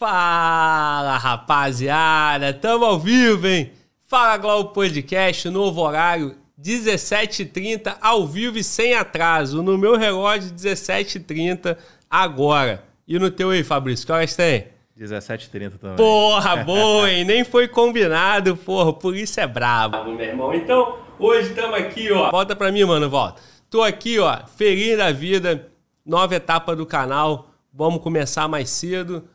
Fala, 0.00 1.18
rapaziada! 1.18 2.54
Tamo 2.54 2.86
ao 2.86 2.98
vivo, 2.98 3.46
hein? 3.46 3.70
Fala 4.08 4.38
Globo 4.38 4.70
Podcast, 4.70 5.50
novo 5.50 5.82
horário, 5.82 6.36
17h30, 6.58 7.98
ao 8.00 8.26
vivo 8.26 8.56
e 8.56 8.64
sem 8.64 8.94
atraso. 8.94 9.62
No 9.62 9.76
meu 9.76 9.98
relógio, 9.98 10.54
17h30 10.54 11.76
agora. 12.08 12.82
E 13.06 13.18
no 13.18 13.30
teu 13.30 13.50
aí, 13.50 13.62
Fabrício, 13.62 14.06
que 14.06 14.12
horas 14.12 14.34
tem? 14.34 14.68
17h30 14.98 15.72
também. 15.78 15.96
Porra, 15.96 16.56
boa, 16.64 17.10
hein? 17.10 17.22
Nem 17.26 17.44
foi 17.44 17.68
combinado, 17.68 18.56
porra. 18.56 18.94
Por 18.94 19.14
isso 19.14 19.38
é 19.38 19.46
brabo, 19.46 20.02
meu 20.04 20.24
irmão. 20.24 20.54
Então, 20.54 20.96
hoje 21.18 21.50
estamos 21.50 21.76
aqui, 21.78 22.10
ó. 22.10 22.30
Volta 22.30 22.56
pra 22.56 22.72
mim, 22.72 22.84
mano, 22.84 23.10
volta. 23.10 23.42
Tô 23.68 23.82
aqui, 23.82 24.18
ó, 24.18 24.46
feliz 24.46 24.96
da 24.96 25.12
vida. 25.12 25.68
Nova 26.06 26.36
etapa 26.36 26.74
do 26.74 26.86
canal. 26.86 27.50
Vamos 27.70 28.02
começar 28.02 28.48
mais 28.48 28.70
cedo 28.70 29.28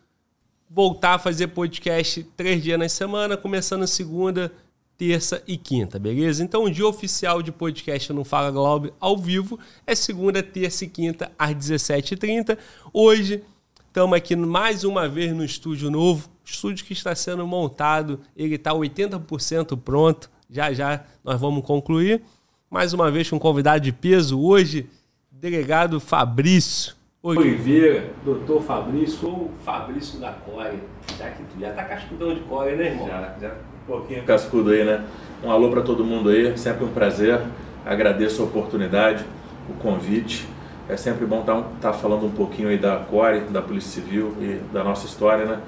voltar 0.70 1.16
a 1.16 1.20
fazer 1.20 1.48
podcast 1.48 2.24
três 2.36 2.62
dias 2.62 2.80
na 2.80 2.90
semana, 2.90 3.38
começando 3.38 3.86
segunda, 3.88 4.52
terça 4.98 5.44
e 5.48 5.58
quinta, 5.58 6.00
beleza? 6.00 6.44
Então, 6.44 6.64
o 6.64 6.72
dia 6.72 6.88
oficial 6.88 7.42
de 7.42 7.52
podcast 7.52 8.12
no 8.14 8.24
Fala 8.24 8.52
Globo 8.52 8.94
ao 9.00 9.18
vivo 9.18 9.60
é 9.86 9.94
segunda, 9.94 10.42
terça 10.42 10.86
e 10.86 10.88
quinta, 10.88 11.32
às 11.38 11.56
17h30. 11.56 12.58
Hoje, 12.94 13.44
estamos 13.88 14.18
aqui 14.18 14.36
mais 14.36 14.84
uma 14.84 15.08
vez 15.08 15.34
no 15.34 15.44
estúdio 15.44 15.92
novo, 15.92 16.30
estúdio 16.44 16.86
que 16.86 16.94
está 16.94 17.14
sendo 17.16 17.46
montado, 17.46 18.22
ele 18.36 18.56
está 18.56 18.72
80% 18.72 19.78
pronto, 19.80 20.30
já 20.50 20.74
já 20.74 21.04
nós 21.24 21.40
vamos 21.40 21.66
concluir. 21.66 22.22
Mais 22.70 22.94
uma 22.94 23.12
vez 23.12 23.30
com 23.30 23.36
um 23.36 23.40
convidado 23.40 23.84
de 23.84 23.92
peso, 23.92 24.40
hoje, 24.40 24.90
delegado 25.32 26.00
Fabrício. 26.00 26.96
Oliveira, 27.26 28.12
doutor 28.24 28.62
Fabrício 28.62 29.28
ou 29.28 29.52
Fabrício 29.64 30.20
da 30.20 30.32
Core. 30.32 30.78
Já 31.18 31.32
que 31.32 31.42
tu 31.42 31.60
já 31.60 31.72
tá 31.72 31.84
cascudão 31.84 32.36
de 32.36 32.42
core, 32.42 32.76
né, 32.76 32.92
irmão? 32.92 33.08
Já, 33.08 33.36
já 33.42 33.48
um 33.48 33.88
pouquinho 33.88 34.24
cascudo 34.26 34.70
aí, 34.70 34.84
né? 34.84 35.04
Um 35.44 35.50
alô 35.50 35.72
para 35.72 35.82
todo 35.82 36.06
mundo 36.06 36.30
aí, 36.30 36.56
sempre 36.56 36.86
um 36.86 36.90
prazer. 36.90 37.42
Agradeço 37.84 38.44
a 38.44 38.46
oportunidade, 38.46 39.26
o 39.68 39.74
convite. 39.74 40.48
É 40.88 40.96
sempre 40.96 41.26
bom 41.26 41.40
estar 41.40 41.56
tá, 41.56 41.68
tá 41.82 41.94
falando 41.94 42.28
um 42.28 42.32
pouquinho 42.32 42.70
aí 42.70 42.78
da 42.78 42.98
Core, 42.98 43.40
da 43.46 43.60
Polícia 43.60 44.04
Civil 44.04 44.36
e 44.40 44.62
da 44.72 44.84
nossa 44.84 45.08
história, 45.08 45.46
né? 45.46 45.60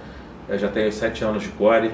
Eu 0.47 0.59
já 0.59 0.67
tenho 0.67 0.91
sete 0.91 1.23
anos 1.23 1.41
de 1.41 1.49
Core, 1.49 1.91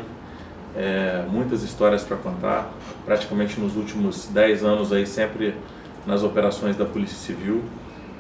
é, 0.76 1.24
muitas 1.30 1.64
histórias 1.64 2.04
para 2.04 2.18
contar. 2.18 2.70
Praticamente 3.06 3.58
nos 3.62 3.78
últimos 3.78 4.28
dez 4.28 4.62
anos 4.62 4.92
aí, 4.92 5.08
sempre 5.08 5.56
nas 6.06 6.22
operações 6.22 6.76
da 6.76 6.84
Polícia 6.84 7.16
Civil. 7.16 7.64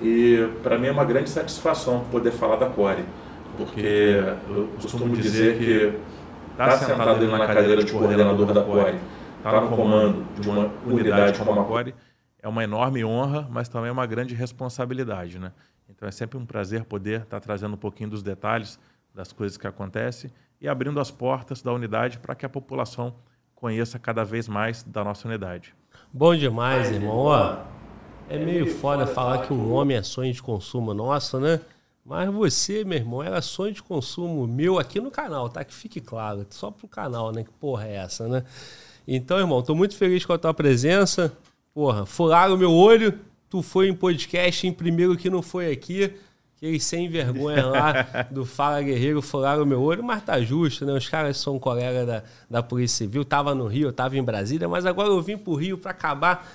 E 0.03 0.49
para 0.61 0.77
mim 0.77 0.87
é 0.87 0.91
uma 0.91 1.05
grande 1.05 1.29
satisfação 1.29 2.03
poder 2.11 2.31
falar 2.31 2.57
da 2.57 2.65
Core, 2.65 3.05
porque 3.55 4.21
eu 4.49 4.67
costumo 4.75 5.15
dizer 5.15 5.57
que 5.57 5.97
estar 6.51 6.67
tá 6.67 6.77
sentado 6.77 7.25
na 7.25 7.47
cadeira 7.47 7.81
de 7.81 7.91
coordenador 7.91 8.53
da 8.53 8.61
Core, 8.61 8.97
estar 9.37 9.51
tá 9.51 9.61
no 9.61 9.69
comando 9.69 10.25
de 10.37 10.49
uma 10.49 10.69
unidade 10.85 11.39
como 11.39 11.57
a 11.57 11.63
Core, 11.63 11.95
é 12.41 12.47
uma 12.49 12.65
enorme 12.65 13.05
honra, 13.05 13.47
mas 13.49 13.69
também 13.69 13.87
é 13.87 13.91
uma 13.93 14.05
grande 14.05 14.35
responsabilidade, 14.35 15.39
né? 15.39 15.53
Então 15.89 16.05
é 16.05 16.11
sempre 16.11 16.37
um 16.37 16.45
prazer 16.45 16.83
poder 16.83 17.21
estar 17.21 17.39
tá 17.39 17.39
trazendo 17.39 17.75
um 17.75 17.77
pouquinho 17.77 18.09
dos 18.09 18.21
detalhes 18.21 18.77
das 19.15 19.31
coisas 19.31 19.57
que 19.57 19.65
acontecem 19.65 20.29
e 20.59 20.67
abrindo 20.67 20.99
as 20.99 21.09
portas 21.09 21.61
da 21.61 21.71
unidade 21.71 22.19
para 22.19 22.35
que 22.35 22.45
a 22.45 22.49
população 22.49 23.15
conheça 23.55 23.97
cada 23.97 24.25
vez 24.25 24.49
mais 24.49 24.83
da 24.83 25.01
nossa 25.01 25.25
unidade. 25.29 25.73
Bom 26.11 26.35
demais, 26.35 26.91
irmão. 26.91 27.15
É 28.29 28.38
meio 28.38 28.67
foda 28.67 29.05
falar 29.05 29.45
que 29.45 29.53
um 29.53 29.73
homem 29.73 29.97
é 29.97 30.03
sonho 30.03 30.33
de 30.33 30.41
consumo 30.41 30.93
nosso, 30.93 31.39
né? 31.39 31.59
Mas 32.05 32.30
você, 32.33 32.83
meu 32.83 32.97
irmão, 32.97 33.23
era 33.23 33.41
sonho 33.41 33.73
de 33.73 33.81
consumo 33.81 34.45
meu 34.47 34.80
aqui 34.80 34.99
no 34.99 35.11
canal, 35.11 35.49
tá? 35.49 35.63
Que 35.63 35.73
fique 35.73 36.02
claro, 36.02 36.45
só 36.49 36.71
pro 36.71 36.88
canal, 36.88 37.31
né? 37.31 37.43
Que 37.43 37.52
porra 37.52 37.88
é 37.88 37.95
essa, 37.95 38.27
né? 38.27 38.43
Então, 39.07 39.38
irmão, 39.38 39.61
tô 39.61 39.75
muito 39.75 39.95
feliz 39.95 40.25
com 40.25 40.33
a 40.33 40.38
tua 40.38 40.53
presença. 40.53 41.31
Porra, 41.73 42.05
furaram 42.05 42.55
o 42.55 42.58
meu 42.58 42.71
olho, 42.71 43.20
tu 43.49 43.61
foi 43.61 43.87
em 43.87 43.93
podcast, 43.93 44.65
em 44.67 44.73
primeiro 44.73 45.15
que 45.15 45.30
não 45.30 45.42
foi 45.42 45.71
aqui. 45.71 46.14
Aqueles 46.58 46.83
sem 46.86 47.09
vergonha 47.09 47.65
lá 47.65 48.27
do 48.31 48.45
Fala 48.45 48.81
Guerreiro 48.81 49.21
furaram 49.21 49.64
o 49.64 49.65
meu 49.65 49.81
olho, 49.81 50.02
mas 50.02 50.23
tá 50.23 50.39
justo, 50.42 50.86
né? 50.86 50.93
Os 50.93 51.09
caras 51.09 51.37
são 51.37 51.59
colegas 51.59 52.08
da, 52.08 52.23
da 52.49 52.64
Polícia 52.64 53.05
Civil, 53.05 53.25
tava 53.25 53.53
no 53.53 53.67
Rio, 53.67 53.92
tava 53.92 54.17
em 54.17 54.23
Brasília, 54.23 54.67
mas 54.67 54.86
agora 54.86 55.09
eu 55.09 55.21
vim 55.21 55.37
pro 55.37 55.55
Rio 55.55 55.77
para 55.77 55.92
acabar 55.92 56.48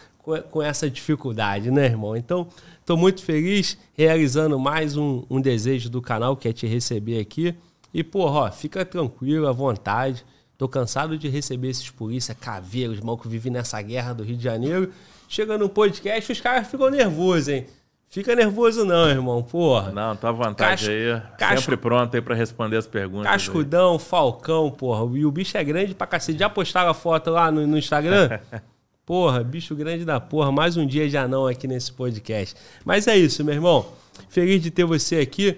com, 0.51 0.63
essa 0.63 0.91
dificuldade, 0.91 1.71
né, 1.71 1.87
irmão? 1.87 2.17
Então, 2.17 2.49
estou 2.81 2.97
muito 2.97 3.23
feliz 3.23 3.79
realizando 3.95 4.59
mais 4.59 4.97
um, 4.97 5.25
um, 5.31 5.41
desejo 5.41 5.89
do 5.89 6.03
canal, 6.03 6.37
que 6.37 6.49
é 6.49 6.53
te 6.53 6.67
receber 6.67 7.21
aqui. 7.21 7.55
E, 7.93 8.05
porra, 8.05 8.41
ó, 8.41 8.51
fica 8.51 8.85
tranquilo, 8.85 9.49
à 9.49 9.53
vontade. 9.53 10.25
Tô 10.57 10.69
cansado 10.69 11.17
de 11.17 11.29
receber 11.29 11.69
esses 11.69 11.91
polícia 11.91 12.35
caveiros, 12.35 12.99
irmão, 12.99 13.17
que 13.17 13.29
vivem 13.29 13.53
nessa 13.53 13.81
guerra 13.81 14.13
do 14.13 14.25
Rio 14.25 14.37
de 14.37 14.43
Janeiro. 14.43 14.93
Chega 15.29 15.57
no 15.57 15.69
podcast, 15.69 16.33
os 16.33 16.41
caras 16.41 16.69
ficam 16.69 16.91
nervosos, 16.91 17.49
hein? 17.49 17.67
Fica 18.11 18.35
nervoso 18.35 18.87
não, 18.87 19.09
irmão, 19.09 19.43
porra. 19.43 19.93
Não, 19.93 20.17
tá 20.17 20.31
à 20.31 20.33
vontade 20.33 20.87
Cas... 20.87 20.89
aí. 20.89 21.23
Cas... 21.37 21.61
Sempre 21.61 21.77
pronto 21.77 22.15
aí 22.15 22.23
pra 22.23 22.35
responder 22.35 22.79
as 22.79 22.87
perguntas. 22.87 23.31
Cascudão, 23.31 23.93
aí. 23.93 23.99
Falcão, 23.99 24.71
porra. 24.71 25.19
E 25.19 25.27
o 25.27 25.31
bicho 25.31 25.57
é 25.59 25.63
grande 25.63 25.95
pra 25.95 26.07
cacete. 26.07 26.39
Já 26.39 26.49
postaram 26.49 26.91
a 26.91 26.95
foto 26.95 27.31
lá 27.31 27.51
no, 27.53 27.67
no 27.67 27.77
Instagram? 27.77 28.41
Porra, 29.09 29.43
bicho 29.43 29.75
grande 29.75 30.05
da 30.05 30.21
porra, 30.21 30.53
mais 30.53 30.77
um 30.77 30.87
dia 30.87 31.09
já 31.09 31.27
não 31.27 31.47
aqui 31.47 31.67
nesse 31.67 31.91
podcast. 31.91 32.55
Mas 32.85 33.07
é 33.07 33.17
isso, 33.17 33.43
meu 33.43 33.55
irmão. 33.55 33.87
Feliz 34.29 34.63
de 34.63 34.71
ter 34.71 34.85
você 34.85 35.17
aqui. 35.17 35.57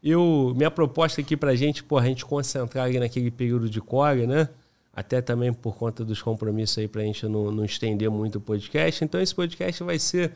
Eu, 0.00 0.52
minha 0.54 0.70
proposta 0.70 1.20
aqui 1.20 1.36
pra 1.36 1.56
gente, 1.56 1.82
porra, 1.82 2.04
a 2.04 2.06
gente 2.06 2.24
concentrar 2.24 2.84
ali 2.84 3.00
naquele 3.00 3.32
período 3.32 3.68
de 3.68 3.80
core, 3.80 4.28
né? 4.28 4.48
Até 4.94 5.20
também 5.20 5.52
por 5.52 5.74
conta 5.74 6.04
dos 6.04 6.22
compromissos 6.22 6.78
aí 6.78 6.86
pra 6.86 7.02
gente 7.02 7.26
não, 7.26 7.50
não 7.50 7.64
estender 7.64 8.08
muito 8.08 8.36
o 8.36 8.40
podcast. 8.40 9.04
Então 9.04 9.20
esse 9.20 9.34
podcast 9.34 9.82
vai 9.82 9.98
ser 9.98 10.30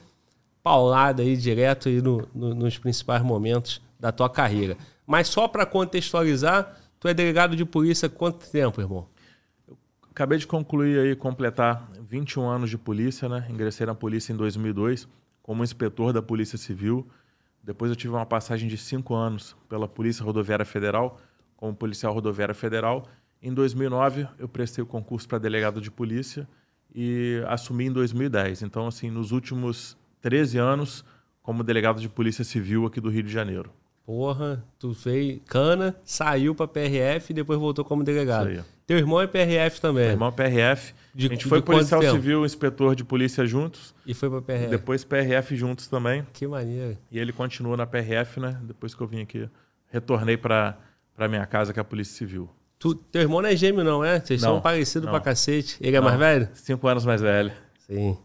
paulado 0.60 1.22
aí 1.22 1.36
direto 1.36 1.88
aí 1.88 2.02
no, 2.02 2.26
no, 2.34 2.56
nos 2.56 2.76
principais 2.76 3.22
momentos 3.22 3.80
da 4.00 4.10
tua 4.10 4.28
carreira. 4.28 4.76
Mas 5.06 5.28
só 5.28 5.46
para 5.46 5.64
contextualizar, 5.64 6.76
tu 6.98 7.06
é 7.06 7.14
delegado 7.14 7.54
de 7.54 7.64
polícia 7.64 8.06
há 8.06 8.10
quanto 8.10 8.50
tempo, 8.50 8.80
irmão? 8.80 9.06
Acabei 10.10 10.38
de 10.38 10.48
concluir 10.48 10.98
aí, 10.98 11.14
completar 11.14 11.88
21 12.08 12.48
anos 12.48 12.70
de 12.70 12.78
polícia, 12.78 13.28
né? 13.28 13.46
Ingressei 13.50 13.86
na 13.86 13.94
polícia 13.94 14.32
em 14.32 14.36
2002 14.36 15.06
como 15.42 15.62
inspetor 15.62 16.12
da 16.12 16.22
Polícia 16.22 16.56
Civil. 16.56 17.06
Depois 17.62 17.90
eu 17.90 17.96
tive 17.96 18.14
uma 18.14 18.26
passagem 18.26 18.68
de 18.68 18.76
cinco 18.76 19.14
anos 19.14 19.56
pela 19.68 19.86
Polícia 19.86 20.24
Rodoviária 20.24 20.64
Federal 20.64 21.20
como 21.58 21.74
policial 21.74 22.14
rodoviário 22.14 22.54
federal. 22.54 23.06
Em 23.42 23.52
2009 23.52 24.26
eu 24.38 24.48
prestei 24.48 24.82
o 24.82 24.86
concurso 24.86 25.28
para 25.28 25.38
delegado 25.38 25.80
de 25.80 25.90
polícia 25.90 26.48
e 26.94 27.42
assumi 27.48 27.86
em 27.86 27.92
2010. 27.92 28.62
Então, 28.62 28.86
assim, 28.86 29.10
nos 29.10 29.32
últimos 29.32 29.96
13 30.22 30.56
anos 30.56 31.04
como 31.42 31.64
delegado 31.64 32.00
de 32.00 32.08
polícia 32.08 32.44
civil 32.44 32.86
aqui 32.86 33.00
do 33.00 33.10
Rio 33.10 33.24
de 33.24 33.32
Janeiro. 33.32 33.70
Porra, 34.06 34.64
tu 34.78 34.94
fez 34.94 35.40
cana, 35.46 35.96
saiu 36.04 36.54
para 36.54 36.68
PRF 36.68 37.30
e 37.30 37.34
depois 37.34 37.58
voltou 37.58 37.84
como 37.84 38.04
delegado. 38.04 38.64
Teu 38.86 38.96
irmão 38.96 39.20
é 39.20 39.26
PRF 39.26 39.80
também. 39.80 40.04
Meu 40.04 40.12
irmão 40.12 40.28
é 40.28 40.32
PRF. 40.32 40.94
De, 41.18 41.26
a 41.26 41.30
gente 41.30 41.46
foi 41.46 41.60
policial 41.60 42.00
civil, 42.00 42.46
inspetor 42.46 42.94
de 42.94 43.02
polícia 43.02 43.44
juntos. 43.44 43.92
E 44.06 44.14
foi 44.14 44.30
pra 44.30 44.40
PRF. 44.40 44.68
Depois 44.68 45.02
PRF 45.02 45.56
juntos 45.56 45.88
também. 45.88 46.24
Que 46.32 46.46
maneiro. 46.46 46.96
E 47.10 47.18
ele 47.18 47.32
continua 47.32 47.76
na 47.76 47.84
PRF, 47.84 48.38
né? 48.38 48.56
Depois 48.62 48.94
que 48.94 49.00
eu 49.00 49.06
vim 49.08 49.22
aqui, 49.22 49.50
retornei 49.90 50.36
pra, 50.36 50.78
pra 51.16 51.26
minha 51.26 51.44
casa, 51.44 51.72
que 51.72 51.80
é 51.80 51.82
a 51.82 51.84
Polícia 51.84 52.16
Civil. 52.16 52.48
Tu, 52.78 52.94
teu 52.94 53.20
irmão 53.20 53.42
não 53.42 53.48
é 53.48 53.56
gêmeo, 53.56 53.82
não, 53.82 54.04
é? 54.04 54.20
Vocês 54.20 54.40
não, 54.40 54.52
são 54.52 54.60
parecidos 54.60 55.06
não. 55.06 55.12
pra 55.12 55.20
cacete. 55.20 55.76
Ele 55.80 55.96
é 55.96 56.00
não. 56.00 56.06
mais 56.06 56.20
velho? 56.20 56.48
Cinco 56.54 56.86
anos 56.86 57.04
mais 57.04 57.20
velho. 57.20 57.50
Sim. 57.80 58.16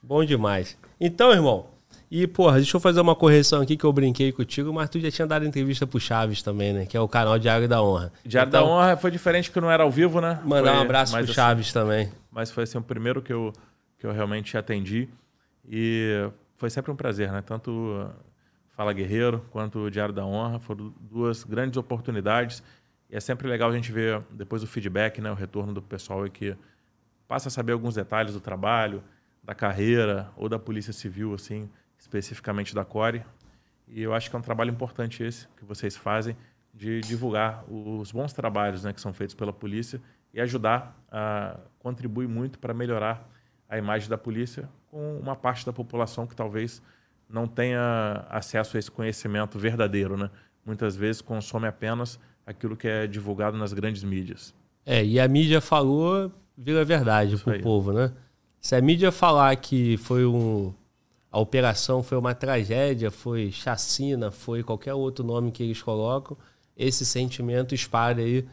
Bom 0.00 0.24
demais. 0.24 0.78
Então, 1.00 1.32
irmão, 1.32 1.66
e, 2.10 2.26
porra, 2.26 2.56
deixa 2.56 2.76
eu 2.76 2.80
fazer 2.80 3.00
uma 3.00 3.16
correção 3.16 3.60
aqui 3.60 3.76
que 3.76 3.84
eu 3.84 3.92
brinquei 3.92 4.30
contigo, 4.30 4.72
mas 4.72 4.88
tu 4.88 5.00
já 5.00 5.10
tinha 5.10 5.26
dado 5.26 5.44
entrevista 5.44 5.86
pro 5.86 5.98
Chaves 5.98 6.40
também, 6.40 6.72
né? 6.72 6.86
Que 6.86 6.96
é 6.96 7.00
o 7.00 7.08
canal 7.08 7.36
Diário 7.38 7.68
da 7.68 7.82
Honra. 7.82 8.12
Diário 8.24 8.48
então, 8.48 8.64
da 8.64 8.70
Honra 8.70 8.96
foi 8.96 9.10
diferente 9.10 9.50
que 9.50 9.60
não 9.60 9.70
era 9.70 9.82
ao 9.82 9.90
vivo, 9.90 10.20
né? 10.20 10.40
Mandar 10.44 10.70
foi 10.70 10.78
um 10.78 10.82
abraço 10.82 11.12
pro 11.12 11.24
assim, 11.24 11.32
Chaves 11.32 11.72
também. 11.72 12.10
Mas 12.30 12.50
foi 12.50 12.62
assim, 12.62 12.78
o 12.78 12.82
primeiro 12.82 13.20
que 13.20 13.32
eu, 13.32 13.52
que 13.98 14.06
eu 14.06 14.12
realmente 14.12 14.56
atendi. 14.56 15.08
E 15.68 16.30
foi 16.54 16.70
sempre 16.70 16.92
um 16.92 16.96
prazer, 16.96 17.32
né? 17.32 17.42
Tanto 17.42 18.08
Fala 18.76 18.92
Guerreiro 18.92 19.44
quanto 19.50 19.80
o 19.80 19.90
Diário 19.90 20.14
da 20.14 20.24
Honra. 20.24 20.60
Foram 20.60 20.94
duas 21.00 21.42
grandes 21.42 21.76
oportunidades. 21.76 22.62
E 23.10 23.16
é 23.16 23.20
sempre 23.20 23.48
legal 23.48 23.70
a 23.70 23.74
gente 23.74 23.90
ver 23.90 24.22
depois 24.30 24.62
o 24.62 24.66
feedback, 24.66 25.20
né? 25.20 25.30
O 25.30 25.34
retorno 25.34 25.74
do 25.74 25.82
pessoal 25.82 26.22
que 26.30 26.54
passa 27.26 27.48
a 27.48 27.50
saber 27.50 27.72
alguns 27.72 27.96
detalhes 27.96 28.32
do 28.32 28.40
trabalho, 28.40 29.02
da 29.42 29.56
carreira 29.56 30.30
ou 30.36 30.48
da 30.48 30.58
Polícia 30.58 30.92
Civil, 30.92 31.34
assim 31.34 31.68
especificamente 32.06 32.74
da 32.74 32.84
Core. 32.84 33.24
E 33.88 34.00
eu 34.00 34.14
acho 34.14 34.30
que 34.30 34.36
é 34.36 34.38
um 34.38 34.42
trabalho 34.42 34.70
importante 34.70 35.22
esse 35.22 35.46
que 35.56 35.64
vocês 35.64 35.96
fazem 35.96 36.36
de 36.72 37.00
divulgar 37.00 37.64
os 37.68 38.12
bons 38.12 38.32
trabalhos 38.32 38.84
né, 38.84 38.92
que 38.92 39.00
são 39.00 39.12
feitos 39.12 39.34
pela 39.34 39.52
polícia 39.52 40.00
e 40.32 40.40
ajudar 40.40 40.96
a 41.10 41.58
contribuir 41.78 42.28
muito 42.28 42.58
para 42.58 42.74
melhorar 42.74 43.28
a 43.68 43.78
imagem 43.78 44.08
da 44.08 44.18
polícia 44.18 44.68
com 44.90 45.18
uma 45.18 45.34
parte 45.34 45.64
da 45.64 45.72
população 45.72 46.26
que 46.26 46.36
talvez 46.36 46.82
não 47.28 47.46
tenha 47.48 48.24
acesso 48.28 48.76
a 48.76 48.78
esse 48.78 48.90
conhecimento 48.90 49.58
verdadeiro, 49.58 50.16
né? 50.16 50.30
Muitas 50.64 50.94
vezes 50.94 51.20
consome 51.20 51.66
apenas 51.66 52.20
aquilo 52.46 52.76
que 52.76 52.86
é 52.86 53.06
divulgado 53.06 53.56
nas 53.56 53.72
grandes 53.72 54.04
mídias. 54.04 54.54
É, 54.84 55.04
e 55.04 55.18
a 55.18 55.26
mídia 55.26 55.60
falou, 55.60 56.30
vira 56.56 56.84
verdade 56.84 57.36
para 57.38 57.56
o 57.56 57.62
povo, 57.62 57.92
né? 57.92 58.12
Se 58.60 58.74
a 58.74 58.80
mídia 58.80 59.10
falar 59.10 59.54
que 59.56 59.96
foi 59.96 60.24
um. 60.24 60.74
A 61.36 61.38
operação 61.38 62.02
foi 62.02 62.16
uma 62.16 62.34
tragédia, 62.34 63.10
foi 63.10 63.52
chacina, 63.52 64.30
foi 64.30 64.62
qualquer 64.62 64.94
outro 64.94 65.22
nome 65.22 65.52
que 65.52 65.62
eles 65.62 65.82
colocam, 65.82 66.34
esse 66.74 67.04
sentimento 67.04 67.74
espalha 67.74 68.24
aí, 68.24 68.48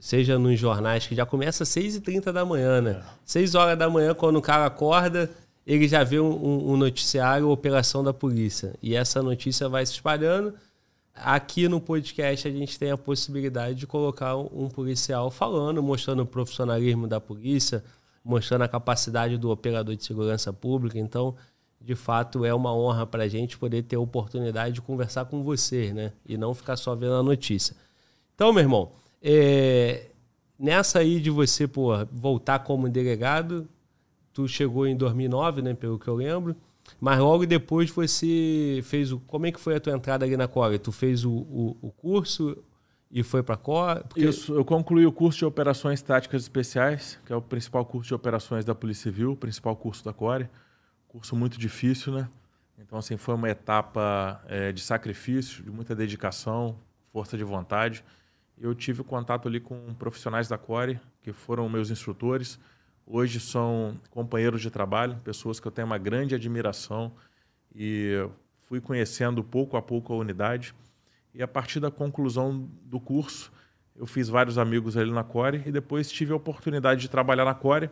seja 0.00 0.36
nos 0.36 0.58
jornais, 0.58 1.06
que 1.06 1.14
já 1.14 1.24
começa 1.24 1.62
às 1.62 1.68
6h30 1.68 2.32
da 2.32 2.44
manhã, 2.44 2.80
né? 2.80 2.90
É. 2.90 3.02
6 3.24 3.54
horas 3.54 3.78
da 3.78 3.88
manhã, 3.88 4.14
quando 4.14 4.34
o 4.34 4.42
cara 4.42 4.66
acorda, 4.66 5.30
ele 5.64 5.86
já 5.86 6.02
vê 6.02 6.18
um, 6.18 6.72
um 6.72 6.76
noticiário, 6.76 7.48
operação 7.50 8.02
da 8.02 8.12
polícia. 8.12 8.74
E 8.82 8.96
essa 8.96 9.22
notícia 9.22 9.68
vai 9.68 9.86
se 9.86 9.92
espalhando. 9.92 10.54
Aqui 11.14 11.68
no 11.68 11.80
podcast 11.80 12.48
a 12.48 12.50
gente 12.50 12.80
tem 12.80 12.90
a 12.90 12.98
possibilidade 12.98 13.76
de 13.76 13.86
colocar 13.86 14.34
um 14.36 14.68
policial 14.68 15.30
falando, 15.30 15.80
mostrando 15.80 16.24
o 16.24 16.26
profissionalismo 16.26 17.06
da 17.06 17.20
polícia, 17.20 17.84
mostrando 18.24 18.62
a 18.62 18.68
capacidade 18.68 19.38
do 19.38 19.52
operador 19.52 19.94
de 19.94 20.02
segurança 20.02 20.52
pública. 20.52 20.98
Então, 20.98 21.36
de 21.80 21.94
fato, 21.94 22.44
é 22.44 22.52
uma 22.52 22.74
honra 22.74 23.06
para 23.06 23.24
a 23.24 23.28
gente 23.28 23.56
poder 23.56 23.82
ter 23.82 23.96
a 23.96 24.00
oportunidade 24.00 24.74
de 24.74 24.82
conversar 24.82 25.24
com 25.26 25.42
você, 25.42 25.92
né? 25.92 26.12
E 26.26 26.36
não 26.36 26.54
ficar 26.54 26.76
só 26.76 26.94
vendo 26.94 27.14
a 27.14 27.22
notícia. 27.22 27.76
Então, 28.34 28.52
meu 28.52 28.62
irmão, 28.62 28.92
é... 29.22 30.06
nessa 30.58 30.98
aí 30.98 31.20
de 31.20 31.30
você 31.30 31.66
pô, 31.66 31.92
voltar 32.12 32.60
como 32.60 32.88
delegado, 32.88 33.68
tu 34.32 34.46
chegou 34.46 34.86
em 34.86 34.96
2009, 34.96 35.62
né, 35.62 35.74
pelo 35.74 35.98
que 35.98 36.08
eu 36.08 36.14
lembro. 36.14 36.56
Mas 37.00 37.18
logo 37.18 37.44
depois 37.46 37.90
você 37.90 38.80
fez 38.84 39.12
o. 39.12 39.18
Como 39.20 39.46
é 39.46 39.52
que 39.52 39.60
foi 39.60 39.76
a 39.76 39.80
tua 39.80 39.92
entrada 39.92 40.24
ali 40.24 40.36
na 40.36 40.48
Core? 40.48 40.78
Tu 40.78 40.90
fez 40.90 41.24
o, 41.24 41.30
o, 41.30 41.76
o 41.82 41.90
curso 41.90 42.56
e 43.10 43.22
foi 43.22 43.42
para 43.42 43.54
a 43.54 43.58
Core? 43.58 44.04
Porque... 44.08 44.24
Isso, 44.24 44.54
eu 44.54 44.64
concluí 44.64 45.06
o 45.06 45.12
curso 45.12 45.38
de 45.38 45.44
Operações 45.44 46.00
Táticas 46.00 46.42
Especiais, 46.42 47.18
que 47.26 47.32
é 47.32 47.36
o 47.36 47.42
principal 47.42 47.84
curso 47.84 48.08
de 48.08 48.14
operações 48.14 48.64
da 48.64 48.74
Polícia 48.74 49.04
Civil, 49.04 49.32
o 49.32 49.36
principal 49.36 49.76
curso 49.76 50.04
da 50.04 50.12
Core. 50.12 50.48
Curso 51.08 51.34
muito 51.34 51.58
difícil, 51.58 52.12
né? 52.12 52.28
Então, 52.78 52.98
assim, 52.98 53.16
foi 53.16 53.34
uma 53.34 53.50
etapa 53.50 54.40
é, 54.46 54.70
de 54.70 54.80
sacrifício, 54.80 55.64
de 55.64 55.70
muita 55.70 55.94
dedicação, 55.94 56.78
força 57.12 57.36
de 57.36 57.42
vontade. 57.42 58.04
Eu 58.56 58.74
tive 58.74 59.02
contato 59.02 59.48
ali 59.48 59.58
com 59.58 59.94
profissionais 59.94 60.46
da 60.48 60.56
Core, 60.56 61.00
que 61.22 61.32
foram 61.32 61.68
meus 61.68 61.90
instrutores 61.90 62.58
Hoje 63.10 63.40
são 63.40 63.98
companheiros 64.10 64.60
de 64.60 64.70
trabalho, 64.70 65.16
pessoas 65.24 65.58
que 65.58 65.66
eu 65.66 65.72
tenho 65.72 65.86
uma 65.86 65.96
grande 65.96 66.34
admiração 66.34 67.10
e 67.74 68.28
fui 68.66 68.82
conhecendo 68.82 69.42
pouco 69.42 69.78
a 69.78 69.82
pouco 69.82 70.12
a 70.12 70.16
unidade. 70.16 70.74
E 71.32 71.42
a 71.42 71.48
partir 71.48 71.80
da 71.80 71.90
conclusão 71.90 72.68
do 72.84 73.00
curso, 73.00 73.50
eu 73.96 74.06
fiz 74.06 74.28
vários 74.28 74.58
amigos 74.58 74.94
ali 74.94 75.10
na 75.10 75.24
Core 75.24 75.62
e 75.64 75.72
depois 75.72 76.12
tive 76.12 76.34
a 76.34 76.36
oportunidade 76.36 77.00
de 77.00 77.08
trabalhar 77.08 77.46
na 77.46 77.54
Core 77.54 77.88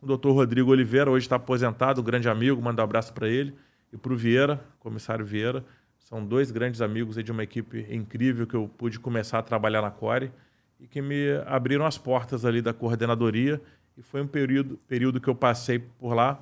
com 0.00 0.06
o 0.06 0.16
Dr. 0.16 0.28
Rodrigo 0.28 0.70
Oliveira, 0.70 1.10
hoje 1.10 1.26
está 1.26 1.36
aposentado, 1.36 2.00
um 2.00 2.04
grande 2.04 2.28
amigo, 2.28 2.60
mando 2.62 2.80
um 2.80 2.84
abraço 2.84 3.12
para 3.12 3.28
ele, 3.28 3.54
e 3.92 3.96
para 3.96 4.12
o 4.12 4.16
Vieira, 4.16 4.64
comissário 4.78 5.24
Vieira. 5.24 5.64
São 5.98 6.24
dois 6.24 6.50
grandes 6.50 6.80
amigos 6.80 7.22
de 7.22 7.32
uma 7.32 7.42
equipe 7.42 7.86
incrível 7.90 8.46
que 8.46 8.54
eu 8.54 8.68
pude 8.68 8.98
começar 8.98 9.38
a 9.38 9.42
trabalhar 9.42 9.82
na 9.82 9.90
Core 9.90 10.30
e 10.78 10.86
que 10.86 11.02
me 11.02 11.36
abriram 11.46 11.84
as 11.84 11.98
portas 11.98 12.44
ali 12.44 12.62
da 12.62 12.72
coordenadoria 12.72 13.60
e 13.96 14.02
foi 14.02 14.22
um 14.22 14.26
período, 14.26 14.78
período 14.86 15.20
que 15.20 15.28
eu 15.28 15.34
passei 15.34 15.78
por 15.78 16.14
lá 16.14 16.40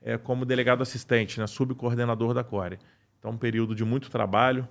é, 0.00 0.16
como 0.16 0.44
delegado 0.44 0.82
assistente, 0.82 1.38
né, 1.38 1.46
subcoordenador 1.46 2.32
da 2.32 2.42
Core. 2.42 2.78
Então, 3.18 3.32
um 3.32 3.36
período 3.36 3.74
de 3.74 3.84
muito 3.84 4.10
trabalho, 4.10 4.66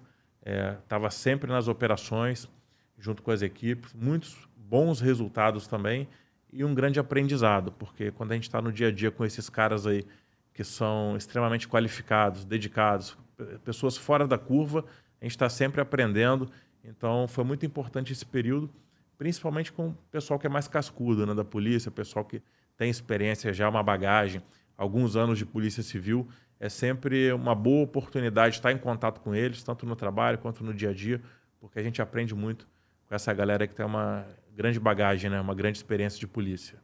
estava 0.81 1.07
é, 1.07 1.09
sempre 1.09 1.50
nas 1.51 1.68
operações, 1.68 2.50
junto 2.97 3.21
com 3.21 3.31
as 3.31 3.41
equipes, 3.41 3.94
muitos 3.94 4.47
bons 4.57 5.00
resultados 5.00 5.68
também 5.68 6.07
e 6.54 6.64
um 6.64 6.74
grande 6.74 7.00
aprendizado, 7.00 7.72
porque 7.72 8.12
quando 8.12 8.32
a 8.32 8.36
gente 8.36 8.44
está 8.44 8.62
no 8.62 8.72
dia 8.72 8.88
a 8.88 8.92
dia 8.92 9.12
com 9.12 9.26
esses 9.26 9.50
caras 9.50 9.88
aí 9.88 10.06
que 10.54 10.64
são 10.64 11.18
extremamente 11.18 11.68
qualificados, 11.68 12.46
dedicados, 12.46 13.18
pessoas 13.64 13.98
fora 13.98 14.28
da 14.28 14.38
curva, 14.38 14.86
a 15.20 15.26
gente 15.26 15.32
está 15.32 15.50
sempre 15.50 15.82
aprendendo. 15.82 16.50
Então, 16.84 17.28
foi 17.28 17.44
muito 17.44 17.66
importante 17.66 18.14
esse 18.14 18.26
período 18.26 18.70
principalmente 19.18 19.72
com 19.72 19.90
o 19.90 19.98
pessoal 20.12 20.40
que 20.40 20.48
é 20.48 20.50
mais 20.50 20.68
cascudo 20.68 21.26
né, 21.26 21.34
da 21.34 21.46
polícia, 21.46 21.92
pessoal 21.92 22.26
que 22.26 22.42
tem 22.76 22.90
experiência 22.90 23.54
já, 23.54 23.70
uma 23.70 23.84
bagagem, 23.84 24.42
alguns 24.78 25.16
anos 25.16 25.38
de 25.38 25.46
polícia 25.46 25.84
civil. 25.84 26.28
É 26.60 26.68
sempre 26.68 27.32
uma 27.32 27.54
boa 27.54 27.84
oportunidade 27.84 28.56
estar 28.56 28.72
em 28.72 28.78
contato 28.78 29.22
com 29.22 29.34
eles, 29.34 29.64
tanto 29.64 29.86
no 29.86 29.96
trabalho 29.96 30.38
quanto 30.40 30.64
no 30.64 30.74
dia 30.74 30.90
a 30.90 30.94
dia, 30.94 31.22
porque 31.60 31.80
a 31.80 31.84
gente 31.84 32.02
aprende 32.02 32.34
muito 32.34 32.68
com 33.08 33.16
essa 33.16 33.34
galera 33.34 33.68
que 33.68 33.74
tem 33.74 33.86
uma 33.86 34.26
grande 34.56 34.80
bagagem, 34.80 35.30
né, 35.30 35.40
uma 35.40 35.56
grande 35.56 35.78
experiência 35.78 36.20
de 36.20 36.28
polícia. 36.28 36.80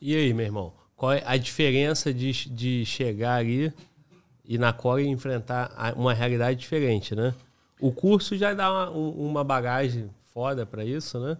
E 0.00 0.14
aí, 0.14 0.32
meu 0.32 0.44
irmão, 0.46 0.74
qual 0.96 1.12
é 1.12 1.22
a 1.24 1.36
diferença 1.36 2.12
de, 2.12 2.32
de 2.50 2.84
chegar 2.84 3.36
ali 3.36 3.72
e 4.44 4.58
na 4.58 4.72
Core 4.72 5.06
enfrentar 5.06 5.94
uma 5.96 6.12
realidade 6.12 6.58
diferente, 6.58 7.14
né? 7.14 7.34
O 7.80 7.92
curso 7.92 8.36
já 8.36 8.52
dá 8.52 8.70
uma, 8.70 8.90
uma 8.90 9.44
bagagem 9.44 10.10
foda 10.34 10.66
para 10.66 10.84
isso, 10.84 11.18
né? 11.18 11.38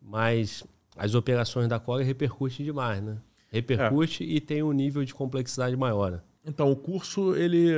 Mas 0.00 0.64
as 0.96 1.14
operações 1.14 1.68
da 1.68 1.78
Core 1.78 2.04
repercutem 2.04 2.64
demais, 2.64 3.02
né? 3.02 3.18
Repercute 3.50 4.24
é. 4.24 4.26
e 4.26 4.40
tem 4.40 4.62
um 4.62 4.72
nível 4.72 5.04
de 5.04 5.14
complexidade 5.14 5.76
maior. 5.76 6.12
Né? 6.12 6.20
Então, 6.44 6.70
o 6.70 6.76
curso 6.76 7.34
ele, 7.34 7.68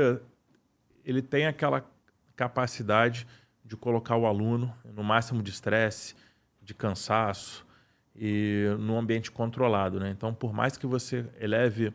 ele 1.05 1.23
tem 1.23 1.47
aquela 1.47 1.85
capacidade 2.37 3.27
de 3.65 3.77
colocar 3.77 4.17
o 4.17 4.27
aluno 4.27 4.73
no 4.95 5.03
máximo 5.03 5.43
de 5.43 5.51
estresse, 5.51 6.15
de 6.69 6.75
cansaço 6.75 7.67
e 8.15 8.67
num 8.79 8.99
ambiente 8.99 9.31
controlado, 9.31 9.99
né? 9.99 10.11
Então, 10.11 10.35
por 10.35 10.53
mais 10.53 10.77
que 10.77 10.87
você 10.87 11.25
eleve 11.41 11.95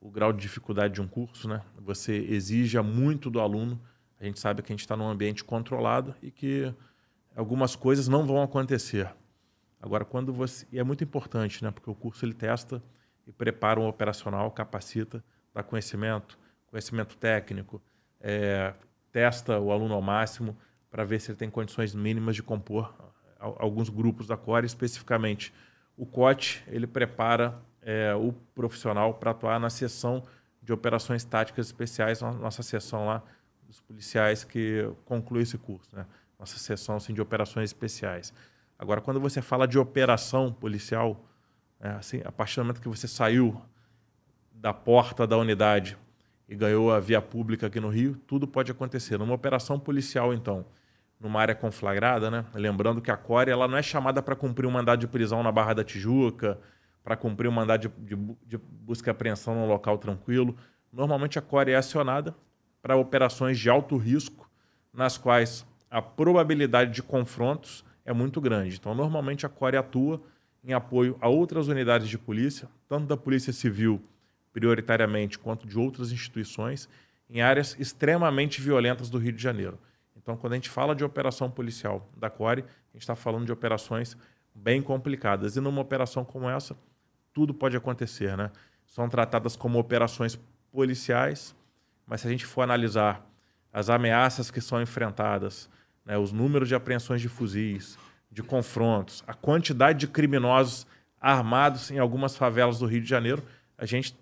o 0.00 0.10
grau 0.10 0.32
de 0.32 0.40
dificuldade 0.40 0.94
de 0.94 1.00
um 1.00 1.06
curso, 1.06 1.48
né? 1.48 1.62
Você 1.78 2.16
exija 2.16 2.82
muito 2.82 3.30
do 3.30 3.38
aluno. 3.38 3.80
A 4.18 4.24
gente 4.24 4.40
sabe 4.40 4.62
que 4.62 4.72
a 4.72 4.74
gente 4.74 4.80
está 4.80 4.96
num 4.96 5.08
ambiente 5.08 5.44
controlado 5.44 6.12
e 6.20 6.28
que 6.28 6.74
algumas 7.36 7.76
coisas 7.76 8.08
não 8.08 8.26
vão 8.26 8.42
acontecer. 8.42 9.08
Agora, 9.80 10.04
quando 10.04 10.32
você. 10.32 10.66
E 10.72 10.78
é 10.80 10.82
muito 10.82 11.04
importante, 11.04 11.62
né? 11.62 11.70
Porque 11.70 11.88
o 11.88 11.94
curso 11.94 12.24
ele 12.24 12.34
testa 12.34 12.82
e 13.28 13.32
prepara 13.32 13.78
um 13.78 13.86
operacional, 13.86 14.50
capacita, 14.50 15.22
dá 15.54 15.62
conhecimento, 15.62 16.36
conhecimento 16.66 17.16
técnico, 17.16 17.80
é, 18.20 18.74
testa 19.12 19.60
o 19.60 19.70
aluno 19.70 19.94
ao 19.94 20.02
máximo 20.02 20.58
para 20.90 21.04
ver 21.04 21.20
se 21.20 21.30
ele 21.30 21.38
tem 21.38 21.48
condições 21.48 21.94
mínimas 21.94 22.34
de 22.34 22.42
compor 22.42 22.92
alguns 23.40 23.88
grupos 23.88 24.26
da 24.26 24.36
Core, 24.36 24.66
especificamente 24.66 25.52
o 25.96 26.06
COT, 26.06 26.62
ele 26.68 26.86
prepara 26.86 27.58
é, 27.82 28.14
o 28.14 28.32
profissional 28.54 29.14
para 29.14 29.30
atuar 29.30 29.58
na 29.58 29.70
seção 29.70 30.22
de 30.62 30.72
operações 30.72 31.24
táticas 31.24 31.66
especiais, 31.66 32.20
nossa 32.20 32.62
seção 32.62 33.06
lá 33.06 33.22
dos 33.66 33.80
policiais 33.80 34.44
que 34.44 34.90
conclui 35.04 35.42
esse 35.42 35.56
curso, 35.56 35.94
né? 35.94 36.06
nossa 36.38 36.58
seção 36.58 36.96
assim, 36.96 37.14
de 37.14 37.20
operações 37.20 37.70
especiais. 37.70 38.32
Agora, 38.78 39.00
quando 39.00 39.20
você 39.20 39.42
fala 39.42 39.68
de 39.68 39.78
operação 39.78 40.52
policial, 40.52 41.24
é, 41.78 41.90
assim, 41.90 42.22
a 42.24 42.32
partir 42.32 42.56
do 42.56 42.64
momento 42.64 42.80
que 42.80 42.88
você 42.88 43.06
saiu 43.06 43.60
da 44.52 44.72
porta 44.72 45.26
da 45.26 45.36
unidade 45.36 45.96
e 46.48 46.54
ganhou 46.56 46.92
a 46.92 46.98
via 46.98 47.20
pública 47.20 47.66
aqui 47.66 47.78
no 47.78 47.88
Rio, 47.88 48.16
tudo 48.26 48.46
pode 48.46 48.70
acontecer. 48.70 49.18
Numa 49.18 49.34
operação 49.34 49.78
policial, 49.78 50.32
então, 50.34 50.64
numa 51.20 51.40
área 51.40 51.54
conflagrada, 51.54 52.30
né? 52.30 52.46
lembrando 52.54 53.02
que 53.02 53.10
a 53.10 53.16
CORE 53.16 53.50
ela 53.50 53.68
não 53.68 53.76
é 53.76 53.82
chamada 53.82 54.22
para 54.22 54.34
cumprir 54.34 54.66
um 54.66 54.70
mandado 54.70 55.00
de 55.00 55.06
prisão 55.06 55.42
na 55.42 55.52
Barra 55.52 55.74
da 55.74 55.84
Tijuca, 55.84 56.58
para 57.04 57.16
cumprir 57.16 57.48
um 57.48 57.52
mandado 57.52 57.88
de, 57.88 58.16
de, 58.16 58.36
de 58.46 58.58
busca 58.58 59.10
e 59.10 59.12
apreensão 59.12 59.54
num 59.54 59.66
local 59.66 59.98
tranquilo. 59.98 60.56
Normalmente 60.92 61.38
a 61.38 61.42
CORE 61.42 61.72
é 61.72 61.76
acionada 61.76 62.34
para 62.82 62.96
operações 62.96 63.58
de 63.58 63.68
alto 63.68 63.96
risco, 63.96 64.48
nas 64.92 65.18
quais 65.18 65.66
a 65.90 66.00
probabilidade 66.00 66.92
de 66.92 67.02
confrontos 67.02 67.84
é 68.04 68.12
muito 68.12 68.40
grande. 68.40 68.76
Então, 68.76 68.94
normalmente 68.94 69.44
a 69.44 69.48
CORE 69.48 69.76
atua 69.76 70.20
em 70.64 70.72
apoio 70.72 71.16
a 71.20 71.28
outras 71.28 71.68
unidades 71.68 72.08
de 72.08 72.18
polícia, 72.18 72.68
tanto 72.88 73.06
da 73.06 73.16
Polícia 73.16 73.52
Civil, 73.52 74.02
prioritariamente, 74.52 75.38
quanto 75.38 75.66
de 75.66 75.78
outras 75.78 76.12
instituições, 76.12 76.88
em 77.28 77.40
áreas 77.40 77.76
extremamente 77.78 78.60
violentas 78.60 79.08
do 79.08 79.18
Rio 79.18 79.32
de 79.32 79.42
Janeiro. 79.42 79.78
Então, 80.22 80.36
quando 80.36 80.52
a 80.52 80.56
gente 80.56 80.68
fala 80.68 80.94
de 80.94 81.02
operação 81.02 81.50
policial 81.50 82.08
da 82.16 82.28
CORE, 82.28 82.62
a 82.62 82.92
gente 82.92 83.02
está 83.02 83.16
falando 83.16 83.46
de 83.46 83.52
operações 83.52 84.16
bem 84.54 84.82
complicadas. 84.82 85.56
E 85.56 85.60
numa 85.60 85.80
operação 85.80 86.24
como 86.24 86.48
essa, 86.48 86.76
tudo 87.32 87.54
pode 87.54 87.76
acontecer. 87.76 88.36
Né? 88.36 88.50
São 88.86 89.08
tratadas 89.08 89.56
como 89.56 89.78
operações 89.78 90.38
policiais, 90.70 91.54
mas 92.06 92.20
se 92.20 92.28
a 92.28 92.30
gente 92.30 92.44
for 92.44 92.62
analisar 92.62 93.26
as 93.72 93.88
ameaças 93.88 94.50
que 94.50 94.60
são 94.60 94.82
enfrentadas, 94.82 95.70
né, 96.04 96.18
os 96.18 96.32
números 96.32 96.68
de 96.68 96.74
apreensões 96.74 97.20
de 97.20 97.28
fuzis, 97.28 97.96
de 98.30 98.42
confrontos, 98.42 99.22
a 99.26 99.34
quantidade 99.34 100.00
de 100.00 100.08
criminosos 100.08 100.86
armados 101.20 101.90
em 101.90 101.98
algumas 101.98 102.36
favelas 102.36 102.78
do 102.78 102.86
Rio 102.86 103.00
de 103.00 103.08
Janeiro, 103.08 103.42
a 103.76 103.86
gente 103.86 104.16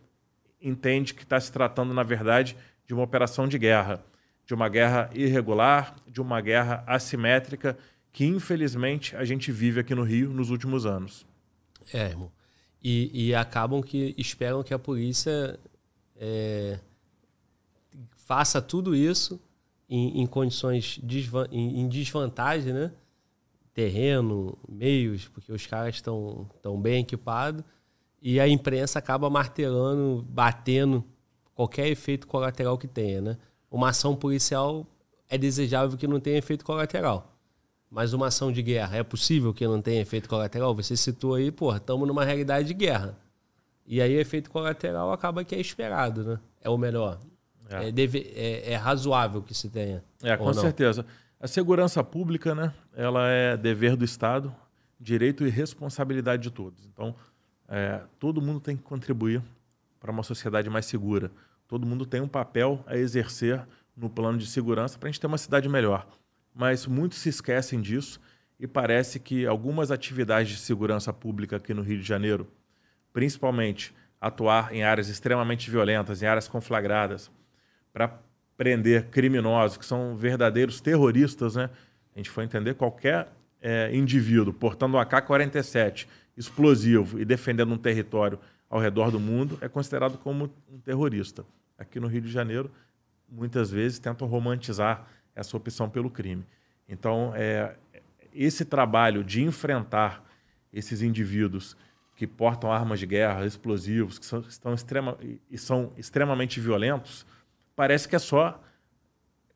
entende 0.61 1.15
que 1.15 1.23
está 1.23 1.41
se 1.41 1.51
tratando, 1.53 1.95
na 1.95 2.03
verdade, 2.03 2.57
de 2.87 2.95
uma 2.95 3.03
operação 3.03 3.47
de 3.47 3.59
guerra, 3.59 4.03
de 4.49 4.55
uma 4.55 4.69
guerra 4.71 5.11
irregular, 5.15 5.95
de 6.07 6.23
uma 6.23 6.41
guerra 6.41 6.83
assimétrica 6.87 7.77
que 8.11 8.25
infelizmente 8.25 9.15
a 9.15 9.23
gente 9.23 9.53
vive 9.53 9.79
aqui 9.79 9.95
no 9.95 10.03
Rio 10.03 10.31
nos 10.31 10.49
últimos 10.49 10.87
anos. 10.87 11.27
É, 11.93 12.07
irmão. 12.07 12.33
E, 12.83 13.11
e 13.13 13.35
acabam 13.35 13.83
que 13.83 14.15
esperam 14.17 14.63
que 14.63 14.73
a 14.73 14.79
polícia 14.79 15.61
é, 16.17 16.81
faça 18.17 18.63
tudo 18.63 18.97
isso 18.97 19.39
em, 19.87 20.23
em 20.23 20.27
condições 20.27 20.99
desvan 21.03 21.47
em, 21.53 21.81
em, 21.81 21.89
desvantagem, 21.89 22.73
né? 22.73 22.91
Terreno, 23.75 24.57
meios, 24.67 25.29
porque 25.29 25.53
os 25.53 25.67
caras 25.67 25.95
estão 25.95 26.49
tão 26.63 26.81
bem 26.81 27.03
equipados 27.03 27.63
e 28.23 28.41
a 28.41 28.49
imprensa 28.49 28.99
acaba 28.99 29.29
martelando, 29.29 30.25
batendo 30.27 31.05
qualquer 31.55 31.89
efeito 31.89 32.27
colateral 32.27 32.79
que 32.79 32.89
tenha, 32.89 33.21
né? 33.21 33.39
Uma 33.71 33.91
ação 33.91 34.17
policial 34.17 34.87
é 35.29 35.37
desejável 35.37 35.97
que 35.99 36.07
não 36.07 36.21
tenha 36.21 36.39
efeito 36.39 36.65
colateral. 36.65 37.35
Mas 37.91 38.13
uma 38.13 38.27
ação 38.27 38.53
de 38.53 38.63
guerra 38.63 38.97
é 38.97 39.03
possível 39.03 39.53
que 39.55 39.67
não 39.67 39.81
tenha 39.81 40.01
efeito 40.01 40.29
colateral? 40.29 40.75
Você 40.75 40.97
citou 40.97 41.35
aí, 41.35 41.51
pô, 41.51 41.75
estamos 41.75 42.07
numa 42.07 42.25
realidade 42.25 42.69
de 42.69 42.75
guerra. 42.75 43.17
E 43.87 44.03
aí, 44.03 44.13
efeito 44.15 44.51
colateral 44.51 45.11
acaba 45.13 45.43
que 45.43 45.55
é 45.55 45.61
esperado, 45.61 46.23
né? 46.23 46.39
É 46.61 46.69
o 46.69 46.77
melhor. 46.77 47.19
É, 47.71 47.89
é, 47.89 47.93
deve, 47.93 48.33
é, 48.37 48.73
é 48.73 48.77
razoável 48.77 49.43
que 49.43 49.55
se 49.55 49.71
tenha. 49.71 50.05
É, 50.23 50.37
com 50.37 50.53
certeza. 50.53 51.07
A 51.41 51.47
segurança 51.47 52.05
pública, 52.05 52.55
né? 52.55 52.75
Ela 52.95 53.29
é 53.29 53.57
dever 53.57 53.97
do 53.97 54.05
Estado, 54.05 54.55
direito 55.01 55.47
e 55.47 55.51
responsabilidade 55.51 56.43
de 56.43 56.51
todos. 56.51 56.85
Então, 56.85 57.15
é, 57.67 58.03
todo 58.19 58.43
mundo 58.43 58.61
tem 58.61 58.77
que 58.77 58.83
contribuir 58.83 59.43
para 59.99 60.11
uma 60.11 60.23
sociedade 60.23 60.69
mais 60.69 60.85
segura. 60.85 61.31
Todo 61.69 61.87
mundo 61.87 62.05
tem 62.05 62.21
um 62.21 62.29
papel 62.29 62.83
a 62.87 62.97
exercer 62.97 63.65
no 63.97 64.11
plano 64.11 64.39
de 64.39 64.47
segurança 64.47 64.99
para 64.99 65.09
a 65.09 65.13
gente 65.13 65.21
ter 65.21 65.29
uma 65.29 65.39
cidade 65.39 65.69
melhor 65.69 66.07
mas 66.59 66.89
muitos 66.89 67.19
se 67.19 67.29
esquecem 67.29 67.81
disso 67.81 68.21
e 68.59 68.67
parece 68.67 69.21
que 69.21 69.47
algumas 69.47 69.93
atividades 69.93 70.51
de 70.51 70.59
segurança 70.59 71.13
pública 71.13 71.57
aqui 71.57 71.73
no 71.73 71.83
Rio 71.83 71.99
de 71.99 72.03
Janeiro, 72.05 72.49
principalmente 73.13 73.95
atuar 74.21 74.75
em 74.75 74.83
áreas 74.83 75.09
extremamente 75.09 75.71
violentas, 75.71 76.21
em 76.21 76.27
áreas 76.27 76.49
conflagradas, 76.49 77.31
para 77.93 78.19
prender 78.57 79.05
criminosos 79.05 79.79
que 79.79 79.87
são 79.87 80.17
verdadeiros 80.17 80.81
terroristas, 80.81 81.55
né? 81.55 81.71
A 82.13 82.19
gente 82.19 82.29
foi 82.29 82.43
entender 82.43 82.75
qualquer 82.75 83.29
é, 83.63 83.95
indivíduo 83.95 84.53
portando 84.53 84.97
um 84.97 85.01
AK-47 85.01 86.09
explosivo 86.37 87.21
e 87.21 87.25
defendendo 87.25 87.73
um 87.73 87.79
território 87.79 88.41
ao 88.69 88.81
redor 88.81 89.13
do 89.13 89.21
mundo 89.21 89.57
é 89.61 89.69
considerado 89.69 90.19
como 90.19 90.51
um 90.69 90.81
terrorista. 90.81 91.45
Aqui 91.79 92.01
no 92.01 92.09
Rio 92.09 92.21
de 92.21 92.31
Janeiro, 92.31 92.71
muitas 93.29 93.71
vezes 93.71 93.99
tentam 93.99 94.27
romantizar 94.27 95.07
essa 95.35 95.57
opção 95.57 95.89
pelo 95.89 96.11
crime. 96.11 96.45
Então, 96.89 97.33
é, 97.37 97.77
esse 98.35 98.65
trabalho 98.65 99.23
de 99.23 99.43
enfrentar 99.43 100.25
esses 100.73 101.03
indivíduos 101.03 101.77
que 102.17 102.27
portam 102.27 102.73
armas 102.73 102.99
de 102.99 103.07
guerra, 103.07 103.47
explosivos, 103.47 104.19
que 104.19 104.27
são, 104.27 104.41
estão 104.41 104.75
extrema, 104.75 105.17
e 105.49 105.57
são 105.57 105.93
extremamente 105.97 106.61
violentos, 106.61 107.25
parece 107.77 108.09
que 108.09 108.17
é 108.17 108.19
só 108.19 108.61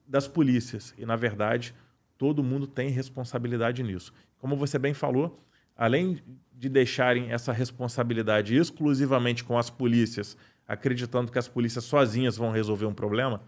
das 0.06 0.28
polícias. 0.28 0.94
E, 0.96 1.04
na 1.04 1.16
verdade, 1.16 1.74
todo 2.16 2.42
mundo 2.42 2.66
tem 2.68 2.88
responsabilidade 2.88 3.82
nisso. 3.82 4.12
Como 4.38 4.56
você 4.56 4.78
bem 4.78 4.94
falou, 4.94 5.40
além 5.76 6.22
de 6.52 6.68
deixarem 6.68 7.32
essa 7.32 7.52
responsabilidade 7.52 8.54
exclusivamente 8.54 9.42
com 9.42 9.58
as 9.58 9.68
polícias, 9.68 10.36
acreditando 10.72 11.30
que 11.30 11.38
as 11.38 11.46
polícias 11.46 11.84
sozinhas 11.84 12.34
vão 12.34 12.50
resolver 12.50 12.86
um 12.86 12.94
problema 12.94 13.42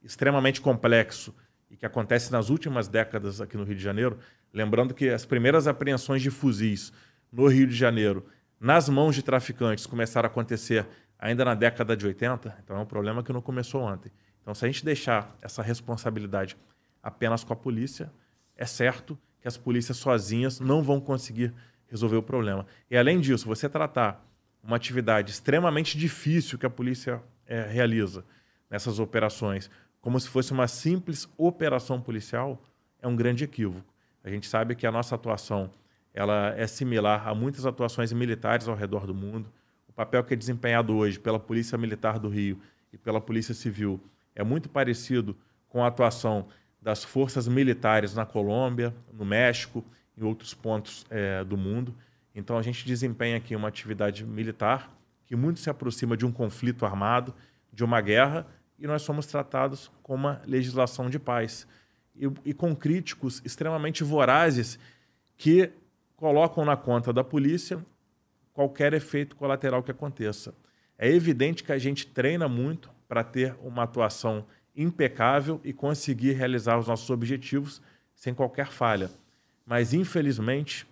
extremamente 0.00 0.60
complexo 0.60 1.34
e 1.68 1.76
que 1.76 1.84
acontece 1.84 2.30
nas 2.30 2.50
últimas 2.50 2.86
décadas 2.86 3.40
aqui 3.40 3.56
no 3.56 3.64
Rio 3.64 3.74
de 3.74 3.82
Janeiro, 3.82 4.16
lembrando 4.54 4.94
que 4.94 5.08
as 5.08 5.26
primeiras 5.26 5.66
apreensões 5.66 6.22
de 6.22 6.30
fuzis 6.30 6.92
no 7.32 7.48
Rio 7.48 7.66
de 7.66 7.74
Janeiro, 7.74 8.24
nas 8.60 8.88
mãos 8.88 9.16
de 9.16 9.24
traficantes, 9.24 9.86
começaram 9.86 10.28
a 10.28 10.30
acontecer 10.30 10.86
ainda 11.18 11.44
na 11.44 11.56
década 11.56 11.96
de 11.96 12.06
80, 12.06 12.58
então 12.62 12.76
é 12.76 12.80
um 12.80 12.86
problema 12.86 13.24
que 13.24 13.32
não 13.32 13.42
começou 13.42 13.82
ontem. 13.82 14.12
Então, 14.40 14.54
se 14.54 14.64
a 14.64 14.68
gente 14.68 14.84
deixar 14.84 15.36
essa 15.42 15.62
responsabilidade 15.64 16.56
apenas 17.02 17.42
com 17.42 17.52
a 17.52 17.56
polícia, 17.56 18.08
é 18.56 18.64
certo 18.64 19.18
que 19.40 19.48
as 19.48 19.56
polícias 19.56 19.96
sozinhas 19.96 20.60
não 20.60 20.80
vão 20.80 21.00
conseguir 21.00 21.52
resolver 21.88 22.16
o 22.16 22.22
problema. 22.22 22.64
E 22.88 22.96
além 22.96 23.18
disso, 23.18 23.46
você 23.46 23.68
tratar 23.68 24.27
uma 24.68 24.76
atividade 24.76 25.32
extremamente 25.32 25.96
difícil 25.96 26.58
que 26.58 26.66
a 26.66 26.70
polícia 26.70 27.22
é, 27.46 27.62
realiza 27.62 28.22
nessas 28.68 28.98
operações 28.98 29.70
como 29.98 30.20
se 30.20 30.28
fosse 30.28 30.52
uma 30.52 30.68
simples 30.68 31.26
operação 31.38 32.00
policial, 32.00 32.62
é 33.00 33.08
um 33.08 33.16
grande 33.16 33.44
equívoco. 33.44 33.92
A 34.22 34.28
gente 34.28 34.46
sabe 34.46 34.74
que 34.74 34.86
a 34.86 34.92
nossa 34.92 35.14
atuação 35.14 35.70
ela 36.12 36.54
é 36.54 36.66
similar 36.66 37.26
a 37.26 37.34
muitas 37.34 37.64
atuações 37.64 38.12
militares 38.12 38.68
ao 38.68 38.74
redor 38.74 39.06
do 39.06 39.14
mundo. 39.14 39.50
O 39.88 39.92
papel 39.92 40.22
que 40.22 40.34
é 40.34 40.36
desempenhado 40.36 40.94
hoje 40.94 41.18
pela 41.18 41.40
Polícia 41.40 41.78
Militar 41.78 42.18
do 42.18 42.28
Rio 42.28 42.60
e 42.92 42.98
pela 42.98 43.22
Polícia 43.22 43.54
Civil 43.54 43.98
é 44.34 44.44
muito 44.44 44.68
parecido 44.68 45.34
com 45.68 45.82
a 45.82 45.88
atuação 45.88 46.46
das 46.80 47.02
forças 47.02 47.48
militares 47.48 48.14
na 48.14 48.26
Colômbia, 48.26 48.94
no 49.12 49.24
México, 49.24 49.82
em 50.16 50.22
outros 50.22 50.52
pontos 50.52 51.06
é, 51.08 51.42
do 51.42 51.56
mundo. 51.56 51.94
Então 52.38 52.56
a 52.56 52.62
gente 52.62 52.86
desempenha 52.86 53.36
aqui 53.36 53.56
uma 53.56 53.66
atividade 53.66 54.24
militar 54.24 54.96
que 55.26 55.34
muito 55.34 55.60
se 55.60 55.68
aproxima 55.68 56.16
de 56.16 56.24
um 56.24 56.30
conflito 56.32 56.86
armado, 56.86 57.34
de 57.72 57.84
uma 57.84 58.00
guerra, 58.00 58.46
e 58.78 58.86
nós 58.86 59.02
somos 59.02 59.26
tratados 59.26 59.90
com 60.02 60.14
uma 60.14 60.40
legislação 60.46 61.10
de 61.10 61.18
paz. 61.18 61.66
E, 62.16 62.26
e, 62.46 62.54
com 62.54 62.74
críticos 62.74 63.42
extremamente 63.44 64.02
vorazes 64.02 64.78
que 65.36 65.70
colocam 66.16 66.64
na 66.64 66.76
conta 66.76 67.12
da 67.12 67.22
polícia 67.22 67.84
qualquer 68.52 68.94
efeito 68.94 69.36
colateral 69.36 69.82
que 69.82 69.90
aconteça. 69.90 70.54
É 70.96 71.08
evidente 71.08 71.62
que 71.62 71.72
a 71.72 71.78
gente 71.78 72.06
treina 72.06 72.48
muito 72.48 72.90
para 73.06 73.22
ter 73.22 73.54
uma 73.62 73.82
atuação 73.82 74.44
impecável 74.74 75.60
e 75.62 75.72
conseguir 75.72 76.32
realizar 76.32 76.78
os 76.78 76.86
nossos 76.86 77.10
objetivos 77.10 77.82
sem 78.14 78.32
qualquer 78.32 78.68
falha. 78.68 79.10
Mas, 79.66 79.92
infelizmente, 79.92 80.86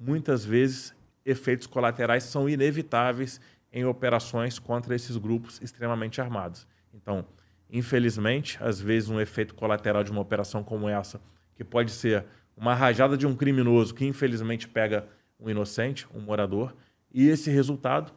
muitas 0.00 0.44
vezes 0.44 0.94
efeitos 1.24 1.66
colaterais 1.66 2.24
são 2.24 2.48
inevitáveis 2.48 3.40
em 3.72 3.84
operações 3.84 4.58
contra 4.58 4.94
esses 4.94 5.16
grupos 5.16 5.60
extremamente 5.60 6.20
armados. 6.20 6.66
Então, 6.92 7.24
infelizmente, 7.68 8.58
às 8.60 8.80
vezes 8.80 9.10
um 9.10 9.20
efeito 9.20 9.54
colateral 9.54 10.02
de 10.02 10.10
uma 10.10 10.20
operação 10.20 10.64
como 10.64 10.88
essa, 10.88 11.20
que 11.54 11.62
pode 11.62 11.90
ser 11.90 12.24
uma 12.56 12.74
rajada 12.74 13.16
de 13.16 13.26
um 13.26 13.36
criminoso 13.36 13.94
que 13.94 14.04
infelizmente 14.04 14.66
pega 14.66 15.06
um 15.38 15.48
inocente, 15.48 16.06
um 16.14 16.20
morador, 16.20 16.74
e 17.12 17.28
esse 17.28 17.50
resultado, 17.50 18.12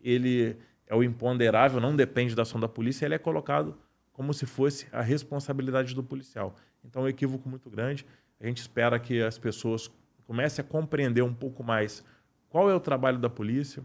ele 0.00 0.56
é 0.86 0.94
o 0.94 1.02
imponderável, 1.02 1.80
não 1.80 1.94
depende 1.94 2.34
da 2.34 2.42
ação 2.42 2.60
da 2.60 2.68
polícia, 2.68 3.04
ele 3.04 3.14
é 3.14 3.18
colocado 3.18 3.76
como 4.12 4.34
se 4.34 4.46
fosse 4.46 4.86
a 4.90 5.00
responsabilidade 5.00 5.94
do 5.94 6.02
policial. 6.02 6.56
Então, 6.84 7.02
é 7.02 7.04
um 7.06 7.08
equívoco 7.08 7.48
muito 7.48 7.70
grande. 7.70 8.04
A 8.40 8.46
gente 8.46 8.58
espera 8.58 8.98
que 8.98 9.22
as 9.22 9.38
pessoas 9.38 9.90
comecem 10.28 10.62
a 10.62 10.68
compreender 10.68 11.22
um 11.22 11.32
pouco 11.32 11.64
mais 11.64 12.04
qual 12.50 12.70
é 12.70 12.74
o 12.74 12.80
trabalho 12.80 13.18
da 13.18 13.30
polícia, 13.30 13.82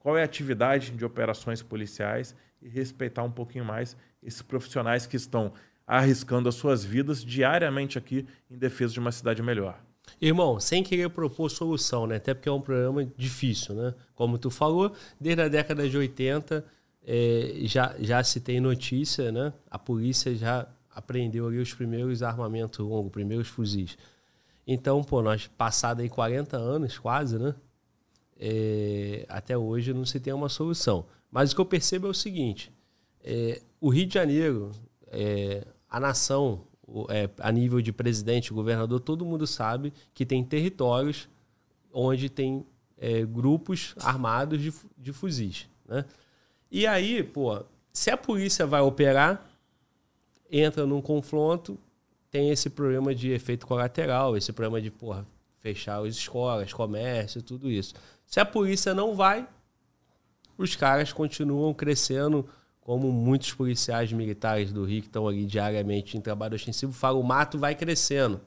qual 0.00 0.18
é 0.18 0.22
a 0.22 0.24
atividade 0.24 0.90
de 0.90 1.04
operações 1.04 1.62
policiais 1.62 2.34
e 2.60 2.68
respeitar 2.68 3.22
um 3.22 3.30
pouquinho 3.30 3.64
mais 3.64 3.96
esses 4.20 4.42
profissionais 4.42 5.06
que 5.06 5.16
estão 5.16 5.52
arriscando 5.86 6.48
as 6.48 6.56
suas 6.56 6.84
vidas 6.84 7.24
diariamente 7.24 7.96
aqui 7.96 8.26
em 8.50 8.58
defesa 8.58 8.92
de 8.92 8.98
uma 8.98 9.12
cidade 9.12 9.40
melhor. 9.40 9.78
Irmão, 10.20 10.58
sem 10.58 10.82
querer 10.82 11.08
propor 11.10 11.48
solução, 11.48 12.08
né? 12.08 12.16
Até 12.16 12.34
porque 12.34 12.48
é 12.48 12.52
um 12.52 12.60
problema 12.60 13.04
difícil, 13.16 13.76
né? 13.76 13.94
Como 14.16 14.36
tu 14.36 14.50
falou, 14.50 14.92
desde 15.20 15.42
a 15.42 15.48
década 15.48 15.88
de 15.88 15.96
80 15.96 16.64
é, 17.06 17.52
já, 17.62 17.94
já 18.00 18.22
se 18.24 18.40
tem 18.40 18.58
notícia, 18.58 19.30
né? 19.30 19.52
A 19.70 19.78
polícia 19.78 20.34
já 20.34 20.66
apreendeu 20.90 21.46
ali 21.46 21.58
os 21.58 21.72
primeiros 21.72 22.20
armamentos 22.22 22.80
longos, 22.80 23.12
primeiros 23.12 23.46
fuzis. 23.46 23.96
Então, 24.66 25.02
pô, 25.02 25.22
nós 25.22 25.46
passado 25.46 26.00
aí 26.00 26.08
40 26.08 26.56
anos 26.56 26.98
quase, 26.98 27.38
né? 27.38 27.54
É, 28.38 29.24
até 29.28 29.56
hoje 29.56 29.92
não 29.92 30.04
se 30.04 30.18
tem 30.18 30.32
uma 30.32 30.48
solução. 30.48 31.06
Mas 31.30 31.52
o 31.52 31.54
que 31.54 31.60
eu 31.60 31.66
percebo 31.66 32.06
é 32.06 32.10
o 32.10 32.14
seguinte: 32.14 32.72
é, 33.22 33.60
o 33.80 33.88
Rio 33.88 34.06
de 34.06 34.14
Janeiro, 34.14 34.70
é, 35.08 35.66
a 35.88 36.00
nação, 36.00 36.64
é, 37.08 37.28
a 37.38 37.52
nível 37.52 37.80
de 37.80 37.92
presidente, 37.92 38.52
governador, 38.52 39.00
todo 39.00 39.24
mundo 39.24 39.46
sabe 39.46 39.92
que 40.12 40.26
tem 40.26 40.42
territórios 40.44 41.28
onde 41.92 42.28
tem 42.28 42.66
é, 42.98 43.24
grupos 43.24 43.94
armados 44.00 44.60
de, 44.60 44.72
de 44.96 45.12
fuzis. 45.12 45.68
Né? 45.86 46.04
E 46.70 46.86
aí, 46.86 47.22
pô, 47.22 47.62
se 47.92 48.10
a 48.10 48.16
polícia 48.16 48.66
vai 48.66 48.80
operar, 48.80 49.48
entra 50.50 50.84
num 50.84 51.00
confronto, 51.00 51.78
tem 52.34 52.50
esse 52.50 52.68
problema 52.68 53.14
de 53.14 53.30
efeito 53.30 53.64
colateral, 53.64 54.36
esse 54.36 54.52
problema 54.52 54.82
de 54.82 54.90
porra, 54.90 55.24
fechar 55.60 56.04
as 56.04 56.16
escolas, 56.16 56.72
comércio, 56.72 57.40
tudo 57.40 57.70
isso. 57.70 57.94
Se 58.26 58.40
a 58.40 58.44
polícia 58.44 58.92
não 58.92 59.14
vai, 59.14 59.48
os 60.58 60.74
caras 60.74 61.12
continuam 61.12 61.72
crescendo, 61.72 62.44
como 62.80 63.12
muitos 63.12 63.52
policiais 63.52 64.12
militares 64.12 64.72
do 64.72 64.84
Rio 64.84 65.02
que 65.02 65.06
estão 65.06 65.28
ali 65.28 65.46
diariamente 65.46 66.18
em 66.18 66.20
trabalho 66.20 66.56
ostensivo 66.56 66.92
falam, 66.92 67.20
o 67.20 67.24
mato 67.24 67.56
vai 67.56 67.72
crescendo. 67.76 68.40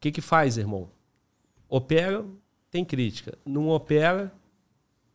que, 0.00 0.10
que 0.10 0.22
faz, 0.22 0.56
irmão? 0.56 0.88
Opera, 1.68 2.24
tem 2.70 2.86
crítica. 2.86 3.36
Não 3.44 3.68
opera, 3.68 4.32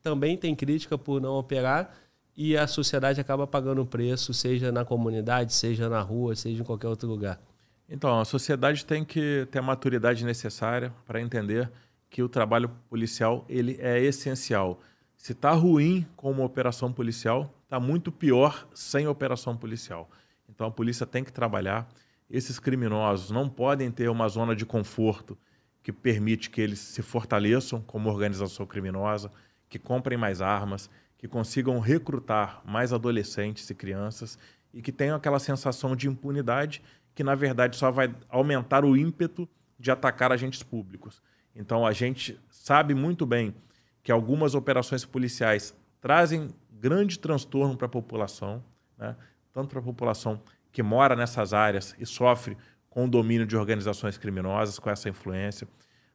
também 0.04 0.38
tem 0.38 0.54
crítica 0.54 0.96
por 0.96 1.20
não 1.20 1.34
operar 1.34 1.92
e 2.38 2.56
a 2.56 2.68
sociedade 2.68 3.20
acaba 3.20 3.48
pagando 3.48 3.82
o 3.82 3.86
preço, 3.86 4.32
seja 4.32 4.72
na 4.72 4.86
comunidade, 4.86 5.52
seja 5.56 5.90
na 5.90 6.00
rua, 6.02 6.36
seja 6.36 6.62
em 6.62 6.66
qualquer 6.66 6.88
outro 6.88 7.10
lugar. 7.10 7.42
Então, 7.90 8.20
a 8.20 8.26
sociedade 8.26 8.86
tem 8.86 9.04
que 9.04 9.48
ter 9.50 9.58
a 9.58 9.62
maturidade 9.64 10.24
necessária 10.24 10.94
para 11.08 11.20
entender 11.20 11.72
que 12.12 12.22
o 12.22 12.30
trabalho 12.30 12.70
policial 12.90 13.44
ele 13.50 13.76
é 13.80 14.00
essencial. 14.00 14.80
Se 15.16 15.32
está 15.32 15.52
ruim 15.52 16.06
com 16.16 16.30
uma 16.30 16.44
operação 16.44 16.94
policial, 16.94 17.52
está 17.64 17.80
muito 17.80 18.12
pior 18.12 18.68
sem 18.72 19.08
operação 19.08 19.58
policial. 19.58 20.08
Então 20.48 20.68
a 20.68 20.72
polícia 20.72 21.08
tem 21.08 21.24
que 21.24 21.34
trabalhar. 21.34 21.90
Esses 22.30 22.60
criminosos 22.60 23.32
não 23.32 23.50
podem 23.50 23.90
ter 23.90 24.10
uma 24.10 24.28
zona 24.28 24.56
de 24.56 24.66
conforto 24.66 25.36
que 25.82 25.92
permite 25.92 26.50
que 26.50 26.62
eles 26.62 26.80
se 26.80 27.02
fortaleçam 27.02 27.82
como 27.82 28.10
organização 28.10 28.66
criminosa, 28.66 29.32
que 29.70 29.80
comprem 29.80 30.18
mais 30.18 30.42
armas, 30.42 30.90
que 31.18 31.28
consigam 31.28 31.80
recrutar 31.80 32.62
mais 32.66 32.94
adolescentes 32.94 33.70
e 33.70 33.76
crianças 33.76 34.38
e 34.74 34.82
que 34.82 34.92
tenham 34.92 35.16
aquela 35.16 35.40
sensação 35.40 35.96
de 35.96 36.08
impunidade 36.08 36.82
que 37.16 37.24
na 37.24 37.34
verdade 37.34 37.76
só 37.76 37.90
vai 37.90 38.14
aumentar 38.30 38.86
o 38.86 38.96
ímpeto 38.96 39.50
de 39.80 39.90
atacar 39.90 40.32
agentes 40.32 40.62
públicos. 40.62 41.22
Então 41.56 41.86
a 41.86 41.92
gente 41.92 42.40
sabe 42.50 42.94
muito 42.94 43.26
bem 43.26 43.56
que 44.04 44.12
algumas 44.12 44.54
operações 44.54 45.04
policiais 45.04 45.76
trazem 46.00 46.50
grande 46.72 47.18
transtorno 47.18 47.76
para 47.76 47.88
a 47.88 47.90
população, 47.90 48.64
né? 48.98 49.16
tanto 49.52 49.70
para 49.70 49.80
a 49.80 49.84
população 49.84 50.40
que 50.72 50.84
mora 50.84 51.16
nessas 51.16 51.54
áreas 51.54 51.96
e 52.00 52.06
sofre 52.06 52.56
com 52.88 53.06
o 53.06 53.10
domínio 53.10 53.48
de 53.48 53.58
organizações 53.58 54.18
criminosas, 54.18 54.78
com 54.78 54.90
essa 54.90 55.10
influência, 55.10 55.68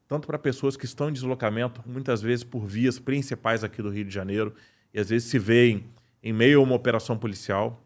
tanto 0.06 0.26
para 0.26 0.38
pessoas 0.38 0.76
que 0.76 0.85
estão 0.85 1.09
em 1.09 1.12
deslocamento, 1.12 1.82
muitas 1.85 2.23
vezes 2.23 2.44
por 2.44 2.64
vias 2.64 2.99
principais 2.99 3.64
aqui 3.64 3.82
do 3.82 3.90
Rio 3.90 4.04
de 4.04 4.14
Janeiro, 4.14 4.54
e 4.92 5.00
às 5.00 5.11
vezes 5.11 5.28
se 5.28 5.38
veem 5.38 5.84
em 6.22 6.32
meio 6.32 6.61
a 6.61 6.62
uma 6.62 6.75
operação 6.75 7.16
policial, 7.16 7.82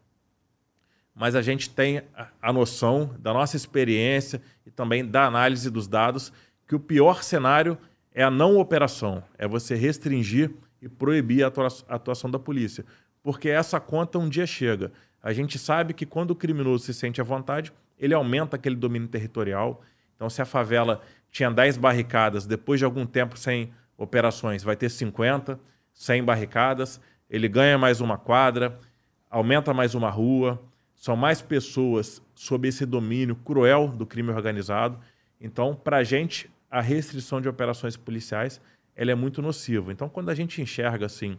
mas 1.15 1.35
a 1.35 1.41
gente 1.41 1.69
tem 1.69 2.03
a 2.41 2.53
noção 2.53 3.15
da 3.19 3.33
nossa 3.33 3.57
experiência 3.57 4.41
e 4.65 4.69
também 4.69 5.03
da 5.03 5.25
análise 5.25 5.69
dos 5.71 5.87
dados 5.87 6.31
que 6.67 6.75
o 6.75 6.79
pior 6.79 7.23
cenário 7.23 7.77
é 8.13 8.23
a 8.23 8.29
não 8.29 8.57
operação, 8.57 9.23
é 9.37 9.47
você 9.47 9.75
restringir 9.75 10.51
e 10.81 10.87
proibir 10.87 11.43
a 11.43 11.51
atuação 11.87 12.29
da 12.29 12.37
polícia, 12.37 12.85
porque 13.23 13.49
essa 13.49 13.79
conta 13.79 14.19
um 14.19 14.29
dia 14.29 14.45
chega. 14.45 14.91
A 15.21 15.33
gente 15.33 15.57
sabe 15.57 15.93
que 15.93 16.05
quando 16.05 16.31
o 16.31 16.35
criminoso 16.35 16.85
se 16.85 16.93
sente 16.93 17.19
à 17.19 17.23
vontade, 17.23 17.73
ele 17.97 18.13
aumenta 18.13 18.55
aquele 18.55 18.75
domínio 18.75 19.07
territorial. 19.07 19.81
Então, 20.15 20.29
se 20.29 20.41
a 20.41 20.45
favela 20.45 21.01
tinha 21.31 21.49
10 21.49 21.77
barricadas, 21.77 22.45
depois 22.45 22.79
de 22.79 22.85
algum 22.85 23.05
tempo 23.05 23.37
sem 23.37 23.73
operações, 23.97 24.63
vai 24.63 24.75
ter 24.75 24.89
50, 24.89 25.59
100 25.97 26.23
barricadas, 26.23 27.01
ele 27.27 27.47
ganha 27.47 27.75
mais 27.75 27.99
uma 27.99 28.19
quadra, 28.19 28.79
aumenta 29.29 29.73
mais 29.73 29.95
uma 29.95 30.11
rua, 30.11 30.61
são 30.93 31.15
mais 31.15 31.41
pessoas 31.41 32.21
sob 32.35 32.67
esse 32.67 32.85
domínio 32.85 33.35
cruel 33.35 33.87
do 33.87 34.05
crime 34.05 34.29
organizado. 34.29 34.99
Então, 35.41 35.75
para 35.75 35.97
a 35.97 36.03
gente, 36.03 36.51
a 36.69 36.81
restrição 36.81 37.41
de 37.41 37.49
operações 37.49 37.97
policiais 37.97 38.61
ela 38.95 39.11
é 39.11 39.15
muito 39.15 39.41
nociva. 39.41 39.91
Então, 39.91 40.07
quando 40.07 40.29
a 40.29 40.35
gente 40.35 40.61
enxerga 40.61 41.07
assim 41.07 41.37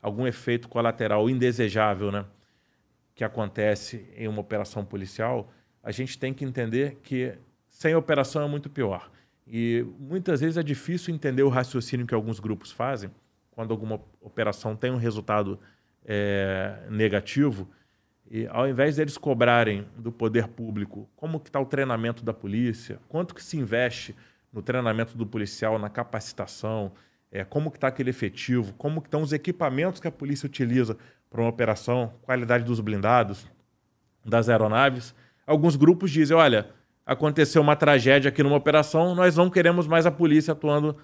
algum 0.00 0.26
efeito 0.26 0.66
colateral 0.66 1.28
indesejável, 1.28 2.10
né, 2.10 2.24
que 3.14 3.22
acontece 3.22 4.06
em 4.16 4.28
uma 4.28 4.40
operação 4.40 4.82
policial, 4.82 5.52
a 5.82 5.92
gente 5.92 6.18
tem 6.18 6.32
que 6.32 6.44
entender 6.44 6.98
que 7.02 7.34
sem 7.68 7.94
operação 7.94 8.42
é 8.42 8.48
muito 8.48 8.70
pior. 8.70 9.10
E 9.46 9.84
muitas 9.98 10.40
vezes 10.40 10.56
é 10.56 10.62
difícil 10.62 11.14
entender 11.14 11.42
o 11.42 11.50
raciocínio 11.50 12.06
que 12.06 12.14
alguns 12.14 12.40
grupos 12.40 12.72
fazem 12.72 13.10
quando 13.60 13.72
alguma 13.72 14.00
operação 14.22 14.74
tem 14.74 14.90
um 14.90 14.96
resultado 14.96 15.60
é, 16.06 16.78
negativo 16.88 17.68
e 18.30 18.46
ao 18.46 18.66
invés 18.66 18.96
deles 18.96 19.18
cobrarem 19.18 19.86
do 19.98 20.10
poder 20.10 20.48
público 20.48 21.06
como 21.14 21.38
que 21.38 21.50
está 21.50 21.60
o 21.60 21.66
treinamento 21.66 22.24
da 22.24 22.32
polícia, 22.32 22.98
quanto 23.06 23.34
que 23.34 23.44
se 23.44 23.58
investe 23.58 24.16
no 24.50 24.62
treinamento 24.62 25.14
do 25.14 25.26
policial, 25.26 25.78
na 25.78 25.90
capacitação, 25.90 26.92
é, 27.30 27.44
como 27.44 27.70
que 27.70 27.76
está 27.76 27.88
aquele 27.88 28.08
efetivo, 28.08 28.72
como 28.78 29.02
que 29.02 29.08
estão 29.08 29.20
os 29.20 29.30
equipamentos 29.30 30.00
que 30.00 30.08
a 30.08 30.12
polícia 30.12 30.46
utiliza 30.46 30.96
para 31.28 31.42
uma 31.42 31.50
operação, 31.50 32.14
qualidade 32.22 32.64
dos 32.64 32.80
blindados, 32.80 33.46
das 34.24 34.48
aeronaves. 34.48 35.14
Alguns 35.46 35.76
grupos 35.76 36.10
dizem, 36.10 36.34
olha, 36.34 36.70
aconteceu 37.04 37.60
uma 37.60 37.76
tragédia 37.76 38.30
aqui 38.30 38.42
numa 38.42 38.56
operação, 38.56 39.14
nós 39.14 39.36
não 39.36 39.50
queremos 39.50 39.86
mais 39.86 40.06
a 40.06 40.10
polícia 40.10 40.52
atuando 40.52 40.96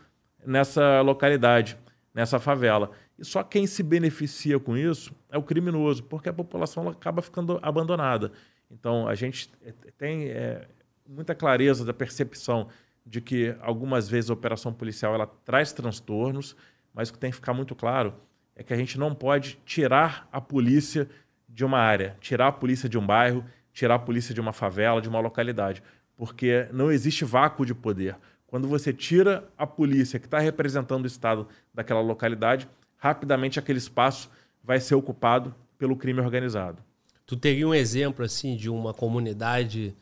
nessa 0.43 1.03
localidade, 1.03 1.77
nessa 2.17 2.41
favela. 2.41 2.93
E 3.19 3.25
só 3.27 3.43
quem 3.43 3.67
se 3.67 3.83
beneficia 3.83 4.59
com 4.59 4.75
isso 4.75 5.15
é 5.31 5.37
o 5.37 5.43
criminoso, 5.43 6.03
porque 6.05 6.31
a 6.31 6.33
população 6.33 6.89
acaba 6.89 7.21
ficando 7.21 7.61
abandonada. 7.61 8.33
Então, 8.71 9.07
a 9.07 9.15
gente 9.15 9.51
tem 9.99 10.31
é, 10.31 10.67
muita 11.07 11.35
clareza 11.35 11.85
da 11.85 11.93
percepção 11.93 12.69
de 13.05 13.21
que 13.21 13.55
algumas 13.61 14.09
vezes 14.09 14.31
a 14.31 14.33
operação 14.33 14.73
policial 14.73 15.15
ela 15.15 15.27
traz 15.27 15.75
transtornos, 15.75 16.57
mas 16.95 17.11
o 17.11 17.13
que 17.13 17.19
tem 17.19 17.31
que 17.31 17.37
ficar 17.37 17.53
muito 17.53 17.75
claro 17.75 18.15
é 18.57 18.63
que 18.63 18.73
a 18.73 18.77
gente 18.77 18.99
não 18.99 19.15
pode 19.15 19.59
tirar 19.67 20.27
a 20.33 20.41
polícia 20.41 21.07
de 21.47 21.67
uma 21.67 21.79
área, 21.79 22.17
tirar 22.19 22.49
a 22.49 22.53
polícia 22.53 22.89
de 22.89 22.97
um 22.97 23.07
bairro, 23.07 23.45
tirar 23.75 23.97
a 23.97 23.99
polícia 23.99 24.35
de 24.35 24.41
uma 24.41 24.55
favela, 24.55 25.03
de 25.03 25.09
uma 25.09 25.21
localidade, 25.21 25.83
porque 26.17 26.67
não 26.73 26.91
existe 26.91 27.27
vácuo 27.27 27.67
de 27.67 27.75
poder. 27.75 28.17
Quando 28.57 28.69
você 28.69 28.91
tira 28.91 29.47
a 29.59 29.67
polícia 29.67 30.19
que 30.19 30.25
está 30.25 30.39
representando 30.39 31.05
o 31.05 31.07
Estado 31.07 31.47
daquela 31.75 32.01
localidade, 32.01 32.67
rapidamente 32.97 33.59
aquele 33.59 33.77
espaço 33.77 34.31
vai 34.65 34.81
ser 34.81 34.95
ocupado 34.95 35.55
pelo 35.77 35.95
crime 35.95 36.23
organizado. 36.23 36.83
Tu 37.27 37.37
teria 37.37 37.69
um 37.69 37.75
exemplo 37.75 38.25
assim 38.25 38.57
de 38.57 38.71
uma 38.71 38.95
comunidade 38.95 39.95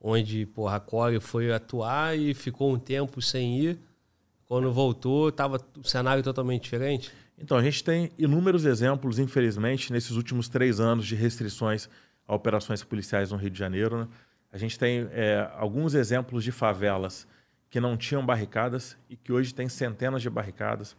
onde 0.00 0.44
porra, 0.46 0.74
a 0.74 0.80
Core 0.80 1.20
foi 1.20 1.52
atuar 1.52 2.18
e 2.18 2.34
ficou 2.34 2.74
um 2.74 2.80
tempo 2.80 3.22
sem 3.22 3.60
ir. 3.60 3.78
Quando 4.44 4.72
voltou, 4.72 5.28
estava 5.28 5.60
o 5.78 5.86
cenário 5.86 6.24
totalmente 6.24 6.64
diferente? 6.64 7.12
Então, 7.38 7.56
a 7.56 7.62
gente 7.62 7.84
tem 7.84 8.10
inúmeros 8.18 8.64
exemplos, 8.64 9.20
infelizmente, 9.20 9.92
nesses 9.92 10.16
últimos 10.16 10.48
três 10.48 10.80
anos 10.80 11.06
de 11.06 11.14
restrições 11.14 11.88
a 12.26 12.34
operações 12.34 12.82
policiais 12.82 13.30
no 13.30 13.36
Rio 13.36 13.50
de 13.50 13.58
Janeiro. 13.60 13.98
Né? 13.98 14.08
A 14.50 14.58
gente 14.58 14.76
tem 14.76 15.06
é, 15.12 15.48
alguns 15.54 15.94
exemplos 15.94 16.42
de 16.42 16.50
favelas 16.50 17.24
que 17.70 17.80
não 17.80 17.96
tinham 17.96 18.26
barricadas 18.26 18.98
e 19.08 19.16
que 19.16 19.32
hoje 19.32 19.54
tem 19.54 19.68
centenas 19.68 20.20
de 20.20 20.28
barricadas 20.28 20.96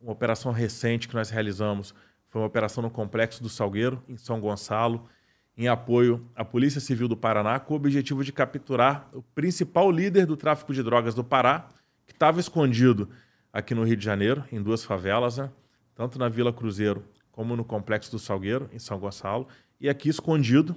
uma 0.00 0.12
operação 0.12 0.52
recente 0.52 1.08
que 1.08 1.14
nós 1.14 1.30
realizamos 1.30 1.94
foi 2.28 2.40
uma 2.40 2.46
operação 2.46 2.82
no 2.82 2.90
Complexo 2.90 3.42
do 3.42 3.48
Salgueiro, 3.48 4.02
em 4.08 4.16
São 4.16 4.40
Gonçalo, 4.40 5.08
em 5.56 5.68
apoio 5.68 6.28
à 6.34 6.44
Polícia 6.44 6.80
Civil 6.80 7.08
do 7.08 7.16
Paraná, 7.16 7.58
com 7.58 7.72
o 7.72 7.76
objetivo 7.76 8.22
de 8.22 8.32
capturar 8.32 9.08
o 9.14 9.22
principal 9.22 9.90
líder 9.90 10.26
do 10.26 10.36
tráfico 10.36 10.74
de 10.74 10.82
drogas 10.82 11.14
do 11.14 11.24
Pará, 11.24 11.68
que 12.06 12.12
estava 12.12 12.38
escondido 12.38 13.08
aqui 13.52 13.74
no 13.74 13.84
Rio 13.84 13.96
de 13.96 14.04
Janeiro, 14.04 14.44
em 14.52 14.62
duas 14.62 14.84
favelas, 14.84 15.38
né? 15.38 15.50
tanto 15.94 16.18
na 16.18 16.28
Vila 16.28 16.52
Cruzeiro 16.52 17.04
como 17.32 17.56
no 17.56 17.64
Complexo 17.64 18.10
do 18.10 18.18
Salgueiro, 18.18 18.68
em 18.72 18.78
São 18.78 18.98
Gonçalo, 18.98 19.48
e 19.80 19.88
aqui 19.88 20.08
escondido, 20.08 20.76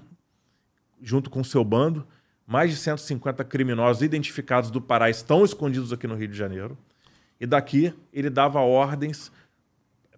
junto 1.02 1.30
com 1.30 1.43
seu 1.43 1.63
bando, 1.63 2.08
mais 2.49 2.71
de 2.71 2.77
150 2.77 3.43
criminosos 3.43 4.01
identificados 4.01 4.71
do 4.71 4.81
Pará 4.81 5.07
estão 5.07 5.45
escondidos 5.45 5.93
aqui 5.93 6.07
no 6.07 6.15
Rio 6.15 6.29
de 6.29 6.35
Janeiro. 6.35 6.75
E 7.39 7.45
daqui 7.45 7.93
ele 8.12 8.27
dava 8.27 8.59
ordens 8.59 9.31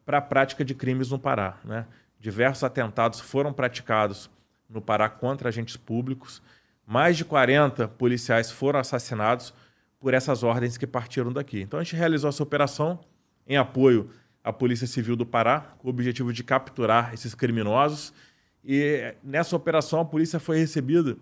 para 0.05 0.19
a 0.19 0.21
prática 0.21 0.63
de 0.63 0.73
crimes 0.73 1.09
no 1.09 1.19
Pará. 1.19 1.57
Né? 1.65 1.85
Diversos 2.17 2.63
atentados 2.63 3.19
foram 3.19 3.51
praticados 3.51 4.29
no 4.69 4.81
Pará 4.81 5.09
contra 5.09 5.49
agentes 5.49 5.75
públicos. 5.75 6.41
Mais 6.87 7.17
de 7.17 7.25
40 7.25 7.89
policiais 7.89 8.49
foram 8.49 8.79
assassinados 8.79 9.53
por 9.99 10.13
essas 10.13 10.41
ordens 10.41 10.77
que 10.77 10.87
partiram 10.87 11.33
daqui. 11.33 11.59
Então 11.59 11.81
a 11.81 11.83
gente 11.83 11.97
realizou 11.97 12.29
essa 12.29 12.41
operação 12.41 12.97
em 13.45 13.57
apoio 13.57 14.09
à 14.41 14.53
Polícia 14.53 14.87
Civil 14.87 15.17
do 15.17 15.25
Pará, 15.25 15.75
com 15.79 15.89
o 15.89 15.91
objetivo 15.91 16.31
de 16.31 16.45
capturar 16.45 17.13
esses 17.13 17.35
criminosos. 17.35 18.13
E 18.63 19.15
nessa 19.21 19.53
operação 19.53 19.99
a 19.99 20.05
polícia 20.05 20.39
foi 20.39 20.59
recebida 20.59 21.17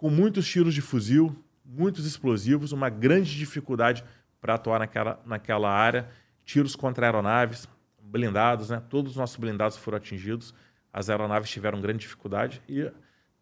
com 0.00 0.08
muitos 0.08 0.48
tiros 0.48 0.72
de 0.72 0.80
fuzil, 0.80 1.36
muitos 1.62 2.06
explosivos, 2.06 2.72
uma 2.72 2.88
grande 2.88 3.36
dificuldade 3.36 4.02
para 4.40 4.54
atuar 4.54 4.78
naquela, 4.78 5.20
naquela 5.26 5.70
área. 5.70 6.08
Tiros 6.42 6.74
contra 6.74 7.04
aeronaves, 7.04 7.68
blindados, 8.02 8.70
né? 8.70 8.82
Todos 8.88 9.10
os 9.10 9.18
nossos 9.18 9.36
blindados 9.36 9.76
foram 9.76 9.98
atingidos. 9.98 10.54
As 10.90 11.10
aeronaves 11.10 11.50
tiveram 11.50 11.82
grande 11.82 11.98
dificuldade 11.98 12.62
e 12.66 12.90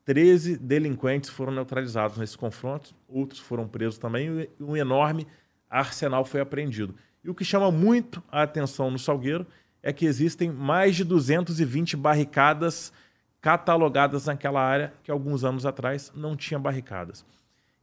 13 0.05 0.59
delinquentes 0.59 1.31
foram 1.31 1.53
neutralizados 1.53 2.19
nesses 2.19 2.35
confrontos. 2.35 2.93
Outros 3.07 3.39
foram 3.39 3.69
presos 3.69 3.97
também 3.97 4.51
e 4.59 4.61
um 4.61 4.77
enorme 4.77 5.29
arsenal 5.71 6.25
foi 6.25 6.41
apreendido. 6.41 6.93
E 7.23 7.31
o 7.31 7.37
que 7.37 7.45
chama 7.45 7.71
muito 7.71 8.21
a 8.33 8.43
atenção 8.43 8.91
no 8.91 8.99
Salgueiro 8.99 9.47
é 9.81 9.93
que 9.93 10.07
existem 10.07 10.51
mais 10.51 10.97
de 10.97 11.05
220 11.05 11.97
barricadas 11.97 12.93
catalogadas 13.41 14.27
naquela 14.27 14.61
área 14.61 14.93
que 15.03 15.11
alguns 15.11 15.45
anos 15.45 15.65
atrás 15.65 16.13
não 16.15 16.37
tinha 16.37 16.59
barricadas. 16.59 17.25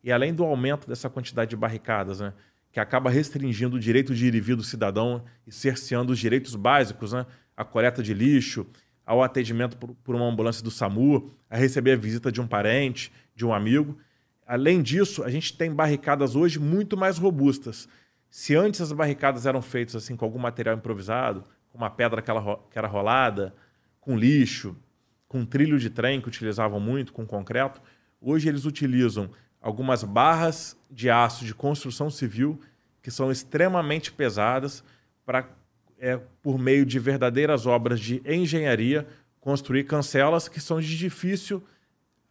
E 0.04 0.12
além 0.12 0.34
do 0.34 0.44
aumento 0.44 0.88
dessa 0.88 1.10
quantidade 1.10 1.50
de 1.50 1.56
barricadas, 1.56 2.20
né, 2.20 2.34
que 2.72 2.80
acaba 2.80 3.10
restringindo 3.10 3.78
o 3.78 3.80
direito 3.80 4.14
de 4.14 4.28
ir 4.28 4.36
e 4.36 4.40
vir 4.40 4.56
do 4.56 4.64
cidadão 4.64 5.24
e 5.48 5.52
cerceando 5.52 6.12
os 6.12 6.20
direitos 6.20 6.56
básicos, 6.56 7.14
né, 7.14 7.26
a 7.56 7.64
coleta 7.64 8.04
de 8.04 8.14
lixo, 8.14 8.68
ao 9.06 9.24
atendimento 9.24 9.78
por, 9.78 9.96
por 10.04 10.16
uma 10.16 10.26
ambulância 10.26 10.64
do 10.64 10.72
SAMU, 10.72 11.32
a 11.50 11.56
receber 11.56 11.94
a 11.94 11.96
visita 11.96 12.32
de 12.32 12.42
um 12.42 12.48
parente, 12.48 13.12
de 13.36 13.46
um 13.46 13.54
amigo. 13.54 13.98
Além 14.46 14.82
disso, 14.82 15.24
a 15.24 15.30
gente 15.30 15.58
tem 15.58 15.74
barricadas 15.74 16.36
hoje 16.36 16.60
muito 16.60 16.98
mais 16.98 17.18
robustas. 17.18 17.88
Se 18.30 18.56
antes 18.56 18.82
as 18.82 18.92
barricadas 18.92 19.46
eram 19.46 19.62
feitas 19.62 19.96
assim 19.96 20.16
com 20.16 20.26
algum 20.26 20.40
material 20.40 20.76
improvisado, 20.76 21.44
com 21.70 21.78
uma 21.78 21.90
pedra 21.90 22.22
que, 22.22 22.30
era 22.78 22.88
rolada, 22.88 23.56
com 24.02 24.18
lixo, 24.18 24.76
com 25.36 25.44
trilho 25.44 25.78
de 25.78 25.90
trem 25.90 26.22
que 26.22 26.30
utilizavam 26.30 26.80
muito, 26.80 27.12
com 27.12 27.26
concreto, 27.26 27.82
hoje 28.22 28.48
eles 28.48 28.64
utilizam 28.64 29.30
algumas 29.62 30.02
barras 30.02 30.78
de 30.90 31.10
aço 31.10 31.44
de 31.44 31.54
construção 31.54 32.10
civil 32.10 32.58
que 33.02 33.12
são 33.12 33.30
extremamente 33.30 34.14
pesadas 34.14 34.82
para 35.26 35.50
é, 36.00 36.16
por 36.42 36.58
meio 36.58 36.86
de 36.86 36.98
verdadeiras 37.00 37.66
obras 37.66 38.00
de 38.00 38.22
engenharia, 38.26 39.06
construir 39.42 39.84
cancelas 39.84 40.48
que 40.48 40.62
são 40.62 40.80
de 40.80 40.98
difícil 40.98 41.62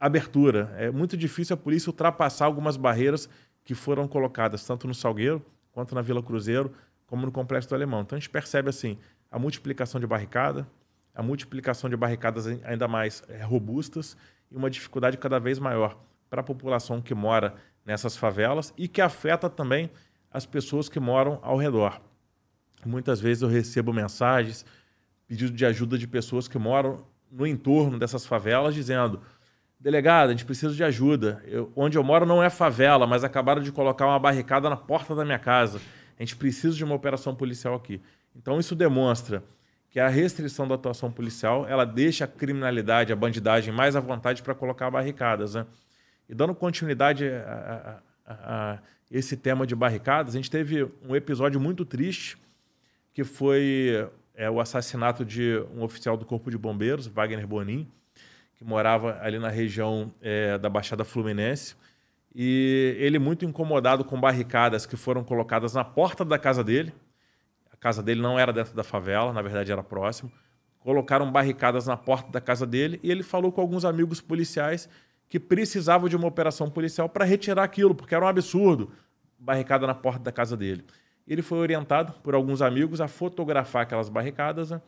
abertura. 0.01 0.75
É 0.79 0.90
muito 0.90 1.14
difícil 1.14 1.53
a 1.53 1.59
polícia 1.59 1.90
ultrapassar 1.90 2.47
algumas 2.47 2.79
barreiras 2.79 3.29
que 3.62 3.75
foram 3.75 4.09
colocadas 4.09 4.64
tanto 4.64 4.87
no 4.87 4.95
Salgueiro 4.95 5.45
quanto 5.73 5.95
na 5.95 6.01
Vila 6.01 6.23
Cruzeiro, 6.23 6.73
como 7.07 7.27
no 7.27 7.33
Complexo 7.33 7.69
do 7.69 7.75
Alemão. 7.75 8.01
Então 8.01 8.17
a 8.17 8.19
gente 8.19 8.31
percebe 8.31 8.71
assim 8.71 8.97
a 9.31 9.38
multiplicação 9.38 10.01
de 10.01 10.07
barricada, 10.07 10.67
a 11.14 11.22
multiplicação 11.22 11.88
de 11.88 11.96
barricadas 11.96 12.46
ainda 12.46 12.88
mais 12.88 13.22
é, 13.29 13.42
robustas 13.42 14.16
e 14.50 14.57
uma 14.57 14.68
dificuldade 14.68 15.16
cada 15.16 15.38
vez 15.38 15.59
maior 15.59 15.96
para 16.29 16.40
a 16.40 16.44
população 16.44 17.00
que 17.00 17.14
mora 17.14 17.55
nessas 17.85 18.16
favelas 18.16 18.72
e 18.77 18.88
que 18.88 19.00
afeta 19.00 19.48
também 19.48 19.90
as 20.31 20.44
pessoas 20.44 20.88
que 20.88 20.98
moram 20.98 21.38
ao 21.42 21.57
redor. 21.57 22.00
Muitas 22.85 23.20
vezes 23.20 23.42
eu 23.42 23.48
recebo 23.48 23.92
mensagens, 23.92 24.66
pedido 25.27 25.53
de 25.53 25.64
ajuda 25.64 25.96
de 25.96 26.07
pessoas 26.07 26.48
que 26.48 26.59
moram 26.59 27.05
no 27.31 27.46
entorno 27.46 27.98
dessas 27.98 28.27
favelas, 28.27 28.74
dizendo: 28.74 29.20
delegado, 29.79 30.29
a 30.29 30.33
gente 30.33 30.44
precisa 30.44 30.74
de 30.74 30.83
ajuda. 30.83 31.42
Eu, 31.46 31.72
onde 31.77 31.96
eu 31.96 32.03
moro 32.03 32.27
não 32.27 32.42
é 32.42 32.50
favela, 32.50 33.07
mas 33.07 33.24
acabaram 33.24 33.62
de 33.62 33.70
colocar 33.72 34.07
uma 34.07 34.18
barricada 34.18 34.68
na 34.68 34.77
porta 34.77 35.14
da 35.14 35.24
minha 35.24 35.38
casa. 35.38 35.81
A 36.18 36.22
gente 36.22 36.37
precisa 36.37 36.77
de 36.77 36.85
uma 36.85 36.94
operação 36.94 37.35
policial 37.35 37.74
aqui. 37.74 38.00
Então 38.35 38.59
isso 38.59 38.74
demonstra 38.74 39.42
que 39.94 40.00
a 40.00 40.09
restrição 40.09 40.66
da 40.66 40.74
atuação 40.74 41.09
policial 41.09 41.68
ela 41.68 41.85
deixa 41.85 42.24
a 42.24 42.26
criminalidade, 42.26 43.12
a 43.12 43.16
bandidagem 43.16 43.72
mais 43.72 43.94
à 43.94 44.00
vontade 44.00 44.42
para 44.42 44.52
colocar 44.52 44.90
barricadas. 44.90 45.54
Né? 45.54 45.64
E 46.28 46.35
dando 46.35 46.52
continuidade 46.52 47.28
a, 47.28 48.00
a, 48.26 48.33
a, 48.35 48.78
esse 49.09 49.37
tema 49.37 49.64
de 49.64 49.76
barricadas, 49.76 50.35
a 50.35 50.37
gente 50.37 50.50
teve 50.50 50.90
um 51.09 51.14
episódio 51.14 51.61
muito 51.61 51.85
triste 51.85 52.37
que 53.12 53.22
foi 53.22 54.11
é, 54.35 54.50
o 54.50 54.59
assassinato 54.59 55.24
de 55.24 55.64
um 55.72 55.85
oficial 55.85 56.16
do 56.16 56.24
Corpo 56.24 56.50
de 56.50 56.59
Bombeiros, 56.59 57.07
Wagner 57.07 57.46
Bonin, 57.46 57.88
que 58.57 58.64
morava 58.64 59.20
ali 59.22 59.38
na 59.38 59.48
região 59.48 60.12
é, 60.20 60.59
da 60.59 60.68
Baixada 60.68 61.04
Fluminense. 61.04 61.76
E 62.35 62.96
ele, 62.98 63.20
muito 63.20 63.44
incomodado 63.44 64.04
com 64.04 64.20
barricadas 64.20 64.87
que 64.87 64.96
foram 64.96 65.22
colocadas 65.22 65.72
na 65.72 65.85
porta 65.85 66.24
da 66.24 66.37
casa 66.37 66.64
dele, 66.64 66.92
casa 67.85 68.03
dele 68.03 68.20
não 68.20 68.38
era 68.38 68.53
dentro 68.53 68.75
da 68.75 68.83
favela, 68.83 69.33
na 69.33 69.42
verdade 69.42 69.70
era 69.70 69.83
próximo, 69.83 70.33
colocaram 70.81 71.31
barricadas 71.31 71.87
na 71.87 71.97
porta 71.97 72.31
da 72.31 72.40
casa 72.40 72.66
dele 72.66 72.99
e 73.03 73.11
ele 73.11 73.23
falou 73.23 73.53
com 73.53 73.61
alguns 73.61 73.85
amigos 73.85 74.20
policiais 74.20 74.88
que 75.29 75.38
precisavam 75.38 76.09
de 76.09 76.16
uma 76.16 76.27
operação 76.27 76.70
policial 76.70 77.09
para 77.09 77.25
retirar 77.25 77.62
aquilo, 77.62 77.94
porque 77.94 78.14
era 78.14 78.25
um 78.25 78.29
absurdo 78.29 78.90
barricada 79.38 79.87
na 79.87 79.94
porta 79.94 80.25
da 80.25 80.33
casa 80.33 80.57
dele 80.57 80.85
ele 81.27 81.42
foi 81.42 81.59
orientado 81.59 82.12
por 82.23 82.35
alguns 82.35 82.61
amigos 82.61 83.01
a 83.01 83.09
fotografar 83.09 83.83
aquelas 83.83 84.09
barricadas, 84.09 84.70
né? 84.70 84.81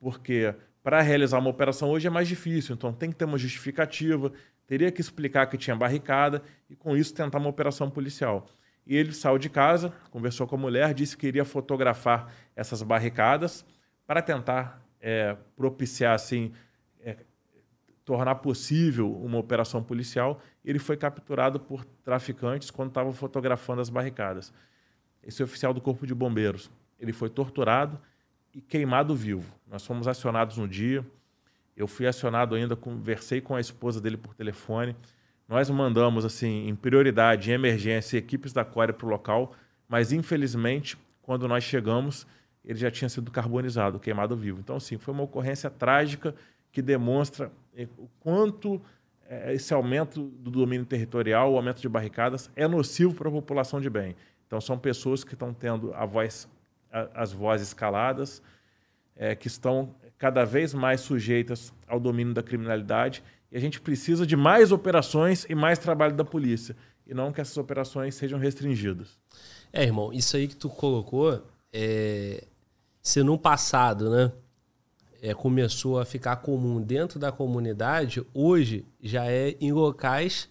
porque 0.00 0.54
para 0.82 1.00
realizar 1.00 1.38
uma 1.38 1.50
operação 1.50 1.90
hoje 1.90 2.06
é 2.06 2.10
mais 2.10 2.28
difícil, 2.28 2.74
então 2.74 2.92
tem 2.92 3.10
que 3.10 3.16
ter 3.16 3.24
uma 3.24 3.38
justificativa, 3.38 4.32
teria 4.66 4.90
que 4.90 5.00
explicar 5.00 5.46
que 5.46 5.56
tinha 5.56 5.74
barricada 5.74 6.42
e 6.68 6.76
com 6.76 6.96
isso 6.96 7.14
tentar 7.14 7.38
uma 7.38 7.48
operação 7.48 7.90
policial. 7.90 8.46
E 8.86 8.96
ele 8.96 9.12
saiu 9.12 9.38
de 9.38 9.48
casa, 9.48 9.92
conversou 10.10 10.46
com 10.46 10.54
a 10.54 10.58
mulher, 10.58 10.94
disse 10.94 11.16
que 11.16 11.26
iria 11.26 11.44
fotografar 11.44 12.32
essas 12.54 12.82
barricadas 12.82 13.64
para 14.06 14.22
tentar 14.22 14.80
é, 15.00 15.36
propiciar 15.56 16.14
assim 16.14 16.52
é, 17.00 17.16
tornar 18.04 18.36
possível 18.36 19.12
uma 19.12 19.38
operação 19.38 19.82
policial. 19.82 20.40
Ele 20.64 20.78
foi 20.78 20.96
capturado 20.96 21.58
por 21.58 21.84
traficantes 22.04 22.70
quando 22.70 22.88
estava 22.88 23.12
fotografando 23.12 23.80
as 23.80 23.90
barricadas 23.90 24.52
esse 25.26 25.42
oficial 25.42 25.74
do 25.74 25.80
Corpo 25.80 26.06
de 26.06 26.14
Bombeiros, 26.14 26.70
ele 27.00 27.12
foi 27.12 27.28
torturado 27.28 28.00
e 28.54 28.60
queimado 28.60 29.14
vivo. 29.14 29.52
Nós 29.66 29.84
fomos 29.84 30.06
acionados 30.06 30.56
no 30.56 30.68
dia. 30.68 31.04
Eu 31.76 31.88
fui 31.88 32.06
acionado 32.06 32.54
ainda, 32.54 32.76
conversei 32.76 33.40
com 33.40 33.54
a 33.54 33.60
esposa 33.60 34.00
dele 34.00 34.16
por 34.16 34.34
telefone. 34.34 34.94
Nós 35.48 35.70
mandamos, 35.70 36.24
assim, 36.24 36.68
em 36.68 36.74
prioridade, 36.74 37.50
em 37.50 37.54
emergência, 37.54 38.18
equipes 38.18 38.52
da 38.52 38.64
Core 38.64 38.92
para 38.92 39.06
o 39.06 39.10
local, 39.10 39.52
mas 39.88 40.12
infelizmente, 40.12 40.98
quando 41.22 41.46
nós 41.46 41.62
chegamos, 41.62 42.26
ele 42.64 42.78
já 42.78 42.90
tinha 42.90 43.08
sido 43.08 43.30
carbonizado, 43.30 44.00
queimado 44.00 44.36
vivo. 44.36 44.58
Então, 44.58 44.76
assim, 44.76 44.98
foi 44.98 45.14
uma 45.14 45.22
ocorrência 45.22 45.70
trágica 45.70 46.34
que 46.72 46.82
demonstra 46.82 47.52
eh, 47.76 47.86
o 47.96 48.08
quanto 48.18 48.82
eh, 49.28 49.54
esse 49.54 49.72
aumento 49.72 50.24
do 50.24 50.50
domínio 50.50 50.84
territorial, 50.84 51.52
o 51.52 51.56
aumento 51.56 51.80
de 51.80 51.88
barricadas, 51.88 52.50
é 52.56 52.66
nocivo 52.66 53.14
para 53.14 53.28
a 53.28 53.32
população 53.32 53.80
de 53.80 53.88
bem. 53.88 54.16
Então, 54.46 54.60
são 54.60 54.76
pessoas 54.76 55.22
que 55.22 55.34
estão 55.34 55.54
tendo 55.54 55.94
a 55.94 56.04
voz, 56.04 56.48
a, 56.92 57.22
as 57.22 57.32
vozes 57.32 57.72
caladas, 57.72 58.42
é, 59.14 59.34
que 59.36 59.46
estão 59.46 59.94
cada 60.18 60.44
vez 60.44 60.74
mais 60.74 61.00
sujeitas 61.00 61.72
ao 61.86 62.00
domínio 62.00 62.34
da 62.34 62.42
criminalidade. 62.42 63.22
E 63.50 63.56
a 63.56 63.60
gente 63.60 63.80
precisa 63.80 64.26
de 64.26 64.36
mais 64.36 64.72
operações 64.72 65.46
e 65.48 65.54
mais 65.54 65.78
trabalho 65.78 66.14
da 66.14 66.24
polícia. 66.24 66.76
E 67.06 67.14
não 67.14 67.32
que 67.32 67.40
essas 67.40 67.56
operações 67.56 68.14
sejam 68.14 68.38
restringidas. 68.38 69.18
É, 69.72 69.84
irmão, 69.84 70.12
isso 70.12 70.36
aí 70.36 70.48
que 70.48 70.56
tu 70.56 70.68
colocou, 70.68 71.42
é... 71.72 72.44
se 73.00 73.22
no 73.22 73.38
passado, 73.38 74.10
né, 74.10 74.32
é, 75.22 75.34
começou 75.34 76.00
a 76.00 76.04
ficar 76.04 76.36
comum 76.36 76.80
dentro 76.80 77.18
da 77.18 77.30
comunidade, 77.30 78.24
hoje 78.34 78.84
já 79.00 79.26
é 79.26 79.56
em 79.60 79.72
locais 79.72 80.48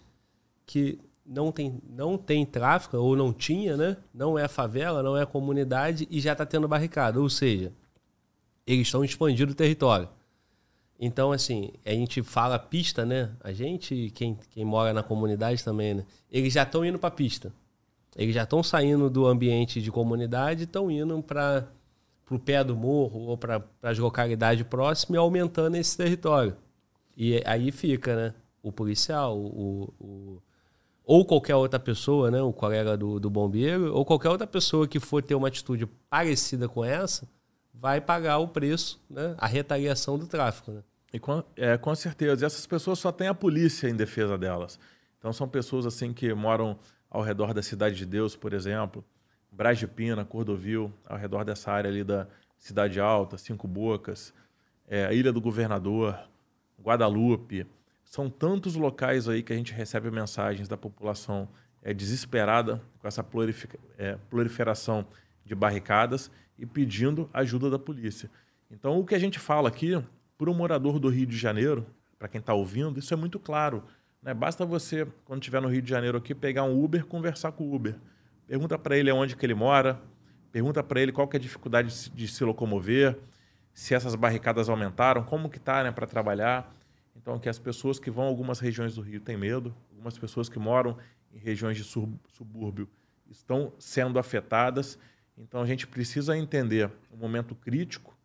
que 0.64 0.98
não 1.26 1.50
tem, 1.50 1.80
não 1.88 2.16
tem 2.16 2.46
tráfico, 2.46 2.96
ou 2.96 3.16
não 3.16 3.32
tinha, 3.32 3.76
né? 3.76 3.96
Não 4.14 4.38
é 4.38 4.46
favela, 4.46 5.02
não 5.02 5.16
é 5.16 5.26
comunidade 5.26 6.06
e 6.10 6.20
já 6.20 6.32
está 6.32 6.46
tendo 6.46 6.68
barricada. 6.68 7.20
Ou 7.20 7.28
seja, 7.28 7.72
eles 8.66 8.86
estão 8.86 9.04
expandindo 9.04 9.52
o 9.52 9.54
território. 9.54 10.08
Então, 10.98 11.30
assim, 11.32 11.70
a 11.84 11.90
gente 11.90 12.22
fala 12.22 12.58
pista, 12.58 13.04
né? 13.04 13.30
A 13.40 13.52
gente, 13.52 14.10
quem, 14.14 14.38
quem 14.50 14.64
mora 14.64 14.92
na 14.92 15.02
comunidade 15.02 15.62
também, 15.62 15.94
né? 15.94 16.06
Eles 16.30 16.52
já 16.52 16.62
estão 16.62 16.84
indo 16.84 16.98
para 16.98 17.10
pista. 17.10 17.52
Eles 18.16 18.34
já 18.34 18.44
estão 18.44 18.62
saindo 18.62 19.10
do 19.10 19.26
ambiente 19.26 19.82
de 19.82 19.90
comunidade 19.92 20.62
e 20.62 20.64
estão 20.64 20.90
indo 20.90 21.22
para 21.22 21.68
o 22.30 22.38
pé 22.38 22.64
do 22.64 22.74
morro 22.74 23.20
ou 23.20 23.36
para 23.36 23.62
as 23.82 23.98
localidades 23.98 24.66
próximas 24.66 25.16
e 25.16 25.18
aumentando 25.18 25.76
esse 25.76 25.96
território. 25.96 26.56
E 27.16 27.42
aí 27.44 27.70
fica, 27.70 28.16
né? 28.16 28.34
O 28.62 28.72
policial, 28.72 29.38
o, 29.38 29.92
o 30.00 30.42
ou 31.06 31.24
qualquer 31.24 31.54
outra 31.54 31.78
pessoa, 31.78 32.32
né, 32.32 32.42
o 32.42 32.52
colega 32.52 32.96
do, 32.96 33.20
do 33.20 33.30
bombeiro, 33.30 33.94
ou 33.94 34.04
qualquer 34.04 34.28
outra 34.28 34.46
pessoa 34.46 34.88
que 34.88 34.98
for 34.98 35.22
ter 35.22 35.36
uma 35.36 35.46
atitude 35.46 35.86
parecida 36.10 36.68
com 36.68 36.84
essa, 36.84 37.28
vai 37.80 38.00
pagar 38.00 38.38
o 38.38 38.48
preço, 38.48 39.00
né, 39.08 39.34
a 39.38 39.46
retaliação 39.46 40.18
do 40.18 40.26
tráfico. 40.26 40.70
Né? 40.70 40.82
E 41.12 41.18
com, 41.18 41.42
é, 41.56 41.76
com 41.76 41.94
certeza. 41.94 42.44
E 42.44 42.46
essas 42.46 42.66
pessoas 42.66 42.98
só 42.98 43.12
tem 43.12 43.28
a 43.28 43.34
polícia 43.34 43.88
em 43.88 43.94
defesa 43.94 44.36
delas. 44.36 44.78
Então 45.18 45.32
são 45.32 45.48
pessoas 45.48 45.86
assim 45.86 46.12
que 46.12 46.32
moram 46.34 46.78
ao 47.10 47.22
redor 47.22 47.54
da 47.54 47.62
Cidade 47.62 47.96
de 47.96 48.06
Deus, 48.06 48.36
por 48.36 48.52
exemplo, 48.52 49.04
Braz 49.50 49.78
de 49.78 49.86
Pina, 49.86 50.24
Cordovil, 50.24 50.92
ao 51.08 51.16
redor 51.16 51.44
dessa 51.44 51.70
área 51.70 51.90
ali 51.90 52.04
da 52.04 52.26
Cidade 52.58 53.00
Alta, 53.00 53.38
Cinco 53.38 53.66
Bocas, 53.66 54.34
é, 54.88 55.14
Ilha 55.14 55.32
do 55.32 55.40
Governador, 55.40 56.18
Guadalupe, 56.80 57.66
são 58.04 58.28
tantos 58.28 58.74
locais 58.74 59.28
aí 59.28 59.42
que 59.42 59.52
a 59.52 59.56
gente 59.56 59.72
recebe 59.72 60.10
mensagens 60.10 60.68
da 60.68 60.76
população 60.76 61.48
é, 61.82 61.94
desesperada 61.94 62.82
com 62.98 63.08
essa 63.08 63.24
é, 63.98 64.16
proliferação 64.28 65.06
de 65.44 65.54
barricadas 65.54 66.30
e 66.58 66.64
pedindo 66.64 67.28
ajuda 67.32 67.70
da 67.70 67.78
polícia. 67.78 68.30
Então, 68.70 68.98
o 68.98 69.04
que 69.04 69.14
a 69.14 69.18
gente 69.18 69.38
fala 69.38 69.68
aqui, 69.68 70.02
para 70.36 70.50
um 70.50 70.54
morador 70.54 70.98
do 70.98 71.08
Rio 71.08 71.26
de 71.26 71.36
Janeiro, 71.36 71.86
para 72.18 72.28
quem 72.28 72.40
está 72.40 72.54
ouvindo, 72.54 72.98
isso 72.98 73.12
é 73.12 73.16
muito 73.16 73.38
claro. 73.38 73.84
Né? 74.22 74.34
Basta 74.34 74.64
você, 74.64 75.06
quando 75.24 75.40
estiver 75.40 75.60
no 75.60 75.68
Rio 75.68 75.82
de 75.82 75.88
Janeiro 75.88 76.18
aqui, 76.18 76.34
pegar 76.34 76.64
um 76.64 76.82
Uber 76.82 77.04
conversar 77.06 77.52
com 77.52 77.64
o 77.64 77.74
Uber. 77.74 77.96
Pergunta 78.46 78.78
para 78.78 78.96
ele 78.96 79.10
onde 79.12 79.36
que 79.36 79.44
ele 79.44 79.54
mora, 79.54 80.00
pergunta 80.50 80.82
para 80.82 81.00
ele 81.00 81.12
qual 81.12 81.28
que 81.28 81.36
é 81.36 81.38
a 81.38 81.40
dificuldade 81.40 82.10
de 82.10 82.28
se, 82.28 82.44
locomover, 82.44 83.18
se 83.72 83.94
essas 83.94 84.14
barricadas 84.14 84.68
aumentaram, 84.68 85.22
como 85.22 85.50
que 85.50 85.58
está 85.58 85.84
né, 85.84 85.90
para 85.90 86.06
trabalhar. 86.06 86.74
Então, 87.14 87.38
que 87.38 87.48
as 87.48 87.58
pessoas 87.58 87.98
que 87.98 88.10
vão 88.10 88.24
a 88.24 88.28
algumas 88.28 88.60
regiões 88.60 88.94
do 88.94 89.00
Rio 89.00 89.20
têm 89.20 89.36
medo, 89.36 89.74
algumas 89.90 90.16
pessoas 90.16 90.48
que 90.48 90.58
moram 90.58 90.96
em 91.32 91.38
regiões 91.38 91.76
de 91.76 91.84
subúrbio 91.84 92.88
estão 93.30 93.72
sendo 93.78 94.18
afetadas. 94.18 94.98
Então 95.36 95.60
a 95.60 95.66
gente 95.66 95.86
precisa 95.86 96.36
entender 96.36 96.90
o 97.10 97.16
momento 97.16 97.54
crítico, 97.54 98.16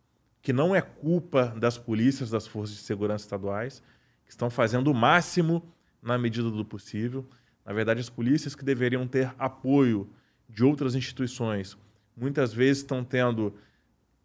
que 0.42 0.54
não 0.54 0.76
é 0.76 0.82
culpa 0.82 1.48
das 1.58 1.78
polícias, 1.78 2.30
das 2.30 2.48
forças 2.48 2.76
de 2.78 2.82
segurança 2.82 3.26
estaduais, 3.26 3.84
que 4.26 4.32
estão 4.32 4.50
fazendo 4.50 4.90
o 4.90 4.94
máximo 4.94 5.64
na 6.02 6.18
medida 6.18 6.50
do 6.50 6.66
possível. 6.66 7.28
Na 7.66 7.74
verdade, 7.74 8.00
as 8.00 8.10
polícias 8.10 8.56
que 8.56 8.66
deveriam 8.66 9.08
ter 9.08 9.34
apoio 9.38 10.10
de 10.50 10.64
outras 10.64 10.96
instituições, 10.96 11.78
muitas 12.16 12.54
vezes 12.54 12.80
estão 12.80 13.04
tendo 13.04 13.54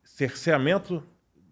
cerceamento 0.03 1.03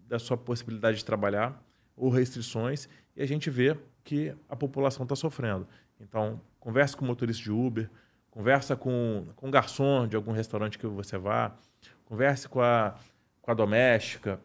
da 0.07 0.17
sua 0.17 0.37
possibilidade 0.37 0.97
de 0.97 1.05
trabalhar 1.05 1.61
ou 1.95 2.09
restrições, 2.09 2.89
e 3.15 3.21
a 3.21 3.25
gente 3.25 3.49
vê 3.49 3.77
que 4.03 4.33
a 4.49 4.55
população 4.55 5.03
está 5.03 5.15
sofrendo. 5.15 5.67
Então, 5.99 6.41
converse 6.59 6.95
com 6.95 7.05
o 7.05 7.07
motorista 7.07 7.43
de 7.43 7.51
Uber, 7.51 7.89
conversa 8.35 8.75
com, 8.75 9.27
com 9.37 9.47
o 9.47 9.51
garçom 9.51 10.05
de 10.05 10.17
algum 10.17 10.33
restaurante 10.33 10.77
que 10.77 10.85
você 10.85 11.17
vá, 11.17 11.55
converse 12.03 12.49
com 12.49 12.61
a, 12.61 12.93
com 13.41 13.49
a 13.49 13.53
doméstica, 13.53 14.41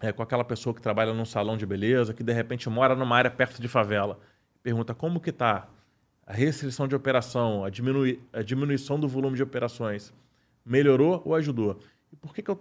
é, 0.00 0.10
com 0.10 0.20
aquela 0.20 0.42
pessoa 0.42 0.74
que 0.74 0.82
trabalha 0.82 1.14
num 1.14 1.24
salão 1.24 1.56
de 1.56 1.64
beleza, 1.64 2.12
que 2.12 2.24
de 2.24 2.32
repente 2.32 2.68
mora 2.68 2.96
numa 2.96 3.16
área 3.16 3.30
perto 3.30 3.62
de 3.62 3.68
favela. 3.68 4.18
Pergunta 4.64 4.96
como 4.96 5.20
que 5.20 5.30
está 5.30 5.68
a 6.26 6.32
restrição 6.32 6.88
de 6.88 6.96
operação, 6.96 7.64
a, 7.64 7.70
diminui, 7.70 8.20
a 8.32 8.42
diminuição 8.42 8.98
do 8.98 9.06
volume 9.06 9.36
de 9.36 9.44
operações. 9.44 10.12
Melhorou 10.66 11.22
ou 11.24 11.36
ajudou? 11.36 11.78
E 12.12 12.16
por 12.16 12.34
que, 12.34 12.42
que 12.42 12.50
eu, 12.50 12.60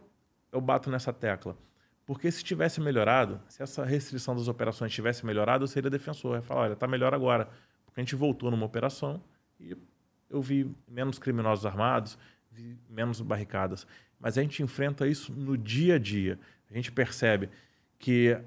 eu 0.51 0.61
bato 0.61 0.87
nessa 0.91 1.11
tecla? 1.11 1.57
Porque 2.05 2.29
se 2.29 2.43
tivesse 2.43 2.79
melhorado, 2.79 3.41
se 3.47 3.63
essa 3.63 3.83
restrição 3.83 4.35
das 4.35 4.47
operações 4.47 4.93
tivesse 4.93 5.25
melhorado, 5.25 5.63
eu 5.63 5.67
seria 5.67 5.89
defensor. 5.89 6.33
Eu 6.33 6.35
ia 6.35 6.41
falar, 6.43 6.61
olha, 6.61 6.73
está 6.73 6.85
melhor 6.85 7.11
agora. 7.11 7.49
Porque 7.85 8.01
a 8.01 8.03
gente 8.03 8.15
voltou 8.15 8.51
numa 8.51 8.65
operação 8.67 9.19
e 9.59 9.75
eu 10.33 10.41
vi 10.41 10.69
menos 10.87 11.19
criminosos 11.19 11.65
armados, 11.65 12.17
vi 12.51 12.77
menos 12.89 13.21
barricadas. 13.21 13.85
Mas 14.19 14.37
a 14.37 14.41
gente 14.41 14.63
enfrenta 14.63 15.07
isso 15.07 15.31
no 15.31 15.57
dia 15.57 15.95
a 15.95 15.99
dia. 15.99 16.39
A 16.69 16.73
gente 16.73 16.91
percebe 16.91 17.49
que 17.99 18.37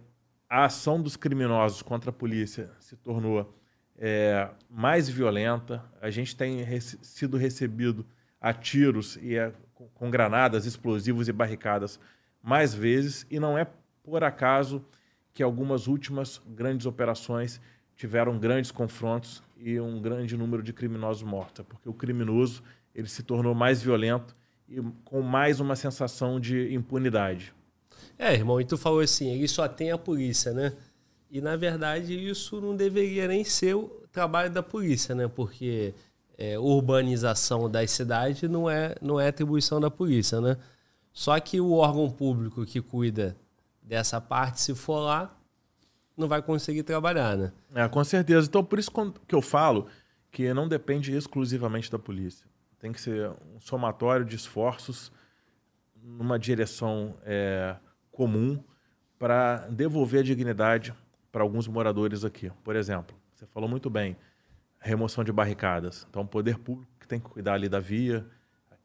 a 0.49 0.65
ação 0.65 1.01
dos 1.01 1.17
criminosos 1.17 1.83
contra 1.83 2.11
a 2.11 2.13
polícia 2.13 2.71
se 2.81 2.97
tornou 2.97 3.55
é, 3.97 4.49
mais 4.69 5.09
violenta. 5.09 5.85
A 6.01 6.11
gente 6.11 6.37
tem 6.37 6.65
sido 6.81 7.37
recebido 7.37 8.05
a 8.41 8.53
tiros 8.53 9.17
e 9.23 9.39
a, 9.39 9.53
com, 9.75 9.89
com 9.89 10.11
granadas, 10.11 10.67
explosivos 10.67 11.29
e 11.29 11.33
barricadas 11.33 12.01
mais 12.43 12.75
vezes, 12.75 13.27
e 13.31 13.41
não 13.41 13.59
é 13.59 13.67
por 14.05 14.23
acaso 14.23 14.85
que 15.35 15.43
algumas 15.43 15.87
últimas 15.89 16.41
grandes 16.47 16.87
operações 16.87 17.61
tiveram 17.97 18.39
grandes 18.39 18.71
confrontos 18.71 19.43
e 19.57 19.81
um 19.81 20.01
grande 20.01 20.37
número 20.37 20.63
de 20.63 20.73
criminosos 20.73 21.23
mortos, 21.23 21.65
porque 21.67 21.89
o 21.89 21.95
criminoso 21.95 22.63
ele 22.95 23.09
se 23.09 23.23
tornou 23.23 23.55
mais 23.55 23.83
violento 23.83 24.37
e 24.69 24.81
com 25.05 25.23
mais 25.23 25.61
uma 25.61 25.75
sensação 25.75 26.39
de 26.39 26.73
impunidade. 26.75 27.55
É, 28.19 28.35
irmão, 28.35 28.61
e 28.61 28.65
tu 28.65 28.77
falou 28.77 29.01
assim, 29.01 29.31
ele 29.31 29.49
só 29.49 29.67
tem 29.69 29.91
a 29.91 29.99
polícia, 29.99 30.53
né? 30.53 30.73
E 31.31 31.41
na 31.41 31.57
verdade 31.57 32.15
isso 32.15 32.61
não 32.61 32.77
deveria 32.77 33.27
nem 33.29 33.45
ser 33.45 33.75
o 33.75 33.89
trabalho 34.13 34.51
da 34.51 34.63
polícia, 34.63 35.15
né? 35.15 35.29
Porque 35.29 35.95
é, 36.39 36.59
urbanização 36.59 37.71
das 37.71 37.91
cidades 37.91 38.49
não 38.49 38.69
é, 38.69 38.95
não 39.01 39.19
é 39.21 39.29
atribuição 39.29 39.81
da 39.81 39.91
polícia, 39.91 40.41
né? 40.41 40.57
Só 41.13 41.39
que 41.41 41.61
o 41.61 41.73
órgão 41.73 42.11
público 42.11 42.65
que 42.67 42.81
cuida 42.81 43.37
dessa 43.83 44.21
parte, 44.21 44.61
se 44.61 44.75
for 44.75 45.01
lá, 45.01 45.35
não 46.17 46.29
vai 46.29 46.41
conseguir 46.41 46.83
trabalhar, 46.83 47.37
né? 47.37 47.53
É, 47.75 47.87
com 47.89 48.03
certeza. 48.03 48.49
Então, 48.49 48.65
por 48.65 48.79
isso 48.79 48.91
que 49.27 49.35
eu 49.35 49.43
falo 49.43 49.87
que 50.31 50.53
não 50.53 50.67
depende 50.67 51.15
exclusivamente 51.15 51.91
da 51.91 51.99
polícia. 51.99 52.47
Tem 52.79 52.93
que 52.93 53.01
ser 53.01 53.31
um 53.55 53.61
somatório 53.61 54.25
de 54.25 54.37
esforços 54.37 55.13
numa 56.03 56.39
direção 56.39 57.17
é, 57.25 57.77
comum 58.11 58.63
para 59.19 59.67
devolver 59.69 60.21
a 60.21 60.23
dignidade 60.23 60.95
para 61.33 61.43
alguns 61.43 61.67
moradores 61.69 62.25
aqui. 62.25 62.51
Por 62.63 62.77
exemplo, 62.77 63.17
você 63.35 63.47
falou 63.47 63.69
muito 63.69 63.91
bem, 63.91 64.17
remoção 64.79 65.25
de 65.25 65.33
barricadas. 65.33 66.07
Então, 66.09 66.23
o 66.23 66.27
poder 66.27 66.59
público 66.59 66.91
que 67.01 67.07
tem 67.07 67.21
que 67.21 67.29
cuidar 67.29 67.55
ali 67.55 67.69
da 67.69 67.81
via, 67.81 68.27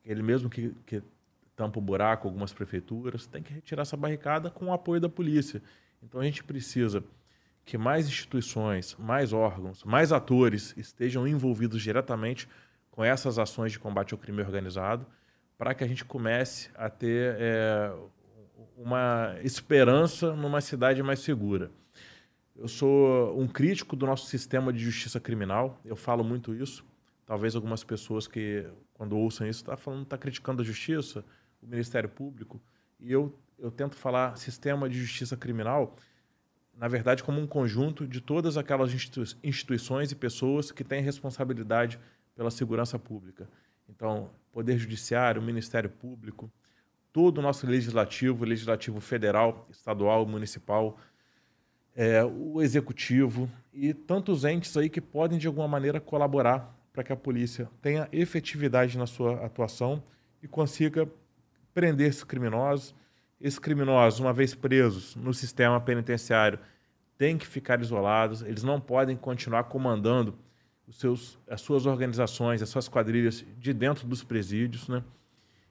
ele 0.03 0.21
mesmo 0.21 0.49
que, 0.49 0.73
que 0.85 1.01
tampa 1.55 1.79
o 1.79 1.81
buraco, 1.81 2.27
algumas 2.27 2.53
prefeituras, 2.53 3.27
tem 3.27 3.43
que 3.43 3.53
retirar 3.53 3.83
essa 3.83 3.95
barricada 3.95 4.49
com 4.49 4.65
o 4.65 4.73
apoio 4.73 4.99
da 4.99 5.09
polícia. 5.09 5.61
Então 6.01 6.19
a 6.19 6.23
gente 6.23 6.43
precisa 6.43 7.03
que 7.65 7.77
mais 7.77 8.07
instituições, 8.07 8.95
mais 8.97 9.33
órgãos, 9.33 9.83
mais 9.83 10.11
atores 10.11 10.73
estejam 10.77 11.27
envolvidos 11.27 11.81
diretamente 11.81 12.47
com 12.89 13.03
essas 13.03 13.39
ações 13.39 13.71
de 13.71 13.79
combate 13.79 14.13
ao 14.13 14.19
crime 14.19 14.41
organizado, 14.41 15.05
para 15.57 15.73
que 15.73 15.83
a 15.83 15.87
gente 15.87 16.03
comece 16.03 16.69
a 16.75 16.89
ter 16.89 17.35
é, 17.39 17.93
uma 18.75 19.35
esperança 19.43 20.33
numa 20.33 20.59
cidade 20.59 21.01
mais 21.03 21.19
segura. 21.19 21.71
Eu 22.55 22.67
sou 22.67 23.39
um 23.39 23.47
crítico 23.47 23.95
do 23.95 24.05
nosso 24.05 24.25
sistema 24.25 24.73
de 24.73 24.79
justiça 24.79 25.19
criminal, 25.19 25.79
eu 25.85 25.95
falo 25.95 26.23
muito 26.23 26.53
isso. 26.53 26.83
Talvez 27.25 27.55
algumas 27.55 27.83
pessoas 27.83 28.27
que, 28.27 28.67
quando 28.93 29.17
ouçam 29.17 29.47
isso, 29.47 29.59
estão 29.59 29.75
tá 29.75 29.81
falando, 29.81 30.03
está 30.03 30.17
criticando 30.17 30.61
a 30.61 30.65
justiça 30.65 31.23
o 31.61 31.67
Ministério 31.67 32.09
Público, 32.09 32.59
e 32.99 33.11
eu, 33.11 33.37
eu 33.57 33.69
tento 33.71 33.95
falar 33.95 34.35
sistema 34.37 34.89
de 34.89 34.99
justiça 34.99 35.37
criminal, 35.37 35.95
na 36.81 36.87
verdade, 36.87 37.23
como 37.23 37.39
um 37.39 37.45
conjunto 37.45 38.07
de 38.07 38.19
todas 38.19 38.57
aquelas 38.57 38.91
instituições 39.43 40.11
e 40.11 40.15
pessoas 40.15 40.71
que 40.71 40.83
têm 40.83 40.99
responsabilidade 40.99 41.99
pela 42.35 42.49
segurança 42.49 42.97
pública. 42.97 43.47
Então, 43.87 44.31
Poder 44.51 44.79
Judiciário, 44.79 45.43
Ministério 45.43 45.91
Público, 45.91 46.51
todo 47.13 47.37
o 47.37 47.41
nosso 47.43 47.67
legislativo, 47.67 48.43
legislativo 48.43 48.99
federal, 48.99 49.67
estadual, 49.69 50.25
municipal, 50.25 50.97
é, 51.95 52.23
o 52.23 52.59
executivo 52.63 53.47
e 53.71 53.93
tantos 53.93 54.43
entes 54.43 54.75
aí 54.75 54.89
que 54.89 54.99
podem, 54.99 55.37
de 55.37 55.45
alguma 55.45 55.67
maneira, 55.67 56.01
colaborar 56.01 56.75
para 56.91 57.03
que 57.03 57.13
a 57.13 57.15
polícia 57.15 57.69
tenha 57.79 58.09
efetividade 58.11 58.97
na 58.97 59.05
sua 59.05 59.45
atuação 59.45 60.01
e 60.41 60.47
consiga 60.47 61.07
prender 61.75 62.09
esses 62.09 62.23
criminosos. 62.23 62.95
Esses 63.39 63.59
criminosos, 63.59 64.19
uma 64.19 64.33
vez 64.33 64.55
presos 64.55 65.15
no 65.15 65.33
sistema 65.33 65.79
penitenciário, 65.79 66.59
têm 67.21 67.37
que 67.37 67.45
ficar 67.45 67.79
isolados, 67.79 68.41
eles 68.41 68.63
não 68.63 68.81
podem 68.81 69.15
continuar 69.15 69.65
comandando 69.65 70.33
os 70.87 70.97
seus, 70.97 71.37
as 71.47 71.61
suas 71.61 71.85
organizações, 71.85 72.63
as 72.63 72.69
suas 72.69 72.89
quadrilhas 72.89 73.45
de 73.59 73.73
dentro 73.73 74.07
dos 74.07 74.23
presídios. 74.23 74.87
Né? 74.87 75.03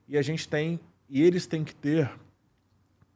E 0.07 0.17
a 0.17 0.23
gente 0.23 0.49
tem, 0.49 0.79
e 1.09 1.21
eles 1.21 1.49
têm 1.49 1.65
que 1.65 1.75
ter 1.75 2.09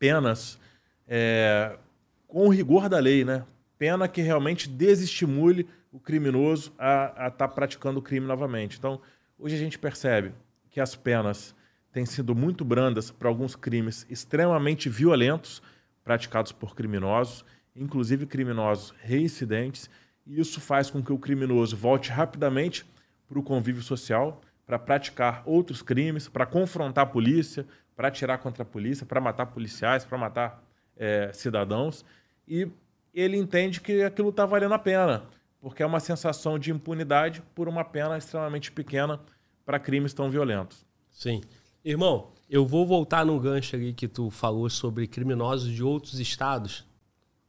penas 0.01 0.59
é, 1.07 1.79
com 2.27 2.49
o 2.49 2.49
rigor 2.49 2.89
da 2.89 2.99
lei, 2.99 3.25
né? 3.25 3.45
pena 3.79 4.09
que 4.09 4.21
realmente 4.21 4.69
desestimule 4.69 5.69
o 5.93 6.01
criminoso 6.01 6.73
a 6.77 7.29
estar 7.29 7.31
tá 7.31 7.47
praticando 7.47 8.01
o 8.01 8.03
crime 8.03 8.27
novamente. 8.27 8.79
Então, 8.79 9.01
hoje 9.39 9.55
a 9.55 9.59
gente 9.61 9.79
percebe 9.79 10.33
que 10.73 10.81
as 10.81 10.97
penas 10.97 11.55
têm 11.93 12.05
sido 12.05 12.35
muito 12.35 12.65
brandas 12.65 13.13
para 13.13 13.29
alguns 13.29 13.55
crimes 13.55 14.05
extremamente 14.11 14.89
violentos 14.89 15.63
praticados 16.03 16.51
por 16.51 16.75
criminosos, 16.75 17.45
inclusive 17.75 18.27
criminosos 18.27 18.95
reincidentes, 19.01 19.91
e 20.27 20.41
isso 20.41 20.61
faz 20.61 20.91
com 20.91 21.03
que 21.03 21.13
o 21.13 21.19
criminoso 21.19 21.77
volte 21.77 22.11
rapidamente 22.11 22.87
para 23.29 23.39
o 23.39 23.43
convívio 23.43 23.83
social, 23.83 24.41
para 24.67 24.79
praticar 24.79 25.43
outros 25.45 25.83
crimes, 25.83 26.29
para 26.29 26.47
confrontar 26.47 27.05
a 27.05 27.07
polícia, 27.07 27.67
para 27.95 28.09
atirar 28.09 28.39
contra 28.39 28.63
a 28.63 28.67
polícia, 28.67 29.05
para 29.05 29.21
matar 29.21 29.47
policiais, 29.47 30.05
para 30.05 30.17
matar 30.17 30.65
é, 30.97 31.31
cidadãos. 31.33 32.05
E 32.47 32.69
ele 33.13 33.37
entende 33.37 33.81
que 33.81 34.03
aquilo 34.03 34.31
está 34.31 34.47
valendo 34.47 34.75
a 34.75 34.79
pena, 34.79 35.25
porque 35.61 35.83
é 35.83 35.87
uma 35.87 36.01
sensação 36.01 36.59
de 36.59 36.71
impunidade 36.71 37.43
por 37.55 37.69
uma 37.69 37.85
pena 37.85 38.17
extremamente 38.17 38.73
pequena 38.73 39.21
para 39.65 39.79
crimes 39.79 40.13
tão 40.13 40.31
violentos. 40.31 40.85
Sim. 41.11 41.43
Irmão, 41.85 42.33
eu 42.49 42.67
vou 42.67 42.87
voltar 42.87 43.25
no 43.25 43.39
gancho 43.39 43.77
ali 43.77 43.93
que 43.93 44.09
tu 44.09 44.31
falou 44.31 44.69
sobre 44.69 45.07
criminosos 45.07 45.71
de 45.71 45.83
outros 45.83 46.19
estados 46.19 46.85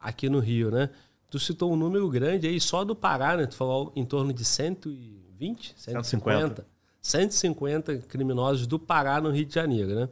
aqui 0.05 0.29
no 0.29 0.39
Rio, 0.39 0.69
né? 0.69 0.89
Tu 1.29 1.39
citou 1.39 1.73
um 1.73 1.75
número 1.75 2.07
grande 2.09 2.47
aí 2.47 2.59
só 2.59 2.83
do 2.83 2.95
Pará, 2.95 3.35
né? 3.35 3.47
Tu 3.47 3.55
falou 3.55 3.91
em 3.95 4.05
torno 4.05 4.31
de 4.31 4.45
120, 4.45 5.73
150. 5.75 6.65
150 7.01 7.97
criminosos 7.99 8.65
do 8.65 8.79
Pará 8.79 9.19
no 9.21 9.29
Rio 9.29 9.45
de 9.45 9.53
Janeiro, 9.53 9.93
né? 9.93 10.09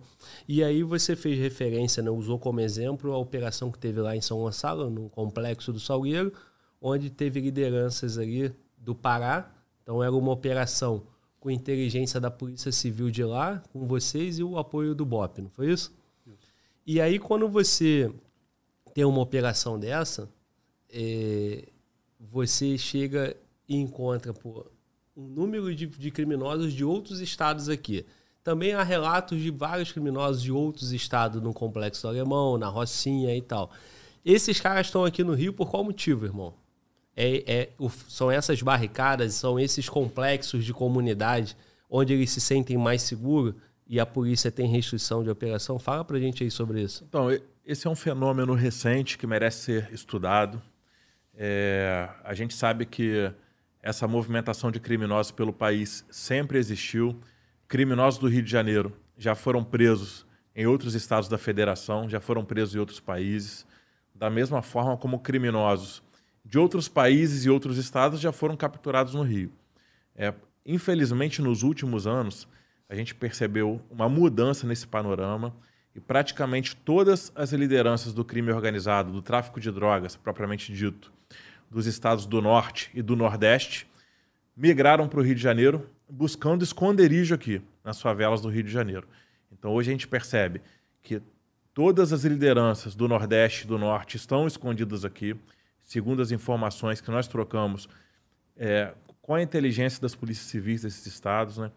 E 0.47 0.63
aí 0.63 0.84
você 0.84 1.15
fez 1.15 1.39
referência, 1.39 2.03
né? 2.03 2.10
usou 2.12 2.38
como 2.38 2.60
exemplo 2.60 3.12
a 3.13 3.17
operação 3.17 3.71
que 3.71 3.79
teve 3.79 3.99
lá 3.99 4.15
em 4.15 4.21
São 4.21 4.39
Gonçalo, 4.39 4.89
no 4.89 5.10
complexo 5.10 5.73
do 5.73 5.79
Salgueiro, 5.79 6.32
onde 6.82 7.10
teve 7.10 7.39
lideranças 7.39 8.17
ali 8.17 8.53
do 8.77 8.93
Pará. 8.93 9.51
Então 9.82 10.03
era 10.03 10.12
uma 10.12 10.32
operação 10.32 11.03
com 11.39 11.49
inteligência 11.49 12.19
da 12.19 12.32
Polícia 12.32 12.71
Civil 12.71 13.10
de 13.10 13.23
lá, 13.23 13.62
com 13.73 13.88
vocês 13.88 14.39
e 14.39 14.43
o 14.43 14.58
apoio 14.58 14.93
do 14.93 15.06
BOP, 15.06 15.41
não 15.41 15.49
foi 15.49 15.71
isso? 15.71 15.91
isso. 16.25 16.39
E 16.86 17.01
aí, 17.01 17.17
quando 17.19 17.49
você 17.49 18.10
tem 18.93 19.03
uma 19.06 19.21
operação 19.21 19.79
dessa, 19.79 20.29
é, 20.93 21.67
você 22.19 22.77
chega 22.77 23.36
e 23.67 23.75
encontra 23.75 24.34
pô, 24.34 24.65
um 25.15 25.27
número 25.27 25.73
de, 25.73 25.88
de 25.88 26.12
criminosos 26.12 26.73
de 26.73 26.84
outros 26.84 27.19
estados 27.19 27.69
aqui. 27.69 28.06
Também 28.43 28.73
há 28.73 28.84
relatos 28.84 29.41
de 29.41 29.49
vários 29.49 29.91
criminosos 29.91 30.41
de 30.41 30.51
outros 30.51 30.91
estados 30.91 31.41
no 31.41 31.53
Complexo 31.53 32.08
Alemão, 32.08 32.58
na 32.58 32.67
Rocinha 32.67 33.36
e 33.36 33.41
tal. 33.41 33.71
Esses 34.23 34.60
caras 34.60 34.88
estão 34.88 35.06
aqui 35.06 35.23
no 35.23 35.34
Rio 35.34 35.53
por 35.53 35.69
qual 35.69 35.84
motivo, 35.84 36.25
irmão? 36.25 36.53
É, 37.15 37.43
é, 37.45 37.69
são 38.08 38.29
essas 38.29 38.62
barricadas, 38.62 39.34
são 39.36 39.60
esses 39.60 39.88
complexos 39.88 40.65
de 40.65 40.73
comunidade 40.73 41.56
onde 41.89 42.13
eles 42.13 42.32
se 42.32 42.41
sentem 42.41 42.77
mais 42.77 43.03
seguros 43.03 43.53
e 43.88 43.99
a 43.99 44.06
polícia 44.06 44.51
tem 44.51 44.67
restrição 44.67 45.23
de 45.23 45.29
operação? 45.29 45.77
Fala 45.77 46.03
pra 46.03 46.19
gente 46.19 46.43
aí 46.43 46.49
sobre 46.49 46.82
isso. 46.82 47.06
Então, 47.08 47.29
esse 47.65 47.88
é 47.88 47.89
um 47.89 47.95
fenômeno 47.95 48.54
recente 48.54 49.17
que 49.17 49.26
merece 49.26 49.60
ser 49.60 49.93
estudado. 49.93 50.62
É, 51.34 52.10
a 52.23 52.34
gente 52.34 52.54
sabe 52.54 52.86
que 52.86 53.32
essa 53.82 54.08
movimentação 54.08 54.69
de 54.69 54.80
criminosos 54.80 55.32
pelo 55.32 55.54
país 55.54 56.06
sempre 56.10 56.58
existiu. 56.58 57.19
Criminosos 57.67 58.19
do 58.19 58.28
Rio 58.28 58.43
de 58.43 58.52
Janeiro 58.52 58.93
já 59.17 59.34
foram 59.34 59.63
presos 59.63 60.26
em 60.56 60.67
outros 60.67 60.93
estados 60.93 61.30
da 61.30 61.38
federação, 61.38 62.08
já 62.10 62.19
foram 62.19 62.43
presos 62.45 62.76
em 62.76 62.80
outros 62.80 62.99
países, 62.99 63.65
da 64.13 64.30
mesma 64.30 64.62
forma 64.62 64.97
como 64.97 65.19
criminosos 65.19 66.04
de 66.45 66.60
outros 66.60 66.89
países 66.89 67.45
e 67.45 67.49
outros 67.49 67.78
estados 67.78 68.19
já 68.19 68.32
foram 68.32 68.56
capturados 68.58 69.13
no 69.13 69.23
Rio. 69.23 69.52
É, 70.15 70.34
infelizmente, 70.65 71.41
nos 71.41 71.63
últimos 71.63 72.06
anos, 72.06 72.47
a 72.89 72.95
gente 72.95 73.15
percebeu 73.15 73.82
uma 73.89 74.10
mudança 74.10 74.67
nesse 74.67 74.86
panorama 74.86 75.56
e 75.95 75.99
praticamente 75.99 76.75
todas 76.75 77.32
as 77.36 77.51
lideranças 77.51 78.13
do 78.13 78.25
crime 78.25 78.51
organizado, 78.51 79.12
do 79.12 79.21
tráfico 79.21 79.60
de 79.60 79.71
drogas, 79.71 80.15
propriamente 80.15 80.73
dito, 80.73 81.12
dos 81.69 81.86
estados 81.86 82.25
do 82.25 82.41
Norte 82.41 82.89
e 82.93 83.01
do 83.01 83.15
Nordeste, 83.15 83.88
migraram 84.56 85.08
para 85.08 85.19
o 85.19 85.23
Rio 85.23 85.36
de 85.36 85.41
Janeiro 85.41 85.89
buscando 86.10 86.63
esconderijo 86.63 87.34
aqui, 87.34 87.62
nas 87.84 88.01
favelas 88.01 88.41
do 88.41 88.49
Rio 88.49 88.63
de 88.63 88.71
Janeiro. 88.71 89.08
Então 89.51 89.71
hoje 89.71 89.89
a 89.89 89.93
gente 89.93 90.08
percebe 90.08 90.62
que 91.01 91.21
todas 91.73 92.13
as 92.13 92.23
lideranças 92.23 92.95
do 92.95 93.08
Nordeste 93.08 93.65
e 93.65 93.67
do 93.67 93.77
Norte 93.77 94.17
estão 94.17 94.45
escondidas 94.45 95.03
aqui, 95.03 95.36
segundo 95.84 96.21
as 96.21 96.32
informações 96.32 97.01
que 97.01 97.10
nós 97.10 97.27
trocamos 97.27 97.89
é, 98.56 98.93
com 99.21 99.34
a 99.34 99.41
inteligência 99.41 100.01
das 100.01 100.13
polícias 100.13 100.47
civis 100.47 100.84
desses 100.84 101.06
estados. 101.06 101.58
Né? 101.58 101.71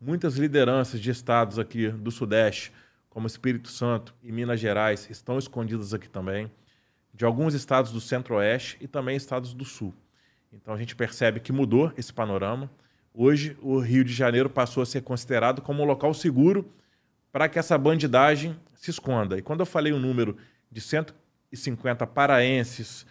Muitas 0.00 0.36
lideranças 0.36 1.00
de 1.00 1.10
estados 1.10 1.58
aqui 1.58 1.88
do 1.88 2.10
Sudeste, 2.10 2.72
como 3.16 3.26
Espírito 3.26 3.70
Santo 3.70 4.14
e 4.22 4.30
Minas 4.30 4.60
Gerais, 4.60 5.08
estão 5.08 5.38
escondidas 5.38 5.94
aqui 5.94 6.06
também, 6.06 6.52
de 7.14 7.24
alguns 7.24 7.54
estados 7.54 7.90
do 7.90 7.98
Centro-Oeste 7.98 8.76
e 8.78 8.86
também 8.86 9.16
estados 9.16 9.54
do 9.54 9.64
Sul. 9.64 9.94
Então 10.52 10.74
a 10.74 10.76
gente 10.76 10.94
percebe 10.94 11.40
que 11.40 11.50
mudou 11.50 11.90
esse 11.96 12.12
panorama. 12.12 12.70
Hoje, 13.14 13.56
o 13.62 13.78
Rio 13.78 14.04
de 14.04 14.12
Janeiro 14.12 14.50
passou 14.50 14.82
a 14.82 14.86
ser 14.86 15.00
considerado 15.00 15.62
como 15.62 15.82
um 15.82 15.86
local 15.86 16.12
seguro 16.12 16.70
para 17.32 17.48
que 17.48 17.58
essa 17.58 17.78
bandidagem 17.78 18.54
se 18.74 18.90
esconda. 18.90 19.38
E 19.38 19.40
quando 19.40 19.60
eu 19.60 19.66
falei 19.66 19.94
o 19.94 19.98
número 19.98 20.36
de 20.70 20.82
150 20.82 22.06
paraenses 22.08 23.06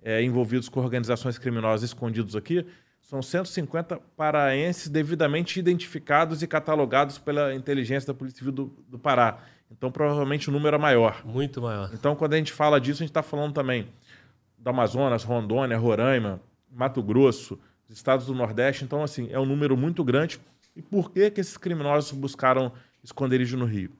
é, 0.00 0.22
envolvidos 0.22 0.70
com 0.70 0.80
organizações 0.80 1.36
criminosas 1.36 1.90
escondidos 1.90 2.34
aqui, 2.34 2.64
são 3.10 3.20
150 3.20 3.98
paraenses 4.16 4.86
devidamente 4.86 5.58
identificados 5.58 6.44
e 6.44 6.46
catalogados 6.46 7.18
pela 7.18 7.52
inteligência 7.52 8.06
da 8.06 8.14
Polícia 8.16 8.38
Civil 8.38 8.52
do, 8.52 8.84
do 8.88 9.00
Pará. 9.00 9.40
Então, 9.68 9.90
provavelmente 9.90 10.48
o 10.48 10.52
número 10.52 10.76
é 10.76 10.78
maior. 10.78 11.26
Muito 11.26 11.60
maior. 11.60 11.90
Então, 11.92 12.14
quando 12.14 12.34
a 12.34 12.36
gente 12.36 12.52
fala 12.52 12.80
disso, 12.80 13.02
a 13.02 13.04
gente 13.04 13.10
está 13.10 13.20
falando 13.20 13.52
também 13.52 13.88
do 14.56 14.70
Amazonas, 14.70 15.24
Rondônia, 15.24 15.76
Roraima, 15.76 16.40
Mato 16.70 17.02
Grosso, 17.02 17.58
os 17.88 17.96
estados 17.96 18.26
do 18.26 18.34
Nordeste. 18.34 18.84
Então, 18.84 19.02
assim, 19.02 19.28
é 19.32 19.40
um 19.40 19.46
número 19.46 19.76
muito 19.76 20.04
grande. 20.04 20.40
E 20.76 20.80
por 20.80 21.10
que, 21.10 21.32
que 21.32 21.40
esses 21.40 21.56
criminosos 21.56 22.12
buscaram 22.12 22.70
esconderijo 23.02 23.56
no 23.56 23.64
Rio? 23.64 23.90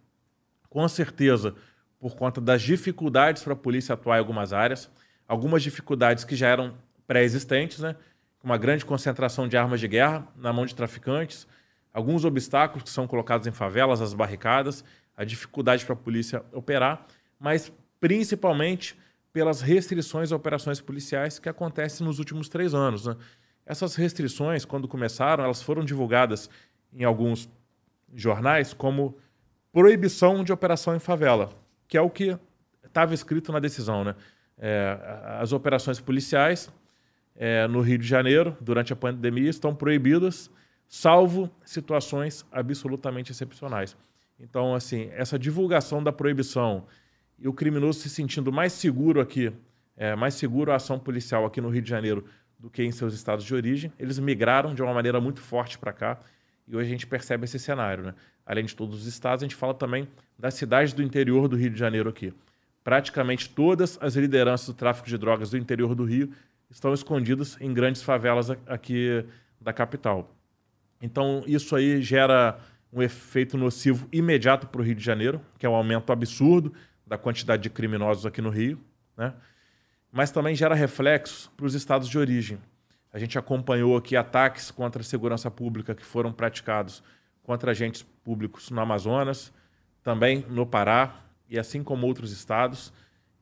Com 0.69 0.87
certeza, 0.87 1.57
por 1.99 2.15
conta 2.15 2.41
das 2.41 2.63
dificuldades 2.63 3.43
para 3.43 3.55
a 3.55 3.57
polícia 3.57 3.93
atuar 3.93 4.19
em 4.19 4.21
algumas 4.21 4.53
áreas, 4.53 4.89
algumas 5.27 5.65
dificuldades 5.65 6.23
que 6.23 6.37
já 6.37 6.47
eram 6.47 6.75
pré-existentes, 7.09 7.81
né? 7.81 7.97
Uma 8.43 8.57
grande 8.57 8.85
concentração 8.85 9.47
de 9.47 9.57
armas 9.57 9.81
de 9.81 9.89
guerra 9.89 10.27
na 10.37 10.53
mão 10.53 10.65
de 10.65 10.75
traficantes, 10.75 11.47
alguns 11.93 12.25
obstáculos 12.25 12.85
que 12.85 12.91
são 12.91 13.07
colocados 13.07 13.47
em 13.47 13.53
favelas, 13.53 14.01
as 14.01 14.15
barricadas, 14.15 14.85
a 15.17 15.25
dificuldade 15.25 15.85
para 15.85 15.93
a 15.93 15.97
polícia 15.97 16.43
operar, 16.53 17.07
mas 17.39 17.73
principalmente 18.01 18.97
pelas 19.33 19.61
restrições 19.61 20.33
a 20.33 20.37
operações 20.37 20.81
policiais 20.81 21.39
que 21.39 21.49
acontecem 21.49 22.07
nos 22.07 22.19
últimos 22.19 22.49
três 22.49 22.75
anos. 22.75 23.07
Né? 23.07 23.17
Essas 23.67 23.95
restrições, 23.95 24.65
quando 24.65 24.89
começaram, 24.89 25.45
elas 25.45 25.63
foram 25.63 25.85
divulgadas 25.85 26.49
em 26.93 27.05
alguns 27.05 27.49
jornais 28.15 28.73
como 28.73 29.17
proibição 29.73 30.43
de 30.43 30.53
operação 30.53 30.97
em 30.97 30.99
favela, 30.99 31.51
que 31.87 31.97
é 31.97 32.01
o 32.01 32.11
que 32.11 32.37
estava 32.85 33.15
escrito 33.15 33.53
na 33.53 33.61
decisão. 33.61 34.03
Né? 34.03 34.17
É, 34.59 34.99
as 35.39 35.53
operações 35.53 36.01
policiais 36.01 36.69
é, 37.43 37.67
no 37.67 37.81
Rio 37.81 37.97
de 37.97 38.07
Janeiro, 38.07 38.55
durante 38.61 38.93
a 38.93 38.97
pandemia, 38.97 39.49
estão 39.49 39.75
proibidas, 39.75 40.51
salvo 40.87 41.51
situações 41.65 42.45
absolutamente 42.53 43.33
excepcionais. 43.33 43.97
Então, 44.39 44.75
assim, 44.75 45.09
essa 45.15 45.39
divulgação 45.39 46.05
da 46.05 46.13
proibição 46.13 46.85
e 47.39 47.49
o 47.49 47.53
criminoso 47.55 48.01
se 48.01 48.11
sentindo 48.11 48.53
mais 48.53 48.75
seguro 48.75 49.23
aqui, 49.23 49.51
é, 49.97 50.15
mais 50.15 50.35
seguro 50.35 50.71
a 50.71 50.77
ação 50.77 50.99
policial 50.99 51.47
aqui 51.47 51.63
no 51.63 51.71
Rio 51.71 51.81
de 51.81 51.89
Janeiro 51.89 52.27
do 52.59 52.69
que 52.69 52.83
em 52.83 52.93
seus 52.93 53.15
estados 53.15 53.43
de 53.47 53.55
origem, 53.55 53.91
eles 53.99 54.19
migraram 54.19 54.75
de 54.75 54.83
uma 54.83 54.93
maneira 54.93 55.19
muito 55.19 55.41
forte 55.41 55.79
para 55.79 55.95
cá 55.95 56.21
e 56.69 56.77
hoje 56.77 56.89
a 56.89 56.93
gente 56.93 57.07
percebe 57.07 57.47
esse 57.47 57.59
cenário. 57.59 58.05
Né? 58.05 58.15
Além 58.45 58.67
de 58.67 58.77
todos 58.77 59.01
os 59.01 59.07
estados, 59.07 59.43
a 59.43 59.47
gente 59.47 59.57
fala 59.57 59.73
também 59.73 60.07
das 60.39 60.53
cidades 60.53 60.93
do 60.93 61.03
interior 61.03 61.49
do 61.49 61.57
Rio 61.57 61.71
de 61.71 61.79
Janeiro 61.79 62.11
aqui. 62.11 62.35
Praticamente 62.85 63.49
todas 63.49 63.99
as 64.03 64.15
lideranças 64.15 64.67
do 64.67 64.75
tráfico 64.75 65.09
de 65.09 65.17
drogas 65.17 65.51
do 65.51 65.57
interior 65.57 65.95
do 65.95 66.05
Rio 66.05 66.31
estão 66.71 66.95
escondidos 66.95 67.57
em 67.61 67.73
grandes 67.75 68.03
favelas 68.03 68.51
aqui 68.67 69.25
da 69.61 69.73
capital. 69.73 70.31
Então, 71.03 71.43
isso 71.47 71.75
aí 71.75 72.01
gera 72.01 72.59
um 72.93 73.03
efeito 73.03 73.57
nocivo 73.57 74.09
imediato 74.13 74.67
para 74.67 74.81
o 74.81 74.85
Rio 74.85 74.95
de 74.95 75.05
Janeiro, 75.05 75.41
que 75.59 75.67
é 75.67 75.69
um 75.69 75.75
aumento 75.75 76.13
absurdo 76.13 76.73
da 77.07 77.19
quantidade 77.19 77.63
de 77.63 77.71
criminosos 77.71 78.25
aqui 78.27 78.41
no 78.41 78.51
Rio, 78.51 78.79
né? 79.17 79.35
mas 80.13 80.31
também 80.31 80.55
gera 80.55 80.75
reflexos 80.75 81.51
para 81.57 81.67
os 81.67 81.75
estados 81.75 82.09
de 82.09 82.19
origem. 82.19 82.59
A 83.13 83.19
gente 83.19 83.39
acompanhou 83.39 83.97
aqui 83.97 84.17
ataques 84.17 84.71
contra 84.71 85.03
a 85.03 85.05
segurança 85.05 85.51
pública 85.51 85.95
que 85.95 86.05
foram 86.05 86.33
praticados 86.33 87.03
contra 87.43 87.73
agentes 87.73 88.03
públicos 88.23 88.71
no 88.71 88.81
Amazonas, 88.81 89.53
também 90.03 90.45
no 90.49 90.65
Pará, 90.65 91.17
e 91.49 91.59
assim 91.59 91.83
como 91.83 92.07
outros 92.07 92.31
estados. 92.31 92.93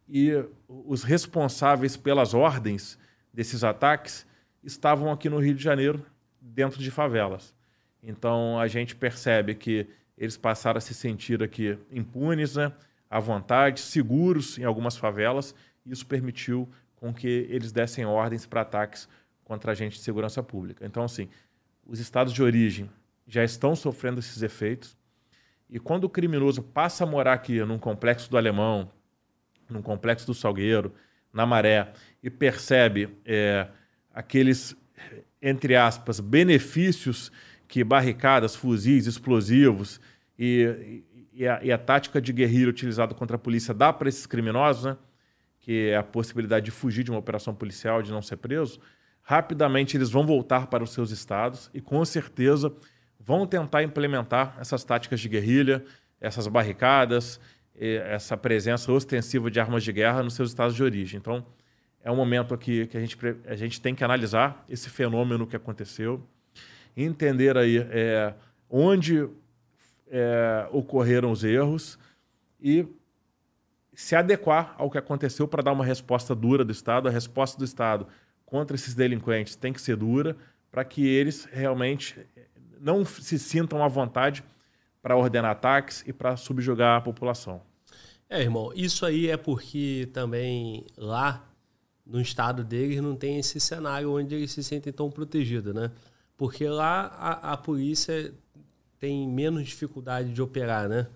E 0.09 0.33
os 0.67 1.03
responsáveis 1.03 1.97
pelas 1.97 2.33
ordens 2.33 2.99
desses 3.39 3.63
ataques 3.63 4.27
estavam 4.65 5.13
aqui 5.13 5.31
no 5.31 5.39
Rio 5.39 5.55
de 5.55 5.63
Janeiro, 5.63 6.05
dentro 6.41 6.83
de 6.83 6.91
favelas. 6.91 7.55
Então 8.03 8.59
a 8.59 8.67
gente 8.67 8.97
percebe 8.97 9.55
que 9.55 9.87
eles 10.17 10.37
passaram 10.37 10.79
a 10.79 10.81
se 10.81 10.93
sentir 10.93 11.41
aqui 11.41 11.79
impunes, 11.89 12.57
né, 12.57 12.73
à 13.09 13.21
vontade, 13.21 13.79
seguros 13.79 14.59
em 14.59 14.65
algumas 14.65 14.97
favelas, 14.97 15.55
isso 15.87 16.05
permitiu 16.05 16.69
com 16.97 17.15
que 17.15 17.47
eles 17.49 17.71
dessem 17.71 18.05
ordens 18.05 18.45
para 18.45 18.63
ataques 18.63 19.09
contra 19.45 19.71
agentes 19.71 19.99
de 19.99 20.05
segurança 20.05 20.43
pública. 20.43 20.85
Então, 20.85 21.05
assim, 21.05 21.29
os 21.87 22.01
estados 22.01 22.33
de 22.33 22.43
origem 22.43 22.91
já 23.25 23.45
estão 23.45 23.77
sofrendo 23.77 24.19
esses 24.19 24.43
efeitos, 24.43 24.97
e 25.71 25.79
quando 25.79 26.03
o 26.03 26.09
criminoso 26.09 26.61
passa 26.61 27.05
a 27.05 27.07
morar 27.07 27.35
aqui 27.35 27.65
num 27.65 27.79
complexo 27.79 28.29
do 28.29 28.37
Alemão, 28.37 28.91
num 29.71 29.81
complexo 29.81 30.27
do 30.27 30.35
Salgueiro, 30.35 30.93
na 31.33 31.47
Maré, 31.47 31.93
e 32.23 32.31
percebe 32.31 33.17
é, 33.25 33.69
aqueles, 34.13 34.77
entre 35.41 35.77
aspas, 35.77 36.21
benefícios 36.21 37.31
que 37.67 37.85
barricadas, 37.85 38.57
fuzis, 38.57 39.07
explosivos 39.07 40.01
e, 40.39 41.05
e, 41.33 41.47
a, 41.47 41.63
e 41.63 41.71
a, 41.71 41.79
tática 41.79 42.21
de 42.21 42.33
guerrilha 42.33 42.71
utilizada 42.71 43.15
contra 43.15 43.37
a 43.37 43.39
polícia 43.39 43.75
dá 43.75 43.93
para 43.93 44.09
esses 44.09 44.27
criminosos, 44.27 44.85
né? 44.85 44.97
que 45.61 45.91
é 45.91 45.97
a 45.97 46.03
possibilidade 46.03 46.65
de 46.65 46.71
fugir 46.71 47.05
de 47.05 47.11
uma 47.11 47.21
operação 47.21 47.55
policial, 47.55 48.03
de 48.03 48.11
não 48.11 48.23
ser 48.23 48.39
preso, 48.39 48.81
rapidamente 49.21 49.97
eles 49.97 50.09
vão 50.09 50.25
voltar 50.25 50.69
para 50.69 50.83
os 50.83 50.93
seus 50.93 51.11
estados 51.11 51.71
e 51.75 51.81
com 51.81 52.03
certeza 52.05 52.73
vão 53.21 53.47
tentar 53.47 53.83
implementar 53.83 54.57
essas 54.59 54.83
táticas 54.83 55.21
de 55.21 55.29
guerrilha, 55.29 55.85
essas 56.19 56.47
barricadas, 56.47 57.39
essa 57.81 58.37
presença 58.37 58.93
ostensiva 58.93 59.51
de 59.51 59.61
armas 59.61 59.85
de 59.85 59.93
guerra 59.93 60.23
nos 60.23 60.35
seus 60.35 60.51
estados 60.51 60.75
de 60.75 60.83
origem. 60.83 61.19
Então, 61.19 61.45
é 62.03 62.11
um 62.11 62.17
momento 62.17 62.55
aqui 62.55 62.87
que 62.87 62.97
a 62.97 63.01
gente, 63.01 63.17
a 63.47 63.55
gente 63.55 63.81
tem 63.81 63.95
que 63.95 64.03
analisar 64.03 64.65
esse 64.69 64.89
fenômeno 64.89 65.47
que 65.47 65.57
aconteceu, 65.57 66.23
entender 66.97 67.57
aí 67.57 67.79
é, 67.91 68.35
onde 68.69 69.29
é, 70.09 70.69
ocorreram 70.73 71.31
os 71.31 71.45
erros 71.45 71.99
e 72.61 72.87
se 73.95 74.15
adequar 74.15 74.75
ao 74.79 74.91
que 74.91 74.99
aconteceu 74.99 75.47
para 75.49 75.63
dar 75.63 75.73
uma 75.73 75.85
resposta 75.85 76.35
dura 76.35 76.65
do 76.65 76.73
Estado. 76.73 77.09
A 77.09 77.11
resposta 77.11 77.59
do 77.59 77.65
Estado 77.65 78.07
contra 78.47 78.75
esses 78.75 78.95
delinquentes 78.95 79.57
tem 79.57 79.73
que 79.73 79.81
ser 79.81 79.97
dura, 79.97 80.37
para 80.71 80.85
que 80.85 81.07
eles 81.07 81.47
realmente 81.51 82.19
não 82.81 83.05
se 83.05 83.39
sintam 83.39 83.83
à 83.83 83.89
vontade 83.89 84.45
para 85.03 85.17
ordenar 85.17 85.51
ataques 85.51 86.05
e 86.07 86.13
para 86.13 86.37
subjugar 86.37 86.99
a 86.99 87.01
população. 87.01 87.68
É, 88.31 88.43
irmão, 88.43 88.73
isso 88.75 89.07
aí 89.07 89.29
é 89.29 89.37
porque 89.37 90.09
também 90.13 90.85
lá 90.97 91.49
no 92.07 92.21
estado 92.21 92.63
deles 92.63 93.01
não 93.01 93.17
tem 93.17 93.39
esse 93.39 93.59
cenário 93.59 94.13
onde 94.13 94.35
eles 94.35 94.51
se 94.53 94.63
sentem 94.63 94.93
tão 94.93 95.11
protegidos, 95.11 95.75
né? 95.75 95.91
Porque 96.37 96.69
lá 96.69 97.07
a, 97.07 97.53
a 97.53 97.57
polícia 97.57 98.35
tem 98.99 99.27
menos 99.27 99.67
dificuldade 99.67 100.33
de 100.33 100.43
operar, 100.43 100.89
né? 100.89 101.07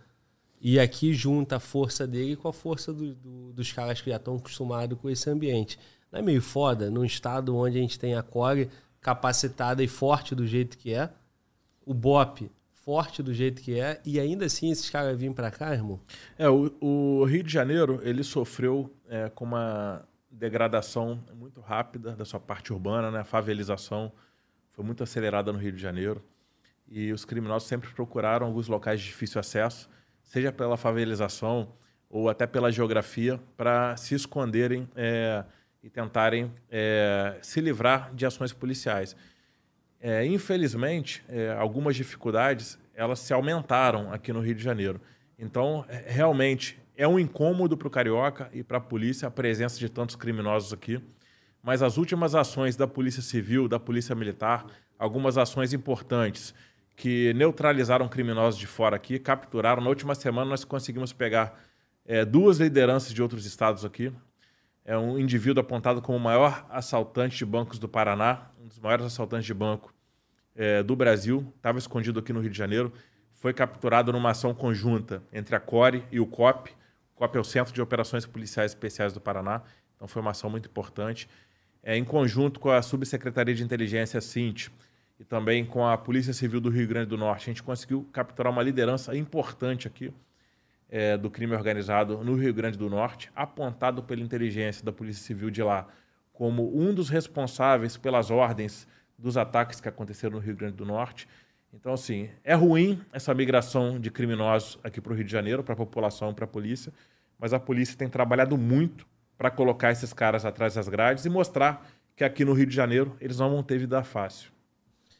E 0.61 0.79
aqui 0.79 1.13
junta 1.13 1.57
a 1.57 1.61
força 1.61 2.07
dele 2.07 2.37
com 2.37 2.49
a 2.49 2.53
força 2.53 2.93
do, 2.93 3.15
do, 3.15 3.53
dos 3.53 3.73
caras 3.73 4.01
que 4.01 4.11
já 4.11 4.17
estão 4.17 4.37
acostumados 4.37 4.99
com 4.99 5.11
esse 5.11 5.29
ambiente. 5.29 5.79
Não 6.11 6.21
é 6.21 6.23
meio 6.23 6.41
foda 6.41 6.91
num 6.91 7.05
estado 7.05 7.57
onde 7.57 7.79
a 7.79 7.81
gente 7.81 7.99
tem 7.99 8.15
a 8.15 8.23
Core 8.23 8.71
capacitada 9.01 9.83
e 9.83 9.89
forte 9.89 10.35
do 10.35 10.47
jeito 10.47 10.79
que 10.79 10.95
é, 10.95 11.11
o 11.85 11.93
BOP 11.93 12.51
forte 12.85 13.22
do 13.22 13.33
jeito 13.33 13.62
que 13.62 13.78
é, 13.78 14.01
e 14.05 14.18
ainda 14.18 14.47
assim 14.47 14.70
esses 14.70 14.91
caras 14.91 15.18
vêm 15.18 15.33
para 15.33 15.51
cá, 15.51 15.72
irmão? 15.72 16.01
É, 16.37 16.49
o, 16.49 16.72
o, 16.80 17.24
Rio 17.24 17.43
de 17.43 17.53
Janeiro, 17.53 18.01
ele 18.03 18.24
sofreu 18.24 18.93
é, 19.09 19.28
com 19.28 19.45
uma 19.45 20.07
degradação 20.30 21.22
muito 21.35 21.61
rápida 21.61 22.16
da 22.16 22.24
sua 22.24 22.41
parte 22.41 22.72
urbana, 22.72 23.11
né? 23.11 23.20
A 23.20 23.24
favelização 23.24 24.12
foi 24.72 24.85
muito 24.85 25.03
acelerada 25.03 25.53
no 25.53 25.59
Rio 25.59 25.72
de 25.72 25.80
Janeiro. 25.80 26.22
E 26.89 27.12
os 27.12 27.24
criminosos 27.24 27.68
sempre 27.68 27.91
procuraram 27.91 28.47
alguns 28.47 28.68
locais 28.68 29.01
de 29.01 29.07
difícil 29.07 29.39
acesso, 29.39 29.89
seja 30.22 30.53
pela 30.53 30.76
favelização 30.76 31.72
ou 32.11 32.28
até 32.28 32.47
pela 32.47 32.70
geografia, 32.70 33.41
para 33.57 33.97
se 33.97 34.14
esconderem 34.14 34.89
é, 34.95 35.45
e 35.83 35.89
tentarem 35.89 36.53
é, 36.70 37.39
se 37.41 37.61
livrar 37.61 38.14
de 38.14 38.26
ações 38.26 38.53
policiais. 38.53 39.16
É, 40.05 40.27
infelizmente, 40.27 41.23
é, 41.29 41.53
algumas 41.53 41.95
dificuldades 41.95 42.77
elas 42.93 43.21
se 43.21 43.33
aumentaram 43.33 44.13
aqui 44.13 44.33
no 44.33 44.41
Rio 44.41 44.57
de 44.57 44.63
Janeiro. 44.63 45.01
Então, 45.39 45.85
é, 45.89 46.07
realmente, 46.09 46.77
é 46.97 47.07
um 47.07 47.21
incômodo 47.21 47.77
para 47.77 47.87
o 47.87 47.91
carioca 47.91 48.51
e 48.53 48.65
para 48.65 48.79
a 48.79 48.81
polícia 48.81 49.29
a 49.29 49.31
presença 49.31 49.79
de 49.79 49.89
tantos 49.89 50.17
criminosos 50.17 50.73
aqui. 50.73 51.01
Mas 51.63 51.83
as 51.83 51.99
últimas 51.99 52.35
ações 52.35 52.75
da 52.75 52.89
Polícia 52.89 53.23
Civil, 53.23 53.69
da 53.69 53.79
Polícia 53.79 54.13
Militar, 54.13 54.67
algumas 54.99 55.39
ações 55.39 55.73
importantes 55.73 56.53
que 56.97 57.33
neutralizaram 57.35 58.09
criminosos 58.09 58.59
de 58.59 58.67
fora 58.67 58.97
aqui, 58.97 59.21
capturaram. 59.21 59.81
Na 59.81 59.89
última 59.89 60.17
semana 60.17 60.51
nós 60.51 60.65
conseguimos 60.65 61.13
pegar 61.13 61.61
é, 62.05 62.25
duas 62.25 62.59
lideranças 62.59 63.15
de 63.15 63.23
outros 63.23 63.47
estados 63.47 63.85
aqui. 63.85 64.13
É 64.85 64.99
um 64.99 65.17
indivíduo 65.17 65.61
apontado 65.61 66.03
como 66.03 66.19
o 66.19 66.21
maior 66.21 66.67
assaltante 66.69 67.39
de 67.39 67.47
bancos 67.47 67.79
do 67.79 67.89
Paraná, 67.89 68.51
dos 68.73 68.79
maiores 68.79 69.05
assaltantes 69.05 69.45
de 69.45 69.53
banco 69.53 69.95
é, 70.57 70.83
do 70.83 70.97
Brasil, 70.97 71.53
estava 71.57 71.79
escondido 71.79 72.20
aqui 72.20 72.33
no 72.33 72.41
Rio 72.41 72.51
de 72.51 72.57
Janeiro, 72.57 72.91
foi 73.35 73.53
capturado 73.53 74.11
numa 74.12 74.31
ação 74.31 74.55
conjunta 74.55 75.23
entre 75.31 75.55
a 75.55 75.61
CORE 75.61 76.03
e 76.11 76.18
o 76.18 76.27
COP. 76.27 76.70
O 77.14 77.18
COP 77.18 77.37
é 77.37 77.41
o 77.41 77.45
Centro 77.45 77.75
de 77.75 77.83
Operações 77.83 78.25
Policiais 78.25 78.70
Especiais 78.70 79.12
do 79.12 79.20
Paraná, 79.20 79.61
então 79.95 80.09
foi 80.09 80.23
uma 80.23 80.31
ação 80.31 80.49
muito 80.49 80.70
importante. 80.70 81.29
É, 81.83 81.97
em 81.97 82.05
conjunto 82.05 82.59
com 82.59 82.70
a 82.70 82.81
Subsecretaria 82.81 83.55
de 83.55 83.62
Inteligência, 83.62 84.20
CINT, 84.23 84.70
e 85.20 85.25
também 85.25 85.66
com 85.66 85.87
a 85.87 85.99
Polícia 85.99 86.33
Civil 86.33 86.61
do 86.61 86.70
Rio 86.70 86.89
Grande 86.89 87.09
do 87.09 87.18
Norte. 87.18 87.43
A 87.43 87.53
gente 87.53 87.62
conseguiu 87.62 88.09
capturar 88.11 88.51
uma 88.51 88.62
liderança 88.62 89.14
importante 89.14 89.87
aqui 89.87 90.12
é, 90.89 91.18
do 91.18 91.31
crime 91.31 91.55
organizado 91.55 92.25
no 92.25 92.35
Rio 92.37 92.55
Grande 92.55 92.79
do 92.79 92.89
Norte, 92.89 93.31
apontado 93.37 94.03
pela 94.03 94.23
inteligência 94.23 94.83
da 94.83 94.93
Polícia 94.93 95.23
Civil 95.23 95.51
de 95.51 95.62
lá 95.62 95.87
como 96.33 96.76
um 96.76 96.95
dos 96.95 97.09
responsáveis 97.09 97.97
pelas 97.97 98.30
ordens 98.30 98.87
dos 99.18 99.37
ataques 99.37 99.80
que 99.80 99.89
aconteceram 99.89 100.35
no 100.35 100.41
Rio 100.41 100.57
Grande 100.57 100.76
do 100.76 100.85
Norte. 100.85 101.28
Então, 101.72 101.93
assim, 101.93 102.28
é 102.45 102.55
ruim 102.55 103.01
essa 103.12 103.33
migração 103.33 103.99
de 103.99 104.11
criminosos 104.11 104.78
aqui 104.83 105.01
para 105.01 105.12
o 105.12 105.16
Rio 105.16 105.24
de 105.24 105.33
Janeiro, 105.33 105.62
para 105.62 105.74
a 105.74 105.76
população, 105.76 106.35
para 106.35 106.45
a 106.45 106.49
polícia, 106.49 106.93
mas 107.39 107.53
a 107.53 107.61
polícia 107.61 107.97
tem 107.97 108.09
trabalhado 108.09 108.59
muito 108.59 109.07
para 109.39 109.51
colocar 109.51 109.91
esses 109.91 110.12
caras 110.12 110.45
atrás 110.45 110.74
das 110.74 110.89
grades 110.89 111.24
e 111.24 111.30
mostrar 111.30 111.87
que 112.14 112.24
aqui 112.24 112.45
no 112.45 112.53
Rio 112.53 112.66
de 112.66 112.74
Janeiro 112.74 113.16
eles 113.20 113.39
não 113.39 113.51
vão 113.51 113.62
ter 113.62 113.78
vida 113.78 114.03
fácil. 114.05 114.51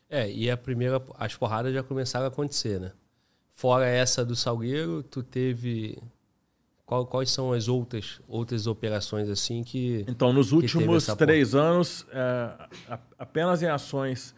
É, 0.08 0.30
e 0.30 0.50
a 0.50 0.56
primeira, 0.56 1.02
as 1.18 1.34
porradas 1.34 1.72
já 1.72 1.82
começaram 1.82 2.26
a 2.26 2.28
acontecer, 2.28 2.78
né? 2.78 2.92
Fora 3.50 3.86
essa 3.86 4.24
do 4.24 4.36
Salgueiro, 4.36 5.02
tu 5.02 5.22
teve 5.22 5.98
qual, 6.93 7.07
quais 7.07 7.30
são 7.30 7.53
as 7.55 7.68
outras 7.68 8.20
outras 8.28 8.66
operações 8.66 9.30
assim 9.30 9.64
que 9.64 10.05
então 10.07 10.30
nos 10.30 10.53
últimos 10.53 11.07
três 11.16 11.55
anos 11.55 12.07
é, 12.11 12.68
apenas 13.18 13.62
em 13.62 13.66
ações 13.66 14.34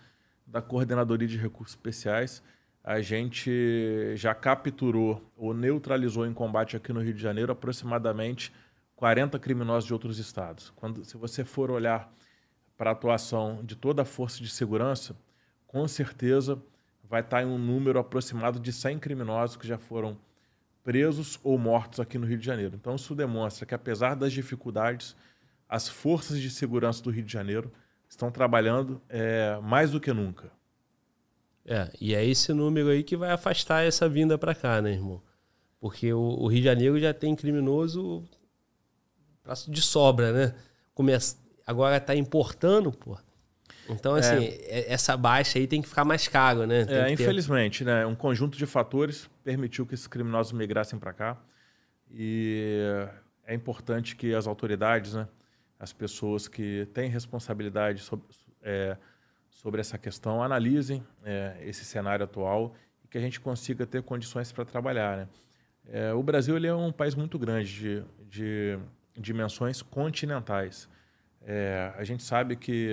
da 0.46 0.62
coordenadoria 0.62 1.26
de 1.26 1.36
recursos 1.36 1.74
especiais 1.74 2.40
a 2.84 3.00
gente 3.00 4.14
já 4.14 4.34
capturou 4.34 5.20
ou 5.36 5.52
neutralizou 5.52 6.26
em 6.26 6.32
combate 6.32 6.76
aqui 6.76 6.92
no 6.92 7.00
Rio 7.00 7.14
de 7.14 7.20
Janeiro 7.20 7.50
aproximadamente 7.50 8.52
40 8.94 9.38
criminosos 9.38 9.86
de 9.86 9.92
outros 9.92 10.18
estados. 10.18 10.70
Quando 10.76 11.04
se 11.04 11.16
você 11.16 11.44
for 11.44 11.70
olhar 11.70 12.12
para 12.76 12.90
a 12.90 12.92
atuação 12.92 13.64
de 13.64 13.74
toda 13.74 14.02
a 14.02 14.04
força 14.04 14.40
de 14.40 14.48
segurança 14.48 15.16
com 15.66 15.88
certeza 15.88 16.62
vai 17.02 17.20
estar 17.20 17.42
em 17.42 17.46
um 17.46 17.58
número 17.58 17.98
aproximado 17.98 18.60
de 18.60 18.72
100 18.72 19.00
criminosos 19.00 19.56
que 19.56 19.66
já 19.66 19.78
foram 19.78 20.16
presos 20.84 21.40
ou 21.42 21.58
mortos 21.58 21.98
aqui 21.98 22.18
no 22.18 22.26
Rio 22.26 22.38
de 22.38 22.44
Janeiro. 22.44 22.76
Então, 22.76 22.94
isso 22.94 23.14
demonstra 23.14 23.64
que, 23.64 23.74
apesar 23.74 24.14
das 24.14 24.32
dificuldades, 24.32 25.16
as 25.66 25.88
forças 25.88 26.38
de 26.38 26.50
segurança 26.50 27.02
do 27.02 27.10
Rio 27.10 27.24
de 27.24 27.32
Janeiro 27.32 27.72
estão 28.08 28.30
trabalhando 28.30 29.00
é, 29.08 29.58
mais 29.62 29.90
do 29.90 29.98
que 29.98 30.12
nunca. 30.12 30.52
É, 31.66 31.90
e 31.98 32.14
é 32.14 32.24
esse 32.24 32.52
número 32.52 32.90
aí 32.90 33.02
que 33.02 33.16
vai 33.16 33.30
afastar 33.30 33.84
essa 33.84 34.06
vinda 34.06 34.36
para 34.36 34.54
cá, 34.54 34.82
né, 34.82 34.92
irmão? 34.92 35.22
Porque 35.80 36.12
o, 36.12 36.20
o, 36.20 36.46
Rio 36.46 36.60
de 36.60 36.64
Janeiro 36.66 37.00
já 37.00 37.14
tem 37.14 37.34
criminoso 37.34 38.22
de 39.68 39.80
sobra, 39.80 40.32
né? 40.32 40.54
Começa, 40.94 41.36
agora 41.66 41.96
está 41.96 42.14
importando, 42.14 42.92
pô. 42.92 43.18
Então, 43.88 44.14
assim, 44.14 44.44
é. 44.44 44.80
é. 44.80 44.92
essa 44.92 45.16
baixa 45.16 45.58
aí 45.58 45.66
tem 45.66 45.82
que 45.82 45.88
ficar 45.88 46.04
mais 46.04 46.26
caro, 46.28 46.66
né? 46.66 46.84
Tem 46.84 46.96
é, 46.96 47.10
infelizmente, 47.10 47.84
ter... 47.84 47.90
né? 47.90 48.06
Um 48.06 48.14
conjunto 48.14 48.56
de 48.56 48.66
fatores 48.66 49.28
permitiu 49.42 49.86
que 49.86 49.94
esses 49.94 50.06
criminosos 50.06 50.52
migrassem 50.52 50.98
para 50.98 51.12
cá. 51.12 51.36
E 52.10 53.06
é 53.46 53.54
importante 53.54 54.16
que 54.16 54.34
as 54.34 54.46
autoridades, 54.46 55.14
né? 55.14 55.28
As 55.78 55.92
pessoas 55.92 56.48
que 56.48 56.88
têm 56.94 57.10
responsabilidade 57.10 58.00
sobre, 58.00 58.26
é, 58.62 58.96
sobre 59.50 59.80
essa 59.80 59.98
questão 59.98 60.42
analisem 60.42 61.04
é, 61.24 61.56
esse 61.62 61.84
cenário 61.84 62.24
atual 62.24 62.74
e 63.04 63.08
que 63.08 63.18
a 63.18 63.20
gente 63.20 63.40
consiga 63.40 63.84
ter 63.84 64.02
condições 64.02 64.50
para 64.52 64.64
trabalhar, 64.64 65.16
né? 65.16 65.28
É, 65.86 66.14
o 66.14 66.22
Brasil 66.22 66.56
ele 66.56 66.66
é 66.66 66.74
um 66.74 66.90
país 66.90 67.14
muito 67.14 67.38
grande 67.38 67.74
de, 67.74 68.04
de 68.28 68.78
dimensões 69.18 69.82
continentais. 69.82 70.88
É, 71.42 71.92
a 71.96 72.04
gente 72.04 72.22
sabe 72.22 72.56
que 72.56 72.90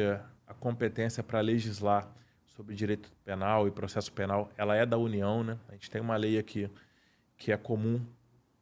a 0.52 0.54
competência 0.54 1.24
para 1.24 1.40
legislar 1.40 2.12
sobre 2.46 2.76
direito 2.76 3.10
penal 3.24 3.68
e 3.68 3.72
processo 3.72 4.12
penal, 4.12 4.52
ela 4.58 4.76
é 4.76 4.86
da 4.86 4.98
União, 4.98 5.44
né? 5.44 5.58
A 5.70 5.72
gente 5.72 5.90
tem 5.90 6.02
uma 6.02 6.18
lei 6.18 6.38
aqui 6.38 6.70
que 7.38 7.54
é 7.54 7.58
comum 7.58 8.02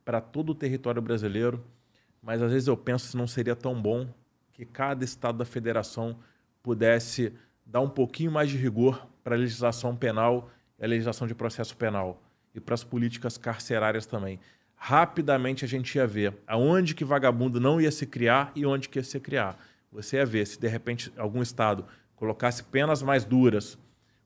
para 0.06 0.22
todo 0.22 0.52
o 0.52 0.56
território 0.56 1.02
brasileiro, 1.02 1.66
mas 2.22 2.44
às 2.44 2.52
vezes 2.52 2.68
eu 2.68 2.78
penso 2.78 3.08
se 3.08 3.18
não 3.18 3.26
seria 3.26 3.56
tão 3.56 3.82
bom 3.82 4.08
que 4.54 4.66
cada 4.66 5.04
estado 5.04 5.40
da 5.40 5.46
federação 5.46 6.20
pudesse 6.62 7.34
dar 7.66 7.82
um 7.82 7.90
pouquinho 7.90 8.32
mais 8.32 8.50
de 8.52 8.58
rigor 8.58 9.08
para 9.24 9.36
a 9.36 9.40
legislação 9.40 9.96
penal 9.96 10.52
e 10.78 10.86
a 10.86 10.88
legislação 10.88 11.28
de 11.28 11.34
processo 11.34 11.76
penal 11.76 12.22
e 12.54 12.60
para 12.60 12.76
as 12.76 12.84
políticas 12.84 13.36
carcerárias 13.36 14.06
também. 14.06 14.40
Rapidamente 14.76 15.66
a 15.66 15.68
gente 15.68 15.96
ia 15.96 16.06
ver 16.06 16.38
aonde 16.46 16.94
que 16.94 17.04
vagabundo 17.04 17.60
não 17.60 17.82
ia 17.82 17.92
se 17.92 18.06
criar 18.06 18.52
e 18.56 18.64
onde 18.64 18.88
que 18.88 19.00
ia 19.00 19.04
se 19.04 19.20
criar. 19.20 19.58
Você 19.92 20.18
ia 20.18 20.26
ver 20.26 20.46
se 20.46 20.60
de 20.60 20.68
repente 20.68 21.12
algum 21.18 21.42
estado 21.42 21.86
colocasse 22.16 22.64
penas 22.64 23.02
mais 23.02 23.26
duras 23.26 23.78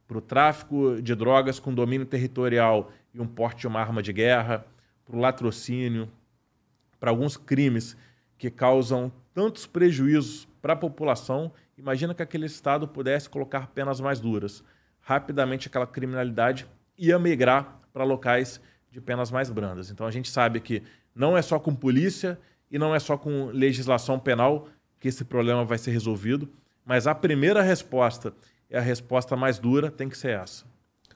para 0.07 0.17
o 0.17 0.21
tráfico 0.21 1.01
de 1.01 1.15
drogas 1.15 1.59
com 1.59 1.73
domínio 1.73 2.05
territorial 2.05 2.91
e 3.13 3.21
um 3.21 3.27
porte 3.27 3.61
de 3.61 3.67
uma 3.67 3.79
arma 3.79 4.01
de 4.01 4.11
guerra, 4.11 4.65
para 5.05 5.15
o 5.15 5.19
latrocínio, 5.19 6.09
para 6.99 7.11
alguns 7.11 7.37
crimes 7.37 7.97
que 8.37 8.49
causam 8.49 9.11
tantos 9.33 9.65
prejuízos 9.65 10.47
para 10.61 10.73
a 10.73 10.75
população. 10.75 11.51
Imagina 11.77 12.13
que 12.13 12.21
aquele 12.21 12.45
estado 12.45 12.87
pudesse 12.87 13.29
colocar 13.29 13.67
penas 13.67 13.99
mais 13.99 14.19
duras. 14.19 14.63
Rapidamente 15.01 15.67
aquela 15.67 15.87
criminalidade 15.87 16.65
ia 16.97 17.19
migrar 17.19 17.79
para 17.91 18.03
locais 18.03 18.61
de 18.89 19.01
penas 19.01 19.31
mais 19.31 19.49
brandas. 19.49 19.89
Então 19.89 20.05
a 20.05 20.11
gente 20.11 20.29
sabe 20.29 20.59
que 20.59 20.83
não 21.15 21.37
é 21.37 21.41
só 21.41 21.59
com 21.59 21.75
polícia 21.75 22.39
e 22.71 22.79
não 22.79 22.95
é 22.95 22.99
só 22.99 23.17
com 23.17 23.47
legislação 23.47 24.17
penal 24.19 24.67
que 25.03 25.09
esse 25.09 25.25
problema 25.25 25.65
vai 25.65 25.77
ser 25.77 25.91
resolvido, 25.91 26.49
mas 26.85 27.07
a 27.07 27.13
primeira 27.13 27.61
resposta 27.61 28.33
é 28.69 28.77
a 28.77 28.81
resposta 28.81 29.35
mais 29.35 29.59
dura, 29.59 29.91
tem 29.91 30.07
que 30.07 30.17
ser 30.17 30.39
essa. 30.39 30.63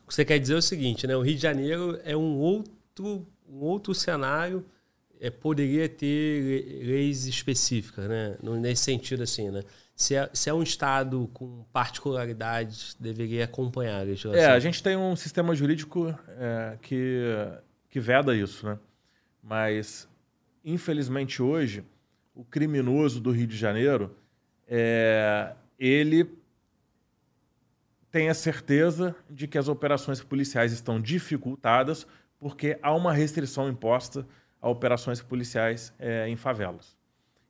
O 0.03 0.07
que 0.09 0.13
você 0.13 0.25
quer 0.25 0.37
dizer 0.39 0.55
é 0.55 0.57
o 0.57 0.61
seguinte, 0.61 1.07
né? 1.07 1.15
O 1.15 1.21
Rio 1.21 1.35
de 1.35 1.41
Janeiro 1.41 1.97
é 2.03 2.13
um 2.13 2.35
outro, 2.35 3.25
um 3.47 3.59
outro 3.61 3.95
cenário, 3.95 4.65
é, 5.21 5.29
poderia 5.29 5.87
ter 5.87 6.83
leis 6.83 7.27
específicas, 7.27 8.09
né? 8.09 8.35
Nesse 8.59 8.83
sentido, 8.83 9.23
assim, 9.23 9.49
né? 9.49 9.61
se 9.95 10.15
é, 10.15 10.29
se 10.33 10.49
é 10.49 10.53
um 10.53 10.61
Estado 10.61 11.29
com 11.33 11.63
particularidades, 11.71 12.93
deveria 12.99 13.45
acompanhar 13.45 14.01
a 14.01 14.03
legislação. 14.03 14.43
É, 14.43 14.47
a 14.47 14.59
gente 14.59 14.83
tem 14.83 14.97
um 14.97 15.15
sistema 15.15 15.55
jurídico 15.55 16.13
é, 16.37 16.77
que, 16.81 17.23
que 17.89 18.01
veda 18.01 18.35
isso, 18.35 18.65
né? 18.65 18.77
Mas, 19.41 20.09
infelizmente, 20.65 21.41
hoje, 21.41 21.85
o 22.37 22.45
criminoso 22.45 23.19
do 23.19 23.31
Rio 23.31 23.47
de 23.47 23.57
Janeiro, 23.57 24.15
é, 24.67 25.55
ele 25.79 26.29
tem 28.11 28.29
a 28.29 28.33
certeza 28.35 29.15
de 29.27 29.47
que 29.47 29.57
as 29.57 29.67
operações 29.67 30.21
policiais 30.21 30.71
estão 30.71 31.01
dificultadas 31.01 32.05
porque 32.39 32.77
há 32.83 32.93
uma 32.93 33.11
restrição 33.11 33.67
imposta 33.67 34.25
a 34.61 34.69
operações 34.69 35.19
policiais 35.19 35.91
é, 35.97 36.29
em 36.29 36.35
favelas. 36.35 36.95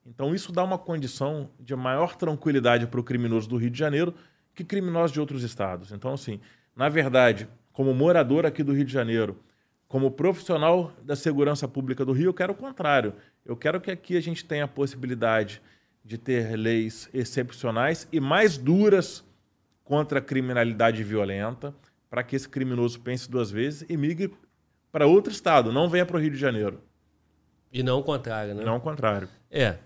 Então, 0.06 0.34
isso 0.34 0.54
dá 0.54 0.64
uma 0.64 0.78
condição 0.78 1.52
de 1.60 1.76
maior 1.76 2.16
tranquilidade 2.16 2.88
para 2.88 3.00
o 3.00 3.04
criminoso 3.04 3.50
do 3.50 3.58
Rio 3.58 3.70
de 3.70 3.78
Janeiro 3.78 4.16
que 4.56 4.64
criminosos 4.64 5.12
de 5.12 5.20
outros 5.20 5.44
estados. 5.44 5.92
Então, 5.92 6.14
assim, 6.14 6.40
na 6.74 6.88
verdade, 6.88 7.50
como 7.74 7.94
morador 7.94 8.46
aqui 8.46 8.64
do 8.64 8.72
Rio 8.72 8.86
de 8.86 8.94
Janeiro, 8.94 9.38
como 9.88 10.12
profissional 10.12 10.92
da 11.02 11.16
segurança 11.16 11.68
pública 11.68 12.04
do 12.04 12.12
Rio, 12.12 12.30
eu 12.30 12.34
quero 12.34 12.54
o 12.54 12.56
contrário. 12.56 13.14
Eu 13.46 13.56
quero 13.56 13.80
que 13.80 13.90
aqui 13.90 14.18
a 14.18 14.22
gente 14.22 14.44
tenha 14.44 14.66
a 14.66 14.68
possibilidade 14.68 15.62
de 16.04 16.18
ter 16.18 16.56
leis 16.58 17.10
excepcionais 17.14 18.08
e 18.12 18.20
mais 18.20 18.58
duras 18.58 19.24
contra 19.84 20.20
a 20.20 20.22
criminalidade 20.22 21.04
violenta, 21.04 21.74
para 22.10 22.24
que 22.24 22.36
esse 22.36 22.48
criminoso 22.48 23.00
pense 23.00 23.30
duas 23.30 23.50
vezes 23.50 23.86
e 23.90 23.96
migre 23.96 24.34
para 24.92 25.08
outro 25.08 25.32
estado, 25.32 25.72
não 25.72 25.90
venha 25.90 26.06
para 26.06 26.18
o 26.18 26.20
Rio 26.20 26.32
de 26.32 26.38
Janeiro. 26.38 26.82
E 27.72 27.84
não 27.84 28.00
o 28.00 28.04
contrário, 28.04 28.56
né? 28.56 28.64
Não 28.64 28.78
o 28.78 28.82
contrário. 28.82 29.30
É. 29.52 29.78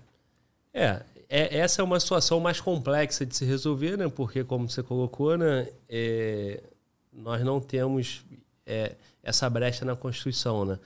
É, 0.73 1.01
é, 1.27 1.57
essa 1.57 1.81
é 1.81 1.83
uma 1.83 1.99
situação 1.99 2.39
mais 2.39 2.61
complexa 2.61 3.25
de 3.25 3.35
se 3.35 3.43
resolver, 3.43 3.97
né? 3.97 4.07
Porque, 4.07 4.43
como 4.43 4.69
você 4.69 4.81
colocou, 4.81 5.37
né? 5.37 5.67
É, 5.89 6.63
nós 7.11 7.43
não 7.43 7.59
temos 7.59 8.23
é, 8.65 8.95
essa 9.23 9.49
brecha 9.49 9.85
na 9.85 9.95
Constituição, 9.95 10.65
né? 10.65 10.79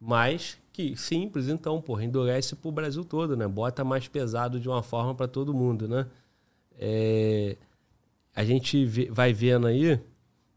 Mas 0.00 0.58
que 0.72 0.96
simples, 0.96 1.48
então, 1.48 1.80
porra, 1.80 2.04
endurece 2.04 2.56
o 2.62 2.72
Brasil 2.72 3.04
todo, 3.04 3.36
né? 3.36 3.46
Bota 3.46 3.84
mais 3.84 4.08
pesado 4.08 4.58
de 4.58 4.68
uma 4.68 4.82
forma 4.82 5.14
para 5.14 5.28
todo 5.28 5.52
mundo, 5.52 5.86
né? 5.86 6.06
É, 6.78 7.56
a 8.34 8.44
gente 8.44 8.86
vai 9.10 9.32
vendo 9.32 9.66
aí 9.66 10.00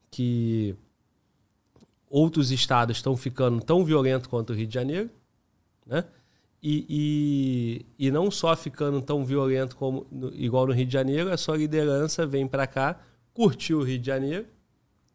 que 0.10 0.76
outros 2.10 2.52
estados 2.52 2.98
estão 2.98 3.18
ficando 3.18 3.60
tão 3.62 3.84
violentos 3.84 4.28
quanto 4.28 4.52
o 4.52 4.56
Rio 4.56 4.68
de 4.68 4.74
Janeiro, 4.74 5.10
né? 5.86 6.06
E, 6.64 7.86
e, 8.00 8.08
e 8.08 8.12
não 8.12 8.32
só 8.32 8.56
ficando 8.56 9.02
tão 9.02 9.24
violento 9.24 9.76
como 9.76 10.08
igual 10.34 10.66
no 10.66 10.74
Rio 10.74 10.86
de 10.86 10.94
Janeiro, 10.94 11.32
a 11.32 11.38
sua 11.38 11.58
liderança 11.58 12.26
vem 12.26 12.48
para 12.48 12.66
cá, 12.66 13.00
curtiu 13.34 13.80
o 13.80 13.84
Rio 13.84 14.00
de 14.00 14.06
Janeiro, 14.06 14.48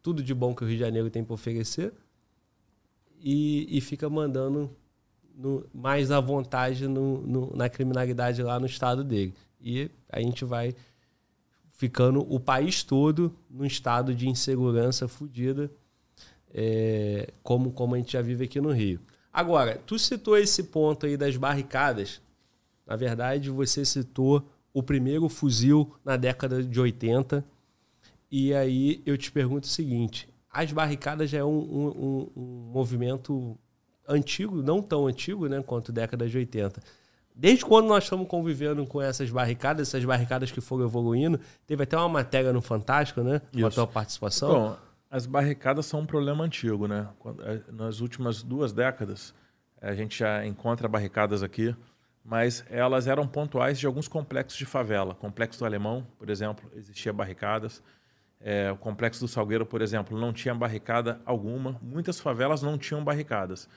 tudo 0.02 0.22
de 0.22 0.34
bom 0.34 0.54
que 0.54 0.64
o 0.64 0.66
Rio 0.66 0.76
de 0.76 0.82
Janeiro 0.82 1.10
tem 1.10 1.24
para 1.24 1.34
oferecer, 1.34 1.92
e, 3.22 3.66
e 3.76 3.80
fica 3.80 4.08
mandando 4.08 4.70
no, 5.36 5.66
mais 5.72 6.10
à 6.10 6.20
vontade 6.20 6.88
no, 6.88 7.18
no, 7.22 7.56
na 7.56 7.68
criminalidade 7.68 8.42
lá 8.42 8.58
no 8.58 8.66
estado 8.66 9.04
dele. 9.04 9.34
E 9.60 9.90
a 10.08 10.20
gente 10.20 10.44
vai 10.44 10.74
ficando 11.72 12.20
o 12.28 12.38
país 12.38 12.82
todo 12.82 13.34
num 13.48 13.64
estado 13.64 14.14
de 14.14 14.28
insegurança 14.28 15.08
fodida, 15.08 15.70
é, 16.52 17.32
como, 17.42 17.72
como 17.72 17.94
a 17.94 17.98
gente 17.98 18.12
já 18.12 18.22
vive 18.22 18.44
aqui 18.44 18.60
no 18.60 18.70
Rio. 18.70 19.00
Agora, 19.32 19.80
tu 19.86 19.98
citou 19.98 20.36
esse 20.36 20.64
ponto 20.64 21.06
aí 21.06 21.16
das 21.16 21.36
barricadas. 21.36 22.20
Na 22.86 22.96
verdade, 22.96 23.48
você 23.48 23.84
citou 23.84 24.44
o 24.74 24.82
primeiro 24.82 25.28
fuzil 25.28 25.94
na 26.04 26.16
década 26.16 26.62
de 26.62 26.80
80. 26.80 27.44
E 28.30 28.54
aí 28.54 29.02
eu 29.04 29.18
te 29.18 29.30
pergunto 29.32 29.66
o 29.66 29.70
seguinte: 29.70 30.28
as 30.52 30.72
barricadas 30.72 31.30
já 31.30 31.38
é 31.38 31.44
um, 31.44 31.58
um, 31.58 32.30
um 32.36 32.70
movimento 32.72 33.58
antigo, 34.08 34.62
não 34.62 34.82
tão 34.82 35.06
antigo 35.06 35.48
né, 35.48 35.62
quanto 35.62 35.92
década 35.92 36.28
de 36.28 36.36
80. 36.36 36.80
Desde 37.34 37.64
quando 37.64 37.86
nós 37.86 38.04
estamos 38.04 38.28
convivendo 38.28 38.84
com 38.86 39.00
essas 39.00 39.30
barricadas, 39.30 39.88
essas 39.88 40.04
barricadas 40.04 40.50
que 40.50 40.60
foram 40.60 40.84
evoluindo, 40.84 41.40
teve 41.66 41.82
até 41.84 41.96
uma 41.96 42.08
matéria 42.08 42.52
no 42.52 42.60
Fantástico, 42.60 43.22
né? 43.22 43.40
Com 43.52 43.66
a 43.66 43.70
tua 43.70 43.86
participação. 43.86 44.52
Bom, 44.52 44.76
as 45.10 45.26
barricadas 45.26 45.86
são 45.86 46.00
um 46.00 46.06
problema 46.06 46.44
antigo, 46.44 46.86
né? 46.86 47.08
É, 47.40 47.72
nas 47.72 48.00
últimas 48.00 48.42
duas 48.42 48.72
décadas, 48.72 49.32
a 49.80 49.94
gente 49.94 50.18
já 50.18 50.44
encontra 50.44 50.86
barricadas 50.86 51.42
aqui, 51.42 51.74
mas 52.22 52.64
elas 52.68 53.06
eram 53.06 53.26
pontuais 53.26 53.78
de 53.78 53.86
alguns 53.86 54.06
complexos 54.06 54.58
de 54.58 54.66
favela. 54.66 55.14
Complexo 55.14 55.60
do 55.60 55.64
Alemão, 55.64 56.06
por 56.18 56.28
exemplo, 56.28 56.70
existia 56.74 57.12
barricadas. 57.12 57.82
É, 58.40 58.72
o 58.72 58.76
complexo 58.76 59.20
do 59.20 59.28
Salgueiro, 59.28 59.66
por 59.66 59.82
exemplo, 59.82 60.18
não 60.18 60.32
tinha 60.32 60.54
barricada 60.54 61.20
alguma. 61.26 61.78
Muitas 61.82 62.18
favelas 62.18 62.62
não 62.62 62.78
tinham 62.78 63.04
barricadas. 63.04 63.68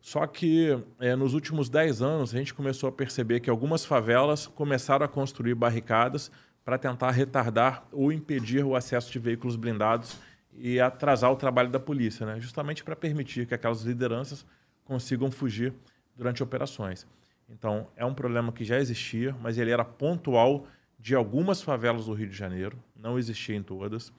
Só 0.00 0.26
que 0.26 0.78
é, 1.00 1.16
nos 1.16 1.34
últimos 1.34 1.68
10 1.68 2.02
anos 2.02 2.34
a 2.34 2.38
gente 2.38 2.54
começou 2.54 2.88
a 2.88 2.92
perceber 2.92 3.40
que 3.40 3.50
algumas 3.50 3.84
favelas 3.84 4.46
começaram 4.46 5.04
a 5.04 5.08
construir 5.08 5.54
barricadas 5.54 6.30
para 6.64 6.78
tentar 6.78 7.10
retardar 7.10 7.86
ou 7.90 8.12
impedir 8.12 8.64
o 8.64 8.76
acesso 8.76 9.10
de 9.10 9.18
veículos 9.18 9.56
blindados 9.56 10.18
e 10.54 10.78
atrasar 10.78 11.32
o 11.32 11.36
trabalho 11.36 11.70
da 11.70 11.80
polícia, 11.80 12.26
né? 12.26 12.38
justamente 12.40 12.84
para 12.84 12.94
permitir 12.94 13.46
que 13.46 13.54
aquelas 13.54 13.82
lideranças 13.82 14.44
consigam 14.84 15.30
fugir 15.30 15.72
durante 16.16 16.42
operações. 16.42 17.06
Então, 17.48 17.86
é 17.96 18.04
um 18.04 18.12
problema 18.12 18.52
que 18.52 18.64
já 18.64 18.78
existia, 18.78 19.34
mas 19.40 19.56
ele 19.56 19.70
era 19.70 19.84
pontual 19.84 20.66
de 20.98 21.14
algumas 21.14 21.62
favelas 21.62 22.06
do 22.06 22.12
Rio 22.12 22.28
de 22.28 22.36
Janeiro, 22.36 22.76
não 22.98 23.18
existia 23.18 23.56
em 23.56 23.62
todas, 23.62 24.12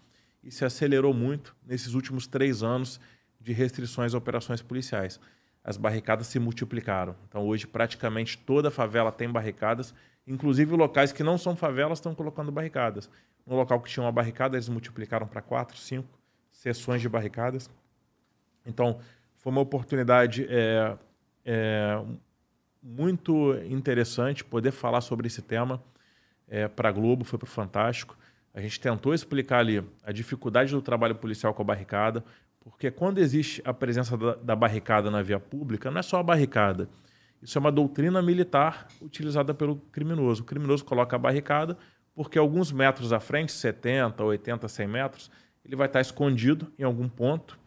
e 0.43 0.49
se 0.49 0.63
acelerou 0.63 1.13
muito 1.13 1.55
nesses 1.65 1.93
últimos 1.93 2.25
três 2.25 2.63
anos 2.63 2.99
de 3.39 3.51
restrições 3.51 4.13
a 4.13 4.17
operações 4.17 4.61
policiais. 4.61 5.19
As 5.63 5.77
barricadas 5.77 6.27
se 6.27 6.39
multiplicaram. 6.39 7.15
Então, 7.27 7.45
hoje, 7.45 7.67
praticamente 7.67 8.37
toda 8.37 8.71
favela 8.71 9.11
tem 9.11 9.29
barricadas, 9.29 9.93
inclusive 10.25 10.75
locais 10.75 11.11
que 11.11 11.23
não 11.23 11.37
são 11.37 11.55
favelas 11.55 11.99
estão 11.99 12.15
colocando 12.15 12.51
barricadas. 12.51 13.09
No 13.45 13.55
local 13.55 13.81
que 13.81 13.89
tinha 13.89 14.03
uma 14.03 14.11
barricada, 14.11 14.55
eles 14.55 14.69
multiplicaram 14.69 15.27
para 15.27 15.41
quatro, 15.41 15.77
cinco 15.77 16.07
sessões 16.51 17.01
de 17.01 17.09
barricadas. 17.09 17.69
Então, 18.65 18.99
foi 19.35 19.51
uma 19.51 19.61
oportunidade 19.61 20.45
é, 20.49 20.97
é, 21.45 22.03
muito 22.81 23.55
interessante 23.69 24.43
poder 24.43 24.71
falar 24.71 25.01
sobre 25.01 25.27
esse 25.27 25.41
tema 25.41 25.81
é, 26.47 26.67
para 26.67 26.89
a 26.89 26.91
Globo, 26.91 27.23
foi 27.23 27.39
para 27.39 27.47
o 27.47 27.49
Fantástico. 27.49 28.17
A 28.53 28.61
gente 28.61 28.79
tentou 28.79 29.13
explicar 29.13 29.59
ali 29.59 29.83
a 30.03 30.11
dificuldade 30.11 30.71
do 30.71 30.81
trabalho 30.81 31.15
policial 31.15 31.53
com 31.53 31.61
a 31.61 31.65
barricada, 31.65 32.23
porque 32.59 32.91
quando 32.91 33.19
existe 33.19 33.61
a 33.63 33.73
presença 33.73 34.17
da, 34.17 34.35
da 34.35 34.55
barricada 34.55 35.09
na 35.09 35.21
via 35.21 35.39
pública, 35.39 35.89
não 35.89 35.99
é 35.99 36.03
só 36.03 36.17
a 36.17 36.23
barricada. 36.23 36.89
Isso 37.41 37.57
é 37.57 37.59
uma 37.59 37.71
doutrina 37.71 38.21
militar 38.21 38.87
utilizada 39.01 39.53
pelo 39.53 39.77
criminoso. 39.91 40.41
O 40.41 40.45
criminoso 40.45 40.83
coloca 40.83 41.15
a 41.15 41.19
barricada 41.19 41.77
porque 42.13 42.37
alguns 42.37 42.71
metros 42.71 43.13
à 43.13 43.19
frente, 43.19 43.51
70, 43.51 44.21
80, 44.21 44.67
100 44.67 44.87
metros, 44.87 45.31
ele 45.63 45.75
vai 45.75 45.87
estar 45.87 46.01
escondido 46.01 46.71
em 46.77 46.83
algum 46.83 47.07
ponto, 47.07 47.57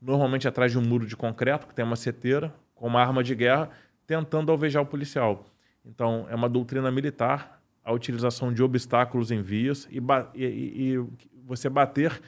normalmente 0.00 0.46
atrás 0.46 0.72
de 0.72 0.78
um 0.78 0.82
muro 0.82 1.06
de 1.06 1.16
concreto 1.16 1.66
que 1.66 1.74
tem 1.74 1.84
uma 1.84 1.96
seteira, 1.96 2.54
com 2.74 2.86
uma 2.86 3.00
arma 3.00 3.24
de 3.24 3.34
guerra, 3.34 3.70
tentando 4.06 4.52
alvejar 4.52 4.82
o 4.82 4.86
policial. 4.86 5.46
Então, 5.84 6.26
é 6.28 6.34
uma 6.34 6.48
doutrina 6.48 6.90
militar 6.90 7.53
a 7.84 7.92
utilização 7.92 8.52
de 8.52 8.62
obstáculos 8.62 9.30
em 9.30 9.42
vias 9.42 9.86
e, 9.90 9.98
e, 10.34 10.94
e 10.94 11.06
você 11.44 11.68
bater 11.68 12.20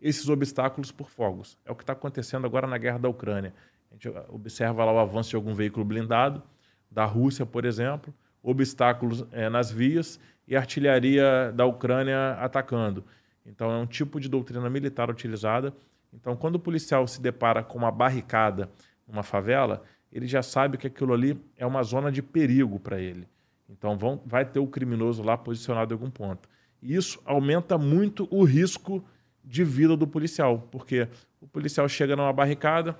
esses 0.00 0.28
obstáculos 0.28 0.90
por 0.90 1.08
fogos. 1.08 1.56
É 1.64 1.70
o 1.70 1.74
que 1.74 1.82
está 1.82 1.92
acontecendo 1.92 2.44
agora 2.46 2.66
na 2.66 2.76
guerra 2.76 2.98
da 2.98 3.08
Ucrânia. 3.08 3.54
A 3.90 3.94
gente 3.94 4.08
observa 4.28 4.84
lá 4.84 4.92
o 4.92 4.98
avanço 4.98 5.30
de 5.30 5.36
algum 5.36 5.54
veículo 5.54 5.84
blindado, 5.84 6.42
da 6.90 7.04
Rússia, 7.04 7.46
por 7.46 7.64
exemplo, 7.64 8.14
obstáculos 8.42 9.24
é, 9.32 9.48
nas 9.48 9.70
vias 9.70 10.20
e 10.46 10.54
artilharia 10.56 11.52
da 11.52 11.64
Ucrânia 11.64 12.32
atacando. 12.32 13.04
Então, 13.46 13.70
é 13.70 13.76
um 13.76 13.86
tipo 13.86 14.20
de 14.20 14.28
doutrina 14.28 14.68
militar 14.68 15.10
utilizada. 15.10 15.72
Então, 16.12 16.36
quando 16.36 16.56
o 16.56 16.60
policial 16.60 17.06
se 17.06 17.20
depara 17.20 17.62
com 17.62 17.78
uma 17.78 17.90
barricada 17.90 18.70
numa 19.06 19.22
favela, 19.22 19.82
ele 20.12 20.26
já 20.26 20.42
sabe 20.42 20.78
que 20.78 20.86
aquilo 20.86 21.12
ali 21.12 21.40
é 21.56 21.66
uma 21.66 21.82
zona 21.82 22.12
de 22.12 22.22
perigo 22.22 22.78
para 22.78 23.00
ele. 23.00 23.26
Então, 23.68 23.96
vão, 23.96 24.20
vai 24.24 24.44
ter 24.44 24.58
o 24.58 24.66
criminoso 24.66 25.22
lá 25.22 25.36
posicionado 25.36 25.92
em 25.92 25.96
algum 25.96 26.10
ponto. 26.10 26.48
E 26.82 26.94
isso 26.94 27.20
aumenta 27.24 27.78
muito 27.78 28.28
o 28.30 28.44
risco 28.44 29.04
de 29.42 29.64
vida 29.64 29.96
do 29.96 30.06
policial, 30.06 30.68
porque 30.70 31.08
o 31.40 31.46
policial 31.46 31.88
chega 31.88 32.16
numa 32.16 32.32
barricada, 32.32 32.98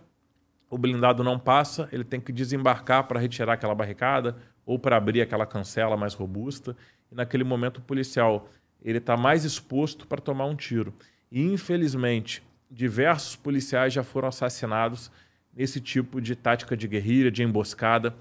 o 0.68 0.76
blindado 0.76 1.22
não 1.22 1.38
passa, 1.38 1.88
ele 1.92 2.04
tem 2.04 2.20
que 2.20 2.32
desembarcar 2.32 3.06
para 3.06 3.20
retirar 3.20 3.54
aquela 3.54 3.74
barricada 3.74 4.36
ou 4.66 4.78
para 4.78 4.96
abrir 4.96 5.20
aquela 5.20 5.46
cancela 5.46 5.96
mais 5.96 6.14
robusta. 6.14 6.76
E 7.10 7.14
naquele 7.14 7.44
momento 7.44 7.78
o 7.78 7.82
policial 7.82 8.48
ele 8.82 8.98
está 8.98 9.16
mais 9.16 9.44
exposto 9.44 10.06
para 10.06 10.20
tomar 10.20 10.46
um 10.46 10.54
tiro. 10.56 10.92
E, 11.30 11.40
infelizmente, 11.42 12.42
diversos 12.70 13.36
policiais 13.36 13.92
já 13.92 14.02
foram 14.02 14.28
assassinados 14.28 15.10
nesse 15.54 15.80
tipo 15.80 16.20
de 16.20 16.34
tática 16.34 16.76
de 16.76 16.86
guerrilha, 16.86 17.30
de 17.30 17.42
emboscada, 17.42 18.14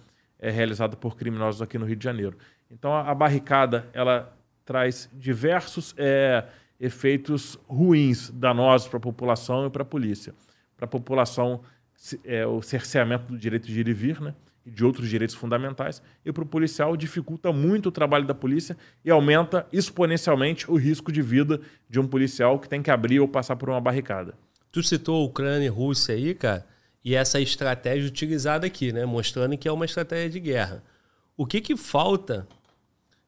é, 0.44 0.52
realizada 0.52 0.98
por 0.98 1.16
criminosos 1.16 1.62
aqui 1.62 1.78
no 1.78 1.86
Rio 1.86 1.96
de 1.96 2.04
Janeiro. 2.04 2.38
Então, 2.70 2.94
a, 2.94 3.10
a 3.10 3.16
barricada 3.16 3.88
ela 3.94 4.38
traz 4.66 5.10
diversos 5.14 5.96
é, 5.98 6.46
efeitos 6.78 7.58
ruins, 7.66 8.30
danosos 8.30 8.90
para 8.90 8.98
a 8.98 9.02
população 9.02 9.66
e 9.66 9.70
para 9.70 9.84
a 9.84 9.86
polícia. 9.86 10.36
Para 10.76 10.84
a 10.84 10.88
população, 10.88 11.62
é, 12.26 12.46
o 12.46 12.62
cerceamento 12.62 13.32
do 13.32 13.38
direito 13.38 13.68
de 13.68 13.80
ir 13.80 13.88
e 13.88 13.94
vir, 13.94 14.20
né? 14.20 14.36
e 14.66 14.72
de 14.72 14.84
outros 14.84 15.10
direitos 15.10 15.36
fundamentais, 15.36 16.02
e 16.26 16.32
para 16.32 16.44
o 16.44 16.46
policial 16.46 16.96
dificulta 16.96 17.52
muito 17.52 17.88
o 17.88 17.92
trabalho 17.92 18.26
da 18.26 18.34
polícia 18.34 18.78
e 19.04 19.12
aumenta 19.12 19.66
exponencialmente 19.72 20.70
o 20.70 20.76
risco 20.76 21.12
de 21.12 21.22
vida 21.22 21.60
de 21.90 22.00
um 22.00 22.08
policial 22.08 22.60
que 22.60 22.68
tem 22.68 22.82
que 22.82 22.92
abrir 22.92 23.20
ou 23.20 23.28
passar 23.28 23.56
por 23.56 23.70
uma 23.70 23.82
barricada. 23.82 24.36
Tu 24.72 24.82
citou 24.82 25.26
Ucrânia 25.26 25.66
e 25.66 25.70
Rússia 25.70 26.16
aí, 26.16 26.34
cara, 26.34 26.66
e 27.04 27.16
essa 27.16 27.40
estratégia 27.40 28.08
utilizada 28.08 28.66
aqui, 28.66 28.94
né, 28.94 29.06
mostrando 29.06 29.58
que 29.58 29.68
é 29.68 29.72
uma 29.72 29.86
estratégia 29.86 30.30
de 30.30 30.40
guerra. 30.40 30.84
O 31.36 31.46
que 31.46 31.60
que 31.60 31.76
falta? 31.76 32.48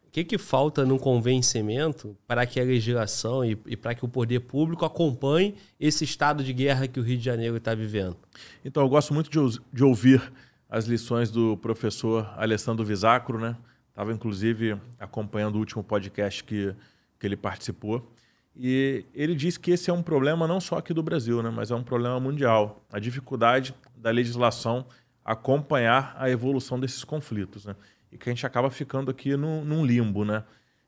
O 0.07 0.11
que 0.11 0.23
que 0.23 0.37
falta 0.37 0.85
no 0.85 0.97
convencimento 0.97 2.15
para 2.25 2.45
que 2.45 2.59
a 2.59 2.63
legislação 2.63 3.43
e, 3.43 3.57
e 3.65 3.75
para 3.75 3.93
que 3.93 4.05
o 4.05 4.07
poder 4.07 4.39
público 4.41 4.85
acompanhe 4.85 5.55
esse 5.77 6.05
estado 6.05 6.43
de 6.43 6.53
guerra 6.53 6.87
que 6.87 6.99
o 6.99 7.03
Rio 7.03 7.17
de 7.17 7.23
Janeiro 7.25 7.57
está 7.57 7.75
vivendo? 7.75 8.15
Então, 8.63 8.81
eu 8.81 8.87
gosto 8.87 9.13
muito 9.13 9.29
de, 9.29 9.59
de 9.73 9.83
ouvir 9.83 10.21
as 10.69 10.85
lições 10.85 11.29
do 11.29 11.57
professor 11.57 12.33
Alessandro 12.37 12.85
Visacro, 12.85 13.37
né? 13.37 13.57
Estava, 13.89 14.11
inclusive, 14.11 14.77
acompanhando 14.99 15.55
o 15.55 15.59
último 15.59 15.83
podcast 15.83 16.43
que, 16.43 16.73
que 17.19 17.27
ele 17.27 17.37
participou. 17.37 18.11
E 18.57 19.05
ele 19.13 19.35
disse 19.35 19.59
que 19.59 19.71
esse 19.71 19.89
é 19.89 19.93
um 19.93 20.01
problema 20.01 20.47
não 20.47 20.61
só 20.61 20.77
aqui 20.77 20.93
do 20.93 21.03
Brasil, 21.03 21.43
né? 21.43 21.49
mas 21.49 21.71
é 21.71 21.75
um 21.75 21.83
problema 21.83 22.19
mundial. 22.19 22.85
A 22.91 22.99
dificuldade 22.99 23.75
da 23.97 24.09
legislação 24.11 24.85
acompanhar 25.23 26.15
a 26.17 26.29
evolução 26.29 26.79
desses 26.79 27.03
conflitos. 27.03 27.65
Né? 27.65 27.75
E 28.11 28.17
que 28.17 28.29
a 28.29 28.33
gente 28.33 28.45
acaba 28.45 28.69
ficando 28.69 29.11
aqui 29.11 29.35
num, 29.35 29.65
num 29.65 29.85
limbo. 29.85 30.23
Né? 30.23 30.43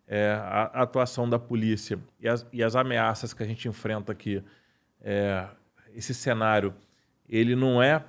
É, 0.07 0.31
a, 0.31 0.83
atuação 0.83 1.29
da 1.29 1.37
polícia 1.37 1.99
e 2.19 2.29
as, 2.29 2.45
e 2.53 2.63
as, 2.63 2.75
ameaças 2.75 3.33
que 3.33 3.43
a 3.43 3.45
gente 3.45 3.67
enfrenta 3.67 4.13
aqui, 4.13 4.41
é, 5.01 5.45
esse 5.93 6.13
cenário, 6.13 6.73
ele 7.27 7.55
não 7.55 7.83
é 7.83 8.01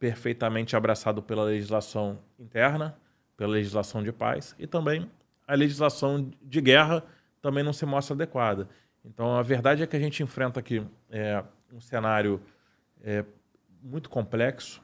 perfeitamente 0.00 0.74
abraçado 0.74 1.22
pela 1.22 1.44
legislação 1.44 2.18
interna, 2.38 2.96
pela 3.36 3.52
legislação 3.52 4.02
de 4.02 4.10
paz 4.10 4.56
e 4.58 4.66
também 4.66 5.08
a 5.46 5.54
legislação 5.54 6.30
de 6.42 6.60
guerra 6.60 7.04
também 7.40 7.62
não 7.62 7.72
se 7.72 7.86
mostra 7.86 8.14
adequada. 8.14 8.68
Então 9.04 9.36
a 9.36 9.42
verdade 9.42 9.82
é 9.82 9.86
que 9.86 9.96
a 9.96 10.00
gente 10.00 10.22
enfrenta 10.22 10.60
aqui 10.60 10.84
é, 11.10 11.42
um 11.72 11.80
cenário 11.80 12.40
é, 13.02 13.24
muito 13.82 14.08
complexo 14.08 14.82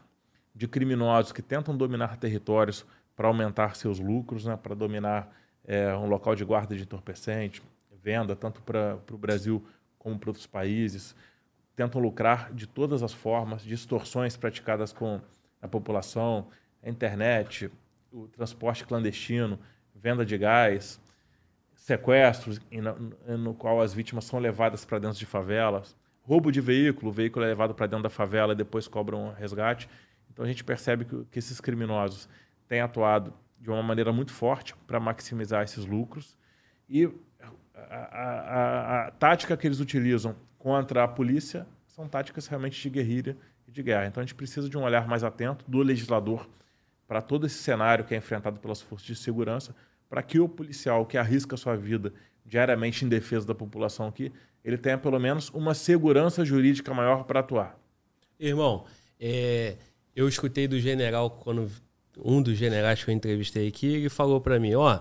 de 0.55 0.69
criminosos 0.69 1.33
que 1.33 1.41
tentam 1.41 1.77
dominar 1.77 2.17
territórios 2.19 2.85
para 3.17 3.29
aumentar 3.29 3.77
seus 3.77 3.99
lucros, 3.99 4.45
né, 4.45 4.57
para 4.57 4.75
dominar 4.75 5.35
é, 5.65 5.95
um 5.95 6.07
local 6.07 6.35
de 6.35 6.45
guarda 6.45 6.77
de 6.77 6.83
entorpecente, 6.83 7.63
venda 8.03 8.35
tanto 8.35 8.63
para 8.63 8.99
o 9.11 9.19
Brasil 9.19 9.65
como 9.99 10.19
para 10.19 10.31
outros 10.31 10.47
países. 10.47 11.15
Tentam 11.77 12.01
lucrar 12.01 12.53
de 12.53 12.67
todas 12.67 13.03
as 13.03 13.13
formas, 13.13 13.63
distorções 13.63 14.37
praticadas 14.37 14.93
com 14.93 15.21
a 15.63 15.69
população, 15.69 16.49
a 16.83 16.89
internet, 16.89 17.71
o 18.13 18.27
transporte 18.29 18.85
clandestino, 18.85 19.59
venda 19.95 20.25
de 20.25 20.37
gás, 20.37 21.01
sequestros 21.81 22.61
no, 23.39 23.55
qual 23.55 23.81
as 23.81 23.95
vítimas 23.95 24.27
são 24.27 24.39
levadas 24.39 24.85
para 24.85 24.99
dentro 24.99 25.19
de 25.19 25.25
favelas, 25.25 25.97
roubo 26.21 26.53
de 26.53 26.61
veículo, 26.61 27.11
o 27.11 27.13
veículo 27.13 27.43
é 27.43 27.49
levado 27.49 27.75
para 27.75 27.87
dentro 27.87 28.03
da 28.03 28.11
favela 28.11 28.53
e 28.53 28.57
depois 28.57 28.87
cobram 28.87 29.33
resgate. 29.33 29.89
Então 30.31 30.45
a 30.45 30.49
gente 30.49 30.63
percebe 30.63 31.07
que, 31.07 31.25
que 31.25 31.39
esses 31.39 31.59
criminosos 31.59 32.29
têm 32.69 32.83
atuado 32.83 33.33
de 33.59 33.71
uma 33.71 33.83
maneira 33.83 34.13
muito 34.13 34.31
forte 34.31 34.77
para 34.87 35.01
maximizar 35.01 35.65
esses 35.65 35.87
lucros 35.87 36.37
e 36.87 37.07
a, 37.75 37.95
a, 37.95 39.05
a, 39.05 39.07
a 39.07 39.11
tática 39.13 39.57
que 39.57 39.67
eles 39.67 39.81
utilizam 39.81 40.37
contra 40.59 41.03
a 41.03 41.09
polícia 41.09 41.67
são 41.87 42.07
táticas 42.07 42.47
realmente 42.47 42.81
de 42.81 42.91
guerrilha 42.91 43.39
e 43.67 43.71
de 43.71 43.83
guerra. 43.83 44.07
Então 44.07 44.21
a 44.21 44.25
gente 44.25 44.35
precisa 44.35 44.69
de 44.69 44.77
um 44.77 44.83
olhar 44.83 45.09
mais 45.09 45.25
atento 45.25 45.65
do 45.67 45.79
legislador 45.79 46.47
para 47.09 47.23
todo 47.23 47.47
esse 47.47 47.57
cenário 47.57 48.05
que 48.05 48.15
é 48.15 48.19
enfrentado 48.19 48.61
pelas 48.61 48.83
forças 48.83 49.07
de 49.07 49.17
segurança, 49.17 49.75
para 50.11 50.23
que 50.25 50.41
o 50.41 50.49
policial 50.49 51.07
que 51.07 51.17
arrisca 51.17 51.57
sua 51.57 51.77
vida 51.77 52.13
diariamente 52.45 53.05
em 53.05 53.09
defesa 53.09 53.47
da 53.47 53.55
população 53.55 54.09
aqui, 54.09 54.33
ele 54.65 54.77
tenha 54.77 54.99
pelo 54.99 55.21
menos 55.21 55.49
uma 55.51 55.73
segurança 55.73 56.45
jurídica 56.45 56.93
maior 56.93 57.25
para 57.25 57.41
atuar. 57.41 57.79
Irmão, 58.39 58.85
é, 59.21 59.77
eu 60.15 60.29
escutei 60.29 60.67
do 60.67 60.81
general, 60.81 61.31
quando 61.31 61.71
um 62.19 62.43
dos 62.43 62.59
generais 62.59 63.05
que 63.05 63.11
eu 63.11 63.15
entrevistei 63.15 63.69
aqui, 63.69 63.87
ele 63.87 64.09
falou 64.09 64.41
para 64.41 64.59
mim, 64.59 64.75
ó, 64.75 65.01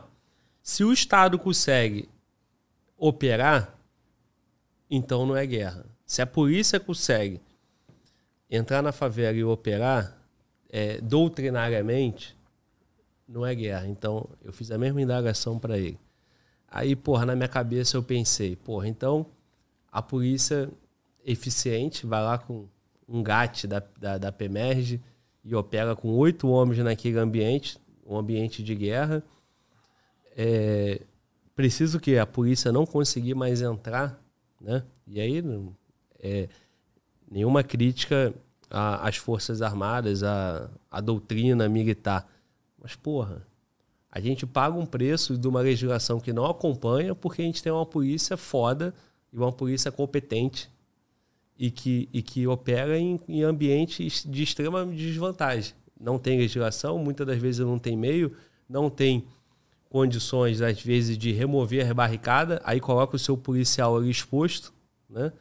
se 0.62 0.84
o 0.84 0.93
Estado 0.93 1.39
consegue 1.39 2.07
operar, 2.95 3.76
então 4.89 5.26
não 5.26 5.36
é 5.36 5.45
guerra. 5.45 5.86
Se 6.05 6.22
a 6.22 6.28
polícia 6.28 6.80
consegue 6.80 7.41
entrar 8.49 8.84
na 8.84 8.91
favela 8.91 9.38
e 9.38 9.43
operar 9.43 10.18
é, 10.70 11.01
doutrinariamente, 11.01 12.38
não 13.30 13.46
é 13.46 13.54
guerra. 13.54 13.88
Então, 13.88 14.28
eu 14.44 14.52
fiz 14.52 14.72
a 14.72 14.78
mesma 14.78 15.02
indagação 15.02 15.60
para 15.60 15.78
ele. 15.78 16.00
Aí, 16.68 16.96
porra, 16.96 17.26
na 17.26 17.36
minha 17.36 17.48
cabeça 17.48 17.96
eu 17.96 18.04
pensei, 18.04 18.56
porra, 18.56 18.88
então 18.88 19.26
a 19.92 20.02
polícia 20.02 20.70
eficiente 21.26 22.06
vai 22.06 22.22
lá 22.22 22.38
com 22.38 22.68
um 23.08 23.24
GAT 23.24 23.66
da, 23.66 23.82
da, 23.98 24.18
da 24.18 24.32
PEMERG 24.32 25.02
e 25.44 25.56
opera 25.56 25.96
com 25.96 26.10
oito 26.10 26.48
homens 26.48 26.80
naquele 26.80 27.20
ambiente, 27.20 27.78
um 28.06 28.18
ambiente 28.18 28.64
de 28.64 28.76
guerra. 28.76 29.24
É, 30.36 31.02
preciso 31.56 32.00
que 32.00 32.18
a 32.18 32.26
polícia 32.26 32.72
não 32.72 32.86
conseguir 32.86 33.34
mais 33.36 33.62
entrar 33.62 34.20
né? 34.60 34.84
E 35.08 35.20
aí, 35.20 35.44
é, 36.20 36.50
nenhuma 37.30 37.64
crítica 37.64 38.34
às 38.70 39.18
Forças 39.18 39.62
Armadas, 39.62 40.24
à, 40.24 40.70
à 40.92 41.02
doutrina 41.02 41.68
militar. 41.70 42.28
Mas, 42.82 42.96
porra, 42.96 43.46
a 44.12 44.20
gente 44.20 44.46
paga 44.46 44.78
um 44.78 44.86
preço 44.86 45.38
de 45.38 45.48
uma 45.48 45.62
legislação 45.62 46.20
que 46.20 46.34
não 46.34 46.46
acompanha 46.46 47.14
porque 47.14 47.42
a 47.42 47.46
gente 47.46 47.62
tem 47.62 47.72
uma 47.72 47.86
polícia 47.86 48.36
foda 48.36 48.94
e 49.32 49.38
uma 49.38 49.52
polícia 49.52 49.92
competente 49.92 50.70
e 51.58 51.70
que, 51.70 52.10
e 52.12 52.22
que 52.22 52.48
opera 52.48 52.98
em, 52.98 53.20
em 53.28 53.44
ambientes 53.44 54.24
de 54.26 54.42
extrema 54.42 54.86
desvantagem. 54.86 55.74
Não 56.00 56.18
tem 56.18 56.40
legislação, 56.40 56.98
muitas 56.98 57.28
das 57.28 57.38
vezes 57.38 57.66
não 57.66 57.78
tem 57.78 57.98
meio, 57.98 58.36
não 58.68 58.90
tem 58.90 59.28
condições, 59.90 60.62
às 60.62 60.82
vezes, 60.82 61.18
de 61.18 61.32
remover 61.32 61.90
a 61.90 61.94
barricada, 61.94 62.62
aí 62.64 62.80
coloca 62.80 63.16
o 63.16 63.20
seu 63.20 63.36
policial 63.36 63.98
ali 63.98 64.10
exposto, 64.10 64.72
né? 65.10 65.34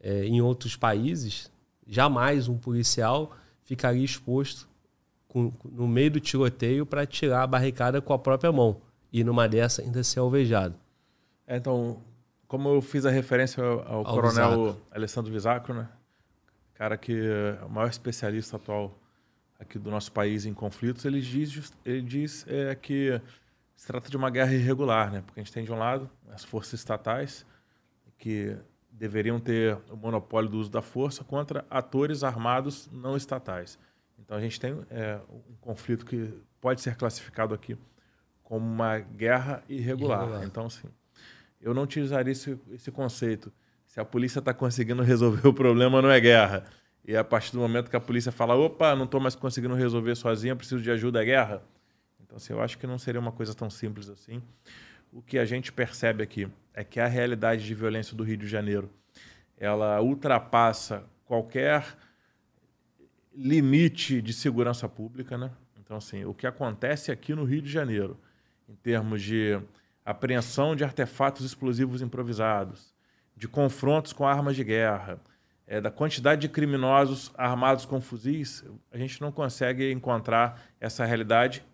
É, 0.00 0.26
em 0.26 0.40
outros 0.42 0.76
países, 0.76 1.50
jamais 1.86 2.46
um 2.46 2.58
policial 2.58 3.34
ficaria 3.64 4.04
exposto 4.04 4.68
com, 5.34 5.52
no 5.64 5.88
meio 5.88 6.12
do 6.12 6.20
tiroteio 6.20 6.86
para 6.86 7.04
tirar 7.04 7.42
a 7.42 7.46
barricada 7.46 8.00
com 8.00 8.12
a 8.12 8.18
própria 8.18 8.52
mão 8.52 8.80
e 9.12 9.24
numa 9.24 9.48
dessa 9.48 9.82
ainda 9.82 10.04
ser 10.04 10.20
alvejado. 10.20 10.76
É, 11.44 11.56
então, 11.56 12.00
como 12.46 12.68
eu 12.68 12.80
fiz 12.80 13.04
a 13.04 13.10
referência 13.10 13.62
ao, 13.62 13.96
ao, 13.96 14.04
coronel 14.04 14.50
Visacro. 14.50 14.82
Alessandro 14.92 15.32
Visacro, 15.32 15.74
né? 15.74 15.88
cara 16.74 16.96
que 16.96 17.12
é 17.12 17.64
o 17.64 17.68
maior 17.68 17.88
especialista 17.88 18.56
atual 18.56 18.96
aqui 19.58 19.76
do 19.76 19.90
nosso 19.90 20.12
país 20.12 20.46
em 20.46 20.54
conflitos, 20.54 21.04
ele 21.04 21.20
diz, 21.20 21.72
ele 21.84 22.02
diz 22.02 22.44
é, 22.48 22.74
que 22.76 23.20
se 23.74 23.86
trata 23.88 24.08
de 24.08 24.16
uma 24.16 24.30
guerra 24.30 24.52
irregular, 24.54 25.10
né? 25.10 25.22
Porque 25.26 25.40
a 25.40 25.42
gente 25.42 25.52
tem 25.52 25.64
de 25.64 25.72
um 25.72 25.78
lado 25.78 26.08
as 26.32 26.44
forças 26.44 26.74
estatais 26.74 27.44
que 28.18 28.56
deveriam 28.90 29.40
ter 29.40 29.76
o 29.90 29.96
monopólio 29.96 30.48
do 30.48 30.58
uso 30.58 30.70
da 30.70 30.82
força 30.82 31.24
contra 31.24 31.64
atores 31.68 32.22
armados 32.22 32.88
não 32.92 33.16
estatais. 33.16 33.78
Então 34.24 34.36
a 34.36 34.40
gente 34.40 34.58
tem 34.58 34.76
é, 34.90 35.20
um 35.28 35.54
conflito 35.60 36.04
que 36.04 36.32
pode 36.60 36.80
ser 36.80 36.96
classificado 36.96 37.54
aqui 37.54 37.76
como 38.42 38.64
uma 38.64 38.98
guerra 38.98 39.62
irregular. 39.68 40.20
irregular. 40.22 40.44
Então, 40.44 40.66
assim, 40.66 40.88
eu 41.60 41.74
não 41.74 41.82
utilizaria 41.82 42.32
esse, 42.32 42.58
esse 42.72 42.90
conceito. 42.90 43.52
Se 43.86 44.00
a 44.00 44.04
polícia 44.04 44.38
está 44.38 44.52
conseguindo 44.52 45.02
resolver 45.02 45.46
o 45.48 45.52
problema, 45.52 46.00
não 46.00 46.10
é 46.10 46.20
guerra. 46.20 46.64
E 47.04 47.16
a 47.16 47.22
partir 47.22 47.52
do 47.52 47.58
momento 47.58 47.90
que 47.90 47.96
a 47.96 48.00
polícia 48.00 48.32
fala, 48.32 48.54
opa, 48.54 48.94
não 48.96 49.04
estou 49.04 49.20
mais 49.20 49.34
conseguindo 49.34 49.74
resolver 49.74 50.14
sozinha, 50.14 50.56
preciso 50.56 50.82
de 50.82 50.90
ajuda, 50.90 51.22
é 51.22 51.24
guerra 51.24 51.62
então, 52.34 52.38
assim, 52.38 52.52
eu 52.52 52.60
acho 52.60 52.76
que 52.78 52.84
não 52.84 52.98
seria 52.98 53.20
uma 53.20 53.30
coisa 53.30 53.54
tão 53.54 53.70
simples 53.70 54.08
assim. 54.08 54.42
O 55.12 55.22
que 55.22 55.38
a 55.38 55.44
gente 55.44 55.72
percebe 55.72 56.20
aqui 56.20 56.48
é 56.74 56.82
que 56.82 56.98
a 56.98 57.06
realidade 57.06 57.64
de 57.64 57.72
violência 57.74 58.16
do 58.16 58.24
Rio 58.24 58.36
de 58.36 58.48
Janeiro 58.48 58.90
ela 59.56 60.02
ultrapassa 60.02 61.04
qualquer 61.24 61.84
limite 63.36 64.22
de 64.22 64.32
segurança 64.32 64.88
pública, 64.88 65.36
né? 65.36 65.50
Então, 65.78 65.96
assim, 65.96 66.24
o 66.24 66.32
que 66.32 66.46
acontece 66.46 67.12
aqui 67.12 67.34
no 67.34 67.44
Rio 67.44 67.60
de 67.60 67.70
Janeiro, 67.70 68.18
em 68.68 68.74
termos 68.74 69.22
de 69.22 69.60
apreensão 70.04 70.74
de 70.74 70.84
artefatos 70.84 71.44
explosivos 71.44 72.00
improvisados, 72.00 72.94
de 73.36 73.48
confrontos 73.48 74.12
com 74.12 74.26
armas 74.26 74.56
de 74.56 74.64
guerra, 74.64 75.20
é, 75.66 75.80
da 75.80 75.90
quantidade 75.90 76.42
de 76.42 76.48
criminosos 76.48 77.32
armados 77.36 77.84
com 77.84 78.00
fuzis, 78.00 78.64
a 78.92 78.98
gente 78.98 79.20
não 79.20 79.32
consegue 79.32 79.90
encontrar 79.90 80.62
essa 80.80 81.04
realidade 81.04 81.64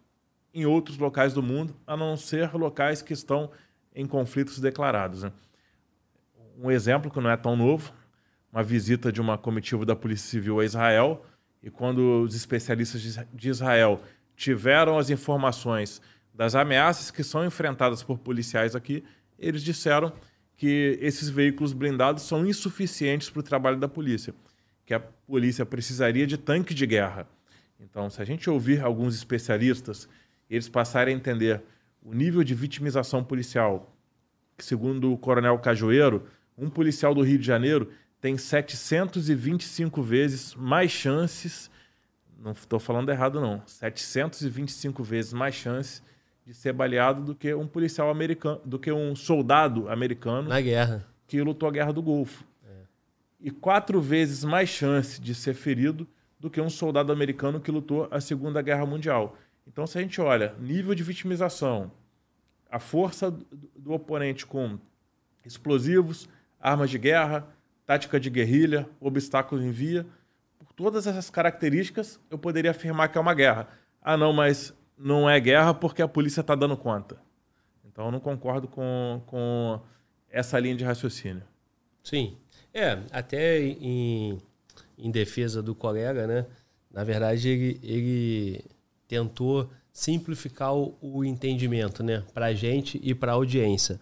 em 0.54 0.64
outros 0.64 0.96
locais 0.98 1.32
do 1.32 1.42
mundo, 1.42 1.76
a 1.86 1.96
não 1.96 2.16
ser 2.16 2.52
locais 2.54 3.02
que 3.02 3.12
estão 3.12 3.50
em 3.94 4.06
conflitos 4.06 4.58
declarados. 4.61 5.22
Né? 5.24 5.32
Um 6.58 6.70
exemplo 6.70 7.11
que 7.11 7.20
não 7.20 7.30
é 7.30 7.36
tão 7.36 7.56
novo, 7.56 7.92
uma 8.52 8.62
visita 8.62 9.12
de 9.12 9.20
uma 9.20 9.38
comitiva 9.38 9.84
da 9.84 9.94
Polícia 9.94 10.28
Civil 10.28 10.61
a 10.61 10.64
Israel, 10.64 11.24
e 11.62 11.70
quando 11.70 12.22
os 12.22 12.34
especialistas 12.34 13.18
de 13.32 13.48
Israel 13.48 14.02
tiveram 14.34 14.98
as 14.98 15.11
informações 15.11 16.00
das 16.32 16.54
ameaças 16.54 17.11
que 17.11 17.22
são 17.22 17.44
enfrentadas 17.44 18.02
por 18.02 18.18
policiais 18.18 18.74
aqui, 18.74 19.04
eles 19.38 19.62
disseram 19.62 20.12
que 20.56 20.98
esses 21.00 21.28
veículos 21.28 21.72
blindados 21.72 22.22
são 22.22 22.46
insuficientes 22.46 23.30
para 23.30 23.40
o 23.40 23.42
trabalho 23.42 23.78
da 23.78 23.88
polícia, 23.88 24.34
que 24.84 24.94
a 24.94 25.00
polícia 25.00 25.64
precisaria 25.64 26.26
de 26.26 26.36
tanque 26.36 26.74
de 26.74 26.86
guerra. 26.86 27.26
Então, 27.78 28.11
se 28.11 28.20
a 28.20 28.24
gente 28.24 28.48
ouvir 28.48 28.82
alguns 28.82 29.14
especialistas, 29.14 30.08
eles 30.48 30.68
passarem 30.68 31.14
a 31.14 31.16
entender 31.16 31.62
o 32.02 32.14
nível 32.14 32.42
de 32.42 32.54
vitimização 32.54 33.22
policial, 33.22 33.94
que 34.56 34.64
segundo 34.64 35.12
o 35.12 35.18
coronel 35.18 35.58
Cajueiro, 35.58 36.26
um 36.56 36.68
policial 36.68 37.14
do 37.14 37.22
Rio 37.22 37.38
de 37.38 37.46
Janeiro 37.46 37.90
tem 38.20 38.36
725 38.36 40.02
vezes 40.02 40.54
mais 40.54 40.90
chances, 40.90 41.70
não 42.38 42.52
estou 42.52 42.78
falando 42.78 43.10
errado 43.10 43.40
não, 43.40 43.62
725 43.66 45.02
vezes 45.02 45.32
mais 45.32 45.54
chances 45.54 46.02
de 46.46 46.54
ser 46.54 46.72
baleado 46.72 47.22
do 47.22 47.34
que 47.34 47.54
um 47.54 47.66
policial 47.66 48.10
americano, 48.10 48.60
do 48.64 48.78
que 48.78 48.90
um 48.90 49.14
soldado 49.14 49.88
americano 49.88 50.48
na 50.48 50.60
guerra 50.60 51.06
que 51.30 51.40
lutou 51.40 51.68
a 51.68 51.72
guerra 51.72 51.92
do 51.92 52.02
Golfo. 52.02 52.44
É. 52.68 52.74
E 53.40 53.50
quatro 53.52 54.00
vezes 54.00 54.42
mais 54.42 54.68
chance 54.68 55.20
de 55.20 55.32
ser 55.32 55.54
ferido 55.54 56.04
do 56.40 56.50
que 56.50 56.60
um 56.60 56.68
soldado 56.68 57.12
americano 57.12 57.60
que 57.60 57.70
lutou 57.70 58.08
a 58.10 58.20
Segunda 58.20 58.60
Guerra 58.60 58.84
Mundial. 58.84 59.38
Então, 59.64 59.86
se 59.86 59.96
a 59.96 60.02
gente 60.02 60.20
olha 60.20 60.56
nível 60.58 60.92
de 60.92 61.04
vitimização, 61.04 61.92
a 62.68 62.80
força 62.80 63.30
do 63.30 63.92
oponente 63.92 64.44
com 64.44 64.76
explosivos, 65.44 66.28
armas 66.60 66.90
de 66.90 66.98
guerra, 66.98 67.46
tática 67.91 68.20
de 68.20 68.30
guerrilha, 68.30 68.88
obstáculos 69.01 69.64
em 69.64 69.72
via. 69.72 70.07
Por 70.61 70.72
todas 70.74 71.09
essas 71.09 71.28
características, 71.28 72.20
eu 72.30 72.38
poderia 72.38 72.70
afirmar 72.70 73.09
que 73.09 73.18
é 73.18 73.20
uma 73.20 73.34
guerra. 73.34 73.66
Ah, 74.01 74.16
não, 74.16 74.32
mas 74.32 74.72
não 74.97 75.28
é 75.28 75.41
guerra 75.41 75.74
porque 75.74 76.01
a 76.01 76.07
polícia 76.07 76.41
está 76.41 76.55
dando 76.55 76.76
conta. 76.76 77.16
Então, 77.84 78.05
eu 78.05 78.12
não 78.12 78.20
concordo 78.20 78.68
com, 78.68 79.20
com 79.26 79.80
essa 80.30 80.57
linha 80.61 80.76
de 80.76 80.84
raciocínio. 80.84 81.43
Sim. 82.01 82.36
É, 82.72 83.01
até 83.11 83.61
em, 83.61 84.38
em 84.97 85.11
defesa 85.11 85.61
do 85.61 85.74
colega, 85.74 86.28
né? 86.28 86.47
Na 86.93 87.03
verdade, 87.03 87.49
ele, 87.49 87.80
ele 87.82 88.64
tentou 89.09 89.68
simplificar 89.93 90.76
o, 90.76 90.97
o 91.01 91.24
entendimento, 91.24 92.05
né? 92.05 92.22
Para 92.32 92.47
a 92.47 92.55
gente 92.55 93.01
e 93.03 93.16
para 93.16 93.32
audiência. 93.32 93.99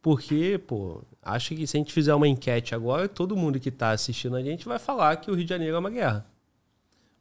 Porque, 0.00 0.56
pô, 0.56 1.02
acho 1.22 1.54
que 1.54 1.66
se 1.66 1.76
a 1.76 1.78
gente 1.78 1.92
fizer 1.92 2.14
uma 2.14 2.28
enquete 2.28 2.74
agora, 2.74 3.08
todo 3.08 3.36
mundo 3.36 3.60
que 3.60 3.68
está 3.68 3.90
assistindo 3.90 4.36
a 4.36 4.42
gente 4.42 4.66
vai 4.66 4.78
falar 4.78 5.16
que 5.16 5.30
o 5.30 5.34
Rio 5.34 5.44
de 5.44 5.50
Janeiro 5.50 5.76
é 5.76 5.78
uma 5.78 5.90
guerra. 5.90 6.26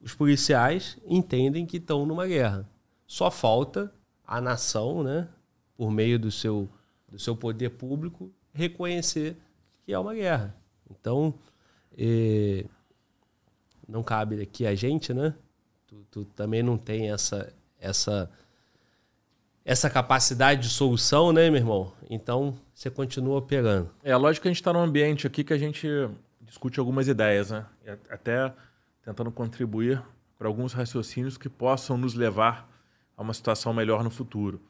Os 0.02 0.14
policiais 0.14 0.98
entendem 1.06 1.66
que 1.66 1.78
estão 1.78 2.06
numa 2.06 2.28
guerra. 2.28 2.68
Só 3.06 3.32
falta 3.32 3.91
a 4.26 4.39
nação, 4.39 5.04
né, 5.04 5.28
por 5.76 5.91
meio 5.91 6.20
do 6.20 6.32
seu, 6.32 6.70
do 7.10 7.18
seu 7.18 7.36
poder 7.36 7.72
público, 7.72 8.32
reconhecer 8.54 9.36
que 9.86 9.93
é 9.93 10.00
uma 10.00 10.14
guerra. 10.14 10.56
Então, 10.89 11.34
eh, 11.98 12.66
não 13.88 14.04
cabe 14.04 14.41
aqui 14.41 14.66
a 14.66 14.76
gente, 14.76 15.14
né? 15.14 15.34
Tu, 15.88 16.06
tu 16.12 16.26
também 16.26 16.62
não 16.62 16.78
tem 16.78 17.10
essa, 17.10 17.54
essa 17.80 18.30
essa 19.68 19.89
capacidade 19.89 20.61
de 20.61 20.70
solução, 20.70 21.34
né, 21.34 21.49
meu 21.49 21.59
irmão? 21.59 21.93
Então 22.09 22.57
você 22.74 22.89
continua 22.89 23.38
operando. 23.38 23.91
É 24.01 24.15
lógico 24.15 24.43
que 24.43 24.47
a 24.47 24.51
gente 24.51 24.61
está 24.61 24.72
num 24.72 24.80
ambiente 24.80 25.28
aqui 25.28 25.43
que 25.43 25.51
a 25.51 25.57
gente 25.57 25.86
discute 26.39 26.80
algumas 26.80 27.09
ideias, 27.09 27.51
né? 27.51 27.65
Até 28.09 28.53
tentando 29.03 29.30
contribuir 29.30 30.01
para 30.39 30.47
alguns 30.47 30.72
raciocínios 30.72 31.38
que 31.38 31.49
possam 31.49 31.97
nos 31.97 32.13
levar 32.13 32.65
a 33.18 33.22
uma 33.22 33.34
situação 33.34 33.74
melhor 33.74 34.05
no 34.05 34.09
futuro. 34.09 34.61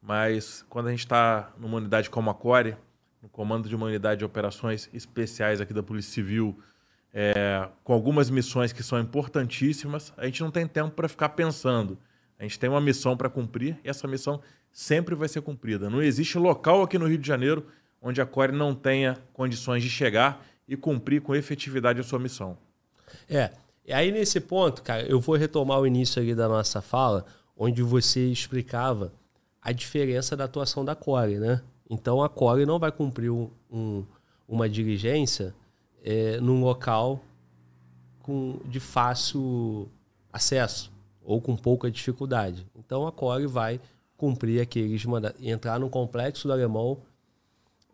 Mas 0.00 0.64
quando 0.68 0.86
a 0.86 0.90
gente 0.92 1.00
está 1.00 1.52
numa 1.58 1.78
unidade 1.78 2.08
como 2.08 2.30
a 2.30 2.34
Core, 2.34 2.76
no 3.20 3.28
comando 3.28 3.68
de 3.68 3.74
uma 3.74 3.86
unidade 3.86 4.20
de 4.20 4.24
operações 4.24 4.88
especiais 4.94 5.60
aqui 5.60 5.74
da 5.74 5.82
Polícia 5.82 6.12
Civil, 6.12 6.56
é, 7.12 7.68
com 7.82 7.92
algumas 7.92 8.30
missões 8.30 8.72
que 8.72 8.84
são 8.84 9.00
importantíssimas, 9.00 10.12
a 10.16 10.26
gente 10.26 10.40
não 10.44 10.52
tem 10.52 10.64
tempo 10.64 10.92
para 10.92 11.08
ficar 11.08 11.30
pensando 11.30 11.98
a 12.44 12.48
gente 12.48 12.58
tem 12.58 12.68
uma 12.68 12.80
missão 12.80 13.16
para 13.16 13.30
cumprir 13.30 13.78
e 13.82 13.88
essa 13.88 14.06
missão 14.06 14.40
sempre 14.70 15.14
vai 15.14 15.28
ser 15.28 15.40
cumprida. 15.40 15.88
Não 15.88 16.02
existe 16.02 16.36
local 16.36 16.82
aqui 16.82 16.98
no 16.98 17.06
Rio 17.06 17.16
de 17.16 17.26
Janeiro 17.26 17.66
onde 18.02 18.20
a 18.20 18.26
Core 18.26 18.52
não 18.52 18.74
tenha 18.74 19.16
condições 19.32 19.82
de 19.82 19.88
chegar 19.88 20.44
e 20.68 20.76
cumprir 20.76 21.22
com 21.22 21.34
efetividade 21.34 22.00
a 22.00 22.02
sua 22.02 22.18
missão. 22.18 22.58
É. 23.28 23.50
E 23.86 23.92
aí, 23.94 24.12
nesse 24.12 24.40
ponto, 24.40 24.82
cara, 24.82 25.02
eu 25.06 25.18
vou 25.20 25.36
retomar 25.36 25.80
o 25.80 25.86
início 25.86 26.20
aqui 26.20 26.34
da 26.34 26.46
nossa 26.46 26.82
fala, 26.82 27.24
onde 27.56 27.82
você 27.82 28.28
explicava 28.28 29.10
a 29.60 29.72
diferença 29.72 30.36
da 30.36 30.44
atuação 30.44 30.84
da 30.84 30.94
Core, 30.94 31.38
né? 31.38 31.62
Então, 31.88 32.22
a 32.22 32.28
Core 32.28 32.66
não 32.66 32.78
vai 32.78 32.92
cumprir 32.92 33.30
um, 33.30 33.50
um, 33.70 34.04
uma 34.46 34.68
diligência 34.68 35.54
é, 36.02 36.38
num 36.40 36.62
local 36.62 37.24
com, 38.20 38.60
de 38.66 38.80
fácil 38.80 39.88
acesso 40.30 40.93
ou 41.24 41.40
com 41.40 41.56
pouca 41.56 41.90
dificuldade. 41.90 42.66
Então 42.76 43.06
a 43.06 43.12
Core 43.12 43.46
vai 43.46 43.80
cumprir 44.16 44.60
aqueles 44.60 45.04
entrar 45.40 45.78
no 45.78 45.90
complexo 45.90 46.46
do 46.46 46.52
alemão, 46.52 46.98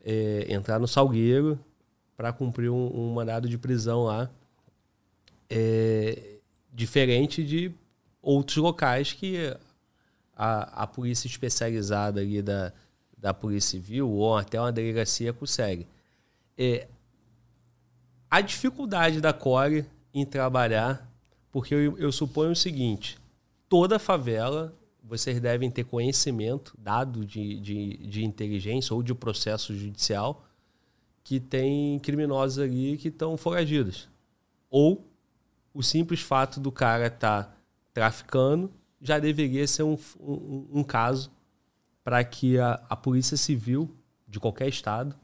é, 0.05 0.47
entrar 0.49 0.79
no 0.79 0.89
Salgueiro 0.89 1.59
para 2.17 2.33
cumprir 2.33 2.71
um, 2.71 2.87
um, 2.95 3.15
mandado 3.15 3.49
de 3.49 3.57
prisão 3.57 4.05
lá, 4.05 4.31
é, 5.49 6.39
diferente 6.73 7.43
de 7.43 7.73
outros 8.21 8.59
locais 8.59 9.13
que 9.13 9.57
a, 10.37 10.83
a 10.83 10.87
polícia 10.87 11.27
especializada 11.27 12.21
ali 12.21 12.43
da, 12.43 12.73
da 13.17 13.35
Polícia 13.35 13.73
Civil 13.73 14.09
ou 14.09 14.37
até 14.37 14.61
uma 14.61 14.73
delegacia 14.73 15.33
consegue. 15.33 15.87
É, 16.57 16.89
a 18.31 18.41
dificuldade 18.41 19.21
da 19.21 19.33
Core 19.33 19.85
em 20.15 20.25
trabalhar, 20.25 21.11
porque 21.51 21.75
eu, 21.75 21.99
eu 21.99 22.13
suponho 22.13 22.53
o 22.53 22.57
seguinte: 22.57 23.19
toda 23.71 24.01
favela 24.01 24.77
vocês 25.03 25.41
devem 25.41 25.71
ter 25.71 25.85
conhecimento, 25.85 26.75
dado 26.79 27.25
de, 27.25 27.59
de, 27.61 27.97
de 27.97 28.25
inteligência 28.25 28.95
ou 28.95 29.03
de 29.03 29.15
processo 29.15 29.75
judicial, 29.75 30.45
que 31.25 31.41
tem 31.41 31.99
criminosos 32.01 32.59
ali 32.59 32.99
que 32.99 33.09
estão 33.09 33.37
foragidos. 33.37 34.09
Ou 34.69 35.09
o 35.73 35.83
simples 35.83 36.21
fato 36.21 36.61
do 36.61 36.71
cara 36.71 37.07
estar 37.07 37.45
tá 37.45 37.57
traficando 37.95 38.71
já 39.01 39.19
deveria 39.19 39.67
ser 39.67 39.85
um, 39.85 39.97
um, 40.21 40.69
um 40.73 40.85
caso 40.85 41.31
para 42.05 42.23
que 42.25 42.59
a, 42.59 42.75
a 42.89 42.97
Polícia 42.97 43.37
Civil 43.37 43.91
de 44.29 44.39
qualquer 44.39 44.69
estado 44.69 45.17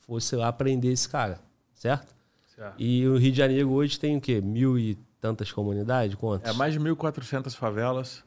fosse 0.00 0.36
lá 0.36 0.52
prender 0.52 0.92
esse 0.92 1.08
cara, 1.08 1.40
certo? 1.72 2.14
certo? 2.54 2.74
E 2.78 3.06
o 3.06 3.16
Rio 3.16 3.32
de 3.32 3.38
Janeiro 3.38 3.70
hoje 3.70 3.98
tem 3.98 4.16
o 4.16 4.20
quê? 4.20 4.40
Mil 4.40 4.78
e 4.78 4.98
tantas 5.22 5.52
comunidades? 5.52 6.16
Quantas? 6.16 6.52
É, 6.52 6.58
mais 6.58 6.74
de 6.74 6.80
1.400 6.80 7.54
favelas. 7.56 8.24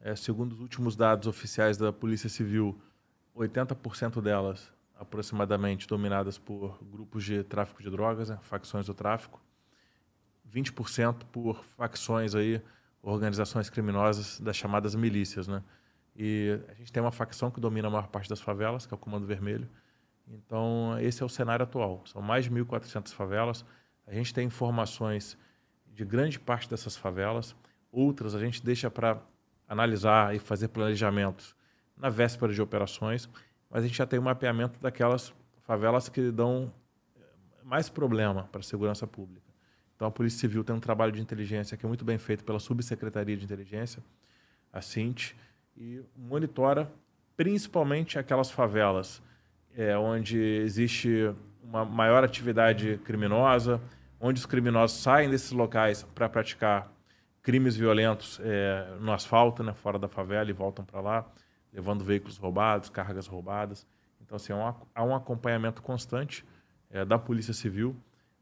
É, 0.00 0.16
segundo 0.16 0.54
os 0.54 0.60
últimos 0.60 0.96
dados 0.96 1.28
oficiais 1.28 1.78
da 1.78 1.92
Polícia 1.92 2.28
Civil, 2.28 2.76
80% 3.36 4.20
delas 4.20 4.72
aproximadamente 4.98 5.86
dominadas 5.86 6.38
por 6.38 6.78
grupos 6.82 7.24
de 7.24 7.44
tráfico 7.44 7.80
de 7.80 7.88
drogas, 7.88 8.28
né, 8.28 8.38
facções 8.42 8.86
do 8.86 8.94
tráfico. 8.94 9.40
20% 10.52 11.24
por 11.30 11.64
facções 11.76 12.34
aí, 12.34 12.60
organizações 13.00 13.70
criminosas 13.70 14.40
das 14.40 14.56
chamadas 14.56 14.94
milícias, 14.96 15.46
né? 15.46 15.62
E 16.14 16.60
a 16.68 16.74
gente 16.74 16.92
tem 16.92 17.02
uma 17.02 17.12
facção 17.12 17.50
que 17.50 17.60
domina 17.60 17.88
a 17.88 17.90
maior 17.90 18.08
parte 18.08 18.28
das 18.28 18.40
favelas, 18.40 18.84
que 18.84 18.92
é 18.92 18.96
o 18.96 18.98
Comando 18.98 19.26
Vermelho. 19.26 19.68
Então, 20.28 20.98
esse 21.00 21.22
é 21.22 21.26
o 21.26 21.28
cenário 21.28 21.62
atual. 21.62 22.02
São 22.04 22.20
mais 22.20 22.44
de 22.44 22.50
1.400 22.50 23.12
favelas. 23.12 23.64
A 24.06 24.12
gente 24.12 24.34
tem 24.34 24.46
informações 24.46 25.38
de 25.94 26.04
grande 26.04 26.38
parte 26.38 26.68
dessas 26.68 26.96
favelas. 26.96 27.54
Outras 27.90 28.34
a 28.34 28.40
gente 28.40 28.64
deixa 28.64 28.90
para 28.90 29.20
analisar 29.68 30.34
e 30.34 30.38
fazer 30.38 30.68
planejamentos 30.68 31.54
na 31.96 32.08
véspera 32.08 32.52
de 32.52 32.60
operações, 32.60 33.28
mas 33.70 33.84
a 33.84 33.86
gente 33.86 33.96
já 33.96 34.06
tem 34.06 34.18
um 34.18 34.22
mapeamento 34.22 34.80
daquelas 34.80 35.32
favelas 35.62 36.08
que 36.08 36.30
dão 36.30 36.72
eh, 37.16 37.20
mais 37.62 37.88
problema 37.88 38.44
para 38.50 38.60
a 38.60 38.64
segurança 38.64 39.06
pública. 39.06 39.52
Então 39.94 40.08
a 40.08 40.10
Polícia 40.10 40.40
Civil 40.40 40.64
tem 40.64 40.74
um 40.74 40.80
trabalho 40.80 41.12
de 41.12 41.20
inteligência 41.20 41.76
que 41.76 41.86
é 41.86 41.88
muito 41.88 42.04
bem 42.04 42.18
feito 42.18 42.44
pela 42.44 42.58
Subsecretaria 42.58 43.36
de 43.36 43.44
Inteligência, 43.44 44.02
a 44.72 44.80
CINT, 44.80 45.34
e 45.76 46.02
monitora 46.16 46.90
principalmente 47.36 48.18
aquelas 48.18 48.50
favelas 48.50 49.22
é, 49.74 49.96
onde 49.96 50.38
existe 50.38 51.34
uma 51.62 51.84
maior 51.84 52.22
atividade 52.22 53.00
criminosa, 53.04 53.80
onde 54.24 54.38
os 54.38 54.46
criminosos 54.46 55.02
saem 55.02 55.28
desses 55.28 55.50
locais 55.50 56.04
para 56.14 56.28
praticar 56.28 56.90
crimes 57.42 57.74
violentos 57.74 58.38
é, 58.40 58.96
no 59.00 59.12
asfalto, 59.12 59.64
né, 59.64 59.74
fora 59.74 59.98
da 59.98 60.06
favela, 60.06 60.48
e 60.48 60.52
voltam 60.52 60.84
para 60.84 61.00
lá, 61.00 61.26
levando 61.72 62.04
veículos 62.04 62.38
roubados, 62.38 62.88
cargas 62.88 63.26
roubadas. 63.26 63.84
Então, 64.20 64.36
assim, 64.36 64.52
há 64.94 65.02
um 65.02 65.14
acompanhamento 65.14 65.82
constante 65.82 66.44
é, 66.88 67.04
da 67.04 67.18
Polícia 67.18 67.52
Civil 67.52 67.96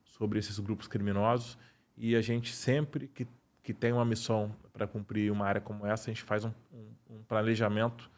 sobre 0.05 0.39
esses 0.39 0.59
grupos 0.59 0.87
criminosos 0.87 1.57
e 1.97 2.15
a 2.15 2.21
gente 2.21 2.53
sempre 2.53 3.09
que, 3.09 3.27
que 3.63 3.73
tem 3.73 3.91
uma 3.91 4.05
missão 4.05 4.55
para 4.75 4.87
cumprir 4.87 5.33
uma 5.33 5.47
área 5.47 5.63
como 5.63 5.87
essa, 5.87 6.11
a 6.11 6.13
gente 6.13 6.23
faz 6.23 6.45
um, 6.45 6.53
um, 6.71 7.17
um 7.17 7.23
planejamento 7.23 8.11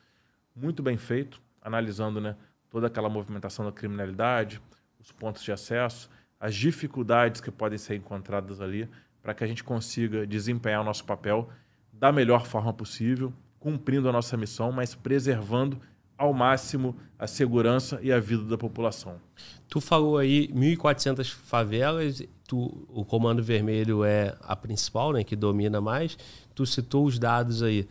muito 0.55 0.83
bem 0.83 0.99
feito, 0.99 1.41
analisando 1.61 2.21
né, 2.21 2.37
toda 2.69 2.89
aquela 2.89 3.09
movimentação 3.09 3.65
da 3.65 3.71
criminalidade, 3.71 4.61
os 4.99 5.13
pontos 5.13 5.45
de 5.45 5.53
acesso, 5.53 6.11
as 6.43 6.57
dificuldades 6.57 7.41
que 7.41 7.53
podem 7.53 7.79
ser 7.79 7.95
encontradas 7.95 8.61
ali, 8.61 8.89
para 9.23 9.33
que 9.33 9.45
a 9.45 9.47
gente 9.47 9.63
consiga 9.63 10.27
desempenhar 10.27 10.81
o 10.81 10.85
nosso 10.85 11.05
papel 11.05 11.49
da 11.93 12.11
melhor 12.11 12.47
forma 12.47 12.73
possível, 12.73 13.33
cumprindo 13.61 14.09
a 14.09 14.13
nossa 14.13 14.37
missão, 14.37 14.73
mas 14.73 14.93
preservando 14.93 15.81
ao 16.19 16.35
máximo 16.35 16.97
a 17.17 17.29
segurança 17.29 18.01
e 18.03 18.13
a 18.13 18.19
vida 18.19 18.43
da 18.43 18.59
população. 18.59 19.21
Tu 19.69 19.81
falou 19.81 20.19
aí 20.19 20.49
1.400 20.49 21.33
favelas, 21.33 22.21
tu, 22.45 22.89
o 22.89 23.05
Comando 23.05 23.41
Vermelho 23.41 24.03
é 24.03 24.37
a 24.41 24.57
principal, 24.57 25.13
né, 25.13 25.23
que 25.23 25.37
domina 25.37 25.81
mais. 25.81 26.19
Tu 26.57 26.67
citou 26.67 27.07
os 27.07 27.21
dados 27.21 27.63
aí. 27.63 27.89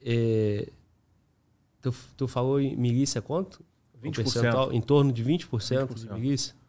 É, 0.00 0.66
tu, 1.82 1.94
tu 2.16 2.26
falou 2.26 2.58
em 2.58 2.74
milícia 2.74 3.20
quanto? 3.20 3.62
20%. 4.02 4.72
em 4.72 4.80
torno 4.80 5.12
de 5.12 5.22
20%, 5.22 5.48
20%. 5.48 5.94
de 5.94 6.12
milícia. 6.14 6.61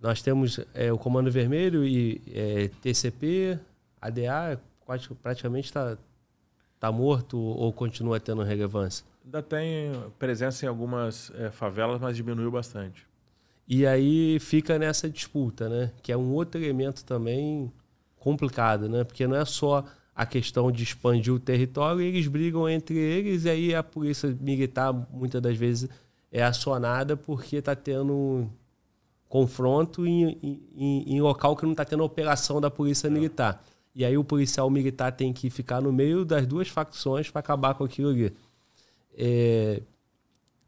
Nós 0.00 0.22
temos 0.22 0.60
é, 0.74 0.92
o 0.92 0.98
Comando 0.98 1.30
Vermelho 1.30 1.84
e 1.84 2.22
é, 2.32 2.68
TCP, 2.82 3.58
ADA, 4.00 4.60
praticamente 5.22 5.66
está 5.66 5.96
tá 6.78 6.92
morto 6.92 7.38
ou 7.38 7.72
continua 7.72 8.20
tendo 8.20 8.42
relevância? 8.42 9.04
Ainda 9.24 9.42
tem 9.42 9.92
presença 10.18 10.64
em 10.64 10.68
algumas 10.68 11.32
é, 11.34 11.50
favelas, 11.50 12.00
mas 12.00 12.16
diminuiu 12.16 12.50
bastante. 12.50 13.06
E 13.66 13.84
aí 13.84 14.38
fica 14.38 14.78
nessa 14.78 15.10
disputa, 15.10 15.68
né? 15.68 15.90
Que 16.02 16.12
é 16.12 16.16
um 16.16 16.32
outro 16.32 16.60
elemento 16.60 17.04
também 17.04 17.72
complicado, 18.16 18.88
né? 18.88 19.02
Porque 19.02 19.26
não 19.26 19.36
é 19.36 19.44
só 19.44 19.84
a 20.14 20.24
questão 20.24 20.70
de 20.70 20.82
expandir 20.82 21.34
o 21.34 21.38
território, 21.38 22.00
eles 22.00 22.26
brigam 22.26 22.68
entre 22.68 22.96
eles 22.96 23.44
e 23.44 23.50
aí 23.50 23.74
a 23.74 23.82
polícia 23.82 24.34
militar 24.40 24.92
muitas 25.10 25.42
das 25.42 25.56
vezes 25.56 25.90
é 26.32 26.42
acionada 26.42 27.16
porque 27.16 27.56
está 27.56 27.74
tendo 27.74 28.48
confronto 29.28 30.06
em, 30.06 30.60
em, 30.76 31.14
em, 31.14 31.20
local 31.20 31.56
que 31.56 31.64
não 31.64 31.72
está 31.72 31.84
tendo 31.84 32.04
operação 32.04 32.60
da 32.60 32.70
polícia 32.70 33.10
militar. 33.10 33.62
E 33.94 34.04
aí 34.04 34.16
o 34.16 34.24
policial 34.24 34.68
militar 34.70 35.12
tem 35.12 35.32
que 35.32 35.50
ficar 35.50 35.80
no 35.80 35.92
meio 35.92 36.24
das 36.24 36.46
duas 36.46 36.68
facções 36.68 37.30
para 37.30 37.40
acabar 37.40 37.74
com 37.74 37.84
aquilo 37.84 38.10
ali. 38.10 38.32
É, 39.16 39.82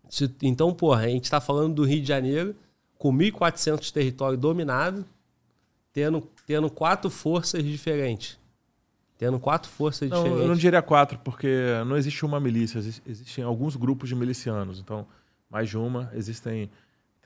se, 0.09 0.35
então, 0.43 0.73
porra, 0.73 1.03
a 1.03 1.09
gente 1.09 1.25
está 1.25 1.41
falando 1.41 1.75
do 1.75 1.85
Rio 1.85 2.01
de 2.01 2.09
Janeiro 2.09 2.57
com 2.97 3.13
1.400 3.13 3.93
territórios 3.93 4.41
dominados, 4.41 5.05
tendo, 5.93 6.27
tendo 6.47 6.71
quatro 6.71 7.11
forças 7.11 7.63
diferentes. 7.63 8.39
Tendo 9.19 9.39
quatro 9.39 9.71
forças 9.71 10.09
não, 10.09 10.19
diferentes. 10.19 10.43
Eu 10.43 10.49
não 10.49 10.57
diria 10.57 10.81
quatro, 10.81 11.19
porque 11.19 11.49
não 11.87 11.97
existe 11.97 12.25
uma 12.25 12.41
milícia, 12.41 12.79
existem 12.79 13.45
alguns 13.45 13.77
grupos 13.77 14.09
de 14.09 14.15
milicianos. 14.15 14.79
Então, 14.79 15.07
mais 15.51 15.69
de 15.69 15.77
uma. 15.77 16.11
Existem 16.15 16.71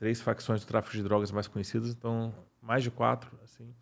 três 0.03 0.19
facções 0.19 0.59
do 0.59 0.67
tráfico 0.67 0.97
de 0.97 1.01
drogas 1.01 1.31
mais 1.31 1.47
conhecidas, 1.47 1.91
então 1.91 2.35
mais 2.61 2.83
de 2.83 2.91
quatro. 2.91 3.31
Assim. 3.41 3.73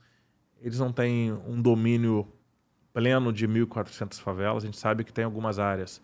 Eles 0.62 0.78
não 0.78 0.94
têm 0.94 1.34
um 1.34 1.60
domínio 1.60 2.32
pleno 2.94 3.34
de 3.34 3.48
1.400 3.48 4.22
favelas. 4.22 4.62
A 4.62 4.68
gente 4.68 4.78
sabe 4.78 5.04
que 5.04 5.12
tem 5.12 5.26
algumas 5.26 5.58
áreas 5.58 6.00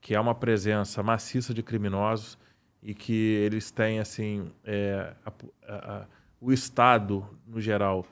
que 0.00 0.14
há 0.14 0.20
uma 0.22 0.34
presença 0.34 1.02
maciça 1.02 1.52
de 1.52 1.62
criminosos 1.62 2.38
e 2.82 2.94
que 2.94 3.12
eles 3.12 3.70
têm 3.70 4.00
assim 4.00 4.50
é, 4.64 5.12
a, 5.26 5.74
a, 5.74 6.06
o 6.40 6.50
Estado 6.50 7.28
no 7.46 7.60
geral 7.60 8.06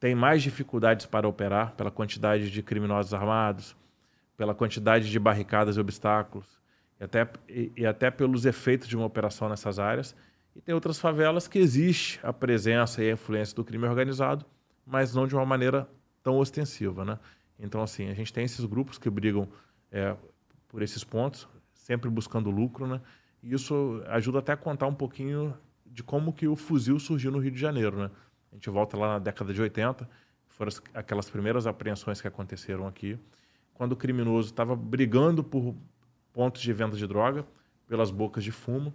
tem 0.00 0.12
mais 0.12 0.42
dificuldades 0.42 1.06
para 1.06 1.28
operar 1.28 1.76
pela 1.76 1.92
quantidade 1.92 2.50
de 2.50 2.62
criminosos 2.64 3.14
armados, 3.14 3.76
pela 4.36 4.56
quantidade 4.56 5.08
de 5.08 5.20
barricadas 5.20 5.76
e 5.76 5.80
obstáculos 5.80 6.60
e 6.98 7.04
até, 7.04 7.28
e, 7.48 7.72
e 7.76 7.86
até 7.86 8.10
pelos 8.10 8.44
efeitos 8.44 8.88
de 8.88 8.96
uma 8.96 9.06
operação 9.06 9.48
nessas 9.48 9.78
áreas. 9.78 10.16
E 10.54 10.60
tem 10.60 10.74
outras 10.74 10.98
favelas 10.98 11.48
que 11.48 11.58
existe 11.58 12.20
a 12.22 12.32
presença 12.32 13.02
e 13.02 13.10
a 13.10 13.12
influência 13.12 13.54
do 13.56 13.64
crime 13.64 13.86
organizado, 13.86 14.46
mas 14.86 15.14
não 15.14 15.26
de 15.26 15.34
uma 15.34 15.44
maneira 15.44 15.88
tão 16.22 16.38
ostensiva, 16.38 17.04
né? 17.04 17.18
Então, 17.58 17.82
assim, 17.82 18.08
a 18.08 18.14
gente 18.14 18.32
tem 18.32 18.44
esses 18.44 18.64
grupos 18.64 18.98
que 18.98 19.10
brigam 19.10 19.48
é, 19.90 20.16
por 20.68 20.82
esses 20.82 21.04
pontos, 21.04 21.48
sempre 21.72 22.08
buscando 22.08 22.50
lucro, 22.50 22.86
né? 22.86 23.00
E 23.42 23.52
isso 23.52 24.02
ajuda 24.08 24.38
até 24.38 24.52
a 24.52 24.56
contar 24.56 24.86
um 24.86 24.94
pouquinho 24.94 25.56
de 25.84 26.02
como 26.02 26.32
que 26.32 26.48
o 26.48 26.56
fuzil 26.56 26.98
surgiu 26.98 27.30
no 27.30 27.38
Rio 27.38 27.50
de 27.50 27.60
Janeiro, 27.60 27.96
né? 27.96 28.10
A 28.50 28.54
gente 28.54 28.70
volta 28.70 28.96
lá 28.96 29.14
na 29.14 29.18
década 29.18 29.52
de 29.52 29.60
80, 29.60 30.08
foram 30.48 30.70
aquelas 30.94 31.28
primeiras 31.28 31.66
apreensões 31.66 32.20
que 32.20 32.28
aconteceram 32.28 32.86
aqui, 32.86 33.18
quando 33.74 33.92
o 33.92 33.96
criminoso 33.96 34.50
estava 34.50 34.76
brigando 34.76 35.42
por 35.42 35.74
pontos 36.32 36.62
de 36.62 36.72
venda 36.72 36.96
de 36.96 37.06
droga, 37.06 37.44
pelas 37.86 38.10
bocas 38.10 38.42
de 38.44 38.52
fumo. 38.52 38.94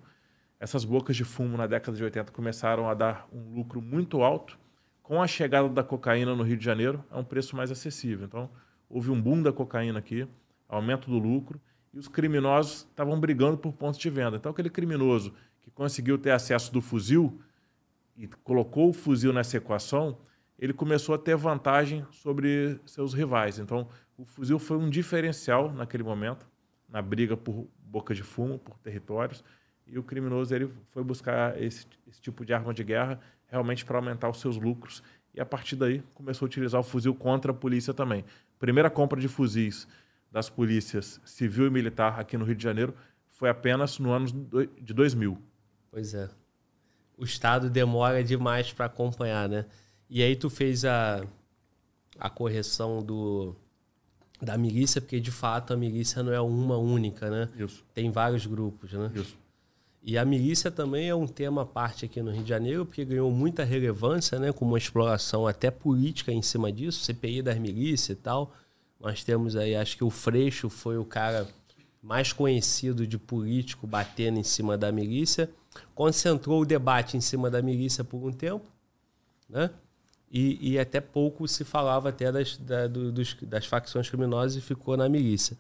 Essas 0.59 0.83
bocas 0.83 1.15
de 1.15 1.23
fumo 1.23 1.55
na 1.55 1.65
década 1.65 1.95
de 1.95 2.03
80 2.03 2.33
começaram 2.33 2.89
a 2.89 2.93
dar 2.93 3.27
um 3.31 3.55
lucro 3.55 3.81
muito 3.81 4.21
alto. 4.21 4.59
Com 5.01 5.21
a 5.21 5.27
chegada 5.27 5.69
da 5.69 5.83
cocaína 5.83 6.35
no 6.35 6.43
Rio 6.43 6.57
de 6.57 6.65
Janeiro, 6.65 7.03
é 7.09 7.17
um 7.17 7.23
preço 7.23 7.55
mais 7.55 7.71
acessível. 7.71 8.25
Então, 8.25 8.49
houve 8.89 9.09
um 9.09 9.19
boom 9.19 9.41
da 9.41 9.53
cocaína 9.53 9.99
aqui, 9.99 10.27
aumento 10.67 11.09
do 11.09 11.17
lucro, 11.17 11.61
e 11.93 11.97
os 11.97 12.09
criminosos 12.09 12.81
estavam 12.89 13.17
brigando 13.17 13.57
por 13.57 13.71
pontos 13.71 13.99
de 13.99 14.09
venda. 14.09 14.35
Então, 14.35 14.51
aquele 14.51 14.69
criminoso 14.69 15.33
que 15.61 15.71
conseguiu 15.71 16.17
ter 16.17 16.31
acesso 16.31 16.73
do 16.73 16.81
fuzil 16.81 17.41
e 18.17 18.27
colocou 18.27 18.89
o 18.89 18.93
fuzil 18.93 19.31
nessa 19.31 19.55
equação, 19.55 20.17
ele 20.57 20.73
começou 20.73 21.15
a 21.15 21.17
ter 21.17 21.37
vantagem 21.37 22.05
sobre 22.11 22.79
seus 22.85 23.13
rivais. 23.13 23.59
Então, 23.59 23.87
o 24.17 24.25
fuzil 24.25 24.59
foi 24.59 24.77
um 24.77 24.89
diferencial 24.89 25.71
naquele 25.71 26.03
momento, 26.03 26.45
na 26.89 27.01
briga 27.01 27.37
por 27.37 27.65
boca 27.79 28.13
de 28.13 28.23
fumo, 28.23 28.59
por 28.59 28.77
territórios, 28.79 29.41
e 29.91 29.97
o 29.97 30.03
criminoso 30.03 30.53
ele 30.53 30.71
foi 30.91 31.03
buscar 31.03 31.61
esse, 31.61 31.85
esse 32.07 32.21
tipo 32.21 32.45
de 32.45 32.53
arma 32.53 32.73
de 32.73 32.83
guerra 32.83 33.19
realmente 33.47 33.83
para 33.83 33.97
aumentar 33.97 34.29
os 34.29 34.39
seus 34.39 34.57
lucros. 34.57 35.03
E 35.33 35.41
a 35.41 35.45
partir 35.45 35.75
daí 35.75 36.03
começou 36.13 36.45
a 36.45 36.47
utilizar 36.47 36.79
o 36.79 36.83
fuzil 36.83 37.13
contra 37.13 37.51
a 37.51 37.55
polícia 37.55 37.93
também. 37.93 38.23
Primeira 38.57 38.89
compra 38.89 39.19
de 39.19 39.27
fuzis 39.27 39.87
das 40.31 40.49
polícias 40.49 41.19
civil 41.25 41.67
e 41.67 41.69
militar 41.69 42.19
aqui 42.19 42.37
no 42.37 42.45
Rio 42.45 42.55
de 42.55 42.63
Janeiro 42.63 42.93
foi 43.27 43.49
apenas 43.49 43.99
no 43.99 44.11
ano 44.11 44.27
de 44.81 44.93
2000. 44.93 45.37
Pois 45.91 46.13
é. 46.13 46.29
O 47.17 47.23
Estado 47.23 47.69
demora 47.69 48.23
demais 48.23 48.71
para 48.71 48.85
acompanhar, 48.85 49.49
né? 49.49 49.65
E 50.09 50.23
aí 50.23 50.35
tu 50.35 50.49
fez 50.49 50.85
a, 50.85 51.25
a 52.17 52.29
correção 52.29 53.01
do, 53.01 53.55
da 54.41 54.57
milícia, 54.57 55.01
porque 55.01 55.19
de 55.19 55.31
fato 55.31 55.73
a 55.73 55.77
milícia 55.77 56.23
não 56.23 56.31
é 56.31 56.39
uma 56.39 56.77
única, 56.77 57.29
né? 57.29 57.49
Isso. 57.57 57.85
Tem 57.93 58.09
vários 58.11 58.45
grupos, 58.45 58.93
né? 58.93 59.11
Isso. 59.15 59.37
E 60.01 60.17
a 60.17 60.23
milícia 60.23 60.71
também 60.71 61.09
é 61.09 61.15
um 61.15 61.27
tema 61.27 61.63
à 61.63 61.65
parte 61.65 62.05
aqui 62.05 62.21
no 62.21 62.31
Rio 62.31 62.43
de 62.43 62.49
Janeiro, 62.49 62.85
porque 62.85 63.03
ganhou 63.03 63.29
muita 63.31 63.63
relevância, 63.63 64.39
né? 64.39 64.51
Com 64.51 64.65
uma 64.65 64.77
exploração 64.77 65.45
até 65.45 65.69
política 65.69 66.31
em 66.31 66.41
cima 66.41 66.71
disso, 66.71 67.03
CPI 67.03 67.41
das 67.41 67.57
milícias 67.57 68.17
e 68.17 68.21
tal. 68.21 68.53
Nós 68.99 69.23
temos 69.23 69.55
aí, 69.55 69.75
acho 69.75 69.97
que 69.97 70.03
o 70.03 70.09
Freixo 70.09 70.69
foi 70.69 70.97
o 70.97 71.05
cara 71.05 71.47
mais 72.01 72.31
conhecido 72.31 73.05
de 73.05 73.17
político 73.17 73.85
batendo 73.85 74.39
em 74.39 74.43
cima 74.43 74.77
da 74.77 74.91
milícia. 74.91 75.49
Concentrou 75.93 76.61
o 76.61 76.65
debate 76.65 77.17
em 77.17 77.21
cima 77.21 77.49
da 77.49 77.61
milícia 77.61 78.03
por 78.03 78.25
um 78.25 78.31
tempo, 78.31 78.65
né? 79.49 79.69
E, 80.31 80.73
e 80.73 80.79
até 80.79 81.01
pouco 81.01 81.47
se 81.47 81.63
falava 81.63 82.09
até 82.09 82.31
das, 82.31 82.55
da, 82.57 82.87
do, 82.87 83.11
dos, 83.11 83.35
das 83.41 83.65
facções 83.65 84.07
criminosas 84.09 84.55
e 84.57 84.61
ficou 84.61 84.95
na 84.95 85.09
milícia. 85.09 85.57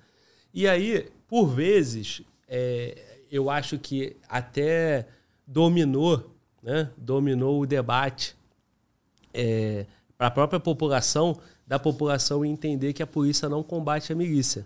E 0.53 0.67
aí, 0.67 1.11
por 1.27 1.47
vezes, 1.47 2.21
é, 2.47 3.08
eu 3.31 3.49
acho 3.49 3.77
que 3.77 4.15
até 4.27 5.07
dominou, 5.45 6.29
né? 6.61 6.91
dominou 6.97 7.61
o 7.61 7.65
debate 7.65 8.35
é, 9.33 9.85
para 10.17 10.27
a 10.27 10.31
própria 10.31 10.59
população 10.59 11.39
da 11.65 11.77
população 11.77 12.43
entender 12.43 12.93
que 12.93 13.03
a 13.03 13.07
polícia 13.07 13.47
não 13.47 13.61
combate 13.61 14.11
a 14.11 14.15
milícia. 14.15 14.65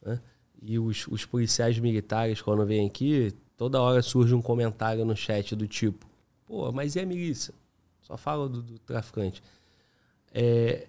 Né? 0.00 0.20
E 0.62 0.78
os, 0.78 1.06
os 1.08 1.24
policiais 1.24 1.78
militares, 1.78 2.40
quando 2.40 2.64
vêm 2.64 2.86
aqui, 2.86 3.34
toda 3.56 3.80
hora 3.80 4.00
surge 4.02 4.34
um 4.34 4.42
comentário 4.42 5.04
no 5.04 5.16
chat 5.16 5.54
do 5.56 5.66
tipo: 5.66 6.06
pô, 6.46 6.70
mas 6.72 6.94
e 6.94 7.00
a 7.00 7.06
milícia? 7.06 7.52
Só 8.02 8.16
fala 8.16 8.48
do, 8.48 8.62
do 8.62 8.78
traficante. 8.78 9.42
É, 10.32 10.86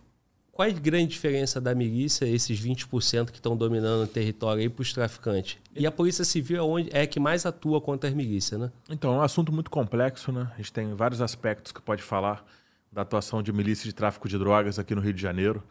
qual 0.51 0.67
é 0.67 0.71
a 0.71 0.73
grande 0.73 1.07
diferença 1.07 1.61
da 1.61 1.73
milícia, 1.73 2.25
esses 2.25 2.59
20% 2.59 3.31
que 3.31 3.37
estão 3.37 3.55
dominando 3.55 4.03
o 4.03 4.07
território 4.07 4.61
aí 4.61 4.69
para 4.69 4.81
os 4.81 4.91
traficantes? 4.91 5.57
E 5.75 5.87
a 5.87 5.91
Polícia 5.91 6.25
Civil 6.25 6.57
é, 6.57 6.61
onde, 6.61 6.89
é 6.91 7.07
que 7.07 7.19
mais 7.19 7.45
atua 7.45 7.79
contra 7.79 8.09
as 8.09 8.15
milícias, 8.15 8.59
né? 8.59 8.71
Então, 8.89 9.13
é 9.13 9.17
um 9.17 9.21
assunto 9.21 9.51
muito 9.51 9.69
complexo, 9.71 10.31
né? 10.31 10.51
A 10.53 10.57
gente 10.57 10.73
tem 10.73 10.93
vários 10.93 11.21
aspectos 11.21 11.71
que 11.71 11.81
pode 11.81 12.03
falar 12.03 12.45
da 12.91 13.03
atuação 13.03 13.41
de 13.41 13.53
milícias 13.53 13.85
de 13.85 13.93
tráfico 13.93 14.27
de 14.27 14.37
drogas 14.37 14.79
aqui 14.79 14.93
no 14.93 15.01
Rio 15.01 15.13
de 15.13 15.21
Janeiro. 15.21 15.63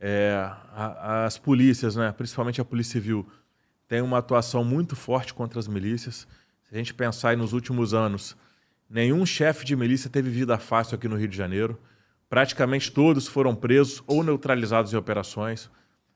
É, 0.00 0.50
a, 0.74 1.24
as 1.24 1.38
polícias, 1.38 1.96
né, 1.96 2.12
principalmente 2.12 2.60
a 2.60 2.64
Polícia 2.64 2.92
Civil, 2.92 3.26
tem 3.88 4.02
uma 4.02 4.18
atuação 4.18 4.64
muito 4.64 4.96
forte 4.96 5.32
contra 5.32 5.58
as 5.58 5.68
milícias. 5.68 6.26
Se 6.68 6.74
a 6.74 6.76
gente 6.76 6.92
pensar 6.92 7.36
nos 7.36 7.52
últimos 7.52 7.94
anos, 7.94 8.36
nenhum 8.90 9.24
chefe 9.24 9.64
de 9.64 9.76
milícia 9.76 10.10
teve 10.10 10.28
vida 10.28 10.58
fácil 10.58 10.96
aqui 10.96 11.08
no 11.08 11.16
Rio 11.16 11.28
de 11.28 11.36
Janeiro. 11.36 11.78
Praticamente 12.28 12.90
todos 12.90 13.26
foram 13.28 13.54
presos 13.54 14.02
ou 14.06 14.24
neutralizados 14.24 14.92
em 14.92 14.96
operações. 14.96 15.70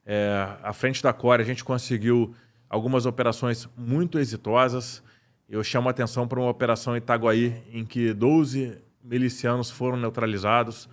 É, 0.05 0.57
à 0.63 0.73
frente 0.73 1.03
da 1.03 1.13
Core, 1.13 1.43
a 1.43 1.47
gente 1.47 1.63
conseguiu 1.63 2.35
algumas 2.69 3.07
operações 3.07 3.69
muito 3.77 4.19
exitosas. 4.19 5.03
Eu 5.49 5.63
chamo 5.63 5.89
a 5.89 5.93
atenção 5.93 6.27
para 6.27 6.41
uma 6.41 6.51
operação 6.51 6.95
em 6.95 6.99
Itaguaí, 6.99 7.63
em 7.73 7.85
que 7.85 8.13
12 8.13 8.79
milicianos 9.03 9.71
foram 9.71 9.97
neutralizados. 9.97 10.89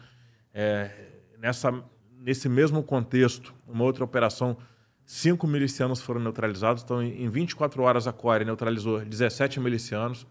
É, 0.54 0.92
nessa, 1.40 1.84
nesse 2.20 2.48
mesmo 2.48 2.84
contexto, 2.84 3.56
uma 3.68 3.84
outra 3.84 4.04
operação, 4.04 4.56
cinco 5.04 5.48
milicianos 5.48 6.00
foram 6.00 6.22
neutralizados. 6.22 6.84
Então, 6.84 7.02
em 7.02 7.28
24 7.28 7.82
horas, 7.82 8.06
a 8.06 8.14
Core 8.14 8.46
neutralizou 8.46 9.04
17 9.04 9.60
milicianos. 9.60 10.28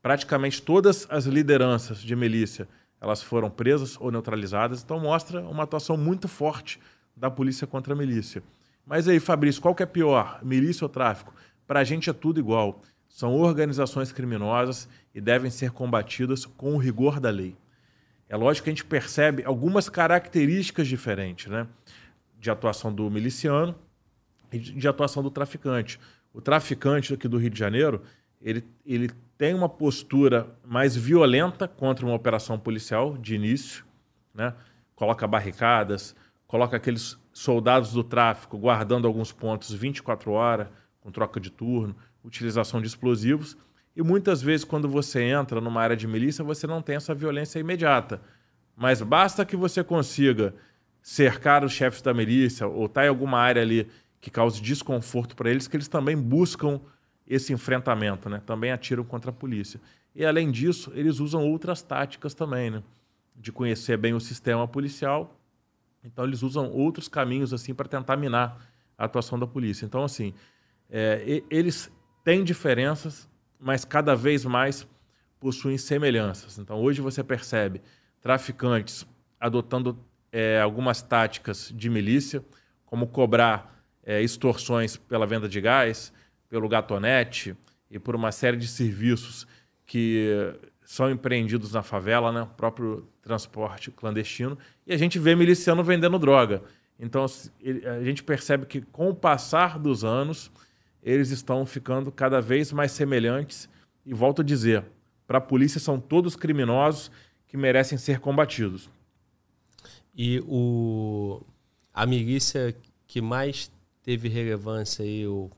Praticamente 0.00 0.62
todas 0.62 1.06
as 1.10 1.24
lideranças 1.24 1.98
de 1.98 2.14
milícia 2.14 2.68
elas 3.00 3.22
foram 3.22 3.50
presas 3.50 3.96
ou 4.00 4.10
neutralizadas. 4.10 4.82
Então, 4.82 4.98
mostra 4.98 5.40
uma 5.42 5.64
atuação 5.64 5.96
muito 5.96 6.28
forte 6.28 6.80
da 7.16 7.30
polícia 7.30 7.66
contra 7.66 7.92
a 7.92 7.96
milícia. 7.96 8.42
Mas 8.86 9.08
aí, 9.08 9.18
Fabrício, 9.20 9.62
qual 9.62 9.74
que 9.74 9.82
é 9.82 9.86
pior, 9.86 10.40
milícia 10.42 10.84
ou 10.84 10.88
tráfico? 10.88 11.34
Para 11.66 11.80
a 11.80 11.84
gente 11.84 12.10
é 12.10 12.12
tudo 12.12 12.38
igual. 12.38 12.82
São 13.08 13.34
organizações 13.34 14.12
criminosas 14.12 14.88
e 15.14 15.20
devem 15.20 15.50
ser 15.50 15.70
combatidas 15.70 16.44
com 16.44 16.74
o 16.74 16.78
rigor 16.78 17.20
da 17.20 17.30
lei. 17.30 17.56
É 18.28 18.36
lógico 18.36 18.64
que 18.64 18.70
a 18.70 18.72
gente 18.72 18.84
percebe 18.84 19.44
algumas 19.44 19.88
características 19.88 20.88
diferentes 20.88 21.46
né? 21.46 21.66
de 22.40 22.50
atuação 22.50 22.92
do 22.92 23.10
miliciano 23.10 23.74
e 24.52 24.58
de 24.58 24.88
atuação 24.88 25.22
do 25.22 25.30
traficante. 25.30 26.00
O 26.32 26.40
traficante 26.40 27.14
aqui 27.14 27.28
do 27.28 27.38
Rio 27.38 27.50
de 27.50 27.58
Janeiro, 27.58 28.02
ele, 28.42 28.64
ele 28.84 29.10
tem 29.44 29.52
uma 29.52 29.68
postura 29.68 30.56
mais 30.64 30.96
violenta 30.96 31.68
contra 31.68 32.06
uma 32.06 32.14
operação 32.14 32.58
policial 32.58 33.14
de 33.18 33.34
início, 33.34 33.84
né? 34.32 34.54
coloca 34.96 35.26
barricadas, 35.26 36.16
coloca 36.46 36.78
aqueles 36.78 37.18
soldados 37.30 37.92
do 37.92 38.02
tráfico 38.02 38.56
guardando 38.56 39.06
alguns 39.06 39.32
pontos 39.32 39.70
24 39.70 40.32
horas, 40.32 40.68
com 40.98 41.10
troca 41.10 41.38
de 41.38 41.50
turno, 41.50 41.94
utilização 42.24 42.80
de 42.80 42.86
explosivos. 42.86 43.54
E 43.94 44.02
muitas 44.02 44.40
vezes, 44.40 44.64
quando 44.64 44.88
você 44.88 45.22
entra 45.22 45.60
numa 45.60 45.82
área 45.82 45.94
de 45.94 46.08
milícia, 46.08 46.42
você 46.42 46.66
não 46.66 46.80
tem 46.80 46.96
essa 46.96 47.14
violência 47.14 47.58
imediata. 47.58 48.22
Mas 48.74 49.02
basta 49.02 49.44
que 49.44 49.56
você 49.58 49.84
consiga 49.84 50.54
cercar 51.02 51.62
os 51.62 51.72
chefes 51.72 52.00
da 52.00 52.14
milícia 52.14 52.66
ou 52.66 52.86
estar 52.86 53.02
tá 53.02 53.04
em 53.04 53.10
alguma 53.10 53.40
área 53.40 53.60
ali 53.60 53.90
que 54.22 54.30
cause 54.30 54.58
desconforto 54.62 55.36
para 55.36 55.50
eles, 55.50 55.68
que 55.68 55.76
eles 55.76 55.86
também 55.86 56.16
buscam 56.16 56.80
esse 57.26 57.52
enfrentamento, 57.52 58.28
né? 58.28 58.42
também 58.44 58.70
atiram 58.70 59.04
contra 59.04 59.30
a 59.30 59.34
polícia. 59.34 59.80
E 60.14 60.24
além 60.24 60.50
disso, 60.50 60.92
eles 60.94 61.18
usam 61.20 61.42
outras 61.42 61.82
táticas 61.82 62.34
também, 62.34 62.70
né? 62.70 62.82
de 63.34 63.50
conhecer 63.50 63.96
bem 63.96 64.14
o 64.14 64.20
sistema 64.20 64.68
policial 64.68 65.40
então 66.04 66.24
eles 66.24 66.42
usam 66.42 66.70
outros 66.70 67.08
caminhos 67.08 67.52
assim 67.52 67.74
para 67.74 67.88
tentar 67.88 68.16
minar 68.16 68.60
a 68.96 69.06
atuação 69.06 69.38
da 69.38 69.46
polícia. 69.46 69.86
Então 69.86 70.04
assim, 70.04 70.34
é, 70.90 71.42
eles 71.50 71.90
têm 72.22 72.44
diferenças, 72.44 73.28
mas 73.58 73.84
cada 73.84 74.14
vez 74.14 74.44
mais 74.44 74.86
possuem 75.40 75.78
semelhanças. 75.78 76.58
Então 76.58 76.78
hoje 76.80 77.00
você 77.00 77.24
percebe 77.24 77.80
traficantes 78.20 79.06
adotando 79.40 79.98
é, 80.30 80.60
algumas 80.60 81.02
táticas 81.02 81.72
de 81.74 81.88
milícia, 81.88 82.44
como 82.84 83.06
cobrar 83.06 83.82
é, 84.04 84.22
extorsões 84.22 84.96
pela 84.96 85.26
venda 85.26 85.48
de 85.48 85.60
gás, 85.60 86.12
pelo 86.54 86.68
gatonete 86.68 87.56
e 87.90 87.98
por 87.98 88.14
uma 88.14 88.30
série 88.30 88.56
de 88.56 88.68
serviços 88.68 89.44
que 89.84 90.54
são 90.84 91.10
empreendidos 91.10 91.72
na 91.72 91.82
favela, 91.82 92.30
né? 92.30 92.42
o 92.42 92.46
próprio 92.46 93.08
transporte 93.20 93.90
clandestino, 93.90 94.56
e 94.86 94.94
a 94.94 94.96
gente 94.96 95.18
vê 95.18 95.34
miliciano 95.34 95.82
vendendo 95.82 96.16
droga. 96.16 96.62
Então 96.96 97.24
a 97.24 98.04
gente 98.04 98.22
percebe 98.22 98.66
que 98.66 98.82
com 98.82 99.08
o 99.08 99.14
passar 99.14 99.80
dos 99.80 100.04
anos, 100.04 100.48
eles 101.02 101.30
estão 101.30 101.66
ficando 101.66 102.12
cada 102.12 102.40
vez 102.40 102.70
mais 102.70 102.92
semelhantes. 102.92 103.68
E 104.06 104.14
volto 104.14 104.40
a 104.40 104.44
dizer, 104.44 104.84
para 105.26 105.38
a 105.38 105.40
polícia 105.40 105.80
são 105.80 105.98
todos 105.98 106.36
criminosos 106.36 107.10
que 107.48 107.56
merecem 107.56 107.98
ser 107.98 108.20
combatidos. 108.20 108.88
E 110.14 110.40
o 110.46 111.42
a 111.92 112.06
milícia 112.06 112.76
que 113.08 113.20
mais 113.20 113.72
teve 114.04 114.28
relevância 114.28 115.04
aí, 115.04 115.26
o, 115.26 115.50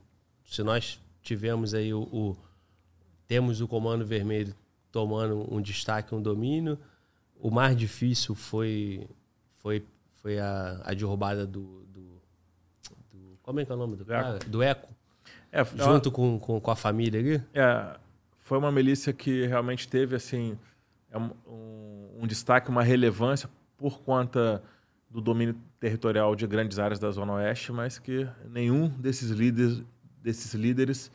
se 0.47 0.63
nós 0.63 0.99
tivemos 1.21 1.73
aí 1.73 1.93
o, 1.93 2.01
o 2.03 2.37
temos 3.27 3.61
o 3.61 3.67
Comando 3.67 4.05
Vermelho 4.05 4.55
tomando 4.91 5.45
um 5.53 5.61
destaque, 5.61 6.15
um 6.15 6.21
domínio. 6.21 6.79
O 7.39 7.51
mais 7.51 7.75
difícil 7.75 8.33
foi 8.33 9.07
foi 9.57 9.85
foi 10.15 10.39
a, 10.39 10.81
a 10.83 10.93
derrubada 10.93 11.45
do, 11.45 11.85
do, 11.85 12.21
do, 13.11 13.37
como 13.43 13.59
é 13.59 13.65
que 13.65 13.71
é 13.71 13.75
o 13.75 13.77
nome 13.77 13.95
do 13.95 14.05
cara? 14.05 14.39
Do 14.39 14.63
Eco. 14.63 14.89
É, 15.51 15.63
junto 15.63 16.11
com, 16.11 16.39
com, 16.39 16.59
com, 16.59 16.71
a 16.71 16.75
família 16.75 17.19
ali. 17.19 17.43
É, 17.53 17.97
foi 18.39 18.57
uma 18.57 18.71
milícia 18.71 19.13
que 19.13 19.45
realmente 19.45 19.87
teve 19.87 20.15
assim 20.15 20.57
é 21.11 21.17
um, 21.17 21.31
um 22.21 22.27
destaque, 22.27 22.69
uma 22.69 22.83
relevância 22.83 23.49
por 23.77 23.99
conta 24.01 24.61
do 25.09 25.21
domínio 25.21 25.55
territorial 25.79 26.35
de 26.35 26.45
grandes 26.45 26.79
áreas 26.79 26.99
da 26.99 27.09
Zona 27.11 27.33
Oeste, 27.33 27.71
mas 27.71 27.97
que 27.97 28.27
nenhum 28.49 28.89
desses 28.89 29.29
líderes, 29.29 29.83
desses 30.27 30.53
líderes 30.53 31.09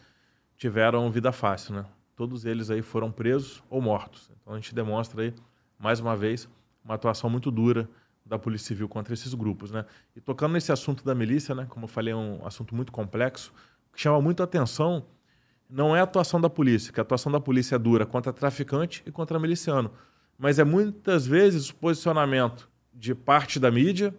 tiveram 0.57 1.11
vida 1.11 1.31
fácil, 1.33 1.75
né? 1.75 1.85
todos 2.17 2.47
eles 2.47 2.71
aí 2.71 2.81
foram 2.81 3.13
presos 3.13 3.63
ou 3.69 3.81
mortos. 3.81 4.31
Então 4.41 4.55
a 4.55 4.57
gente 4.57 4.75
demonstra 4.75 5.23
aí, 5.23 5.35
mais 5.79 6.01
uma 6.01 6.17
vez, 6.17 6.49
uma 6.83 6.95
atuação 6.95 7.29
muito 7.29 7.51
dura 7.51 7.89
da 8.25 8.39
Polícia 8.39 8.69
Civil 8.69 8.89
contra 8.89 9.13
esses 9.13 9.35
grupos. 9.35 9.71
Né? 9.71 9.85
E 10.17 10.21
tocando 10.21 10.53
nesse 10.53 10.73
assunto 10.73 11.05
da 11.05 11.15
milícia, 11.15 11.55
né, 11.55 11.67
como 11.69 11.85
eu 11.85 11.89
falei, 11.89 12.13
é 12.13 12.17
um 12.17 12.47
assunto 12.47 12.75
muito 12.75 12.91
complexo, 12.91 13.53
que 13.93 14.01
chama 14.01 14.21
muito 14.21 14.41
a 14.41 14.45
atenção 14.45 15.05
não 15.69 15.97
é 15.97 16.01
a 16.01 16.05
atuação 16.05 16.41
da 16.41 16.51
polícia, 16.51 16.93
que 16.93 17.01
a 17.01 17.03
atuação 17.03 17.33
da 17.33 17.41
polícia 17.41 17.77
é 17.77 17.79
dura 17.79 18.07
contra 18.07 18.33
traficante 18.33 19.03
e 19.07 19.11
contra 19.11 19.39
miliciano, 19.39 19.91
mas 20.39 20.59
é 20.59 20.65
muitas 20.65 21.27
vezes 21.27 21.71
o 21.71 21.75
posicionamento 21.75 22.69
de 22.93 23.15
parte 23.15 23.59
da 23.59 23.71
mídia, 23.71 24.15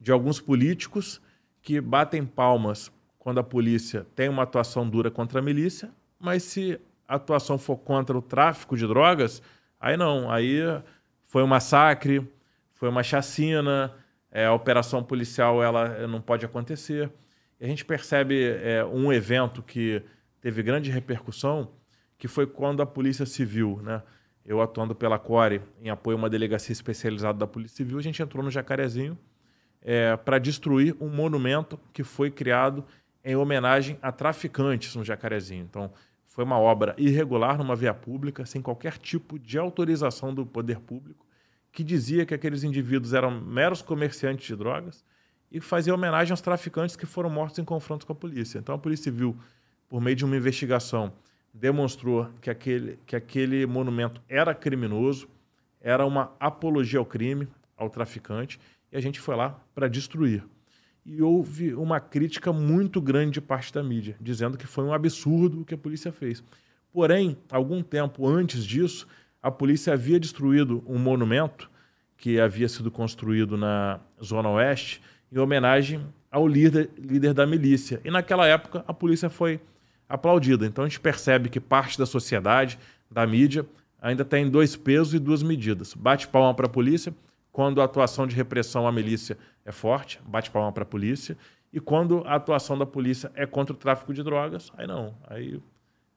de 0.00 0.10
alguns 0.10 0.40
políticos 0.40 1.20
que 1.60 1.80
batem 1.80 2.26
palmas 2.26 2.90
quando 3.22 3.38
a 3.38 3.44
polícia 3.44 4.04
tem 4.16 4.28
uma 4.28 4.42
atuação 4.42 4.88
dura 4.88 5.08
contra 5.08 5.38
a 5.38 5.42
milícia, 5.42 5.92
mas 6.18 6.42
se 6.42 6.80
a 7.06 7.14
atuação 7.14 7.56
for 7.56 7.76
contra 7.76 8.18
o 8.18 8.20
tráfico 8.20 8.76
de 8.76 8.84
drogas, 8.84 9.40
aí 9.78 9.96
não. 9.96 10.28
Aí 10.28 10.58
foi 11.28 11.40
um 11.44 11.46
massacre, 11.46 12.28
foi 12.72 12.88
uma 12.88 13.04
chacina, 13.04 13.94
é, 14.28 14.46
a 14.46 14.52
operação 14.52 15.04
policial 15.04 15.62
ela 15.62 16.04
não 16.08 16.20
pode 16.20 16.44
acontecer. 16.44 17.12
E 17.60 17.64
a 17.64 17.68
gente 17.68 17.84
percebe 17.84 18.42
é, 18.44 18.84
um 18.84 19.12
evento 19.12 19.62
que 19.62 20.02
teve 20.40 20.60
grande 20.60 20.90
repercussão, 20.90 21.70
que 22.18 22.26
foi 22.26 22.44
quando 22.44 22.82
a 22.82 22.86
Polícia 22.86 23.24
Civil, 23.24 23.78
né, 23.84 24.02
eu 24.44 24.60
atuando 24.60 24.96
pela 24.96 25.16
CORE, 25.16 25.62
em 25.80 25.90
apoio 25.90 26.16
a 26.16 26.18
uma 26.18 26.28
delegacia 26.28 26.72
especializada 26.72 27.38
da 27.38 27.46
Polícia 27.46 27.76
Civil, 27.76 28.00
a 28.00 28.02
gente 28.02 28.20
entrou 28.20 28.42
no 28.42 28.50
Jacarezinho 28.50 29.16
é, 29.80 30.16
para 30.16 30.40
destruir 30.40 30.96
um 31.00 31.08
monumento 31.08 31.78
que 31.92 32.02
foi 32.02 32.28
criado 32.28 32.84
em 33.24 33.36
homenagem 33.36 33.98
a 34.02 34.10
traficantes 34.10 34.94
no 34.94 35.04
Jacarezinho. 35.04 35.64
Então, 35.64 35.92
foi 36.26 36.44
uma 36.44 36.58
obra 36.58 36.94
irregular 36.96 37.58
numa 37.58 37.76
via 37.76 37.92
pública, 37.92 38.46
sem 38.46 38.62
qualquer 38.62 38.96
tipo 38.96 39.38
de 39.38 39.58
autorização 39.58 40.34
do 40.34 40.46
poder 40.46 40.80
público, 40.80 41.26
que 41.70 41.84
dizia 41.84 42.24
que 42.24 42.32
aqueles 42.32 42.64
indivíduos 42.64 43.12
eram 43.12 43.30
meros 43.40 43.82
comerciantes 43.82 44.46
de 44.46 44.56
drogas 44.56 45.04
e 45.50 45.60
fazia 45.60 45.94
homenagem 45.94 46.32
aos 46.32 46.40
traficantes 46.40 46.96
que 46.96 47.04
foram 47.04 47.28
mortos 47.28 47.58
em 47.58 47.64
confronto 47.64 48.06
com 48.06 48.12
a 48.12 48.16
polícia. 48.16 48.58
Então 48.58 48.74
a 48.74 48.78
Polícia 48.78 49.04
Civil, 49.04 49.36
por 49.88 50.00
meio 50.00 50.16
de 50.16 50.24
uma 50.24 50.36
investigação, 50.36 51.12
demonstrou 51.52 52.30
que 52.40 52.48
aquele, 52.48 52.98
que 53.04 53.14
aquele 53.14 53.66
monumento 53.66 54.22
era 54.26 54.54
criminoso, 54.54 55.28
era 55.82 56.06
uma 56.06 56.32
apologia 56.40 56.98
ao 56.98 57.04
crime, 57.04 57.46
ao 57.76 57.90
traficante, 57.90 58.58
e 58.90 58.96
a 58.96 59.00
gente 59.00 59.20
foi 59.20 59.36
lá 59.36 59.60
para 59.74 59.88
destruir 59.88 60.42
e 61.04 61.20
houve 61.20 61.74
uma 61.74 62.00
crítica 62.00 62.52
muito 62.52 63.00
grande 63.00 63.32
de 63.32 63.40
parte 63.40 63.72
da 63.72 63.82
mídia, 63.82 64.16
dizendo 64.20 64.56
que 64.56 64.66
foi 64.66 64.84
um 64.84 64.92
absurdo 64.92 65.60
o 65.60 65.64
que 65.64 65.74
a 65.74 65.78
polícia 65.78 66.12
fez. 66.12 66.42
Porém, 66.92 67.36
algum 67.50 67.82
tempo 67.82 68.28
antes 68.28 68.64
disso, 68.64 69.06
a 69.42 69.50
polícia 69.50 69.92
havia 69.92 70.20
destruído 70.20 70.82
um 70.86 70.98
monumento 70.98 71.70
que 72.16 72.38
havia 72.38 72.68
sido 72.68 72.90
construído 72.90 73.56
na 73.56 73.98
Zona 74.22 74.48
Oeste 74.50 75.02
em 75.32 75.38
homenagem 75.38 76.06
ao 76.30 76.46
líder, 76.46 76.88
líder 76.96 77.34
da 77.34 77.46
milícia. 77.46 78.00
E 78.04 78.10
naquela 78.10 78.46
época 78.46 78.84
a 78.86 78.94
polícia 78.94 79.28
foi 79.28 79.60
aplaudida. 80.08 80.64
Então 80.64 80.84
a 80.84 80.88
gente 80.88 81.00
percebe 81.00 81.48
que 81.48 81.58
parte 81.58 81.98
da 81.98 82.06
sociedade, 82.06 82.78
da 83.10 83.26
mídia, 83.26 83.66
ainda 84.00 84.24
tem 84.24 84.48
dois 84.48 84.76
pesos 84.76 85.14
e 85.14 85.18
duas 85.18 85.42
medidas. 85.42 85.94
Bate 85.94 86.28
palma 86.28 86.54
para 86.54 86.66
a 86.66 86.70
polícia 86.70 87.12
quando 87.52 87.80
a 87.80 87.84
atuação 87.84 88.26
de 88.26 88.34
repressão 88.34 88.86
à 88.86 88.92
milícia 88.92 89.38
é 89.64 89.70
forte, 89.70 90.20
bate 90.26 90.50
palma 90.50 90.72
para 90.72 90.82
a 90.82 90.86
polícia, 90.86 91.36
e 91.72 91.78
quando 91.78 92.22
a 92.26 92.34
atuação 92.34 92.76
da 92.76 92.86
polícia 92.86 93.30
é 93.34 93.46
contra 93.46 93.74
o 93.74 93.76
tráfico 93.76 94.12
de 94.12 94.22
drogas, 94.22 94.72
aí 94.76 94.86
não, 94.86 95.14
aí 95.28 95.60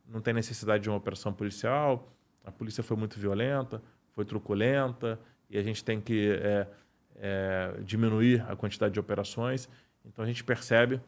não 0.08 0.22
tem 0.22 0.34
necessidade 0.34 0.84
de 0.84 0.90
uma 0.90 0.98
operação 0.98 1.34
policial, 1.34 2.12
a 2.44 2.52
polícia 2.52 2.84
foi 2.84 2.96
muito 2.96 3.20
violenta, 3.20 3.82
foi 4.12 4.24
truculenta, 4.24 5.20
e 5.50 5.58
a 5.58 5.64
gente 5.64 5.84
tem 5.84 6.00
que 6.00 6.32
é, 6.42 6.68
é, 7.16 7.76
diminuir 7.84 8.44
a 8.50 8.56
quantidade 8.56 8.94
de 8.94 9.00
operações. 9.00 9.70
Então 10.06 10.24
a 10.24 10.28
gente 10.28 10.44
percebe 10.44 11.02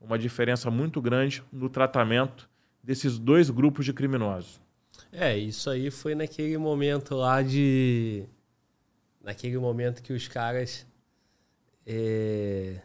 uma 0.00 0.18
diferença 0.18 0.70
muito 0.70 1.00
grande 1.00 1.42
no 1.52 1.68
tratamento 1.68 2.48
desses 2.82 3.18
dois 3.18 3.50
grupos 3.50 3.84
de 3.84 3.92
criminosos. 3.92 4.60
É, 5.12 5.36
isso 5.36 5.70
aí 5.70 5.90
foi 5.90 6.14
naquele 6.14 6.56
momento 6.58 7.16
lá 7.16 7.42
de. 7.42 8.24
Naquele 9.24 9.58
momento 9.58 10.02
que 10.02 10.12
os 10.12 10.28
caras. 10.28 10.86
É, 11.86 12.80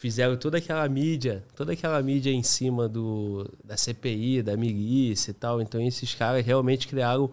fizeram 0.00 0.34
toda 0.34 0.56
aquela 0.56 0.88
mídia, 0.88 1.44
toda 1.54 1.74
aquela 1.74 2.02
mídia 2.02 2.30
em 2.30 2.42
cima 2.42 2.88
do, 2.88 3.46
da 3.62 3.76
CPI, 3.76 4.42
da 4.42 4.56
milícia 4.56 5.30
e 5.30 5.34
tal. 5.34 5.60
Então 5.60 5.78
esses 5.78 6.14
caras 6.14 6.44
realmente 6.44 6.88
criaram 6.88 7.30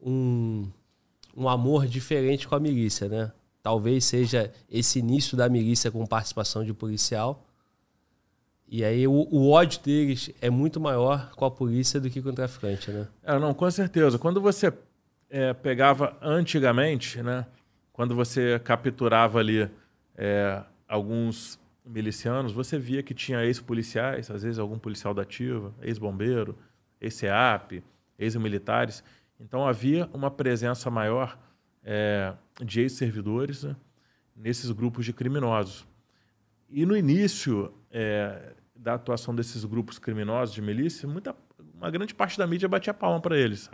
um, 0.00 0.66
um 1.36 1.46
amor 1.46 1.86
diferente 1.86 2.48
com 2.48 2.54
a 2.54 2.60
milícia, 2.60 3.06
né? 3.06 3.30
Talvez 3.62 4.06
seja 4.06 4.50
esse 4.70 4.98
início 4.98 5.36
da 5.36 5.46
milícia 5.46 5.90
com 5.90 6.06
participação 6.06 6.64
de 6.64 6.72
policial. 6.72 7.46
E 8.66 8.82
aí 8.82 9.06
o, 9.06 9.12
o, 9.12 9.50
ódio 9.50 9.78
deles 9.82 10.30
é 10.40 10.48
muito 10.48 10.80
maior 10.80 11.32
com 11.32 11.44
a 11.44 11.50
polícia 11.50 12.00
do 12.00 12.08
que 12.08 12.22
com 12.22 12.30
o 12.30 12.34
traficante, 12.34 12.90
né? 12.90 13.06
É, 13.22 13.38
não, 13.38 13.52
com 13.52 13.70
certeza. 13.70 14.18
Quando 14.18 14.40
você 14.40 14.72
é, 15.34 15.52
pegava 15.52 16.16
antigamente, 16.22 17.20
né? 17.20 17.44
Quando 17.92 18.14
você 18.14 18.60
capturava 18.60 19.40
ali 19.40 19.68
é, 20.16 20.62
alguns 20.86 21.58
milicianos, 21.84 22.52
você 22.52 22.78
via 22.78 23.02
que 23.02 23.12
tinha 23.12 23.44
ex-policiais, 23.44 24.30
às 24.30 24.44
vezes 24.44 24.60
algum 24.60 24.78
policial 24.78 25.12
da 25.12 25.22
ativa, 25.22 25.74
ex-bombeiro, 25.82 26.56
ex-EAP, 27.00 27.82
ex-militares. 28.16 29.02
Então 29.40 29.66
havia 29.66 30.08
uma 30.12 30.30
presença 30.30 30.88
maior 30.88 31.36
é, 31.82 32.32
de 32.64 32.82
ex-servidores 32.82 33.64
né, 33.64 33.74
nesses 34.36 34.70
grupos 34.70 35.04
de 35.04 35.12
criminosos. 35.12 35.84
E 36.70 36.86
no 36.86 36.96
início 36.96 37.74
é, 37.90 38.52
da 38.76 38.94
atuação 38.94 39.34
desses 39.34 39.64
grupos 39.64 39.98
criminosos 39.98 40.54
de 40.54 40.62
milícia, 40.62 41.08
muita, 41.08 41.34
uma 41.74 41.90
grande 41.90 42.14
parte 42.14 42.38
da 42.38 42.46
mídia 42.46 42.68
batia 42.68 42.94
palma 42.94 43.20
para 43.20 43.36
eles, 43.36 43.68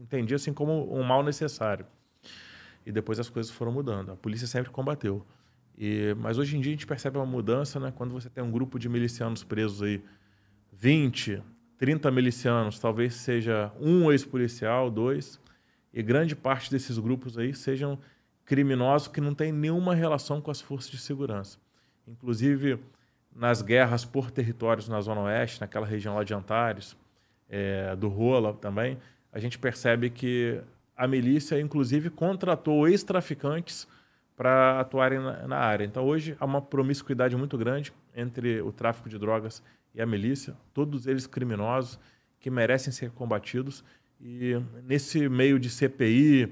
entendia 0.00 0.36
assim 0.36 0.52
como 0.52 0.92
um 0.94 1.02
mal 1.02 1.22
necessário. 1.22 1.86
E 2.84 2.92
depois 2.92 3.18
as 3.18 3.28
coisas 3.28 3.50
foram 3.50 3.72
mudando. 3.72 4.12
A 4.12 4.16
polícia 4.16 4.46
sempre 4.46 4.70
combateu. 4.70 5.26
E, 5.76 6.14
mas 6.18 6.38
hoje 6.38 6.56
em 6.56 6.60
dia 6.60 6.70
a 6.70 6.74
gente 6.74 6.86
percebe 6.86 7.18
uma 7.18 7.26
mudança, 7.26 7.78
né? 7.78 7.92
Quando 7.94 8.12
você 8.12 8.30
tem 8.30 8.42
um 8.42 8.50
grupo 8.50 8.78
de 8.78 8.88
milicianos 8.88 9.42
presos 9.42 9.82
aí, 9.82 10.02
20, 10.72 11.42
30 11.78 12.10
milicianos, 12.10 12.78
talvez 12.78 13.14
seja 13.14 13.72
um 13.80 14.10
ex-policial, 14.10 14.90
dois, 14.90 15.40
e 15.92 16.02
grande 16.02 16.34
parte 16.36 16.70
desses 16.70 16.98
grupos 16.98 17.36
aí 17.36 17.54
sejam 17.54 17.98
criminosos 18.44 19.08
que 19.08 19.20
não 19.20 19.34
têm 19.34 19.52
nenhuma 19.52 19.94
relação 19.94 20.40
com 20.40 20.50
as 20.50 20.60
forças 20.60 20.90
de 20.90 20.98
segurança. 20.98 21.58
Inclusive, 22.06 22.78
nas 23.34 23.60
guerras 23.60 24.04
por 24.04 24.30
territórios 24.30 24.88
na 24.88 25.00
Zona 25.00 25.22
Oeste, 25.22 25.60
naquela 25.60 25.86
região 25.86 26.14
lá 26.14 26.24
de 26.24 26.32
Antares, 26.32 26.96
é, 27.48 27.94
do 27.96 28.08
Rola 28.08 28.54
também, 28.54 28.98
a 29.36 29.38
gente 29.38 29.58
percebe 29.58 30.08
que 30.08 30.58
a 30.96 31.06
milícia, 31.06 31.60
inclusive, 31.60 32.08
contratou 32.08 32.88
ex-traficantes 32.88 33.86
para 34.34 34.80
atuarem 34.80 35.18
na, 35.18 35.46
na, 35.46 35.58
área. 35.58 35.84
Então, 35.84 36.06
hoje 36.06 36.34
há 36.40 36.44
uma 36.46 36.62
promiscuidade 36.62 37.36
muito 37.36 37.58
grande 37.58 37.92
entre 38.14 38.62
o 38.62 38.72
tráfico 38.72 39.10
de 39.10 39.18
drogas 39.18 39.62
e 39.94 40.00
a 40.00 40.06
milícia, 40.06 40.56
todos 40.72 41.06
eles 41.06 41.26
criminosos 41.26 41.98
que 42.40 42.48
merecem 42.48 42.90
ser 42.90 43.10
combatidos. 43.10 43.84
E 44.18 44.58
nesse 44.82 45.28
meio 45.28 45.60
de 45.60 45.68
CPI, 45.68 46.50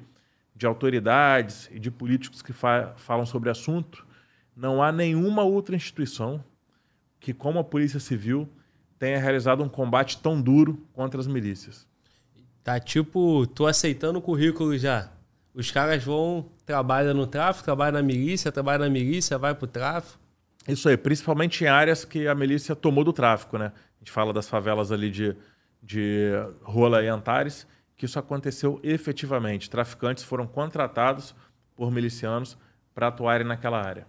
de 0.55 0.67
autoridades 0.67 1.71
e 1.73 1.79
de 1.79 1.91
políticos 1.91 2.43
que 2.43 2.53
fa 2.53 2.93
falam 2.99 3.25
sobre 3.25 3.49
assunto, 3.49 4.07
não 4.55 4.83
há 4.83 4.93
nenhuma 4.93 5.43
outra 5.43 5.75
instituição 5.75 6.45
que, 7.19 7.33
como 7.33 7.59
a 7.59 7.65
Polícia 7.65 7.99
Civil, 7.99 8.47
tenha 8.99 9.19
realizado 9.19 9.63
um 9.63 9.71
combate 9.71 10.21
tão 10.21 10.39
duro 10.39 10.87
contra 10.93 11.19
as 11.19 11.27
milícias. 11.27 11.94
Tá 12.65 12.81
tipo, 12.81 13.47
tô 13.47 13.67
aceitando 13.67 14.19
o 14.19 14.23
currículo 14.23 14.77
já. 14.79 15.11
Os 15.55 15.71
caras 15.71 16.03
vão, 16.03 16.47
trabalham 16.65 17.13
no 17.13 17.27
tráfico, 17.27 17.63
trabalham 17.63 17.93
na 17.93 18.03
milícia, 18.03 18.51
trabalham 18.51 18.81
na 18.81 18.91
milícia, 18.91 19.37
vai 19.37 19.55
pro 19.55 19.67
tráfico. 19.67 20.19
Isso 20.67 20.89
aí, 20.89 20.97
principalmente 20.97 21.63
em 21.63 21.67
áreas 21.67 22.07
que 22.07 22.27
a 22.27 22.35
milícia 22.35 22.75
tomou 22.75 23.05
do 23.05 23.13
tráfico, 23.13 23.59
né? 23.59 23.67
A 23.67 23.99
gente 23.99 24.11
fala 24.11 24.33
das 24.33 24.49
favelas 24.49 24.91
ali 24.91 25.11
de, 25.11 25.37
de 25.83 26.31
Rola 26.63 27.03
e 27.05 27.09
Antares, 27.09 27.67
que 27.99 28.07
isso 28.07 28.19
aconteceu 28.19 28.81
efetivamente. 28.83 29.69
Traficantes 29.69 30.25
foram 30.25 30.47
contratados 30.47 31.35
por 31.77 31.93
milicianos 31.93 32.57
para 32.95 33.09
atuarem 33.09 33.47
naquela 33.47 33.79
área. 33.79 34.07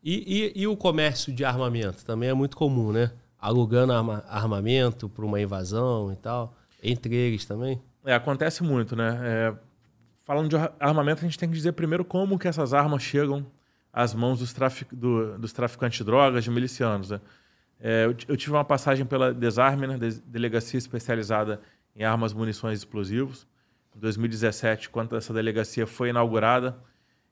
E, 0.00 0.52
e, 0.54 0.62
e, 0.62 0.66
o 0.68 0.76
comércio 0.76 1.32
de 1.32 1.44
armamento 1.44 2.04
também 2.04 2.28
é 2.28 2.34
muito 2.34 2.56
comum, 2.56 2.92
né? 2.92 3.10
Alugando 3.36 3.92
arma, 3.92 4.24
armamento 4.28 5.08
para 5.08 5.24
uma 5.24 5.40
invasão 5.40 6.12
e 6.12 6.16
tal, 6.16 6.54
entre 6.84 7.14
eles 7.14 7.44
também. 7.44 7.80
É, 8.04 8.14
acontece 8.14 8.62
muito, 8.62 8.94
né? 8.94 9.18
É, 9.22 9.54
falando 10.24 10.48
de 10.48 10.56
armamento, 10.78 11.20
a 11.20 11.24
gente 11.24 11.38
tem 11.38 11.48
que 11.48 11.54
dizer 11.54 11.72
primeiro 11.72 12.04
como 12.04 12.38
que 12.38 12.46
essas 12.46 12.74
armas 12.74 13.02
chegam 13.02 13.46
às 13.92 14.14
mãos 14.14 14.40
dos, 14.40 14.52
trafic, 14.52 14.94
do, 14.94 15.38
dos 15.38 15.52
traficantes 15.52 15.98
de 15.98 16.04
drogas, 16.04 16.44
de 16.44 16.50
milicianos. 16.50 17.10
Né? 17.10 17.20
É, 17.80 18.04
eu, 18.04 18.14
eu, 18.28 18.36
tive 18.36 18.52
uma 18.52 18.64
passagem 18.64 19.06
pela 19.06 19.32
Desarme, 19.32 19.86
né, 19.86 19.98
delegacia 20.26 20.78
especializada 20.78 21.60
em 21.96 22.04
armas, 22.04 22.32
munições 22.32 22.78
e 22.78 22.82
explosivos. 22.82 23.46
Em 23.96 24.00
2017, 24.00 24.90
quando 24.90 25.16
essa 25.16 25.32
delegacia 25.32 25.86
foi 25.86 26.10
inaugurada, 26.10 26.76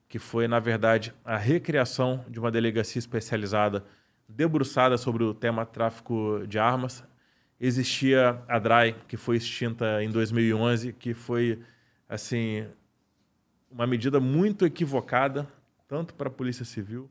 que 0.08 0.18
foi, 0.18 0.46
na 0.46 0.60
verdade, 0.60 1.12
a 1.24 1.36
recriação 1.36 2.24
de 2.28 2.38
uma 2.38 2.50
delegacia 2.50 2.98
especializada 2.98 3.84
debruçada 4.28 4.96
sobre 4.96 5.24
o 5.24 5.34
tema 5.34 5.66
tráfico 5.66 6.44
de 6.46 6.58
armas. 6.58 7.04
Existia 7.64 8.42
a 8.48 8.58
DRAI, 8.58 8.96
que 9.06 9.16
foi 9.16 9.36
extinta 9.36 10.02
em 10.02 10.10
2011, 10.10 10.92
que 10.94 11.14
foi, 11.14 11.60
assim, 12.08 12.66
uma 13.70 13.86
medida 13.86 14.18
muito 14.18 14.66
equivocada, 14.66 15.46
tanto 15.86 16.12
para 16.12 16.26
a 16.26 16.30
Polícia 16.30 16.64
Civil 16.64 17.08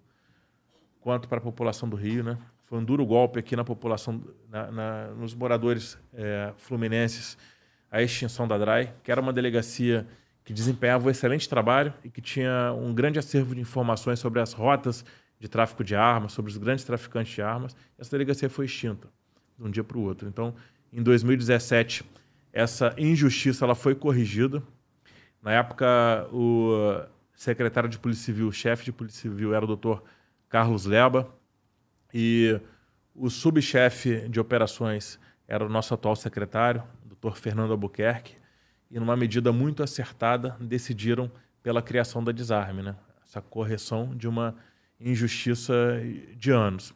quanto 0.99 1.29
para 1.29 1.37
a 1.37 1.41
população 1.41 1.87
do 1.87 1.95
Rio. 1.95 2.21
Né? 2.21 2.37
Foi 2.65 2.77
um 2.77 2.83
duro 2.83 3.05
golpe 3.05 3.39
aqui 3.39 3.55
na 3.55 3.63
população, 3.63 4.21
na, 4.49 4.69
na, 4.69 5.07
nos 5.11 5.33
moradores 5.33 5.97
é, 6.13 6.51
fluminenses, 6.57 7.37
a 7.89 8.01
extinção 8.01 8.45
da 8.45 8.57
DRAI, 8.57 8.93
que 9.05 9.09
era 9.09 9.21
uma 9.21 9.31
delegacia 9.31 10.05
que 10.43 10.51
desempenhava 10.51 11.07
um 11.07 11.09
excelente 11.09 11.47
trabalho 11.47 11.93
e 12.03 12.09
que 12.09 12.19
tinha 12.19 12.73
um 12.73 12.93
grande 12.93 13.17
acervo 13.17 13.55
de 13.55 13.61
informações 13.61 14.19
sobre 14.19 14.41
as 14.41 14.51
rotas 14.51 15.05
de 15.39 15.47
tráfico 15.47 15.81
de 15.81 15.95
armas, 15.95 16.33
sobre 16.33 16.51
os 16.51 16.57
grandes 16.57 16.83
traficantes 16.83 17.33
de 17.33 17.41
armas. 17.41 17.73
Essa 17.97 18.11
delegacia 18.11 18.49
foi 18.49 18.65
extinta 18.65 19.07
de 19.61 19.67
um 19.67 19.71
dia 19.71 19.83
para 19.83 19.97
o 19.97 20.01
outro. 20.01 20.27
Então, 20.27 20.53
em 20.91 21.01
2017, 21.01 22.03
essa 22.51 22.93
injustiça 22.97 23.63
ela 23.63 23.75
foi 23.75 23.95
corrigida 23.95 24.61
na 25.41 25.53
época, 25.53 26.27
o 26.31 27.03
secretário 27.33 27.89
de 27.89 27.97
Polícia 27.97 28.25
Civil, 28.25 28.51
chefe 28.51 28.85
de 28.85 28.91
Polícia 28.91 29.21
Civil, 29.21 29.55
era 29.55 29.65
o 29.65 29.67
doutor 29.67 30.03
Carlos 30.47 30.85
Leba, 30.85 31.33
e 32.13 32.59
o 33.15 33.29
subchefe 33.29 34.29
de 34.29 34.39
operações 34.39 35.19
era 35.47 35.65
o 35.65 35.69
nosso 35.69 35.93
atual 35.93 36.15
secretário, 36.15 36.83
o 37.03 37.07
doutor 37.07 37.37
Fernando 37.37 37.71
Albuquerque, 37.71 38.35
e 38.91 38.99
numa 38.99 39.17
medida 39.17 39.51
muito 39.51 39.81
acertada, 39.81 40.55
decidiram 40.59 41.31
pela 41.63 41.81
criação 41.81 42.23
da 42.23 42.31
desarme, 42.31 42.83
né? 42.83 42.95
essa 43.25 43.41
correção 43.41 44.15
de 44.15 44.27
uma 44.27 44.55
injustiça 44.99 45.73
de 46.35 46.51
anos. 46.51 46.93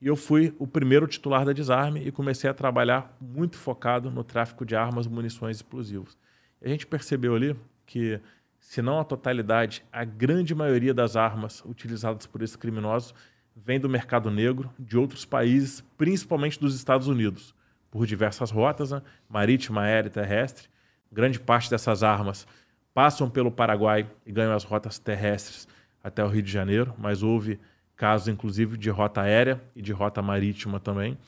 E 0.00 0.06
eu 0.06 0.16
fui 0.16 0.54
o 0.58 0.66
primeiro 0.66 1.06
titular 1.06 1.44
da 1.44 1.52
desarme 1.52 2.00
e 2.00 2.10
comecei 2.10 2.48
a 2.48 2.54
trabalhar 2.54 3.14
muito 3.20 3.58
focado 3.58 4.10
no 4.10 4.24
tráfico 4.24 4.64
de 4.64 4.74
armas, 4.74 5.06
munições 5.06 5.58
e 5.58 5.60
explosivos. 5.60 6.16
A 6.62 6.68
gente 6.68 6.86
percebeu 6.86 7.34
ali 7.34 7.54
que, 7.84 8.18
se 8.58 8.80
não 8.80 8.98
a 8.98 9.04
totalidade, 9.04 9.84
a 9.92 10.02
grande 10.02 10.54
maioria 10.54 10.94
das 10.94 11.16
armas 11.16 11.62
utilizadas 11.66 12.26
por 12.26 12.40
esses 12.40 12.56
criminosos 12.56 13.14
vem 13.54 13.78
do 13.78 13.90
mercado 13.90 14.30
negro 14.30 14.72
de 14.78 14.96
outros 14.96 15.26
países, 15.26 15.84
principalmente 15.98 16.58
dos 16.58 16.74
Estados 16.74 17.06
Unidos, 17.06 17.54
por 17.90 18.06
diversas 18.06 18.50
rotas, 18.50 18.92
né? 18.92 19.02
marítima, 19.28 19.82
aérea 19.82 20.08
e 20.08 20.12
terrestre. 20.12 20.68
Grande 21.12 21.38
parte 21.38 21.68
dessas 21.68 22.02
armas 22.02 22.46
passam 22.94 23.28
pelo 23.28 23.50
Paraguai 23.50 24.10
e 24.24 24.32
ganham 24.32 24.54
as 24.54 24.64
rotas 24.64 24.98
terrestres 24.98 25.68
até 26.02 26.24
o 26.24 26.28
Rio 26.28 26.42
de 26.42 26.50
Janeiro, 26.50 26.94
mas 26.96 27.22
houve 27.22 27.60
casos, 28.00 28.28
inclusive, 28.28 28.78
de 28.78 28.88
rota 28.88 29.20
aérea 29.20 29.60
e 29.76 29.82
de 29.82 29.92
rota 29.92 30.22
marítima 30.22 30.80
também. 30.80 31.18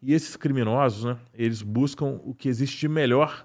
E 0.00 0.14
esses 0.14 0.36
criminosos, 0.36 1.04
né, 1.04 1.18
eles 1.34 1.62
buscam 1.62 2.20
o 2.24 2.32
que 2.32 2.48
existe 2.48 2.78
de 2.78 2.88
melhor 2.88 3.44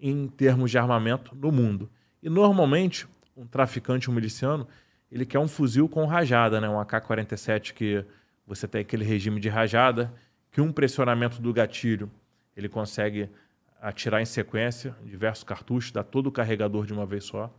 em 0.00 0.28
termos 0.28 0.70
de 0.70 0.78
armamento 0.78 1.34
no 1.34 1.50
mundo. 1.50 1.90
E 2.22 2.30
normalmente, 2.30 3.08
um 3.36 3.44
traficante, 3.44 4.08
um 4.08 4.14
miliciano, 4.14 4.68
ele 5.10 5.26
quer 5.26 5.40
um 5.40 5.48
fuzil 5.48 5.88
com 5.88 6.06
rajada, 6.06 6.60
né? 6.60 6.68
um 6.68 6.78
AK-47 6.78 7.72
que 7.72 8.04
você 8.46 8.68
tem 8.68 8.82
aquele 8.82 9.04
regime 9.04 9.40
de 9.40 9.48
rajada, 9.48 10.14
que 10.52 10.60
um 10.60 10.70
pressionamento 10.70 11.42
do 11.42 11.52
gatilho 11.52 12.08
ele 12.56 12.68
consegue 12.68 13.28
atirar 13.80 14.22
em 14.22 14.26
sequência 14.26 14.94
diversos 15.04 15.42
cartuchos, 15.42 15.90
dá 15.90 16.04
todo 16.04 16.28
o 16.28 16.32
carregador 16.32 16.86
de 16.86 16.92
uma 16.92 17.04
vez 17.04 17.24
só. 17.24 17.52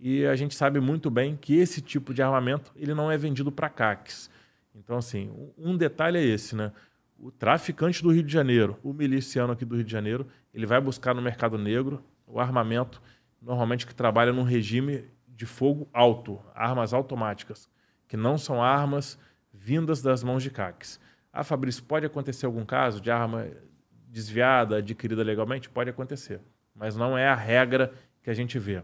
E 0.00 0.24
a 0.26 0.36
gente 0.36 0.54
sabe 0.54 0.78
muito 0.80 1.10
bem 1.10 1.36
que 1.36 1.56
esse 1.56 1.80
tipo 1.80 2.14
de 2.14 2.22
armamento 2.22 2.72
ele 2.76 2.94
não 2.94 3.10
é 3.10 3.16
vendido 3.16 3.50
para 3.50 3.68
CACs. 3.68 4.30
Então, 4.74 4.96
assim, 4.96 5.30
um 5.56 5.76
detalhe 5.76 6.18
é 6.18 6.22
esse, 6.22 6.54
né? 6.54 6.72
O 7.18 7.32
traficante 7.32 8.00
do 8.00 8.12
Rio 8.12 8.22
de 8.22 8.32
Janeiro, 8.32 8.78
o 8.82 8.92
miliciano 8.92 9.52
aqui 9.52 9.64
do 9.64 9.74
Rio 9.74 9.84
de 9.84 9.90
Janeiro, 9.90 10.26
ele 10.54 10.66
vai 10.66 10.80
buscar 10.80 11.14
no 11.14 11.20
mercado 11.20 11.58
negro 11.58 12.02
o 12.26 12.38
armamento, 12.38 13.02
normalmente 13.42 13.86
que 13.86 13.94
trabalha 13.94 14.32
num 14.32 14.44
regime 14.44 15.04
de 15.26 15.46
fogo 15.46 15.88
alto, 15.92 16.40
armas 16.54 16.92
automáticas, 16.92 17.68
que 18.06 18.16
não 18.16 18.38
são 18.38 18.62
armas 18.62 19.18
vindas 19.52 20.00
das 20.00 20.22
mãos 20.22 20.44
de 20.44 20.50
CACs. 20.50 21.00
Ah, 21.32 21.42
Fabrício, 21.42 21.82
pode 21.82 22.06
acontecer 22.06 22.46
algum 22.46 22.64
caso 22.64 23.00
de 23.00 23.10
arma 23.10 23.48
desviada, 24.06 24.76
adquirida 24.76 25.22
legalmente? 25.24 25.68
Pode 25.68 25.90
acontecer, 25.90 26.40
mas 26.74 26.96
não 26.96 27.18
é 27.18 27.28
a 27.28 27.34
regra 27.34 27.92
que 28.22 28.30
a 28.30 28.34
gente 28.34 28.58
vê. 28.58 28.82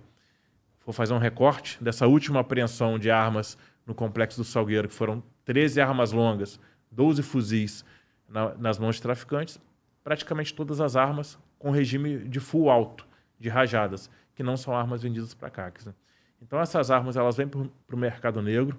Vou 0.84 0.92
fazer 0.92 1.14
um 1.14 1.18
recorte 1.18 1.82
dessa 1.82 2.06
última 2.06 2.40
apreensão 2.40 2.98
de 2.98 3.10
armas 3.10 3.56
no 3.86 3.94
complexo 3.94 4.38
do 4.38 4.44
Salgueiro, 4.44 4.88
que 4.88 4.94
foram 4.94 5.22
13 5.44 5.80
armas 5.80 6.12
longas, 6.12 6.60
12 6.90 7.22
fuzis 7.22 7.84
na, 8.28 8.54
nas 8.54 8.78
mãos 8.78 8.96
de 8.96 9.02
traficantes, 9.02 9.58
praticamente 10.02 10.54
todas 10.54 10.80
as 10.80 10.96
armas 10.96 11.38
com 11.58 11.70
regime 11.70 12.28
de 12.28 12.40
full 12.40 12.70
alto, 12.70 13.06
de 13.38 13.48
rajadas, 13.48 14.10
que 14.34 14.42
não 14.42 14.56
são 14.56 14.76
armas 14.76 15.02
vendidas 15.02 15.32
para 15.32 15.48
CACs. 15.48 15.86
Né? 15.86 15.94
Então 16.42 16.60
essas 16.60 16.90
armas 16.90 17.16
elas 17.16 17.36
vêm 17.36 17.48
para 17.48 17.96
o 17.96 17.98
mercado 17.98 18.42
negro, 18.42 18.78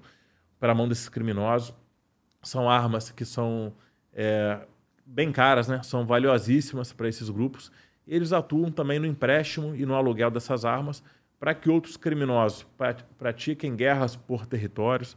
para 0.60 0.72
a 0.72 0.76
mão 0.76 0.88
desses 0.88 1.10
criminosos. 1.10 1.74
São 2.44 2.70
armas 2.70 3.10
que 3.10 3.26
são 3.26 3.74
é, 4.14 4.60
bem 5.04 5.32
caras, 5.32 5.68
né? 5.68 5.82
são 5.82 6.06
valiosíssimas 6.06 6.94
para 6.94 7.08
esses 7.08 7.30
grupos. 7.30 7.72
Eles 8.08 8.32
atuam 8.32 8.72
também 8.72 9.00
no 9.00 9.08
empréstimo 9.08 9.76
e 9.76 9.84
no 9.86 9.96
aluguel 9.96 10.30
dessas 10.30 10.64
armas 10.64 11.04
para 11.40 11.54
que 11.54 11.70
outros 11.70 11.98
criminosos 11.98 12.66
pratiquem 13.18 13.76
guerras 13.76 14.16
por 14.16 14.46
territórios, 14.46 15.16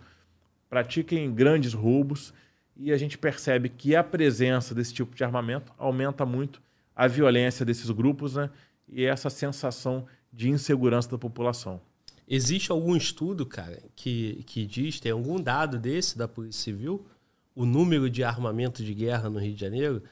pratiquem 0.68 1.32
grandes 1.32 1.72
roubos. 1.72 2.34
E 2.76 2.92
a 2.92 2.96
gente 2.96 3.18
percebe 3.18 3.68
que 3.68 3.96
a 3.96 4.04
presença 4.04 4.74
desse 4.74 4.94
tipo 4.94 5.14
de 5.14 5.24
armamento 5.24 5.72
aumenta 5.76 6.24
muito 6.24 6.62
a 6.94 7.06
violência 7.08 7.64
desses 7.64 7.90
grupos 7.90 8.36
né? 8.36 8.50
e 8.88 9.04
essa 9.04 9.30
sensação 9.30 10.06
de 10.32 10.48
insegurança 10.48 11.10
da 11.10 11.18
população. 11.18 11.80
Existe 12.28 12.70
algum 12.70 12.94
estudo, 12.94 13.46
cara, 13.46 13.82
que, 13.96 14.44
que 14.46 14.66
diz, 14.66 15.00
tem 15.00 15.10
algum 15.10 15.40
dado 15.40 15.78
desse 15.78 16.16
da 16.16 16.28
Polícia 16.28 16.62
Civil, 16.62 17.06
o 17.54 17.64
número 17.64 18.10
de 18.10 18.22
armamento 18.22 18.84
de 18.84 18.92
guerra 18.92 19.30
no 19.30 19.38
Rio 19.38 19.54
de 19.54 19.60
Janeiro? 19.60 20.02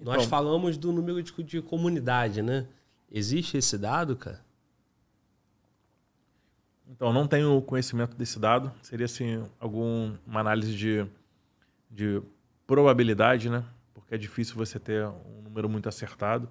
Então, 0.00 0.14
Nós 0.14 0.24
falamos 0.24 0.78
do 0.78 0.92
número 0.92 1.22
de, 1.22 1.32
de 1.42 1.60
comunidade, 1.60 2.40
né? 2.40 2.66
Existe 3.10 3.56
esse 3.56 3.76
dado, 3.76 4.14
cara? 4.14 4.40
Então, 6.90 7.12
não 7.12 7.26
tenho 7.26 7.60
conhecimento 7.62 8.16
desse 8.16 8.38
dado. 8.38 8.72
Seria, 8.82 9.04
assim, 9.04 9.44
alguma 9.60 10.18
análise 10.34 10.74
de, 10.74 11.06
de 11.90 12.22
probabilidade, 12.66 13.50
né? 13.50 13.62
Porque 13.92 14.14
é 14.14 14.18
difícil 14.18 14.56
você 14.56 14.78
ter 14.78 15.06
um 15.06 15.42
número 15.42 15.68
muito 15.68 15.88
acertado. 15.88 16.48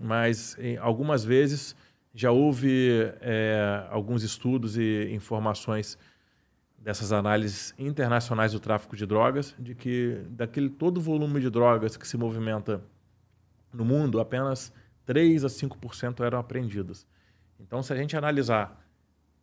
Mas, 0.00 0.56
em, 0.58 0.76
algumas 0.76 1.24
vezes 1.24 1.76
já 2.12 2.32
houve 2.32 3.12
é, 3.20 3.86
alguns 3.90 4.24
estudos 4.24 4.76
e 4.76 5.08
informações 5.12 5.96
dessas 6.76 7.12
análises 7.12 7.74
internacionais 7.78 8.52
do 8.52 8.60
tráfico 8.60 8.96
de 8.96 9.06
drogas, 9.06 9.54
de 9.58 9.74
que 9.74 10.20
daquele 10.30 10.68
todo 10.68 10.98
o 10.98 11.00
volume 11.00 11.40
de 11.40 11.50
drogas 11.50 11.96
que 11.96 12.06
se 12.08 12.16
movimenta 12.16 12.82
no 13.72 13.84
mundo, 13.84 14.20
apenas 14.20 14.72
3 15.04 15.44
a 15.44 15.48
5% 15.48 16.24
eram 16.24 16.38
apreendidas. 16.38 17.06
Então, 17.60 17.82
se 17.82 17.92
a 17.92 17.96
gente 17.96 18.16
analisar 18.16 18.87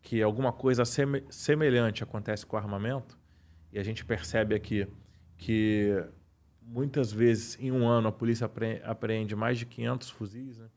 que 0.06 0.22
alguma 0.22 0.53
coisa 0.53 0.84
semelhante 0.86 2.03
acontece 2.03 2.45
com 2.45 2.56
o 2.56 2.60
armamento, 2.60 3.18
e 3.73 3.80
a 3.80 3.84
gente 3.84 4.06
percebe 4.06 4.53
aqui 4.53 4.88
que 5.36 5.91
muitas 6.61 7.11
vezes 7.11 7.57
em 7.60 7.72
um 7.72 7.88
ano 7.88 8.10
a 8.10 8.11
polícia 8.11 8.48
apreende 8.84 9.36
mais 9.36 9.57
de 9.57 9.65
500 9.65 10.11
fuzis, 10.11 10.60
né? 10.60 10.69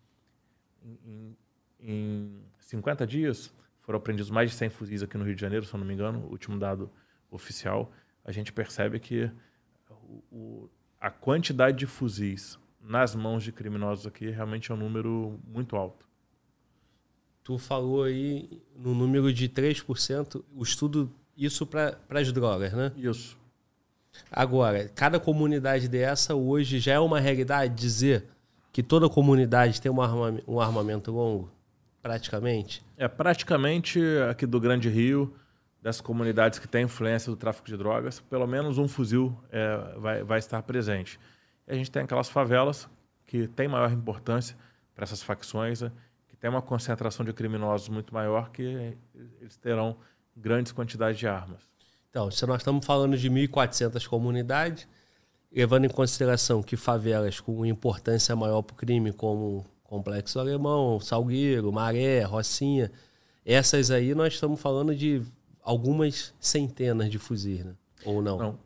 em, 0.83 1.37
em 1.79 2.43
50 2.59 3.07
dias, 3.07 3.55
foram 3.83 3.99
apreendidos 3.99 4.31
mais 4.31 4.51
de 4.51 4.57
100 4.57 4.71
fuzis 4.71 5.03
aqui 5.03 5.19
no 5.19 5.25
Rio 5.25 5.35
de 5.35 5.41
Janeiro, 5.43 5.67
se 5.67 5.75
eu 5.75 5.79
não 5.79 5.87
me 5.87 5.93
engano, 5.93 6.21
o 6.21 6.31
último 6.31 6.59
dado 6.59 6.91
oficial. 7.31 7.93
A 8.25 8.33
gente 8.33 8.51
percebe 8.51 8.99
que 8.99 9.31
o, 9.91 10.25
o, 10.33 10.71
a 10.99 11.11
quantidade 11.11 11.77
de 11.77 11.87
fuzis 11.87 12.59
nas 12.81 13.15
mãos 13.15 13.45
de 13.45 13.53
criminosos 13.53 14.07
aqui 14.07 14.31
realmente 14.31 14.73
é 14.73 14.75
um 14.75 14.79
número 14.79 15.39
muito 15.47 15.77
alto. 15.77 16.08
Tu 17.49 17.57
falou 17.57 18.03
aí 18.03 18.61
no 18.77 18.95
número 18.95 19.33
de 19.33 19.49
3%, 19.49 20.45
o 20.55 20.63
estudo, 20.63 21.11
isso 21.35 21.67
para 21.67 21.97
as 22.11 22.31
drogas, 22.31 22.75
né? 22.75 22.93
Isso. 22.95 23.39
Agora, 24.31 24.87
cada 24.95 25.19
comunidade 25.19 25.89
dessa 25.89 26.35
hoje 26.35 26.79
já 26.79 26.93
é 26.93 26.99
uma 26.99 27.19
realidade 27.19 27.75
dizer 27.75 28.27
que 28.71 28.83
toda 28.83 29.09
comunidade 29.09 29.81
tem 29.81 29.91
um, 29.91 30.03
arma, 30.03 30.39
um 30.47 30.61
armamento 30.61 31.11
longo? 31.11 31.51
praticamente? 32.03 32.85
É, 32.99 33.09
praticamente 33.09 33.99
aqui 34.29 34.45
do 34.45 34.61
Grande 34.61 34.91
Rio, 34.91 35.35
das 35.81 36.03
comunidades 36.03 36.59
que 36.59 36.69
têm 36.69 36.85
influência 36.85 37.33
do 37.33 37.37
tráfico 37.39 37.67
de 37.67 37.79
drogas, 37.79 38.21
pelo 38.21 38.47
menos 38.47 38.77
um 38.77 38.87
fuzil 38.87 39.35
é, 39.51 39.95
vai, 39.97 40.23
vai 40.23 40.39
estar 40.39 40.61
presente. 40.65 41.19
E 41.67 41.73
a 41.73 41.75
gente 41.75 41.91
tem 41.91 42.03
aquelas 42.03 42.29
favelas 42.29 42.87
que 43.27 43.49
têm 43.49 43.69
maior 43.69 43.91
importância 43.91 44.55
para 44.95 45.05
essas 45.05 45.23
facções, 45.23 45.81
né, 45.81 45.91
tem 46.41 46.49
uma 46.49 46.63
concentração 46.63 47.25
de 47.25 47.33
criminosos 47.33 47.89
muito 47.89 48.13
maior, 48.15 48.51
que 48.51 48.97
eles 49.41 49.57
terão 49.57 49.97
grandes 50.37 50.73
quantidades 50.73 51.19
de 51.19 51.27
armas. 51.27 51.61
Então, 52.11 52.31
se 52.31 52.47
nós 52.47 52.59
estamos 52.59 52.85
falando 52.87 53.17
de 53.17 53.31
1.400 53.31 54.07
comunidades, 54.07 54.89
levando 55.53 55.85
em 55.85 55.89
consideração 55.89 56.63
que 56.63 56.77
favelas 56.77 57.41
com 57.41 57.65
importância 57.67 58.35
maior 58.37 58.63
para 58.63 58.75
o 58.75 58.77
crime, 58.77 59.13
como 59.13 59.65
Complexo 59.89 60.39
Alemão, 60.39 61.01
Salgueiro, 61.01 61.73
Maré, 61.73 62.23
Rocinha. 62.23 62.93
Essas 63.45 63.91
aí 63.91 64.15
nós 64.15 64.35
estamos 64.35 64.61
falando 64.61 64.95
de 64.95 65.23
algumas 65.63 66.35
centenas 66.39 67.11
de 67.11 67.19
fuzis, 67.19 67.65
né? 67.65 67.75
Ou 68.05 68.21
não? 68.21 68.39
Não. 68.39 68.59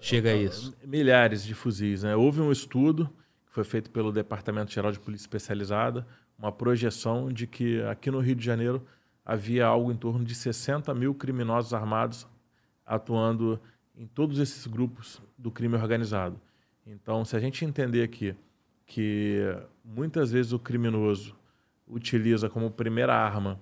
Chega 0.00 0.30
a 0.30 0.34
isso. 0.34 0.74
Milhares 0.82 1.44
de 1.44 1.54
fuzis, 1.54 2.02
né? 2.02 2.16
Houve 2.16 2.40
um 2.40 2.50
estudo 2.50 3.10
que 3.46 3.52
foi 3.52 3.64
feito 3.64 3.90
pelo 3.90 4.10
Departamento 4.10 4.72
Geral 4.72 4.90
de 4.90 4.98
Polícia 4.98 5.24
Especializada, 5.24 6.06
uma 6.40 6.50
projeção 6.50 7.30
de 7.30 7.46
que 7.46 7.82
aqui 7.82 8.10
no 8.10 8.18
Rio 8.18 8.34
de 8.34 8.44
Janeiro 8.44 8.82
havia 9.22 9.66
algo 9.66 9.92
em 9.92 9.96
torno 9.96 10.24
de 10.24 10.34
60 10.34 10.92
mil 10.94 11.14
criminosos 11.14 11.74
armados 11.74 12.26
atuando 12.86 13.60
em 13.94 14.06
todos 14.06 14.38
esses 14.38 14.66
grupos 14.66 15.20
do 15.36 15.50
crime 15.50 15.76
organizado. 15.76 16.40
Então, 16.86 17.24
se 17.26 17.36
a 17.36 17.38
gente 17.38 17.62
entender 17.62 18.02
aqui 18.02 18.34
que 18.86 19.40
muitas 19.84 20.32
vezes 20.32 20.52
o 20.52 20.58
criminoso 20.58 21.36
utiliza 21.86 22.48
como 22.48 22.70
primeira 22.70 23.14
arma 23.14 23.60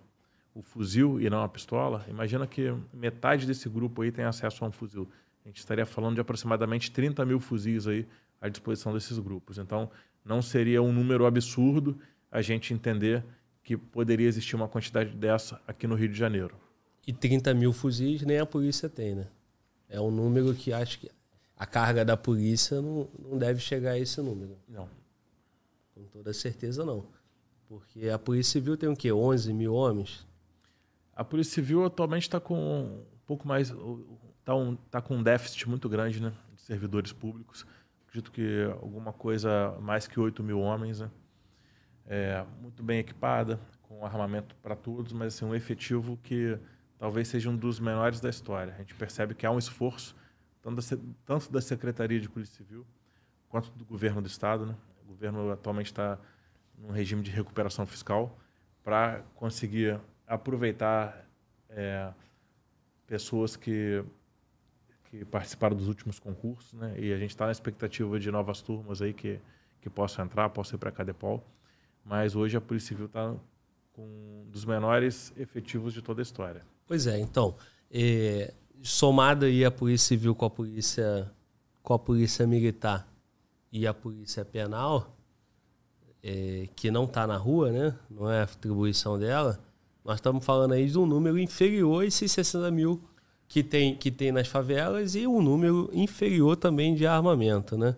o 0.55 0.62
fuzil 0.62 1.20
e 1.20 1.28
não 1.28 1.42
a 1.42 1.48
pistola, 1.48 2.06
imagina 2.09 2.46
que 2.46 2.72
metade 2.92 3.44
desse 3.44 3.68
grupo 3.68 4.02
aí 4.02 4.12
tem 4.12 4.24
acesso 4.24 4.64
a 4.64 4.68
um 4.68 4.72
fuzil. 4.72 5.09
A 5.44 5.48
gente 5.48 5.59
estaria 5.59 5.84
falando 5.84 6.14
de 6.14 6.20
aproximadamente 6.20 6.92
30 6.92 7.24
mil 7.26 7.40
fuzis 7.40 7.88
aí 7.88 8.06
à 8.40 8.48
disposição 8.48 8.92
desses 8.92 9.18
grupos. 9.18 9.59
Então, 9.59 9.90
não 10.24 10.40
seria 10.40 10.80
um 10.80 10.92
número 10.92 11.26
absurdo 11.26 11.98
a 12.30 12.42
gente 12.42 12.72
entender 12.72 13.24
que 13.62 13.76
poderia 13.76 14.26
existir 14.26 14.56
uma 14.56 14.68
quantidade 14.68 15.14
dessa 15.14 15.60
aqui 15.66 15.86
no 15.86 15.94
Rio 15.94 16.09
de 16.09 16.18
Janeiro. 16.18 16.55
E 17.06 17.12
30 17.12 17.55
mil 17.55 17.72
fuzis 17.72 18.22
nem 18.22 18.38
a 18.38 18.46
polícia 18.46 18.88
tem, 18.88 19.14
né? 19.14 19.28
É 19.88 20.00
um 20.00 20.10
número 20.10 20.55
que 20.55 20.72
acho 20.72 21.00
que 21.00 21.10
a 21.56 21.66
carga 21.66 22.05
da 22.05 22.16
polícia 22.16 22.80
não, 22.80 23.09
não 23.18 23.38
deve 23.38 23.60
chegar 23.60 23.92
a 23.92 23.98
esse 23.98 24.20
número. 24.20 24.56
Não. 24.68 24.88
Com 25.94 26.05
toda 26.05 26.32
certeza 26.32 26.84
não. 26.84 27.06
Porque 27.68 28.09
a 28.09 28.18
Polícia 28.18 28.52
Civil 28.52 28.76
tem 28.76 28.88
o 28.88 28.96
quê? 28.96 29.12
11 29.12 29.52
mil 29.52 29.74
homens? 29.74 30.26
A 31.14 31.24
Polícia 31.24 31.55
Civil 31.55 31.84
atualmente 31.84 32.22
está 32.22 32.38
com 32.40 32.55
um 32.55 33.05
pouco 33.26 33.46
mais. 33.46 33.74
Está 34.40 34.55
um, 34.55 34.76
tá 34.76 35.02
com 35.02 35.16
um 35.16 35.22
déficit 35.22 35.68
muito 35.68 35.88
grande 35.88 36.22
né, 36.22 36.32
de 36.55 36.62
servidores 36.62 37.12
públicos. 37.12 37.66
Acredito 38.06 38.30
que 38.30 38.64
alguma 38.80 39.12
coisa 39.12 39.76
mais 39.80 40.06
que 40.06 40.18
8 40.18 40.42
mil 40.42 40.60
homens. 40.60 41.00
Né? 41.00 41.10
É, 42.10 42.43
muito 42.62 42.82
bem 42.82 43.01
equipada, 43.01 43.60
com 43.82 44.05
armamento 44.05 44.56
para 44.62 44.74
todos, 44.74 45.12
mas 45.12 45.35
assim, 45.35 45.44
um 45.44 45.55
efetivo 45.55 46.16
que 46.22 46.59
talvez 46.98 47.28
seja 47.28 47.51
um 47.51 47.56
dos 47.56 47.78
menores 47.78 48.18
da 48.18 48.30
história. 48.30 48.72
A 48.72 48.78
gente 48.78 48.94
percebe 48.94 49.35
que 49.35 49.44
há 49.44 49.51
um 49.51 49.59
esforço, 49.59 50.16
tanto 50.62 50.76
da, 50.76 51.02
tanto 51.26 51.52
da 51.52 51.60
Secretaria 51.60 52.18
de 52.18 52.26
Polícia 52.26 52.56
Civil 52.56 52.86
quanto 53.47 53.70
do 53.72 53.85
governo 53.85 54.22
do 54.22 54.26
Estado, 54.26 54.64
né? 54.64 54.74
O 55.02 55.09
governo 55.09 55.52
atualmente 55.52 55.86
está 55.86 56.18
num 56.78 56.90
regime 56.90 57.22
de 57.22 57.30
recuperação 57.30 57.85
fiscal 57.85 58.39
para 58.82 59.22
conseguir 59.35 60.01
aproveitar 60.26 61.26
é, 61.68 62.10
pessoas 63.06 63.55
que, 63.55 64.02
que 65.05 65.26
participaram 65.26 65.76
dos 65.76 65.89
últimos 65.89 66.18
concursos, 66.18 66.72
né? 66.72 66.94
E 66.98 67.12
a 67.12 67.18
gente 67.18 67.30
está 67.30 67.44
na 67.44 67.52
expectativa 67.52 68.18
de 68.18 68.30
novas 68.30 68.62
turmas 68.62 69.02
aí 69.02 69.12
que, 69.12 69.39
que 69.82 69.90
possam 69.90 70.24
entrar, 70.24 70.48
possam 70.48 70.76
ir 70.76 70.78
para 70.78 70.89
a 70.89 70.93
Cadepol. 70.93 71.44
Mas 72.09 72.35
hoje 72.35 72.56
a 72.56 72.60
Polícia 72.60 72.89
Civil 72.89 73.06
está 73.06 73.35
com 73.93 74.02
um 74.02 74.51
dos 74.51 74.64
menores 74.64 75.32
efetivos 75.36 75.93
de 75.93 76.01
toda 76.01 76.20
a 76.20 76.22
história. 76.22 76.62
Pois 76.86 77.06
é, 77.06 77.18
então, 77.18 77.55
é, 77.90 78.55
somada 78.82 79.47
aí 79.47 79.64
a 79.64 79.70
Polícia 79.70 80.09
Civil 80.09 80.35
com 80.35 80.47
a 80.47 80.51
Polícia, 80.51 81.30
com 81.82 81.93
a 81.93 81.98
polícia 81.98 82.47
Militar 82.47 83.06
e 83.70 83.86
a 83.86 83.93
Polícia 83.93 84.44
Penal, 84.44 85.14
é, 86.22 86.68
que 86.74 86.90
não 86.90 87.05
está 87.05 87.26
na 87.26 87.36
rua, 87.36 87.70
né? 87.70 87.94
não 88.10 88.30
é 88.30 88.40
a 88.40 88.44
atribuição 88.44 89.18
dela, 89.18 89.60
nós 90.05 90.16
estamos 90.16 90.43
falando 90.44 90.72
aí 90.72 90.89
de 90.89 90.98
um 90.98 91.05
número 91.05 91.39
inferior 91.39 92.02
a 92.02 92.06
esses 92.06 92.32
60 92.32 92.70
mil 92.70 93.02
que 93.47 93.62
tem, 93.62 93.94
que 93.94 94.10
tem 94.10 94.32
nas 94.32 94.48
favelas 94.48 95.14
e 95.14 95.26
um 95.26 95.43
número 95.43 95.90
inferior 95.93 96.56
também 96.56 96.94
de 96.94 97.06
armamento, 97.06 97.76
né? 97.76 97.94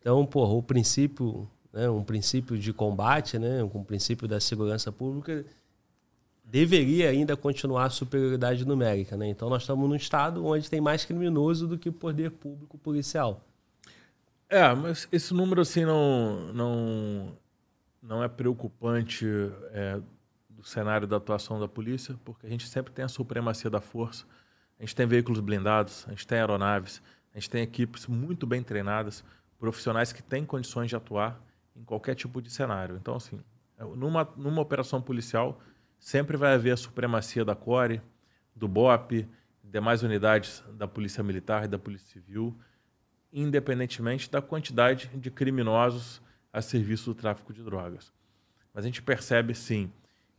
Então, 0.00 0.26
porra, 0.26 0.52
o 0.52 0.62
princípio, 0.62 1.48
né, 1.72 1.88
um 1.88 2.04
princípio 2.04 2.58
de 2.58 2.72
combate, 2.72 3.38
né, 3.38 3.62
um 3.62 3.82
princípio 3.82 4.28
da 4.28 4.38
segurança 4.40 4.92
pública 4.92 5.44
deveria 6.44 7.08
ainda 7.08 7.34
continuar 7.34 7.86
a 7.86 7.90
superioridade 7.90 8.66
numérica, 8.66 9.16
né? 9.16 9.26
Então, 9.26 9.48
nós 9.48 9.62
estamos 9.62 9.88
num 9.88 9.96
estado 9.96 10.44
onde 10.44 10.68
tem 10.68 10.82
mais 10.82 11.02
criminoso 11.02 11.66
do 11.66 11.78
que 11.78 11.90
poder 11.90 12.30
público 12.30 12.76
policial. 12.76 13.42
É, 14.50 14.74
mas 14.74 15.08
esse 15.10 15.32
número 15.32 15.62
assim 15.62 15.86
não 15.86 16.52
não 16.52 17.38
não 18.02 18.22
é 18.22 18.28
preocupante 18.28 19.26
é, 19.70 19.98
do 20.50 20.62
cenário 20.62 21.06
da 21.06 21.16
atuação 21.16 21.58
da 21.58 21.66
polícia, 21.66 22.14
porque 22.22 22.46
a 22.46 22.50
gente 22.50 22.68
sempre 22.68 22.92
tem 22.92 23.02
a 23.02 23.08
supremacia 23.08 23.70
da 23.70 23.80
força. 23.80 24.26
A 24.78 24.82
gente 24.82 24.94
tem 24.94 25.06
veículos 25.06 25.40
blindados, 25.40 26.04
a 26.06 26.10
gente 26.10 26.26
tem 26.26 26.38
aeronaves, 26.38 27.00
a 27.32 27.38
gente 27.38 27.48
tem 27.48 27.62
equipes 27.62 28.06
muito 28.06 28.46
bem 28.46 28.62
treinadas, 28.62 29.24
profissionais 29.58 30.12
que 30.12 30.22
têm 30.22 30.44
condições 30.44 30.90
de 30.90 30.96
atuar 30.96 31.40
em 31.76 31.84
qualquer 31.84 32.14
tipo 32.14 32.40
de 32.40 32.50
cenário. 32.50 32.96
Então, 32.96 33.16
assim, 33.16 33.40
é, 33.78 33.84
numa, 33.84 34.28
numa 34.36 34.60
operação 34.62 35.00
policial, 35.00 35.60
sempre 35.98 36.36
vai 36.36 36.54
haver 36.54 36.72
a 36.72 36.76
supremacia 36.76 37.44
da 37.44 37.54
CORE, 37.54 38.00
do 38.54 38.68
BOP, 38.68 39.26
demais 39.64 40.02
unidades 40.02 40.62
da 40.74 40.86
Polícia 40.86 41.22
Militar 41.22 41.64
e 41.64 41.68
da 41.68 41.78
Polícia 41.78 42.08
Civil, 42.08 42.56
independentemente 43.32 44.30
da 44.30 44.42
quantidade 44.42 45.10
de 45.14 45.30
criminosos 45.30 46.20
a 46.52 46.60
serviço 46.60 47.12
do 47.12 47.14
tráfico 47.14 47.52
de 47.52 47.62
drogas. 47.62 48.12
Mas 48.74 48.84
a 48.84 48.86
gente 48.86 49.00
percebe, 49.00 49.54
sim, 49.54 49.90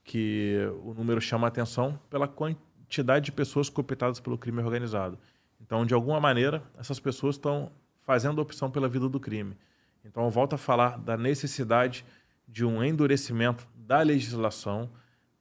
que 0.04 0.58
o 0.84 0.94
número 0.94 1.20
chama 1.20 1.48
atenção 1.48 2.00
pela 2.10 2.28
quantidade 2.28 3.26
de 3.26 3.32
pessoas 3.32 3.70
cooptadas 3.70 4.20
pelo 4.20 4.38
crime 4.38 4.62
organizado. 4.62 5.18
Então, 5.60 5.86
de 5.86 5.94
alguma 5.94 6.20
maneira, 6.20 6.62
essas 6.78 7.00
pessoas 7.00 7.36
estão 7.36 7.72
fazendo 8.00 8.40
opção 8.40 8.70
pela 8.70 8.88
vida 8.88 9.08
do 9.08 9.20
crime. 9.20 9.58
Então, 10.06 10.30
volto 10.30 10.54
a 10.54 10.58
falar 10.58 10.98
da 10.98 11.16
necessidade 11.16 12.06
de 12.48 12.66
um 12.66 12.84
endurecimento 12.84 13.68
da 13.76 14.02
legislação 14.02 14.90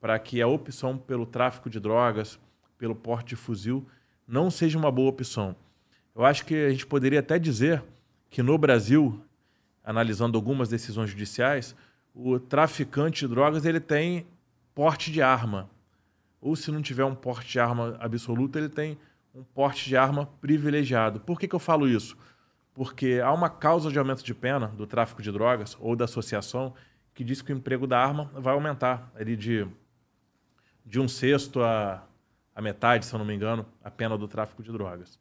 para 0.00 0.18
que 0.18 0.40
a 0.40 0.46
opção 0.46 0.96
pelo 0.96 1.26
tráfico 1.26 1.68
de 1.68 1.80
drogas, 1.80 2.38
pelo 2.78 2.94
porte 2.94 3.30
de 3.30 3.36
fuzil, 3.36 3.86
não 4.26 4.50
seja 4.50 4.78
uma 4.78 4.90
boa 4.90 5.10
opção. 5.10 5.56
Eu 6.14 6.24
acho 6.24 6.44
que 6.44 6.54
a 6.54 6.70
gente 6.70 6.86
poderia 6.86 7.20
até 7.20 7.38
dizer 7.38 7.82
que 8.30 8.42
no 8.42 8.56
Brasil, 8.56 9.20
analisando 9.84 10.38
algumas 10.38 10.68
decisões 10.68 11.10
judiciais, 11.10 11.74
o 12.14 12.38
traficante 12.38 13.20
de 13.20 13.28
drogas 13.28 13.64
ele 13.64 13.80
tem 13.80 14.26
porte 14.74 15.10
de 15.10 15.20
arma. 15.22 15.68
Ou 16.40 16.54
se 16.56 16.70
não 16.70 16.82
tiver 16.82 17.04
um 17.04 17.14
porte 17.14 17.50
de 17.50 17.60
arma 17.60 17.96
absoluto, 18.00 18.58
ele 18.58 18.68
tem 18.68 18.98
um 19.34 19.42
porte 19.42 19.88
de 19.88 19.96
arma 19.96 20.26
privilegiado. 20.40 21.20
Por 21.20 21.38
que, 21.38 21.48
que 21.48 21.54
eu 21.54 21.60
falo 21.60 21.88
isso? 21.88 22.16
Porque 22.74 23.20
há 23.22 23.32
uma 23.32 23.50
causa 23.50 23.90
de 23.90 23.98
aumento 23.98 24.24
de 24.24 24.34
pena 24.34 24.68
do 24.68 24.86
tráfico 24.86 25.22
de 25.22 25.30
drogas 25.30 25.76
ou 25.80 25.94
da 25.94 26.06
associação 26.06 26.74
que 27.14 27.22
diz 27.22 27.42
que 27.42 27.52
o 27.52 27.56
emprego 27.56 27.86
da 27.86 27.98
arma 27.98 28.30
vai 28.34 28.54
aumentar 28.54 29.12
ali 29.14 29.36
de, 29.36 29.66
de 30.84 30.98
um 30.98 31.06
sexto 31.06 31.62
a, 31.62 32.02
a 32.54 32.62
metade, 32.62 33.04
se 33.04 33.14
eu 33.14 33.18
não 33.18 33.26
me 33.26 33.34
engano, 33.34 33.66
a 33.84 33.90
pena 33.90 34.16
do 34.16 34.26
tráfico 34.26 34.62
de 34.62 34.72
drogas. 34.72 35.18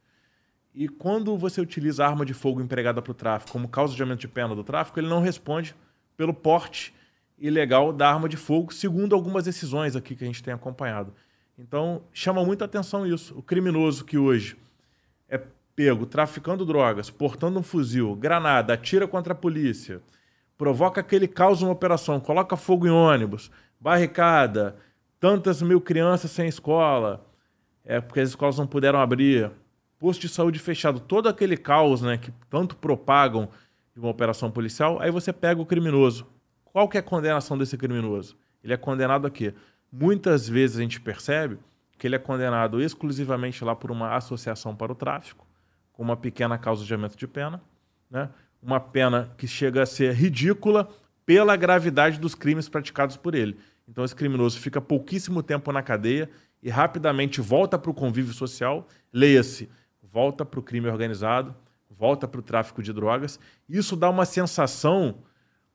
E 0.74 0.88
quando 0.88 1.36
você 1.36 1.60
utiliza 1.60 2.04
a 2.04 2.08
arma 2.08 2.24
de 2.24 2.32
fogo 2.32 2.60
empregada 2.60 3.02
para 3.02 3.10
o 3.10 3.14
tráfico 3.14 3.52
como 3.52 3.68
causa 3.68 3.94
de 3.94 4.00
aumento 4.00 4.20
de 4.20 4.28
pena 4.28 4.54
do 4.54 4.64
tráfico, 4.64 4.98
ele 4.98 5.08
não 5.08 5.20
responde 5.20 5.74
pelo 6.16 6.32
porte 6.32 6.94
ilegal 7.38 7.92
da 7.92 8.08
arma 8.08 8.28
de 8.28 8.36
fogo, 8.36 8.72
segundo 8.72 9.14
algumas 9.14 9.44
decisões 9.44 9.94
aqui 9.96 10.16
que 10.16 10.24
a 10.24 10.26
gente 10.26 10.42
tem 10.42 10.54
acompanhado. 10.54 11.12
Então, 11.58 12.02
chama 12.12 12.42
muita 12.44 12.64
atenção 12.64 13.06
isso. 13.06 13.36
O 13.36 13.42
criminoso 13.42 14.04
que 14.04 14.16
hoje 14.16 14.56
é 15.28 15.40
pego 15.74 16.06
traficando 16.06 16.64
drogas, 16.64 17.10
portando 17.10 17.58
um 17.58 17.62
fuzil, 17.62 18.14
granada, 18.14 18.74
atira 18.74 19.08
contra 19.08 19.32
a 19.32 19.36
polícia, 19.36 20.00
provoca 20.56 21.00
aquele 21.00 21.26
caos 21.26 21.60
numa 21.60 21.72
operação, 21.72 22.20
coloca 22.20 22.56
fogo 22.56 22.86
em 22.86 22.90
ônibus, 22.90 23.50
barricada, 23.80 24.76
tantas 25.18 25.62
mil 25.62 25.80
crianças 25.80 26.30
sem 26.30 26.48
escola, 26.48 27.24
é, 27.84 28.00
porque 28.00 28.20
as 28.20 28.30
escolas 28.30 28.58
não 28.58 28.66
puderam 28.66 29.00
abrir, 29.00 29.50
posto 29.98 30.22
de 30.22 30.28
saúde 30.28 30.58
fechado, 30.58 31.00
todo 31.00 31.28
aquele 31.28 31.56
caos 31.56 32.02
né, 32.02 32.18
que 32.18 32.32
tanto 32.50 32.76
propagam 32.76 33.48
de 33.94 34.00
uma 34.00 34.10
operação 34.10 34.50
policial, 34.50 35.00
aí 35.00 35.10
você 35.10 35.32
pega 35.32 35.60
o 35.60 35.66
criminoso. 35.66 36.26
Qual 36.64 36.88
que 36.88 36.96
é 36.96 37.00
a 37.00 37.02
condenação 37.02 37.58
desse 37.58 37.76
criminoso? 37.76 38.36
Ele 38.64 38.72
é 38.72 38.76
condenado 38.76 39.26
a 39.26 39.30
quê? 39.30 39.54
Muitas 39.92 40.48
vezes 40.48 40.78
a 40.78 40.80
gente 40.80 41.00
percebe 41.00 41.58
que 41.98 42.06
ele 42.06 42.16
é 42.16 42.18
condenado 42.18 42.80
exclusivamente 42.80 43.64
lá 43.64 43.76
por 43.76 43.90
uma 43.90 44.16
associação 44.16 44.74
para 44.74 44.90
o 44.90 44.94
tráfico, 44.94 45.46
com 45.92 46.02
uma 46.02 46.16
pequena 46.16 46.58
causa 46.58 46.84
de 46.84 46.92
aumento 46.92 47.16
de 47.16 47.26
pena, 47.26 47.62
né? 48.10 48.30
uma 48.62 48.80
pena 48.80 49.32
que 49.36 49.46
chega 49.46 49.82
a 49.82 49.86
ser 49.86 50.14
ridícula 50.14 50.88
pela 51.26 51.56
gravidade 51.56 52.18
dos 52.18 52.34
crimes 52.34 52.68
praticados 52.68 53.16
por 53.16 53.34
ele. 53.34 53.56
Então 53.88 54.04
esse 54.04 54.14
criminoso 54.14 54.58
fica 54.58 54.80
pouquíssimo 54.80 55.42
tempo 55.42 55.72
na 55.72 55.82
cadeia 55.82 56.30
e 56.62 56.70
rapidamente 56.70 57.40
volta 57.40 57.78
para 57.78 57.90
o 57.90 57.94
convívio 57.94 58.32
social, 58.32 58.86
leia-se, 59.12 59.68
volta 60.02 60.44
para 60.44 60.60
o 60.60 60.62
crime 60.62 60.88
organizado, 60.88 61.54
volta 61.90 62.28
para 62.28 62.40
o 62.40 62.42
tráfico 62.42 62.82
de 62.82 62.92
drogas. 62.92 63.38
Isso 63.68 63.96
dá 63.96 64.08
uma 64.08 64.24
sensação 64.24 65.16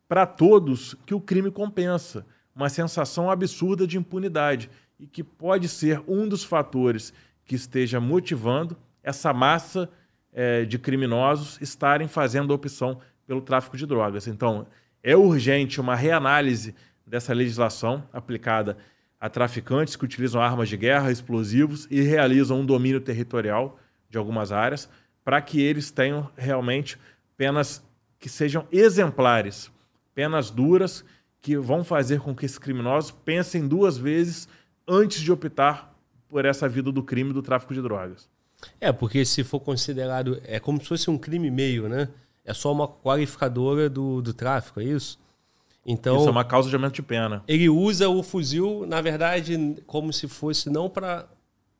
para 0.07 0.25
todos 0.25 0.95
que 1.05 1.13
o 1.13 1.19
crime 1.21 1.51
compensa, 1.51 2.25
uma 2.55 2.69
sensação 2.69 3.29
absurda 3.29 3.85
de 3.85 3.97
impunidade 3.97 4.69
e 4.99 5.05
que 5.05 5.23
pode 5.23 5.67
ser 5.67 6.01
um 6.07 6.27
dos 6.27 6.43
fatores 6.43 7.13
que 7.45 7.55
esteja 7.55 7.99
motivando 7.99 8.77
essa 9.03 9.33
massa 9.33 9.89
é, 10.37 10.65
de 10.65 10.77
criminosos 10.77 11.59
estarem 11.59 12.07
fazendo 12.07 12.51
opção 12.51 12.99
pelo 13.25 13.41
tráfico 13.41 13.75
de 13.75 13.87
drogas. 13.87 14.27
Então, 14.27 14.67
é 15.01 15.17
urgente 15.17 15.81
uma 15.81 15.95
reanálise 15.95 16.75
dessa 17.03 17.33
legislação 17.33 18.07
aplicada 18.13 18.77
a 19.19 19.27
traficantes 19.27 19.95
que 19.95 20.05
utilizam 20.05 20.39
armas 20.39 20.69
de 20.69 20.77
guerra, 20.77 21.11
explosivos 21.11 21.87
e 21.89 22.01
realizam 22.01 22.59
um 22.59 22.65
domínio 22.65 23.01
territorial 23.01 23.79
de 24.11 24.19
algumas 24.19 24.51
áreas, 24.51 24.87
para 25.25 25.41
que 25.41 25.59
eles 25.59 25.89
tenham 25.89 26.29
realmente 26.37 26.99
penas 27.35 27.83
que 28.19 28.29
sejam 28.29 28.67
exemplares, 28.71 29.71
penas 30.13 30.51
duras 30.51 31.03
que 31.41 31.57
vão 31.57 31.83
fazer 31.83 32.19
com 32.19 32.35
que 32.35 32.45
esses 32.45 32.59
criminosos 32.59 33.09
pensem 33.09 33.67
duas 33.67 33.97
vezes 33.97 34.47
antes 34.87 35.19
de 35.19 35.31
optar 35.31 35.95
por 36.29 36.45
essa 36.45 36.69
vida 36.69 36.91
do 36.91 37.01
crime 37.01 37.33
do 37.33 37.41
tráfico 37.41 37.73
de 37.73 37.81
drogas. 37.81 38.29
É, 38.79 38.91
porque 38.91 39.25
se 39.25 39.43
for 39.43 39.59
considerado. 39.59 40.41
É 40.45 40.59
como 40.59 40.81
se 40.81 40.87
fosse 40.87 41.09
um 41.09 41.17
crime 41.17 41.51
meio, 41.51 41.87
né? 41.87 42.09
É 42.43 42.53
só 42.53 42.71
uma 42.71 42.87
qualificadora 42.87 43.89
do, 43.89 44.21
do 44.21 44.33
tráfico, 44.33 44.79
é 44.79 44.85
isso? 44.85 45.19
Então, 45.85 46.17
isso 46.17 46.27
é 46.27 46.31
uma 46.31 46.43
causa 46.43 46.69
de 46.69 46.75
aumento 46.75 46.95
de 46.95 47.01
pena. 47.01 47.43
Ele 47.47 47.69
usa 47.69 48.09
o 48.09 48.21
fuzil, 48.21 48.85
na 48.85 49.01
verdade, 49.01 49.77
como 49.85 50.11
se 50.11 50.27
fosse 50.27 50.69
não 50.69 50.89
para 50.89 51.25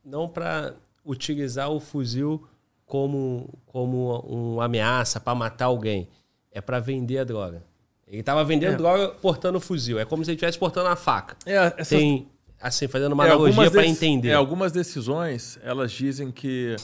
não 0.04 0.30
para 0.30 0.74
utilizar 1.06 1.70
o 1.70 1.80
fuzil 1.80 2.48
como, 2.86 3.50
como 3.66 4.20
uma 4.22 4.66
ameaça 4.66 5.20
para 5.20 5.36
matar 5.36 5.66
alguém. 5.66 6.08
É 6.52 6.62
para 6.62 6.80
vender 6.80 7.20
a 7.20 7.24
droga. 7.26 7.64
Ele 8.08 8.22
estava 8.22 8.44
vendendo 8.46 8.74
é. 8.74 8.78
droga 8.78 9.10
portando 9.10 9.60
fuzil. 9.60 10.00
É 10.00 10.06
como 10.06 10.24
se 10.24 10.32
ele 10.32 10.36
estivesse 10.36 10.58
portando 10.58 10.88
a 10.88 10.96
faca. 10.96 11.36
É, 11.46 11.74
essas... 11.78 11.90
Tem, 11.90 12.28
assim, 12.60 12.88
fazendo 12.88 13.14
uma 13.14 13.26
é, 13.26 13.32
analogia 13.32 13.72
para 13.72 13.86
entender. 13.86 14.30
É, 14.30 14.34
algumas 14.34 14.72
decisões, 14.72 15.60
elas 15.64 15.92
dizem 15.92 16.32
que 16.32 16.76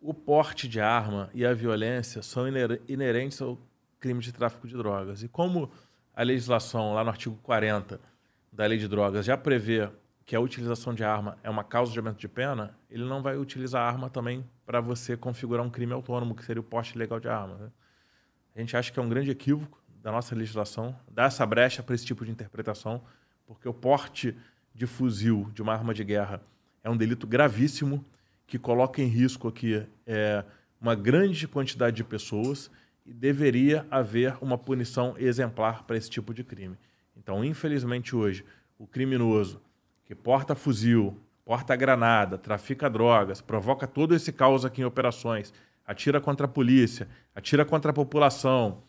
o 0.00 0.14
porte 0.14 0.68
de 0.68 0.80
arma 0.80 1.30
e 1.34 1.44
a 1.44 1.52
violência 1.52 2.22
são 2.22 2.44
inerentes 2.88 3.40
ao 3.42 3.58
crime 3.98 4.20
de 4.20 4.32
tráfico 4.32 4.66
de 4.66 4.76
drogas. 4.76 5.22
E 5.22 5.28
como 5.28 5.70
a 6.14 6.22
legislação, 6.22 6.94
lá 6.94 7.02
no 7.02 7.10
artigo 7.10 7.38
40 7.42 8.00
da 8.52 8.66
lei 8.66 8.78
de 8.78 8.88
drogas, 8.88 9.24
já 9.24 9.36
prevê 9.36 9.88
que 10.24 10.36
a 10.36 10.40
utilização 10.40 10.92
de 10.92 11.02
arma 11.02 11.38
é 11.42 11.48
uma 11.48 11.64
causa 11.64 11.90
de 11.90 11.98
aumento 11.98 12.18
de 12.18 12.28
pena, 12.28 12.76
ele 12.90 13.04
não 13.04 13.22
vai 13.22 13.36
utilizar 13.36 13.82
arma 13.82 14.10
também 14.10 14.44
para 14.66 14.80
você 14.80 15.16
configurar 15.16 15.64
um 15.64 15.70
crime 15.70 15.92
autônomo, 15.92 16.34
que 16.34 16.44
seria 16.44 16.60
o 16.60 16.64
porte 16.64 16.94
ilegal 16.94 17.18
de 17.18 17.28
arma. 17.28 17.54
Né? 17.54 17.70
A 18.54 18.60
gente 18.60 18.76
acha 18.76 18.92
que 18.92 18.98
é 18.98 19.02
um 19.02 19.08
grande 19.08 19.30
equívoco 19.30 19.82
da 20.02 20.12
nossa 20.12 20.34
legislação 20.34 20.94
dar 21.10 21.26
essa 21.28 21.46
brecha 21.46 21.82
para 21.82 21.94
esse 21.94 22.04
tipo 22.04 22.24
de 22.24 22.30
interpretação, 22.30 23.00
porque 23.46 23.66
o 23.66 23.72
porte 23.72 24.36
de 24.78 24.86
fuzil 24.86 25.50
de 25.52 25.60
uma 25.60 25.72
arma 25.72 25.92
de 25.92 26.04
guerra 26.04 26.40
é 26.84 26.88
um 26.88 26.96
delito 26.96 27.26
gravíssimo 27.26 28.04
que 28.46 28.58
coloca 28.58 29.02
em 29.02 29.06
risco 29.06 29.48
aqui 29.48 29.84
é, 30.06 30.44
uma 30.80 30.94
grande 30.94 31.48
quantidade 31.48 31.96
de 31.96 32.04
pessoas 32.04 32.70
e 33.04 33.12
deveria 33.12 33.84
haver 33.90 34.36
uma 34.40 34.56
punição 34.56 35.16
exemplar 35.18 35.82
para 35.82 35.96
esse 35.96 36.08
tipo 36.08 36.32
de 36.32 36.44
crime. 36.44 36.78
Então, 37.16 37.44
infelizmente, 37.44 38.14
hoje, 38.14 38.44
o 38.78 38.86
criminoso 38.86 39.60
que 40.04 40.14
porta 40.14 40.54
fuzil, 40.54 41.18
porta 41.44 41.74
granada, 41.74 42.38
trafica 42.38 42.88
drogas, 42.88 43.40
provoca 43.40 43.84
todo 43.84 44.14
esse 44.14 44.32
caos 44.32 44.64
aqui 44.64 44.80
em 44.80 44.84
operações, 44.84 45.52
atira 45.84 46.20
contra 46.20 46.46
a 46.46 46.48
polícia, 46.48 47.08
atira 47.34 47.64
contra 47.64 47.90
a 47.90 47.94
população, 47.94 48.80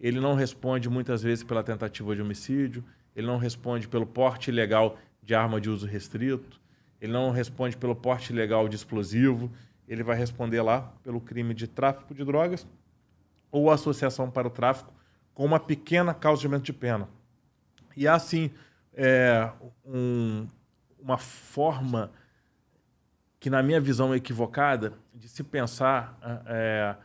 ele 0.00 0.20
não 0.20 0.34
responde 0.34 0.88
muitas 0.88 1.24
vezes 1.24 1.42
pela 1.42 1.64
tentativa 1.64 2.14
de 2.14 2.22
homicídio, 2.22 2.84
ele 3.16 3.26
não 3.26 3.36
responde 3.36 3.88
pelo 3.88 4.06
porte 4.06 4.50
ilegal 4.50 4.96
de 5.24 5.34
arma 5.34 5.60
de 5.60 5.70
uso 5.70 5.86
restrito, 5.86 6.60
ele 7.00 7.12
não 7.12 7.30
responde 7.30 7.76
pelo 7.76 7.94
porte 7.94 8.32
ilegal 8.32 8.68
de 8.68 8.76
explosivo, 8.76 9.50
ele 9.86 10.02
vai 10.02 10.16
responder 10.16 10.62
lá 10.62 10.92
pelo 11.02 11.20
crime 11.20 11.54
de 11.54 11.66
tráfico 11.66 12.14
de 12.14 12.24
drogas 12.24 12.66
ou 13.50 13.70
associação 13.70 14.30
para 14.30 14.48
o 14.48 14.50
tráfico 14.50 14.92
com 15.34 15.44
uma 15.44 15.60
pequena 15.60 16.14
causa 16.14 16.40
de 16.40 16.46
aumento 16.46 16.64
de 16.64 16.72
pena. 16.72 17.08
E 17.96 18.08
há, 18.08 18.14
assim, 18.14 18.50
é, 18.92 19.50
um, 19.84 20.46
uma 20.98 21.18
forma 21.18 22.10
que, 23.38 23.50
na 23.50 23.62
minha 23.62 23.80
visão 23.80 24.14
equivocada, 24.14 24.94
de 25.12 25.28
se 25.28 25.42
pensar 25.42 26.18
é, 26.46 26.96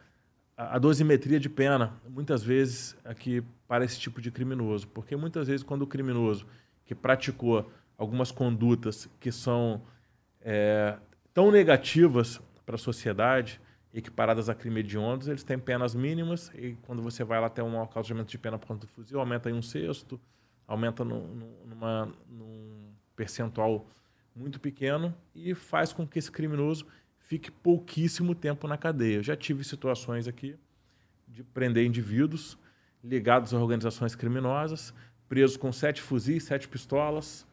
a 0.56 0.80
dosimetria 0.80 1.40
de 1.40 1.50
pena, 1.50 1.94
muitas 2.08 2.44
vezes, 2.44 2.96
aqui 3.04 3.44
para 3.68 3.84
esse 3.84 4.00
tipo 4.00 4.22
de 4.22 4.32
criminoso. 4.32 4.88
Porque 4.88 5.16
muitas 5.16 5.48
vezes, 5.48 5.64
quando 5.64 5.82
o 5.84 5.88
criminoso 5.88 6.46
que 6.86 6.96
praticou 6.96 7.70
algumas 8.00 8.32
condutas 8.32 9.10
que 9.20 9.30
são 9.30 9.82
é, 10.40 10.98
tão 11.34 11.52
negativas 11.52 12.42
para 12.66 12.76
a 12.76 12.80
sociedade, 12.80 13.60
equiparadas 13.94 14.48
a 14.48 14.56
crime 14.56 14.80
hediondos, 14.80 15.28
eles 15.28 15.44
têm 15.44 15.60
penas 15.60 15.94
mínimas 15.94 16.50
e 16.56 16.78
quando 16.84 17.02
você 17.02 17.26
vai 17.26 17.42
lá 17.42 17.50
ter 17.50 17.62
um 17.62 17.78
aumento 17.78 18.30
de 18.30 18.38
pena 18.38 18.58
por 18.58 18.68
conta 18.68 18.88
do 18.88 18.90
fuzil, 18.90 19.20
aumenta 19.20 19.50
em 19.50 19.54
um 19.54 19.62
sexto, 19.62 20.20
aumenta 20.66 21.04
no, 21.04 21.28
no, 21.28 21.66
numa, 21.66 22.10
num 22.30 22.94
percentual 23.18 23.86
muito 24.34 24.62
pequeno 24.62 25.14
e 25.36 25.54
faz 25.54 25.92
com 25.92 26.08
que 26.08 26.20
esse 26.20 26.32
criminoso 26.32 26.86
fique 27.18 27.52
pouquíssimo 27.52 28.34
tempo 28.34 28.66
na 28.66 28.78
cadeia. 28.78 29.18
Eu 29.18 29.24
já 29.24 29.36
tive 29.36 29.64
situações 29.66 30.26
aqui 30.26 30.56
de 31.28 31.44
prender 31.44 31.86
indivíduos 31.86 32.58
ligados 33.04 33.54
a 33.54 33.60
organizações 33.60 34.16
criminosas, 34.16 34.94
presos 35.28 35.58
com 35.58 35.74
sete 35.74 36.02
fuzis, 36.02 36.44
sete 36.44 36.68
pistolas, 36.68 37.46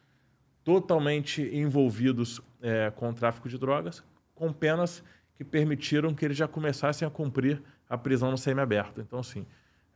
totalmente 0.67 1.43
envolvidos 1.57 2.41
é, 2.61 2.91
com 2.91 3.11
o 3.11 3.15
tráfico 3.15 3.49
de 3.49 3.57
drogas, 3.57 4.03
com 4.35 4.53
penas 4.53 5.01
que 5.37 5.45
permitiram 5.45 6.13
que 6.13 6.25
eles 6.25 6.37
já 6.37 6.49
começassem 6.49 7.07
a 7.07 7.11
cumprir 7.11 7.63
a 7.89 7.97
prisão 7.97 8.33
no 8.33 8.37
semiaberto. 8.37 9.01
Então, 9.01 9.21
assim, 9.21 9.47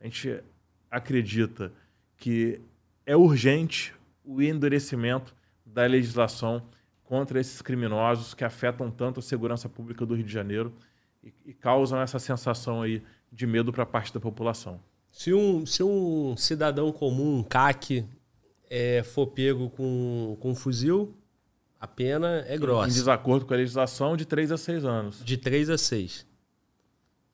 a 0.00 0.04
gente 0.04 0.40
acredita 0.88 1.72
que 2.16 2.60
é 3.04 3.16
urgente 3.16 3.92
o 4.24 4.40
endurecimento 4.40 5.34
da 5.66 5.84
legislação 5.86 6.62
contra 7.02 7.40
esses 7.40 7.60
criminosos 7.60 8.32
que 8.32 8.44
afetam 8.44 8.92
tanto 8.92 9.18
a 9.18 9.22
segurança 9.24 9.68
pública 9.68 10.06
do 10.06 10.14
Rio 10.14 10.24
de 10.24 10.32
Janeiro 10.32 10.72
e, 11.20 11.34
e 11.46 11.52
causam 11.52 12.00
essa 12.00 12.20
sensação 12.20 12.82
aí 12.82 13.02
de 13.32 13.44
medo 13.44 13.72
para 13.72 13.84
parte 13.84 14.14
da 14.14 14.20
população. 14.20 14.80
Se 15.10 15.34
um, 15.34 15.66
se 15.66 15.82
um 15.82 16.36
cidadão 16.36 16.92
comum, 16.92 17.38
um 17.38 17.42
CAC, 17.42 18.06
é, 18.70 19.02
for 19.02 19.26
pego 19.26 19.68
com, 19.68 20.36
com 20.40 20.50
um 20.52 20.54
fuzil, 20.54 21.16
a 21.80 21.88
pena 21.88 22.44
é 22.46 22.56
grossa. 22.56 22.88
Em 22.88 22.92
desacordo 22.92 23.44
com 23.44 23.52
a 23.52 23.56
legislação, 23.56 24.16
de 24.16 24.24
3 24.24 24.52
a 24.52 24.56
6 24.56 24.84
anos. 24.84 25.24
De 25.24 25.36
3 25.36 25.70
a 25.70 25.76
6. 25.76 26.26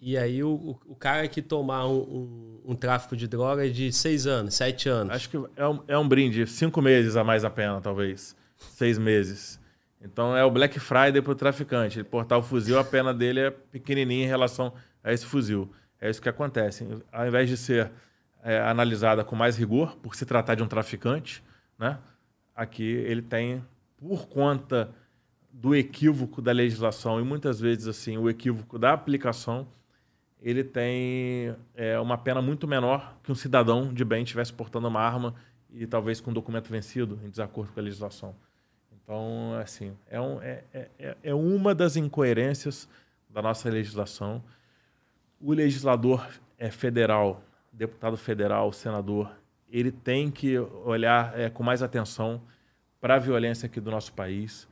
E 0.01 0.17
aí 0.17 0.43
o, 0.43 0.79
o, 0.87 0.95
cara 0.95 1.27
que 1.27 1.41
tomar 1.41 1.87
um, 1.87 1.97
um, 1.97 2.61
um, 2.73 2.75
tráfico 2.75 3.17
de 3.17 3.27
droga 3.27 3.67
é 3.67 3.71
de 3.71 3.93
6 3.93 4.27
anos, 4.27 4.55
7 4.55 4.89
anos. 4.89 5.15
Acho 5.15 5.29
que 5.29 5.37
é 5.57 5.69
um, 5.69 5.83
é 5.89 5.99
um 5.99 6.07
brinde, 6.07 6.47
5 6.47 6.83
meses 6.83 7.17
a 7.17 7.25
mais 7.25 7.45
a 7.45 7.51
pena, 7.51 7.81
talvez. 7.81 8.37
6 8.57 8.99
meses. 8.99 9.59
Então 10.01 10.37
é 10.37 10.45
o 10.45 10.51
Black 10.51 10.79
Friday 10.79 11.21
para 11.21 11.33
o 11.33 11.35
traficante. 11.35 11.99
Ele 11.99 12.05
portar 12.05 12.39
o 12.39 12.43
fuzil, 12.43 12.79
a 12.79 12.85
pena 12.85 13.13
dele 13.13 13.41
é 13.41 13.51
pequenininha 13.51 14.25
em 14.25 14.29
relação 14.29 14.73
a 15.03 15.13
esse 15.13 15.25
fuzil. 15.25 15.71
É 16.01 16.11
isso 16.11 16.21
que 16.21 16.29
acontece. 16.29 16.87
Ao 17.11 17.27
invés 17.27 17.49
de 17.49 17.57
ser 17.57 17.91
é, 18.47 18.61
analisada 18.61 19.25
com 19.25 19.35
mais 19.35 19.57
rigor, 19.57 19.97
por 19.97 20.15
se 20.15 20.25
tratar 20.25 20.55
de 20.55 20.63
um 20.63 20.69
traficante, 20.69 21.43
né? 21.77 21.99
aqui 22.55 22.85
ele 22.85 23.21
tem 23.21 23.61
por 23.97 24.29
conta 24.29 24.89
do 25.53 25.75
equívoco 25.75 26.41
da 26.41 26.53
legislação 26.53 27.19
e 27.19 27.25
muitas 27.25 27.59
vezes 27.59 27.89
assim 27.89 28.17
o 28.17 28.31
equívoco 28.31 28.79
da 28.79 28.93
aplicação, 28.93 29.67
ele 30.41 30.63
tem 30.63 31.57
é, 31.75 31.99
uma 31.99 32.17
pena 32.17 32.41
muito 32.41 32.69
menor 32.69 33.17
que 33.21 33.33
um 33.33 33.35
cidadão 33.35 33.93
de 33.93 34.05
bem 34.05 34.23
estivesse 34.23 34.53
portando 34.53 34.87
uma 34.87 35.01
arma 35.01 35.35
e 35.73 35.85
talvez 35.85 36.21
com 36.21 36.31
um 36.31 36.35
documento 36.35 36.71
vencido 36.71 37.19
em 37.25 37.29
desacordo 37.29 37.73
com 37.73 37.81
a 37.81 37.83
legislação. 37.83 38.33
Então, 38.93 39.55
assim, 39.61 39.93
é, 40.09 40.21
um, 40.21 40.41
é, 40.41 40.63
é, 40.73 41.17
é 41.21 41.35
uma 41.35 41.75
das 41.75 41.97
incoerências 41.97 42.89
da 43.29 43.43
nossa 43.43 43.69
legislação. 43.69 44.41
O 45.41 45.53
legislador 45.53 46.25
é 46.57 46.71
federal, 46.71 47.43
deputado 47.77 48.17
federal, 48.17 48.73
senador, 48.73 49.31
ele 49.69 49.91
tem 49.91 50.31
que 50.31 50.59
olhar 50.59 51.39
é, 51.39 51.51
com 51.51 51.63
mais 51.63 51.83
atenção 51.83 52.41
para 53.01 53.17
a 53.17 53.19
violência 53.19 53.67
aqui 53.67 53.81
do 53.81 53.91
nosso 53.91 54.13
país. 54.13 54.67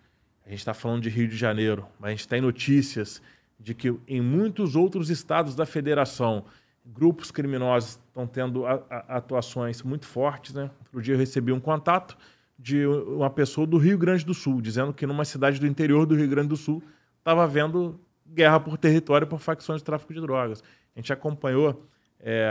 A 0.47 0.51
gente 0.51 0.61
está 0.61 0.73
falando 0.73 1.03
de 1.03 1.11
Rio 1.11 1.29
de 1.29 1.37
Janeiro, 1.37 1.87
mas 1.99 2.09
a 2.09 2.11
gente 2.13 2.29
tem 2.29 2.41
notícias 2.41 3.21
de 3.59 3.75
que 3.75 3.95
em 4.09 4.21
muitos 4.21 4.75
outros 4.75 5.11
estados 5.11 5.55
da 5.55 5.67
federação, 5.67 6.45
grupos 6.85 7.31
criminosos 7.31 7.99
estão 8.09 8.27
tendo 8.27 8.67
a, 8.67 8.83
a, 8.91 9.17
atuações 9.17 9.83
muito 9.83 10.07
fortes. 10.07 10.55
Né? 10.55 10.71
Outro 10.81 11.03
dia 11.03 11.15
eu 11.15 11.19
recebi 11.19 11.53
um 11.53 11.61
contato 11.61 12.17
de 12.59 12.87
uma 12.87 13.31
pessoa 13.31 13.67
do 13.67 13.79
Rio 13.79 13.99
Grande 13.99 14.25
do 14.25 14.33
Sul, 14.33 14.61
dizendo 14.61 14.93
que 14.93 15.07
numa 15.07 15.25
cidade 15.25 15.59
do 15.59 15.67
interior 15.67 16.07
do 16.07 16.15
Rio 16.15 16.29
Grande 16.29 16.49
do 16.49 16.57
Sul 16.57 16.83
estava 17.19 17.45
havendo 17.45 18.01
guerra 18.27 18.61
por 18.61 18.79
território 18.79 19.27
por 19.27 19.41
facções 19.41 19.81
de 19.81 19.85
tráfico 19.85 20.15
de 20.15 20.21
drogas. 20.21 20.63
A 20.95 20.99
gente 20.99 21.13
acompanhou, 21.13 21.85
é, 22.27 22.47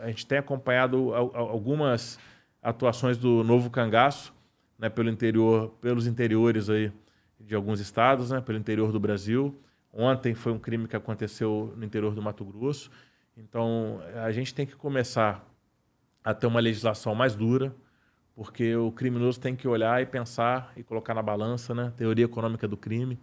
a, 0.00 0.06
gente 0.06 0.26
tem 0.26 0.38
acompanhado 0.38 1.14
algumas 1.14 2.18
atuações 2.62 3.18
do 3.18 3.44
Novo 3.44 3.68
Cangaço, 3.68 4.32
né, 4.78 4.88
pelo 4.88 5.10
interior, 5.10 5.68
pelos 5.78 6.06
interiores 6.06 6.70
aí 6.70 6.90
de 7.38 7.54
alguns 7.54 7.80
estados, 7.80 8.30
né, 8.30 8.40
pelo 8.40 8.56
interior 8.56 8.90
do 8.90 8.98
Brasil. 8.98 9.54
Ontem 9.92 10.34
foi 10.34 10.52
um 10.52 10.58
crime 10.58 10.88
que 10.88 10.96
aconteceu 10.96 11.74
no 11.76 11.84
interior 11.84 12.14
do 12.14 12.22
Mato 12.22 12.42
Grosso. 12.46 12.90
Então, 13.36 14.00
a 14.24 14.32
gente 14.32 14.54
tem 14.54 14.64
que 14.64 14.74
começar 14.74 15.46
a 16.24 16.32
ter 16.32 16.46
uma 16.46 16.60
legislação 16.60 17.14
mais 17.14 17.34
dura, 17.34 17.74
porque 18.34 18.74
o 18.74 18.90
criminoso 18.90 19.38
tem 19.38 19.54
que 19.54 19.68
olhar 19.68 20.00
e 20.00 20.06
pensar 20.06 20.72
e 20.76 20.82
colocar 20.82 21.12
na 21.12 21.22
balança, 21.22 21.74
né? 21.74 21.92
Teoria 21.94 22.24
econômica 22.24 22.66
do 22.66 22.76
crime. 22.76 23.18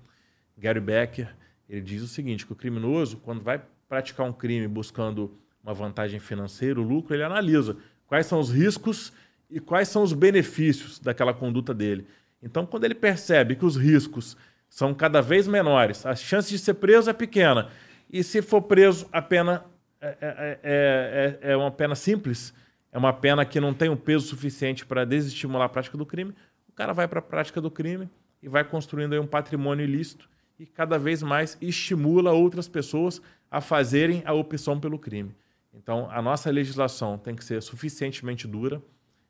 Gary 0.55 0.79
Becker, 0.79 1.35
ele 1.67 1.81
diz 1.81 2.03
o 2.03 2.07
seguinte, 2.07 2.45
que 2.45 2.53
o 2.53 2.55
criminoso, 2.55 3.17
quando 3.17 3.41
vai 3.41 3.61
praticar 3.89 4.27
um 4.27 4.33
crime 4.33 4.67
buscando 4.67 5.39
uma 5.67 5.73
vantagem 5.73 6.17
financeira, 6.17 6.79
o 6.79 6.83
lucro, 6.83 7.13
ele 7.13 7.23
analisa 7.23 7.75
quais 8.07 8.25
são 8.25 8.39
os 8.39 8.49
riscos 8.49 9.11
e 9.49 9.59
quais 9.59 9.89
são 9.89 10.01
os 10.01 10.13
benefícios 10.13 10.97
daquela 10.97 11.33
conduta 11.33 11.73
dele. 11.73 12.07
Então, 12.41 12.65
quando 12.65 12.85
ele 12.85 12.95
percebe 12.95 13.53
que 13.53 13.65
os 13.65 13.75
riscos 13.75 14.37
são 14.69 14.93
cada 14.93 15.21
vez 15.21 15.45
menores, 15.45 16.05
a 16.05 16.15
chance 16.15 16.49
de 16.49 16.57
ser 16.57 16.75
preso 16.75 17.09
é 17.09 17.13
pequena, 17.13 17.67
e 18.09 18.23
se 18.23 18.41
for 18.41 18.61
preso, 18.61 19.09
a 19.11 19.21
pena 19.21 19.65
é, 19.99 20.07
é, 20.07 20.59
é, 20.63 21.39
é, 21.41 21.51
é 21.51 21.57
uma 21.57 21.71
pena 21.71 21.95
simples, 21.95 22.53
é 22.89 22.97
uma 22.97 23.11
pena 23.11 23.43
que 23.45 23.59
não 23.59 23.73
tem 23.73 23.89
um 23.89 23.97
peso 23.97 24.25
suficiente 24.25 24.85
para 24.85 25.03
desestimular 25.03 25.65
a 25.65 25.69
prática 25.69 25.97
do 25.97 26.05
crime, 26.05 26.33
o 26.69 26.71
cara 26.71 26.93
vai 26.93 27.09
para 27.09 27.19
a 27.19 27.21
prática 27.21 27.59
do 27.59 27.69
crime 27.69 28.09
e 28.41 28.47
vai 28.47 28.63
construindo 28.63 29.19
um 29.19 29.27
patrimônio 29.27 29.83
ilícito 29.83 30.29
e 30.57 30.65
cada 30.65 30.97
vez 30.97 31.21
mais 31.21 31.57
estimula 31.59 32.31
outras 32.31 32.69
pessoas 32.69 33.21
a 33.51 33.59
fazerem 33.59 34.23
a 34.25 34.33
opção 34.33 34.79
pelo 34.79 34.97
crime. 34.97 35.35
Então, 35.77 36.09
a 36.09 36.21
nossa 36.21 36.49
legislação 36.49 37.17
tem 37.17 37.35
que 37.35 37.45
ser 37.45 37.61
suficientemente 37.61 38.47
dura, 38.47 38.81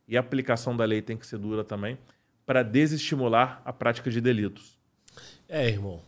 e 0.07 0.15
a 0.15 0.21
aplicação 0.21 0.75
da 0.75 0.85
lei 0.85 1.01
tem 1.01 1.17
que 1.17 1.27
ser 1.27 1.37
dura 1.37 1.63
também, 1.63 1.97
para 2.45 2.63
desestimular 2.63 3.61
a 3.65 3.73
prática 3.73 4.09
de 4.09 4.21
delitos. 4.21 4.77
É, 5.49 5.67
irmão. 5.67 6.01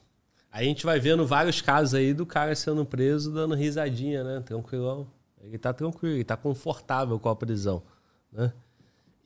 A 0.52 0.64
gente 0.64 0.86
vai 0.86 1.00
vendo 1.00 1.28
vários 1.28 1.62
casos 1.62 1.94
aí 1.94 2.14
do 2.14 2.26
cara 2.26 2.56
sendo 2.56 2.86
preso 2.86 3.32
dando 3.32 3.54
risadinha, 3.54 4.24
né? 4.24 4.42
Tranquilão. 4.42 5.08
Ele 5.42 5.58
tá 5.58 5.74
tranquilo, 5.74 6.16
ele 6.16 6.24
tá 6.24 6.36
confortável 6.36 7.20
com 7.20 7.30
a 7.30 7.36
prisão, 7.36 7.84
né? 8.32 8.52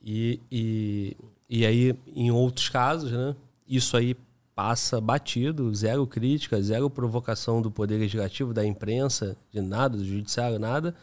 E, 0.02 0.40
e, 0.50 1.16
e 1.48 1.64
aí, 1.64 1.98
em 2.14 2.30
outros 2.30 2.68
casos, 2.68 3.10
né? 3.10 3.34
Isso 3.66 3.96
aí 3.96 4.16
passa 4.54 5.00
batido, 5.00 5.74
zero 5.74 6.06
crítica, 6.06 6.60
zero 6.62 6.88
provocação 6.88 7.60
do 7.60 7.70
Poder 7.70 7.98
Legislativo, 7.98 8.54
da 8.54 8.64
imprensa, 8.64 9.36
de 9.50 9.60
nada, 9.60 9.96
do 9.96 10.04
Judiciário, 10.04 10.58
nada. 10.58 10.94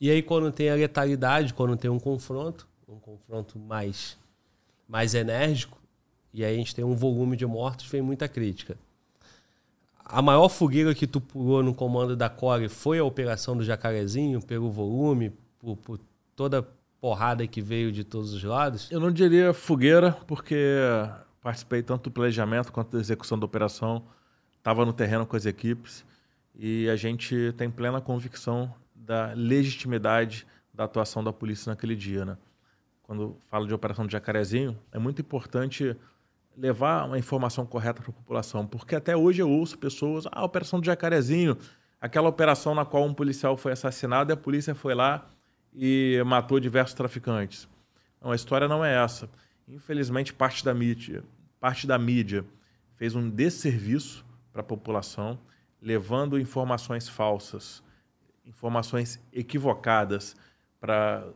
E 0.00 0.10
aí, 0.10 0.22
quando 0.22 0.50
tem 0.52 0.70
a 0.70 0.74
letalidade, 0.74 1.54
quando 1.54 1.76
tem 1.76 1.90
um 1.90 1.98
confronto, 1.98 2.68
um 2.88 2.98
confronto 2.98 3.58
mais, 3.58 4.16
mais 4.88 5.14
enérgico, 5.14 5.78
e 6.32 6.44
aí 6.44 6.54
a 6.54 6.56
gente 6.56 6.74
tem 6.74 6.84
um 6.84 6.94
volume 6.94 7.36
de 7.36 7.46
mortos, 7.46 7.86
vem 7.86 8.02
muita 8.02 8.28
crítica. 8.28 8.76
a 10.04 10.22
maior 10.22 10.48
fogueira 10.48 10.94
que 10.94 11.06
tu 11.06 11.20
pulou 11.20 11.62
no 11.62 11.74
comando 11.74 12.16
da 12.16 12.28
Core 12.28 12.68
foi 12.68 12.98
a 12.98 13.04
operação 13.04 13.56
do 13.56 13.64
Jacarezinho, 13.64 14.40
pelo 14.40 14.70
volume, 14.70 15.32
por, 15.58 15.76
por 15.76 16.00
toda 16.36 16.66
porrada 17.00 17.46
que 17.46 17.60
veio 17.60 17.90
de 17.90 18.04
todos 18.04 18.32
os 18.32 18.44
lados? 18.44 18.90
Eu 18.90 19.00
não 19.00 19.10
diria 19.10 19.52
fogueira, 19.52 20.12
porque 20.26 20.56
participei 21.42 21.82
tanto 21.82 22.04
do 22.04 22.10
planejamento 22.12 22.72
quanto 22.72 22.92
da 22.92 23.00
execução 23.00 23.38
da 23.38 23.44
operação, 23.44 24.06
estava 24.56 24.86
no 24.86 24.92
terreno 24.92 25.26
com 25.26 25.36
as 25.36 25.44
equipes 25.44 26.04
e 26.54 26.88
a 26.88 26.96
gente 26.96 27.52
tem 27.56 27.68
plena 27.68 28.00
convicção 28.00 28.72
da 28.94 29.32
legitimidade 29.34 30.46
da 30.72 30.84
atuação 30.84 31.22
da 31.22 31.32
polícia 31.32 31.70
naquele 31.70 31.96
dia. 31.96 32.24
Né? 32.24 32.38
Quando 33.02 33.36
falo 33.50 33.66
de 33.66 33.74
operação 33.74 34.06
de 34.06 34.12
Jacarezinho, 34.12 34.78
é 34.92 34.98
muito 34.98 35.20
importante 35.20 35.96
levar 36.56 37.04
uma 37.06 37.18
informação 37.18 37.66
correta 37.66 38.00
para 38.00 38.10
a 38.10 38.14
população, 38.14 38.66
porque 38.66 38.94
até 38.94 39.16
hoje 39.16 39.42
eu 39.42 39.50
ouço 39.50 39.76
pessoas, 39.78 40.26
ah, 40.26 40.40
a 40.40 40.44
operação 40.44 40.80
de 40.80 40.86
Jacarezinho, 40.86 41.56
aquela 42.00 42.28
operação 42.28 42.74
na 42.74 42.84
qual 42.84 43.04
um 43.04 43.14
policial 43.14 43.56
foi 43.56 43.72
assassinado 43.72 44.30
e 44.30 44.34
a 44.34 44.36
polícia 44.36 44.74
foi 44.74 44.94
lá 44.94 45.28
e 45.74 46.22
matou 46.26 46.60
diversos 46.60 46.94
traficantes. 46.94 47.68
Não, 48.20 48.30
a 48.30 48.36
história 48.36 48.68
não 48.68 48.84
é 48.84 49.02
essa. 49.02 49.28
Infelizmente, 49.72 50.34
parte 50.34 50.62
da 50.62 50.74
mídia, 50.74 51.24
parte 51.58 51.86
da 51.86 51.98
mídia 51.98 52.44
fez 52.94 53.14
um 53.14 53.30
desserviço 53.30 54.22
para 54.52 54.60
a 54.60 54.64
população, 54.64 55.38
levando 55.80 56.38
informações 56.38 57.08
falsas, 57.08 57.82
informações 58.44 59.18
equivocadas 59.32 60.36
para 60.78 61.26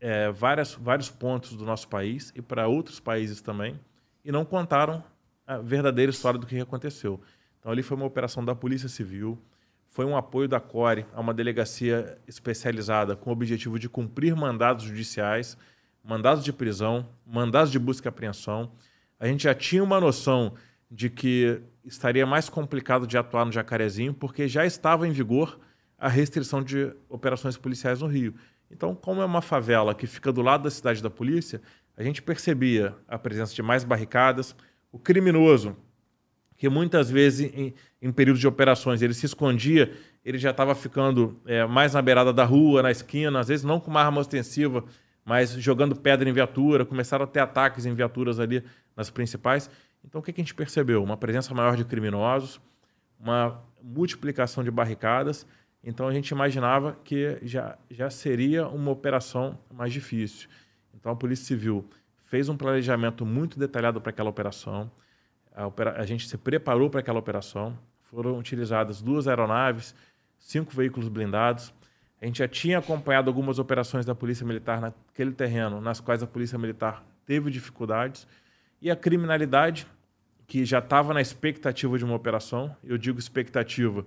é, 0.00 0.28
várias, 0.32 0.74
vários 0.74 1.08
pontos 1.08 1.56
do 1.56 1.64
nosso 1.64 1.86
país 1.86 2.32
e 2.34 2.42
para 2.42 2.66
outros 2.66 2.98
países 2.98 3.40
também 3.40 3.78
e 4.24 4.32
não 4.32 4.44
contaram 4.44 5.04
a 5.46 5.58
verdadeira 5.58 6.10
história 6.10 6.38
do 6.38 6.48
que 6.48 6.58
aconteceu. 6.58 7.20
Então, 7.60 7.70
ali 7.70 7.84
foi 7.84 7.96
uma 7.96 8.06
operação 8.06 8.44
da 8.44 8.56
Polícia 8.56 8.88
Civil, 8.88 9.38
foi 9.88 10.04
um 10.04 10.16
apoio 10.16 10.48
da 10.48 10.58
CORE 10.58 11.06
a 11.14 11.20
uma 11.20 11.32
delegacia 11.32 12.18
especializada 12.26 13.14
com 13.14 13.30
o 13.30 13.32
objetivo 13.32 13.78
de 13.78 13.88
cumprir 13.88 14.34
mandados 14.34 14.84
judiciais, 14.84 15.56
mandados 16.04 16.44
de 16.44 16.52
prisão, 16.52 17.08
mandados 17.26 17.72
de 17.72 17.78
busca 17.78 18.06
e 18.06 18.10
apreensão. 18.10 18.70
A 19.18 19.26
gente 19.26 19.44
já 19.44 19.54
tinha 19.54 19.82
uma 19.82 19.98
noção 19.98 20.54
de 20.90 21.08
que 21.08 21.60
estaria 21.84 22.26
mais 22.26 22.48
complicado 22.48 23.06
de 23.06 23.16
atuar 23.16 23.44
no 23.46 23.52
Jacarezinho, 23.52 24.12
porque 24.12 24.46
já 24.46 24.66
estava 24.66 25.08
em 25.08 25.10
vigor 25.10 25.58
a 25.98 26.08
restrição 26.08 26.62
de 26.62 26.92
operações 27.08 27.56
policiais 27.56 28.00
no 28.00 28.06
Rio. 28.06 28.34
Então, 28.70 28.94
como 28.94 29.22
é 29.22 29.24
uma 29.24 29.40
favela 29.40 29.94
que 29.94 30.06
fica 30.06 30.32
do 30.32 30.42
lado 30.42 30.64
da 30.64 30.70
cidade 30.70 31.02
da 31.02 31.10
polícia, 31.10 31.60
a 31.96 32.02
gente 32.02 32.20
percebia 32.20 32.94
a 33.08 33.18
presença 33.18 33.54
de 33.54 33.62
mais 33.62 33.84
barricadas, 33.84 34.54
o 34.90 34.98
criminoso, 34.98 35.76
que 36.56 36.68
muitas 36.68 37.10
vezes 37.10 37.52
em, 37.54 37.74
em 38.00 38.12
períodos 38.12 38.40
de 38.40 38.46
operações 38.46 39.02
ele 39.02 39.14
se 39.14 39.26
escondia, 39.26 39.92
ele 40.24 40.38
já 40.38 40.50
estava 40.50 40.74
ficando 40.74 41.40
é, 41.46 41.66
mais 41.66 41.94
na 41.94 42.02
beirada 42.02 42.32
da 42.32 42.44
rua, 42.44 42.82
na 42.82 42.90
esquina, 42.90 43.40
às 43.40 43.48
vezes 43.48 43.64
não 43.64 43.78
com 43.78 43.90
uma 43.90 44.02
arma 44.02 44.20
ostensiva, 44.20 44.84
mas 45.24 45.52
jogando 45.52 45.96
pedra 45.96 46.28
em 46.28 46.32
viatura, 46.32 46.84
começaram 46.84 47.24
a 47.24 47.26
ter 47.26 47.40
ataques 47.40 47.86
em 47.86 47.94
viaturas 47.94 48.38
ali 48.38 48.62
nas 48.96 49.10
principais. 49.10 49.70
Então 50.04 50.20
o 50.20 50.24
que, 50.24 50.32
que 50.32 50.40
a 50.40 50.44
gente 50.44 50.54
percebeu? 50.54 51.02
Uma 51.02 51.16
presença 51.16 51.54
maior 51.54 51.76
de 51.76 51.84
criminosos, 51.84 52.60
uma 53.18 53.62
multiplicação 53.82 54.62
de 54.62 54.70
barricadas. 54.70 55.46
Então 55.82 56.06
a 56.06 56.12
gente 56.12 56.28
imaginava 56.28 56.96
que 57.04 57.38
já, 57.42 57.78
já 57.90 58.10
seria 58.10 58.68
uma 58.68 58.90
operação 58.90 59.58
mais 59.72 59.92
difícil. 59.92 60.48
Então 60.94 61.12
a 61.12 61.16
Polícia 61.16 61.46
Civil 61.46 61.88
fez 62.26 62.48
um 62.48 62.56
planejamento 62.56 63.24
muito 63.24 63.58
detalhado 63.58 64.00
para 64.00 64.10
aquela 64.10 64.30
operação. 64.30 64.90
A, 65.54 65.66
opera... 65.66 65.94
a 65.96 66.04
gente 66.04 66.28
se 66.28 66.36
preparou 66.36 66.90
para 66.90 67.00
aquela 67.00 67.18
operação. 67.18 67.78
Foram 68.02 68.38
utilizadas 68.38 69.00
duas 69.00 69.26
aeronaves, 69.26 69.94
cinco 70.38 70.74
veículos 70.74 71.08
blindados. 71.08 71.72
A 72.24 72.26
gente 72.26 72.38
já 72.38 72.48
tinha 72.48 72.78
acompanhado 72.78 73.28
algumas 73.28 73.58
operações 73.58 74.06
da 74.06 74.14
Polícia 74.14 74.46
Militar 74.46 74.80
naquele 74.80 75.30
terreno, 75.30 75.78
nas 75.78 76.00
quais 76.00 76.22
a 76.22 76.26
Polícia 76.26 76.56
Militar 76.56 77.04
teve 77.26 77.50
dificuldades. 77.50 78.26
E 78.80 78.90
a 78.90 78.96
criminalidade, 78.96 79.86
que 80.46 80.64
já 80.64 80.78
estava 80.78 81.12
na 81.12 81.20
expectativa 81.20 81.98
de 81.98 82.04
uma 82.04 82.14
operação, 82.14 82.74
eu 82.82 82.96
digo 82.96 83.18
expectativa 83.18 84.06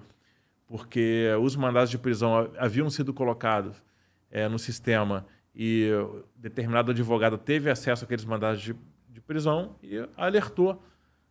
porque 0.65 1.27
os 1.39 1.55
mandados 1.55 1.91
de 1.91 1.99
prisão 1.99 2.51
haviam 2.57 2.89
sido 2.89 3.13
colocados 3.13 3.83
é, 4.31 4.47
no 4.47 4.57
sistema 4.57 5.23
e 5.55 5.91
determinado 6.35 6.89
advogado 6.89 7.37
teve 7.37 7.69
acesso 7.69 8.03
àqueles 8.03 8.25
mandados 8.25 8.59
de, 8.63 8.75
de 9.07 9.21
prisão 9.21 9.75
e 9.83 9.95
alertou 10.17 10.83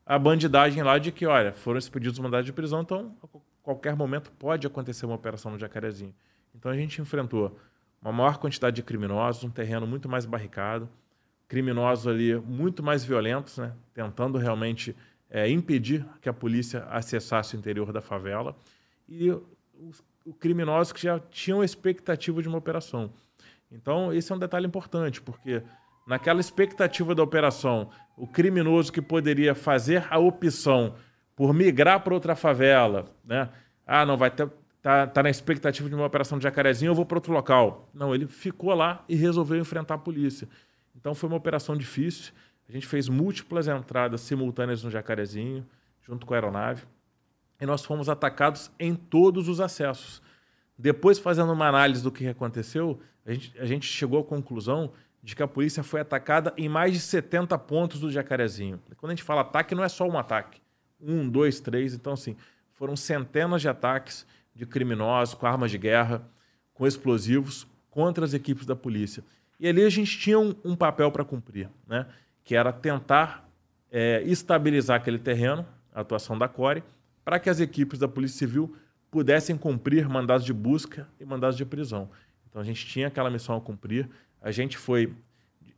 a 0.07 0.17
bandidagem 0.17 0.85
lá 0.85 0.99
de 0.99 1.11
que, 1.11 1.27
olha, 1.27 1.53
foram 1.53 1.79
expedidos 1.79 2.17
os 2.17 2.23
mandados 2.23 2.47
de 2.47 2.53
prisão, 2.53 2.83
então 2.83 3.13
a 3.25 3.27
qualquer 3.61 3.97
momento 3.97 4.31
pode 4.39 4.69
acontecer 4.69 5.05
uma 5.05 5.17
operação 5.17 5.51
no 5.51 5.59
Jacarezinho. 5.59 6.15
Então 6.57 6.71
a 6.71 6.77
gente 6.77 7.01
enfrentou 7.01 7.59
uma 8.01 8.13
maior 8.13 8.39
quantidade 8.39 8.77
de 8.77 8.83
criminosos, 8.83 9.45
um 9.45 9.51
terreno 9.51 9.87
muito 9.87 10.09
mais 10.09 10.25
barricado, 10.25 10.89
criminosos 11.49 12.07
ali 12.07 12.35
muito 12.37 12.83
mais 12.83 13.05
violentos, 13.05 13.59
né, 13.59 13.73
tentando 13.95 14.39
realmente 14.39 14.97
é, 15.31 15.49
impedir 15.49 16.05
que 16.21 16.29
a 16.29 16.33
polícia 16.33 16.85
acessasse 16.91 17.57
o 17.57 17.59
interior 17.59 17.93
da 17.93 18.01
favela, 18.01 18.57
e 19.09 19.31
os, 19.31 20.03
os 20.25 20.37
criminosos 20.39 20.93
que 20.93 21.03
já 21.03 21.19
tinham 21.19 21.63
expectativa 21.63 22.43
de 22.43 22.49
uma 22.49 22.59
operação. 22.59 23.13
Então, 23.71 24.13
esse 24.13 24.33
é 24.33 24.35
um 24.35 24.39
detalhe 24.39 24.67
importante, 24.67 25.21
porque 25.21 25.63
naquela 26.07 26.41
expectativa 26.41 27.15
da 27.15 27.23
operação, 27.23 27.91
o 28.17 28.27
criminoso 28.27 28.93
que 28.93 29.03
poderia 29.03 29.55
fazer 29.55 30.07
a 30.09 30.19
opção 30.19 30.95
por 31.35 31.53
migrar 31.53 32.01
para 32.01 32.15
outra 32.15 32.35
favela, 32.35 33.07
né? 33.25 33.51
Ah, 33.87 34.07
não 34.07 34.17
vai 34.17 34.31
ter 34.31 34.49
tá, 34.87 35.05
tá 35.05 35.21
na 35.21 35.29
expectativa 35.29 35.89
de 35.89 35.97
uma 35.97 36.07
operação 36.07 36.39
de 36.39 36.45
jacarezinho, 36.45 36.91
eu 36.91 36.95
vou 36.95 37.05
para 37.05 37.17
outro 37.17 37.33
local. 37.33 37.91
Não, 37.93 38.15
ele 38.15 38.29
ficou 38.29 38.73
lá 38.73 39.05
e 39.09 39.17
resolveu 39.17 39.59
enfrentar 39.59 39.95
a 39.95 39.99
polícia. 39.99 40.49
Então 40.95 41.13
foi 41.13 41.29
uma 41.29 41.37
operação 41.37 41.77
difícil. 41.77 42.33
A 42.69 42.73
gente 42.73 42.87
fez 42.87 43.09
múltiplas 43.09 43.67
entradas 43.67 44.21
simultâneas 44.21 44.85
no 44.85 44.91
jacarezinho, 44.91 45.67
junto 46.01 46.25
com 46.25 46.35
a 46.35 46.37
aeronave, 46.37 46.85
e 47.61 47.67
nós 47.67 47.85
fomos 47.85 48.09
atacados 48.09 48.71
em 48.79 48.95
todos 48.95 49.49
os 49.49 49.59
acessos. 49.59 50.23
Depois, 50.79 51.19
fazendo 51.19 51.53
uma 51.53 51.67
análise 51.67 52.01
do 52.01 52.13
que 52.13 52.29
aconteceu, 52.29 53.01
a 53.25 53.33
gente, 53.33 53.59
a 53.59 53.65
gente 53.65 53.89
chegou 53.89 54.21
à 54.21 54.25
conclusão 54.25 54.93
de 55.21 55.35
que 55.35 55.43
a 55.43 55.49
polícia 55.49 55.83
foi 55.83 56.01
atacada 56.01 56.55
em 56.57 56.69
mais 56.69 56.93
de 56.93 57.01
70 57.01 57.59
pontos 57.59 57.99
do 57.99 58.09
Jacarezinho. 58.09 58.81
Quando 58.99 59.11
a 59.11 59.15
gente 59.17 59.25
fala 59.25 59.41
ataque, 59.41 59.75
não 59.75 59.83
é 59.83 59.89
só 59.89 60.07
um 60.07 60.17
ataque. 60.17 60.61
Um, 61.01 61.29
dois, 61.29 61.59
três. 61.59 61.93
Então, 61.93 62.13
assim, 62.13 62.37
foram 62.71 62.95
centenas 62.95 63.61
de 63.61 63.69
ataques 63.69 64.25
de 64.57 64.67
criminosos 64.67 65.35
com 65.35 65.47
armas 65.47 65.71
de 65.71 65.79
guerra, 65.79 66.27
com 66.75 66.87
explosivos, 66.87 67.67
contra 67.91 68.25
as 68.25 68.35
equipes 68.35 68.67
da 68.67 68.75
polícia. 68.75 69.23
E 69.61 69.69
ali 69.69 69.83
a 69.85 69.91
gente 69.91 70.19
tinha 70.19 70.39
um, 70.39 70.55
um 70.65 70.75
papel 70.75 71.11
para 71.13 71.25
cumprir, 71.25 71.69
né? 71.87 72.07
que 72.43 72.55
era 72.55 72.73
tentar 72.73 73.49
é, 73.91 74.23
estabilizar 74.25 74.97
aquele 74.97 75.19
terreno, 75.19 75.67
a 75.95 76.01
atuação 76.01 76.37
da 76.37 76.49
CORE, 76.49 76.83
para 77.25 77.39
que 77.39 77.51
as 77.51 77.61
equipes 77.61 77.99
da 77.99 78.07
Polícia 78.07 78.39
Civil 78.39 78.77
pudessem 79.11 79.57
cumprir 79.57 80.09
mandados 80.09 80.45
de 80.45 80.53
busca 80.53 81.09
e 81.19 81.25
mandados 81.25 81.57
de 81.57 81.65
prisão. 81.65 82.11
Então 82.49 82.61
a 82.61 82.65
gente 82.65 82.87
tinha 82.87 83.09
aquela 83.09 83.31
missão 83.31 83.57
a 83.57 83.61
cumprir. 83.61 84.09
A 84.41 84.51
gente 84.51 84.77
foi 84.77 85.13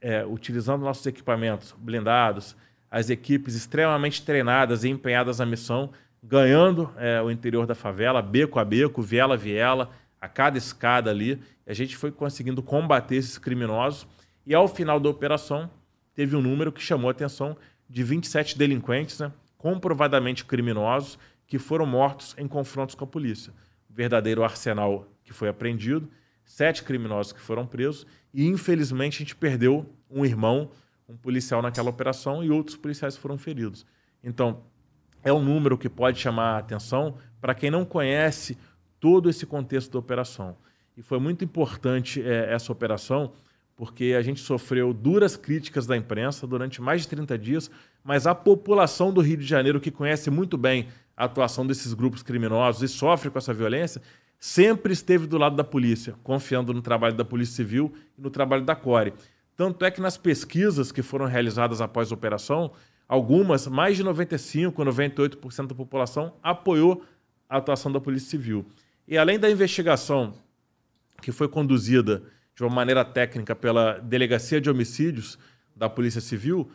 é, 0.01 0.25
utilizando 0.27 0.83
nossos 0.83 1.07
equipamentos 1.07 1.75
blindados, 1.79 2.57
as 2.91 3.11
equipes 3.11 3.55
extremamente 3.55 4.25
treinadas 4.25 4.85
e 4.85 4.89
empenhadas 4.89 5.39
na 5.39 5.47
missão, 5.47 5.91
ganhando 6.29 6.93
é, 6.99 7.23
o 7.23 7.31
interior 7.31 7.67
da 7.67 7.75
favela, 7.75 8.21
beco 8.21 8.59
a 8.59 8.65
beco, 8.65 9.01
viela 9.01 9.35
a 9.35 9.37
viela, 9.37 9.91
a 10.21 10.29
cada 10.29 10.59
escada 10.59 11.11
ali. 11.11 11.41
A 11.67 11.73
gente 11.73 11.97
foi 11.97 12.13
conseguindo 12.13 12.63
combater 12.63 13.17
esses 13.17 13.39
criminosos. 13.39 14.07
E 14.47 14.55
ao 14.55 14.69
final 14.69 15.01
da 15.01 15.09
operação, 15.09 15.71
teve 16.15 16.37
um 16.37 16.43
número 16.43 16.71
que 16.71 16.83
chamou 16.83 17.09
a 17.09 17.13
atenção 17.13 17.57
de 17.89 18.03
27 18.03 18.59
delinquentes, 18.59 19.19
né, 19.19 19.33
comprovadamente 19.57 20.45
criminosos, 20.45 21.19
que 21.47 21.59
foram 21.59 21.87
mortos 21.87 22.35
em 22.37 22.47
confrontos 22.47 22.95
com 22.95 23.05
a 23.05 23.09
polícia. 23.09 23.53
Verdadeiro 23.89 24.45
arsenal 24.45 25.09
que 25.25 25.33
foi 25.33 25.49
apreendido 25.49 26.11
sete 26.45 26.83
criminosos 26.83 27.33
que 27.33 27.41
foram 27.41 27.67
presos 27.67 28.07
e, 28.33 28.47
infelizmente, 28.47 29.17
a 29.17 29.19
gente 29.19 29.37
perdeu 29.37 29.87
um 30.11 30.25
irmão, 30.25 30.71
um 31.09 31.17
policial 31.17 31.61
naquela 31.61 31.91
operação 31.91 32.43
e 32.43 32.51
outros 32.51 32.77
policiais 32.77 33.17
foram 33.17 33.37
feridos. 33.37 33.87
Então, 34.25 34.63
é 35.23 35.33
um 35.33 35.43
número 35.43 35.77
que 35.77 35.89
pode 35.89 36.19
chamar 36.19 36.55
a 36.55 36.59
atenção 36.59 37.17
para 37.41 37.55
quem 37.55 37.71
não 37.71 37.85
conhece 37.85 38.57
todo 39.01 39.29
esse 39.29 39.47
contexto 39.47 39.93
da 39.93 39.99
operação. 39.99 40.57
E 40.97 41.03
foi 41.03 41.19
muito 41.19 41.45
importante 41.45 42.21
é, 42.21 42.53
essa 42.53 42.73
operação, 42.73 43.33
porque 43.77 44.15
a 44.19 44.23
gente 44.23 44.41
sofreu 44.41 44.93
duras 44.93 45.37
críticas 45.37 45.87
da 45.87 45.97
imprensa 45.97 46.47
durante 46.47 46.83
mais 46.83 47.03
de 47.03 47.09
30 47.09 47.39
dias, 47.39 47.71
mas 48.03 48.27
a 48.27 48.35
população 48.35 49.13
do 49.13 49.21
Rio 49.21 49.37
de 49.37 49.47
Janeiro, 49.47 49.81
que 49.81 49.91
conhece 49.91 50.31
muito 50.31 50.59
bem 50.59 50.89
a 51.17 51.25
atuação 51.25 51.67
desses 51.67 51.95
grupos 51.95 52.23
criminosos 52.23 52.83
e 52.83 52.93
sofre 52.93 53.31
com 53.31 53.39
essa 53.39 53.55
violência, 53.55 54.03
sempre 54.39 54.93
esteve 54.93 55.27
do 55.27 55.39
lado 55.39 55.57
da 55.57 55.65
polícia, 55.65 56.15
confiando 56.23 56.73
no 56.73 56.83
trabalho 56.83 57.15
da 57.15 57.25
Polícia 57.25 57.57
Civil 57.57 57.93
e 58.17 58.21
no 58.21 58.31
trabalho 58.31 58.65
da 58.65 58.75
CORE. 58.75 59.13
Tanto 59.57 59.85
é 59.85 59.91
que 59.91 60.01
nas 60.01 60.17
pesquisas 60.17 60.93
que 60.93 61.03
foram 61.03 61.27
realizadas 61.27 61.81
após 61.81 62.11
a 62.11 62.15
operação, 62.15 62.73
algumas, 63.09 63.67
mais 63.67 63.97
de 63.97 64.05
95%, 64.05 64.73
98% 64.73 65.67
da 65.67 65.75
população 65.75 66.35
apoiou 66.43 67.03
a 67.49 67.57
atuação 67.57 67.91
da 67.91 68.01
Polícia 68.01 68.29
Civil. 68.29 68.67
E 69.07 69.17
além 69.17 69.39
da 69.39 69.51
investigação 69.51 70.35
que 71.23 71.33
foi 71.33 71.49
conduzida 71.49 72.23
de 72.55 72.63
uma 72.63 72.71
maneira 72.71 73.05
técnica 73.05 73.57
pela 73.57 73.99
Delegacia 73.99 74.61
de 74.61 74.69
Homicídios 74.69 75.39
da 75.75 75.89
Polícia 75.89 76.21
Civil, 76.21 76.71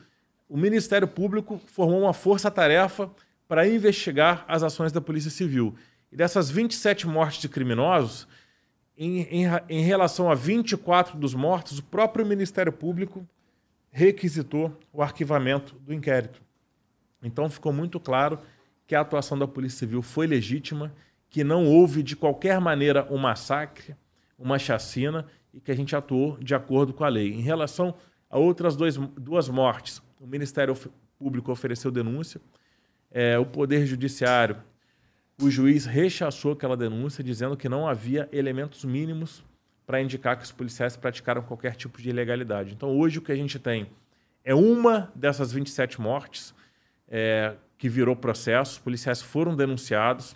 o 0.50 0.58
Ministério 0.58 1.08
Público 1.08 1.62
formou 1.68 2.02
uma 2.02 2.14
força-tarefa 2.14 3.10
para 3.48 3.68
investigar 3.68 4.44
as 4.48 4.64
ações 4.64 4.92
da 4.92 5.00
Polícia 5.00 5.30
Civil. 5.30 5.76
E 6.12 6.16
dessas 6.16 6.50
27 6.50 7.08
mortes 7.08 7.42
de 7.42 7.50
criminosos, 7.50 8.28
em, 8.98 9.22
em, 9.22 9.46
em 9.70 9.84
relação 9.84 10.30
a 10.30 10.36
24 10.36 11.18
dos 11.18 11.34
mortos, 11.34 11.80
o 11.80 11.84
próprio 11.84 12.26
Ministério 12.26 12.72
Público 12.72 13.28
requisitou 13.94 14.76
o 14.92 15.04
arquivamento 15.04 15.76
do 15.76 15.94
inquérito. 15.94 16.42
Então 17.22 17.48
ficou 17.48 17.72
muito 17.72 18.00
claro 18.00 18.40
que 18.88 18.96
a 18.96 19.02
atuação 19.02 19.38
da 19.38 19.48
Polícia 19.48 19.80
Civil 19.80 20.02
foi 20.02 20.26
legítima, 20.26 20.92
que 21.30 21.44
não 21.44 21.66
houve 21.66 22.02
de 22.02 22.16
qualquer 22.16 22.60
maneira 22.60 23.08
um 23.12 23.18
massacre, 23.18 23.96
uma 24.38 24.58
chacina 24.58 25.28
e 25.54 25.62
que 25.62 25.72
a 25.72 25.76
gente 25.76 25.96
atuou 25.96 26.38
de 26.40 26.56
acordo 26.56 26.92
com 26.92 27.04
a 27.04 27.08
lei. 27.08 27.32
Em 27.32 27.42
relação 27.42 27.94
a 28.28 28.40
outras 28.40 28.76
dois, 28.76 28.98
duas 28.98 29.48
mortes, 29.48 30.02
o 30.20 30.26
Ministério 30.26 30.76
Público 31.20 31.52
ofereceu 31.52 31.92
denúncia, 31.92 32.42
é, 33.12 33.38
o 33.38 33.46
Poder 33.46 33.86
Judiciário 33.86 34.58
o 35.42 35.50
juiz 35.50 35.86
rechaçou 35.86 36.54
aquela 36.54 36.78
denúncia, 36.78 37.24
dizendo 37.24 37.58
que 37.58 37.68
não 37.68 37.88
havia 37.88 38.30
elementos 38.32 38.86
mínimos 38.86 39.44
para 39.86 40.02
indicar 40.02 40.38
que 40.38 40.44
os 40.44 40.52
policiais 40.52 40.96
praticaram 40.96 41.42
qualquer 41.42 41.76
tipo 41.76 42.02
de 42.02 42.10
ilegalidade. 42.10 42.74
Então, 42.74 42.90
hoje, 42.98 43.20
o 43.20 43.22
que 43.22 43.32
a 43.32 43.36
gente 43.36 43.60
tem 43.60 43.88
é 44.44 44.56
uma 44.56 45.12
dessas 45.16 45.52
27 45.52 46.00
mortes 46.00 46.54
é, 47.08 47.56
que 47.78 47.90
virou 47.90 48.16
processo, 48.16 48.74
os 48.74 48.80
policiais 48.80 49.22
foram 49.22 49.56
denunciados 49.56 50.36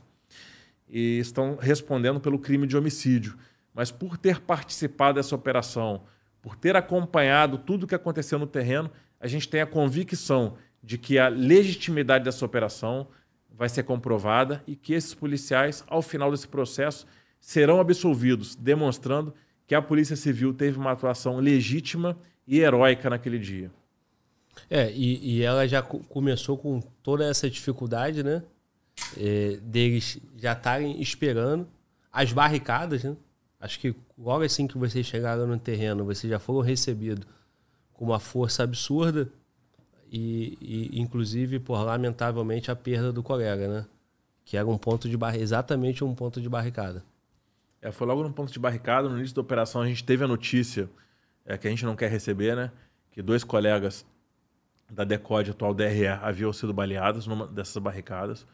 e 0.90 1.20
estão 1.20 1.58
respondendo 1.60 2.20
pelo 2.20 2.40
crime 2.40 2.68
de 2.68 2.78
homicídio. 2.78 3.38
Mas 3.74 3.92
por 3.92 4.18
ter 4.18 4.40
participado 4.40 5.16
dessa 5.16 5.36
operação, 5.36 6.04
por 6.42 6.56
ter 6.56 6.76
acompanhado 6.76 7.58
tudo 7.58 7.84
o 7.84 7.88
que 7.88 7.96
aconteceu 7.96 8.40
no 8.40 8.48
terreno, 8.48 8.90
a 9.20 9.28
gente 9.28 9.48
tem 9.48 9.62
a 9.62 9.66
convicção 9.66 10.58
de 10.82 10.98
que 10.98 11.20
a 11.20 11.28
legitimidade 11.28 12.24
dessa 12.24 12.46
operação 12.46 13.08
vai 13.52 13.68
ser 13.68 13.84
comprovada 13.84 14.64
e 14.68 14.76
que 14.76 14.94
esses 14.94 15.14
policiais, 15.14 15.84
ao 15.88 16.02
final 16.02 16.32
desse 16.32 16.48
processo, 16.48 17.08
serão 17.48 17.80
absolvidos, 17.80 18.56
demonstrando 18.56 19.34
que 19.66 19.74
a 19.74 19.82
Polícia 19.82 20.18
Civil 20.18 20.54
teve 20.54 20.78
uma 20.78 20.92
atuação 20.92 21.38
legítima 21.38 22.18
e 22.46 22.60
heróica 22.60 23.10
naquele 23.10 23.40
dia. 23.40 23.72
É, 24.70 24.92
e, 24.92 25.38
e 25.38 25.44
ela 25.44 25.66
já 25.66 25.82
começou 25.82 26.58
com 26.58 26.82
toda 27.02 27.24
essa 27.24 27.50
dificuldade, 27.50 28.22
né? 28.22 28.44
É, 29.16 29.60
deles 29.62 30.20
já 30.36 30.52
estarem 30.52 31.02
esperando 31.02 31.66
as 32.12 32.34
barricadas, 32.34 33.06
né? 33.06 33.16
Acho 33.62 33.80
que 33.80 33.96
logo 34.18 34.44
assim 34.44 34.68
que 34.68 34.78
vocês 34.78 35.06
chegaram 35.06 35.48
no 35.48 35.58
terreno, 35.58 36.04
vocês 36.04 36.30
já 36.30 36.40
foram 36.40 36.60
recebidos 36.60 37.26
com 37.94 38.04
uma 38.04 38.20
força 38.20 38.64
absurda 38.64 39.32
e, 40.12 40.58
e, 40.60 41.00
inclusive, 41.00 41.60
por 41.60 41.82
lamentavelmente, 41.82 42.70
a 42.70 42.76
perda 42.76 43.10
do 43.14 43.24
colega, 43.24 43.70
né? 43.70 43.86
Que 44.44 44.58
era 44.58 44.68
um 44.68 44.78
ponto 44.78 45.08
de 45.08 45.16
barricada, 45.16 45.44
exatamente 45.46 46.04
um 46.04 46.14
ponto 46.14 46.42
de 46.42 46.50
barricada. 46.50 47.06
É, 47.88 47.92
foi 47.92 48.06
logo 48.06 48.22
no 48.22 48.34
ponto 48.34 48.52
de 48.52 48.60
barricada, 48.60 49.08
no 49.08 49.18
início 49.18 49.34
da 49.34 49.42
operação, 49.42 49.82
a 49.82 49.88
gente 49.88 50.04
teve 50.04 50.22
a 50.22 50.28
notícia 50.28 50.90
é, 51.46 51.58
que 51.58 51.68
a 51.68 51.70
gente 51.70 51.86
não 51.86 51.96
quer 51.96 52.12
receber, 52.12 52.54
né? 52.54 52.70
Que 53.12 53.22
dois 53.22 53.46
colegas 53.46 54.06
da 54.92 55.06
DECOD, 55.06 55.52
atual 55.52 55.74
DRE, 55.74 56.06
haviam 56.08 56.52
sido 56.52 56.74
baleados 56.74 57.28
numa 57.28 57.48
dessas 57.48 57.82
barricadas. 57.82 58.46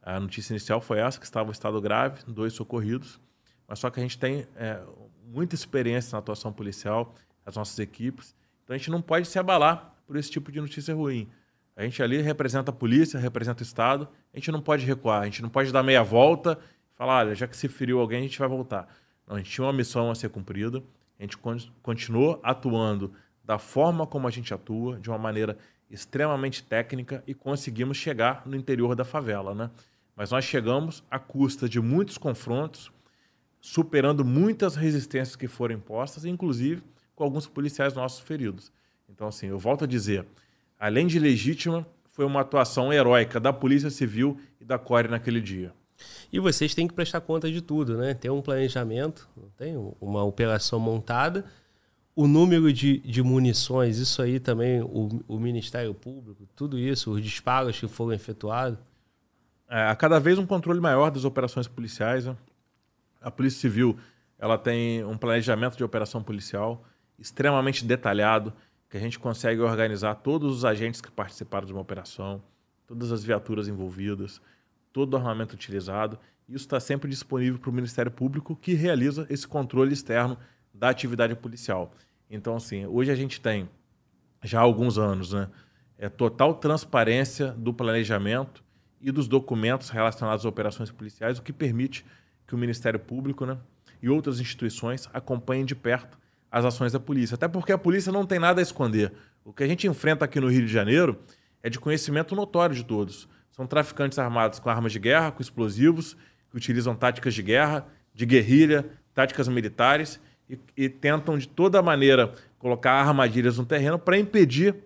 A 0.00 0.20
notícia 0.20 0.52
inicial 0.52 0.80
foi 0.80 1.00
essa, 1.00 1.18
que 1.18 1.24
estava 1.24 1.48
em 1.48 1.52
estado 1.52 1.80
grave, 1.80 2.22
dois 2.28 2.52
socorridos. 2.52 3.20
Mas 3.66 3.80
só 3.80 3.90
que 3.90 3.98
a 3.98 4.02
gente 4.02 4.16
tem 4.16 4.46
é, 4.54 4.80
muita 5.26 5.56
experiência 5.56 6.12
na 6.12 6.20
atuação 6.20 6.52
policial, 6.52 7.16
as 7.44 7.56
nossas 7.56 7.80
equipes. 7.80 8.32
Então 8.62 8.74
a 8.74 8.78
gente 8.78 8.92
não 8.92 9.02
pode 9.02 9.26
se 9.26 9.40
abalar 9.40 9.92
por 10.06 10.16
esse 10.16 10.30
tipo 10.30 10.52
de 10.52 10.60
notícia 10.60 10.94
ruim. 10.94 11.28
A 11.74 11.82
gente 11.82 12.00
ali 12.00 12.22
representa 12.22 12.70
a 12.70 12.74
polícia, 12.74 13.18
representa 13.18 13.60
o 13.60 13.66
Estado, 13.66 14.08
a 14.32 14.36
gente 14.38 14.52
não 14.52 14.62
pode 14.62 14.86
recuar, 14.86 15.22
a 15.22 15.24
gente 15.24 15.42
não 15.42 15.48
pode 15.48 15.72
dar 15.72 15.82
meia 15.82 16.04
volta 16.04 16.56
falar, 16.98 17.20
olha, 17.20 17.34
já 17.34 17.46
que 17.46 17.56
se 17.56 17.68
feriu 17.68 18.00
alguém, 18.00 18.18
a 18.18 18.22
gente 18.22 18.38
vai 18.38 18.48
voltar. 18.48 18.92
Não, 19.24 19.36
a 19.36 19.38
gente 19.38 19.50
tinha 19.50 19.64
uma 19.64 19.72
missão 19.72 20.10
a 20.10 20.14
ser 20.16 20.28
cumprida, 20.30 20.82
a 21.18 21.22
gente 21.22 21.38
continuou 21.80 22.40
atuando 22.42 23.12
da 23.44 23.58
forma 23.58 24.06
como 24.06 24.26
a 24.26 24.30
gente 24.30 24.52
atua, 24.52 24.98
de 24.98 25.08
uma 25.08 25.16
maneira 25.16 25.56
extremamente 25.88 26.62
técnica 26.62 27.22
e 27.26 27.32
conseguimos 27.32 27.96
chegar 27.96 28.42
no 28.44 28.56
interior 28.56 28.94
da 28.94 29.04
favela, 29.04 29.54
né? 29.54 29.70
Mas 30.14 30.32
nós 30.32 30.44
chegamos 30.44 31.04
à 31.10 31.18
custa 31.18 31.68
de 31.68 31.80
muitos 31.80 32.18
confrontos, 32.18 32.90
superando 33.60 34.24
muitas 34.24 34.74
resistências 34.74 35.36
que 35.36 35.46
foram 35.46 35.76
impostas, 35.76 36.24
inclusive 36.24 36.82
com 37.14 37.24
alguns 37.24 37.46
policiais 37.46 37.94
nossos 37.94 38.20
feridos. 38.20 38.72
Então, 39.08 39.28
assim, 39.28 39.46
eu 39.46 39.58
volto 39.58 39.84
a 39.84 39.86
dizer, 39.86 40.26
além 40.78 41.06
de 41.06 41.18
legítima, 41.18 41.86
foi 42.06 42.24
uma 42.24 42.40
atuação 42.40 42.92
heróica 42.92 43.38
da 43.38 43.52
Polícia 43.52 43.90
Civil 43.90 44.38
e 44.60 44.64
da 44.64 44.78
Core 44.78 45.08
naquele 45.08 45.40
dia. 45.40 45.72
E 46.32 46.38
vocês 46.38 46.74
têm 46.74 46.86
que 46.86 46.94
prestar 46.94 47.20
conta 47.20 47.50
de 47.50 47.60
tudo, 47.60 47.96
né? 47.96 48.14
Tem 48.14 48.30
um 48.30 48.42
planejamento, 48.42 49.28
tem 49.56 49.74
uma 50.00 50.22
operação 50.22 50.78
montada, 50.78 51.44
o 52.14 52.26
número 52.26 52.72
de, 52.72 52.98
de 52.98 53.22
munições, 53.22 53.98
isso 53.98 54.20
aí 54.20 54.40
também, 54.40 54.82
o, 54.82 55.22
o 55.28 55.38
Ministério 55.38 55.94
Público, 55.94 56.48
tudo 56.56 56.78
isso, 56.78 57.12
os 57.12 57.22
disparos 57.22 57.78
que 57.78 57.86
foram 57.86 58.12
efetuados. 58.12 58.78
É, 59.68 59.86
a 59.86 59.94
cada 59.94 60.18
vez 60.18 60.38
um 60.38 60.46
controle 60.46 60.80
maior 60.80 61.10
das 61.10 61.24
operações 61.24 61.68
policiais. 61.68 62.26
Né? 62.26 62.36
A 63.20 63.30
Polícia 63.30 63.60
Civil 63.60 63.98
ela 64.38 64.56
tem 64.56 65.04
um 65.04 65.16
planejamento 65.16 65.76
de 65.76 65.84
operação 65.84 66.22
policial 66.22 66.84
extremamente 67.18 67.84
detalhado 67.84 68.52
que 68.88 68.96
a 68.96 69.00
gente 69.00 69.18
consegue 69.18 69.60
organizar 69.60 70.14
todos 70.16 70.56
os 70.56 70.64
agentes 70.64 71.00
que 71.00 71.10
participaram 71.10 71.66
de 71.66 71.72
uma 71.72 71.82
operação, 71.82 72.42
todas 72.86 73.12
as 73.12 73.22
viaturas 73.22 73.68
envolvidas, 73.68 74.40
todo 74.98 75.14
o 75.14 75.16
armamento 75.16 75.54
utilizado. 75.54 76.18
Isso 76.48 76.64
está 76.64 76.80
sempre 76.80 77.08
disponível 77.08 77.56
para 77.56 77.70
o 77.70 77.72
Ministério 77.72 78.10
Público, 78.10 78.56
que 78.56 78.74
realiza 78.74 79.28
esse 79.30 79.46
controle 79.46 79.92
externo 79.92 80.36
da 80.74 80.88
atividade 80.88 81.36
policial. 81.36 81.92
Então, 82.28 82.56
assim, 82.56 82.84
hoje 82.84 83.12
a 83.12 83.14
gente 83.14 83.40
tem, 83.40 83.68
já 84.42 84.58
há 84.58 84.62
alguns 84.62 84.98
anos, 84.98 85.32
né, 85.32 85.48
é 85.96 86.08
total 86.08 86.52
transparência 86.54 87.52
do 87.52 87.72
planejamento 87.72 88.64
e 89.00 89.12
dos 89.12 89.28
documentos 89.28 89.88
relacionados 89.88 90.44
às 90.44 90.48
operações 90.48 90.90
policiais, 90.90 91.38
o 91.38 91.42
que 91.42 91.52
permite 91.52 92.04
que 92.44 92.56
o 92.56 92.58
Ministério 92.58 92.98
Público 92.98 93.46
né, 93.46 93.56
e 94.02 94.08
outras 94.08 94.40
instituições 94.40 95.08
acompanhem 95.12 95.64
de 95.64 95.76
perto 95.76 96.18
as 96.50 96.64
ações 96.64 96.90
da 96.90 96.98
polícia. 96.98 97.36
Até 97.36 97.46
porque 97.46 97.70
a 97.70 97.78
polícia 97.78 98.10
não 98.10 98.26
tem 98.26 98.40
nada 98.40 98.60
a 98.60 98.62
esconder. 98.62 99.12
O 99.44 99.52
que 99.52 99.62
a 99.62 99.68
gente 99.68 99.86
enfrenta 99.86 100.24
aqui 100.24 100.40
no 100.40 100.48
Rio 100.48 100.66
de 100.66 100.72
Janeiro 100.72 101.20
é 101.62 101.70
de 101.70 101.78
conhecimento 101.78 102.34
notório 102.34 102.74
de 102.74 102.84
todos. 102.84 103.28
São 103.58 103.66
traficantes 103.66 104.20
armados 104.20 104.60
com 104.60 104.70
armas 104.70 104.92
de 104.92 105.00
guerra, 105.00 105.32
com 105.32 105.42
explosivos, 105.42 106.16
que 106.48 106.56
utilizam 106.56 106.94
táticas 106.94 107.34
de 107.34 107.42
guerra, 107.42 107.88
de 108.14 108.24
guerrilha, 108.24 108.86
táticas 109.12 109.48
militares 109.48 110.20
e, 110.48 110.56
e 110.76 110.88
tentam 110.88 111.36
de 111.36 111.48
toda 111.48 111.82
maneira 111.82 112.32
colocar 112.56 112.92
armadilhas 112.92 113.58
no 113.58 113.66
terreno 113.66 113.98
para 113.98 114.16
impedir 114.16 114.76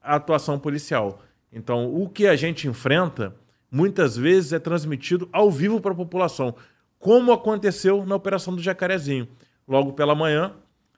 a 0.00 0.14
atuação 0.14 0.60
policial. 0.60 1.24
Então, 1.52 1.92
o 1.92 2.08
que 2.08 2.28
a 2.28 2.36
gente 2.36 2.68
enfrenta 2.68 3.34
muitas 3.68 4.16
vezes 4.16 4.52
é 4.52 4.60
transmitido 4.60 5.28
ao 5.32 5.50
vivo 5.50 5.80
para 5.80 5.90
a 5.90 5.96
população, 5.96 6.54
como 7.00 7.32
aconteceu 7.32 8.06
na 8.06 8.14
operação 8.14 8.54
do 8.54 8.62
Jacarezinho. 8.62 9.26
Logo 9.66 9.92
pela 9.92 10.14
manhã, 10.14 10.52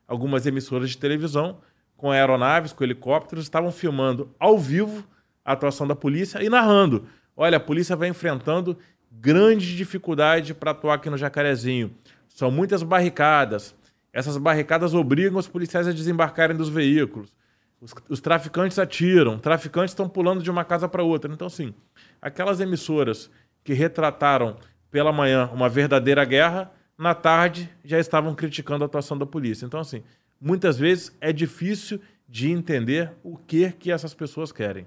algumas 0.07 0.45
emissoras 0.45 0.91
de 0.91 0.99
televisão 0.99 1.61
com 1.97 2.11
aeronaves, 2.11 2.75
com 2.75 2.85
helicópteros, 2.85 3.45
estavam 3.45 3.73
filmando 3.73 4.31
ao 4.39 4.59
vivo 4.59 5.03
a 5.47 5.52
atuação 5.52 5.86
da 5.86 5.94
polícia 5.94 6.43
e 6.43 6.51
narrando. 6.51 7.06
Olha, 7.36 7.59
a 7.59 7.60
polícia 7.60 7.94
vai 7.94 8.09
enfrentando 8.09 8.77
grande 9.12 9.77
dificuldade 9.77 10.52
para 10.52 10.73
atuar 10.73 10.94
aqui 10.94 11.09
no 11.09 11.16
Jacarezinho. 11.16 11.94
São 12.28 12.51
muitas 12.51 12.82
barricadas. 12.82 13.73
Essas 14.12 14.36
barricadas 14.36 14.93
obrigam 14.93 15.39
os 15.39 15.47
policiais 15.47 15.86
a 15.86 15.93
desembarcarem 15.93 16.56
dos 16.56 16.68
veículos. 16.68 17.32
Os, 17.81 17.94
os 18.09 18.20
traficantes 18.20 18.78
atiram, 18.78 19.39
traficantes 19.39 19.93
estão 19.93 20.09
pulando 20.09 20.43
de 20.43 20.51
uma 20.51 20.64
casa 20.64 20.89
para 20.89 21.05
outra. 21.05 21.32
Então, 21.32 21.47
assim, 21.47 21.73
aquelas 22.20 22.59
emissoras 22.59 23.31
que 23.62 23.73
retrataram 23.73 24.56
pela 24.90 25.12
manhã 25.12 25.48
uma 25.52 25.68
verdadeira 25.68 26.24
guerra 26.24 26.73
na 26.98 27.14
tarde 27.14 27.70
já 27.85 28.01
estavam 28.01 28.35
criticando 28.35 28.82
a 28.82 28.86
atuação 28.86 29.16
da 29.16 29.27
polícia. 29.27 29.64
Então, 29.64 29.78
assim, 29.78 30.02
muitas 30.40 30.77
vezes 30.77 31.14
é 31.20 31.32
difícil 31.32 32.01
de 32.28 32.51
entender 32.51 33.12
o 33.23 33.36
que 33.36 33.70
que 33.73 33.93
essas 33.93 34.14
pessoas 34.14 34.51
querem. 34.51 34.86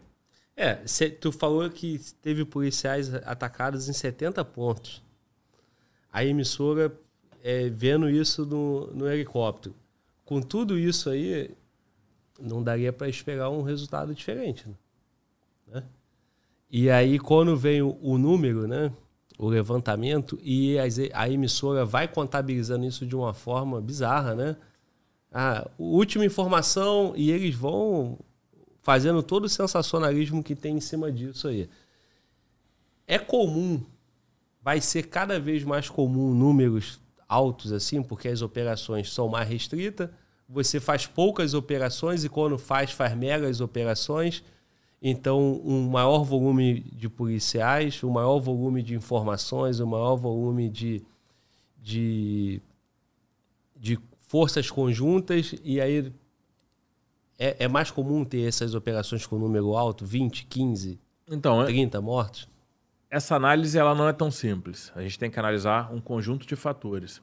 É, 0.61 0.85
cê, 0.85 1.09
tu 1.09 1.31
falou 1.31 1.69
que 1.69 1.97
teve 2.21 2.43
policiais 2.43 3.13
atacados 3.13 3.87
em 3.87 3.93
70 3.93 4.43
pontos. 4.43 5.01
A 6.11 6.25
emissora 6.25 6.93
é, 7.41 7.69
vendo 7.69 8.09
isso 8.09 8.45
no, 8.45 8.87
no 8.87 9.09
helicóptero. 9.09 9.73
Com 10.25 10.41
tudo 10.41 10.77
isso 10.77 11.09
aí, 11.09 11.55
não 12.37 12.61
daria 12.61 12.91
para 12.91 13.07
esperar 13.07 13.49
um 13.49 13.61
resultado 13.61 14.13
diferente. 14.13 14.67
Né? 14.67 14.75
Né? 15.75 15.83
E 16.69 16.89
aí, 16.89 17.17
quando 17.19 17.55
vem 17.55 17.81
o, 17.81 17.97
o 18.01 18.17
número, 18.17 18.67
né? 18.67 18.91
o 19.37 19.47
levantamento, 19.47 20.37
e 20.43 20.75
a 21.13 21.29
emissora 21.29 21.85
vai 21.85 22.05
contabilizando 22.05 22.85
isso 22.85 23.05
de 23.05 23.15
uma 23.15 23.33
forma 23.33 23.79
bizarra, 23.79 24.35
né? 24.35 24.57
A 25.31 25.69
última 25.77 26.25
informação, 26.25 27.13
e 27.15 27.31
eles 27.31 27.55
vão 27.55 28.19
fazendo 28.89 29.21
todo 29.21 29.45
o 29.45 29.49
sensacionalismo 29.49 30.43
que 30.43 30.55
tem 30.55 30.77
em 30.77 30.81
cima 30.81 31.11
disso 31.11 31.47
aí. 31.47 31.69
É 33.05 33.19
comum, 33.19 33.85
vai 34.63 34.81
ser 34.81 35.03
cada 35.03 35.39
vez 35.39 35.63
mais 35.63 35.87
comum 35.87 36.33
números 36.33 36.99
altos 37.27 37.71
assim, 37.71 38.01
porque 38.01 38.27
as 38.27 38.41
operações 38.41 39.13
são 39.13 39.29
mais 39.29 39.47
restritas. 39.47 40.09
Você 40.49 40.79
faz 40.79 41.05
poucas 41.05 41.53
operações 41.53 42.23
e 42.23 42.29
quando 42.29 42.57
faz, 42.57 42.89
faz 42.91 43.15
megas 43.15 43.61
operações. 43.61 44.43
Então, 44.99 45.61
um 45.63 45.87
maior 45.87 46.23
volume 46.23 46.79
de 46.91 47.07
policiais, 47.07 48.03
um 48.03 48.09
maior 48.09 48.39
volume 48.39 48.81
de 48.81 48.95
informações, 48.95 49.79
um 49.79 49.85
maior 49.85 50.15
volume 50.15 50.67
de, 50.67 51.03
de, 51.77 52.59
de 53.77 53.99
forças 54.21 54.71
conjuntas, 54.71 55.53
e 55.63 55.79
aí 55.79 56.11
é, 57.39 57.63
é, 57.63 57.67
mais 57.67 57.89
comum 57.89 58.25
ter 58.25 58.47
essas 58.47 58.75
operações 58.75 59.25
com 59.25 59.39
número 59.39 59.75
alto, 59.75 60.05
20, 60.05 60.45
15, 60.45 60.99
então, 61.27 61.65
30 61.65 61.97
é... 61.97 62.01
mortos? 62.01 62.49
Essa 63.09 63.35
análise 63.35 63.77
ela 63.77 63.95
não 63.95 64.07
é 64.07 64.13
tão 64.13 64.29
simples. 64.29 64.91
A 64.95 65.01
gente 65.01 65.17
tem 65.17 65.31
que 65.31 65.39
analisar 65.39 65.91
um 65.91 65.99
conjunto 65.99 66.45
de 66.45 66.55
fatores. 66.55 67.21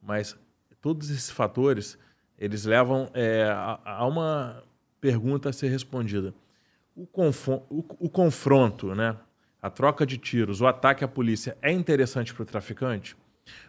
Mas 0.00 0.36
todos 0.80 1.10
esses 1.10 1.30
fatores, 1.30 1.98
eles 2.38 2.64
levam 2.64 3.10
é, 3.12 3.44
a, 3.50 3.80
a 3.84 4.06
uma 4.06 4.62
pergunta 5.00 5.48
a 5.48 5.52
ser 5.52 5.68
respondida 5.68 6.32
o, 6.96 7.06
o, 7.68 7.84
o 8.06 8.08
confronto, 8.08 8.94
né? 8.94 9.16
a 9.60 9.68
troca 9.68 10.06
de 10.06 10.16
tiros, 10.16 10.60
o 10.60 10.66
ataque 10.66 11.04
à 11.04 11.08
polícia 11.08 11.56
é 11.60 11.70
interessante 11.70 12.32
para 12.32 12.42
o 12.42 12.46
traficante? 12.46 13.16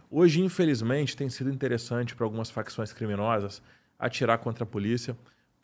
Hoje, 0.09 0.41
infelizmente, 0.41 1.17
tem 1.17 1.29
sido 1.29 1.51
interessante 1.51 2.15
para 2.15 2.25
algumas 2.25 2.49
facções 2.49 2.93
criminosas 2.93 3.61
atirar 3.99 4.37
contra 4.37 4.63
a 4.63 4.67
polícia, 4.67 5.17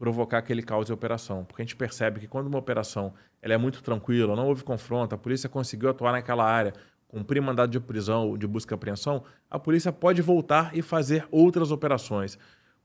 provocar 0.03 0.39
aquele 0.39 0.61
caos 0.61 0.88
de 0.88 0.91
operação. 0.91 1.45
Porque 1.45 1.61
a 1.61 1.65
gente 1.65 1.77
percebe 1.77 2.19
que 2.19 2.27
quando 2.27 2.47
uma 2.47 2.57
operação 2.57 3.13
ela 3.41 3.53
é 3.53 3.57
muito 3.57 3.81
tranquila, 3.81 4.35
não 4.35 4.47
houve 4.47 4.61
confronto, 4.61 5.15
a 5.15 5.17
polícia 5.17 5.47
conseguiu 5.47 5.89
atuar 5.89 6.11
naquela 6.11 6.43
área, 6.43 6.73
cumprir 7.07 7.41
mandado 7.41 7.71
de 7.71 7.80
prisão, 7.80 8.38
de 8.38 8.45
busca 8.45 8.73
e 8.73 8.75
apreensão, 8.75 9.23
a 9.49 9.57
polícia 9.57 9.93
pode 9.93 10.21
voltar 10.21 10.75
e 10.75 10.81
fazer 10.81 11.25
outras 11.31 11.71
operações. 11.71 12.38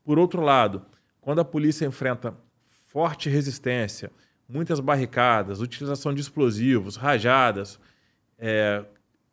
Por 0.05 0.17
outro 0.17 0.41
lado, 0.41 0.81
quando 1.21 1.41
a 1.41 1.45
polícia 1.45 1.85
enfrenta 1.85 2.37
forte 2.87 3.29
resistência, 3.29 4.13
muitas 4.49 4.79
barricadas, 4.79 5.61
utilização 5.61 6.15
de 6.15 6.21
explosivos, 6.21 6.95
rajadas, 6.95 7.81
é, 8.39 8.85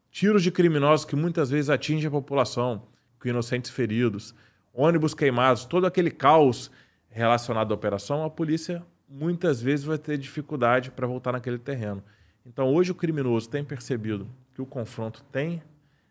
tiros 0.10 0.41
de 0.41 0.49
criminosos 0.49 1.06
que 1.06 1.16
muitas 1.16 1.52
vezes 1.52 1.70
atingem 1.70 2.07
a 2.07 2.12
população, 2.12 2.88
com 3.20 3.30
inocentes 3.30 3.70
feridos, 3.70 4.34
ônibus 4.74 5.14
queimados, 5.14 5.66
todo 5.66 5.86
aquele 5.86 6.10
caos 6.10 6.72
relacionado 7.18 7.72
à 7.72 7.76
operação, 7.76 8.24
a 8.24 8.30
polícia 8.30 8.84
muitas 9.08 9.62
vezes 9.62 9.86
vai 9.86 9.98
ter 9.98 10.18
dificuldade 10.18 10.92
para 10.92 11.08
voltar 11.08 11.32
naquele 11.32 11.58
terreno. 11.58 12.04
Então, 12.46 12.74
hoje 12.74 12.92
o 12.92 12.96
criminoso 12.96 13.50
tem 13.50 13.64
percebido 13.64 14.28
que 14.54 14.62
o 14.62 14.66
confronto 14.66 15.24
tem 15.32 15.62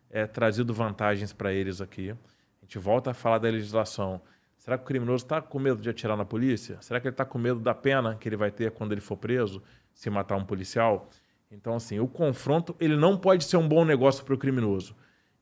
é, 0.09 0.25
trazido 0.25 0.73
vantagens 0.73 1.31
para 1.31 1.53
eles 1.53 1.81
aqui. 1.81 2.11
A 2.11 2.15
gente 2.65 2.77
volta 2.79 3.11
a 3.11 3.13
falar 3.13 3.37
da 3.37 3.49
legislação 3.49 4.21
Será 4.65 4.79
que 4.79 4.83
o 4.83 4.87
criminoso 4.87 5.23
está 5.23 5.39
com 5.39 5.59
medo 5.59 5.79
de 5.79 5.87
atirar 5.87 6.17
na 6.17 6.25
polícia? 6.25 6.79
Será 6.81 6.99
que 6.99 7.07
ele 7.07 7.13
está 7.13 7.23
com 7.23 7.37
medo 7.37 7.59
da 7.59 7.75
pena 7.75 8.15
que 8.15 8.27
ele 8.27 8.35
vai 8.35 8.49
ter 8.49 8.71
quando 8.71 8.93
ele 8.93 9.01
for 9.01 9.15
preso, 9.15 9.61
se 9.93 10.09
matar 10.09 10.35
um 10.37 10.43
policial? 10.43 11.07
Então, 11.51 11.75
assim, 11.75 11.99
o 11.99 12.07
confronto 12.07 12.75
ele 12.79 12.95
não 12.95 13.15
pode 13.15 13.43
ser 13.43 13.57
um 13.57 13.67
bom 13.67 13.85
negócio 13.85 14.25
para 14.25 14.33
o 14.33 14.37
criminoso. 14.39 14.95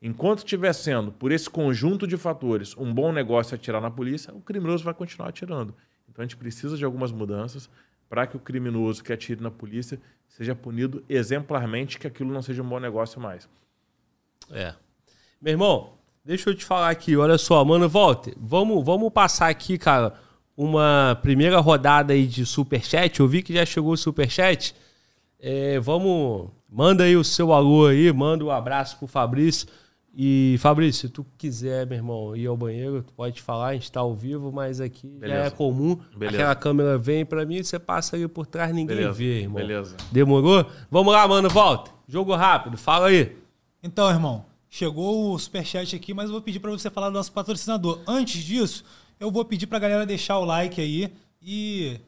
Enquanto 0.03 0.39
estiver 0.39 0.73
sendo, 0.73 1.11
por 1.11 1.31
esse 1.31 1.49
conjunto 1.49 2.05
de 2.05 2.17
fatores, 2.17 2.75
um 2.77 2.93
bom 2.93 3.11
negócio 3.11 3.55
atirar 3.55 3.81
na 3.81 3.89
polícia, 3.89 4.34
o 4.34 4.41
criminoso 4.41 4.84
vai 4.84 4.93
continuar 4.93 5.30
atirando. 5.30 5.73
Então, 6.09 6.21
a 6.21 6.25
gente 6.25 6.38
precisa 6.38 6.77
de 6.77 6.85
algumas 6.85 7.11
mudanças 7.11 7.69
para 8.09 8.27
que 8.27 8.38
o 8.38 8.39
criminoso 8.39 9.03
que 9.03 9.13
atire 9.13 9.41
na 9.41 9.49
polícia 9.49 9.99
seja 10.27 10.53
punido 10.53 11.03
exemplarmente, 11.09 11.97
que 11.97 12.05
aquilo 12.05 12.31
não 12.31 12.41
seja 12.41 12.61
um 12.61 12.67
bom 12.67 12.80
negócio 12.80 13.19
mais. 13.19 13.49
É. 14.51 14.75
Meu 15.41 15.53
irmão, 15.53 15.93
Deixa 16.25 16.49
eu 16.49 16.55
te 16.55 16.63
falar 16.63 16.89
aqui, 16.89 17.17
olha 17.17 17.38
só, 17.38 17.65
mano, 17.65 17.89
Walter, 17.89 18.34
vamos, 18.38 18.81
vamos 18.85 19.11
passar 19.11 19.49
aqui, 19.49 19.77
cara, 19.77 20.13
uma 20.55 21.19
primeira 21.21 21.59
rodada 21.59 22.13
aí 22.13 22.25
de 22.25 22.45
superchat. 22.45 23.19
Eu 23.19 23.27
vi 23.27 23.43
que 23.43 23.53
já 23.53 23.65
chegou 23.65 23.91
o 23.91 23.97
superchat. 23.97 24.73
É, 25.38 25.81
vamos, 25.81 26.49
manda 26.69 27.03
aí 27.03 27.17
o 27.17 27.25
seu 27.25 27.51
alô 27.51 27.88
aí, 27.88 28.09
manda 28.13 28.45
um 28.45 28.49
abraço 28.49 28.97
pro 28.97 29.05
Fabrício. 29.05 29.67
E, 30.15 30.57
Fabrício, 30.60 31.07
se 31.07 31.10
tu 31.10 31.26
quiser, 31.38 31.88
meu 31.88 31.98
irmão, 31.98 32.35
ir 32.35 32.45
ao 32.45 32.56
banheiro, 32.56 33.02
tu 33.02 33.11
pode 33.14 33.41
falar, 33.41 33.69
a 33.69 33.73
gente 33.73 33.91
tá 33.91 33.99
ao 33.99 34.14
vivo, 34.14 34.52
mas 34.52 34.80
aqui 34.80 35.07
Beleza. 35.07 35.41
já 35.41 35.48
é 35.48 35.49
comum. 35.49 35.98
Beleza. 36.15 36.38
Aquela 36.38 36.56
câmera 36.56 36.98
vem 36.98 37.26
para 37.26 37.45
mim, 37.45 37.64
você 37.64 37.80
passa 37.80 38.15
ali 38.15 38.27
por 38.27 38.45
trás, 38.45 38.73
ninguém 38.73 38.95
Beleza. 38.95 39.14
vê, 39.14 39.40
irmão. 39.41 39.61
Beleza. 39.61 39.98
Demorou? 40.11 40.65
Vamos 40.91 41.11
lá, 41.11 41.27
mano, 41.27 41.49
volta. 41.49 41.91
Jogo 42.07 42.35
rápido, 42.35 42.77
fala 42.77 43.07
aí. 43.07 43.35
Então, 43.81 44.07
irmão, 44.07 44.45
Chegou 44.76 45.31
o 45.31 45.38
superchat 45.38 45.95
aqui, 45.95 46.15
mas 46.15 46.26
eu 46.26 46.31
vou 46.31 46.41
pedir 46.41 46.60
para 46.60 46.72
você 46.72 46.90
falar 46.90 47.10
do 47.10 47.14
nosso 47.14 47.31
patrocinador. 47.31 47.99
Antes 48.07 48.44
disso, 48.44 48.84
eu 49.19 49.30
vou 49.30 49.45
pedir 49.45 49.68
para 49.68 49.77
a 49.77 49.81
galera 49.81 50.03
deixar 50.03 50.40
o 50.40 50.45
like 50.45 50.81
aí 50.81 51.14
e 51.40 51.99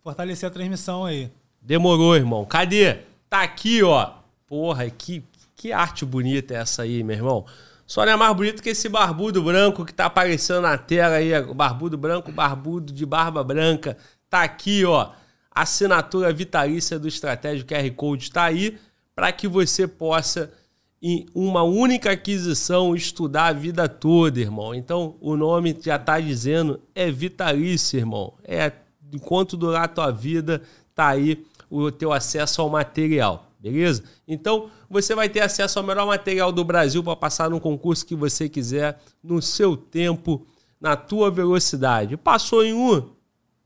fortalecer 0.00 0.48
a 0.48 0.52
transmissão 0.52 1.04
aí. 1.04 1.28
Demorou, 1.60 2.14
irmão. 2.14 2.44
Cadê? 2.44 2.98
Tá 3.28 3.42
aqui, 3.42 3.82
ó. 3.82 4.12
Porra, 4.46 4.88
que, 4.90 5.24
que 5.64 5.72
arte 5.72 6.04
bonita 6.04 6.52
é 6.52 6.58
essa 6.58 6.82
aí, 6.82 7.02
meu 7.02 7.16
irmão. 7.16 7.46
Só 7.86 8.04
não 8.04 8.12
é 8.12 8.16
mais 8.16 8.36
bonito 8.36 8.62
que 8.62 8.68
esse 8.68 8.86
barbudo 8.86 9.42
branco 9.42 9.82
que 9.82 9.94
tá 9.94 10.04
aparecendo 10.04 10.60
na 10.60 10.76
tela 10.76 11.14
aí. 11.14 11.30
Barbudo 11.54 11.96
branco, 11.96 12.30
barbudo 12.30 12.92
de 12.92 13.06
barba 13.06 13.42
branca. 13.42 13.96
Tá 14.28 14.42
aqui, 14.42 14.84
ó. 14.84 15.12
Assinatura 15.50 16.30
vitalícia 16.34 16.98
do 16.98 17.08
Estratégia 17.08 17.64
QR 17.64 17.90
Code 17.92 18.30
tá 18.30 18.44
aí 18.44 18.76
para 19.14 19.32
que 19.32 19.48
você 19.48 19.88
possa 19.88 20.52
em 21.00 21.24
uma 21.34 21.62
única 21.62 22.10
aquisição 22.10 22.94
estudar 22.94 23.46
a 23.46 23.52
vida 23.54 23.88
toda, 23.88 24.38
irmão. 24.38 24.74
Então, 24.74 25.16
o 25.18 25.34
nome 25.34 25.74
já 25.80 25.96
está 25.96 26.20
dizendo, 26.20 26.78
é 26.94 27.10
vitalício, 27.10 27.98
irmão. 27.98 28.34
É 28.44 28.70
enquanto 29.14 29.56
durar 29.56 29.84
a 29.84 29.88
tua 29.88 30.10
vida, 30.10 30.60
tá 30.94 31.08
aí 31.08 31.42
o 31.70 31.90
teu 31.90 32.12
acesso 32.12 32.60
ao 32.60 32.68
material, 32.68 33.50
beleza? 33.58 34.04
Então, 34.28 34.68
você 34.88 35.14
vai 35.14 35.28
ter 35.28 35.40
acesso 35.40 35.78
ao 35.78 35.84
melhor 35.84 36.06
material 36.06 36.52
do 36.52 36.64
Brasil 36.64 37.02
para 37.02 37.16
passar 37.16 37.50
no 37.50 37.60
concurso 37.60 38.06
que 38.06 38.14
você 38.14 38.48
quiser, 38.48 39.00
no 39.22 39.40
seu 39.40 39.76
tempo, 39.76 40.46
na 40.80 40.96
tua 40.96 41.30
velocidade. 41.30 42.16
Passou 42.16 42.64
em 42.64 42.74
um, 42.74 43.10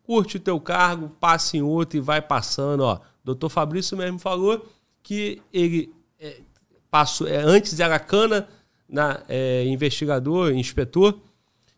curte 0.03 0.36
o 0.36 0.40
teu 0.40 0.61
cargo, 0.61 1.11
passa 1.20 1.57
em 1.57 1.62
outro 1.62 1.99
e 1.99 2.01
vai 2.01 2.23
passando, 2.23 2.81
ó. 2.81 3.01
Doutor 3.24 3.49
Fabrício 3.49 3.97
mesmo 3.97 4.19
falou 4.19 4.66
que 5.03 5.43
ele 5.53 5.93
é, 6.19 6.40
passou, 6.90 7.27
é, 7.27 7.36
antes 7.36 7.78
era 7.78 7.99
cana, 7.99 8.49
na, 8.89 9.20
é, 9.28 9.65
investigador, 9.66 10.53
inspetor, 10.53 11.19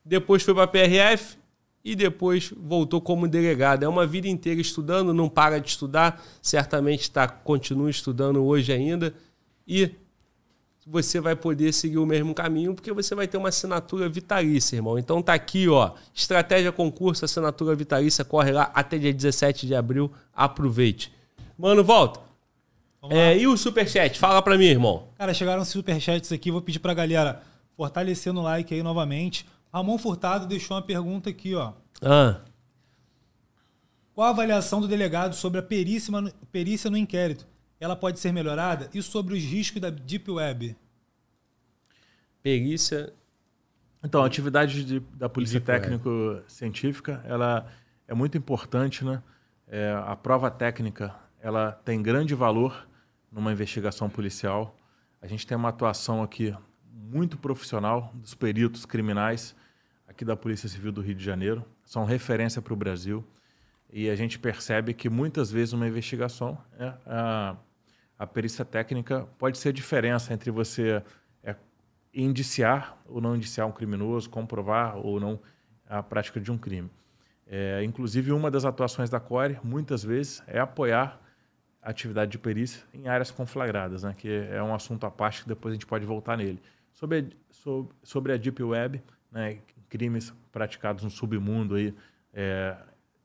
depois 0.05 0.43
foi 0.43 0.55
para 0.55 0.65
a 0.65 0.69
PRF 0.69 1.37
e 1.85 1.97
depois 1.97 2.53
voltou 2.57 3.01
como 3.01 3.27
delegado. 3.27 3.83
É 3.83 3.89
uma 3.89 4.07
vida 4.07 4.29
inteira 4.29 4.61
estudando, 4.61 5.13
não 5.13 5.29
para 5.29 5.59
de 5.59 5.69
estudar, 5.69 6.23
certamente 6.41 7.11
tá, 7.11 7.27
continua 7.27 7.91
estudando 7.91 8.45
hoje 8.45 8.73
ainda 8.73 9.15
e 9.71 9.95
você 10.85 11.21
vai 11.21 11.37
poder 11.37 11.73
seguir 11.73 11.99
o 11.99 12.05
mesmo 12.05 12.35
caminho 12.35 12.75
porque 12.75 12.93
você 12.93 13.15
vai 13.15 13.29
ter 13.29 13.37
uma 13.37 13.51
assinatura 13.51 14.09
vitalícia, 14.09 14.75
irmão. 14.75 14.99
Então 14.99 15.23
tá 15.23 15.33
aqui, 15.33 15.69
ó, 15.69 15.93
estratégia 16.13 16.73
concurso, 16.73 17.25
assinatura 17.25 17.77
vitalícia, 17.77 18.25
corre 18.25 18.51
lá 18.51 18.73
até 18.75 18.99
dia 18.99 19.15
17 19.15 19.69
de 19.69 19.75
abril, 19.77 20.11
aproveite. 20.35 21.13
Mano, 21.57 21.85
volta. 21.85 22.21
É, 23.09 23.39
e 23.39 23.47
o 23.47 23.57
superchat? 23.57 24.19
Fala 24.19 24.43
pra 24.43 24.59
mim, 24.59 24.65
irmão. 24.65 25.09
Cara, 25.17 25.33
chegaram 25.33 25.65
superchats 25.65 26.33
aqui. 26.33 26.51
Vou 26.51 26.61
pedir 26.61 26.81
pra 26.81 26.93
galera 26.93 27.41
fortalecer 27.77 28.33
no 28.33 28.43
like 28.43 28.75
aí 28.75 28.83
novamente. 28.83 29.47
Ramon 29.73 29.99
Furtado 29.99 30.47
deixou 30.47 30.77
uma 30.77 30.83
pergunta 30.83 31.31
aqui, 31.31 31.55
ó. 31.55 31.73
Ah. 32.03 32.41
Qual 34.15 34.27
a 34.27 34.31
avaliação 34.31 34.81
do 34.81 34.89
delegado 34.89 35.35
sobre 35.35 35.61
a 35.61 35.63
perícia 35.63 36.91
no 36.91 36.97
inquérito? 36.99 37.47
Ela 37.81 37.97
pode 37.97 38.21
ser 38.21 38.31
melhorada? 38.31 38.91
E 38.93 39.03
sobre 39.03 39.35
os 39.35 39.43
riscos 39.43 39.81
da 39.81 39.89
Deep 39.89 40.31
Web? 40.31 40.77
Perícia. 42.43 43.13
Então, 44.05 44.23
a 44.23 44.27
atividade 44.27 44.85
de, 44.85 45.01
da 45.15 45.29
Polícia 45.29 45.61
Técnico-Científica 45.61 47.23
ela 47.25 47.67
é 48.07 48.15
muito 48.15 48.37
importante, 48.37 49.05
né? 49.05 49.23
É, 49.67 49.93
a 50.05 50.15
prova 50.15 50.51
técnica 50.51 51.15
ela 51.41 51.73
tem 51.73 52.03
grande 52.03 52.35
valor 52.35 52.87
numa 53.31 53.53
investigação 53.53 54.11
policial. 54.11 54.77
A 55.23 55.27
gente 55.27 55.47
tem 55.47 55.57
uma 55.57 55.69
atuação 55.69 56.23
aqui 56.23 56.55
muito 56.93 57.39
profissional 57.39 58.13
dos 58.15 58.35
peritos 58.35 58.85
criminais 58.85 59.55
aqui 60.07 60.25
da 60.25 60.37
Polícia 60.37 60.69
Civil 60.69 60.93
do 60.93 61.01
Rio 61.01 61.15
de 61.15 61.25
Janeiro. 61.25 61.65
São 61.85 62.05
referência 62.05 62.61
para 62.61 62.73
o 62.75 62.77
Brasil. 62.77 63.25
e 63.93 64.09
a 64.09 64.15
gente 64.15 64.39
percebe 64.39 64.95
que 64.95 65.09
muitas 65.09 65.51
vezes 65.51 65.73
uma 65.73 65.87
investigação, 65.87 66.57
é, 66.79 66.95
a, 67.07 67.57
a 68.21 68.27
perícia 68.27 68.67
técnica 68.67 69.27
pode 69.39 69.57
ser 69.57 69.71
a 69.71 69.73
diferença 69.73 70.35
entre 70.35 70.51
você 70.51 71.03
é, 71.43 71.57
indiciar 72.13 72.99
ou 73.07 73.19
não 73.19 73.35
indiciar 73.35 73.67
um 73.67 73.73
criminoso, 73.73 74.29
comprovar 74.29 74.99
ou 74.99 75.19
não 75.19 75.41
a 75.89 76.03
prática 76.03 76.39
de 76.39 76.53
um 76.53 76.59
crime. 76.59 76.91
É, 77.47 77.83
inclusive, 77.83 78.31
uma 78.31 78.51
das 78.51 78.67
atuações 78.67 79.09
da 79.09 79.19
CORE, 79.19 79.59
muitas 79.65 80.05
vezes, 80.05 80.43
é 80.47 80.61
apoiar 80.61 81.19
a 81.81 81.89
atividade 81.89 82.33
de 82.33 82.39
perícia 82.39 82.83
em 82.93 83.09
áreas 83.09 83.31
conflagradas, 83.31 84.03
né, 84.03 84.15
que 84.17 84.29
é 84.29 84.63
um 84.63 84.75
assunto 84.75 85.07
à 85.07 85.11
parte 85.11 85.45
que 85.45 85.49
depois 85.49 85.73
a 85.73 85.77
gente 85.77 85.87
pode 85.87 86.05
voltar 86.05 86.37
nele. 86.37 86.61
Sobre, 86.93 87.35
sobre, 87.49 87.95
sobre 88.03 88.33
a 88.35 88.37
Deep 88.37 88.63
Web, 88.63 89.03
né, 89.33 89.61
crimes 89.89 90.31
praticados 90.53 91.03
no 91.03 91.11
submundo 91.11 91.77
aí, 91.77 91.95
é, 92.35 92.77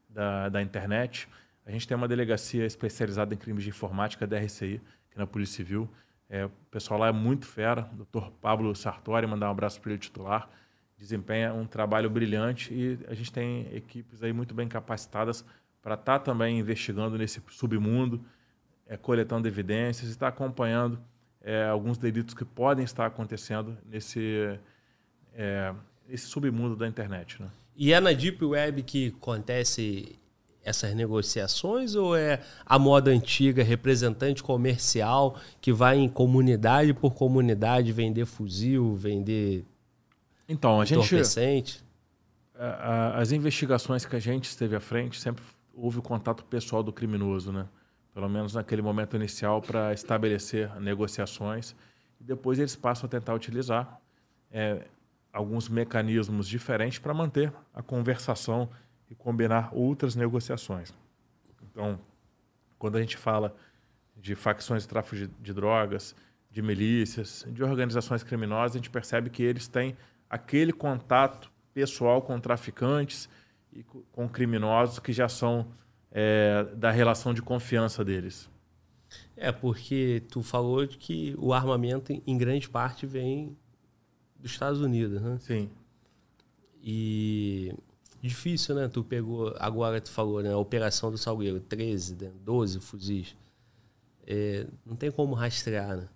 da, 0.08 0.48
da 0.48 0.62
internet. 0.62 1.28
A 1.66 1.72
gente 1.72 1.88
tem 1.88 1.98
uma 1.98 2.08
delegacia 2.08 2.66
especializada 2.66 3.34
em 3.34 3.38
crimes 3.38 3.64
de 3.64 3.70
informática 3.70 4.28
da 4.28 4.38
RCI, 4.38 4.80
que 5.10 5.18
é 5.18 5.20
na 5.20 5.26
Polícia 5.26 5.58
Civil. 5.58 5.90
É, 6.30 6.46
o 6.46 6.52
pessoal 6.70 7.00
lá 7.00 7.08
é 7.08 7.12
muito 7.12 7.46
fera. 7.46 7.90
O 7.94 7.96
doutor 7.96 8.32
Pablo 8.42 8.76
Sartori, 8.76 9.26
mandar 9.26 9.48
um 9.48 9.52
abraço 9.52 9.82
para 9.82 9.92
ele 9.92 10.00
titular. 10.00 10.50
Desempenha 10.98 11.54
um 11.54 11.66
trabalho 11.66 12.10
brilhante 12.10 12.74
e 12.74 13.00
a 13.08 13.14
gente 13.14 13.32
tem 13.32 13.68
equipes 13.76 14.24
aí 14.24 14.32
muito 14.32 14.54
bem 14.54 14.68
capacitadas 14.68 15.44
para 15.82 15.96
estar 15.96 16.20
tá 16.20 16.26
também 16.26 16.60
investigando 16.60 17.18
nesse 17.18 17.42
submundo, 17.50 18.24
é, 18.88 18.96
coletando 18.96 19.48
evidências 19.48 20.10
e 20.10 20.12
estar 20.12 20.32
tá 20.32 20.36
acompanhando 20.36 21.00
é, 21.42 21.66
alguns 21.66 21.98
delitos 21.98 22.34
que 22.34 22.46
podem 22.46 22.86
estar 22.86 23.06
acontecendo 23.06 23.78
nesse, 23.86 24.58
é, 25.34 25.74
esse 26.10 26.28
submundo 26.28 26.76
da 26.76 26.88
internet. 26.88 27.42
Né? 27.42 27.50
E 27.76 27.92
é 27.92 28.00
na 28.00 28.14
Deep 28.14 28.44
Web 28.44 28.84
que 28.84 29.14
acontece 29.18 30.18
essas 30.66 30.96
negociações 30.96 31.94
ou 31.94 32.18
é 32.18 32.42
a 32.66 32.80
moda 32.80 33.12
antiga, 33.12 33.64
representante 33.64 34.42
comercial 34.42 35.38
que 35.62 35.72
vai 35.72 35.98
em 36.00 36.10
comunidade 36.10 36.92
por 36.92 37.14
comunidade 37.14 37.92
vender 37.92 38.26
fuzil, 38.26 38.96
vender 38.96 39.64
então 40.50 40.82
a 40.82 40.86
gente 40.86 40.98
as 43.14 43.32
investigações 43.32 44.06
que 44.06 44.16
a 44.16 44.20
gente 44.20 44.46
esteve 44.46 44.76
à 44.76 44.80
frente 44.80 45.20
sempre 45.20 45.44
houve 45.74 46.00
o 46.00 46.02
contato 46.02 46.44
pessoal 46.46 46.82
do 46.82 46.92
criminoso, 46.92 47.52
né? 47.52 47.68
Pelo 48.14 48.30
menos 48.30 48.54
naquele 48.54 48.82
momento 48.82 49.16
inicial 49.16 49.62
para 49.62 49.94
estabelecer 49.94 50.74
negociações 50.80 51.76
e 52.20 52.24
depois 52.24 52.58
eles 52.58 52.76
passam 52.76 53.08
a 53.08 53.10
tentar 53.10 53.34
utilizar 53.34 54.00
é, 54.50 54.86
alguns 55.34 55.68
mecanismos 55.68 56.48
diferentes 56.48 56.98
para 56.98 57.14
manter 57.14 57.52
a 57.74 57.84
conversação 57.84 58.70
e 59.10 59.16
combinar 59.16 59.70
outras 59.74 60.16
negociações. 60.16 60.94
Então, 61.72 62.00
quando 62.78 62.98
a 62.98 63.02
gente 63.02 63.18
fala 63.18 63.56
de 64.16 64.36
facções 64.36 64.84
de 64.84 64.90
tráfico 64.90 65.16
de, 65.16 65.28
de 65.28 65.54
drogas, 65.54 66.16
de 66.50 66.62
milícias, 66.62 67.46
de 67.50 67.64
organizações 67.64 68.24
criminosas, 68.24 68.76
a 68.76 68.80
gente 68.80 68.90
percebe 68.90 69.30
que 69.30 69.44
eles 69.44 69.68
têm 69.68 69.96
aquele 70.30 70.72
contato 70.72 71.52
pessoal 71.74 72.22
com 72.22 72.40
traficantes 72.40 73.30
e 73.74 73.84
com 73.84 74.28
criminosos 74.30 75.00
que 75.00 75.12
já 75.12 75.28
são 75.28 75.68
é, 76.12 76.64
da 76.76 76.92
relação 76.92 77.34
de 77.34 77.42
confiança 77.42 78.06
deles. 78.06 78.50
É, 79.36 79.52
porque 79.52 80.24
tu 80.30 80.42
falou 80.42 80.88
que 80.88 81.36
o 81.38 81.54
armamento, 81.54 82.14
em 82.26 82.38
grande 82.38 82.70
parte, 82.70 83.06
vem 83.06 83.58
dos 84.40 84.52
Estados 84.52 84.80
Unidos, 84.80 85.22
né? 85.22 85.38
Sim. 85.40 85.70
E 86.82 87.74
difícil, 88.26 88.76
né? 88.76 88.88
Tu 88.88 89.04
pegou, 89.04 89.56
agora 89.60 90.00
tu 90.02 90.10
falou, 90.10 90.42
né? 90.42 90.52
A 90.52 90.58
operação 90.58 91.12
do 91.12 91.18
Salgueiro, 91.18 91.60
13, 91.60 92.16
12 92.44 92.80
fuzis. 92.80 93.36
É, 94.28 94.66
não 94.86 94.96
tem 94.96 95.12
como 95.12 95.34
rastrear, 95.34 95.98
né? 95.98 96.08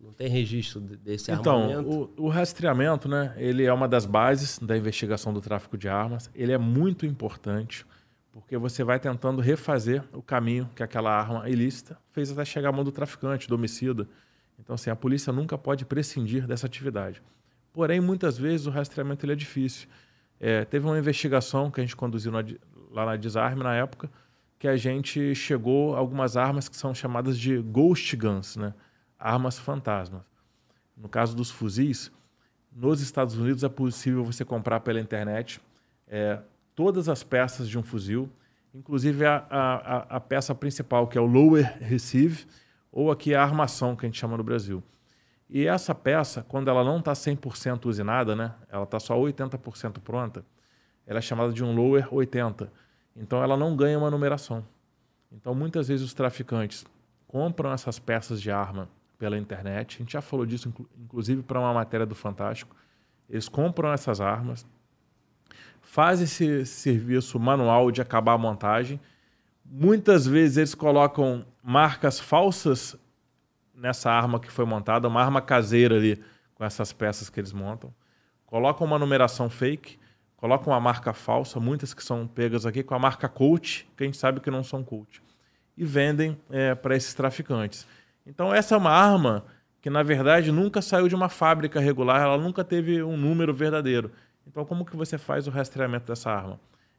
Não 0.00 0.12
tem 0.12 0.28
registro 0.28 0.80
desse 0.80 1.30
então, 1.30 1.62
armamento. 1.62 1.80
Então, 1.80 2.10
o, 2.16 2.26
o, 2.26 2.28
rastreamento, 2.28 3.08
né? 3.08 3.34
Ele 3.36 3.64
é 3.64 3.72
uma 3.72 3.88
das 3.88 4.06
bases 4.06 4.58
da 4.58 4.76
investigação 4.76 5.32
do 5.32 5.40
tráfico 5.40 5.76
de 5.76 5.88
armas. 5.88 6.30
Ele 6.34 6.52
é 6.52 6.58
muito 6.58 7.04
importante 7.04 7.84
porque 8.30 8.56
você 8.56 8.84
vai 8.84 9.00
tentando 9.00 9.40
refazer 9.40 10.04
o 10.12 10.22
caminho 10.22 10.70
que 10.74 10.82
aquela 10.82 11.10
arma 11.10 11.48
ilícita 11.48 11.98
fez 12.12 12.30
até 12.30 12.44
chegar 12.44 12.68
à 12.68 12.72
mão 12.72 12.84
do 12.84 12.92
traficante, 12.92 13.48
do 13.48 13.56
homicida. 13.56 14.08
Então, 14.58 14.74
assim, 14.74 14.90
a 14.90 14.96
polícia 14.96 15.32
nunca 15.32 15.58
pode 15.58 15.84
prescindir 15.84 16.46
dessa 16.46 16.66
atividade. 16.66 17.20
Porém, 17.72 18.00
muitas 18.00 18.38
vezes 18.38 18.66
o 18.66 18.70
rastreamento 18.70 19.24
ele 19.24 19.32
é 19.32 19.36
difícil. 19.36 19.88
É, 20.40 20.64
teve 20.64 20.86
uma 20.86 20.98
investigação 20.98 21.70
que 21.70 21.80
a 21.80 21.84
gente 21.84 21.96
conduziu 21.96 22.30
na, 22.30 22.44
lá 22.90 23.06
na 23.06 23.16
Desarme 23.16 23.62
na 23.62 23.74
época, 23.74 24.10
que 24.58 24.66
a 24.66 24.76
gente 24.76 25.34
chegou 25.34 25.94
a 25.94 25.98
algumas 25.98 26.36
armas 26.36 26.68
que 26.68 26.76
são 26.76 26.94
chamadas 26.94 27.38
de 27.38 27.58
ghost 27.58 28.16
guns, 28.16 28.56
né? 28.56 28.74
armas 29.18 29.58
fantasmas. 29.58 30.22
No 30.96 31.08
caso 31.08 31.36
dos 31.36 31.50
fuzis, 31.50 32.10
nos 32.74 33.00
Estados 33.00 33.36
Unidos 33.36 33.64
é 33.64 33.68
possível 33.68 34.24
você 34.24 34.44
comprar 34.44 34.80
pela 34.80 35.00
internet 35.00 35.60
é, 36.06 36.40
todas 36.74 37.08
as 37.08 37.22
peças 37.22 37.68
de 37.68 37.78
um 37.78 37.82
fuzil, 37.82 38.28
inclusive 38.74 39.24
a, 39.24 39.44
a, 39.50 40.16
a 40.16 40.20
peça 40.20 40.54
principal, 40.54 41.06
que 41.06 41.18
é 41.18 41.20
o 41.20 41.26
lower 41.26 41.76
receive, 41.80 42.46
ou 42.90 43.10
aqui 43.10 43.34
a 43.34 43.42
armação, 43.42 43.94
que 43.94 44.06
a 44.06 44.08
gente 44.08 44.18
chama 44.18 44.36
no 44.36 44.44
Brasil. 44.44 44.82
E 45.50 45.66
essa 45.66 45.94
peça, 45.94 46.44
quando 46.46 46.68
ela 46.68 46.84
não 46.84 46.98
está 46.98 47.12
100% 47.12 47.86
usinada, 47.86 48.36
né, 48.36 48.54
ela 48.68 48.84
está 48.84 49.00
só 49.00 49.18
80% 49.18 50.00
pronta, 50.00 50.44
ela 51.06 51.18
é 51.18 51.22
chamada 51.22 51.52
de 51.52 51.64
um 51.64 51.74
lower 51.74 52.12
80. 52.12 52.70
Então 53.16 53.42
ela 53.42 53.56
não 53.56 53.74
ganha 53.74 53.98
uma 53.98 54.10
numeração. 54.10 54.64
Então 55.32 55.54
muitas 55.54 55.88
vezes 55.88 56.04
os 56.04 56.12
traficantes 56.12 56.84
compram 57.26 57.72
essas 57.72 57.98
peças 57.98 58.40
de 58.40 58.50
arma 58.50 58.88
pela 59.18 59.38
internet. 59.38 59.96
A 59.96 59.98
gente 60.00 60.12
já 60.12 60.20
falou 60.20 60.46
disso, 60.46 60.72
inclusive, 60.98 61.42
para 61.42 61.58
uma 61.58 61.72
matéria 61.72 62.06
do 62.06 62.14
Fantástico. 62.14 62.76
Eles 63.28 63.48
compram 63.48 63.92
essas 63.92 64.20
armas, 64.20 64.66
fazem 65.80 66.24
esse 66.24 66.64
serviço 66.66 67.38
manual 67.40 67.90
de 67.90 68.00
acabar 68.00 68.34
a 68.34 68.38
montagem. 68.38 69.00
Muitas 69.64 70.26
vezes 70.26 70.56
eles 70.58 70.74
colocam 70.74 71.44
marcas 71.62 72.20
falsas 72.20 72.96
nessa 73.78 74.10
arma 74.10 74.40
que 74.40 74.50
foi 74.50 74.64
montada, 74.64 75.08
uma 75.08 75.22
arma 75.22 75.40
caseira 75.40 75.96
ali 75.96 76.20
com 76.54 76.64
essas 76.64 76.92
peças 76.92 77.30
que 77.30 77.38
eles 77.38 77.52
montam. 77.52 77.94
Colocam 78.44 78.86
uma 78.86 78.98
numeração 78.98 79.48
fake, 79.48 79.98
colocam 80.36 80.72
uma 80.72 80.80
marca 80.80 81.12
falsa, 81.12 81.60
muitas 81.60 81.94
que 81.94 82.02
são 82.02 82.26
pegas 82.26 82.66
aqui 82.66 82.82
com 82.82 82.94
a 82.94 82.98
marca 82.98 83.28
Coach, 83.28 83.88
que 83.96 84.02
a 84.02 84.06
gente 84.06 84.16
sabe 84.16 84.40
que 84.40 84.50
não 84.50 84.64
são 84.64 84.82
Coach, 84.82 85.22
e 85.76 85.84
vendem 85.84 86.38
é, 86.50 86.74
para 86.74 86.96
esses 86.96 87.14
traficantes. 87.14 87.86
Então 88.26 88.52
essa 88.52 88.74
é 88.74 88.78
uma 88.78 88.90
arma 88.90 89.44
que 89.80 89.88
na 89.88 90.02
verdade 90.02 90.50
nunca 90.50 90.82
saiu 90.82 91.08
de 91.08 91.14
uma 91.14 91.28
fábrica 91.28 91.78
regular, 91.78 92.20
ela 92.20 92.36
nunca 92.36 92.64
teve 92.64 93.02
um 93.02 93.16
número 93.16 93.54
verdadeiro. 93.54 94.10
Então 94.46 94.64
como 94.64 94.84
que 94.84 94.96
você 94.96 95.16
faz 95.16 95.46
o 95.46 95.50
rastreamento 95.50 96.06
dessa 96.06 96.30
arma? 96.30 96.58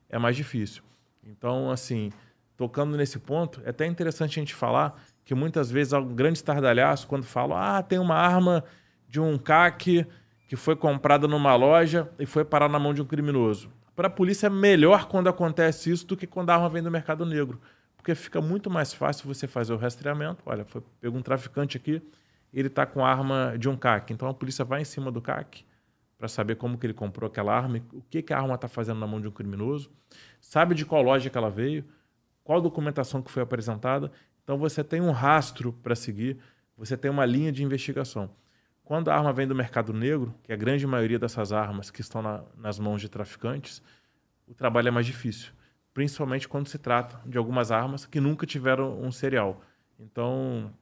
É 0.09 0.17
mais 0.17 0.35
difícil. 0.35 0.81
Então 1.23 1.69
assim, 1.69 2.11
tocando 2.55 2.95
nesse 2.95 3.19
ponto, 3.19 3.61
é 3.65 3.69
até 3.69 3.85
interessante 3.85 4.39
a 4.39 4.41
gente 4.41 4.55
falar 4.55 5.01
que 5.29 5.35
muitas 5.35 5.69
vezes 5.69 5.93
há 5.93 5.99
um 5.99 6.15
grande 6.15 6.39
estardalhaço 6.39 7.05
quando 7.05 7.23
falam: 7.23 7.55
ah, 7.55 7.83
tem 7.83 7.99
uma 7.99 8.15
arma 8.15 8.63
de 9.07 9.21
um 9.21 9.37
CAC 9.37 10.03
que 10.47 10.55
foi 10.55 10.75
comprada 10.75 11.27
numa 11.27 11.55
loja 11.55 12.09
e 12.17 12.25
foi 12.25 12.43
parar 12.43 12.67
na 12.67 12.79
mão 12.79 12.95
de 12.95 13.01
um 13.03 13.05
criminoso. 13.05 13.69
Para 13.95 14.07
a 14.07 14.09
polícia 14.09 14.47
é 14.47 14.49
melhor 14.49 15.05
quando 15.05 15.29
acontece 15.29 15.91
isso 15.91 16.07
do 16.07 16.17
que 16.17 16.25
quando 16.25 16.49
a 16.49 16.55
arma 16.55 16.67
vem 16.67 16.81
do 16.81 16.89
mercado 16.89 17.27
negro, 17.27 17.61
porque 17.95 18.15
fica 18.15 18.41
muito 18.41 18.71
mais 18.71 18.91
fácil 18.91 19.27
você 19.27 19.45
fazer 19.45 19.71
o 19.71 19.77
rastreamento. 19.77 20.41
Olha, 20.47 20.65
foi 20.65 20.81
pego 20.99 21.15
um 21.15 21.21
traficante 21.21 21.77
aqui, 21.77 22.01
ele 22.51 22.67
está 22.67 22.87
com 22.87 23.05
a 23.05 23.07
arma 23.11 23.53
de 23.55 23.69
um 23.69 23.77
CAC. 23.77 24.11
Então 24.11 24.27
a 24.27 24.33
polícia 24.33 24.65
vai 24.65 24.81
em 24.81 24.85
cima 24.85 25.11
do 25.11 25.21
CAC 25.21 25.63
para 26.17 26.27
saber 26.27 26.55
como 26.55 26.75
que 26.75 26.87
ele 26.87 26.93
comprou 26.95 27.27
aquela 27.27 27.55
arma, 27.55 27.79
o 27.93 28.01
que, 28.09 28.23
que 28.23 28.33
a 28.33 28.37
arma 28.39 28.55
está 28.55 28.67
fazendo 28.67 28.99
na 28.99 29.05
mão 29.05 29.21
de 29.21 29.27
um 29.27 29.31
criminoso, 29.31 29.91
sabe 30.41 30.73
de 30.73 30.87
qual 30.87 31.03
loja 31.03 31.29
que 31.29 31.37
ela 31.37 31.51
veio, 31.51 31.85
qual 32.43 32.59
documentação 32.59 33.21
que 33.21 33.29
foi 33.29 33.43
apresentada 33.43 34.11
então 34.49 34.57
você 34.57 34.83
tem 34.83 34.99
um 34.99 35.11
rastro 35.11 35.71
para 35.71 35.93
seguir, 35.93 36.39
você 36.75 36.97
tem 36.97 37.11
uma 37.11 37.23
linha 37.23 37.51
de 37.51 37.63
investigação. 37.63 38.31
Quando 38.83 39.09
a 39.09 39.15
arma 39.15 39.31
vem 39.31 39.47
do 39.47 39.53
mercado 39.53 39.93
negro, 39.93 40.33
que 40.41 40.51
é 40.51 40.55
a 40.55 40.57
grande 40.57 40.87
maioria 40.87 41.19
dessas 41.19 41.51
armas 41.51 41.91
que 41.91 42.01
estão 42.01 42.23
na, 42.23 42.41
nas 42.57 42.79
mãos 42.79 42.99
de 42.99 43.07
traficantes, 43.07 43.79
o 44.47 44.55
trabalho 44.55 44.87
é 44.87 44.91
mais 44.91 45.05
difícil, 45.05 45.51
principalmente 45.93 46.47
quando 46.47 46.67
se 46.67 46.79
trata 46.79 47.21
de 47.29 47.37
algumas 47.37 47.69
armas 47.69 48.07
que 48.07 48.19
nunca 48.19 48.47
tiveram 48.47 48.99
um 48.99 49.11
serial. 49.11 49.61
Então 49.99 50.73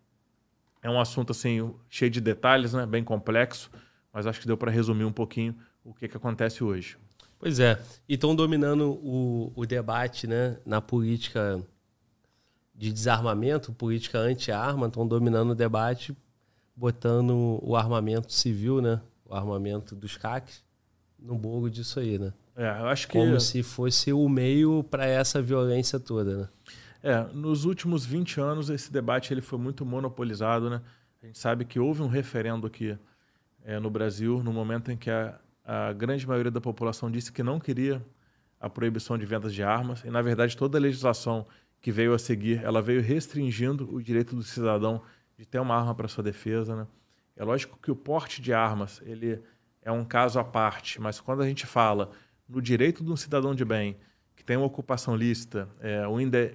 é 0.82 0.90
um 0.90 0.98
assunto 0.98 1.32
assim 1.32 1.76
cheio 1.90 2.10
de 2.10 2.22
detalhes, 2.22 2.72
né, 2.72 2.86
bem 2.86 3.04
complexo, 3.04 3.70
mas 4.14 4.26
acho 4.26 4.40
que 4.40 4.48
deu 4.48 4.56
para 4.56 4.72
resumir 4.72 5.04
um 5.04 5.12
pouquinho 5.12 5.54
o 5.84 5.94
que, 5.94 6.08
que 6.08 6.16
acontece 6.16 6.64
hoje. 6.64 6.98
Pois 7.38 7.60
é, 7.60 7.78
e 8.08 8.14
estão 8.14 8.34
dominando 8.34 8.92
o, 9.04 9.52
o 9.54 9.66
debate 9.66 10.26
né, 10.26 10.58
na 10.66 10.80
política 10.80 11.62
de 12.78 12.94
desarmamento, 12.94 13.74
política 13.74 14.20
anti-arma, 14.20 14.86
estão 14.86 15.08
dominando 15.08 15.50
o 15.52 15.56
debate, 15.56 16.16
botando 16.76 17.60
o 17.64 17.76
armamento 17.76 18.32
civil, 18.32 18.80
né? 18.80 19.02
O 19.26 19.34
armamento 19.34 19.96
dos 19.96 20.16
CACs 20.16 20.64
no 21.18 21.36
bolo 21.36 21.70
disso 21.70 22.00
aí, 22.00 22.20
né? 22.20 22.32
É, 22.56 22.70
eu 22.80 22.88
acho 22.88 23.08
que... 23.08 23.18
Como 23.18 23.40
se 23.40 23.64
fosse 23.64 24.14
o 24.14 24.30
meio 24.30 24.84
para 24.84 25.08
essa 25.08 25.42
violência 25.42 26.00
toda, 26.00 26.38
né? 26.38 26.50
É, 27.02 27.24
nos 27.34 27.66
últimos 27.66 28.06
20 28.06 28.40
anos 28.40 28.70
esse 28.70 28.92
debate 28.92 29.34
ele 29.34 29.42
foi 29.42 29.58
muito 29.58 29.86
monopolizado, 29.86 30.70
né? 30.70 30.82
A 31.22 31.26
gente 31.26 31.40
sabe 31.40 31.66
que 31.66 31.80
houve 31.80 32.04
um 32.04 32.08
referendo 32.08 32.68
aqui 32.68 32.98
é, 33.64 33.80
no 33.80 33.90
Brasil 33.90 34.44
no 34.44 34.54
momento 34.54 34.92
em 34.92 34.98
que 34.98 35.10
a, 35.10 35.40
a 35.66 35.94
grande 35.94 36.28
maioria 36.28 36.52
da 36.52 36.62
população 36.62 37.10
disse 37.10 37.32
que 37.32 37.42
não 37.42 37.60
queria 37.60 38.06
a 38.60 38.70
proibição 38.70 39.18
de 39.18 39.26
vendas 39.26 39.54
de 39.54 39.64
armas 39.64 40.04
e 40.04 40.10
na 40.10 40.22
verdade 40.22 40.56
toda 40.58 40.78
a 40.78 40.82
legislação 40.82 41.46
que 41.82 41.92
veio 41.92 42.14
a 42.14 42.20
seguir, 42.20 42.64
ela 42.64 42.82
veio 42.82 43.02
restringindo 43.02 43.94
o 43.94 44.02
direito 44.02 44.36
do 44.36 44.44
cidadão 44.44 45.02
de 45.38 45.46
ter 45.46 45.60
uma 45.60 45.76
arma 45.76 45.94
para 45.94 46.08
sua 46.08 46.24
defesa, 46.24 46.76
né? 46.76 46.88
É 47.36 47.44
lógico 47.44 47.78
que 47.82 47.92
o 47.92 47.96
porte 47.96 48.42
de 48.42 48.52
armas, 48.52 49.02
ele 49.06 49.40
é 49.82 49.92
um 49.92 50.04
caso 50.04 50.40
à 50.40 50.44
parte, 50.44 51.00
mas 51.00 51.20
quando 51.22 51.44
a 51.44 51.48
gente 51.48 51.66
fala 51.66 52.12
no 52.50 52.62
direito 52.62 53.04
de 53.04 53.12
um 53.12 53.16
cidadão 53.16 53.54
de 53.54 53.64
bem 53.64 53.98
que 54.36 54.44
tem 54.44 54.58
uma 54.58 54.66
ocupação 54.66 55.16
lícita, 55.16 55.70
é, 55.80 56.08
um, 56.08 56.20
ende 56.20 56.52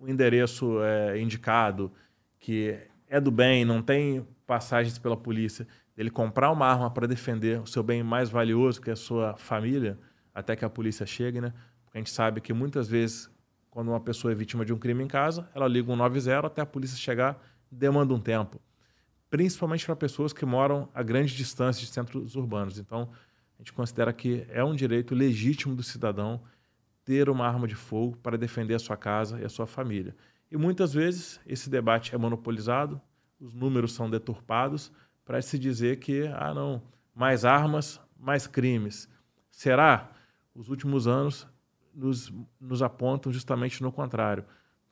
um 0.00 0.08
endereço 0.08 0.82
é, 0.82 1.20
indicado, 1.20 1.92
que 2.38 2.78
é 3.08 3.20
do 3.20 3.30
bem, 3.30 3.64
não 3.64 3.82
tem 3.82 4.26
passagens 4.46 4.98
pela 4.98 5.16
polícia, 5.16 5.66
ele 5.96 6.10
comprar 6.10 6.50
uma 6.50 6.66
arma 6.66 6.90
para 6.90 7.06
defender 7.06 7.60
o 7.60 7.66
seu 7.66 7.82
bem 7.82 8.02
mais 8.02 8.28
valioso, 8.28 8.80
que 8.80 8.90
é 8.90 8.92
a 8.92 8.96
sua 8.96 9.36
família, 9.36 9.98
até 10.34 10.54
que 10.54 10.64
a 10.64 10.70
polícia 10.70 11.06
chegue, 11.06 11.40
né? 11.40 11.54
Porque 11.84 11.96
a 11.96 12.00
gente 12.00 12.10
sabe 12.10 12.40
que 12.40 12.52
muitas 12.52 12.86
vezes, 12.86 13.30
quando 13.76 13.88
uma 13.88 14.00
pessoa 14.00 14.32
é 14.32 14.34
vítima 14.34 14.64
de 14.64 14.72
um 14.72 14.78
crime 14.78 15.04
em 15.04 15.06
casa, 15.06 15.50
ela 15.54 15.68
liga 15.68 15.92
um 15.92 15.96
90 15.96 16.46
até 16.46 16.62
a 16.62 16.66
polícia 16.66 16.96
chegar, 16.96 17.38
demanda 17.70 18.14
um 18.14 18.18
tempo. 18.18 18.58
Principalmente 19.28 19.84
para 19.84 19.94
pessoas 19.94 20.32
que 20.32 20.46
moram 20.46 20.88
a 20.94 21.02
grande 21.02 21.36
distância 21.36 21.84
de 21.84 21.92
centros 21.92 22.36
urbanos. 22.36 22.78
Então, 22.78 23.10
a 23.54 23.58
gente 23.58 23.74
considera 23.74 24.14
que 24.14 24.46
é 24.48 24.64
um 24.64 24.74
direito 24.74 25.14
legítimo 25.14 25.76
do 25.76 25.82
cidadão 25.82 26.40
ter 27.04 27.28
uma 27.28 27.46
arma 27.46 27.68
de 27.68 27.74
fogo 27.74 28.16
para 28.16 28.38
defender 28.38 28.72
a 28.72 28.78
sua 28.78 28.96
casa 28.96 29.38
e 29.42 29.44
a 29.44 29.48
sua 29.50 29.66
família. 29.66 30.16
E 30.50 30.56
muitas 30.56 30.94
vezes 30.94 31.38
esse 31.46 31.68
debate 31.68 32.14
é 32.14 32.16
monopolizado, 32.16 32.98
os 33.38 33.52
números 33.52 33.92
são 33.92 34.08
deturpados 34.08 34.90
para 35.22 35.42
se 35.42 35.58
dizer 35.58 35.98
que, 35.98 36.26
ah, 36.28 36.54
não, 36.54 36.82
mais 37.14 37.44
armas, 37.44 38.00
mais 38.18 38.46
crimes. 38.46 39.06
Será? 39.50 40.10
Os 40.54 40.70
últimos 40.70 41.06
anos 41.06 41.46
nos, 41.96 42.32
nos 42.60 42.82
apontam 42.82 43.32
justamente 43.32 43.82
no 43.82 43.90
contrário. 43.90 44.44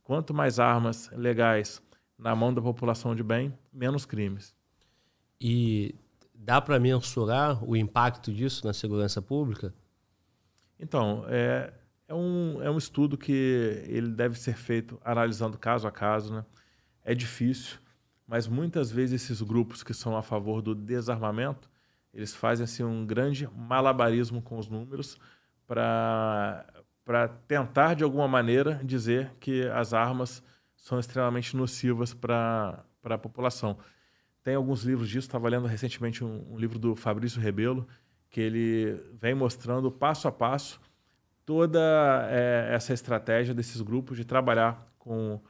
Quanto 0.03 0.33
mais 0.33 0.59
armas 0.59 1.11
legais 1.13 1.83
na 2.19 2.35
mão 2.35 2.53
da 2.53 2.63
população 2.63 3.15
de 3.15 3.23
bem, 3.23 3.53
menos 3.73 4.07
crimes. 4.07 4.55
E 5.41 5.95
dá 6.35 6.61
para 6.61 6.81
mensurar 6.81 7.63
o 7.63 7.77
impacto 7.77 8.33
disso 8.33 8.67
na 8.67 8.73
segurança 8.73 9.21
pública? 9.21 9.75
Então, 10.79 11.25
é, 11.29 11.73
é, 12.09 12.15
um, 12.15 12.63
é 12.63 12.71
um 12.71 12.79
estudo 12.79 13.17
que 13.17 13.85
ele 13.87 14.09
deve 14.09 14.39
ser 14.39 14.57
feito 14.57 15.01
analisando 15.05 15.59
caso 15.59 15.87
a 15.87 15.93
caso. 15.93 16.35
Né? 16.35 16.45
É 17.05 17.15
difícil, 17.15 17.79
mas 18.27 18.47
muitas 18.47 18.91
vezes 18.91 19.23
esses 19.23 19.43
grupos 19.43 19.83
que 19.83 19.93
são 19.93 20.17
a 20.17 20.23
favor 20.23 20.63
do 20.63 20.75
desarmamento, 20.75 21.69
eles 22.13 22.35
fazem 22.35 22.65
assim, 22.65 22.85
um 22.85 23.05
grande 23.05 23.49
malabarismo 23.55 24.41
com 24.41 24.59
os 24.59 24.69
números 24.69 25.19
para 25.67 26.65
tentar, 27.47 27.95
de 27.95 28.05
alguma 28.05 28.27
maneira, 28.27 28.81
dizer 28.83 29.33
que 29.39 29.67
as 29.69 29.93
armas 29.93 30.43
são 30.77 30.99
extremamente 30.99 31.57
nocivas 31.57 32.15
para 32.15 32.85
a 33.05 33.19
população. 33.19 33.79
Tem 34.43 34.55
alguns 34.55 34.85
livros 34.85 35.09
disso, 35.09 35.27
estava 35.27 35.49
lendo 35.49 35.67
recentemente 35.67 36.23
um, 36.23 36.53
um, 36.53 36.59
livro 36.59 36.79
do 36.79 36.95
Fabrício 36.95 37.41
Rebelo, 37.41 37.87
que 38.29 38.41
ele 38.41 39.01
vem 39.21 39.35
mostrando 39.35 39.91
passo 39.91 40.29
a 40.29 40.33
passo 40.33 40.81
toda 41.47 41.81
é, 42.31 42.71
essa 42.75 42.93
estratégia 42.93 43.55
desses 43.55 43.81
grupos 43.81 44.17
de 44.17 44.25
trabalhar 44.25 44.87
com, 44.99 45.41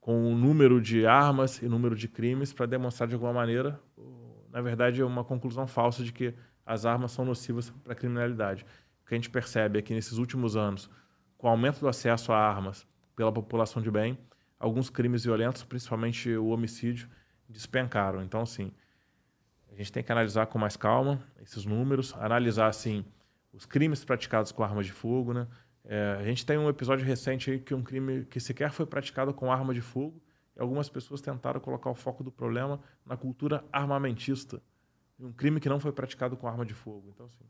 com 0.00 0.32
o 0.32 0.36
número 0.36 0.80
de 0.80 1.06
armas 1.06 1.62
e 1.62 1.68
número 1.68 1.94
de 1.96 2.08
crimes 2.08 2.52
para 2.52 2.66
demonstrar 2.66 3.08
de 3.08 3.14
alguma 3.14 3.32
maneira, 3.32 3.80
na 4.50 4.60
verdade, 4.60 5.02
uma 5.02 5.24
conclusão 5.24 5.66
falsa 5.66 6.02
de 6.02 6.12
que 6.12 6.34
as 6.64 6.84
armas 6.84 7.12
são 7.12 7.24
nocivas 7.24 7.70
para 7.82 7.92
a 7.92 7.96
criminalidade. 7.96 8.66
O 9.06 9.08
que 9.08 9.14
a 9.14 9.18
gente 9.18 9.30
percebe 9.30 9.78
é 9.78 9.82
que 9.82 9.94
nesses 9.94 10.18
últimos 10.18 10.56
anos, 10.56 10.90
com 11.38 11.46
o 11.46 11.50
aumento 11.50 11.78
do 11.78 11.86
acesso 11.86 12.32
a 12.32 12.36
armas 12.36 12.84
pela 13.14 13.30
população 13.30 13.80
de 13.80 13.88
bem, 13.88 14.18
alguns 14.58 14.90
crimes 14.90 15.22
violentos, 15.22 15.62
principalmente 15.62 16.28
o 16.36 16.48
homicídio, 16.48 17.08
despencaram. 17.48 18.20
Então, 18.20 18.40
assim, 18.40 18.72
a 19.70 19.76
gente 19.76 19.92
tem 19.92 20.02
que 20.02 20.10
analisar 20.10 20.46
com 20.46 20.58
mais 20.58 20.76
calma 20.76 21.22
esses 21.40 21.64
números, 21.64 22.14
analisar, 22.14 22.66
assim, 22.66 23.04
os 23.52 23.64
crimes 23.64 24.04
praticados 24.04 24.50
com 24.50 24.64
armas 24.64 24.86
de 24.86 24.92
fogo, 24.92 25.32
né? 25.32 25.46
É, 25.84 26.16
a 26.18 26.24
gente 26.24 26.44
tem 26.44 26.58
um 26.58 26.68
episódio 26.68 27.06
recente 27.06 27.48
aí 27.48 27.60
que 27.60 27.72
um 27.72 27.84
crime 27.84 28.24
que 28.24 28.40
sequer 28.40 28.72
foi 28.72 28.86
praticado 28.86 29.32
com 29.32 29.52
arma 29.52 29.72
de 29.72 29.80
fogo 29.80 30.20
e 30.56 30.60
algumas 30.60 30.88
pessoas 30.88 31.20
tentaram 31.20 31.60
colocar 31.60 31.90
o 31.90 31.94
foco 31.94 32.24
do 32.24 32.32
problema 32.32 32.80
na 33.04 33.16
cultura 33.16 33.64
armamentista. 33.70 34.60
Um 35.16 35.32
crime 35.32 35.60
que 35.60 35.68
não 35.68 35.78
foi 35.78 35.92
praticado 35.92 36.36
com 36.36 36.48
arma 36.48 36.66
de 36.66 36.74
fogo. 36.74 37.08
Então, 37.14 37.26
assim, 37.26 37.44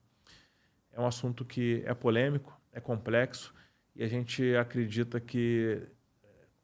é 0.97 1.01
um 1.01 1.07
assunto 1.07 1.45
que 1.45 1.83
é 1.85 1.93
polêmico, 1.93 2.59
é 2.73 2.81
complexo 2.81 3.55
e 3.95 4.03
a 4.03 4.09
gente 4.09 4.57
acredita 4.57 5.21
que 5.21 5.83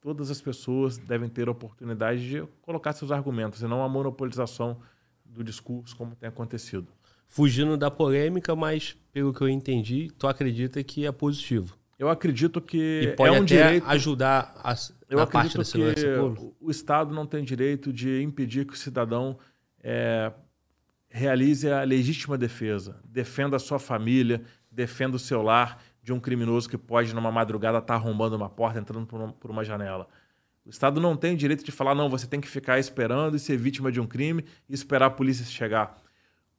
todas 0.01 0.31
as 0.31 0.41
pessoas 0.41 0.97
devem 0.97 1.29
ter 1.29 1.49
a 1.49 1.51
oportunidade 1.51 2.29
de 2.29 2.43
colocar 2.63 2.95
seus 2.95 3.13
argumentos 3.13 3.61
e 3.61 3.67
não 3.67 3.83
a 3.85 3.89
monopolização 3.89 4.81
do 5.25 5.45
discurso 5.45 5.95
como 5.97 6.17
tem 6.17 6.29
acontecido. 6.29 6.89
Fugindo 7.29 7.77
da 7.77 7.91
polêmica, 7.91 8.57
mas 8.57 8.97
pelo 9.13 9.33
que 9.33 9.43
eu 9.43 9.49
entendi, 9.49 10.11
tu 10.19 10.27
acredita 10.27 10.83
que 10.83 11.07
é 11.07 11.13
positivo? 11.13 11.77
Eu 11.99 12.09
acredito 12.09 12.61
que 12.61 13.13
e 13.13 13.17
pode 13.17 13.37
é 13.37 13.41
um 13.41 13.45
direito 13.45 13.87
ajudar 13.87 14.55
a, 14.65 14.75
eu 15.09 15.19
na 15.19 15.27
parte 15.27 15.57
da 15.57 15.65
pública. 15.65 16.55
O 16.61 16.71
Estado 16.71 17.15
não 17.15 17.27
tem 17.27 17.45
direito 17.45 17.93
de 17.93 18.23
impedir 18.23 18.67
que 18.67 18.73
o 18.73 18.77
cidadão 18.77 19.39
é, 19.83 20.33
realize 21.13 21.71
a 21.71 21.85
legítima 21.85 22.39
defesa, 22.39 22.99
defenda 23.05 23.57
a 23.57 23.59
sua 23.59 23.79
família, 23.79 24.43
defenda 24.71 25.17
o 25.17 25.19
seu 25.19 25.43
lar 25.43 25.83
de 26.03 26.13
um 26.13 26.19
criminoso 26.19 26.69
que 26.69 26.79
pode, 26.79 27.15
numa 27.15 27.31
madrugada, 27.31 27.79
estar 27.79 27.95
tá 27.95 28.01
arrombando 28.01 28.35
uma 28.35 28.49
porta, 28.49 28.81
entrando 28.81 29.07
por 29.07 29.51
uma, 29.51 29.63
janela. 29.63 30.09
O 30.65 30.71
Estado 30.71 31.01
não 31.01 31.15
tem 31.15 31.37
direito 31.37 31.65
de 31.65 31.71
falar, 31.71 31.95
não, 31.95 32.09
você 32.09 32.27
tem 32.27 32.41
que 32.41 32.49
ficar 32.49 32.79
esperando 32.79 33.37
e 33.37 33.39
ser 33.39 33.57
vítima 33.57 33.93
de 33.93 34.01
um 34.01 34.07
crime 34.07 34.45
e 34.69 34.75
esperar 34.75 35.07
a 35.07 35.11
polícia 35.11 35.45
chegar. 35.45 35.97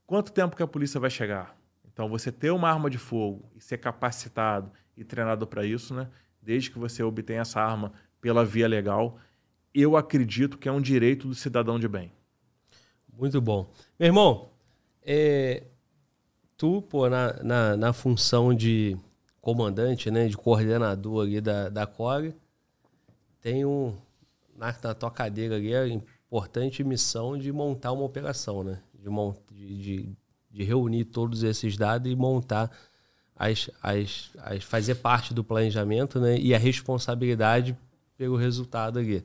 Quanto 0.06 0.32
tempo 0.32 0.56
que 0.56 0.64
a 0.64 0.68
polícia 0.68 1.00
vai 1.00 1.10
chegar? 1.10 1.58
Então, 1.92 2.08
você 2.08 2.32
ter 2.32 2.52
uma 2.52 2.70
arma 2.70 2.90
de 2.90 2.98
fogo 2.98 3.52
e 3.56 3.62
ser 3.62 3.78
capacitado 3.78 4.72
e 4.96 5.04
treinado 5.04 5.48
para 5.48 5.66
isso, 5.66 5.94
né? 5.94 6.08
desde 6.42 6.70
que 6.70 6.78
você 6.78 7.02
obtenha 7.02 7.42
essa 7.42 7.62
arma 7.62 7.92
pela 8.22 8.46
via 8.46 8.68
legal, 8.68 9.18
eu 9.74 9.98
acredito 9.98 10.58
que 10.58 10.70
é 10.70 10.72
um 10.72 10.82
direito 10.82 11.28
do 11.28 11.34
cidadão 11.34 11.80
de 11.80 11.88
bem. 11.88 12.12
Muito 13.18 13.40
bom. 13.40 13.70
Meu 14.00 14.08
irmão, 14.08 14.50
é, 15.04 15.64
tu, 16.58 16.82
pô, 16.82 17.10
na, 17.10 17.34
na, 17.44 17.78
na 17.78 17.94
função 17.94 18.54
de 18.54 18.98
comandante, 19.42 20.10
né, 20.10 20.28
de 20.28 20.38
coordenador 20.38 21.24
ali 21.24 21.42
da, 21.42 21.70
da 21.70 21.86
COG, 21.86 22.34
tem 23.42 23.66
um, 23.66 23.94
na, 24.56 24.74
na 24.82 24.94
tua 24.94 25.12
cadeira 25.12 25.56
ali 25.56 25.76
a 25.76 25.86
importante 25.88 26.84
missão 26.84 27.38
de 27.38 27.52
montar 27.52 27.92
uma 27.92 28.04
operação, 28.04 28.64
né? 28.64 28.82
De, 28.94 29.10
mont, 29.10 29.38
de, 29.52 29.78
de, 29.78 30.18
de 30.50 30.64
reunir 30.64 31.06
todos 31.06 31.44
esses 31.44 31.78
dados 31.78 32.12
e 32.12 32.16
montar 32.16 32.72
as, 33.36 33.70
as, 33.82 34.32
as, 34.40 34.64
fazer 34.64 34.96
parte 34.96 35.34
do 35.34 35.44
planejamento 35.44 36.20
né? 36.20 36.38
e 36.38 36.56
a 36.56 36.58
responsabilidade 36.58 37.78
pelo 38.18 38.38
resultado 38.38 39.00
ali. 39.00 39.24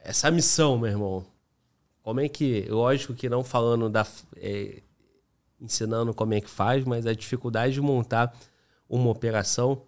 Essa 0.00 0.30
missão, 0.30 0.76
meu 0.76 0.90
irmão, 0.90 1.24
como 2.04 2.20
é 2.20 2.28
que. 2.28 2.66
Lógico 2.68 3.14
que 3.14 3.30
não 3.30 3.42
falando 3.42 3.88
da. 3.88 4.06
É, 4.36 4.82
ensinando 5.58 6.12
como 6.12 6.34
é 6.34 6.40
que 6.40 6.50
faz, 6.50 6.84
mas 6.84 7.06
a 7.06 7.14
dificuldade 7.14 7.72
de 7.72 7.80
montar 7.80 8.36
uma 8.86 9.08
operação, 9.08 9.82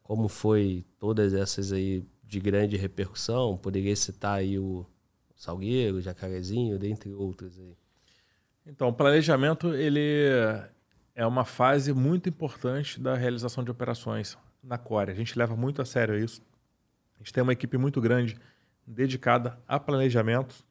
como 0.00 0.28
foi 0.28 0.86
todas 0.98 1.34
essas 1.34 1.72
aí 1.72 2.04
de 2.22 2.38
grande 2.38 2.76
repercussão, 2.76 3.56
poderia 3.56 3.96
citar 3.96 4.38
aí 4.38 4.56
o 4.56 4.86
Salgueiro, 5.34 6.00
Jacarezinho, 6.00 6.78
dentre 6.78 7.12
outros 7.12 7.58
aí. 7.58 7.76
Então, 8.64 8.88
o 8.88 8.92
planejamento 8.92 9.74
ele 9.74 10.30
é 11.16 11.26
uma 11.26 11.44
fase 11.44 11.92
muito 11.92 12.28
importante 12.28 13.00
da 13.00 13.16
realização 13.16 13.64
de 13.64 13.72
operações 13.72 14.38
na 14.62 14.78
Core. 14.78 15.10
A 15.10 15.14
gente 15.14 15.36
leva 15.36 15.56
muito 15.56 15.82
a 15.82 15.84
sério 15.84 16.16
isso. 16.16 16.40
A 17.16 17.18
gente 17.18 17.32
tem 17.32 17.42
uma 17.42 17.52
equipe 17.52 17.76
muito 17.76 18.00
grande 18.00 18.36
dedicada 18.86 19.58
a 19.66 19.80
planejamento 19.80 20.69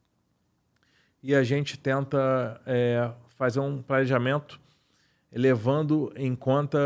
e 1.22 1.36
a 1.36 1.44
gente 1.44 1.78
tenta 1.78 2.62
é, 2.66 3.12
fazer 3.30 3.60
um 3.60 3.82
planejamento 3.82 4.60
levando 5.32 6.12
em 6.16 6.36
conta 6.36 6.80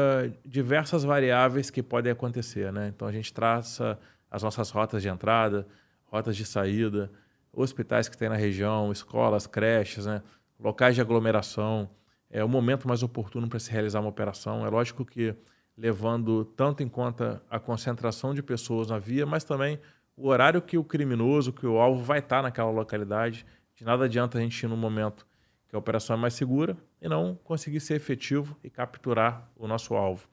diversas 0.46 1.04
variáveis 1.04 1.70
que 1.70 1.82
podem 1.82 2.12
acontecer. 2.12 2.72
Né? 2.74 2.92
Então, 2.94 3.08
a 3.08 3.12
gente 3.12 3.34
traça 3.34 3.98
as 4.30 4.44
nossas 4.44 4.70
rotas 4.70 5.02
de 5.02 5.08
entrada, 5.08 5.68
rotas 6.06 6.36
de 6.36 6.46
saída, 6.46 7.12
hospitais 7.52 8.10
que 8.10 8.18
tem 8.18 8.30
na 8.30 8.36
região, 8.36 8.92
escolas, 8.92 9.48
creches, 9.48 10.06
né? 10.06 10.22
locais 10.60 10.96
de 10.96 11.02
aglomeração, 11.02 11.90
é 12.30 12.44
o 12.44 12.50
momento 12.50 12.88
mais 12.88 13.04
oportuno 13.04 13.48
para 13.48 13.60
se 13.60 13.72
realizar 13.72 14.00
uma 14.00 14.10
operação. 14.10 14.66
É 14.66 14.70
lógico 14.70 15.06
que 15.06 15.36
levando 15.78 16.46
tanto 16.46 16.82
em 16.82 16.90
conta 16.90 17.42
a 17.50 17.60
concentração 17.60 18.34
de 18.34 18.42
pessoas 18.42 18.90
na 18.90 18.98
via, 18.98 19.26
mas 19.26 19.44
também 19.44 19.80
o 20.16 20.28
horário 20.28 20.62
que 20.62 20.78
o 20.78 20.84
criminoso, 20.84 21.54
que 21.54 21.66
o 21.66 21.78
alvo 21.80 22.04
vai 22.04 22.20
estar 22.20 22.42
naquela 22.42 22.72
localidade. 22.72 23.46
De 23.76 23.84
nada 23.84 24.06
adianta 24.06 24.38
a 24.38 24.42
gente 24.42 24.62
ir 24.62 24.68
no 24.68 24.78
momento 24.78 25.26
que 25.68 25.76
a 25.76 25.80
operação 25.80 26.16
é 26.16 26.20
mais 26.20 26.36
segura 26.36 26.78
e 27.02 27.10
não 27.10 27.36
conseguir 27.44 27.80
ser 27.80 27.96
efetivo 27.96 28.58
e 28.64 28.70
capturar 28.70 29.50
o 29.56 29.68
nosso 29.68 29.96
alvo. 29.96 30.28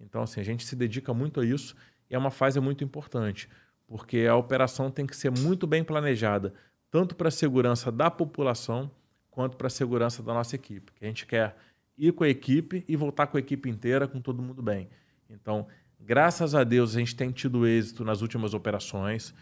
Então, 0.00 0.22
assim, 0.22 0.40
a 0.40 0.44
gente 0.44 0.64
se 0.64 0.74
dedica 0.74 1.12
muito 1.12 1.40
a 1.40 1.44
isso 1.44 1.76
e 2.08 2.14
é 2.14 2.18
uma 2.18 2.30
fase 2.30 2.58
muito 2.60 2.82
importante, 2.82 3.48
porque 3.86 4.26
a 4.26 4.34
operação 4.34 4.90
tem 4.90 5.06
que 5.06 5.16
ser 5.16 5.30
muito 5.30 5.66
bem 5.66 5.84
planejada, 5.84 6.54
tanto 6.90 7.14
para 7.14 7.28
a 7.28 7.30
segurança 7.30 7.92
da 7.92 8.10
população 8.10 8.90
quanto 9.30 9.56
para 9.56 9.66
a 9.66 9.70
segurança 9.70 10.22
da 10.22 10.32
nossa 10.32 10.56
equipe. 10.56 10.92
Que 10.92 11.04
a 11.04 11.08
gente 11.08 11.26
quer 11.26 11.56
ir 11.96 12.12
com 12.12 12.24
a 12.24 12.28
equipe 12.28 12.84
e 12.88 12.96
voltar 12.96 13.26
com 13.26 13.36
a 13.36 13.40
equipe 13.40 13.68
inteira, 13.68 14.08
com 14.08 14.20
todo 14.20 14.42
mundo 14.42 14.62
bem. 14.62 14.88
Então, 15.28 15.66
graças 16.00 16.54
a 16.54 16.64
Deus, 16.64 16.96
a 16.96 16.98
gente 16.98 17.14
tem 17.14 17.30
tido 17.30 17.66
êxito 17.66 18.04
nas 18.04 18.22
últimas 18.22 18.54
operações, 18.54 19.34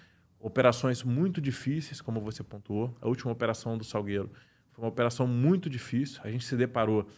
operações 0.47 1.03
muito 1.03 1.41
difíceis, 1.41 2.01
como 2.01 2.21
você 2.21 2.41
pontuou. 2.45 2.97
A 3.01 3.09
última 3.09 3.33
operação 3.33 3.77
do 3.77 3.83
Salgueiro 3.83 4.31
foi 4.71 4.85
uma 4.85 4.89
operação 4.89 5.27
muito 5.27 5.69
difícil. 5.69 6.21
A 6.23 6.31
gente 6.31 6.45
se 6.45 6.57
deparou 6.57 7.09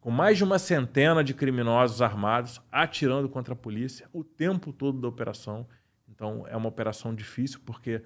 com 0.00 0.10
mais 0.10 0.38
de 0.38 0.44
uma 0.44 0.58
centena 0.58 1.22
de 1.22 1.34
criminosos 1.34 2.00
armados 2.00 2.58
atirando 2.72 3.28
contra 3.28 3.52
a 3.52 3.56
polícia 3.56 4.08
o 4.14 4.24
tempo 4.24 4.72
todo 4.72 4.98
da 4.98 5.06
operação. 5.06 5.68
Então, 6.08 6.46
é 6.48 6.56
uma 6.56 6.70
operação 6.70 7.14
difícil, 7.14 7.60
porque 7.66 8.02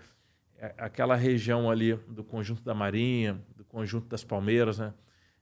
é 0.57 0.75
aquela 0.77 1.15
região 1.15 1.71
ali 1.71 1.95
do 2.09 2.25
conjunto 2.25 2.65
da 2.65 2.75
Marinha, 2.75 3.41
do 3.55 3.65
conjunto 3.65 4.09
das 4.09 4.25
Palmeiras, 4.25 4.81
né, 4.81 4.93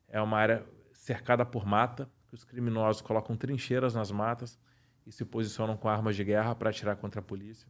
é 0.09 0.21
uma 0.21 0.37
área 0.37 0.67
cercada 0.93 1.47
por 1.47 1.65
mata, 1.65 2.07
que 2.29 2.35
os 2.35 2.45
criminosos 2.45 3.01
colocam 3.01 3.35
trincheiras 3.35 3.95
nas 3.95 4.11
matas 4.11 4.59
e 5.07 5.11
se 5.11 5.25
posicionam 5.25 5.75
com 5.75 5.89
armas 5.89 6.17
de 6.17 6.23
guerra 6.23 6.55
para 6.55 6.69
atirar 6.69 6.97
contra 6.97 7.21
a 7.21 7.25
polícia. 7.25 7.67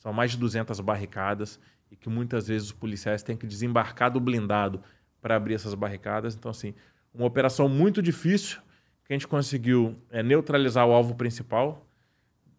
São 0.00 0.14
mais 0.14 0.30
de 0.30 0.38
200 0.38 0.80
barricadas 0.80 1.60
e 1.90 1.94
que 1.94 2.08
muitas 2.08 2.48
vezes 2.48 2.68
os 2.68 2.72
policiais 2.72 3.22
têm 3.22 3.36
que 3.36 3.46
desembarcar 3.46 4.10
do 4.10 4.18
blindado 4.18 4.82
para 5.20 5.36
abrir 5.36 5.54
essas 5.54 5.74
barricadas. 5.74 6.34
Então, 6.34 6.50
assim, 6.50 6.74
uma 7.12 7.26
operação 7.26 7.68
muito 7.68 8.00
difícil, 8.00 8.60
que 9.04 9.12
a 9.12 9.14
gente 9.14 9.28
conseguiu 9.28 9.94
é, 10.10 10.22
neutralizar 10.22 10.86
o 10.86 10.92
alvo 10.92 11.14
principal. 11.14 11.86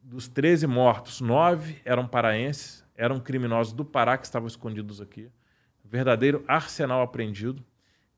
Dos 0.03 0.27
13 0.27 0.67
mortos, 0.67 1.19
nove 1.19 1.81
eram 1.83 2.07
paraenses, 2.07 2.85
eram 2.95 3.19
criminosos 3.19 3.73
do 3.73 3.83
Pará 3.83 4.19
que 4.19 4.25
estavam 4.25 4.47
escondidos 4.47 5.01
aqui. 5.01 5.27
Verdadeiro 5.83 6.43
arsenal 6.47 7.01
apreendido. 7.01 7.65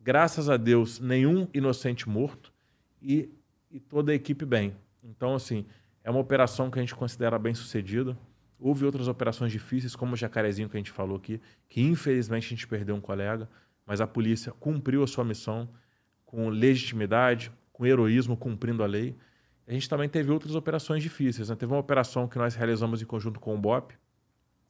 Graças 0.01 0.49
a 0.49 0.57
Deus, 0.57 0.99
nenhum 0.99 1.47
inocente 1.53 2.09
morto 2.09 2.51
e, 3.01 3.29
e 3.71 3.79
toda 3.79 4.11
a 4.11 4.15
equipe 4.15 4.43
bem. 4.43 4.75
Então, 5.01 5.33
assim, 5.33 5.65
é 6.03 6.11
uma 6.11 6.19
operação 6.19 6.69
que 6.69 6.77
a 6.77 6.81
gente 6.81 6.93
considera 6.93 7.39
bem 7.39 7.53
sucedida. 7.53 8.17
Houve 8.65 8.85
outras 8.85 9.09
operações 9.09 9.51
difíceis, 9.51 9.93
como 9.93 10.13
o 10.13 10.15
Jacarezinho 10.15 10.69
que 10.69 10.77
a 10.77 10.79
gente 10.79 10.89
falou 10.89 11.17
aqui, 11.17 11.41
que 11.67 11.81
infelizmente 11.81 12.45
a 12.45 12.49
gente 12.51 12.65
perdeu 12.65 12.95
um 12.95 13.01
colega, 13.01 13.49
mas 13.85 13.99
a 13.99 14.07
polícia 14.07 14.53
cumpriu 14.53 15.03
a 15.03 15.07
sua 15.07 15.25
missão 15.25 15.67
com 16.25 16.47
legitimidade, 16.47 17.51
com 17.73 17.85
heroísmo, 17.85 18.37
cumprindo 18.37 18.81
a 18.81 18.85
lei. 18.85 19.17
A 19.67 19.73
gente 19.73 19.89
também 19.89 20.07
teve 20.07 20.31
outras 20.31 20.55
operações 20.55 21.03
difíceis. 21.03 21.49
Né? 21.49 21.57
Teve 21.57 21.73
uma 21.73 21.79
operação 21.79 22.25
que 22.25 22.37
nós 22.37 22.55
realizamos 22.55 23.01
em 23.01 23.05
conjunto 23.05 23.37
com 23.37 23.53
o 23.53 23.57
BOP, 23.57 23.95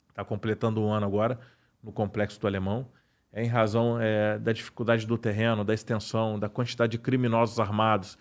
está 0.09 0.25
completando 0.25 0.81
um 0.81 0.91
ano 0.91 1.05
agora, 1.05 1.39
no 1.83 1.91
Complexo 1.91 2.41
do 2.41 2.47
Alemão. 2.47 2.89
É 3.31 3.43
em 3.43 3.47
razão 3.47 4.01
é, 4.01 4.39
da 4.39 4.51
dificuldade 4.51 5.05
do 5.05 5.19
terreno, 5.19 5.63
da 5.63 5.73
extensão, 5.75 6.39
da 6.39 6.49
quantidade 6.49 6.93
de 6.93 6.97
criminosos 6.97 7.59
armados 7.59 8.17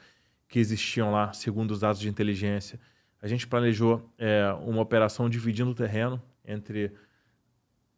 que 0.46 0.58
existiam 0.58 1.10
lá, 1.10 1.32
segundo 1.32 1.70
os 1.70 1.80
dados 1.80 1.98
de 1.98 2.10
inteligência. 2.10 2.78
A 3.22 3.28
gente 3.28 3.46
planejou 3.46 4.12
é, 4.18 4.52
uma 4.66 4.82
operação 4.82 5.30
dividindo 5.30 5.70
o 5.70 5.74
terreno 5.74 6.20
entre 6.44 6.92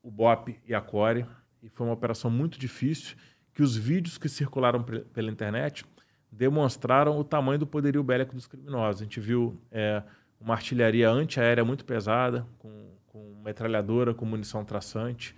o 0.02 0.10
BOP 0.10 0.60
e 0.66 0.74
a 0.74 0.82
CORE, 0.82 1.24
e 1.62 1.70
foi 1.70 1.86
uma 1.86 1.94
operação 1.94 2.30
muito 2.30 2.59
difícil 2.59 3.16
que 3.55 3.62
os 3.62 3.74
vídeos 3.74 4.18
que 4.18 4.28
circularam 4.28 4.82
pela 4.82 5.30
internet 5.30 5.82
demonstraram 6.30 7.18
o 7.18 7.24
tamanho 7.24 7.59
do 7.59 7.66
poderio 7.66 8.02
bélico 8.02 8.34
dos 8.34 8.46
criminosos. 8.46 9.01
A 9.01 9.05
gente 9.05 9.18
viu 9.18 9.59
é, 9.70 10.02
uma 10.38 10.55
artilharia 10.55 11.09
antiaérea 11.09 11.64
muito 11.64 11.86
pesada, 11.86 12.46
com, 12.59 12.90
com 13.06 13.40
metralhadora, 13.42 14.12
com 14.12 14.26
munição 14.26 14.62
traçante. 14.62 15.34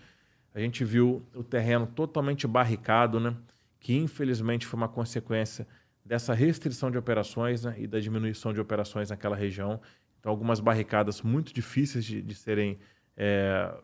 A 0.53 0.59
gente 0.59 0.85
viu 0.85 1.25
o 1.33 1.45
terreno 1.45 1.87
totalmente 1.87 2.47
barricado, 2.47 3.21
né? 3.21 3.37
que 3.79 3.95
infelizmente 3.95 4.67
foi 4.67 4.79
uma 4.79 4.89
consequência 4.89 5.65
dessa 6.07 6.33
restrição 6.33 6.91
de 6.91 6.97
operações 6.97 7.65
né? 7.65 7.75
e 7.79 7.87
da 7.87 7.99
diminuição 7.99 8.53
de 8.53 8.61
operações 8.61 9.11
naquela 9.11 9.35
região. 9.35 9.81
Então, 10.21 10.31
algumas 10.31 10.61
barricadas 10.61 11.21
muito 11.21 11.53
difíceis 11.53 12.05
de, 12.05 12.23
de 12.23 12.35
serem 12.35 12.79
é, 13.17 13.75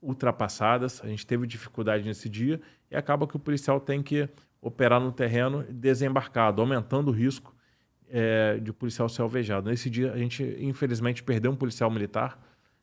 ultrapassadas. 0.00 1.02
A 1.02 1.06
gente 1.06 1.26
teve 1.26 1.46
dificuldade 1.46 2.04
nesse 2.04 2.28
dia 2.28 2.60
e 2.90 2.96
acaba 2.96 3.26
que 3.26 3.36
o 3.36 3.38
policial 3.38 3.80
tem 3.80 4.02
que 4.02 4.28
operar 4.60 5.00
no 5.00 5.10
terreno 5.10 5.64
desembarcado, 5.64 6.60
aumentando 6.60 7.08
o 7.08 7.14
risco 7.14 7.54
é, 8.08 8.58
de 8.58 8.72
policial 8.72 9.08
ser 9.08 9.22
alvejado. 9.22 9.70
Nesse 9.70 9.88
dia, 9.88 10.12
a 10.12 10.18
gente, 10.18 10.42
infelizmente, 10.60 11.22
perdeu 11.22 11.50
um 11.50 11.56
policial 11.56 11.90
militar 11.90 12.38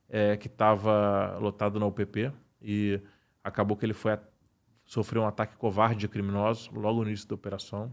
é, 0.09 0.35
que 0.35 0.47
estava 0.47 1.37
lotado 1.39 1.79
na 1.79 1.85
UPP 1.85 2.31
e 2.61 2.99
acabou 3.43 3.77
que 3.77 3.85
ele 3.85 3.93
foi 3.93 4.17
sofreu 4.85 5.21
um 5.21 5.27
ataque 5.27 5.55
covarde 5.55 6.01
de 6.01 6.07
criminosos 6.07 6.69
logo 6.73 7.01
no 7.01 7.07
início 7.07 7.27
da 7.27 7.35
operação. 7.35 7.91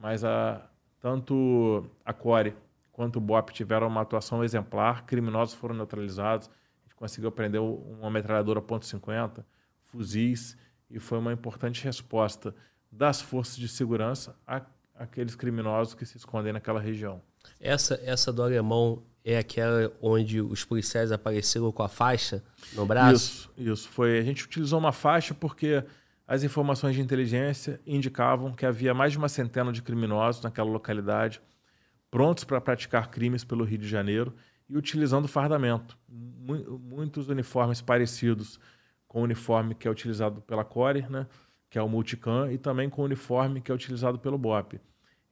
Mas 0.00 0.24
a, 0.24 0.66
tanto 0.98 1.84
a 2.04 2.12
Core 2.12 2.56
quanto 2.90 3.16
o 3.16 3.20
BOP 3.20 3.50
tiveram 3.50 3.86
uma 3.86 4.00
atuação 4.00 4.42
exemplar, 4.42 5.04
criminosos 5.04 5.54
foram 5.54 5.74
neutralizados, 5.74 6.50
conseguiu 7.00 7.32
prender 7.32 7.62
uma 7.62 8.10
metralhadora 8.10 8.60
.50, 8.60 9.42
fuzis, 9.86 10.54
e 10.90 10.98
foi 11.00 11.16
uma 11.16 11.32
importante 11.32 11.82
resposta 11.82 12.54
das 12.92 13.22
forças 13.22 13.56
de 13.56 13.68
segurança 13.68 14.36
àqueles 14.94 15.34
criminosos 15.34 15.94
que 15.94 16.04
se 16.04 16.18
escondem 16.18 16.52
naquela 16.52 16.78
região. 16.78 17.22
Essa, 17.58 17.98
essa 18.04 18.30
do 18.30 18.42
alemão 18.42 19.02
é 19.24 19.38
aquela 19.38 19.90
onde 20.02 20.42
os 20.42 20.62
policiais 20.62 21.10
apareceram 21.10 21.72
com 21.72 21.82
a 21.82 21.88
faixa 21.88 22.44
no 22.74 22.84
braço? 22.84 23.50
Isso, 23.56 23.70
isso. 23.72 23.88
Foi, 23.88 24.18
a 24.18 24.22
gente 24.22 24.44
utilizou 24.44 24.78
uma 24.78 24.92
faixa 24.92 25.32
porque 25.32 25.82
as 26.30 26.44
informações 26.44 26.94
de 26.94 27.00
inteligência 27.00 27.80
indicavam 27.84 28.52
que 28.52 28.64
havia 28.64 28.94
mais 28.94 29.10
de 29.10 29.18
uma 29.18 29.28
centena 29.28 29.72
de 29.72 29.82
criminosos 29.82 30.40
naquela 30.40 30.70
localidade, 30.70 31.42
prontos 32.08 32.44
para 32.44 32.60
praticar 32.60 33.10
crimes 33.10 33.42
pelo 33.42 33.64
Rio 33.64 33.78
de 33.78 33.88
Janeiro 33.88 34.32
e 34.68 34.76
utilizando 34.76 35.26
fardamento. 35.26 35.98
Muitos 36.08 37.28
uniformes 37.28 37.82
parecidos 37.82 38.60
com 39.08 39.22
o 39.22 39.24
uniforme 39.24 39.74
que 39.74 39.88
é 39.88 39.90
utilizado 39.90 40.40
pela 40.42 40.64
Core, 40.64 41.04
né, 41.10 41.26
que 41.68 41.76
é 41.76 41.82
o 41.82 41.88
Multicam, 41.88 42.48
e 42.48 42.56
também 42.56 42.88
com 42.88 43.02
o 43.02 43.06
uniforme 43.06 43.60
que 43.60 43.72
é 43.72 43.74
utilizado 43.74 44.16
pelo 44.16 44.38
BOP. 44.38 44.80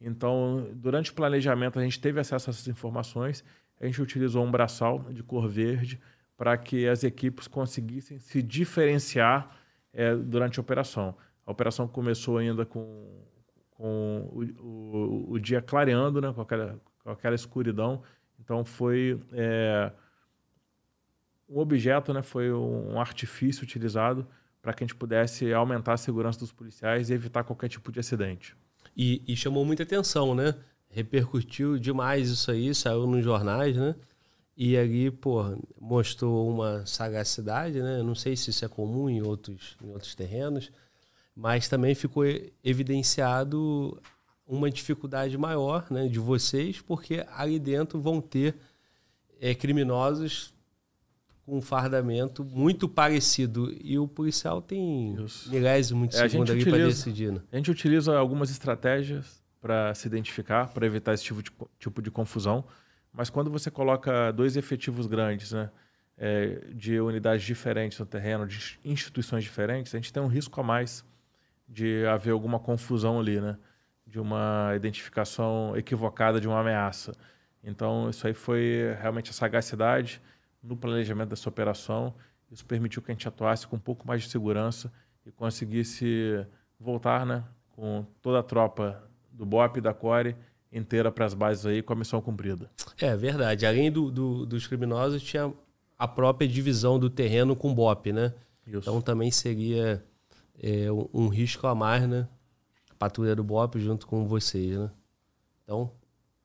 Então, 0.01 0.69
durante 0.75 1.13
o 1.13 1.15
planejamento, 1.15 1.79
a 1.79 1.83
gente 1.85 2.01
teve 2.01 2.19
acesso 2.19 2.51
a 2.51 2.53
essas 2.53 2.67
informações, 2.67 3.45
a 3.81 3.87
gente 3.87 4.03
utilizou 4.03 4.45
um 4.45 4.51
braçal 4.51 4.99
de 5.13 5.23
cor 5.23 5.47
verde 5.47 6.01
para 6.37 6.59
que 6.59 6.89
as 6.89 7.05
equipes 7.05 7.47
conseguissem 7.47 8.19
se 8.19 8.43
diferenciar 8.43 9.57
é, 9.93 10.15
durante 10.15 10.59
a 10.59 10.63
operação. 10.63 11.15
A 11.47 11.51
operação 11.51 11.89
começou 11.89 12.39
ainda 12.39 12.65
com, 12.67 13.25
com 13.71 14.29
o, 14.33 14.43
o, 14.63 15.33
o 15.33 15.39
dia 15.39 15.63
clareando, 15.63 16.21
né, 16.21 16.33
com, 16.33 16.41
aquela, 16.41 16.81
com 17.03 17.11
aquela 17.11 17.35
escuridão, 17.35 18.03
então 18.39 18.65
foi 18.65 19.21
é, 19.33 19.91
um 21.49 21.59
objeto, 21.59 22.13
né, 22.13 22.23
foi 22.23 22.53
um 22.53 23.01
artifício 23.01 23.63
utilizado 23.65 24.27
para 24.61 24.73
que 24.73 24.85
a 24.85 24.87
gente 24.87 24.97
pudesse 24.97 25.53
aumentar 25.53 25.95
a 25.95 25.97
segurança 25.97 26.39
dos 26.39 26.53
policiais 26.53 27.09
e 27.09 27.15
evitar 27.15 27.45
qualquer 27.45 27.69
tipo 27.69 27.91
de 27.91 28.01
acidente. 28.01 28.57
E, 28.97 29.23
e 29.27 29.37
chamou 29.37 29.65
muita 29.65 29.85
atenção, 29.85 30.35
né? 30.35 30.55
Repercutiu 30.91 31.79
demais 31.79 32.29
isso 32.29 32.51
aí, 32.51 32.75
saiu 32.75 33.07
nos 33.07 33.25
jornais, 33.25 33.77
né? 33.77 33.95
E 34.61 34.77
ali, 34.77 35.09
pô, 35.09 35.57
mostrou 35.81 36.51
uma 36.51 36.85
sagacidade, 36.85 37.81
né? 37.81 38.03
Não 38.03 38.17
sei 38.17 38.35
se 38.35 38.51
isso 38.51 38.65
é 38.65 38.69
comum 38.69 39.09
em 39.09 39.23
outros, 39.23 39.77
em 39.81 39.89
outros 39.89 40.17
terrenos, 40.17 40.73
mas 41.33 41.69
também 41.69 41.95
ficou 41.95 42.25
evidenciado 42.65 44.03
uma 44.45 44.69
dificuldade 44.69 45.39
maior 45.39 45.87
né, 45.93 46.09
de 46.09 46.19
vocês, 46.19 46.81
porque 46.81 47.25
ali 47.37 47.57
dentro 47.61 48.01
vão 48.01 48.21
ter 48.21 48.57
é, 49.41 49.55
criminosos 49.55 50.53
com 51.47 51.59
um 51.59 51.63
fardamento 51.63 52.45
muito 52.45 52.89
parecido. 52.89 53.73
E 53.81 53.97
o 53.97 54.09
policial 54.09 54.61
tem 54.61 55.15
Isso. 55.25 55.49
milésimo 55.51 56.09
de 56.09 56.17
é, 56.17 56.29
segundo 56.29 56.51
ali 56.51 56.65
para 56.65 56.79
decidir. 56.79 57.31
Né? 57.31 57.41
A 57.53 57.57
gente 57.59 57.71
utiliza 57.71 58.19
algumas 58.19 58.51
estratégias 58.51 59.41
para 59.61 59.95
se 59.95 60.09
identificar, 60.09 60.67
para 60.67 60.85
evitar 60.85 61.15
esse 61.15 61.23
tipo 61.23 61.45
de, 61.45 61.53
tipo 61.79 62.03
de 62.03 62.11
confusão. 62.11 62.65
Mas 63.19 63.29
quando 63.29 63.51
você 63.51 63.69
coloca 63.69 64.31
dois 64.31 64.57
efetivos 64.57 65.09
grandes, 65.09 65.51
né, 65.51 65.73
é, 66.17 66.61
de 66.73 67.01
unidades 67.01 67.45
diferentes 67.45 67.99
no 67.99 68.07
terreno, 68.07 68.47
de 68.47 68.79
instituições 68.85 69.43
diferentes, 69.43 69.93
a 69.93 69.99
gente 69.99 70.13
tem 70.13 70.23
um 70.23 70.29
risco 70.29 70.61
a 70.61 70.63
mais 70.63 71.05
de 71.69 72.07
haver 72.07 72.31
alguma 72.31 72.61
confusão 72.61 73.19
ali, 73.19 73.41
né? 73.41 73.59
de 74.07 74.21
uma 74.21 74.71
identificação 74.77 75.77
equivocada 75.77 76.41
de 76.41 76.47
uma 76.47 76.61
ameaça. 76.61 77.13
Então, 77.61 78.09
isso 78.09 78.25
aí 78.25 78.35
foi 78.35 78.97
realmente 79.01 79.31
a 79.31 79.35
sagacidade 79.35 80.23
no 80.63 80.77
planejamento 80.77 81.31
dessa 81.31 81.49
operação. 81.49 82.15
Isso 82.49 82.65
permitiu 82.65 83.03
que 83.03 83.11
a 83.11 83.15
gente 83.15 83.27
atuasse 83.27 83.67
com 83.67 83.75
um 83.75 83.81
pouco 83.81 84.07
mais 84.07 84.23
de 84.23 84.31
segurança 84.31 84.93
e 85.27 85.33
conseguisse 85.33 86.47
voltar 86.79 87.27
né, 87.27 87.43
com 87.71 88.07
toda 88.23 88.39
a 88.39 88.45
tropa 88.45 89.03
do 89.33 89.45
BOP 89.45 89.79
e 89.79 89.81
da 89.81 89.93
CORE 89.93 90.37
inteira 90.73 91.11
para 91.11 91.25
as 91.25 91.35
bases 91.35 91.67
aí 91.67 91.83
com 91.83 91.93
a 91.93 91.97
missão 91.97 92.21
cumprida. 92.21 92.71
É 92.99 93.17
verdade. 93.17 93.67
Além 93.67 93.91
do, 93.91 94.11
do, 94.11 94.47
dos 94.47 94.67
criminosos, 94.67 95.23
tinha 95.23 95.53
a 95.99 96.07
própria 96.07 96.47
divisão 96.47 96.99
do 96.99 97.11
terreno 97.11 97.57
com 97.57 97.71
o 97.71 97.75
BOP, 97.75 98.13
né? 98.13 98.35
Isso. 98.67 98.79
Então 98.79 99.01
também 99.01 99.31
seria 99.31 100.05
é, 100.61 100.91
um, 100.93 101.09
um, 101.13 101.29
risco 101.29 101.67
a 101.67 101.75
mais, 101.75 102.07
né? 102.07 102.29
A 102.91 102.95
patrulha 102.95 103.35
do 103.35 103.43
BOP 103.43 103.77
junto 103.81 104.07
com 104.07 104.27
vocês, 104.27 104.79
né? 104.79 104.91
Então, 105.65 105.91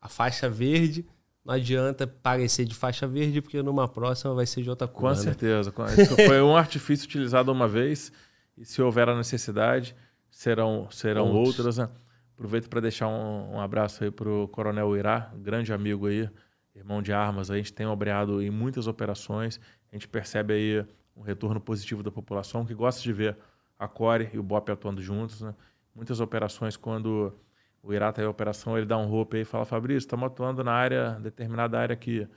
a 0.02 0.10
faixa 0.10 0.50
verde 0.50 1.06
não 1.44 1.54
adianta 1.54 2.08
parecer 2.08 2.66
de 2.66 2.74
faixa 2.74 3.06
verde, 3.06 3.42
porque 3.42 3.62
numa 3.62 3.88
próxima 3.88 4.34
vai 4.34 4.46
ser 4.46 4.62
de 4.62 4.70
outra 4.70 4.88
cor. 4.88 5.02
Com 5.02 5.10
né? 5.10 5.16
certeza. 5.16 5.74
Isso 5.98 6.16
foi 6.28 6.42
um 6.42 6.56
artifício 6.56 7.06
utilizado 7.06 7.52
uma 7.52 7.68
vez, 7.68 8.12
e 8.58 8.64
se 8.64 8.82
houver 8.82 9.10
a 9.10 9.16
necessidade, 9.16 9.94
serão, 10.32 10.88
serão 10.90 11.32
outras. 11.34 11.78
Né? 11.78 11.90
Aproveito 12.34 12.68
para 12.68 12.82
deixar 12.82 13.08
um, 13.08 13.54
um, 13.54 13.60
abraço 13.60 14.04
aí 14.04 14.10
para 14.10 14.28
o 14.28 14.48
Coronel 14.48 14.98
Irá, 14.98 15.32
grande 15.36 15.72
amigo 15.72 16.08
aí, 16.08 16.28
irmão 16.76 17.02
de 17.02 17.14
armas. 17.14 17.52
A 17.52 17.58
gente 17.58 17.72
tem 17.72 17.86
obreado 17.86 18.42
em 18.42 18.50
muitas 18.50 18.88
operações, 18.88 19.60
a 19.92 19.96
gente 19.96 20.08
percebe 20.08 20.54
aí 20.54 20.86
um 21.16 21.22
retorno 21.22 21.62
positivo 21.62 22.02
da 22.02 22.12
população 22.12 22.66
que 22.66 22.74
gosta 22.74 23.02
de 23.02 23.14
ver 23.14 23.38
a 23.78 23.88
Core 23.88 24.30
e 24.34 24.40
o 24.40 24.44
BOP 24.44 24.70
atuando 24.72 25.02
juntos. 25.02 25.42
Né? 25.42 25.54
Muitas 25.94 26.20
operações, 26.20 26.76
quando 26.76 27.38
o 27.84 27.94
Irá 27.94 28.10
está 28.10 28.24
em 28.24 28.26
operação, 28.26 28.76
ele 28.76 28.88
dá 28.88 28.98
um 28.98 29.06
roupa 29.06 29.38
e 29.38 29.46
fala, 29.46 29.64
Fabrício, 29.64 30.00
estamos 30.00 30.26
atuando 30.26 30.64
na 30.64 30.74
área, 30.74 31.20
determinada 31.22 31.80
área 31.80 31.94
aqui. 31.94 32.28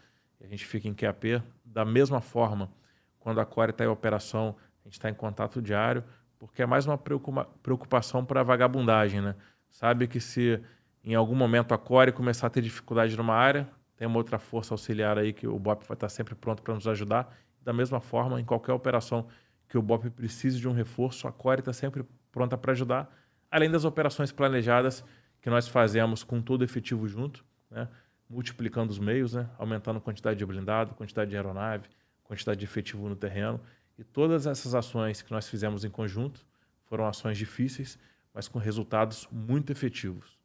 A 0.41 0.47
gente 0.47 0.67
fica 0.67 0.87
em 0.87 0.95
QAP. 0.95 1.43
Da 1.65 1.87
mesma 1.87 2.21
forma, 2.21 2.71
quando 3.19 3.41
a 3.41 3.47
Core 3.47 3.71
está 3.71 3.85
em 3.85 3.89
operação, 3.89 4.57
a 4.85 4.89
gente 4.89 4.99
está 4.99 5.09
em 5.09 5.15
contato 5.15 5.63
diário, 5.63 6.05
porque 6.39 6.63
é 6.63 6.67
mais 6.67 6.87
uma 6.87 6.99
preocupação 6.99 8.25
para 8.25 8.41
a 8.41 8.45
vagabundagem, 8.45 9.23
né? 9.23 9.35
Sabe 9.77 10.09
que 10.09 10.21
se 10.21 10.59
em 11.05 11.15
algum 11.15 11.35
momento 11.35 11.75
a 11.75 11.79
Core 11.79 12.11
começar 12.11 12.47
a 12.47 12.51
ter 12.51 12.63
dificuldade 12.63 13.15
numa 13.15 13.35
área, 13.35 13.69
tem 13.95 14.09
uma 14.09 14.17
outra 14.17 14.39
força 14.39 14.73
auxiliar 14.73 15.19
aí 15.19 15.35
que 15.35 15.47
o 15.47 15.59
BOP 15.59 15.85
vai 15.87 15.95
estar 15.95 16.09
sempre 16.09 16.35
pronto 16.35 16.63
para 16.63 16.73
nos 16.73 16.89
ajudar. 16.89 17.37
Da 17.61 17.75
mesma 17.75 18.01
forma, 18.01 18.41
em 18.41 18.45
qualquer 18.45 18.73
operação 18.73 19.29
que 19.69 19.77
o 19.77 19.83
BOP 19.83 20.09
precise 20.09 20.59
de 20.59 20.67
um 20.67 20.73
reforço, 20.73 21.29
a 21.29 21.33
Core 21.33 21.61
está 21.61 21.75
sempre 21.75 22.07
pronta 22.33 22.57
para 22.57 22.73
ajudar, 22.73 23.15
além 23.51 23.71
das 23.71 23.85
operações 23.85 24.33
planejadas 24.33 25.05
que 25.43 25.51
nós 25.51 25.69
fazemos 25.69 26.25
com 26.25 26.41
todo 26.41 26.65
efetivo 26.65 27.07
junto, 27.07 27.45
né? 27.71 27.87
multiplicando 28.31 28.91
os 28.91 28.99
meios, 28.99 29.35
né? 29.35 29.47
aumentando 29.59 29.99
a 29.99 30.01
quantidade 30.01 30.39
de 30.39 30.47
blindado, 30.47 30.95
quantidade 30.95 31.29
de 31.29 31.37
aeronave, 31.37 31.87
quantidade 32.25 32.59
de 32.59 32.65
efetivo 32.65 33.11
no 33.11 33.15
terreno. 33.15 33.61
E 33.99 34.03
todas 34.03 34.47
essas 34.47 34.75
ações 34.75 35.21
que 35.21 35.31
nós 35.31 35.47
fizemos 35.47 35.85
em 35.85 35.91
conjunto 35.91 36.47
foram 36.87 37.07
ações 37.07 37.37
difíceis, 37.37 37.99
mas 38.37 38.49
com 38.49 38.59
resultados 38.59 39.27
muito 39.33 39.73
efetivos. 39.73 40.37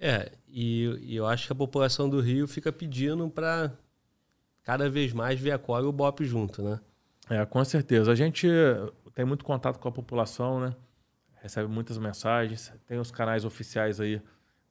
É, 0.00 0.32
e, 0.48 0.84
e 1.02 1.14
eu 1.14 1.26
acho 1.26 1.46
que 1.46 1.52
a 1.52 1.56
população 1.56 2.08
do 2.08 2.18
Rio 2.18 2.48
fica 2.48 2.72
pedindo 2.72 3.28
para 3.28 3.70
cada 4.62 4.88
vez 4.88 5.12
mais 5.12 5.38
ver 5.38 5.50
a 5.50 5.58
Core 5.58 5.84
e 5.84 5.86
o 5.86 5.92
BOP 5.92 6.24
junto, 6.24 6.62
né? 6.62 6.80
É, 7.28 7.44
com 7.44 7.62
certeza. 7.62 8.10
A 8.10 8.14
gente 8.14 8.48
tem 9.14 9.22
muito 9.22 9.44
contato 9.44 9.78
com 9.78 9.86
a 9.86 9.92
população, 9.92 10.58
né? 10.58 10.74
recebe 11.42 11.68
muitas 11.68 11.98
mensagens, 11.98 12.72
tem 12.86 12.98
os 12.98 13.10
canais 13.10 13.44
oficiais 13.44 14.00
aí, 14.00 14.22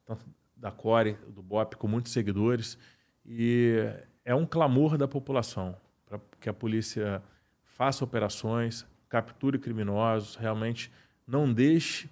tanto 0.04 0.26
da 0.58 0.72
Core, 0.72 1.14
do 1.28 1.44
BOP, 1.44 1.76
com 1.76 1.88
muitos 1.88 2.12
seguidores, 2.12 2.80
e 3.24 3.76
é 4.26 4.34
um 4.34 4.44
clamor 4.44 4.98
da 4.98 5.08
população 5.08 5.78
para 6.04 6.20
que 6.40 6.50
a 6.50 6.54
polícia 6.54 7.22
faça 7.64 8.04
operações, 8.04 8.88
capture 9.08 9.60
criminosos, 9.60 10.36
realmente 10.36 10.92
não 11.28 11.54
deixe 11.54 12.10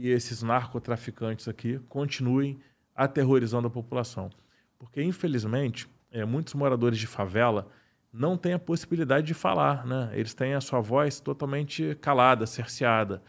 que 0.00 0.08
esses 0.08 0.42
narcotraficantes 0.42 1.46
aqui 1.46 1.78
continuem 1.88 2.58
aterrorizando 2.96 3.66
a 3.66 3.70
população. 3.70 4.30
Porque, 4.78 5.02
infelizmente, 5.02 5.86
é, 6.10 6.24
muitos 6.24 6.54
moradores 6.54 6.98
de 6.98 7.06
favela 7.06 7.68
não 8.10 8.36
têm 8.36 8.54
a 8.54 8.58
possibilidade 8.58 9.26
de 9.26 9.34
falar, 9.34 9.86
né? 9.86 10.10
Eles 10.14 10.32
têm 10.32 10.54
a 10.54 10.60
sua 10.60 10.80
voz 10.80 11.20
totalmente 11.20 11.94
calada, 12.00 12.46
cerceada 12.46 13.22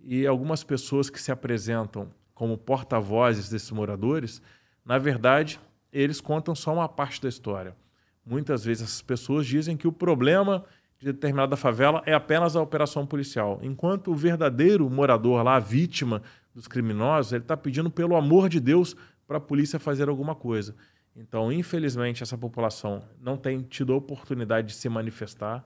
e 0.00 0.26
algumas 0.26 0.64
pessoas 0.64 1.08
que 1.08 1.22
se 1.22 1.30
apresentam 1.30 2.10
como 2.34 2.58
porta-vozes 2.58 3.48
desses 3.48 3.70
moradores, 3.70 4.42
na 4.84 4.98
verdade, 4.98 5.60
eles 5.92 6.20
contam 6.20 6.54
só 6.54 6.74
uma 6.74 6.88
parte 6.88 7.22
da 7.22 7.28
história. 7.28 7.76
Muitas 8.24 8.64
vezes 8.64 8.84
essas 8.84 9.02
pessoas 9.02 9.46
dizem 9.46 9.76
que 9.76 9.88
o 9.88 9.92
problema 9.92 10.64
de 10.98 11.06
determinada 11.06 11.56
favela 11.56 12.02
é 12.04 12.12
apenas 12.12 12.56
a 12.56 12.62
operação 12.62 13.06
policial, 13.06 13.60
enquanto 13.62 14.10
o 14.10 14.16
verdadeiro 14.16 14.88
morador 14.90 15.42
lá, 15.42 15.56
a 15.56 15.60
vítima 15.60 16.22
dos 16.54 16.66
criminosos, 16.66 17.32
ele 17.32 17.42
está 17.42 17.56
pedindo 17.56 17.90
pelo 17.90 18.16
amor 18.16 18.48
de 18.48 18.58
Deus 18.58 18.96
para 19.26 19.38
a 19.38 19.40
polícia 19.40 19.78
fazer 19.78 20.08
alguma 20.08 20.34
coisa. 20.34 20.74
Então, 21.14 21.52
infelizmente, 21.52 22.22
essa 22.22 22.36
população 22.36 23.02
não 23.20 23.36
tem 23.36 23.62
tido 23.62 23.92
a 23.92 23.96
oportunidade 23.96 24.68
de 24.68 24.74
se 24.74 24.88
manifestar. 24.88 25.64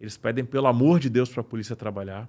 Eles 0.00 0.16
pedem 0.16 0.44
pelo 0.44 0.66
amor 0.66 0.98
de 0.98 1.08
Deus 1.08 1.28
para 1.28 1.40
a 1.40 1.44
polícia 1.44 1.76
trabalhar 1.76 2.28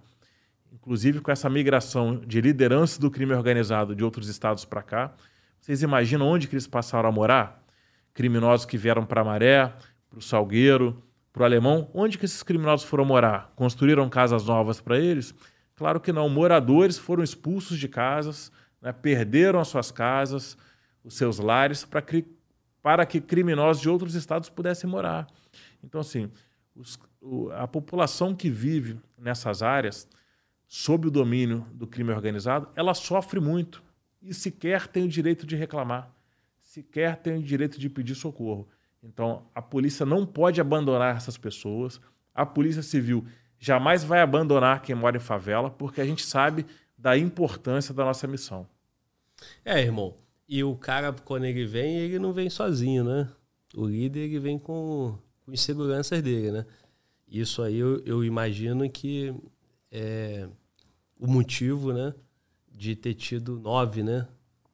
inclusive 0.73 1.21
com 1.21 1.31
essa 1.31 1.49
migração 1.49 2.19
de 2.19 2.41
liderança 2.41 2.99
do 2.99 3.11
crime 3.11 3.34
organizado 3.34 3.95
de 3.95 4.03
outros 4.03 4.27
estados 4.27 4.65
para 4.65 4.81
cá. 4.81 5.13
Vocês 5.61 5.84
imaginam 5.84 6.27
onde 6.27 6.47
que 6.47 6.55
eles 6.55 6.67
passaram 6.67 7.07
a 7.07 7.11
morar? 7.11 7.63
Criminosos 8.13 8.65
que 8.65 8.77
vieram 8.77 9.05
para 9.05 9.23
Maré, 9.23 9.71
para 10.09 10.19
o 10.19 10.21
Salgueiro, 10.21 11.01
para 11.34 11.41
o 11.41 11.45
Alemão. 11.45 11.89
Onde 11.93 12.18
que 12.18 12.26
esses 12.26 12.43
criminosos 12.43 12.85
foram 12.85 13.03
morar? 13.03 13.51
Construíram 13.55 14.07
casas 14.07 14.45
novas 14.45 14.80
para 14.80 14.99
eles? 14.99 15.34
Claro 15.76 15.99
que 15.99 16.14
não. 16.14 16.30
Moradores 16.30 16.97
foram 16.97 17.23
expulsos 17.23 17.80
de 17.80 17.88
casas, 17.88 18.51
né? 18.80 18.93
perderam 18.93 19.60
as 19.60 19.68
suas 19.68 19.91
casas, 19.91 20.55
os 21.03 21.15
seus 21.15 21.39
lares, 21.39 21.84
para, 21.84 22.05
para 22.81 23.05
que 23.05 23.19
criminosos 23.19 23.81
de 23.81 23.89
outros 23.89 24.14
estados 24.14 24.47
pudessem 24.47 24.89
morar. 24.89 25.27
Então, 25.84 25.99
assim, 25.99 26.31
os, 26.76 26.99
o, 27.19 27.49
a 27.51 27.68
população 27.68 28.35
que 28.35 28.49
vive 28.49 28.99
nessas 29.18 29.64
áreas 29.64 30.07
sob 30.68 31.07
o 31.07 31.11
domínio 31.11 31.68
do 31.73 31.85
crime 31.85 32.11
organizado, 32.11 32.69
ela 32.76 32.93
sofre 32.93 33.39
muito 33.39 33.84
e 34.22 34.34
sequer 34.34 34.88
tem 34.88 35.03
o 35.03 35.10
direito 35.10 35.45
de 35.45 35.55
reclamar, 35.55 36.11
sequer 36.61 37.18
tem 37.18 37.38
o 37.38 37.43
direito 37.43 37.80
de 37.80 37.89
pedir 37.89 38.15
socorro. 38.15 38.68
Então, 39.03 39.43
a 39.53 39.61
polícia 39.61 40.05
não 40.05 40.25
pode 40.25 40.61
abandonar 40.61 41.17
essas 41.17 41.38
pessoas. 41.38 41.99
A 42.34 42.45
Polícia 42.45 42.81
Civil 42.81 43.25
jamais 43.59 44.03
vai 44.03 44.21
abandonar 44.21 44.81
quem 44.81 44.95
mora 44.95 45.17
em 45.17 45.19
favela, 45.19 45.69
porque 45.69 45.99
a 45.99 46.05
gente 46.05 46.25
sabe 46.25 46.65
da 46.97 47.17
importância 47.17 47.93
da 47.93 48.05
nossa 48.05 48.25
missão. 48.27 48.65
É, 49.65 49.81
irmão. 49.81 50.15
E 50.47 50.63
o 50.63 50.75
cara, 50.75 51.11
quando 51.11 51.45
ele 51.45 51.65
vem, 51.65 51.97
ele 51.97 52.17
não 52.17 52.31
vem 52.31 52.49
sozinho, 52.49 53.03
né? 53.03 53.30
O 53.75 53.85
líder 53.85 54.21
ele 54.21 54.39
vem 54.39 54.57
com, 54.57 55.17
com 55.45 55.51
inseguranças 55.51 56.21
dele, 56.21 56.51
né? 56.51 56.65
Isso 57.27 57.61
aí 57.61 57.77
eu, 57.77 58.01
eu 58.05 58.23
imagino 58.23 58.89
que 58.89 59.34
é, 59.91 60.47
o 61.19 61.27
motivo, 61.27 61.91
né, 61.91 62.13
de 62.71 62.95
ter 62.95 63.15
tido 63.15 63.59
nove, 63.59 64.03
né, 64.03 64.27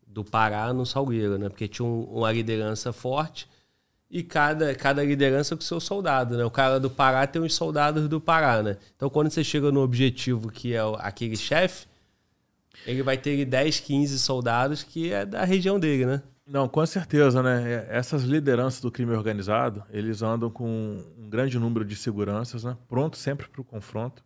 do 0.06 0.26
Pará 0.26 0.73
no 0.73 0.85
Salgueiro, 0.85 1.38
né, 1.38 1.47
porque 1.47 1.68
tinha 1.68 1.85
um, 1.85 2.03
uma 2.03 2.31
liderança 2.31 2.91
forte 2.91 3.47
e 4.10 4.23
cada, 4.23 4.73
cada 4.73 5.03
liderança 5.03 5.56
com 5.56 5.61
seu 5.61 5.80
soldado, 5.80 6.36
né? 6.36 6.44
O 6.44 6.49
cara 6.49 6.80
do 6.80 6.90
Pará 6.90 7.27
tem 7.27 7.41
os 7.41 7.53
soldados 7.53 8.07
do 8.07 8.19
Pará, 8.19 8.64
né? 8.64 8.77
Então, 8.95 9.10
quando 9.10 9.30
você 9.30 9.44
chega 9.44 9.72
no 9.72 9.81
objetivo 9.81 10.52
que 10.52 10.73
é 10.73 10.80
aquele 10.98 11.38
chefe, 11.38 11.86
ele 12.86 13.03
vai 13.03 13.18
ter 13.18 13.45
10, 13.45 13.80
15 13.81 14.18
soldados 14.19 14.84
que 14.84 15.14
é 15.14 15.26
da 15.26 15.44
região 15.44 15.80
dele, 15.80 16.06
né? 16.06 16.23
Não, 16.48 16.68
com 16.68 16.84
certeza, 16.84 17.44
né? 17.44 17.72
É, 17.72 17.88
essas 17.91 18.23
lideranças 18.23 18.81
do 18.81 18.91
crime 18.91 19.14
organizado, 19.14 19.84
eles 19.91 20.23
andam 20.23 20.49
com 20.49 21.03
um 21.15 21.30
grande 21.30 21.60
número 21.60 21.86
de 21.86 21.95
seguranças, 21.95 22.64
né? 22.64 22.76
Prontos 22.88 23.19
sempre 23.19 23.48
para 23.48 23.61
o 23.61 23.64
confronto. 23.64 24.23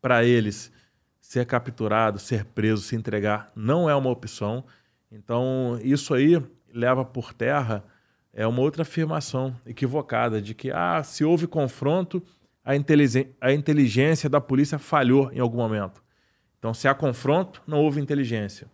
Para 0.00 0.24
eles, 0.24 0.72
ser 1.20 1.46
capturado, 1.46 2.18
ser 2.18 2.44
preso, 2.44 2.82
se 2.82 2.96
entregar 2.96 3.52
não 3.54 3.88
é 3.88 3.94
uma 3.94 4.10
opção. 4.10 4.64
Então, 5.12 5.78
isso 5.84 6.12
aí 6.12 6.42
leva 6.74 7.04
por 7.04 7.32
terra 7.32 7.84
é 8.32 8.46
uma 8.46 8.60
outra 8.60 8.82
afirmação 8.82 9.54
equivocada 9.66 10.40
de 10.40 10.54
que 10.54 10.70
ah, 10.70 11.02
se 11.02 11.24
houve 11.24 11.46
confronto, 11.46 12.22
a, 12.64 12.72
a 13.40 13.52
inteligência 13.52 14.28
da 14.28 14.40
polícia 14.40 14.78
falhou 14.78 15.30
em 15.32 15.40
algum 15.40 15.58
momento. 15.58 16.02
Então, 16.58 16.72
se 16.72 16.88
há 16.88 16.94
confronto, 16.94 17.60
não 17.66 17.80
houve 17.80 18.00
inteligência. 18.00 18.68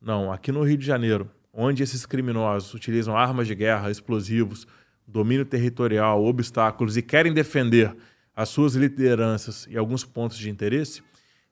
Não, 0.00 0.32
aqui 0.32 0.52
no 0.52 0.62
Rio 0.62 0.76
de 0.76 0.84
Janeiro, 0.84 1.30
onde 1.52 1.82
esses 1.82 2.04
criminosos 2.06 2.74
utilizam 2.74 3.16
armas 3.16 3.46
de 3.46 3.54
guerra, 3.54 3.90
explosivos, 3.90 4.66
domínio 5.06 5.44
territorial, 5.44 6.24
obstáculos 6.24 6.96
e 6.96 7.02
querem 7.02 7.32
defender 7.32 7.94
as 8.34 8.48
suas 8.48 8.74
lideranças 8.74 9.66
e 9.68 9.76
alguns 9.76 10.04
pontos 10.04 10.38
de 10.38 10.48
interesse, 10.50 11.02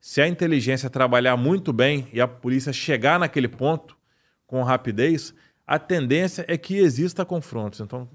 Se 0.03 0.19
a 0.19 0.27
inteligência 0.27 0.89
trabalhar 0.89 1.37
muito 1.37 1.71
bem 1.71 2.07
e 2.11 2.19
a 2.19 2.27
polícia 2.27 2.73
chegar 2.73 3.19
naquele 3.19 3.47
ponto 3.47 3.95
com 4.47 4.63
rapidez, 4.63 5.31
a 5.71 5.79
tendência 5.79 6.43
é 6.49 6.57
que 6.57 6.75
exista 6.75 7.23
confrontos. 7.23 7.79
Então, 7.79 8.05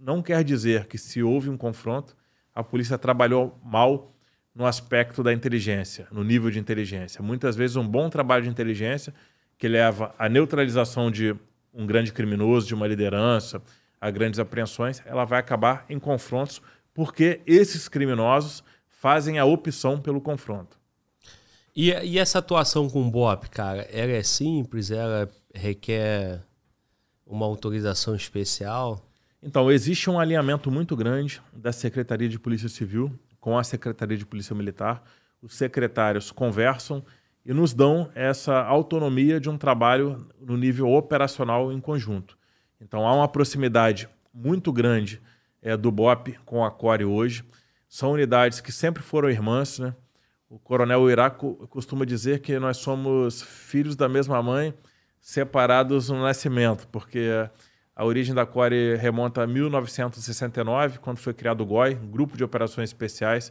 não 0.00 0.20
quer 0.20 0.42
dizer 0.42 0.88
que 0.88 0.98
se 0.98 1.22
houve 1.22 1.48
um 1.48 1.56
confronto, 1.56 2.16
a 2.52 2.60
polícia 2.64 2.98
trabalhou 2.98 3.56
mal 3.64 4.12
no 4.52 4.66
aspecto 4.66 5.22
da 5.22 5.32
inteligência, 5.32 6.08
no 6.10 6.24
nível 6.24 6.50
de 6.50 6.58
inteligência. 6.58 7.22
Muitas 7.22 7.54
vezes 7.54 7.76
um 7.76 7.86
bom 7.86 8.10
trabalho 8.10 8.42
de 8.42 8.50
inteligência 8.50 9.14
que 9.56 9.68
leva 9.68 10.12
à 10.18 10.28
neutralização 10.28 11.08
de 11.08 11.36
um 11.72 11.86
grande 11.86 12.12
criminoso, 12.12 12.66
de 12.66 12.74
uma 12.74 12.88
liderança, 12.88 13.62
a 14.00 14.10
grandes 14.10 14.40
apreensões, 14.40 15.00
ela 15.06 15.24
vai 15.24 15.38
acabar 15.38 15.86
em 15.88 16.00
confrontos 16.00 16.60
porque 16.92 17.42
esses 17.46 17.88
criminosos 17.88 18.64
fazem 18.88 19.38
a 19.38 19.44
opção 19.44 20.00
pelo 20.00 20.20
confronto. 20.20 20.80
E, 21.76 21.92
e 21.92 22.18
essa 22.18 22.40
atuação 22.40 22.90
com 22.90 23.06
o 23.06 23.10
BOP, 23.10 23.50
cara, 23.50 23.82
ela 23.82 24.10
é 24.10 24.22
simples, 24.24 24.90
ela 24.90 25.30
requer 25.54 26.42
uma 27.26 27.46
autorização 27.46 28.14
especial? 28.14 29.04
Então, 29.42 29.70
existe 29.70 30.08
um 30.08 30.18
alinhamento 30.18 30.70
muito 30.70 30.96
grande 30.96 31.40
da 31.52 31.72
Secretaria 31.72 32.28
de 32.28 32.38
Polícia 32.38 32.68
Civil 32.68 33.12
com 33.38 33.58
a 33.58 33.64
Secretaria 33.64 34.16
de 34.16 34.24
Polícia 34.24 34.54
Militar. 34.54 35.02
Os 35.42 35.54
secretários 35.54 36.30
conversam 36.30 37.04
e 37.44 37.52
nos 37.52 37.74
dão 37.74 38.10
essa 38.14 38.62
autonomia 38.62 39.38
de 39.38 39.50
um 39.50 39.58
trabalho 39.58 40.26
no 40.40 40.56
nível 40.56 40.90
operacional 40.90 41.70
em 41.70 41.78
conjunto. 41.78 42.38
Então, 42.80 43.06
há 43.06 43.14
uma 43.14 43.28
proximidade 43.28 44.08
muito 44.32 44.72
grande 44.72 45.20
é, 45.62 45.76
do 45.76 45.90
BOP 45.90 46.38
com 46.44 46.64
a 46.64 46.70
CORE 46.70 47.04
hoje. 47.04 47.44
São 47.88 48.12
unidades 48.12 48.60
que 48.60 48.72
sempre 48.72 49.02
foram 49.02 49.30
irmãs. 49.30 49.78
Né? 49.78 49.94
O 50.48 50.58
coronel 50.58 51.10
Iraco 51.10 51.66
costuma 51.68 52.04
dizer 52.04 52.40
que 52.40 52.58
nós 52.58 52.78
somos 52.78 53.42
filhos 53.42 53.94
da 53.94 54.08
mesma 54.08 54.42
mãe, 54.42 54.74
separados 55.24 56.10
no 56.10 56.20
nascimento, 56.20 56.86
porque 56.88 57.30
a 57.96 58.04
origem 58.04 58.34
da 58.34 58.44
Core 58.44 58.94
remonta 58.96 59.42
a 59.42 59.46
1969, 59.46 60.98
quando 60.98 61.16
foi 61.16 61.32
criado 61.32 61.62
o 61.62 61.66
GOI, 61.66 61.94
Grupo 61.94 62.36
de 62.36 62.44
Operações 62.44 62.90
Especiais, 62.90 63.50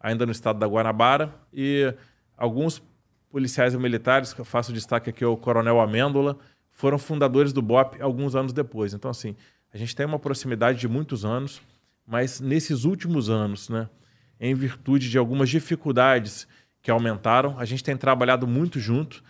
ainda 0.00 0.24
no 0.24 0.32
estado 0.32 0.58
da 0.58 0.66
Guanabara, 0.66 1.30
e 1.52 1.92
alguns 2.38 2.82
policiais 3.30 3.74
e 3.74 3.76
militares, 3.76 4.32
que 4.32 4.40
eu 4.40 4.46
faço 4.46 4.72
destaque 4.72 5.10
aqui, 5.10 5.22
é 5.22 5.26
o 5.26 5.36
Coronel 5.36 5.78
Amêndola, 5.78 6.38
foram 6.70 6.98
fundadores 6.98 7.52
do 7.52 7.60
BOP 7.60 8.00
alguns 8.00 8.34
anos 8.34 8.54
depois. 8.54 8.94
Então, 8.94 9.10
assim, 9.10 9.36
a 9.74 9.76
gente 9.76 9.94
tem 9.94 10.06
uma 10.06 10.18
proximidade 10.18 10.78
de 10.78 10.88
muitos 10.88 11.22
anos, 11.22 11.60
mas 12.06 12.40
nesses 12.40 12.84
últimos 12.84 13.28
anos, 13.28 13.68
né, 13.68 13.90
em 14.40 14.54
virtude 14.54 15.10
de 15.10 15.18
algumas 15.18 15.50
dificuldades 15.50 16.48
que 16.80 16.90
aumentaram, 16.90 17.58
a 17.58 17.66
gente 17.66 17.84
tem 17.84 17.94
trabalhado 17.94 18.46
muito 18.46 18.80
junto, 18.80 19.22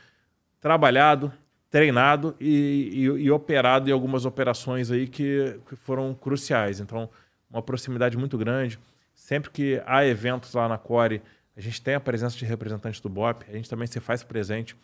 trabalhado, 0.60 1.32
treinado 1.70 2.34
e, 2.40 2.90
e, 2.92 3.02
e, 3.04 3.30
operado 3.30 3.88
em 3.88 3.92
algumas 3.92 4.26
operações 4.26 4.90
aí 4.90 5.06
que, 5.06 5.58
que, 5.68 5.76
foram 5.76 6.12
cruciais. 6.12 6.80
Então, 6.80 7.08
uma 7.48 7.62
proximidade 7.62 8.18
muito 8.18 8.36
grande. 8.36 8.78
Sempre 9.14 9.50
que 9.50 9.80
há 9.86 10.04
eventos 10.04 10.52
lá 10.52 10.68
na 10.68 10.76
Core, 10.76 11.22
a 11.56 11.60
gente 11.60 11.80
tem 11.80 11.94
a 11.94 12.00
presença 12.00 12.36
de 12.36 12.44
representantes 12.44 13.00
do 13.00 13.08
BOP, 13.08 13.44
a 13.48 13.52
gente 13.52 13.70
também 13.70 13.86
se 13.86 14.00
faz 14.00 14.22
presente 14.24 14.76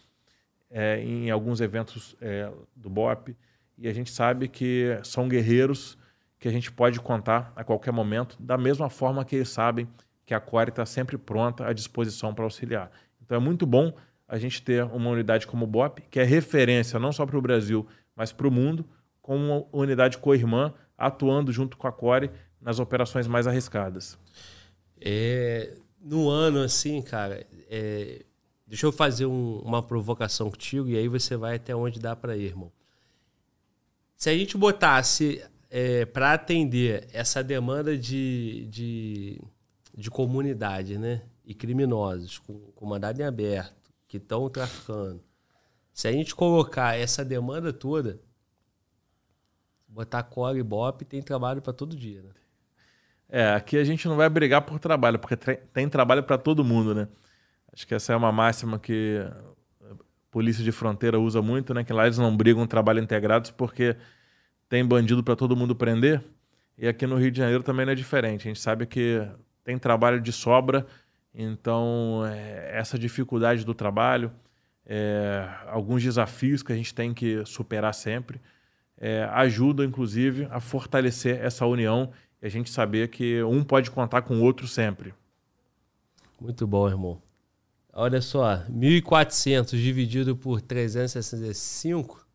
é, 0.70 1.00
em 1.00 1.30
alguns 1.30 1.60
eventos 1.60 2.14
é, 2.20 2.50
do 2.74 2.88
BOP 2.88 3.34
e 3.78 3.88
a 3.88 3.92
gente 3.92 4.10
sabe 4.10 4.48
que 4.48 4.98
são 5.02 5.28
guerreiros 5.28 5.98
que 6.38 6.48
a 6.48 6.50
gente 6.50 6.70
pode 6.70 7.00
contar 7.00 7.52
a 7.56 7.64
qualquer 7.64 7.92
momento, 7.92 8.36
da 8.38 8.58
mesma 8.58 8.90
forma 8.90 9.24
que 9.24 9.36
eles 9.36 9.48
sabem 9.48 9.88
que 10.24 10.34
a 10.34 10.40
Core 10.40 10.70
está 10.70 10.84
sempre 10.84 11.16
pronta 11.16 11.66
à 11.66 11.72
disposição 11.72 12.34
para 12.34 12.44
auxiliar. 12.44 12.90
Então 13.24 13.36
é 13.36 13.40
muito 13.40 13.64
bom 13.66 13.92
a 14.28 14.38
gente 14.38 14.62
ter 14.62 14.84
uma 14.84 15.10
unidade 15.10 15.46
como 15.46 15.64
o 15.64 15.68
BOP, 15.68 16.02
que 16.10 16.18
é 16.18 16.24
referência 16.24 16.98
não 16.98 17.12
só 17.12 17.24
para 17.24 17.38
o 17.38 17.42
Brasil, 17.42 17.86
mas 18.14 18.32
para 18.32 18.48
o 18.48 18.50
mundo, 18.50 18.84
com 19.22 19.36
uma 19.36 19.66
unidade 19.72 20.18
co-irmã 20.18 20.72
atuando 20.96 21.52
junto 21.52 21.76
com 21.76 21.86
a 21.86 21.92
Core 21.92 22.30
nas 22.60 22.78
operações 22.78 23.26
mais 23.26 23.46
arriscadas. 23.46 24.18
É, 25.00 25.76
no 26.00 26.28
ano, 26.28 26.60
assim, 26.60 27.02
cara, 27.02 27.46
é, 27.68 28.24
deixa 28.66 28.86
eu 28.86 28.92
fazer 28.92 29.26
um, 29.26 29.58
uma 29.58 29.82
provocação 29.82 30.50
contigo 30.50 30.88
e 30.88 30.96
aí 30.96 31.08
você 31.08 31.36
vai 31.36 31.56
até 31.56 31.74
onde 31.74 32.00
dá 32.00 32.16
para 32.16 32.36
ir, 32.36 32.46
irmão. 32.46 32.72
Se 34.16 34.30
a 34.30 34.34
gente 34.34 34.56
botasse 34.56 35.44
é, 35.70 36.06
para 36.06 36.32
atender 36.32 37.06
essa 37.12 37.44
demanda 37.44 37.96
de, 37.98 38.66
de, 38.70 39.40
de 39.94 40.10
comunidade, 40.10 40.96
né? 40.96 41.22
E 41.44 41.54
criminosos, 41.54 42.38
com, 42.38 42.54
com 42.74 42.86
mandado 42.86 43.20
em 43.20 43.24
aberto, 43.24 43.85
que 44.08 44.16
estão 44.16 44.48
traficando. 44.48 45.22
Se 45.92 46.06
a 46.08 46.12
gente 46.12 46.34
colocar 46.34 46.98
essa 46.98 47.24
demanda 47.24 47.72
toda, 47.72 48.20
botar 49.88 50.22
core 50.22 50.58
e 50.58 50.62
bop, 50.62 51.04
tem 51.04 51.22
trabalho 51.22 51.62
para 51.62 51.72
todo 51.72 51.96
dia, 51.96 52.22
né? 52.22 52.30
É, 53.28 53.54
aqui 53.54 53.76
a 53.76 53.84
gente 53.84 54.06
não 54.06 54.16
vai 54.16 54.28
brigar 54.28 54.62
por 54.62 54.78
trabalho, 54.78 55.18
porque 55.18 55.36
tem 55.36 55.88
trabalho 55.88 56.22
para 56.22 56.38
todo 56.38 56.64
mundo, 56.64 56.94
né? 56.94 57.08
Acho 57.72 57.86
que 57.86 57.94
essa 57.94 58.12
é 58.12 58.16
uma 58.16 58.30
máxima 58.30 58.78
que 58.78 59.20
polícia 60.30 60.62
de 60.62 60.70
fronteira 60.70 61.18
usa 61.18 61.40
muito, 61.40 61.72
né? 61.74 61.82
Que 61.82 61.92
lá 61.92 62.04
eles 62.04 62.18
não 62.18 62.36
brigam 62.36 62.66
trabalho 62.66 63.00
integrados 63.02 63.50
porque 63.50 63.96
tem 64.68 64.84
bandido 64.84 65.24
para 65.24 65.34
todo 65.34 65.56
mundo 65.56 65.74
prender. 65.74 66.22
E 66.78 66.86
aqui 66.86 67.06
no 67.06 67.16
Rio 67.16 67.30
de 67.30 67.38
Janeiro 67.38 67.62
também 67.62 67.86
não 67.86 67.92
é 67.92 67.96
diferente. 67.96 68.42
A 68.42 68.50
gente 68.50 68.60
sabe 68.60 68.86
que 68.86 69.26
tem 69.64 69.78
trabalho 69.78 70.20
de 70.20 70.32
sobra 70.32 70.86
então, 71.38 72.24
é, 72.24 72.70
essa 72.78 72.98
dificuldade 72.98 73.62
do 73.62 73.74
trabalho, 73.74 74.32
é, 74.86 75.46
alguns 75.66 76.02
desafios 76.02 76.62
que 76.62 76.72
a 76.72 76.76
gente 76.76 76.94
tem 76.94 77.12
que 77.12 77.44
superar 77.44 77.92
sempre, 77.92 78.40
é, 78.96 79.24
ajudam, 79.24 79.84
inclusive, 79.84 80.48
a 80.50 80.60
fortalecer 80.60 81.38
essa 81.44 81.66
união 81.66 82.10
e 82.40 82.46
a 82.46 82.48
gente 82.48 82.70
saber 82.70 83.08
que 83.08 83.42
um 83.42 83.62
pode 83.62 83.90
contar 83.90 84.22
com 84.22 84.38
o 84.38 84.42
outro 84.42 84.66
sempre. 84.66 85.12
Muito 86.40 86.66
bom, 86.66 86.88
irmão. 86.88 87.20
Olha 87.92 88.22
só, 88.22 88.64
1.400 88.70 89.76
dividido 89.76 90.34
por 90.34 90.62
365 90.62 92.26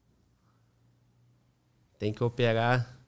tem 1.97 2.13
que 2.13 2.23
operar 2.23 2.99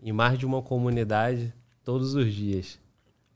em 0.00 0.12
mais 0.12 0.38
de 0.38 0.46
uma 0.46 0.62
comunidade 0.62 1.52
todos 1.82 2.14
os 2.14 2.32
dias 2.32 2.78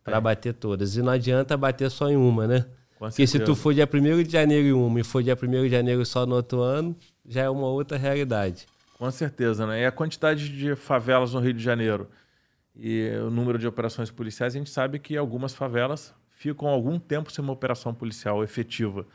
para 0.02 0.16
é. 0.16 0.20
bater 0.20 0.54
todas. 0.54 0.96
E 0.96 1.02
não 1.02 1.12
adianta 1.12 1.56
bater 1.56 1.90
só 1.90 2.08
em 2.08 2.16
uma, 2.16 2.46
né? 2.46 2.66
Porque 2.98 3.26
se 3.26 3.38
tu 3.38 3.54
for 3.54 3.72
dia 3.72 3.88
1 3.92 4.22
de 4.24 4.32
janeiro 4.32 4.66
em 4.66 4.72
uma 4.72 5.00
e 5.00 5.04
for 5.04 5.22
dia 5.22 5.38
1 5.40 5.62
de 5.64 5.68
janeiro 5.68 6.04
só 6.04 6.26
no 6.26 6.34
outro 6.34 6.60
ano, 6.60 6.96
já 7.24 7.42
é 7.42 7.50
uma 7.50 7.68
outra 7.68 7.96
realidade. 7.96 8.66
Com 8.98 9.08
certeza, 9.10 9.66
né? 9.66 9.82
E 9.82 9.86
a 9.86 9.92
quantidade 9.92 10.48
de 10.48 10.74
favelas 10.74 11.32
no 11.32 11.40
Rio 11.40 11.54
de 11.54 11.62
Janeiro 11.62 12.08
e 12.74 13.08
o 13.24 13.30
número 13.30 13.58
de 13.58 13.66
operações 13.66 14.10
policiais, 14.10 14.54
a 14.54 14.58
gente 14.58 14.70
sabe 14.70 14.98
que 14.98 15.16
algumas 15.16 15.54
favelas 15.54 16.12
ficam 16.30 16.68
algum 16.68 16.98
tempo 16.98 17.30
sem 17.30 17.42
uma 17.42 17.52
operação 17.52 17.94
policial 17.94 18.42
efetiva. 18.42 19.06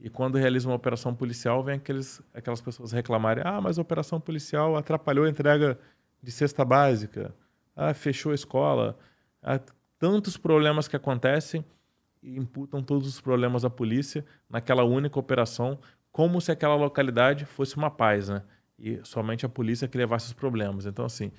E 0.00 0.08
quando 0.08 0.38
realiza 0.38 0.68
uma 0.68 0.74
operação 0.74 1.14
policial, 1.14 1.62
vem 1.62 1.76
aqueles, 1.76 2.22
aquelas 2.32 2.60
pessoas 2.60 2.90
reclamarem: 2.90 3.44
ah, 3.46 3.60
mas 3.60 3.78
a 3.78 3.82
operação 3.82 4.20
policial 4.20 4.76
atrapalhou 4.76 5.26
a 5.26 5.28
entrega 5.28 5.78
de 6.22 6.32
cesta 6.32 6.64
básica, 6.64 7.34
ah, 7.76 7.92
fechou 7.92 8.32
a 8.32 8.34
escola, 8.34 8.98
ah, 9.42 9.60
tantos 10.00 10.38
problemas 10.38 10.88
que 10.88 10.96
acontecem 10.96 11.62
e 12.22 12.36
imputam 12.36 12.82
todos 12.82 13.06
os 13.06 13.20
problemas 13.20 13.66
à 13.66 13.70
polícia 13.70 14.24
naquela 14.48 14.82
única 14.82 15.18
operação, 15.18 15.78
como 16.10 16.40
se 16.40 16.50
aquela 16.50 16.74
localidade 16.74 17.44
fosse 17.44 17.76
uma 17.76 17.90
paz, 17.90 18.30
né? 18.30 18.42
E 18.78 18.98
somente 19.04 19.44
a 19.44 19.48
polícia 19.48 19.86
que 19.86 19.98
levasse 19.98 20.26
os 20.28 20.32
problemas. 20.32 20.86
Então, 20.86 21.04
assim, 21.04 21.30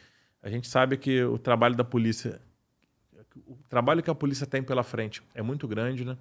a 0.44 0.50
gente 0.50 0.68
sabe 0.68 0.96
que 0.96 1.24
o 1.24 1.40
trabalho 1.40 1.76
da 1.76 1.84
polícia, 1.84 2.40
o 3.48 3.58
trabalho 3.68 4.04
que 4.04 4.12
a 4.12 4.16
polícia 4.16 4.46
tem 4.46 4.62
pela 4.62 4.84
frente 4.84 5.24
é 5.34 5.42
muito 5.42 5.68
grande, 5.68 6.06
né? 6.06 6.16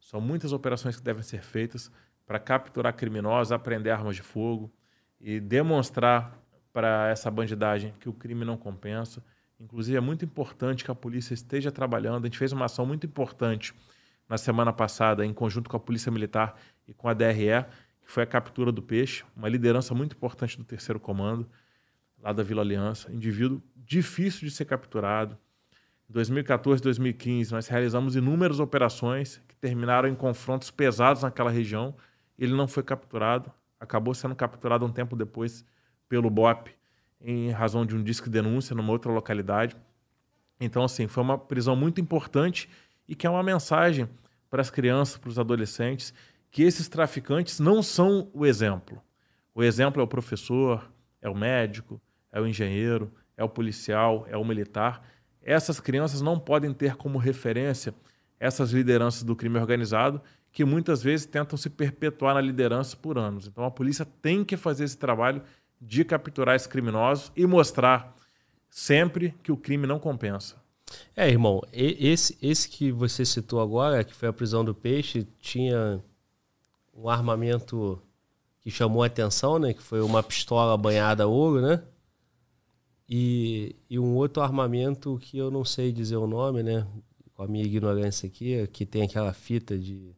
São 0.00 0.20
muitas 0.20 0.52
operações 0.52 0.96
que 0.96 1.02
devem 1.02 1.22
ser 1.24 1.42
feitas 1.42 1.90
para 2.24 2.38
capturar 2.38 2.94
criminosos, 2.94 3.50
apreender 3.50 3.92
armas 3.92 4.14
de 4.14 4.22
fogo 4.22 4.72
e 5.20 5.40
demonstrar 5.40 6.38
para 6.72 7.08
essa 7.08 7.28
bandidagem 7.28 7.92
que 7.98 8.08
o 8.08 8.12
crime 8.12 8.44
não 8.44 8.56
compensa 8.56 9.20
Inclusive, 9.58 9.96
é 9.96 10.00
muito 10.00 10.24
importante 10.24 10.84
que 10.84 10.90
a 10.90 10.94
polícia 10.94 11.32
esteja 11.32 11.72
trabalhando. 11.72 12.24
A 12.24 12.26
gente 12.26 12.38
fez 12.38 12.52
uma 12.52 12.66
ação 12.66 12.84
muito 12.84 13.06
importante 13.06 13.74
na 14.28 14.36
semana 14.36 14.72
passada, 14.72 15.24
em 15.24 15.32
conjunto 15.32 15.70
com 15.70 15.76
a 15.76 15.80
Polícia 15.80 16.12
Militar 16.12 16.58
e 16.86 16.92
com 16.92 17.08
a 17.08 17.14
DRE, 17.14 17.64
que 18.02 18.10
foi 18.10 18.22
a 18.22 18.26
captura 18.26 18.70
do 18.70 18.82
peixe, 18.82 19.24
uma 19.34 19.48
liderança 19.48 19.94
muito 19.94 20.14
importante 20.14 20.58
do 20.58 20.64
terceiro 20.64 21.00
comando, 21.00 21.48
lá 22.22 22.32
da 22.32 22.42
Vila 22.42 22.62
Aliança. 22.62 23.10
Indivíduo 23.10 23.62
difícil 23.74 24.46
de 24.46 24.50
ser 24.54 24.66
capturado. 24.66 25.38
Em 26.08 26.12
2014 26.12 26.82
2015, 26.82 27.52
nós 27.52 27.66
realizamos 27.66 28.14
inúmeras 28.14 28.60
operações 28.60 29.40
que 29.48 29.56
terminaram 29.56 30.08
em 30.08 30.14
confrontos 30.14 30.70
pesados 30.70 31.22
naquela 31.22 31.50
região. 31.50 31.96
Ele 32.38 32.52
não 32.52 32.68
foi 32.68 32.82
capturado, 32.82 33.50
acabou 33.80 34.14
sendo 34.14 34.34
capturado 34.36 34.84
um 34.84 34.92
tempo 34.92 35.16
depois 35.16 35.64
pelo 36.08 36.28
BOP 36.28 36.75
em 37.20 37.50
razão 37.50 37.84
de 37.84 37.96
um 37.96 38.02
disco 38.02 38.26
de 38.26 38.32
denúncia 38.32 38.74
numa 38.74 38.92
outra 38.92 39.10
localidade. 39.10 39.76
Então, 40.60 40.84
assim, 40.84 41.06
foi 41.06 41.22
uma 41.22 41.38
prisão 41.38 41.76
muito 41.76 42.00
importante 42.00 42.68
e 43.08 43.14
que 43.14 43.26
é 43.26 43.30
uma 43.30 43.42
mensagem 43.42 44.08
para 44.48 44.60
as 44.60 44.70
crianças, 44.70 45.16
para 45.16 45.30
os 45.30 45.38
adolescentes, 45.38 46.14
que 46.50 46.62
esses 46.62 46.88
traficantes 46.88 47.60
não 47.60 47.82
são 47.82 48.30
o 48.32 48.46
exemplo. 48.46 49.02
O 49.54 49.62
exemplo 49.62 50.00
é 50.00 50.04
o 50.04 50.08
professor, 50.08 50.90
é 51.20 51.28
o 51.28 51.34
médico, 51.34 52.00
é 52.32 52.40
o 52.40 52.46
engenheiro, 52.46 53.12
é 53.36 53.44
o 53.44 53.48
policial, 53.48 54.26
é 54.28 54.36
o 54.36 54.44
militar. 54.44 55.02
Essas 55.42 55.80
crianças 55.80 56.20
não 56.20 56.38
podem 56.38 56.72
ter 56.72 56.96
como 56.96 57.18
referência 57.18 57.94
essas 58.38 58.72
lideranças 58.72 59.22
do 59.22 59.34
crime 59.34 59.58
organizado 59.58 60.20
que 60.52 60.64
muitas 60.64 61.02
vezes 61.02 61.26
tentam 61.26 61.56
se 61.56 61.68
perpetuar 61.68 62.34
na 62.34 62.40
liderança 62.40 62.96
por 62.96 63.18
anos. 63.18 63.46
Então 63.46 63.64
a 63.64 63.70
polícia 63.70 64.06
tem 64.06 64.42
que 64.44 64.56
fazer 64.56 64.84
esse 64.84 64.96
trabalho 64.96 65.42
de 65.80 66.04
capturar 66.04 66.56
esses 66.56 66.66
criminosos 66.66 67.30
e 67.36 67.46
mostrar 67.46 68.16
sempre 68.70 69.34
que 69.42 69.52
o 69.52 69.56
crime 69.56 69.86
não 69.86 69.98
compensa. 69.98 70.56
É, 71.16 71.28
irmão, 71.28 71.62
esse, 71.72 72.38
esse 72.40 72.68
que 72.68 72.92
você 72.92 73.24
citou 73.24 73.60
agora, 73.60 74.04
que 74.04 74.14
foi 74.14 74.28
a 74.28 74.32
prisão 74.32 74.64
do 74.64 74.74
peixe, 74.74 75.26
tinha 75.40 76.02
um 76.94 77.08
armamento 77.08 78.00
que 78.60 78.70
chamou 78.70 79.02
a 79.02 79.06
atenção, 79.06 79.58
né? 79.58 79.74
Que 79.74 79.82
foi 79.82 80.00
uma 80.00 80.22
pistola 80.22 80.76
banhada 80.76 81.24
a 81.24 81.26
ouro, 81.26 81.60
né? 81.60 81.82
E, 83.08 83.76
e 83.88 83.98
um 83.98 84.16
outro 84.16 84.42
armamento 84.42 85.18
que 85.20 85.38
eu 85.38 85.50
não 85.50 85.64
sei 85.64 85.92
dizer 85.92 86.16
o 86.16 86.26
nome, 86.26 86.62
né? 86.62 86.86
Com 87.34 87.42
a 87.42 87.48
minha 87.48 87.64
ignorância 87.64 88.26
aqui, 88.26 88.66
que 88.68 88.86
tem 88.86 89.02
aquela 89.02 89.32
fita 89.32 89.78
de 89.78 90.14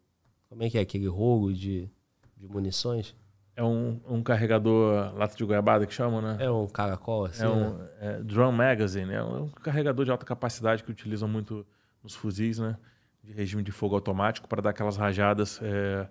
como 0.48 0.62
é 0.62 0.70
que 0.70 0.78
é 0.78 0.80
aquele 0.80 1.06
rolo 1.06 1.52
de, 1.52 1.90
de 2.36 2.48
munições? 2.48 3.14
É 3.58 3.62
um, 3.64 4.00
um 4.06 4.22
carregador 4.22 5.12
lata 5.16 5.36
de 5.36 5.44
goiabada 5.44 5.84
que 5.84 5.92
chamam, 5.92 6.22
né? 6.22 6.36
É 6.38 6.48
um 6.48 6.68
caracol, 6.68 7.24
assim. 7.24 7.42
É 7.42 7.48
um 7.48 7.76
né? 7.76 7.88
é, 7.98 8.22
drum 8.22 8.52
magazine, 8.52 9.12
é 9.12 9.20
um 9.20 9.48
carregador 9.48 10.04
de 10.04 10.12
alta 10.12 10.24
capacidade 10.24 10.84
que 10.84 10.92
utilizam 10.92 11.26
muito 11.26 11.66
nos 12.00 12.14
fuzis, 12.14 12.60
né? 12.60 12.76
De 13.20 13.32
regime 13.32 13.64
de 13.64 13.72
fogo 13.72 13.96
automático 13.96 14.46
para 14.46 14.62
dar 14.62 14.70
aquelas 14.70 14.96
rajadas 14.96 15.58
é, 15.60 16.08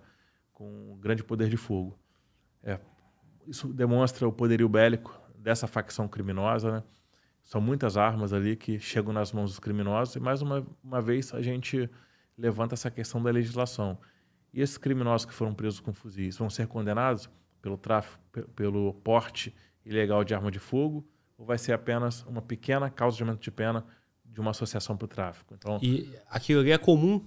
com 0.52 0.98
grande 1.00 1.24
poder 1.24 1.48
de 1.48 1.56
fogo. 1.56 1.98
É, 2.62 2.78
isso 3.48 3.72
demonstra 3.72 4.28
o 4.28 4.32
poderio 4.34 4.68
bélico 4.68 5.18
dessa 5.38 5.68
facção 5.68 6.06
criminosa, 6.06 6.70
né? 6.70 6.84
São 7.46 7.62
muitas 7.62 7.96
armas 7.96 8.34
ali 8.34 8.58
que 8.58 8.78
chegam 8.78 9.14
nas 9.14 9.32
mãos 9.32 9.52
dos 9.52 9.60
criminosos 9.60 10.14
e 10.18 10.20
mais 10.20 10.42
uma, 10.42 10.68
uma 10.84 11.02
vez 11.02 11.34
a 11.34 11.42
gente 11.42 11.90
levanta 12.38 12.74
essa 12.74 12.92
questão 12.92 13.24
da 13.24 13.32
legislação. 13.32 13.98
E 14.54 14.62
esses 14.62 14.78
criminosos 14.78 15.26
que 15.26 15.34
foram 15.34 15.54
presos 15.54 15.80
com 15.80 15.94
fuzis 15.94 16.38
vão 16.38 16.50
ser 16.50 16.68
condenados 16.68 17.30
pelo 17.62 17.78
tráfico, 17.78 18.22
pelo 18.56 18.94
porte 18.94 19.54
ilegal 19.86 20.24
de 20.24 20.34
arma 20.34 20.52
de 20.52 20.60
fogo, 20.60 21.08
ou 21.38 21.46
vai 21.46 21.58
ser 21.58 21.74
apenas 21.74 22.24
uma 22.24 22.42
pequena 22.42 22.90
causa 22.90 23.18
de 23.18 23.24
aumento 23.24 23.42
de 23.42 23.52
pena 23.52 23.86
de 24.26 24.40
uma 24.40 24.52
associação 24.52 24.98
para 24.98 25.06
o 25.06 25.08
tráfico? 25.08 25.54
Então, 25.54 25.80
e 25.82 26.10
aquilo 26.30 26.62
ali 26.62 26.72
é 26.72 26.78
comum 26.78 27.24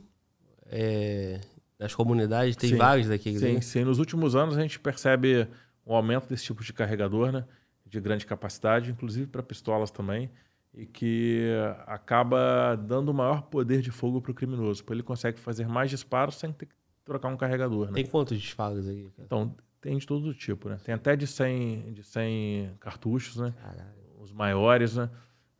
é, 0.67 1.41
nas 1.79 1.95
comunidades, 1.95 2.57
tem 2.57 2.71
sim, 2.71 2.77
vários 2.77 3.09
daqueles. 3.09 3.41
Sim, 3.41 3.61
sim. 3.61 3.85
Nos 3.85 3.99
últimos 3.99 4.37
anos 4.37 4.57
a 4.57 4.61
gente 4.61 4.79
percebe 4.79 5.49
o 5.85 5.95
aumento 5.95 6.29
desse 6.29 6.45
tipo 6.45 6.63
de 6.63 6.73
carregador, 6.73 7.33
né, 7.33 7.45
de 7.87 8.01
grande 8.01 8.27
capacidade, 8.27 8.91
inclusive 8.91 9.27
para 9.27 9.43
pistolas 9.43 9.91
também, 9.91 10.31
e 10.73 10.87
que 10.87 11.49
acaba 11.87 12.77
dando 12.77 13.13
maior 13.13 13.43
poder 13.43 13.81
de 13.83 13.91
fogo 13.91 14.21
para 14.21 14.31
o 14.31 14.35
criminoso, 14.35 14.85
porque 14.85 14.95
ele 14.95 15.03
consegue 15.03 15.41
fazer 15.41 15.67
mais 15.67 15.91
disparos 15.91 16.37
sem 16.37 16.53
ter 16.53 16.67
que 16.67 16.75
trocar 17.11 17.29
um 17.29 17.37
carregador. 17.37 17.89
Né? 17.89 17.95
Tem 17.95 18.07
quantos 18.07 18.41
disparos 18.41 18.87
aí? 18.87 19.03
Cara? 19.03 19.27
Então, 19.27 19.55
tem 19.81 19.99
de 19.99 20.07
todo 20.07 20.33
tipo, 20.33 20.69
né? 20.69 20.79
Tem 20.85 20.95
até 20.95 21.17
de 21.17 21.27
100, 21.27 21.93
de 21.93 22.05
100 22.05 22.77
cartuchos, 22.79 23.37
né? 23.37 23.53
Caralho. 23.61 23.91
Os 24.21 24.33
maiores, 24.33 24.95
né? 24.95 25.11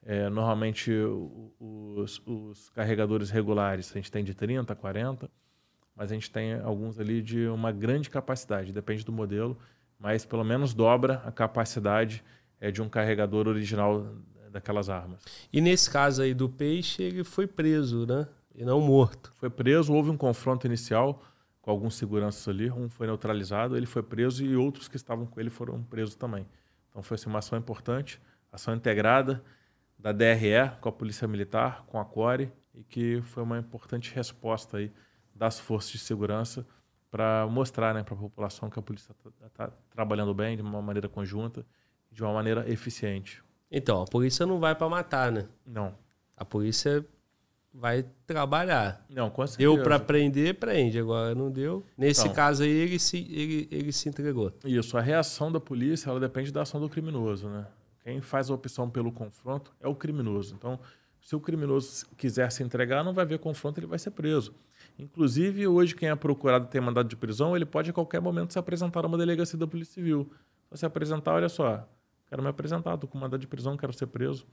É, 0.03 0.31
normalmente 0.31 0.93
os, 1.59 2.23
os, 2.25 2.71
carregadores 2.71 3.31
regulares 3.31 3.91
a 3.91 3.95
gente 3.95 4.11
tem 4.11 4.25
de 4.25 4.33
30, 4.33 4.75
40, 4.75 5.31
mas 5.95 6.11
a 6.11 6.15
gente 6.15 6.31
tem 6.31 6.55
alguns 6.55 6.99
ali 6.99 7.21
de 7.21 7.47
uma 7.49 7.71
grande 7.71 8.09
capacidade, 8.09 8.73
depende 8.73 9.05
do 9.05 9.13
modelo, 9.13 9.59
mas 9.99 10.25
pelo 10.25 10.43
menos 10.45 10.73
dobra 10.73 11.21
a 11.27 11.33
capacidade 11.33 12.25
é, 12.59 12.71
de 12.71 12.81
um 12.81 12.89
carregador 12.89 13.47
original 13.47 14.07
daquelas 14.51 14.89
armas. 14.89 15.23
E 15.53 15.61
nesse 15.61 15.91
caso 15.91 16.23
aí 16.23 16.33
do 16.33 16.49
peixe, 16.49 17.03
ele 17.03 17.25
foi 17.25 17.47
preso, 17.47 18.07
né? 18.07 18.27
E 18.55 18.65
não 18.65 18.81
morto. 18.81 19.33
Foi 19.37 19.51
preso, 19.51 19.93
houve 19.93 20.11
um 20.11 20.17
confronto 20.17 20.67
inicial 20.67 21.23
com 21.61 21.71
alguns 21.71 21.95
seguranças 21.95 22.47
ali. 22.49 22.71
Um 22.71 22.89
foi 22.89 23.07
neutralizado, 23.07 23.77
ele 23.77 23.87
foi 23.87 24.03
preso 24.03 24.45
e 24.45 24.57
outros 24.57 24.89
que 24.89 24.97
estavam 24.97 25.27
com 25.27 25.41
ele 25.41 25.51
foram 25.51 25.83
presos 25.83 26.15
também. 26.15 26.47
Então 26.91 27.03
foi 27.03 27.15
assim, 27.15 27.29
uma 27.29 27.39
ação 27.39 27.59
importante, 27.59 28.21
ação 28.51 28.75
integrada 28.75 29.43
da 29.99 30.13
DRE 30.13 30.71
com 30.81 30.89
a 30.89 30.93
Polícia 30.93 31.29
Militar, 31.29 31.85
com 31.87 32.01
a 32.01 32.05
CORE, 32.05 32.51
e 32.75 32.83
que 32.83 33.21
foi 33.23 33.43
uma 33.43 33.59
importante 33.59 34.15
resposta 34.15 34.79
aí 34.79 34.91
das 35.35 35.59
forças 35.59 35.91
de 35.91 35.99
segurança 35.99 36.67
para 37.11 37.47
mostrar 37.47 37.95
né, 37.95 38.03
para 38.03 38.15
a 38.15 38.19
população 38.19 38.71
que 38.71 38.79
a 38.79 38.83
polícia 38.83 39.13
está 39.13 39.49
tá 39.69 39.73
trabalhando 39.91 40.33
bem, 40.33 40.57
de 40.57 40.63
uma 40.63 40.81
maneira 40.81 41.09
conjunta, 41.09 41.67
de 42.11 42.23
uma 42.23 42.33
maneira 42.33 42.71
eficiente. 42.71 43.43
Então, 43.71 44.03
a 44.03 44.05
polícia 44.05 44.47
não 44.47 44.59
vai 44.59 44.75
para 44.75 44.89
matar, 44.89 45.31
né? 45.31 45.49
Não. 45.67 45.95
A 46.37 46.45
polícia 46.45 47.05
vai 47.73 48.05
trabalhar. 48.27 49.05
Não, 49.09 49.31
com 49.31 49.47
certeza. 49.47 49.59
Deu 49.59 49.83
para 49.83 49.99
prender, 49.99 50.55
prende. 50.57 50.99
Agora 50.99 51.35
não 51.35 51.51
deu. 51.51 51.85
Nesse 51.97 52.23
então, 52.23 52.35
caso 52.35 52.63
aí, 52.63 52.71
ele 52.71 52.99
se, 52.99 53.19
ele, 53.19 53.69
ele 53.71 53.93
se 53.93 54.09
entregou. 54.09 54.53
Isso. 54.65 54.97
A 54.99 55.01
reação 55.01 55.51
da 55.51 55.61
polícia 55.61 56.11
ela 56.11 56.21
depende 56.21 56.53
da 56.53 56.63
ação 56.63 56.81
do 56.81 56.89
criminoso, 56.89 57.49
né? 57.49 57.67
Quem 58.03 58.21
faz 58.21 58.51
a 58.51 58.55
opção 58.55 58.89
pelo 58.89 59.13
confronto 59.13 59.73
é 59.81 59.87
o 59.87 59.95
criminoso. 59.95 60.55
Então, 60.55 60.81
se 61.21 61.37
o 61.37 61.41
criminoso 61.41 62.07
quiser 62.17 62.51
se 62.51 62.63
entregar, 62.63 63.05
não 63.05 63.13
vai 63.13 63.25
haver 63.25 63.39
confronto, 63.39 63.79
ele 63.79 63.87
vai 63.87 63.99
ser 63.99 64.11
preso. 64.11 64.55
Inclusive, 64.99 65.67
hoje, 65.67 65.95
quem 65.95 66.09
é 66.09 66.17
procurado 66.17 66.67
tem 66.67 66.81
mandado 66.81 67.09
de 67.09 67.17
prisão, 67.17 67.55
ele 67.55 67.67
pode 67.67 67.91
a 67.91 67.93
qualquer 67.93 68.21
momento 68.21 68.53
se 68.53 68.59
apresentar 68.59 69.05
a 69.05 69.07
uma 69.07 69.19
delegacia 69.19 69.59
da 69.59 69.67
Polícia 69.67 69.95
Civil. 69.95 70.31
Só 70.69 70.77
se 70.77 70.87
apresentar, 70.87 71.35
olha 71.35 71.49
só, 71.49 71.87
quero 72.27 72.43
me 72.43 72.49
apresentar, 72.49 72.95
estou 72.95 73.09
com 73.09 73.19
mandado 73.19 73.41
de 73.41 73.47
prisão, 73.47 73.77
quero 73.77 73.93
ser 73.93 74.07
preso. 74.07 74.47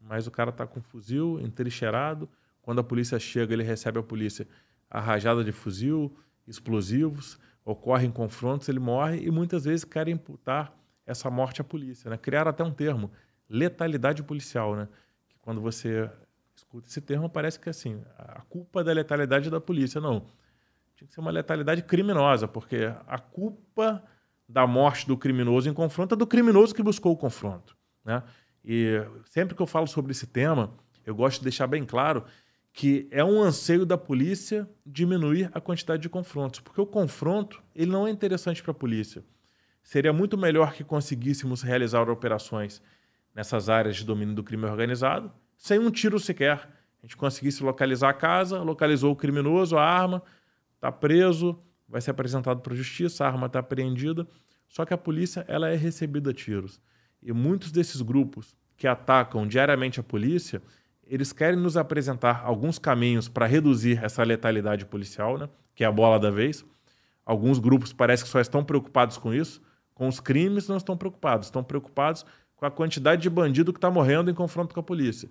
Mas 0.00 0.26
o 0.26 0.30
cara 0.30 0.50
está 0.50 0.66
com 0.66 0.80
fuzil, 0.80 1.40
entrincheirado, 1.40 2.28
quando 2.66 2.80
a 2.80 2.84
polícia 2.84 3.16
chega, 3.20 3.54
ele 3.54 3.62
recebe 3.62 4.00
a 4.00 4.02
polícia 4.02 4.44
a 4.90 4.98
rajada 4.98 5.44
de 5.44 5.52
fuzil, 5.52 6.18
explosivos, 6.48 7.38
ocorrem 7.64 8.10
confrontos, 8.10 8.68
ele 8.68 8.80
morre 8.80 9.24
e 9.24 9.30
muitas 9.30 9.64
vezes 9.64 9.84
querem 9.84 10.14
imputar 10.14 10.76
essa 11.06 11.30
morte 11.30 11.60
à 11.60 11.64
polícia. 11.64 12.10
Né? 12.10 12.16
Criaram 12.16 12.50
até 12.50 12.64
um 12.64 12.72
termo, 12.72 13.12
letalidade 13.48 14.20
policial, 14.24 14.74
né? 14.74 14.88
que 15.28 15.38
quando 15.38 15.60
você 15.60 16.10
escuta 16.56 16.88
esse 16.88 17.00
termo 17.00 17.30
parece 17.30 17.60
que 17.60 17.68
assim, 17.68 18.02
a 18.18 18.40
culpa 18.48 18.82
da 18.82 18.92
letalidade 18.92 19.46
é 19.46 19.50
da 19.50 19.60
polícia. 19.60 20.00
Não, 20.00 20.26
tinha 20.96 21.06
que 21.06 21.14
ser 21.14 21.20
uma 21.20 21.30
letalidade 21.30 21.82
criminosa, 21.82 22.48
porque 22.48 22.92
a 23.06 23.18
culpa 23.20 24.02
da 24.48 24.66
morte 24.66 25.06
do 25.06 25.16
criminoso 25.16 25.70
em 25.70 25.72
confronto 25.72 26.16
é 26.16 26.18
do 26.18 26.26
criminoso 26.26 26.74
que 26.74 26.82
buscou 26.82 27.12
o 27.12 27.16
confronto. 27.16 27.76
Né? 28.04 28.24
E 28.64 29.00
sempre 29.24 29.54
que 29.54 29.62
eu 29.62 29.68
falo 29.68 29.86
sobre 29.86 30.10
esse 30.10 30.26
tema, 30.26 30.74
eu 31.04 31.14
gosto 31.14 31.38
de 31.38 31.44
deixar 31.44 31.68
bem 31.68 31.84
claro 31.84 32.24
que 32.76 33.08
é 33.10 33.24
um 33.24 33.40
anseio 33.40 33.86
da 33.86 33.96
polícia 33.96 34.68
diminuir 34.84 35.50
a 35.54 35.60
quantidade 35.62 36.02
de 36.02 36.10
confrontos, 36.10 36.60
porque 36.60 36.78
o 36.78 36.84
confronto 36.84 37.62
ele 37.74 37.90
não 37.90 38.06
é 38.06 38.10
interessante 38.10 38.62
para 38.62 38.72
a 38.72 38.74
polícia. 38.74 39.24
Seria 39.82 40.12
muito 40.12 40.36
melhor 40.36 40.74
que 40.74 40.84
conseguíssemos 40.84 41.62
realizar 41.62 42.10
operações 42.10 42.82
nessas 43.34 43.70
áreas 43.70 43.96
de 43.96 44.04
domínio 44.04 44.34
do 44.34 44.44
crime 44.44 44.66
organizado 44.66 45.32
sem 45.56 45.78
um 45.78 45.90
tiro 45.90 46.20
sequer. 46.20 46.68
A 47.02 47.06
gente 47.06 47.16
conseguisse 47.16 47.62
localizar 47.62 48.10
a 48.10 48.12
casa, 48.12 48.60
localizou 48.60 49.10
o 49.10 49.16
criminoso, 49.16 49.78
a 49.78 49.82
arma, 49.82 50.22
está 50.74 50.92
preso, 50.92 51.58
vai 51.88 52.02
ser 52.02 52.10
apresentado 52.10 52.60
para 52.60 52.74
a 52.74 52.76
justiça, 52.76 53.24
a 53.24 53.28
arma 53.28 53.46
está 53.46 53.60
apreendida. 53.60 54.28
Só 54.68 54.84
que 54.84 54.92
a 54.92 54.98
polícia 54.98 55.46
ela 55.48 55.70
é 55.70 55.76
recebida 55.76 56.28
a 56.28 56.34
tiros. 56.34 56.78
E 57.22 57.32
muitos 57.32 57.72
desses 57.72 58.02
grupos 58.02 58.54
que 58.76 58.86
atacam 58.86 59.46
diariamente 59.46 59.98
a 59.98 60.02
polícia, 60.02 60.60
eles 61.06 61.32
querem 61.32 61.58
nos 61.58 61.76
apresentar 61.76 62.42
alguns 62.44 62.78
caminhos 62.78 63.28
para 63.28 63.46
reduzir 63.46 64.02
essa 64.02 64.22
letalidade 64.24 64.84
policial, 64.84 65.38
né? 65.38 65.48
que 65.74 65.84
é 65.84 65.86
a 65.86 65.92
bola 65.92 66.18
da 66.18 66.30
vez. 66.30 66.64
Alguns 67.24 67.58
grupos 67.58 67.92
parece 67.92 68.24
que 68.24 68.28
só 68.28 68.40
estão 68.40 68.64
preocupados 68.64 69.16
com 69.16 69.32
isso, 69.32 69.62
com 69.94 70.08
os 70.08 70.20
crimes 70.20 70.68
não 70.68 70.76
estão 70.76 70.96
preocupados, 70.96 71.46
estão 71.46 71.62
preocupados 71.62 72.26
com 72.56 72.66
a 72.66 72.70
quantidade 72.70 73.22
de 73.22 73.30
bandido 73.30 73.72
que 73.72 73.78
está 73.78 73.90
morrendo 73.90 74.30
em 74.30 74.34
confronto 74.34 74.74
com 74.74 74.80
a 74.80 74.82
polícia. 74.82 75.30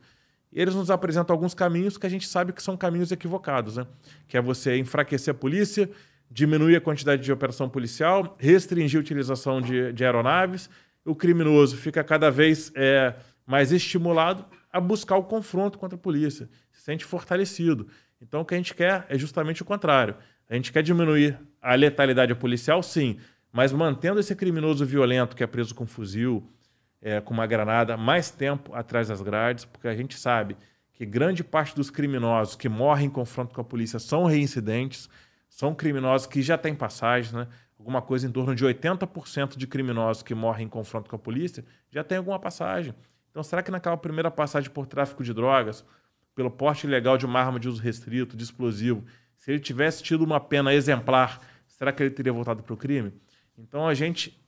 Eles 0.51 0.73
nos 0.73 0.89
apresentam 0.89 1.33
alguns 1.33 1.53
caminhos 1.53 1.97
que 1.97 2.05
a 2.05 2.09
gente 2.09 2.27
sabe 2.27 2.53
que 2.53 2.63
são 2.63 2.77
caminhos 2.77 3.11
equivocados, 3.11 3.77
né? 3.77 3.85
que 4.27 4.37
é 4.37 4.41
você 4.41 4.77
enfraquecer 4.77 5.33
a 5.33 5.37
polícia, 5.37 5.89
diminuir 6.31 6.77
a 6.77 6.81
quantidade 6.81 7.21
de 7.21 7.31
operação 7.31 7.69
policial, 7.69 8.35
restringir 8.39 8.97
a 8.99 9.01
utilização 9.01 9.61
de, 9.61 9.91
de 9.91 10.05
aeronaves, 10.05 10.69
o 11.03 11.13
criminoso 11.13 11.77
fica 11.77 12.03
cada 12.03 12.31
vez 12.31 12.71
é, 12.75 13.13
mais 13.45 13.71
estimulado 13.71 14.45
a 14.75 14.79
buscar 14.81 15.15
o 15.15 15.23
confronto 15.23 15.79
contra 15.79 15.95
a 15.95 15.97
polícia, 15.97 16.49
se 16.69 16.81
sente 16.81 17.05
fortalecido. 17.05 17.87
Então, 18.21 18.41
o 18.41 18.45
que 18.45 18.53
a 18.53 18.57
gente 18.57 18.75
quer 18.75 19.05
é 19.07 19.17
justamente 19.17 19.61
o 19.61 19.65
contrário. 19.65 20.17
A 20.49 20.53
gente 20.53 20.69
quer 20.69 20.83
diminuir 20.83 21.39
a 21.61 21.75
letalidade 21.75 22.35
policial, 22.35 22.83
sim, 22.83 23.17
mas 23.53 23.71
mantendo 23.71 24.19
esse 24.19 24.35
criminoso 24.35 24.85
violento 24.85 25.33
que 25.33 25.41
é 25.41 25.47
preso 25.47 25.73
com 25.73 25.85
fuzil, 25.85 26.45
é, 27.01 27.21
com 27.21 27.33
uma 27.33 27.47
granada, 27.47 27.95
mais 27.95 28.29
tempo 28.29 28.75
atrás 28.75 29.07
das 29.07 29.21
grades, 29.21 29.63
porque 29.63 29.87
a 29.87 29.95
gente 29.95 30.17
sabe 30.17 30.57
que 30.91 31.05
grande 31.05 31.41
parte 31.41 31.73
dos 31.73 31.89
criminosos 31.89 32.57
que 32.57 32.67
morrem 32.67 33.05
em 33.05 33.09
confronto 33.09 33.55
com 33.55 33.61
a 33.61 33.63
polícia 33.63 33.97
são 33.97 34.25
reincidentes, 34.25 35.07
são 35.47 35.73
criminosos 35.73 36.27
que 36.27 36.41
já 36.41 36.57
têm 36.57 36.75
passagem, 36.75 37.33
né? 37.33 37.47
Alguma 37.79 38.01
coisa 38.01 38.27
em 38.27 38.31
torno 38.31 38.53
de 38.53 38.65
80% 38.65 39.55
de 39.55 39.67
criminosos 39.67 40.21
que 40.21 40.35
morrem 40.35 40.65
em 40.65 40.69
confronto 40.69 41.09
com 41.09 41.15
a 41.15 41.19
polícia 41.19 41.63
já 41.89 42.03
tem 42.03 42.17
alguma 42.17 42.39
passagem. 42.39 42.93
Então, 43.35 43.43
será 43.43 43.61
que 43.61 43.69
naquela 43.69 43.97
primeira 43.97 44.31
passagem 44.31 44.69
por 44.69 44.87
tráfico 44.87 45.21
de 45.21 45.33
drogas, 45.33 45.83
pelo 46.33 46.49
porte 46.49 46.87
ilegal 46.87 47.17
de 47.17 47.25
uma 47.25 47.37
arma 47.37 47.59
de 47.59 47.67
uso 47.67 47.81
restrito, 47.81 48.37
de 48.37 48.45
explosivo, 48.45 49.03
se 49.35 49.51
ele 49.51 49.59
tivesse 49.59 50.01
tido 50.01 50.23
uma 50.23 50.39
pena 50.39 50.73
exemplar, 50.73 51.41
será 51.67 51.91
que 51.91 52.01
ele 52.01 52.11
teria 52.11 52.31
voltado 52.31 52.63
para 52.63 52.73
o 52.73 52.77
crime? 52.77 53.11
Então, 53.57 53.85
a 53.89 53.93
gente 53.93 54.41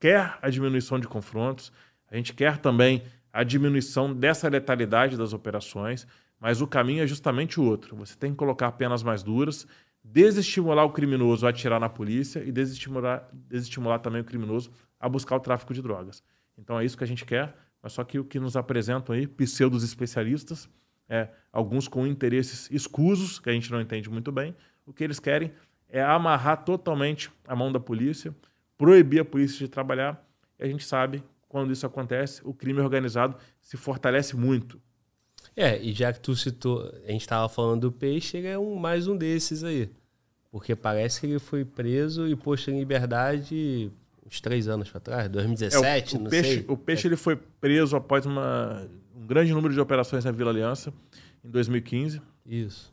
quer 0.00 0.36
a 0.42 0.50
diminuição 0.50 0.98
de 0.98 1.06
confrontos, 1.06 1.72
a 2.10 2.16
gente 2.16 2.32
quer 2.32 2.58
também 2.58 3.04
a 3.32 3.44
diminuição 3.44 4.12
dessa 4.12 4.48
letalidade 4.48 5.16
das 5.16 5.32
operações, 5.32 6.04
mas 6.40 6.60
o 6.60 6.66
caminho 6.66 7.04
é 7.04 7.06
justamente 7.06 7.60
o 7.60 7.62
outro. 7.62 7.94
Você 7.94 8.16
tem 8.16 8.32
que 8.32 8.38
colocar 8.38 8.72
penas 8.72 9.04
mais 9.04 9.22
duras, 9.22 9.68
desestimular 10.02 10.84
o 10.84 10.90
criminoso 10.90 11.46
a 11.46 11.50
atirar 11.50 11.78
na 11.78 11.88
polícia 11.88 12.42
e 12.44 12.50
desestimular, 12.50 13.28
desestimular 13.32 14.00
também 14.00 14.20
o 14.20 14.24
criminoso 14.24 14.72
a 14.98 15.08
buscar 15.08 15.36
o 15.36 15.40
tráfico 15.40 15.72
de 15.72 15.80
drogas. 15.80 16.24
Então 16.58 16.80
é 16.80 16.84
isso 16.84 16.98
que 16.98 17.04
a 17.04 17.06
gente 17.06 17.24
quer, 17.24 17.54
mas 17.82 17.92
só 17.92 18.04
que 18.04 18.18
o 18.18 18.24
que 18.24 18.38
nos 18.38 18.56
apresentam 18.56 19.14
aí, 19.14 19.26
pseudos 19.26 19.82
especialistas, 19.82 20.68
é, 21.08 21.28
alguns 21.52 21.88
com 21.88 22.06
interesses 22.06 22.70
escusos, 22.70 23.38
que 23.38 23.50
a 23.50 23.52
gente 23.52 23.70
não 23.70 23.80
entende 23.80 24.08
muito 24.08 24.30
bem, 24.30 24.54
o 24.86 24.92
que 24.92 25.02
eles 25.02 25.18
querem 25.18 25.52
é 25.88 26.02
amarrar 26.02 26.64
totalmente 26.64 27.30
a 27.46 27.56
mão 27.56 27.72
da 27.72 27.80
polícia, 27.80 28.34
proibir 28.78 29.20
a 29.20 29.24
polícia 29.24 29.58
de 29.58 29.68
trabalhar, 29.68 30.24
e 30.58 30.64
a 30.64 30.66
gente 30.66 30.84
sabe 30.84 31.22
quando 31.48 31.72
isso 31.72 31.84
acontece, 31.84 32.40
o 32.44 32.54
crime 32.54 32.80
organizado 32.80 33.36
se 33.60 33.76
fortalece 33.76 34.34
muito. 34.36 34.80
É, 35.54 35.78
e 35.82 35.92
já 35.92 36.12
que 36.12 36.20
tu 36.20 36.34
citou, 36.34 36.90
a 37.04 37.10
gente 37.10 37.20
estava 37.20 37.46
falando 37.48 37.82
do 37.82 37.92
peixe, 37.92 38.38
ele 38.38 38.46
é 38.46 38.58
um, 38.58 38.76
mais 38.76 39.06
um 39.06 39.16
desses 39.16 39.62
aí. 39.62 39.90
Porque 40.50 40.74
parece 40.74 41.20
que 41.20 41.26
ele 41.26 41.38
foi 41.38 41.64
preso 41.64 42.26
e 42.26 42.34
posto 42.34 42.70
em 42.70 42.78
liberdade 42.78 43.90
uns 44.26 44.40
três 44.40 44.68
anos 44.68 44.90
para 44.90 45.00
trás, 45.00 45.28
2017, 45.28 46.14
é, 46.14 46.16
o, 46.16 46.20
o 46.20 46.22
não 46.24 46.30
peixe, 46.30 46.54
sei. 46.54 46.64
O 46.68 46.76
peixe 46.76 47.08
ele 47.08 47.16
foi 47.16 47.36
preso 47.36 47.96
após 47.96 48.24
uma, 48.26 48.88
um 49.14 49.26
grande 49.26 49.52
número 49.52 49.72
de 49.72 49.80
operações 49.80 50.24
na 50.24 50.30
Vila 50.30 50.50
Aliança, 50.50 50.92
em 51.44 51.50
2015. 51.50 52.20
Isso. 52.46 52.92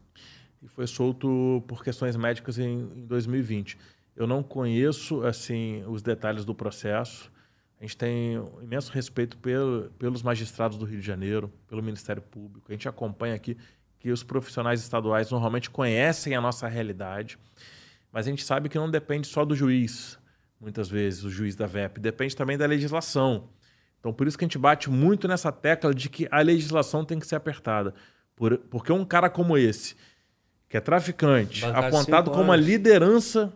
E 0.62 0.68
foi 0.68 0.86
solto 0.88 1.64
por 1.68 1.84
questões 1.84 2.16
médicas 2.16 2.58
em, 2.60 2.80
em 2.96 3.06
2020. 3.06 3.78
Eu 4.16 4.28
não 4.28 4.44
conheço 4.44 5.26
assim 5.26 5.84
os 5.88 6.02
detalhes 6.02 6.44
do 6.44 6.54
processo. 6.54 7.32
A 7.80 7.84
gente 7.84 7.96
tem 7.96 8.38
um 8.38 8.62
imenso 8.62 8.92
respeito 8.92 9.38
pelo, 9.38 9.90
pelos 9.98 10.22
magistrados 10.22 10.78
do 10.78 10.84
Rio 10.84 11.00
de 11.00 11.08
Janeiro, 11.08 11.50
pelo 11.68 11.82
Ministério 11.82 12.22
Público. 12.22 12.66
A 12.68 12.74
gente 12.74 12.90
acompanha 12.90 13.36
aqui 13.36 13.56
que 13.98 14.12
os 14.12 14.22
profissionais 14.22 14.82
estaduais 14.82 15.32
normalmente 15.32 15.70
conhecem 15.70 16.36
a 16.36 16.42
nossa 16.42 16.68
realidade, 16.68 17.40
mas 18.12 18.28
a 18.28 18.30
gente 18.30 18.44
sabe 18.44 18.68
que 18.68 18.78
não 18.78 18.92
depende 18.92 19.28
só 19.28 19.46
do 19.46 19.56
juiz, 19.56 20.19
muitas 20.60 20.90
vezes, 20.90 21.24
o 21.24 21.30
juiz 21.30 21.56
da 21.56 21.66
VEP, 21.66 22.00
depende 22.00 22.36
também 22.36 22.58
da 22.58 22.66
legislação. 22.66 23.50
Então, 24.00 24.14
por 24.14 24.28
isso 24.28 24.38
que 24.38 24.44
a 24.44 24.48
gente 24.48 24.58
bate 24.58 24.90
muito 24.90 25.28
nessa 25.28 25.52
tecla 25.52 25.94
de 25.94 26.10
que 26.10 26.28
a 26.32 26.42
legislação 26.42 27.04
tem 27.04 27.20
que 27.20 27.28
ser 27.28 27.36
apertada. 27.36 27.94
Por, 28.36 28.58
porque 28.58 28.92
um 28.92 29.04
cara 29.04 29.30
como 29.30 29.58
esse, 29.58 29.96
que 30.68 30.78
é 30.78 30.80
traficante, 30.80 31.66
apontado 31.66 32.32
como 32.32 32.52
a 32.52 32.56
liderança 32.56 33.54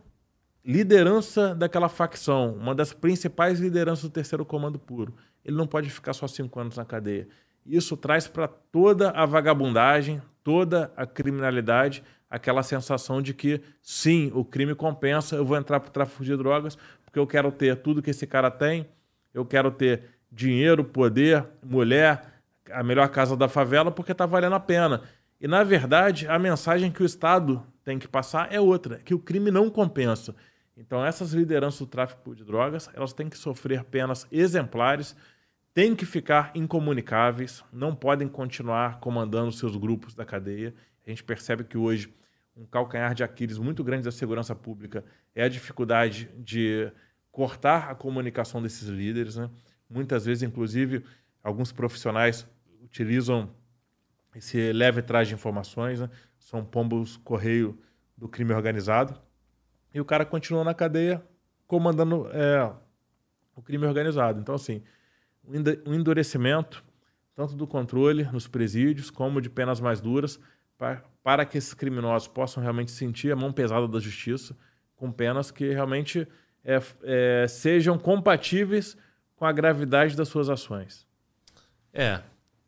liderança 0.66 1.54
daquela 1.54 1.90
facção, 1.90 2.54
uma 2.54 2.74
das 2.74 2.94
principais 2.94 3.60
lideranças 3.60 4.04
do 4.04 4.10
terceiro 4.10 4.46
comando 4.46 4.80
puro. 4.80 5.14
Ele 5.44 5.58
não 5.58 5.68
pode 5.68 5.90
ficar 5.90 6.14
só 6.14 6.26
cinco 6.26 6.60
anos 6.60 6.78
na 6.78 6.86
cadeia. 6.86 7.28
Isso 7.66 7.98
traz 7.98 8.28
para 8.28 8.48
toda 8.48 9.10
a 9.12 9.26
vagabundagem, 9.26 10.22
toda 10.44 10.92
a 10.96 11.06
criminalidade, 11.06 12.04
aquela 12.34 12.64
sensação 12.64 13.22
de 13.22 13.32
que 13.32 13.62
sim, 13.80 14.32
o 14.34 14.44
crime 14.44 14.74
compensa, 14.74 15.36
eu 15.36 15.46
vou 15.46 15.56
entrar 15.56 15.80
para 15.80 15.90
o 15.90 15.92
tráfico 15.92 16.24
de 16.24 16.36
drogas 16.36 16.76
porque 17.06 17.20
eu 17.20 17.28
quero 17.28 17.52
ter 17.52 17.76
tudo 17.76 18.02
que 18.02 18.10
esse 18.10 18.26
cara 18.26 18.50
tem, 18.50 18.90
eu 19.36 19.46
quero 19.46 19.70
ter 19.70 20.06
dinheiro, 20.32 20.84
poder, 20.84 21.46
mulher, 21.64 22.42
a 22.72 22.82
melhor 22.82 23.08
casa 23.10 23.38
da 23.38 23.48
favela 23.48 23.92
porque 23.92 24.14
está 24.14 24.26
valendo 24.26 24.56
a 24.56 24.60
pena. 24.60 25.04
E 25.40 25.48
na 25.48 25.64
verdade, 25.64 26.28
a 26.28 26.40
mensagem 26.40 26.92
que 26.92 27.04
o 27.04 27.06
Estado 27.06 27.64
tem 27.84 28.00
que 28.00 28.08
passar 28.08 28.52
é 28.52 28.60
outra, 28.60 28.98
que 28.98 29.14
o 29.14 29.20
crime 29.20 29.52
não 29.52 29.70
compensa. 29.70 30.36
Então, 30.76 31.06
essas 31.06 31.34
lideranças 31.34 31.82
do 31.82 31.86
tráfico 31.86 32.34
de 32.34 32.44
drogas, 32.44 32.90
elas 32.96 33.14
têm 33.14 33.30
que 33.30 33.38
sofrer 33.38 33.84
penas 33.84 34.26
exemplares, 34.32 35.16
têm 35.72 35.96
que 35.96 36.04
ficar 36.04 36.50
incomunicáveis, 36.56 37.64
não 37.72 37.94
podem 37.94 38.28
continuar 38.28 39.00
comandando 39.00 39.52
seus 39.52 39.76
grupos 39.76 40.16
da 40.16 40.26
cadeia. 40.26 40.74
A 41.06 41.12
gente 41.12 41.24
percebe 41.24 41.64
que 41.64 41.78
hoje 41.78 42.12
um 42.56 42.66
calcanhar 42.66 43.14
de 43.14 43.24
Aquiles 43.24 43.58
muito 43.58 43.84
grande 43.84 44.04
da 44.04 44.12
segurança 44.12 44.56
pública 44.56 45.04
é 45.34 45.44
a 45.44 45.50
dificuldade 45.50 46.30
de 46.38 46.92
cortar 47.32 47.90
a 47.90 47.96
comunicação 47.96 48.62
desses 48.62 48.88
líderes. 48.88 49.36
Né? 49.36 49.50
Muitas 49.90 50.26
vezes, 50.26 50.44
inclusive, 50.44 51.04
alguns 51.44 51.72
profissionais 51.72 52.48
utilizam 52.84 53.50
esse 54.36 54.72
leve 54.72 55.02
trás 55.02 55.28
de 55.28 55.34
informações, 55.34 56.00
né? 56.00 56.10
são 56.40 56.64
pombos 56.64 57.18
correio 57.18 57.78
do 58.18 58.28
crime 58.28 58.54
organizado. 58.54 59.20
E 59.94 60.00
o 60.00 60.06
cara 60.06 60.26
continua 60.26 60.64
na 60.64 60.74
cadeia 60.74 61.24
comandando 61.68 62.28
é, 62.32 62.72
o 63.56 63.62
crime 63.62 63.86
organizado. 63.86 64.40
Então, 64.40 64.56
assim, 64.56 64.84
um 65.86 65.94
endurecimento 65.94 66.84
tanto 67.36 67.56
do 67.56 67.66
controle 67.66 68.24
nos 68.26 68.48
presídios 68.48 69.10
como 69.10 69.42
de 69.42 69.50
penas 69.50 69.80
mais 69.80 70.00
duras 70.00 70.40
para, 70.78 71.04
para 71.24 71.46
que 71.46 71.58
esses 71.58 71.74
criminosos 71.74 72.28
possam 72.28 72.62
realmente 72.62 72.92
sentir 72.92 73.32
a 73.32 73.36
mão 73.36 73.52
pesada 73.52 73.88
da 73.88 74.00
justiça 74.00 74.56
com 74.96 75.12
penas 75.12 75.52
que 75.52 75.70
realmente 75.70 76.28
é, 76.64 76.82
é, 77.04 77.48
sejam 77.48 77.98
compatíveis 77.98 78.98
com 79.36 79.46
a 79.46 79.52
gravidade 79.52 80.16
das 80.16 80.28
suas 80.28 80.50
ações. 80.50 81.06
É, 81.92 82.22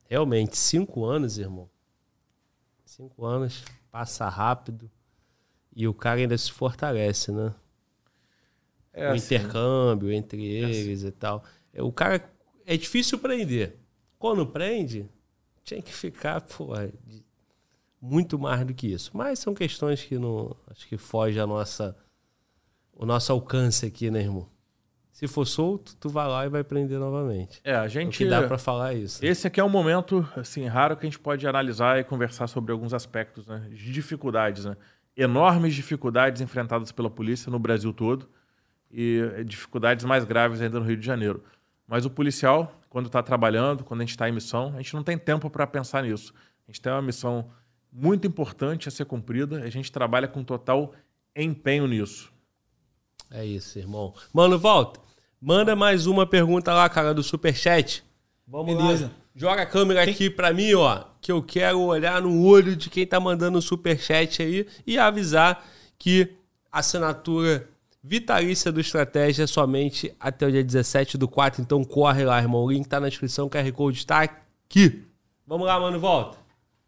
realmente, 0.04 0.58
cinco 0.58 1.06
anos, 1.06 1.38
irmão. 1.38 1.70
Cinco 2.86 3.26
anos, 3.26 3.64
passa 3.90 4.28
rápido. 4.28 4.90
E 5.76 5.88
o 5.88 5.94
cara 5.94 6.20
ainda 6.20 6.38
se 6.38 6.52
fortalece, 6.52 7.32
né? 7.32 7.54
É 8.94 9.10
o 9.10 9.14
assim, 9.14 9.36
intercâmbio 9.36 10.12
entre 10.12 10.42
é 10.42 10.60
eles 10.60 11.00
assim. 11.00 11.08
e 11.08 11.12
tal. 11.12 11.44
É, 11.74 11.84
o 11.84 11.92
cara 11.92 12.30
é 12.66 12.78
difícil 12.78 13.20
prender. 13.20 13.78
Quando 14.18 14.48
prende, 14.48 15.10
tinha 15.64 15.82
que 15.82 15.94
ficar, 15.94 16.42
pô, 16.42 16.70
muito 18.06 18.38
mais 18.38 18.66
do 18.66 18.74
que 18.74 18.88
isso. 18.88 19.12
Mas 19.14 19.40
são 19.40 19.54
questões 19.54 20.04
que 20.04 20.18
não, 20.18 20.56
acho 20.70 20.88
que 20.88 20.98
foge 20.98 21.40
a 21.40 21.48
nossa 21.48 21.96
o 22.94 23.06
nosso 23.06 23.32
alcance 23.32 23.86
aqui, 23.86 24.10
né, 24.10 24.22
irmão? 24.22 24.48
Se 25.12 25.28
for 25.28 25.46
solto, 25.46 25.96
tu 25.98 26.10
vai 26.10 26.28
lá 26.28 26.46
e 26.46 26.50
vai 26.50 26.64
prender 26.64 27.00
novamente. 27.00 27.60
É, 27.64 27.76
a 27.76 27.88
gente. 27.88 28.16
O 28.16 28.18
que 28.18 28.30
dá 28.30 28.46
para 28.46 28.58
falar 28.58 28.94
é 28.94 28.98
isso. 28.98 29.26
Esse 29.26 29.48
aqui 29.48 29.60
é 29.60 29.64
um 29.64 29.70
momento 29.70 30.28
assim 30.36 30.66
raro 30.66 30.96
que 30.96 31.06
a 31.06 31.10
gente 31.10 31.20
pode 31.20 31.48
analisar 31.48 32.00
e 32.00 32.04
conversar 32.04 32.48
sobre 32.48 32.72
alguns 32.72 32.94
aspectos, 32.94 33.48
né, 33.48 33.68
de 33.70 33.92
dificuldades, 33.92 34.66
né? 34.66 34.76
enormes 35.16 35.74
dificuldades 35.74 36.42
enfrentadas 36.42 36.92
pela 36.92 37.10
polícia 37.10 37.50
no 37.50 37.58
Brasil 37.58 37.94
todo 37.94 38.28
e 38.92 39.22
dificuldades 39.46 40.04
mais 40.06 40.26
graves 40.26 40.62
ainda 40.62 40.80
no 40.80 40.86
Rio 40.86 40.98
de 40.98 41.06
Janeiro. 41.06 41.44
Mas 41.88 42.06
o 42.06 42.10
policial, 42.10 42.80
quando 42.90 43.06
está 43.06 43.24
trabalhando, 43.24 43.84
quando 43.84 44.02
a 44.02 44.04
gente 44.04 44.12
está 44.12 44.28
em 44.28 44.32
missão, 44.32 44.74
a 44.76 44.78
gente 44.78 44.94
não 44.94 45.04
tem 45.04 45.18
tempo 45.18 45.50
para 45.50 45.66
pensar 45.66 46.04
nisso. 46.04 46.34
A 46.68 46.72
gente 46.72 46.82
tem 46.82 46.92
uma 46.92 47.02
missão 47.02 47.50
muito 47.96 48.28
importante 48.28 48.90
a 48.90 48.92
ser 48.92 49.06
cumprida, 49.06 49.64
a 49.64 49.70
gente 49.70 49.90
trabalha 49.90 50.28
com 50.28 50.44
total 50.44 50.94
empenho 51.34 51.88
nisso. 51.88 52.30
É 53.32 53.46
isso, 53.46 53.80
irmão. 53.80 54.14
Mano, 54.34 54.60
volta. 54.60 55.00
Manda 55.40 55.76
mais 55.76 56.06
uma 56.06 56.26
pergunta 56.26 56.74
lá, 56.74 56.90
cara, 56.90 57.14
do 57.14 57.24
Superchat. 57.24 58.04
Vamos 58.46 58.76
Beleza. 58.76 59.06
lá. 59.06 59.12
Joga 59.34 59.62
a 59.64 59.66
câmera 59.66 60.04
Tem... 60.04 60.14
aqui 60.14 60.30
pra 60.30 60.54
mim, 60.54 60.74
ó. 60.74 61.04
Que 61.22 61.32
eu 61.32 61.42
quero 61.42 61.80
olhar 61.80 62.22
no 62.22 62.46
olho 62.46 62.76
de 62.76 62.90
quem 62.90 63.08
tá 63.08 63.20
mandando 63.20 63.58
o 63.58 63.62
superchat 63.62 64.42
aí 64.42 64.68
e 64.86 64.98
avisar 64.98 65.66
que 65.98 66.30
a 66.72 66.80
assinatura 66.80 67.68
vitalícia 68.02 68.72
do 68.72 68.80
Estratégia 68.80 69.44
é 69.44 69.48
somente 69.48 70.14
até 70.20 70.46
o 70.46 70.52
dia 70.52 70.64
17 70.64 71.18
do 71.18 71.28
4. 71.28 71.62
Então 71.62 71.84
corre 71.84 72.24
lá, 72.24 72.40
irmão. 72.40 72.64
O 72.64 72.72
link 72.72 72.88
tá 72.88 73.00
na 73.00 73.10
descrição, 73.10 73.48
o 73.48 73.50
QR 73.50 73.70
Code 73.72 74.06
tá 74.06 74.22
aqui. 74.22 75.04
Vamos 75.48 75.66
lá, 75.66 75.80
mano, 75.80 76.00
volta. 76.00 76.45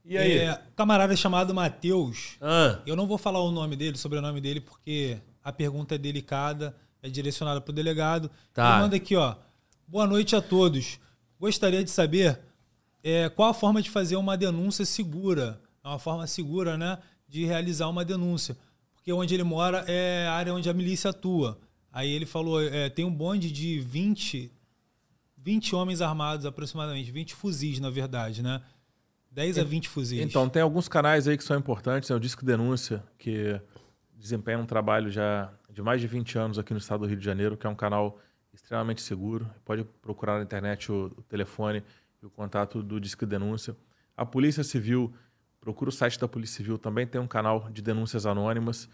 E 0.10 0.18
aí? 0.18 0.38
É, 0.38 0.62
camarada 0.74 1.14
chamado 1.18 1.54
Matheus. 1.54 2.38
Ah. 2.40 2.80
Eu 2.86 2.96
não 2.96 3.06
vou 3.06 3.18
falar 3.18 3.42
o 3.42 3.52
nome 3.52 3.76
dele, 3.76 3.96
o 3.96 4.00
sobrenome 4.00 4.40
dele, 4.40 4.62
porque 4.62 5.18
a 5.44 5.52
pergunta 5.52 5.96
é 5.96 5.98
delicada, 5.98 6.74
é 7.04 7.10
direcionada 7.10 7.60
pro 7.60 7.74
delegado. 7.74 8.32
Tá. 8.54 8.70
Ele 8.70 8.82
manda 8.84 8.96
aqui, 8.96 9.18
ó. 9.18 9.36
Boa 9.86 10.08
noite 10.08 10.34
a 10.34 10.42
todos. 10.42 10.98
Gostaria 11.38 11.84
de 11.84 11.90
saber 11.92 12.40
é, 13.04 13.28
qual 13.28 13.50
a 13.50 13.54
forma 13.54 13.82
de 13.82 13.90
fazer 13.90 14.16
uma 14.16 14.38
denúncia 14.38 14.86
segura, 14.86 15.62
é 15.84 15.88
uma 15.90 16.00
forma 16.00 16.26
segura, 16.26 16.78
né, 16.78 16.98
de 17.28 17.44
realizar 17.44 17.90
uma 17.90 18.06
denúncia, 18.06 18.58
porque 18.94 19.12
onde 19.12 19.34
ele 19.34 19.44
mora 19.44 19.84
é 19.90 20.26
a 20.28 20.34
área 20.34 20.54
onde 20.54 20.70
a 20.70 20.74
milícia 20.74 21.10
atua. 21.10 21.60
Aí 21.92 22.10
ele 22.10 22.26
falou, 22.26 22.62
é, 22.62 22.90
tem 22.90 23.04
um 23.04 23.14
bonde 23.14 23.52
de 23.52 23.82
20, 23.82 24.52
20 25.38 25.76
homens 25.76 26.02
armados 26.02 26.46
aproximadamente, 26.46 27.12
20 27.12 27.36
fuzis, 27.36 27.80
na 27.80 27.90
verdade, 27.90 28.42
né? 28.42 28.62
10 29.38 29.60
a 29.60 29.64
20 29.64 29.88
fuzis. 29.88 30.20
Então, 30.20 30.50
tem 30.50 30.64
alguns 30.64 30.90
canais 30.90 31.28
aí 31.28 31.38
que 31.38 31.44
são 31.44 31.56
importantes. 31.56 32.10
É 32.10 32.16
o 32.16 32.20
Disque 32.20 32.44
Denúncia, 32.44 33.04
que 33.20 33.62
desempenha 34.16 34.58
um 34.58 34.66
trabalho 34.66 35.12
já 35.12 35.54
de 35.70 35.80
mais 35.80 36.02
de 36.02 36.08
20 36.08 36.40
anos 36.40 36.58
aqui 36.58 36.74
no 36.74 36.80
estado 36.80 37.02
do 37.02 37.06
Rio 37.06 37.18
de 37.18 37.24
Janeiro, 37.24 37.56
que 37.56 37.68
é 37.68 37.70
um 37.70 37.76
canal 37.76 38.20
extremamente 38.52 39.00
seguro. 39.00 39.48
Pode 39.64 39.84
procurar 40.02 40.38
na 40.38 40.44
internet 40.44 40.92
o, 40.92 41.14
o 41.16 41.22
telefone 41.22 41.84
e 42.20 42.26
o 42.26 42.32
contato 42.32 42.82
do 42.82 43.00
Disque 43.00 43.28
Denúncia. 43.28 43.78
A 44.16 44.26
Polícia 44.26 44.64
Civil, 44.64 45.14
procura 45.62 45.90
o 45.90 45.94
site 45.94 46.20
da 46.20 46.28
Polícia 46.28 46.58
Civil, 46.58 46.80
também 46.80 47.06
tem 47.06 47.22
um 47.22 47.28
canal 47.28 47.70
de 47.70 47.84
denúncias 47.84 48.26
anônimas. 48.26 48.90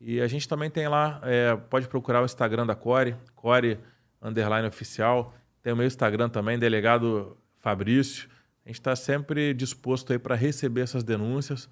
E 0.00 0.20
a 0.20 0.28
gente 0.28 0.46
também 0.46 0.70
tem 0.70 0.86
lá, 0.86 1.20
é, 1.24 1.56
pode 1.56 1.88
procurar 1.88 2.22
o 2.22 2.24
Instagram 2.24 2.64
da 2.64 2.76
Core, 2.76 3.16
Core 3.34 3.80
Underline 4.22 4.68
Oficial. 4.68 5.34
Tem 5.60 5.72
o 5.72 5.76
meu 5.76 5.88
Instagram 5.88 6.28
também, 6.28 6.56
delegado 6.56 7.36
Fabrício. 7.56 8.28
A 8.68 8.70
gente 8.70 8.80
está 8.80 8.94
sempre 8.94 9.54
disposto 9.54 10.12
aí 10.12 10.18
para 10.18 10.34
receber 10.34 10.82
essas 10.82 11.02
denúncias, 11.02 11.70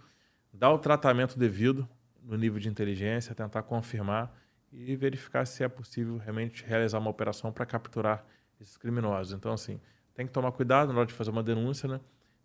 dar 0.51 0.71
o 0.71 0.79
tratamento 0.79 1.39
devido 1.39 1.87
no 2.23 2.39
nível 2.39 2.59
de 2.59 2.71
inteligência, 2.71 3.35
tentar 3.35 3.65
confirmar 3.65 4.35
e 4.73 4.97
verificar 4.97 5.45
se 5.45 5.63
é 5.63 5.69
possível 5.69 6.17
realmente 6.17 6.65
realizar 6.65 6.99
uma 6.99 7.11
operação 7.11 7.53
para 7.53 7.67
capturar 7.67 8.25
esses 8.59 8.79
criminosos. 8.79 9.35
Então, 9.35 9.53
assim, 9.53 9.79
tem 10.15 10.27
que 10.27 10.33
tomar 10.33 10.51
cuidado 10.53 10.91
na 10.91 11.01
hora 11.01 11.07
de 11.07 11.13
fazer 11.13 11.31
uma 11.31 11.43
denúncia, 11.43 11.87
né? 11.87 12.01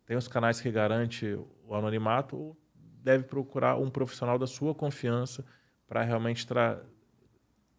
Tem 0.06 0.18
os 0.18 0.28
canais 0.28 0.60
que 0.60 0.70
garantem 0.70 1.36
o 1.66 1.74
anonimato 1.74 2.36
ou 2.36 2.58
deve 2.76 3.24
procurar 3.24 3.78
um 3.78 3.90
profissional 3.90 4.38
da 4.38 4.48
sua 4.48 4.76
confiança 4.76 5.46
para 5.88 6.04
realmente 6.04 6.46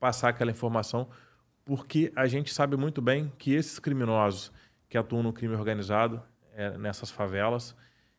passar 0.01 0.31
aquela 0.31 0.51
informação, 0.51 1.07
porque 1.67 2.11
a 2.17 2.27
gente 2.27 2.51
sabe 2.51 2.79
muito 2.79 3.03
bem 3.03 3.31
que 3.37 3.53
esses 3.53 3.79
criminosos 3.79 4.51
que 4.89 4.97
atuam 4.97 5.23
no 5.23 5.35
crime 5.35 5.55
organizado, 5.55 6.32
é, 6.55 6.77
nessas 6.79 7.11
favelas, 7.11 7.75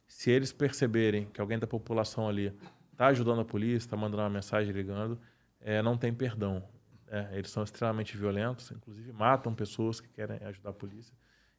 se 0.07 0.29
eles 0.29 0.51
perceberem 0.51 1.25
que 1.25 1.41
alguém 1.41 1.57
da 1.57 1.67
população 1.67 2.27
ali 2.27 2.53
está 2.91 3.07
ajudando 3.07 3.41
a 3.41 3.45
polícia, 3.45 3.87
está 3.87 3.97
mandando 3.97 4.21
uma 4.23 4.29
mensagem, 4.29 4.71
ligando, 4.71 5.19
é, 5.59 5.81
não 5.81 5.97
tem 5.97 6.13
perdão. 6.13 6.63
É, 7.07 7.29
eles 7.33 7.51
são 7.51 7.63
extremamente 7.63 8.17
violentos, 8.17 8.71
inclusive 8.71 9.11
matam 9.11 9.53
pessoas 9.53 9.99
que 9.99 10.07
querem 10.09 10.37
ajudar 10.45 10.71
a 10.71 10.73
polícia. 10.73 11.15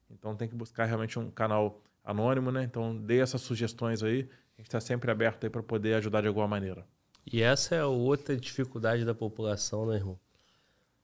Então 0.09 0.35
tem 0.35 0.47
que 0.47 0.55
buscar 0.55 0.85
realmente 0.85 1.17
um 1.17 1.31
canal 1.31 1.81
anônimo, 2.03 2.51
né? 2.51 2.63
Então 2.63 2.95
dê 2.95 3.19
essas 3.19 3.41
sugestões 3.41 4.03
aí. 4.03 4.29
A 4.57 4.61
gente 4.61 4.67
está 4.67 4.79
sempre 4.79 5.11
aberto 5.11 5.43
aí 5.43 5.49
para 5.49 5.63
poder 5.63 5.95
ajudar 5.95 6.21
de 6.21 6.27
alguma 6.27 6.47
maneira. 6.47 6.85
E 7.25 7.41
essa 7.41 7.75
é 7.75 7.83
outra 7.83 8.37
dificuldade 8.37 9.03
da 9.03 9.15
população, 9.15 9.87
né, 9.87 9.95
irmão? 9.95 10.19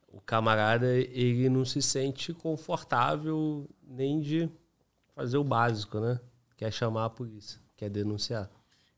O 0.08 0.22
camarada, 0.22 0.88
ele 0.94 1.50
não 1.50 1.66
se 1.66 1.82
sente 1.82 2.34
confortável 2.34 3.68
nem 3.84 4.20
de 4.20 4.50
fazer 5.22 5.38
o 5.38 5.44
básico, 5.44 6.00
né? 6.00 6.20
Quer 6.58 6.72
chamar 6.74 7.06
a 7.06 7.10
polícia, 7.10 7.62
quer 7.78 7.90
denunciar. 7.90 8.50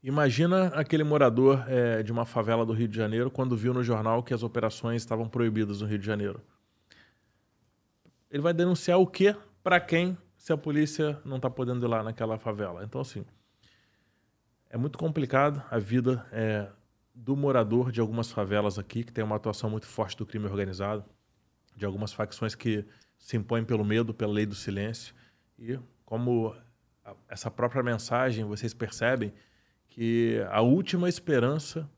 Imagina 0.01 0.67
aquele 0.67 1.03
morador 1.03 1.65
é, 1.67 2.01
de 2.01 2.13
uma 2.13 2.25
favela 2.25 2.65
do 2.65 2.71
Rio 2.71 2.87
de 2.87 2.95
Janeiro 2.95 3.29
quando 3.29 3.57
viu 3.57 3.73
no 3.73 3.83
jornal 3.83 4.23
que 4.23 4.33
as 4.33 4.41
operações 4.41 5.01
estavam 5.01 5.27
proibidas 5.27 5.81
no 5.81 5.87
Rio 5.87 5.99
de 5.99 6.05
Janeiro. 6.05 6.41
Ele 8.31 8.41
vai 8.41 8.53
denunciar 8.53 8.99
o 8.99 9.05
quê? 9.05 9.35
Para 9.61 9.81
quem? 9.81 10.17
Se 10.37 10.53
a 10.53 10.57
polícia 10.57 11.19
não 11.25 11.35
está 11.37 11.49
podendo 11.49 11.85
ir 11.85 11.89
lá 11.89 12.01
naquela 12.01 12.37
favela. 12.37 12.85
Então, 12.85 13.01
assim, 13.01 13.25
é 14.69 14.77
muito 14.77 14.97
complicado 14.97 15.61
a 15.69 15.77
vida 15.77 16.25
é, 16.31 16.69
do 17.13 17.35
morador 17.35 17.91
de 17.91 17.99
algumas 17.99 18.31
favelas 18.31 18.79
aqui, 18.79 19.03
que 19.03 19.11
tem 19.11 19.25
uma 19.25 19.35
atuação 19.35 19.69
muito 19.69 19.87
forte 19.87 20.17
do 20.17 20.25
crime 20.25 20.45
organizado, 20.45 21.03
de 21.75 21.85
algumas 21.85 22.13
facções 22.13 22.55
que 22.55 22.85
se 23.17 23.35
impõem 23.35 23.65
pelo 23.65 23.83
medo, 23.83 24.13
pela 24.13 24.31
lei 24.31 24.45
do 24.45 24.55
silêncio. 24.55 25.13
E 25.59 25.77
como 26.05 26.55
essa 27.27 27.51
própria 27.51 27.83
mensagem, 27.83 28.45
vocês 28.45 28.73
percebem 28.73 29.33
que 29.87 30.43
a 30.49 30.61
última 30.61 31.07
esperança 31.07 31.89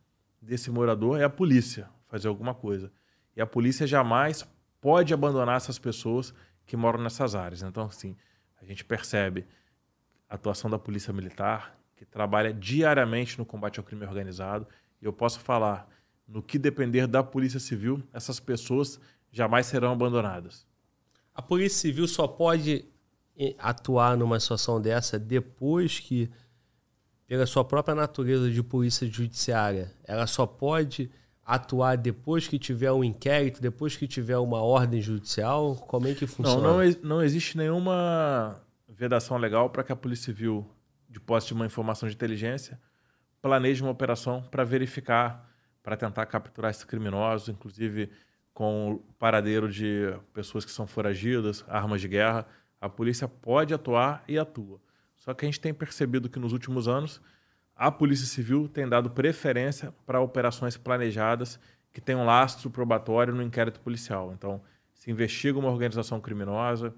desse 0.41 0.69
morador 0.69 1.19
é 1.19 1.23
a 1.23 1.29
polícia 1.29 1.89
fazer 2.07 2.27
alguma 2.27 2.53
coisa. 2.53 2.91
E 3.35 3.41
a 3.41 3.45
polícia 3.45 3.85
jamais 3.85 4.47
pode 4.79 5.13
abandonar 5.13 5.57
essas 5.57 5.79
pessoas 5.79 6.33
que 6.65 6.77
moram 6.77 7.01
nessas 7.01 7.35
áreas. 7.35 7.61
Então, 7.61 7.85
assim, 7.85 8.15
a 8.61 8.65
gente 8.65 8.83
percebe 8.83 9.45
a 10.29 10.35
atuação 10.35 10.69
da 10.69 10.79
polícia 10.79 11.13
militar, 11.13 11.77
que 11.95 12.05
trabalha 12.05 12.53
diariamente 12.53 13.37
no 13.37 13.45
combate 13.45 13.79
ao 13.79 13.85
crime 13.85 14.05
organizado. 14.05 14.67
E 15.01 15.05
eu 15.05 15.13
posso 15.13 15.39
falar, 15.39 15.87
no 16.27 16.41
que 16.41 16.57
depender 16.57 17.07
da 17.07 17.23
polícia 17.23 17.59
civil, 17.59 18.03
essas 18.11 18.39
pessoas 18.39 18.99
jamais 19.31 19.65
serão 19.65 19.91
abandonadas. 19.91 20.65
A 21.33 21.41
polícia 21.41 21.79
civil 21.79 22.07
só 22.07 22.27
pode 22.27 22.85
atuar 23.59 24.17
numa 24.17 24.39
situação 24.39 24.81
dessa 24.81 25.19
depois 25.19 25.99
que, 25.99 26.29
pela 27.27 27.45
sua 27.45 27.65
própria 27.65 27.95
natureza 27.95 28.49
de 28.49 28.63
polícia 28.63 29.07
judiciária, 29.07 29.93
ela 30.05 30.25
só 30.25 30.45
pode 30.45 31.09
atuar 31.45 31.95
depois 31.95 32.47
que 32.47 32.57
tiver 32.57 32.91
um 32.91 33.03
inquérito, 33.03 33.61
depois 33.61 33.95
que 33.95 34.07
tiver 34.07 34.37
uma 34.37 34.61
ordem 34.61 34.99
judicial? 34.99 35.75
Como 35.75 36.07
é 36.07 36.15
que 36.15 36.25
funciona? 36.25 36.61
Não, 36.61 36.83
não, 36.83 36.95
não 37.03 37.23
existe 37.23 37.55
nenhuma 37.55 38.59
vedação 38.89 39.37
legal 39.37 39.69
para 39.69 39.83
que 39.83 39.91
a 39.91 39.95
Polícia 39.95 40.25
Civil, 40.25 40.65
de 41.07 41.19
posse 41.19 41.47
de 41.47 41.53
uma 41.53 41.65
informação 41.65 42.09
de 42.09 42.15
inteligência, 42.15 42.79
planeje 43.41 43.83
uma 43.83 43.91
operação 43.91 44.41
para 44.49 44.63
verificar, 44.63 45.47
para 45.83 45.95
tentar 45.95 46.25
capturar 46.25 46.71
esses 46.71 46.83
criminosos, 46.83 47.47
inclusive 47.47 48.09
com 48.51 48.93
o 48.93 48.99
paradeiro 49.19 49.69
de 49.69 50.17
pessoas 50.33 50.65
que 50.65 50.71
são 50.71 50.87
foragidas, 50.87 51.63
armas 51.67 52.01
de 52.01 52.07
guerra 52.07 52.47
a 52.85 52.89
polícia 52.89 53.27
pode 53.27 53.73
atuar 53.73 54.23
e 54.27 54.37
atua. 54.37 54.79
Só 55.17 55.33
que 55.33 55.43
a 55.43 55.47
gente 55.47 55.59
tem 55.59 55.73
percebido 55.73 56.29
que 56.29 56.37
nos 56.37 56.53
últimos 56.53 56.87
anos 56.87 57.19
a 57.75 57.91
Polícia 57.91 58.27
Civil 58.27 58.69
tem 58.69 58.87
dado 58.87 59.09
preferência 59.09 59.91
para 60.05 60.21
operações 60.21 60.77
planejadas 60.77 61.59
que 61.91 61.99
têm 61.99 62.15
um 62.15 62.25
lastro 62.25 62.69
probatório 62.69 63.33
no 63.33 63.41
inquérito 63.41 63.79
policial. 63.79 64.31
Então, 64.33 64.61
se 64.93 65.09
investiga 65.09 65.57
uma 65.57 65.69
organização 65.69 66.21
criminosa, 66.21 66.93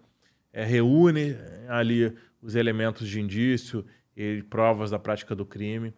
é, 0.51 0.65
reúne 0.65 1.31
é, 1.31 1.67
ali 1.69 2.13
os 2.41 2.53
elementos 2.55 3.07
de 3.07 3.21
indício 3.21 3.85
e 4.15 4.43
provas 4.43 4.91
da 4.91 4.99
prática 4.99 5.33
do 5.33 5.45
crime, 5.45 5.93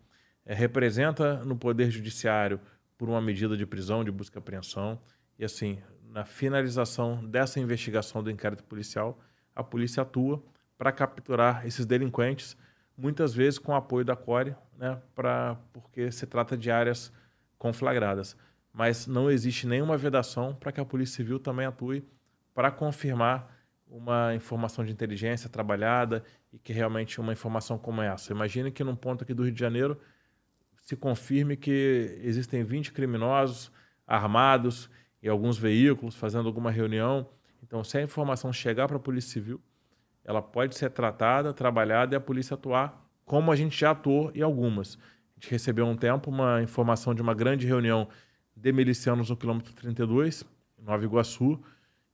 é, 0.45 0.53
representa 0.53 1.43
no 1.43 1.57
Poder 1.57 1.89
Judiciário 1.89 2.59
por 2.95 3.09
uma 3.09 3.21
medida 3.21 3.57
de 3.57 3.65
prisão, 3.65 4.03
de 4.03 4.11
busca 4.11 4.37
e 4.37 4.39
apreensão, 4.39 5.01
e 5.37 5.43
assim, 5.43 5.79
na 6.09 6.25
finalização 6.25 7.25
dessa 7.25 7.59
investigação 7.59 8.21
do 8.21 8.29
inquérito 8.29 8.63
policial, 8.63 9.19
a 9.59 9.63
polícia 9.63 10.03
atua 10.03 10.41
para 10.77 10.89
capturar 10.89 11.67
esses 11.67 11.85
delinquentes, 11.85 12.55
muitas 12.97 13.33
vezes 13.33 13.59
com 13.59 13.75
apoio 13.75 14.05
da 14.05 14.15
CORE, 14.15 14.55
né, 14.77 15.01
pra, 15.13 15.57
porque 15.73 16.09
se 16.11 16.25
trata 16.25 16.57
de 16.57 16.71
áreas 16.71 17.11
conflagradas. 17.57 18.37
Mas 18.71 19.05
não 19.05 19.29
existe 19.29 19.67
nenhuma 19.67 19.97
vedação 19.97 20.55
para 20.55 20.71
que 20.71 20.79
a 20.79 20.85
Polícia 20.85 21.17
Civil 21.17 21.39
também 21.39 21.65
atue 21.65 22.07
para 22.53 22.71
confirmar 22.71 23.53
uma 23.85 24.33
informação 24.33 24.85
de 24.85 24.91
inteligência 24.93 25.49
trabalhada 25.49 26.23
e 26.53 26.57
que 26.57 26.71
realmente 26.71 27.19
uma 27.19 27.33
informação 27.33 27.77
como 27.77 28.01
essa. 28.01 28.31
Imagine 28.31 28.71
que 28.71 28.83
num 28.83 28.95
ponto 28.95 29.23
aqui 29.25 29.33
do 29.33 29.43
Rio 29.43 29.51
de 29.51 29.59
Janeiro 29.59 29.99
se 30.81 30.95
confirme 30.95 31.57
que 31.57 32.17
existem 32.23 32.63
20 32.63 32.93
criminosos 32.93 33.71
armados 34.07 34.89
e 35.21 35.27
alguns 35.27 35.57
veículos 35.57 36.15
fazendo 36.15 36.47
alguma 36.47 36.71
reunião 36.71 37.27
então, 37.69 37.83
se 37.83 37.99
a 37.99 38.01
informação 38.01 38.51
chegar 38.51 38.87
para 38.87 38.97
a 38.97 38.99
Polícia 38.99 39.31
Civil, 39.33 39.61
ela 40.25 40.41
pode 40.41 40.75
ser 40.75 40.89
tratada, 40.89 41.53
trabalhada 41.53 42.15
e 42.15 42.17
a 42.17 42.19
polícia 42.19 42.55
atuar 42.55 43.07
como 43.23 43.51
a 43.51 43.55
gente 43.55 43.79
já 43.79 43.91
atuou 43.91 44.31
em 44.33 44.41
algumas. 44.41 44.95
A 44.95 45.39
gente 45.39 45.51
recebeu 45.51 45.85
um 45.85 45.95
tempo 45.95 46.31
uma 46.31 46.63
informação 46.63 47.13
de 47.13 47.21
uma 47.21 47.35
grande 47.35 47.67
reunião 47.67 48.07
de 48.55 48.71
milicianos 48.73 49.29
no 49.29 49.37
quilômetro 49.37 49.71
32, 49.71 50.43
em 50.79 50.83
Nova 50.83 51.05
Iguaçu, 51.05 51.61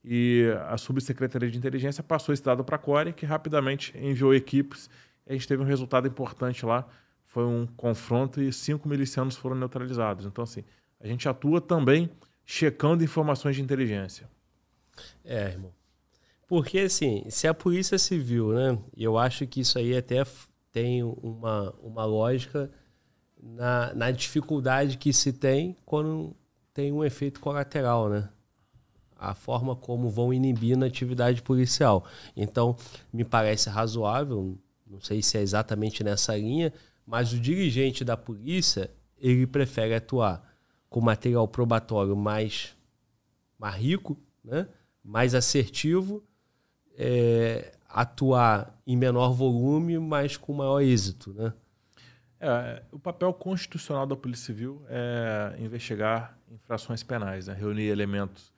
e 0.04 0.44
a 0.68 0.76
Subsecretaria 0.76 1.50
de 1.50 1.56
Inteligência 1.56 2.02
passou 2.02 2.34
esse 2.34 2.42
dado 2.42 2.62
para 2.62 2.76
a 2.76 2.78
Core, 2.78 3.14
que 3.14 3.24
rapidamente 3.24 3.96
enviou 3.96 4.34
equipes. 4.34 4.90
a 5.26 5.32
gente 5.32 5.48
teve 5.48 5.62
um 5.62 5.66
resultado 5.66 6.06
importante 6.06 6.66
lá. 6.66 6.86
Foi 7.24 7.46
um 7.46 7.66
confronto 7.66 8.42
e 8.42 8.52
cinco 8.52 8.86
milicianos 8.86 9.36
foram 9.36 9.56
neutralizados. 9.56 10.26
Então, 10.26 10.44
assim, 10.44 10.64
a 11.00 11.06
gente 11.06 11.26
atua 11.26 11.62
também 11.62 12.10
checando 12.44 13.02
informações 13.02 13.56
de 13.56 13.62
inteligência. 13.62 14.28
É, 15.24 15.48
irmão. 15.48 15.72
Porque, 16.46 16.78
assim, 16.78 17.24
se 17.28 17.48
a 17.48 17.54
Polícia 17.54 17.98
Civil, 17.98 18.52
né? 18.52 18.78
Eu 18.96 19.18
acho 19.18 19.46
que 19.46 19.60
isso 19.60 19.78
aí 19.78 19.96
até 19.96 20.24
tem 20.70 21.02
uma, 21.02 21.74
uma 21.82 22.04
lógica 22.04 22.70
na, 23.42 23.94
na 23.94 24.10
dificuldade 24.10 24.96
que 24.96 25.12
se 25.12 25.32
tem 25.32 25.76
quando 25.84 26.36
tem 26.72 26.92
um 26.92 27.02
efeito 27.04 27.40
colateral, 27.40 28.08
né? 28.08 28.28
A 29.18 29.34
forma 29.34 29.74
como 29.74 30.10
vão 30.10 30.32
inibir 30.32 30.76
na 30.76 30.86
atividade 30.86 31.42
policial. 31.42 32.04
Então, 32.36 32.76
me 33.12 33.24
parece 33.24 33.70
razoável, 33.70 34.58
não 34.86 35.00
sei 35.00 35.22
se 35.22 35.38
é 35.38 35.40
exatamente 35.40 36.04
nessa 36.04 36.36
linha, 36.36 36.72
mas 37.06 37.32
o 37.32 37.40
dirigente 37.40 38.04
da 38.04 38.16
polícia, 38.16 38.90
ele 39.18 39.46
prefere 39.46 39.94
atuar 39.94 40.46
com 40.90 41.00
material 41.00 41.48
probatório 41.48 42.14
mais, 42.14 42.76
mais 43.58 43.76
rico, 43.76 44.18
né? 44.44 44.68
Mais 45.06 45.34
assertivo, 45.34 46.22
é, 46.98 47.72
atuar 47.88 48.76
em 48.86 48.96
menor 48.96 49.32
volume, 49.32 49.98
mas 49.98 50.36
com 50.36 50.52
maior 50.52 50.80
êxito, 50.80 51.32
né? 51.32 51.52
É, 52.38 52.82
o 52.92 52.98
papel 52.98 53.32
constitucional 53.32 54.06
da 54.06 54.14
Polícia 54.14 54.46
Civil 54.46 54.84
é 54.88 55.56
investigar 55.58 56.38
infrações 56.50 57.02
penais, 57.02 57.46
né? 57.46 57.54
reunir 57.54 57.84
elementos 57.84 58.52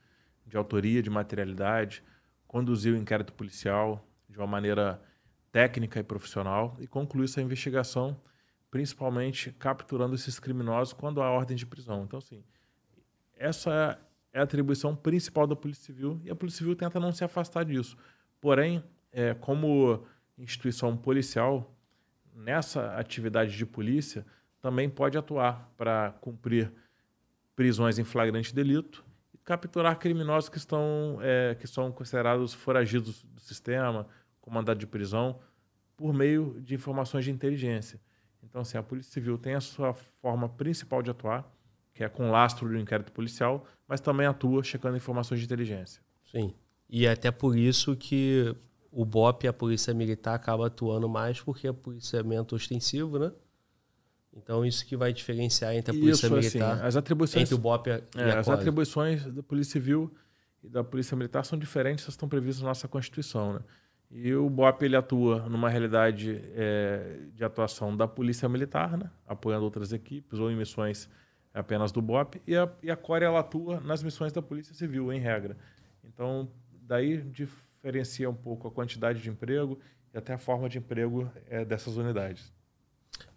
de 0.44 0.56
autoria, 0.56 1.00
de 1.00 1.08
materialidade, 1.08 2.02
conduzir 2.46 2.92
o 2.92 2.96
inquérito 2.96 3.32
policial 3.32 4.04
de 4.28 4.36
uma 4.36 4.46
maneira 4.46 5.00
técnica 5.52 6.00
e 6.00 6.02
profissional 6.02 6.76
e 6.80 6.88
concluir 6.88 7.26
essa 7.26 7.40
investigação, 7.40 8.20
principalmente 8.68 9.52
capturando 9.52 10.14
esses 10.14 10.40
criminosos 10.40 10.92
quando 10.92 11.22
há 11.22 11.30
ordem 11.30 11.56
de 11.56 11.64
prisão. 11.64 12.02
Então, 12.02 12.18
assim, 12.18 12.42
essa 13.36 13.96
é 14.32 14.40
a 14.40 14.42
atribuição 14.42 14.94
principal 14.94 15.46
da 15.46 15.56
Polícia 15.56 15.84
Civil 15.84 16.20
e 16.24 16.30
a 16.30 16.36
Polícia 16.36 16.58
Civil 16.58 16.76
tenta 16.76 17.00
não 17.00 17.12
se 17.12 17.24
afastar 17.24 17.64
disso. 17.64 17.96
Porém, 18.40 18.82
é, 19.12 19.34
como 19.34 20.04
instituição 20.36 20.96
policial, 20.96 21.74
nessa 22.34 22.96
atividade 22.96 23.56
de 23.56 23.66
polícia, 23.66 24.24
também 24.60 24.88
pode 24.88 25.16
atuar 25.16 25.70
para 25.76 26.12
cumprir 26.20 26.72
prisões 27.56 27.98
em 27.98 28.04
flagrante 28.04 28.54
delito 28.54 29.04
e 29.34 29.38
capturar 29.38 29.98
criminosos 29.98 30.48
que, 30.48 30.58
estão, 30.58 31.18
é, 31.20 31.56
que 31.56 31.66
são 31.66 31.90
considerados 31.90 32.54
foragidos 32.54 33.24
do 33.24 33.40
sistema, 33.40 34.06
com 34.40 34.50
mandado 34.50 34.78
de 34.78 34.86
prisão, 34.86 35.40
por 35.96 36.12
meio 36.12 36.60
de 36.60 36.74
informações 36.74 37.24
de 37.24 37.30
inteligência. 37.32 38.00
Então, 38.42 38.60
assim, 38.60 38.78
a 38.78 38.82
Polícia 38.82 39.12
Civil 39.12 39.36
tem 39.36 39.54
a 39.54 39.60
sua 39.60 39.92
forma 39.92 40.48
principal 40.48 41.02
de 41.02 41.10
atuar, 41.10 41.44
que 41.98 42.04
é 42.04 42.08
com 42.08 42.30
lastro 42.30 42.68
do 42.68 42.78
inquérito 42.78 43.10
policial, 43.10 43.66
mas 43.88 44.00
também 44.00 44.24
atua 44.24 44.62
checando 44.62 44.96
informações 44.96 45.40
de 45.40 45.46
inteligência. 45.46 46.00
Sim. 46.30 46.54
E 46.88 47.06
é 47.06 47.10
até 47.10 47.32
por 47.32 47.58
isso 47.58 47.96
que 47.96 48.54
o 48.92 49.04
BOP 49.04 49.42
e 49.42 49.48
a 49.48 49.52
Polícia 49.52 49.92
Militar 49.92 50.36
acaba 50.36 50.68
atuando 50.68 51.08
mais, 51.08 51.40
porque 51.40 51.66
é 51.66 51.72
policiamento 51.72 52.54
ostensivo, 52.54 53.18
né? 53.18 53.32
Então, 54.32 54.64
isso 54.64 54.86
que 54.86 54.96
vai 54.96 55.12
diferenciar 55.12 55.74
entre 55.74 55.90
a 55.90 55.98
Polícia 55.98 56.26
isso, 56.26 56.36
assim, 56.36 56.58
Militar 56.58 56.74
assim, 56.74 56.86
as 56.86 56.94
atribuições, 56.94 57.42
entre 57.42 57.54
o 57.56 57.58
BOP 57.58 57.88
e 57.88 57.90
a, 57.90 58.02
é, 58.16 58.38
As 58.38 58.48
atribuições 58.48 59.24
da 59.24 59.42
Polícia 59.42 59.72
Civil 59.72 60.14
e 60.62 60.68
da 60.68 60.84
Polícia 60.84 61.16
Militar 61.16 61.44
são 61.44 61.58
diferentes, 61.58 62.04
elas 62.04 62.14
estão 62.14 62.28
previstas 62.28 62.62
na 62.62 62.68
nossa 62.68 62.86
Constituição, 62.86 63.54
né? 63.54 63.60
E 64.08 64.32
o 64.32 64.48
BOP 64.48 64.84
ele 64.84 64.94
atua 64.94 65.48
numa 65.48 65.68
realidade 65.68 66.40
é, 66.54 67.22
de 67.34 67.42
atuação 67.42 67.96
da 67.96 68.06
Polícia 68.06 68.48
Militar, 68.48 68.96
né? 68.96 69.10
apoiando 69.26 69.64
outras 69.64 69.92
equipes 69.92 70.38
ou 70.38 70.48
em 70.48 70.56
missões 70.56 71.08
apenas 71.58 71.92
do 71.92 72.00
BOP, 72.00 72.40
e 72.46 72.56
a, 72.56 72.68
e 72.82 72.90
a 72.90 72.96
Core 72.96 73.24
ela 73.24 73.40
atua 73.40 73.80
nas 73.80 74.02
missões 74.02 74.32
da 74.32 74.40
Polícia 74.40 74.74
Civil, 74.74 75.12
em 75.12 75.20
regra. 75.20 75.56
Então, 76.04 76.48
daí 76.82 77.22
diferencia 77.22 78.28
um 78.28 78.34
pouco 78.34 78.68
a 78.68 78.70
quantidade 78.70 79.20
de 79.20 79.28
emprego 79.28 79.78
e 80.12 80.18
até 80.18 80.34
a 80.34 80.38
forma 80.38 80.68
de 80.68 80.78
emprego 80.78 81.30
é, 81.48 81.64
dessas 81.64 81.96
unidades. 81.96 82.52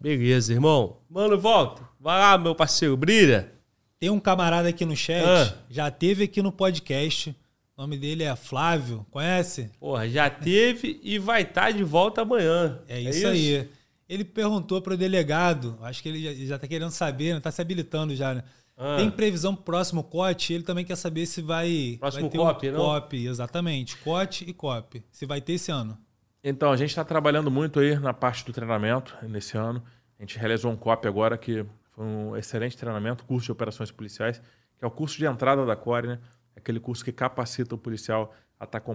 Beleza, 0.00 0.52
irmão. 0.52 0.98
Mano, 1.08 1.38
volta. 1.38 1.82
Vai 1.98 2.18
lá, 2.18 2.38
meu 2.38 2.54
parceiro, 2.54 2.96
brilha. 2.96 3.52
Tem 3.98 4.10
um 4.10 4.20
camarada 4.20 4.68
aqui 4.68 4.84
no 4.84 4.96
chat, 4.96 5.24
ah. 5.24 5.58
já 5.68 5.90
teve 5.90 6.24
aqui 6.24 6.42
no 6.42 6.50
podcast 6.50 7.36
o 7.76 7.80
nome 7.80 7.96
dele 7.96 8.22
é 8.22 8.36
Flávio, 8.36 9.06
conhece? 9.10 9.70
Porra, 9.80 10.06
já 10.06 10.28
teve 10.28 11.00
e 11.02 11.18
vai 11.18 11.40
estar 11.40 11.62
tá 11.62 11.70
de 11.70 11.82
volta 11.82 12.20
amanhã. 12.20 12.78
É, 12.86 12.98
é 12.98 13.00
isso, 13.00 13.18
isso, 13.18 13.26
aí. 13.26 13.68
Ele 14.12 14.24
perguntou 14.24 14.82
para 14.82 14.92
o 14.92 14.96
delegado, 14.96 15.78
acho 15.80 16.02
que 16.02 16.08
ele 16.08 16.46
já 16.46 16.56
está 16.56 16.68
querendo 16.68 16.90
saber, 16.90 17.36
está 17.36 17.48
né? 17.48 17.52
se 17.52 17.62
habilitando 17.62 18.14
já, 18.14 18.34
né? 18.34 18.44
Ah. 18.76 18.96
Tem 18.96 19.10
previsão 19.10 19.54
pro 19.54 19.64
próximo 19.64 20.04
COT? 20.04 20.52
Ele 20.52 20.64
também 20.64 20.84
quer 20.84 20.96
saber 20.96 21.24
se 21.24 21.40
vai. 21.40 21.96
Próximo 21.98 22.22
vai 22.22 22.30
ter 22.30 22.38
COP, 22.38 22.68
um 22.68 22.72
não? 22.72 22.80
COP, 22.80 23.26
exatamente. 23.26 23.96
COT 23.98 24.44
e 24.48 24.52
COP. 24.52 25.02
Se 25.10 25.24
vai 25.24 25.40
ter 25.40 25.54
esse 25.54 25.70
ano. 25.70 25.96
Então, 26.44 26.70
a 26.70 26.76
gente 26.76 26.90
está 26.90 27.04
trabalhando 27.04 27.50
muito 27.50 27.80
aí 27.80 27.98
na 27.98 28.12
parte 28.12 28.44
do 28.44 28.52
treinamento 28.52 29.16
nesse 29.22 29.56
ano. 29.56 29.82
A 30.18 30.22
gente 30.22 30.38
realizou 30.38 30.70
um 30.70 30.76
COP 30.76 31.08
agora 31.08 31.38
que 31.38 31.64
foi 31.92 32.04
um 32.04 32.36
excelente 32.36 32.76
treinamento, 32.76 33.24
curso 33.24 33.46
de 33.46 33.52
operações 33.52 33.90
policiais, 33.90 34.42
que 34.76 34.84
é 34.84 34.86
o 34.86 34.90
curso 34.90 35.16
de 35.16 35.24
entrada 35.24 35.64
da 35.64 35.76
CORE, 35.76 36.08
né? 36.08 36.18
aquele 36.56 36.80
curso 36.80 37.04
que 37.04 37.12
capacita 37.12 37.74
o 37.74 37.78
policial 37.78 38.34
a 38.60 38.64
estar 38.64 38.80
tá 38.80 38.86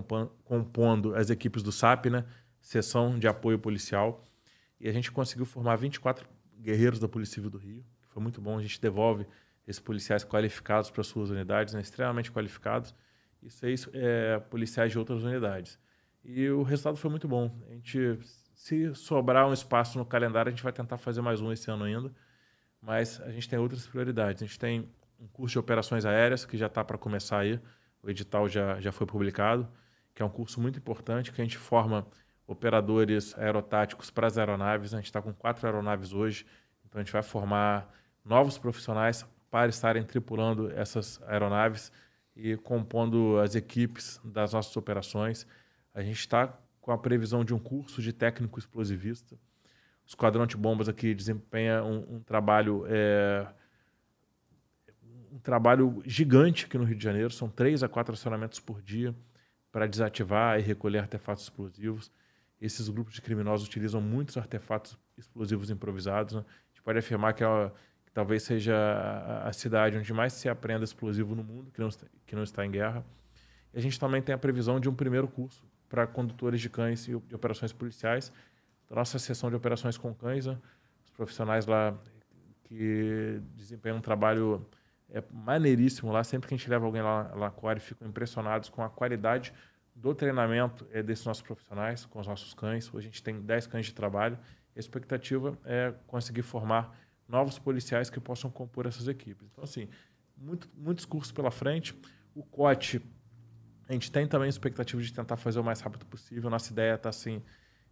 compondo 0.46 1.16
as 1.16 1.30
equipes 1.30 1.64
do 1.64 1.72
SAP, 1.72 2.06
né? 2.08 2.24
Seção 2.62 3.18
de 3.18 3.28
Apoio 3.28 3.58
Policial. 3.58 4.27
E 4.80 4.88
a 4.88 4.92
gente 4.92 5.12
conseguiu 5.12 5.46
formar 5.46 5.76
24 5.76 6.28
guerreiros 6.60 7.00
da 7.00 7.08
Polícia 7.08 7.36
Civil 7.36 7.50
do 7.50 7.58
Rio, 7.58 7.84
que 8.02 8.08
foi 8.08 8.22
muito 8.22 8.42
bom. 8.42 8.58
A 8.58 8.62
gente 8.62 8.80
devolve 8.80 9.26
esses 9.68 9.80
policiais 9.80 10.24
qualificados 10.24 10.90
para 10.90 11.04
suas 11.04 11.30
unidades, 11.30 11.74
né? 11.74 11.82
extremamente 11.82 12.32
qualificados, 12.32 12.96
e 13.42 13.50
seis 13.50 13.88
é, 13.94 14.40
policiais 14.40 14.92
de 14.92 14.98
outras 14.98 15.24
unidades. 15.24 15.78
E 16.24 16.50
o 16.50 16.64
resultado 16.64 16.98
foi 16.98 17.10
muito 17.10 17.28
bom. 17.28 17.56
A 17.70 17.74
gente, 17.74 18.20
se 18.56 18.94
sobrar 18.96 19.48
um 19.48 19.54
espaço 19.54 19.98
no 19.98 20.06
calendário, 20.06 20.50
a 20.50 20.52
gente 20.52 20.64
vai 20.64 20.74
tentar 20.74 20.98
fazer 20.98 21.22
mais 21.22 21.42
um 21.42 21.52
esse 21.52 21.70
ano 21.70 21.84
ainda, 21.84 22.14
mas 22.82 23.22
a 23.22 23.32
gente 23.32 23.48
tem 23.48 23.60
outras 23.60 23.86
prioridades. 23.86 24.42
A 24.42 24.46
gente 24.46 24.60
tem 24.60 24.90
um 25.20 25.28
curso 25.28 25.54
de 25.54 25.60
operações 25.60 26.06
aéreas 26.06 26.46
que 26.46 26.58
já 26.58 26.68
está 26.68 26.84
para 26.84 26.98
começar 26.98 27.40
aí. 27.40 27.60
O 28.02 28.10
edital 28.10 28.48
já, 28.48 28.80
já 28.80 28.92
foi 28.92 29.06
publicado, 29.06 29.68
que 30.14 30.22
é 30.22 30.26
um 30.26 30.30
curso 30.30 30.60
muito 30.62 30.80
importante 30.80 31.32
que 31.32 31.42
a 31.42 31.44
gente 31.44 31.58
forma 31.58 32.08
operadores 32.48 33.38
aerotáticos 33.38 34.10
para 34.10 34.26
as 34.26 34.38
aeronaves. 34.38 34.94
A 34.94 34.98
gente 34.98 35.08
está 35.08 35.22
com 35.22 35.34
quatro 35.34 35.68
aeronaves 35.68 36.14
hoje, 36.14 36.46
então 36.86 37.00
a 37.00 37.04
gente 37.04 37.14
vai 37.14 37.22
formar 37.22 37.94
novos 38.24 38.58
profissionais 38.58 39.26
para 39.52 39.70
estarem 39.70 40.04
tripulando 40.04 40.72
essas 40.72 41.22
aeronaves 41.28 41.92
e 42.36 42.56
compondo 42.58 43.38
as 43.40 43.56
equipes 43.56 44.20
das 44.24 44.54
nossas 44.54 44.76
operações. 44.78 45.46
A 45.94 46.02
gente 46.02 46.20
está 46.20 46.58
com 46.80 46.92
a 46.92 46.98
previsão 46.98 47.44
de 47.44 47.54
um 47.54 47.60
curso 47.60 48.02
de 48.02 48.14
técnico 48.14 48.58
explosivista. 48.58 49.36
O 49.36 50.08
Esquadrão 50.08 50.48
de 50.48 50.56
Bombas 50.56 50.88
aqui 50.88 51.14
desempenha 51.14 51.84
um, 51.84 52.16
um 52.16 52.20
trabalho 52.22 52.86
é, 52.88 53.46
um 55.32 55.40
trabalho 55.40 56.02
gigante 56.06 56.66
aqui 56.66 56.78
no 56.78 56.84
Rio 56.84 56.96
de 56.96 57.04
Janeiro. 57.04 57.30
São 57.32 57.50
três 57.50 57.84
a 57.84 57.90
quatro 57.90 58.14
acionamentos 58.14 58.60
por 58.60 58.82
dia 58.82 59.14
para 59.72 59.88
desativar 59.88 60.60
e 60.60 60.62
recolher 60.62 61.00
artefatos 61.00 61.44
explosivos. 61.44 62.12
Esses 62.60 62.90
grupos 62.90 63.14
de 63.14 63.22
criminosos 63.22 63.68
utilizam 63.68 64.02
muitos 64.02 64.38
artefatos 64.38 64.98
explosivos 65.18 65.70
improvisados. 65.70 66.36
Né? 66.36 66.42
A 66.42 66.68
gente 66.70 66.82
pode 66.84 67.00
afirmar 67.00 67.34
que, 67.34 67.44
é, 67.44 67.72
que 68.06 68.12
talvez 68.12 68.44
seja 68.44 68.76
a, 69.44 69.54
cidade 69.54 69.98
onde 69.98 70.12
mais 70.14 70.34
se 70.34 70.50
aprenda 70.50 70.84
explosivo 70.84 71.36
no 71.36 71.44
mundo, 71.44 71.72
que 71.72 71.80
não, 71.80 71.88
está, 71.88 72.08
que 72.26 72.36
não 72.36 72.44
está 72.44 72.66
em 72.66 72.72
guerra. 72.72 73.06
E 73.74 73.78
a 73.78 73.82
gente 73.82 74.00
também 74.00 74.22
tem 74.22 74.34
a 74.34 74.38
previsão 74.38 74.80
de 74.80 74.90
um 74.90 74.94
primeiro 74.96 75.28
curso 75.28 75.64
para 75.88 76.08
condutores 76.08 76.60
de 76.60 76.70
cães 76.70 77.08
e 77.08 77.16
de 77.20 77.36
operações 77.36 77.72
policiais. 77.72 78.32
Nossa 78.90 79.20
seção 79.20 79.50
de 79.50 79.56
operações 79.56 79.98
com 79.98 80.14
cães, 80.14 80.46
né? 80.46 80.58
os 81.06 81.12
profissionais 81.12 81.66
lá 81.66 81.96
que 82.64 83.42
desempenham 83.56 83.98
um 83.98 84.02
trabalho 84.02 84.66
é 85.10 85.24
maneiríssimo 85.32 86.12
lá. 86.12 86.24
Sempre 86.24 86.48
que 86.48 86.54
a 86.54 86.58
gente 86.58 86.70
leva 86.70 86.86
alguém 86.86 87.02
lá, 87.02 87.32
lá 87.34 87.52
Core, 87.52 87.80
ficam 87.80 88.08
impressionados 88.08 88.70
com 88.70 88.84
a 88.84 88.90
qualidade 88.90 89.54
do 89.98 90.14
treinamento 90.14 90.88
é, 90.92 91.02
desses 91.02 91.26
nossos 91.26 91.42
profissionais, 91.42 92.06
com 92.06 92.20
os 92.20 92.28
nossos 92.28 92.54
cães. 92.54 92.94
Hoje 92.94 93.08
a 93.08 93.10
gente 93.10 93.24
tem 93.24 93.42
10 93.42 93.68
cães 93.68 93.88
de 93.88 93.94
trabalho. 93.94 94.38
A 94.76 94.80
expectativa 94.80 95.58
é 95.66 95.94
conseguir 96.06 96.44
formar 96.44 96.96
novos 97.28 97.58
policiais 97.58 98.10
que 98.10 98.20
possam 98.20 98.50
compor 98.50 98.86
essas 98.86 99.08
equipes. 99.08 99.48
Então, 99.52 99.64
assim, 99.64 99.90
muito, 100.38 100.70
muitos 100.76 101.04
cursos 101.04 101.32
pela 101.32 101.50
frente. 101.50 102.00
O 102.36 102.44
COT, 102.44 103.02
a 103.90 103.94
gente 103.94 104.12
tem 104.12 104.28
também 104.28 104.46
a 104.46 104.50
expectativa 104.50 105.02
de 105.02 105.12
tentar 105.12 105.36
fazer 105.36 105.60
o 105.60 105.64
mais 105.64 105.82
rápido 105.82 106.06
possível. 106.06 106.48
Nossa 106.50 106.72
ideia 106.72 106.94
está 106.94 107.10
assim, 107.10 107.42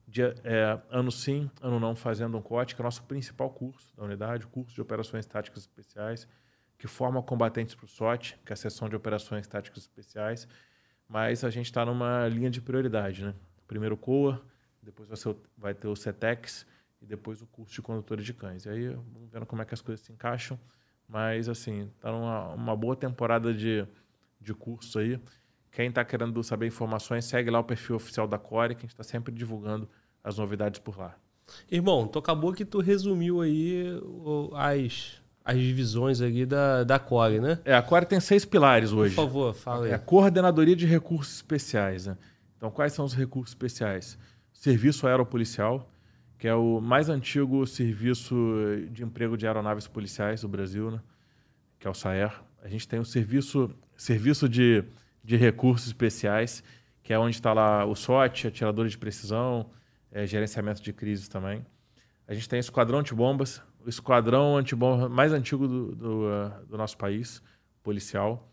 de, 0.07 0.21
é, 0.21 0.79
ano 0.91 1.11
sim, 1.11 1.49
ano 1.59 1.79
não, 1.79 1.95
fazendo 1.95 2.37
um 2.37 2.41
COT, 2.41 2.75
que 2.75 2.81
é 2.81 2.83
o 2.83 2.85
nosso 2.85 3.03
principal 3.03 3.49
curso 3.49 3.95
da 3.97 4.03
unidade, 4.03 4.45
o 4.45 4.49
curso 4.49 4.75
de 4.75 4.81
operações 4.81 5.25
táticas 5.25 5.63
especiais 5.63 6.27
que 6.77 6.87
forma 6.87 7.21
combatentes 7.23 7.73
para 7.73 7.85
o 7.85 7.87
SOT, 7.87 8.37
que 8.45 8.51
é 8.51 8.53
a 8.53 8.57
seção 8.57 8.89
de 8.89 8.95
operações 8.95 9.47
táticas 9.47 9.83
especiais, 9.83 10.47
mas 11.07 11.43
a 11.43 11.49
gente 11.49 11.65
está 11.65 11.85
numa 11.85 12.27
linha 12.27 12.49
de 12.49 12.61
prioridade, 12.61 13.23
né? 13.23 13.33
Primeiro 13.67 13.95
o 13.95 13.97
COA, 13.97 14.41
depois 14.81 15.07
vai, 15.07 15.17
ser, 15.17 15.35
vai 15.57 15.73
ter 15.73 15.87
o 15.87 15.95
CETEX 15.95 16.65
e 17.01 17.05
depois 17.05 17.41
o 17.41 17.47
curso 17.47 17.73
de 17.73 17.81
condutores 17.81 18.25
de 18.25 18.33
cães. 18.33 18.65
E 18.65 18.69
aí 18.69 18.87
vamos 18.89 19.29
vendo 19.31 19.45
como 19.45 19.61
é 19.61 19.65
que 19.65 19.73
as 19.73 19.81
coisas 19.81 20.05
se 20.05 20.11
encaixam, 20.11 20.59
mas 21.07 21.49
assim, 21.49 21.91
está 21.95 22.11
numa 22.11 22.53
uma 22.53 22.75
boa 22.75 22.95
temporada 22.95 23.53
de, 23.53 23.85
de 24.39 24.53
curso 24.53 24.99
aí. 24.99 25.19
Quem 25.71 25.89
está 25.89 26.05
querendo 26.05 26.41
saber 26.43 26.67
informações, 26.67 27.25
segue 27.25 27.49
lá 27.49 27.59
o 27.59 27.63
perfil 27.63 27.97
oficial 27.97 28.27
da 28.27 28.37
Core, 28.37 28.75
que 28.75 28.79
a 28.79 28.81
gente 28.83 28.91
está 28.91 29.03
sempre 29.03 29.33
divulgando 29.33 29.89
as 30.23 30.37
novidades 30.37 30.79
por 30.79 30.97
lá. 30.97 31.17
Irmão, 31.69 32.07
tu 32.07 32.17
acabou 32.17 32.53
que 32.53 32.65
tu 32.65 32.79
resumiu 32.79 33.41
aí 33.41 33.85
as 34.53 35.21
as 35.45 35.59
divisões 35.59 36.21
ali 36.21 36.43
da, 36.43 36.83
da 36.83 36.97
Core, 36.97 37.39
né? 37.39 37.59
É, 37.63 37.75
a 37.75 37.81
Core 37.83 38.07
tem 38.07 38.19
seis 38.19 38.43
pilares 38.43 38.91
hoje. 38.91 39.13
Por 39.13 39.21
favor, 39.21 39.53
fala 39.53 39.85
aí. 39.85 39.91
É 39.91 39.93
a 39.93 39.99
Coordenadoria 39.99 40.75
de 40.75 40.87
Recursos 40.87 41.35
Especiais. 41.35 42.07
Né? 42.07 42.17
Então, 42.57 42.71
quais 42.71 42.93
são 42.93 43.05
os 43.05 43.13
recursos 43.13 43.51
especiais? 43.51 44.17
Serviço 44.51 45.05
Aeropolicial, 45.05 45.87
que 46.39 46.47
é 46.47 46.55
o 46.55 46.81
mais 46.81 47.09
antigo 47.09 47.67
serviço 47.67 48.35
de 48.89 49.03
emprego 49.03 49.37
de 49.37 49.45
aeronaves 49.45 49.87
policiais 49.87 50.41
do 50.41 50.47
Brasil, 50.47 50.89
né? 50.89 50.99
que 51.79 51.87
é 51.87 51.91
o 51.91 51.93
SAER. 51.93 52.41
A 52.63 52.67
gente 52.67 52.87
tem 52.87 52.99
o 52.99 53.05
serviço, 53.05 53.69
serviço 53.95 54.49
de, 54.49 54.83
de 55.23 55.37
recursos 55.37 55.85
especiais, 55.85 56.63
que 57.03 57.13
é 57.13 57.19
onde 57.19 57.35
está 57.35 57.53
lá 57.53 57.85
o 57.85 57.93
SOT, 57.95 58.47
atiradores 58.47 58.93
de 58.93 58.97
precisão, 58.97 59.69
é, 60.11 60.25
gerenciamento 60.25 60.81
de 60.81 60.91
crises 60.91 61.27
também. 61.27 61.63
A 62.27 62.33
gente 62.33 62.49
tem 62.49 62.57
o 62.57 62.61
Esquadrão 62.61 62.97
Antibombas, 62.97 63.61
o 63.85 63.89
esquadrão 63.89 64.57
antibomba 64.57 65.07
mais 65.07 65.31
antigo 65.31 65.67
do, 65.67 65.95
do, 65.95 66.25
uh, 66.25 66.65
do, 66.67 66.75
nosso 66.75 66.97
país, 66.97 67.41
policial. 67.83 68.51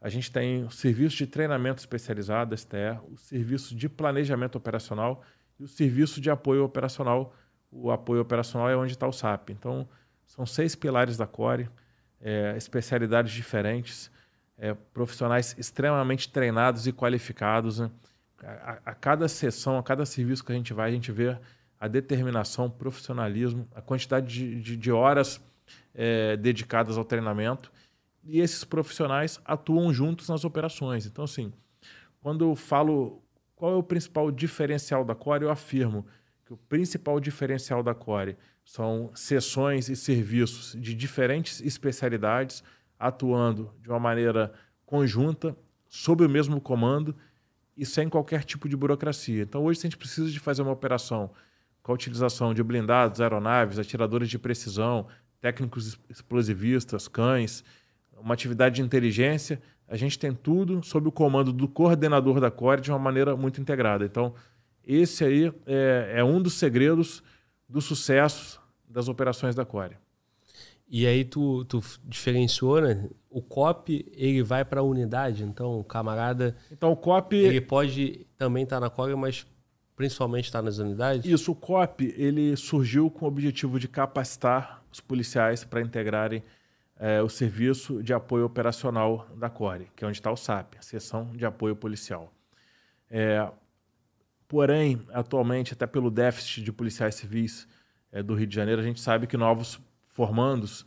A 0.00 0.08
gente 0.08 0.32
tem 0.32 0.64
o 0.64 0.70
serviço 0.70 1.18
de 1.18 1.26
treinamento 1.26 1.80
especializado, 1.80 2.56
STE, 2.56 2.98
o 3.12 3.18
serviço 3.18 3.76
de 3.76 3.90
planejamento 3.90 4.56
operacional 4.56 5.22
e 5.58 5.64
o 5.64 5.68
serviço 5.68 6.18
de 6.18 6.30
apoio 6.30 6.64
operacional. 6.64 7.34
O 7.70 7.90
apoio 7.90 8.22
operacional 8.22 8.70
é 8.70 8.76
onde 8.76 8.92
está 8.92 9.06
o 9.06 9.12
SAP. 9.12 9.50
Então, 9.50 9.86
são 10.24 10.46
seis 10.46 10.74
pilares 10.74 11.18
da 11.18 11.26
CORE, 11.26 11.68
é, 12.18 12.54
especialidades 12.56 13.32
diferentes, 13.32 14.10
é, 14.56 14.72
profissionais 14.72 15.54
extremamente 15.58 16.30
treinados 16.30 16.86
e 16.86 16.92
qualificados. 16.92 17.80
Né? 17.80 17.90
A, 18.42 18.78
a, 18.86 18.94
cada 18.94 19.28
sessão, 19.28 19.76
a 19.76 19.82
cada 19.82 20.06
serviço 20.06 20.42
que 20.42 20.52
a 20.52 20.54
gente 20.54 20.72
vai, 20.72 20.88
a 20.88 20.92
gente 20.92 21.12
vê 21.12 21.36
a 21.80 21.88
determinação, 21.88 22.66
o 22.66 22.70
profissionalismo, 22.70 23.66
a 23.74 23.80
quantidade 23.80 24.26
de, 24.26 24.60
de, 24.60 24.76
de 24.76 24.92
horas 24.92 25.40
é, 25.94 26.36
dedicadas 26.36 26.98
ao 26.98 27.04
treinamento. 27.04 27.72
E 28.22 28.38
esses 28.38 28.62
profissionais 28.64 29.40
atuam 29.46 29.92
juntos 29.92 30.28
nas 30.28 30.44
operações. 30.44 31.06
Então, 31.06 31.24
assim, 31.24 31.50
quando 32.20 32.44
eu 32.44 32.54
falo 32.54 33.22
qual 33.56 33.72
é 33.72 33.76
o 33.76 33.82
principal 33.82 34.30
diferencial 34.30 35.04
da 35.04 35.14
Core, 35.14 35.44
eu 35.44 35.50
afirmo 35.50 36.06
que 36.44 36.52
o 36.52 36.56
principal 36.56 37.18
diferencial 37.18 37.82
da 37.82 37.94
Core 37.94 38.36
são 38.62 39.10
sessões 39.14 39.88
e 39.88 39.96
serviços 39.96 40.78
de 40.78 40.94
diferentes 40.94 41.60
especialidades 41.62 42.62
atuando 42.98 43.72
de 43.80 43.88
uma 43.88 43.98
maneira 43.98 44.52
conjunta, 44.84 45.56
sob 45.88 46.24
o 46.24 46.28
mesmo 46.28 46.60
comando 46.60 47.16
e 47.74 47.86
sem 47.86 48.08
qualquer 48.08 48.44
tipo 48.44 48.68
de 48.68 48.76
burocracia. 48.76 49.42
Então, 49.42 49.64
hoje, 49.64 49.80
se 49.80 49.86
a 49.86 49.90
gente 49.90 49.96
precisa 49.96 50.30
de 50.30 50.38
fazer 50.38 50.60
uma 50.60 50.72
operação 50.72 51.30
com 51.82 51.92
a 51.92 51.94
utilização 51.94 52.52
de 52.52 52.62
blindados, 52.62 53.20
aeronaves, 53.20 53.78
atiradores 53.78 54.28
de 54.28 54.38
precisão, 54.38 55.06
técnicos 55.40 55.98
explosivistas, 56.08 57.08
cães, 57.08 57.64
uma 58.16 58.34
atividade 58.34 58.76
de 58.76 58.82
inteligência, 58.82 59.60
a 59.88 59.96
gente 59.96 60.18
tem 60.18 60.32
tudo 60.32 60.84
sob 60.84 61.08
o 61.08 61.12
comando 61.12 61.52
do 61.52 61.66
coordenador 61.66 62.38
da 62.40 62.50
Core 62.50 62.80
de 62.80 62.90
uma 62.90 62.98
maneira 62.98 63.36
muito 63.36 63.60
integrada. 63.60 64.04
Então, 64.04 64.34
esse 64.84 65.24
aí 65.24 65.52
é, 65.66 66.12
é 66.16 66.24
um 66.24 66.40
dos 66.40 66.54
segredos 66.54 67.22
do 67.68 67.80
sucesso 67.80 68.60
das 68.88 69.08
operações 69.08 69.54
da 69.54 69.64
Core. 69.64 69.96
E 70.88 71.06
aí 71.06 71.24
tu, 71.24 71.64
tu 71.64 71.80
diferenciou, 72.04 72.80
né? 72.80 73.08
O 73.28 73.40
COP, 73.40 74.04
ele 74.12 74.42
vai 74.42 74.64
para 74.64 74.80
a 74.80 74.82
unidade, 74.82 75.44
então 75.44 75.78
o 75.78 75.84
camarada... 75.84 76.56
Então 76.70 76.90
o 76.90 76.96
COP... 76.96 77.36
Ele 77.36 77.60
pode 77.60 78.26
também 78.36 78.64
estar 78.64 78.76
tá 78.76 78.80
na 78.80 78.90
Core, 78.90 79.14
mas 79.14 79.46
principalmente 80.00 80.46
está 80.46 80.62
nas 80.62 80.78
unidades? 80.78 81.26
Isso, 81.26 81.52
o 81.52 81.54
COP 81.54 82.14
ele 82.16 82.56
surgiu 82.56 83.10
com 83.10 83.26
o 83.26 83.28
objetivo 83.28 83.78
de 83.78 83.86
capacitar 83.86 84.82
os 84.90 84.98
policiais 84.98 85.62
para 85.62 85.82
integrarem 85.82 86.42
é, 86.98 87.20
o 87.20 87.28
serviço 87.28 88.02
de 88.02 88.14
apoio 88.14 88.46
operacional 88.46 89.28
da 89.36 89.50
CORE, 89.50 89.90
que 89.94 90.02
é 90.02 90.08
onde 90.08 90.16
está 90.16 90.32
o 90.32 90.36
SAP, 90.38 90.76
a 90.78 90.82
Seção 90.82 91.30
de 91.36 91.44
Apoio 91.44 91.76
Policial. 91.76 92.32
É, 93.10 93.46
porém, 94.48 95.02
atualmente, 95.12 95.74
até 95.74 95.86
pelo 95.86 96.10
déficit 96.10 96.62
de 96.62 96.72
policiais 96.72 97.16
civis 97.16 97.68
é, 98.10 98.22
do 98.22 98.32
Rio 98.32 98.46
de 98.46 98.56
Janeiro, 98.56 98.80
a 98.80 98.84
gente 98.84 99.02
sabe 99.02 99.26
que 99.26 99.36
novos 99.36 99.78
formandos 100.08 100.86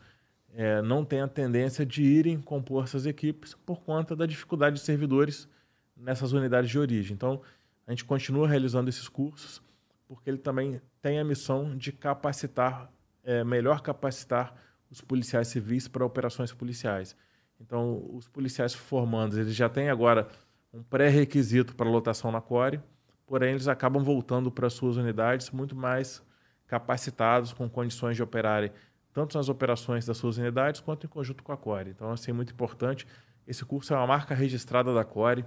é, 0.55 0.81
não 0.81 1.05
têm 1.05 1.21
a 1.21 1.27
tendência 1.27 1.85
de 1.85 2.01
irem 2.01 2.41
compor 2.41 2.85
essas 2.85 3.05
equipes 3.05 3.53
por 3.63 3.79
conta 3.83 4.15
da 4.15 4.25
dificuldade 4.25 4.77
de 4.77 4.81
servidores 4.81 5.47
nessas 5.95 6.33
unidades 6.33 6.71
de 6.71 6.79
origem. 6.79 7.13
Então, 7.13 7.43
a 7.85 7.91
gente 7.91 8.05
continua 8.05 8.47
realizando 8.47 8.89
esses 8.89 9.07
cursos, 9.07 9.61
porque 10.07 10.29
ele 10.29 10.37
também 10.37 10.81
tem 11.01 11.19
a 11.19 11.23
missão 11.23 11.75
de 11.77 11.91
capacitar, 11.91 12.91
é, 13.23 13.43
melhor 13.43 13.81
capacitar 13.81 14.55
os 14.89 15.01
policiais 15.01 15.47
civis 15.47 15.87
para 15.87 16.05
operações 16.05 16.53
policiais. 16.53 17.15
Então, 17.59 18.05
os 18.13 18.27
policiais 18.27 18.73
formandos, 18.73 19.37
eles 19.37 19.55
já 19.55 19.69
têm 19.69 19.89
agora 19.89 20.27
um 20.73 20.83
pré-requisito 20.83 21.75
para 21.75 21.89
lotação 21.89 22.31
na 22.31 22.41
CORE, 22.41 22.79
porém 23.25 23.51
eles 23.51 23.67
acabam 23.67 24.03
voltando 24.03 24.51
para 24.51 24.69
suas 24.69 24.97
unidades 24.97 25.49
muito 25.51 25.75
mais 25.75 26.21
capacitados, 26.67 27.53
com 27.53 27.69
condições 27.69 28.15
de 28.15 28.23
operarem 28.23 28.71
tanto 29.13 29.37
nas 29.37 29.47
operações 29.47 30.05
das 30.05 30.17
suas 30.17 30.37
unidades 30.37 30.81
quanto 30.81 31.05
em 31.05 31.09
conjunto 31.09 31.43
com 31.43 31.51
a 31.51 31.57
CORE. 31.57 31.91
Então, 31.91 32.11
assim, 32.11 32.31
é 32.31 32.33
muito 32.33 32.51
importante. 32.51 33.05
Esse 33.45 33.63
curso 33.63 33.93
é 33.93 33.97
uma 33.97 34.07
marca 34.07 34.33
registrada 34.33 34.93
da 34.93 35.05
CORE. 35.05 35.45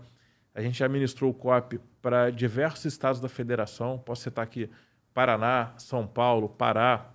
A 0.57 0.63
gente 0.63 0.79
já 0.79 0.89
ministrou 0.89 1.31
o 1.31 1.35
COP 1.35 1.79
para 2.01 2.31
diversos 2.31 2.87
estados 2.87 3.21
da 3.21 3.29
federação. 3.29 3.99
Posso 3.99 4.23
citar 4.23 4.43
aqui 4.43 4.71
Paraná, 5.13 5.75
São 5.77 6.07
Paulo, 6.07 6.49
Pará, 6.49 7.13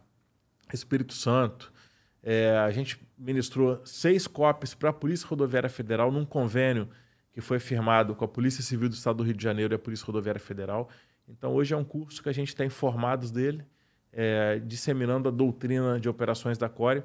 Espírito 0.72 1.16
Santo. 1.16 1.74
É, 2.22 2.56
a 2.60 2.70
gente 2.70 3.02
ministrou 3.18 3.84
seis 3.84 4.28
COPs 4.28 4.76
para 4.76 4.92
a 4.92 4.94
Polícia 4.94 5.28
Rodoviária 5.28 5.70
Federal 5.70 6.11
num 6.11 6.24
convênio 6.24 6.88
que 7.32 7.42
foi 7.42 7.58
firmado 7.60 8.14
com 8.14 8.24
a 8.24 8.28
Polícia 8.28 8.61
Civil 8.61 8.88
do 8.88 8.94
Estado 8.94 9.18
do 9.18 9.24
Rio 9.24 9.34
de 9.34 9.44
Janeiro 9.44 9.74
e 9.74 9.76
a 9.76 9.80
Polícia 9.80 10.06
Rodoviária 10.06 10.40
Federal. 10.40 10.88
Então, 11.28 11.52
hoje 11.52 11.74
é 11.74 11.78
um 11.78 11.84
curso 11.84 12.22
que 12.22 12.30
a 12.30 12.34
gente 12.34 12.56
tem 12.56 12.68
informados 12.68 13.32
dele, 13.32 13.66
é, 14.14 14.60
disseminando 14.60 15.30
a 15.30 15.32
doutrina 15.32 16.00
de 16.00 16.08
operações 16.08 16.60
da 16.60 16.70
CORE 16.70 17.02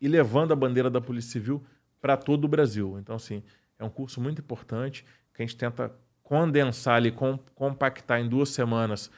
e 0.00 0.06
levando 0.06 0.52
a 0.52 0.56
bandeira 0.56 0.88
da 0.88 1.00
Polícia 1.00 1.32
Civil 1.32 1.64
para 2.00 2.16
todo 2.16 2.44
o 2.44 2.48
Brasil. 2.48 2.96
Então, 3.00 3.16
assim, 3.16 3.42
é 3.76 3.84
um 3.84 3.90
curso 3.90 4.20
muito 4.20 4.40
importante 4.40 5.04
que 5.34 5.42
a 5.42 5.46
gente 5.46 5.56
tenta 5.56 5.92
condensar 6.22 6.96
ali, 6.96 7.10
com, 7.12 7.36
compactar 7.54 8.20
em 8.20 8.28
duas 8.28 8.48
semanas 8.48 9.10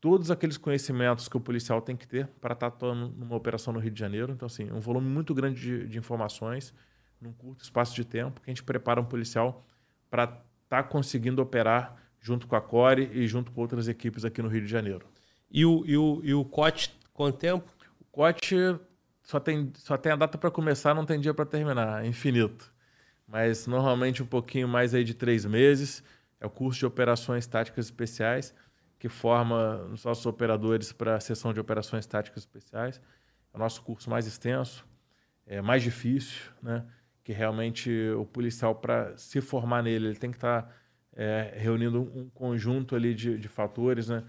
todos 0.00 0.30
aqueles 0.30 0.58
conhecimentos 0.58 1.28
que 1.28 1.36
o 1.36 1.40
policial 1.40 1.80
tem 1.80 1.96
que 1.96 2.06
ter 2.06 2.26
para 2.38 2.52
estar 2.52 2.70
tá 2.70 2.76
atuando 2.76 3.08
numa 3.16 3.34
operação 3.34 3.72
no 3.72 3.78
Rio 3.78 3.90
de 3.90 3.98
Janeiro. 3.98 4.32
Então, 4.32 4.44
assim, 4.44 4.70
um 4.70 4.78
volume 4.78 5.08
muito 5.08 5.34
grande 5.34 5.58
de, 5.58 5.88
de 5.88 5.98
informações 5.98 6.74
num 7.18 7.32
curto 7.32 7.62
espaço 7.62 7.94
de 7.94 8.04
tempo 8.04 8.38
que 8.42 8.50
a 8.50 8.52
gente 8.52 8.62
prepara 8.62 9.00
um 9.00 9.04
policial 9.06 9.64
para 10.10 10.24
estar 10.24 10.42
tá 10.68 10.82
conseguindo 10.82 11.40
operar 11.40 11.96
junto 12.20 12.46
com 12.46 12.54
a 12.54 12.60
CORE 12.60 13.10
e 13.14 13.26
junto 13.26 13.50
com 13.50 13.62
outras 13.62 13.88
equipes 13.88 14.26
aqui 14.26 14.42
no 14.42 14.48
Rio 14.48 14.60
de 14.60 14.70
Janeiro. 14.70 15.06
E 15.50 15.64
o, 15.64 15.82
e 15.86 15.96
o, 15.96 16.20
e 16.22 16.34
o 16.34 16.44
COT, 16.44 16.94
quanto 17.14 17.38
tempo? 17.38 17.66
O 17.98 18.04
COT 18.04 18.78
só 19.22 19.40
tem, 19.40 19.72
só 19.74 19.96
tem 19.96 20.12
a 20.12 20.16
data 20.16 20.36
para 20.36 20.50
começar, 20.50 20.94
não 20.94 21.06
tem 21.06 21.18
dia 21.18 21.32
para 21.32 21.46
terminar, 21.46 22.04
é 22.04 22.06
infinito 22.06 22.73
mas 23.26 23.66
normalmente 23.66 24.22
um 24.22 24.26
pouquinho 24.26 24.68
mais 24.68 24.94
aí 24.94 25.04
de 25.04 25.14
três 25.14 25.44
meses. 25.44 26.02
É 26.40 26.46
o 26.46 26.50
curso 26.50 26.80
de 26.80 26.86
operações 26.86 27.46
táticas 27.46 27.86
especiais, 27.86 28.54
que 28.98 29.08
forma 29.08 29.82
os 29.92 30.04
nossos 30.04 30.26
operadores 30.26 30.92
para 30.92 31.16
a 31.16 31.20
sessão 31.20 31.52
de 31.52 31.60
operações 31.60 32.06
táticas 32.06 32.42
especiais. 32.42 33.00
É 33.52 33.56
o 33.56 33.58
nosso 33.58 33.82
curso 33.82 34.10
mais 34.10 34.26
extenso, 34.26 34.86
é 35.46 35.62
mais 35.62 35.82
difícil, 35.82 36.50
né? 36.62 36.84
que 37.24 37.32
realmente 37.32 37.90
o 38.10 38.26
policial, 38.26 38.74
para 38.74 39.16
se 39.16 39.40
formar 39.40 39.82
nele, 39.82 40.08
ele 40.08 40.16
tem 40.16 40.30
que 40.30 40.36
estar 40.36 40.62
tá, 40.62 40.72
é, 41.16 41.54
reunindo 41.56 42.02
um 42.02 42.28
conjunto 42.28 42.94
ali 42.94 43.14
de, 43.14 43.38
de 43.38 43.48
fatores, 43.48 44.08
né? 44.08 44.22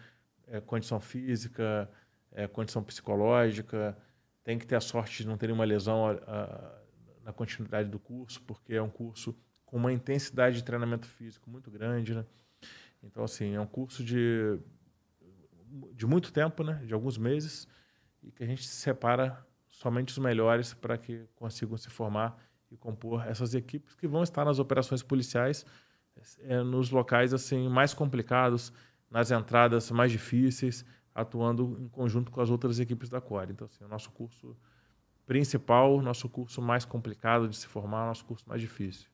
É, 0.47 0.61
condição 0.61 0.99
física, 1.01 1.89
é, 2.31 2.47
condição 2.47 2.83
psicológica, 2.83 3.97
tem 4.43 4.57
que 4.57 4.65
ter 4.65 4.75
a 4.75 4.79
sorte 4.79 5.23
de 5.23 5.27
não 5.27 5.37
ter 5.37 5.47
nenhuma 5.47 5.65
lesão 5.65 6.07
a, 6.07 6.11
a, 6.11 6.81
na 7.25 7.33
continuidade 7.33 7.89
do 7.89 7.97
curso, 7.97 8.41
porque 8.43 8.75
é 8.75 8.81
um 8.81 8.89
curso 8.89 9.35
com 9.65 9.77
uma 9.77 9.91
intensidade 9.91 10.57
de 10.57 10.63
treinamento 10.63 11.07
físico 11.07 11.49
muito 11.49 11.71
grande, 11.71 12.13
né? 12.13 12.23
Então, 13.03 13.23
assim, 13.23 13.55
é 13.55 13.59
um 13.59 13.65
curso 13.65 14.03
de, 14.03 14.59
de 15.93 16.05
muito 16.05 16.31
tempo, 16.31 16.63
né? 16.63 16.81
De 16.85 16.93
alguns 16.93 17.17
meses, 17.17 17.67
e 18.23 18.31
que 18.31 18.43
a 18.43 18.47
gente 18.47 18.63
separa 18.63 19.43
somente 19.71 20.09
os 20.09 20.19
melhores 20.19 20.73
para 20.73 20.97
que 20.97 21.27
consigam 21.35 21.75
se 21.77 21.89
formar 21.89 22.37
e 22.71 22.77
compor 22.77 23.27
essas 23.27 23.55
equipes 23.55 23.95
que 23.95 24.07
vão 24.07 24.23
estar 24.23 24.45
nas 24.45 24.59
operações 24.59 25.03
policiais 25.03 25.65
é, 26.39 26.63
nos 26.63 26.91
locais 26.91 27.33
assim 27.33 27.67
mais 27.67 27.93
complicados, 27.93 28.71
nas 29.09 29.31
entradas 29.31 29.91
mais 29.91 30.11
difíceis, 30.11 30.85
atuando 31.13 31.77
em 31.79 31.89
conjunto 31.89 32.31
com 32.31 32.41
as 32.41 32.49
outras 32.49 32.79
equipes 32.79 33.09
da 33.09 33.19
Core. 33.19 33.51
Então, 33.51 33.65
assim, 33.65 33.83
o 33.83 33.87
nosso 33.87 34.11
curso 34.11 34.55
principal, 35.25 36.01
nosso 36.01 36.29
curso 36.29 36.61
mais 36.61 36.85
complicado 36.85 37.47
de 37.47 37.55
se 37.55 37.67
formar, 37.67 38.07
nosso 38.07 38.25
curso 38.25 38.43
mais 38.47 38.61
difícil. 38.61 39.07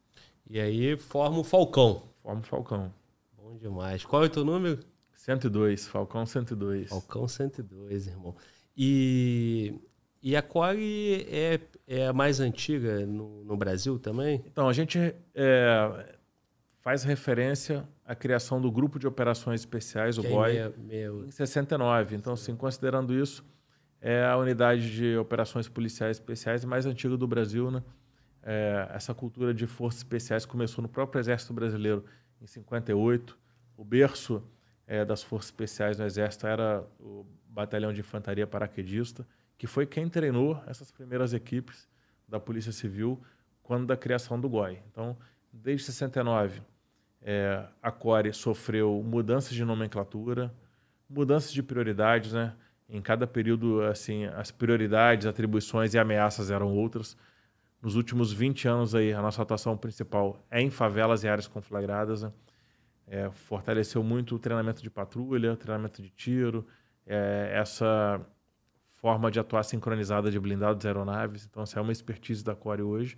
E 0.49 0.59
aí 0.59 0.98
forma 0.98 1.40
o 1.40 1.43
Falcão. 1.43 2.03
Forma 2.22 2.41
o 2.41 2.43
Falcão. 2.43 2.93
Bom 3.38 3.57
demais. 3.57 4.06
Qual 4.06 4.23
é 4.23 4.25
o 4.25 4.30
teu 4.30 4.43
número? 4.43 4.80
102, 5.14 5.88
Falcão 5.88 6.25
102. 6.25 6.90
Falcão 6.90 7.27
102, 7.27 8.07
irmão. 8.07 8.35
E, 8.75 9.73
e 10.22 10.35
a 10.35 10.41
Core 10.41 11.27
é, 11.30 11.59
é 11.88 12.07
a 12.07 12.14
mais 12.14 12.40
antiga 12.40 13.06
no, 13.06 13.43
no 13.43 13.56
Brasil 13.56 13.99
também? 13.99 14.43
Então, 14.48 14.67
a 14.67 14.73
gente 14.73 14.98
é, 15.35 16.15
faz 16.81 17.03
referência 17.03 17.88
à 18.03 18.15
criação 18.15 18.59
do 18.59 18.72
Grupo 18.72 18.98
de 18.98 19.07
Operações 19.07 19.61
Especiais, 19.61 20.17
o 20.17 20.23
BOI, 20.23 20.73
em 20.90 21.31
69. 21.31 22.15
Então, 22.15 22.33
assim, 22.33 22.56
considerando 22.56 23.14
isso, 23.14 23.45
é 24.01 24.25
a 24.25 24.35
unidade 24.35 24.91
de 24.91 25.15
operações 25.15 25.69
policiais 25.69 26.17
especiais 26.17 26.65
mais 26.65 26.88
antiga 26.88 27.15
do 27.15 27.27
Brasil. 27.27 27.69
Né? 27.69 27.83
É, 28.41 28.89
essa 28.93 29.13
cultura 29.13 29.53
de 29.53 29.67
forças 29.67 29.99
especiais 29.99 30.45
começou 30.45 30.81
no 30.81 30.89
próprio 30.89 31.19
Exército 31.19 31.53
Brasileiro 31.53 32.03
em 32.41 32.47
58. 32.47 33.38
O 33.77 33.85
berço 33.85 34.43
é, 34.88 35.05
das 35.05 35.21
Forças 35.21 35.47
Especiais 35.49 35.97
do 35.97 36.03
Exército 36.03 36.47
era 36.47 36.83
o 36.99 37.25
Batalhão 37.47 37.93
de 37.93 37.99
Infantaria 37.99 38.47
Paraquedista, 38.47 39.27
que 39.57 39.67
foi 39.67 39.85
quem 39.85 40.09
treinou 40.09 40.61
essas 40.65 40.91
primeiras 40.91 41.33
equipes 41.33 41.88
da 42.27 42.39
Polícia 42.39 42.71
Civil 42.71 43.21
quando 43.61 43.85
da 43.85 43.95
criação 43.95 44.39
do 44.39 44.49
GOI. 44.49 44.81
Então, 44.91 45.15
desde 45.53 45.85
69, 45.85 46.61
é, 47.21 47.63
a 47.81 47.91
CORE 47.91 48.33
sofreu 48.33 49.01
mudanças 49.05 49.53
de 49.53 49.63
nomenclatura, 49.63 50.51
mudanças 51.07 51.53
de 51.53 51.61
prioridades, 51.61 52.33
né? 52.33 52.55
Em 52.91 53.01
cada 53.01 53.25
período, 53.25 53.81
assim, 53.83 54.25
as 54.25 54.51
prioridades, 54.51 55.25
atribuições 55.25 55.93
e 55.93 55.97
ameaças 55.97 56.51
eram 56.51 56.75
outras. 56.75 57.15
Nos 57.81 57.95
últimos 57.95 58.33
20 58.33 58.67
anos 58.67 58.93
aí, 58.93 59.13
a 59.13 59.21
nossa 59.21 59.41
atuação 59.41 59.77
principal 59.77 60.37
é 60.51 60.61
em 60.61 60.69
favelas 60.69 61.23
e 61.23 61.29
áreas 61.29 61.47
conflagradas, 61.47 62.23
né? 62.23 62.33
É, 63.07 63.31
fortaleceu 63.31 64.03
muito 64.03 64.35
o 64.35 64.39
treinamento 64.39 64.83
de 64.83 64.89
patrulha, 64.89 65.55
treinamento 65.55 66.01
de 66.01 66.09
tiro, 66.09 66.67
é, 67.07 67.51
essa 67.53 68.21
forma 68.89 69.31
de 69.31 69.39
atuar 69.39 69.63
sincronizada 69.63 70.29
de 70.29 70.37
blindados 70.37 70.83
e 70.83 70.87
aeronaves. 70.87 71.47
Então, 71.49 71.63
essa 71.63 71.79
é 71.79 71.81
uma 71.81 71.93
expertise 71.93 72.43
da 72.43 72.55
Core 72.55 72.81
hoje. 72.81 73.17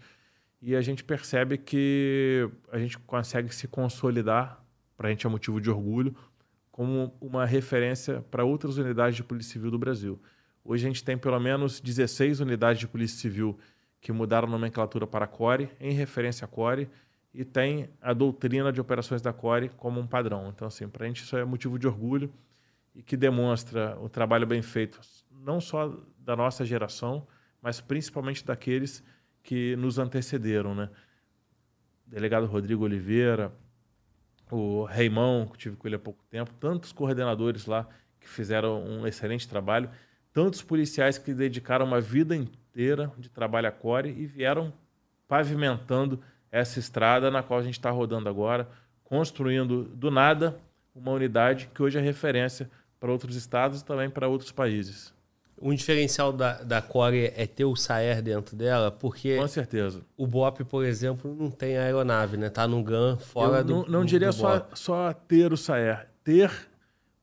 E 0.62 0.76
a 0.76 0.82
gente 0.82 1.04
percebe 1.04 1.58
que 1.58 2.48
a 2.72 2.78
gente 2.78 2.98
consegue 3.00 3.54
se 3.54 3.68
consolidar, 3.68 4.64
para 4.96 5.08
a 5.08 5.12
gente 5.12 5.26
é 5.26 5.30
motivo 5.30 5.60
de 5.60 5.70
orgulho, 5.70 6.16
como 6.74 7.16
uma 7.22 7.46
referência 7.46 8.26
para 8.32 8.44
outras 8.44 8.80
unidades 8.80 9.16
de 9.16 9.24
Polícia 9.24 9.54
Civil 9.54 9.70
do 9.70 9.78
Brasil. 9.78 10.20
Hoje 10.66 10.84
a 10.84 10.90
gente 10.90 11.04
tem 11.04 11.16
pelo 11.16 11.40
menos 11.40 11.80
16 11.80 12.40
unidades 12.40 12.80
de 12.80 12.88
Polícia 12.88 13.16
Civil 13.20 13.60
que 14.02 14.12
mudaram 14.12 14.48
a 14.48 14.52
nomenclatura 14.52 15.06
para 15.06 15.28
CORE, 15.28 15.70
em 15.80 15.92
referência 15.92 16.46
a 16.46 16.48
CORE, 16.48 16.90
e 17.32 17.46
tem 17.46 17.92
a 18.02 18.12
doutrina 18.12 18.74
de 18.74 18.82
operações 18.82 19.22
da 19.22 19.32
CORE 19.32 19.70
como 19.78 20.00
um 20.00 20.08
padrão. 20.08 20.50
Então, 20.50 20.68
assim, 20.68 20.90
para 20.90 21.06
a 21.06 21.08
gente 21.08 21.22
isso 21.22 21.38
é 21.38 21.46
motivo 21.46 21.78
de 21.78 21.86
orgulho 21.86 22.34
e 22.96 23.04
que 23.04 23.16
demonstra 23.16 23.96
o 24.02 24.10
trabalho 24.10 24.48
bem 24.48 24.64
feito, 24.64 25.00
não 25.30 25.62
só 25.62 25.96
da 26.18 26.36
nossa 26.36 26.66
geração, 26.66 27.28
mas 27.62 27.82
principalmente 27.82 28.44
daqueles 28.44 29.04
que 29.44 29.76
nos 29.76 30.00
antecederam, 30.00 30.74
né? 30.74 30.90
delegado 32.08 32.48
Rodrigo 32.48 32.84
Oliveira, 32.84 33.54
o 34.52 34.84
Reimão, 34.84 35.48
que 35.48 35.58
tive 35.58 35.76
com 35.76 35.88
ele 35.88 35.96
há 35.96 36.00
pouco 36.00 36.24
tempo, 36.30 36.52
tantos 36.60 36.92
coordenadores 36.92 37.66
lá 37.66 37.88
que 38.20 38.30
fizeram 38.30 38.84
um 38.84 39.06
excelente 39.06 39.48
trabalho, 39.48 39.90
tantos 40.32 40.62
policiais 40.62 41.18
que 41.18 41.34
dedicaram 41.34 41.86
uma 41.86 42.02
vida 42.02 42.36
inteira 42.36 43.12
de 43.18 43.30
trabalho 43.30 43.68
a 43.68 43.72
core 43.72 44.10
e 44.10 44.26
vieram 44.26 44.74
pavimentando 45.28 46.22
essa 46.52 46.80
estrada 46.80 47.30
na 47.32 47.44
qual 47.44 47.60
a 47.60 47.64
gente 47.64 47.78
está 47.78 47.90
rodando 47.90 48.30
agora, 48.30 48.70
construindo 49.04 49.84
do 49.84 50.12
nada 50.12 50.60
uma 50.96 51.12
unidade 51.12 51.70
que 51.74 51.82
hoje 51.82 51.98
é 51.98 52.02
referência 52.02 52.70
para 53.00 53.12
outros 53.12 53.36
estados 53.36 53.82
e 53.82 53.86
também 53.86 54.10
para 54.10 54.28
outros 54.28 54.52
países. 54.52 55.13
Um 55.66 55.74
diferencial 55.74 56.34
da, 56.34 56.62
da 56.62 56.82
Core 56.82 57.32
é 57.38 57.48
ter 57.48 57.64
o 57.64 57.74
Saer 57.74 58.22
dentro 58.22 58.54
dela, 58.54 58.92
porque. 58.92 59.38
Com 59.38 59.48
certeza. 59.48 60.04
O 60.18 60.28
BOP, 60.28 60.66
por 60.66 60.84
exemplo, 60.84 61.34
não 61.34 61.50
tem 61.50 61.78
aeronave, 61.78 62.36
né? 62.36 62.50
Tá 62.50 62.68
no 62.68 62.84
GAN 62.84 63.18
fora 63.18 63.60
Eu 63.60 63.64
do. 63.64 63.74
Não, 63.74 63.86
não 63.86 64.06
diria 64.06 64.28
do 64.28 64.34
só, 64.34 64.68
só 64.74 65.14
ter 65.14 65.54
o 65.54 65.58
Saer. 65.58 66.10
Ter 66.22 66.52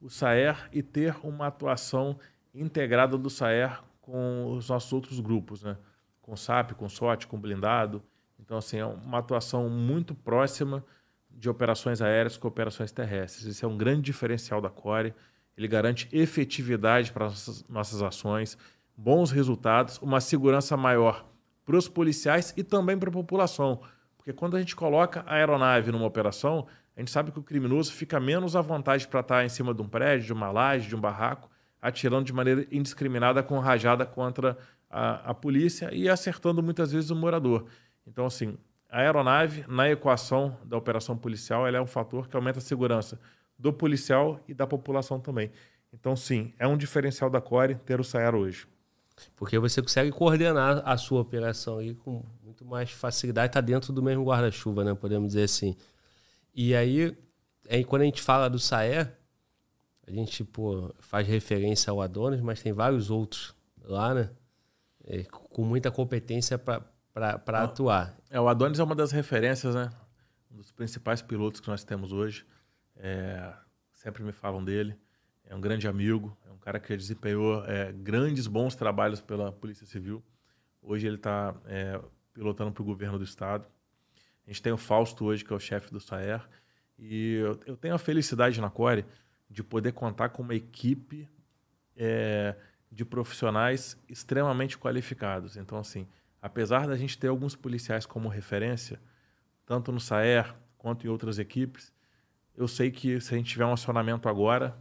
o 0.01 0.09
Saer 0.09 0.57
e 0.73 0.83
ter 0.83 1.15
uma 1.23 1.49
atuação 1.49 2.19
integrada 2.55 3.19
do 3.19 3.29
Saer 3.29 3.79
com 4.01 4.55
os 4.57 4.71
nossos 4.71 4.91
outros 4.91 5.21
grupos, 5.21 5.63
né? 5.63 5.77
Com 6.23 6.35
SAP, 6.35 6.73
com 6.73 6.89
SOT, 6.89 7.27
com 7.27 7.39
blindado. 7.39 8.03
Então, 8.39 8.57
assim, 8.57 8.79
é 8.79 8.87
uma 8.87 9.19
atuação 9.19 9.69
muito 9.69 10.15
próxima 10.15 10.83
de 11.31 11.49
operações 11.49 12.01
aéreas 12.01 12.37
com 12.37 12.49
operações 12.49 12.91
terrestres. 12.91 13.47
Esse 13.47 13.65
é 13.65 13.69
um 13.69 13.77
grande 13.77 14.03
diferencial 14.03 14.61
da 14.61 14.71
Core. 14.71 15.15
Ele 15.61 15.69
garante 15.69 16.09
efetividade 16.11 17.13
para 17.13 17.27
nossas, 17.69 18.03
ações, 18.03 18.57
bons 18.97 19.31
resultados, 19.31 19.99
uma 19.99 20.19
segurança 20.19 20.75
maior 20.75 21.27
para 21.67 21.77
os 21.77 21.87
policiais 21.87 22.55
e 22.57 22.65
também 22.65 22.99
para 22.99 23.11
a 23.11 23.13
população. 23.13 23.83
Porque 24.17 24.33
quando 24.33 24.57
a 24.57 24.59
gente 24.59 24.75
coloca 24.75 25.23
a 25.27 25.35
aeronave 25.35 25.93
numa 25.93 26.07
operação, 26.07 26.67
a 26.97 27.01
gente 27.01 27.11
sabe 27.11 27.31
que 27.31 27.39
o 27.39 27.43
criminoso 27.43 27.93
fica 27.93 28.19
menos 28.19 28.57
à 28.57 28.63
vontade 28.63 29.07
para 29.07 29.21
estar 29.21 29.45
em 29.45 29.51
cima 29.51 29.75
de 29.75 29.83
um 29.83 29.87
prédio, 29.87 30.29
de 30.29 30.33
uma 30.33 30.51
laje, 30.51 30.89
de 30.89 30.97
um 30.97 31.01
barraco, 31.01 31.51
atirando 31.83 32.25
de 32.25 32.33
maneira 32.33 32.67
indiscriminada 32.73 33.43
com 33.43 33.59
rajada 33.59 34.07
contra 34.07 34.57
a, 34.89 35.31
a 35.31 35.35
polícia 35.35 35.93
e 35.93 36.09
acertando 36.09 36.63
muitas 36.63 36.91
vezes 36.91 37.11
o 37.11 37.15
morador. 37.15 37.67
Então, 38.07 38.25
assim, 38.25 38.57
a 38.89 39.01
aeronave, 39.01 39.67
na 39.69 39.91
equação 39.91 40.57
da 40.65 40.79
operação 40.79 41.19
policial, 41.19 41.67
ela 41.67 41.77
é 41.77 41.81
um 41.83 41.87
fator 41.87 42.29
que 42.29 42.35
aumenta 42.35 42.61
a 42.61 42.63
segurança 42.63 43.21
do 43.61 43.73
policial 43.73 44.41
e 44.49 44.55
da 44.55 44.67
população 44.67 45.21
também. 45.21 45.51
Então, 45.93 46.17
sim, 46.17 46.53
é 46.59 46.67
um 46.67 46.77
diferencial 46.77 47.29
da 47.29 47.41
Core 47.41 47.75
ter 47.75 48.01
o 48.01 48.05
SAER 48.05 48.35
hoje. 48.35 48.67
Porque 49.37 49.59
você 49.59 49.83
consegue 49.83 50.11
coordenar 50.11 50.83
a 50.85 50.97
sua 50.97 51.21
operação 51.21 51.79
aí 51.79 51.95
com 51.95 52.25
muito 52.43 52.65
mais 52.65 52.91
facilidade, 52.91 53.49
está 53.49 53.61
dentro 53.61 53.93
do 53.93 54.03
mesmo 54.03 54.25
guarda-chuva, 54.25 54.83
né? 54.83 54.95
Podemos 54.95 55.29
dizer 55.29 55.45
assim. 55.45 55.77
E 56.55 56.75
aí, 56.75 57.15
aí, 57.69 57.85
quando 57.85 58.03
a 58.03 58.07
gente 58.07 58.23
fala 58.23 58.49
do 58.49 58.59
SAER, 58.59 59.15
a 60.07 60.11
gente 60.11 60.43
pô, 60.43 60.95
faz 60.99 61.27
referência 61.29 61.91
ao 61.91 62.01
Adonis, 62.01 62.41
mas 62.41 62.63
tem 62.63 62.73
vários 62.73 63.11
outros 63.11 63.55
lá, 63.83 64.15
né? 64.15 64.31
É, 65.05 65.25
com 65.25 65.65
muita 65.65 65.91
competência 65.91 66.59
para 66.59 66.83
para 67.13 67.65
atuar. 67.65 68.17
É, 68.31 68.41
o 68.41 68.49
Adonis 68.49 68.79
é 68.79 68.85
uma 68.85 68.95
das 68.95 69.13
referências, 69.13 69.75
né? 69.75 69.91
Um 70.51 70.57
dos 70.57 70.71
principais 70.71 71.21
pilotos 71.21 71.61
que 71.61 71.69
nós 71.69 71.85
temos 71.85 72.13
hoje. 72.13 72.47
É, 73.03 73.53
sempre 73.95 74.23
me 74.23 74.33
falam 74.33 74.63
dele. 74.63 74.97
É 75.45 75.55
um 75.55 75.61
grande 75.61 75.89
amigo, 75.89 76.37
é 76.47 76.51
um 76.51 76.59
cara 76.59 76.79
que 76.79 76.97
desempenhou 76.97 77.65
é, 77.65 77.91
grandes, 77.93 78.47
bons 78.47 78.75
trabalhos 78.75 79.21
pela 79.21 79.51
Polícia 79.51 79.87
Civil. 79.87 80.23
Hoje 80.83 81.07
ele 81.07 81.17
está 81.17 81.55
é, 81.67 82.01
pilotando 82.33 82.71
para 82.73 82.83
o 82.83 82.87
governo 82.87 83.19
do 83.19 83.25
estado. 83.25 83.67
A 84.47 84.51
gente 84.51 84.63
tem 84.63 84.73
o 84.73 84.77
Fausto 84.77 85.25
hoje, 85.25 85.45
que 85.45 85.53
é 85.53 85.57
o 85.57 85.61
chefe 85.61 85.91
do 85.91 85.99
SAER. 85.99 86.47
E 86.99 87.35
eu, 87.35 87.59
eu, 87.67 87.77
tenho 87.77 87.95
a 87.95 87.99
felicidade 87.99 88.61
na 88.61 88.71
Core 88.71 89.05
de 89.49 89.63
poder 89.63 89.93
contar 89.93 90.29
com 90.29 90.43
uma 90.43 90.55
equipe 90.55 91.29
é, 91.97 92.55
de 92.93 93.05
profissionais 93.05 93.99
extremamente 94.09 94.77
qualificados. 94.79 95.57
Então, 95.57 95.79
assim, 95.79 96.07
apesar 96.41 96.87
da 96.87 96.97
gente 96.97 97.19
ter 97.19 97.29
alguns 97.29 97.57
policiais 97.57 98.05
como 98.05 98.29
referência, 98.29 99.01
tanto 99.65 99.91
no 99.91 100.01
SAER 100.01 100.55
quanto 100.77 101.07
em 101.07 101.11
outras 101.11 101.39
equipes, 101.39 101.93
eu 102.57 102.69
sei 102.69 102.91
que 102.91 103.21
se 103.21 103.35
a 103.35 103.37
gente 103.37 103.51
tiver 103.51 103.65
um 103.65 103.73
acionamento 103.73 104.29
agora, 104.29 104.77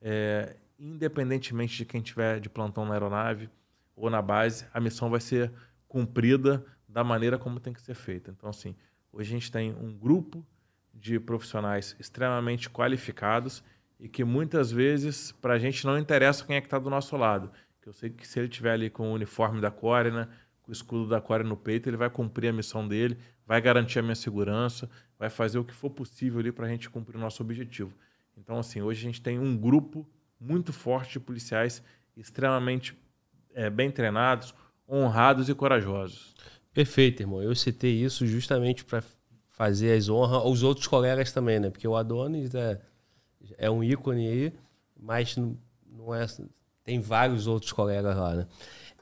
é, 0.00 0.56
independentemente 0.78 1.76
de 1.76 1.84
quem 1.84 2.00
tiver 2.00 2.40
de 2.40 2.48
plantão 2.48 2.84
na 2.84 2.94
aeronave 2.94 3.48
ou 3.94 4.10
na 4.10 4.20
base, 4.20 4.66
a 4.72 4.80
missão 4.80 5.08
vai 5.08 5.20
ser 5.20 5.52
cumprida 5.88 6.64
da 6.88 7.02
maneira 7.04 7.38
como 7.38 7.60
tem 7.60 7.72
que 7.72 7.80
ser 7.80 7.94
feita. 7.94 8.30
Então, 8.30 8.48
assim, 8.48 8.74
hoje 9.12 9.30
a 9.30 9.38
gente 9.38 9.50
tem 9.50 9.72
um 9.72 9.92
grupo 9.92 10.44
de 10.92 11.18
profissionais 11.20 11.96
extremamente 11.98 12.70
qualificados 12.70 13.62
e 13.98 14.08
que 14.08 14.24
muitas 14.24 14.70
vezes 14.70 15.32
para 15.32 15.54
a 15.54 15.58
gente 15.58 15.86
não 15.86 15.98
interessa 15.98 16.44
quem 16.44 16.56
é 16.56 16.60
que 16.60 16.66
está 16.66 16.78
do 16.78 16.90
nosso 16.90 17.16
lado. 17.16 17.50
Eu 17.84 17.92
sei 17.92 18.10
que 18.10 18.26
se 18.26 18.40
ele 18.40 18.48
tiver 18.48 18.72
ali 18.72 18.90
com 18.90 19.10
o 19.10 19.14
uniforme 19.14 19.60
da 19.60 19.70
Core, 19.70 20.10
né, 20.10 20.28
com 20.60 20.70
o 20.70 20.72
escudo 20.72 21.08
da 21.08 21.20
Core 21.20 21.44
no 21.44 21.56
peito, 21.56 21.88
ele 21.88 21.96
vai 21.96 22.10
cumprir 22.10 22.48
a 22.48 22.52
missão 22.52 22.86
dele, 22.86 23.16
vai 23.46 23.60
garantir 23.60 24.00
a 24.00 24.02
minha 24.02 24.16
segurança, 24.16 24.90
vai 25.18 25.30
fazer 25.30 25.58
o 25.58 25.64
que 25.64 25.74
for 25.74 25.90
possível 25.90 26.40
ali 26.40 26.52
para 26.52 26.66
a 26.66 26.68
gente 26.68 26.90
cumprir 26.90 27.16
o 27.16 27.20
nosso 27.20 27.42
objetivo. 27.42 27.92
Então, 28.36 28.58
assim, 28.58 28.82
hoje 28.82 29.00
a 29.00 29.06
gente 29.06 29.20
tem 29.20 29.38
um 29.38 29.56
grupo 29.56 30.06
muito 30.38 30.72
forte 30.72 31.14
de 31.14 31.20
policiais 31.20 31.82
extremamente 32.16 32.96
é, 33.54 33.70
bem 33.70 33.90
treinados, 33.90 34.54
honrados 34.88 35.48
e 35.48 35.54
corajosos. 35.54 36.34
Perfeito, 36.72 37.22
irmão. 37.22 37.42
Eu 37.42 37.54
citei 37.54 37.92
isso 37.92 38.26
justamente 38.26 38.84
para 38.84 39.02
fazer 39.50 39.96
as 39.96 40.08
honras 40.08 40.42
aos 40.42 40.62
outros 40.62 40.86
colegas 40.86 41.32
também, 41.32 41.58
né? 41.58 41.70
Porque 41.70 41.88
o 41.88 41.96
Adonis 41.96 42.54
é, 42.54 42.80
é 43.56 43.70
um 43.70 43.82
ícone 43.82 44.28
aí, 44.28 44.52
mas 44.94 45.36
não, 45.36 46.14
é. 46.14 46.26
Tem 46.84 47.00
vários 47.00 47.46
outros 47.46 47.72
colegas 47.72 48.16
lá, 48.16 48.34
né? 48.34 48.46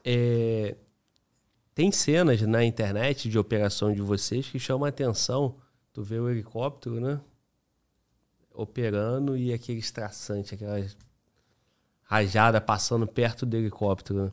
É, 0.03 0.75
tem 1.73 1.91
cenas 1.91 2.41
na 2.41 2.63
internet 2.63 3.27
de 3.27 3.37
operação 3.37 3.93
de 3.93 4.01
vocês 4.01 4.47
que 4.47 4.57
chamam 4.57 4.85
a 4.85 4.89
atenção. 4.89 5.57
Tu 5.95 6.03
vê 6.03 6.19
o 6.19 6.29
helicóptero, 6.29 6.99
né? 6.99 7.21
Operando 8.53 9.37
e 9.37 9.53
aquele 9.53 9.79
estraçante, 9.79 10.53
aquela 10.53 10.85
rajada 12.03 12.59
passando 12.59 13.07
perto 13.07 13.45
do 13.45 13.55
helicóptero. 13.55 14.25
Né? 14.25 14.31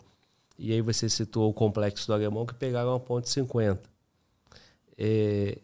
E 0.59 0.73
aí 0.73 0.81
você 0.81 1.09
citou 1.09 1.49
o 1.49 1.55
complexo 1.55 2.05
do 2.05 2.15
alemão 2.15 2.45
que 2.45 2.53
pegaram 2.53 2.93
a 2.93 2.99
ponte 2.99 3.31
50. 3.31 3.81
É, 4.99 5.61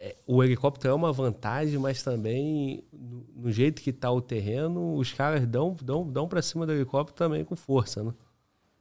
é, 0.00 0.16
o 0.26 0.42
helicóptero 0.42 0.90
é 0.90 0.94
uma 0.96 1.12
vantagem, 1.12 1.78
mas 1.78 2.02
também 2.02 2.82
no, 2.92 3.24
no 3.36 3.52
jeito 3.52 3.80
que 3.80 3.90
está 3.90 4.10
o 4.10 4.20
terreno, 4.20 4.96
os 4.96 5.12
caras 5.12 5.46
dão, 5.46 5.76
dão, 5.80 6.10
dão 6.10 6.26
para 6.26 6.42
cima 6.42 6.66
do 6.66 6.72
helicóptero 6.72 7.16
também 7.16 7.44
com 7.44 7.54
força, 7.54 8.02
né? 8.02 8.12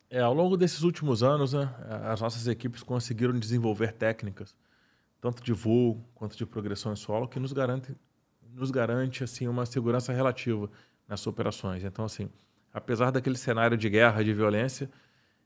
É, 0.10 0.22
ao 0.22 0.34
longo 0.34 0.58
desses 0.58 0.82
últimos 0.82 1.22
anos, 1.22 1.54
né, 1.54 1.70
as 2.06 2.22
nossas 2.22 2.48
equipes 2.48 2.82
conseguiram 2.82 3.38
desenvolver 3.38 3.92
técnicas, 3.92 4.56
tanto 5.28 5.44
de 5.44 5.52
voo 5.52 6.02
quanto 6.16 6.38
de 6.38 6.46
progressão 6.46 6.94
em 6.94 6.96
solo, 6.96 7.28
que 7.28 7.38
nos 7.38 7.52
garante, 7.52 7.94
nos 8.54 8.72
garante 8.72 9.26
assim, 9.26 9.46
uma 9.48 9.66
segurança 9.66 10.14
relativa 10.14 10.70
nessas 11.08 11.28
operações. 11.28 11.84
Então, 11.84 12.06
assim, 12.06 12.30
apesar 12.74 13.12
daquele 13.12 13.38
cenário 13.38 13.78
de 13.78 13.90
guerra, 13.90 14.24
de 14.24 14.34
violência, 14.34 14.90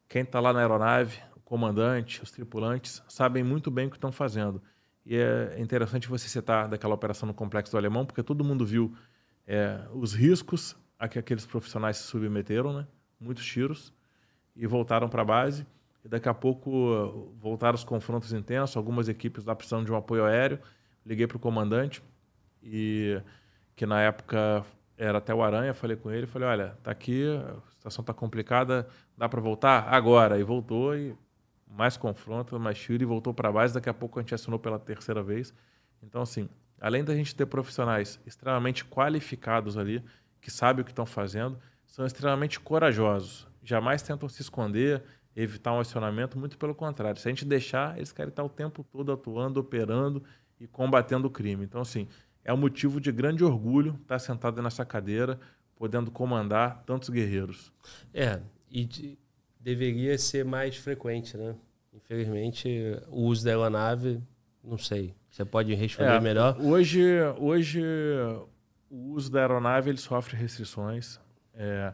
quem 0.08 0.22
está 0.22 0.40
lá 0.40 0.53
na 0.53 0.60
aeronave, 0.60 1.19
o 1.35 1.40
comandante, 1.40 2.22
os 2.22 2.30
tripulantes, 2.30 3.01
sabem 3.08 3.43
muito 3.43 3.72
bem 3.72 3.88
o 3.88 3.90
que 3.90 3.98
estão 3.98 4.11
fazendo. 4.11 4.61
E 5.03 5.16
é 5.16 5.56
interessante 5.60 6.08
você 6.08 6.27
citar 6.27 6.68
daquela 6.68 6.93
operação 6.93 7.26
no 7.26 7.34
Complexo 7.34 7.72
do 7.72 7.77
Alemão, 7.77 8.06
porque 8.06 8.22
todo 8.22 8.43
mundo 8.43 8.64
viu 8.64 8.93
é, 9.48 9.82
os 9.93 10.14
riscos 10.14 10.77
a 11.00 11.08
que 11.08 11.18
aqueles 11.18 11.48
profissionais 11.48 11.98
se 11.98 12.03
submeteram, 12.03 12.72
né? 12.72 12.88
muitos 13.19 13.43
tiros, 13.43 13.92
e 14.56 14.68
voltaram 14.68 15.10
para 15.10 15.24
a 15.24 15.26
base. 15.26 15.66
E 16.04 16.08
daqui 16.08 16.28
a 16.28 16.34
pouco 16.34 17.34
voltaram 17.40 17.76
os 17.76 17.84
confrontos 17.84 18.34
intensos, 18.34 18.76
algumas 18.76 19.08
equipes 19.08 19.46
lá 19.46 19.56
precisando 19.56 19.86
de 19.86 19.92
um 19.92 19.96
apoio 19.96 20.26
aéreo. 20.26 20.60
Liguei 21.06 21.28
para 21.28 21.38
o 21.38 21.40
comandante, 21.40 22.04
e 22.62 23.20
que 23.76 23.86
na 23.86 24.02
época 24.02 24.64
era 24.98 25.18
até 25.18 25.34
o 25.34 25.42
Aranha, 25.42 25.74
falei 25.74 25.98
com 25.98 26.12
ele, 26.12 26.28
falei, 26.28 26.48
olha, 26.48 26.78
tá 26.84 26.92
aqui, 26.92 27.26
a 27.26 27.72
situação 27.72 28.04
tá 28.04 28.14
complicada, 28.14 28.88
dá 29.18 29.28
para 29.28 29.42
voltar? 29.42 29.88
Agora. 29.92 30.38
E 30.40 30.44
voltou, 30.44 30.96
e 30.96 31.16
mais 31.68 31.98
confronto, 31.98 32.60
mais 32.60 32.78
tiro, 32.78 33.02
e 33.02 33.06
voltou 33.06 33.34
para 33.34 33.52
base. 33.52 33.74
Daqui 33.74 33.90
a 33.90 33.94
pouco 33.94 34.20
a 34.20 34.22
gente 34.22 34.36
assinou 34.36 34.60
pela 34.60 34.78
terceira 34.78 35.24
vez. 35.24 35.54
Então, 36.04 36.22
assim, 36.22 36.48
além 36.80 37.04
da 37.04 37.16
gente 37.16 37.36
ter 37.36 37.48
profissionais 37.48 38.20
extremamente 38.26 38.86
qualificados 38.86 39.78
ali, 39.78 40.04
que 40.40 40.52
sabem 40.52 40.82
o 40.82 40.86
que 40.86 40.92
estão 40.92 41.06
fazendo, 41.06 41.58
são 41.86 42.06
extremamente 42.06 42.60
corajosos. 42.60 43.48
Jamais 43.64 44.02
tentam 44.02 44.30
se 44.30 44.42
esconder, 44.42 45.04
evitar 45.35 45.74
um 45.74 45.80
acionamento, 45.80 46.38
muito 46.38 46.58
pelo 46.58 46.76
contrário. 46.76 47.19
Se 47.19 47.27
a 47.27 47.32
gente 47.32 47.45
deixar, 47.45 47.98
eles 47.98 48.11
querem 48.11 48.30
estar 48.30 48.43
o 48.43 48.50
tempo 48.50 48.84
todo 48.84 49.11
atuando, 49.11 49.60
operando 49.60 50.24
e 50.60 50.68
combatendo 50.68 51.27
o 51.27 51.32
crime. 51.32 51.64
Então, 51.64 51.82
assim, 51.82 52.08
é 52.43 52.53
um 52.53 52.58
motivo 52.58 53.00
de 53.00 53.11
grande 53.11 53.43
orgulho 53.43 53.98
estar 54.01 54.19
sentado 54.19 54.61
nessa 54.61 54.85
cadeira, 54.85 55.40
podendo 55.76 56.11
comandar 56.11 56.84
tantos 56.85 57.10
guerreiros. 57.10 57.72
É, 58.14 58.40
e 58.69 58.85
de, 58.85 59.18
deveria 59.60 60.18
ser 60.18 60.43
mais 60.45 60.77
frequente, 60.77 61.38
né? 61.38 61.56
Infelizmente, 61.93 62.69
o 63.10 63.24
uso 63.24 63.43
da 63.43 63.51
aeronave, 63.51 64.22
não 64.64 64.77
sei. 64.77 65.14
Você 65.30 65.45
pode 65.45 65.74
responder 65.74 66.18
é, 66.18 66.19
melhor? 66.19 66.58
Hoje, 66.60 67.01
hoje, 67.38 67.82
o 68.90 69.14
uso 69.14 69.32
da 69.32 69.42
aeronave 69.42 69.90
ele 69.90 69.98
sofre 69.98 70.35
restrições. 70.35 71.19
É, 71.53 71.93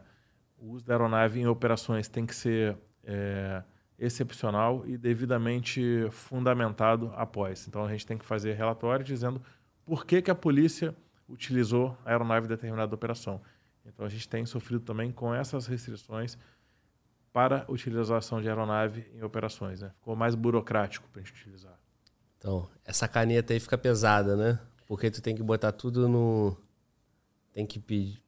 o 0.57 0.72
uso 0.72 0.85
da 0.85 0.93
aeronave 0.93 1.40
em 1.40 1.48
operações 1.48 2.07
tem 2.07 2.25
que 2.25 2.35
ser 2.35 2.77
é, 3.08 3.64
excepcional 3.98 4.84
e 4.86 4.95
devidamente 4.98 6.08
fundamentado 6.11 7.11
após. 7.16 7.68
Então, 7.68 7.84
a 7.84 7.90
gente 7.90 8.06
tem 8.06 8.18
que 8.18 8.26
fazer 8.26 8.53
relatório 8.53 9.03
dizendo 9.03 9.42
por 9.84 10.06
que, 10.06 10.22
que 10.22 10.30
a 10.30 10.36
polícia 10.36 10.95
utilizou 11.27 11.98
a 12.06 12.11
aeronave 12.11 12.45
em 12.45 12.50
determinada 12.50 12.94
operação. 12.94 13.42
Então 13.88 14.06
a 14.06 14.10
gente 14.10 14.27
tem 14.27 14.45
sofrido 14.45 14.84
também 14.84 15.11
com 15.11 15.34
essas 15.34 15.66
restrições 15.66 16.38
para 17.32 17.66
utilização 17.69 18.42
de 18.42 18.50
aeronave 18.50 19.06
em 19.14 19.24
operações. 19.24 19.82
Né? 19.82 19.92
Ficou 19.95 20.16
mais 20.16 20.36
burocrático 20.36 21.08
para 21.10 21.22
a 21.22 21.24
gente 21.24 21.34
utilizar. 21.34 21.77
Então, 22.38 22.69
essa 22.86 23.08
caneta 23.08 23.53
aí 23.53 23.60
fica 23.60 23.77
pesada, 23.77 24.36
né? 24.36 24.60
Porque 24.86 25.10
tu 25.10 25.22
tem 25.22 25.36
que 25.36 25.42
botar 25.42 25.72
tudo 25.72 26.08
no. 26.08 26.56
Tem 27.52 27.66
que 27.66 27.80
pedir. 27.80 28.22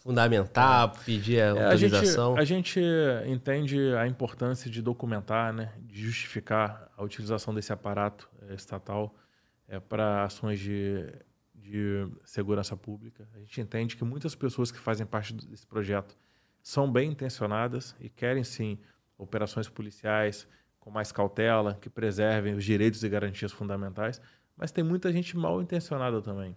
Fundamentar, 0.00 0.92
pedir 1.04 1.42
a 1.42 1.50
autorização. 1.50 2.36
É, 2.36 2.40
a, 2.40 2.44
gente, 2.44 2.80
a 2.80 3.24
gente 3.24 3.30
entende 3.30 3.94
a 3.94 4.06
importância 4.06 4.70
de 4.70 4.80
documentar, 4.80 5.52
né? 5.52 5.74
de 5.78 6.02
justificar 6.02 6.90
a 6.96 7.02
utilização 7.02 7.52
desse 7.52 7.70
aparato 7.70 8.30
é, 8.48 8.54
estatal 8.54 9.14
é, 9.68 9.78
para 9.78 10.24
ações 10.24 10.58
de, 10.58 11.06
de 11.54 12.08
segurança 12.24 12.74
pública. 12.74 13.28
A 13.34 13.38
gente 13.40 13.60
entende 13.60 13.94
que 13.94 14.02
muitas 14.02 14.34
pessoas 14.34 14.72
que 14.72 14.78
fazem 14.78 15.06
parte 15.06 15.34
desse 15.34 15.66
projeto 15.66 16.16
são 16.62 16.90
bem 16.90 17.10
intencionadas 17.10 17.94
e 18.00 18.08
querem 18.08 18.42
sim 18.42 18.78
operações 19.18 19.68
policiais 19.68 20.48
com 20.78 20.90
mais 20.90 21.12
cautela, 21.12 21.74
que 21.74 21.90
preservem 21.90 22.54
os 22.54 22.64
direitos 22.64 23.04
e 23.04 23.08
garantias 23.08 23.52
fundamentais, 23.52 24.18
mas 24.56 24.72
tem 24.72 24.82
muita 24.82 25.12
gente 25.12 25.36
mal 25.36 25.60
intencionada 25.60 26.22
também. 26.22 26.56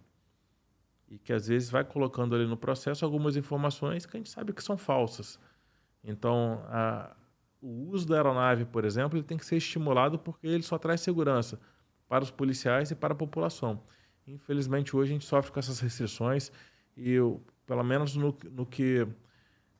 E 1.14 1.18
que 1.18 1.32
às 1.32 1.46
vezes 1.46 1.70
vai 1.70 1.84
colocando 1.84 2.34
ali 2.34 2.44
no 2.44 2.56
processo 2.56 3.04
algumas 3.04 3.36
informações 3.36 4.04
que 4.04 4.16
a 4.16 4.18
gente 4.18 4.30
sabe 4.30 4.52
que 4.52 4.62
são 4.62 4.76
falsas. 4.76 5.38
Então, 6.02 6.60
a, 6.66 7.14
o 7.62 7.88
uso 7.90 8.08
da 8.08 8.16
aeronave, 8.16 8.64
por 8.64 8.84
exemplo, 8.84 9.16
ele 9.16 9.24
tem 9.24 9.38
que 9.38 9.46
ser 9.46 9.56
estimulado 9.56 10.18
porque 10.18 10.48
ele 10.48 10.64
só 10.64 10.76
traz 10.76 11.00
segurança 11.00 11.60
para 12.08 12.24
os 12.24 12.32
policiais 12.32 12.90
e 12.90 12.96
para 12.96 13.14
a 13.14 13.16
população. 13.16 13.80
Infelizmente, 14.26 14.96
hoje 14.96 15.12
a 15.12 15.14
gente 15.14 15.24
sofre 15.24 15.52
com 15.52 15.60
essas 15.60 15.78
restrições 15.78 16.50
e, 16.96 17.12
eu, 17.12 17.40
pelo 17.64 17.84
menos 17.84 18.16
no, 18.16 18.36
no 18.50 18.66
que 18.66 19.06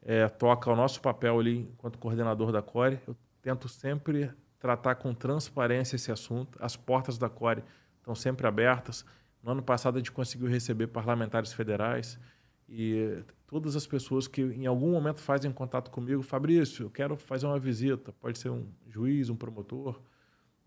é, 0.03 0.29
toca 0.29 0.71
ao 0.71 0.77
nosso 0.77 1.01
papel 1.01 1.41
ali, 1.41 1.69
enquanto 1.73 1.99
coordenador 1.99 2.53
da 2.53 2.63
CORE, 2.63 3.01
eu 3.09 3.17
tento 3.43 3.69
sempre 3.69 4.31
tratar 4.61 4.95
com 4.95 5.13
transparência 5.13 5.97
esse 5.97 6.13
assunto. 6.13 6.57
As 6.63 6.77
portas 6.77 7.19
da 7.19 7.29
CORE 7.29 7.65
estão 7.99 8.15
sempre 8.15 8.47
abertas. 8.47 9.05
No 9.45 9.53
ano 9.53 9.63
passado, 9.63 9.97
a 9.97 9.99
gente 9.99 10.11
conseguiu 10.11 10.49
receber 10.49 10.87
parlamentares 10.87 11.53
federais 11.53 12.19
e 12.67 13.23
todas 13.47 13.77
as 13.77 13.87
pessoas 13.87 14.27
que 14.27 14.41
em 14.41 14.65
algum 14.65 14.93
momento 14.93 15.21
fazem 15.21 15.53
contato 15.53 15.91
comigo, 15.91 16.23
Fabrício, 16.23 16.87
eu 16.87 16.91
quero 16.91 17.15
fazer 17.15 17.45
uma 17.45 17.59
visita, 17.59 18.11
pode 18.11 18.39
ser 18.39 18.49
um 18.49 18.67
juiz, 18.89 19.29
um 19.29 19.37
promotor, 19.37 20.01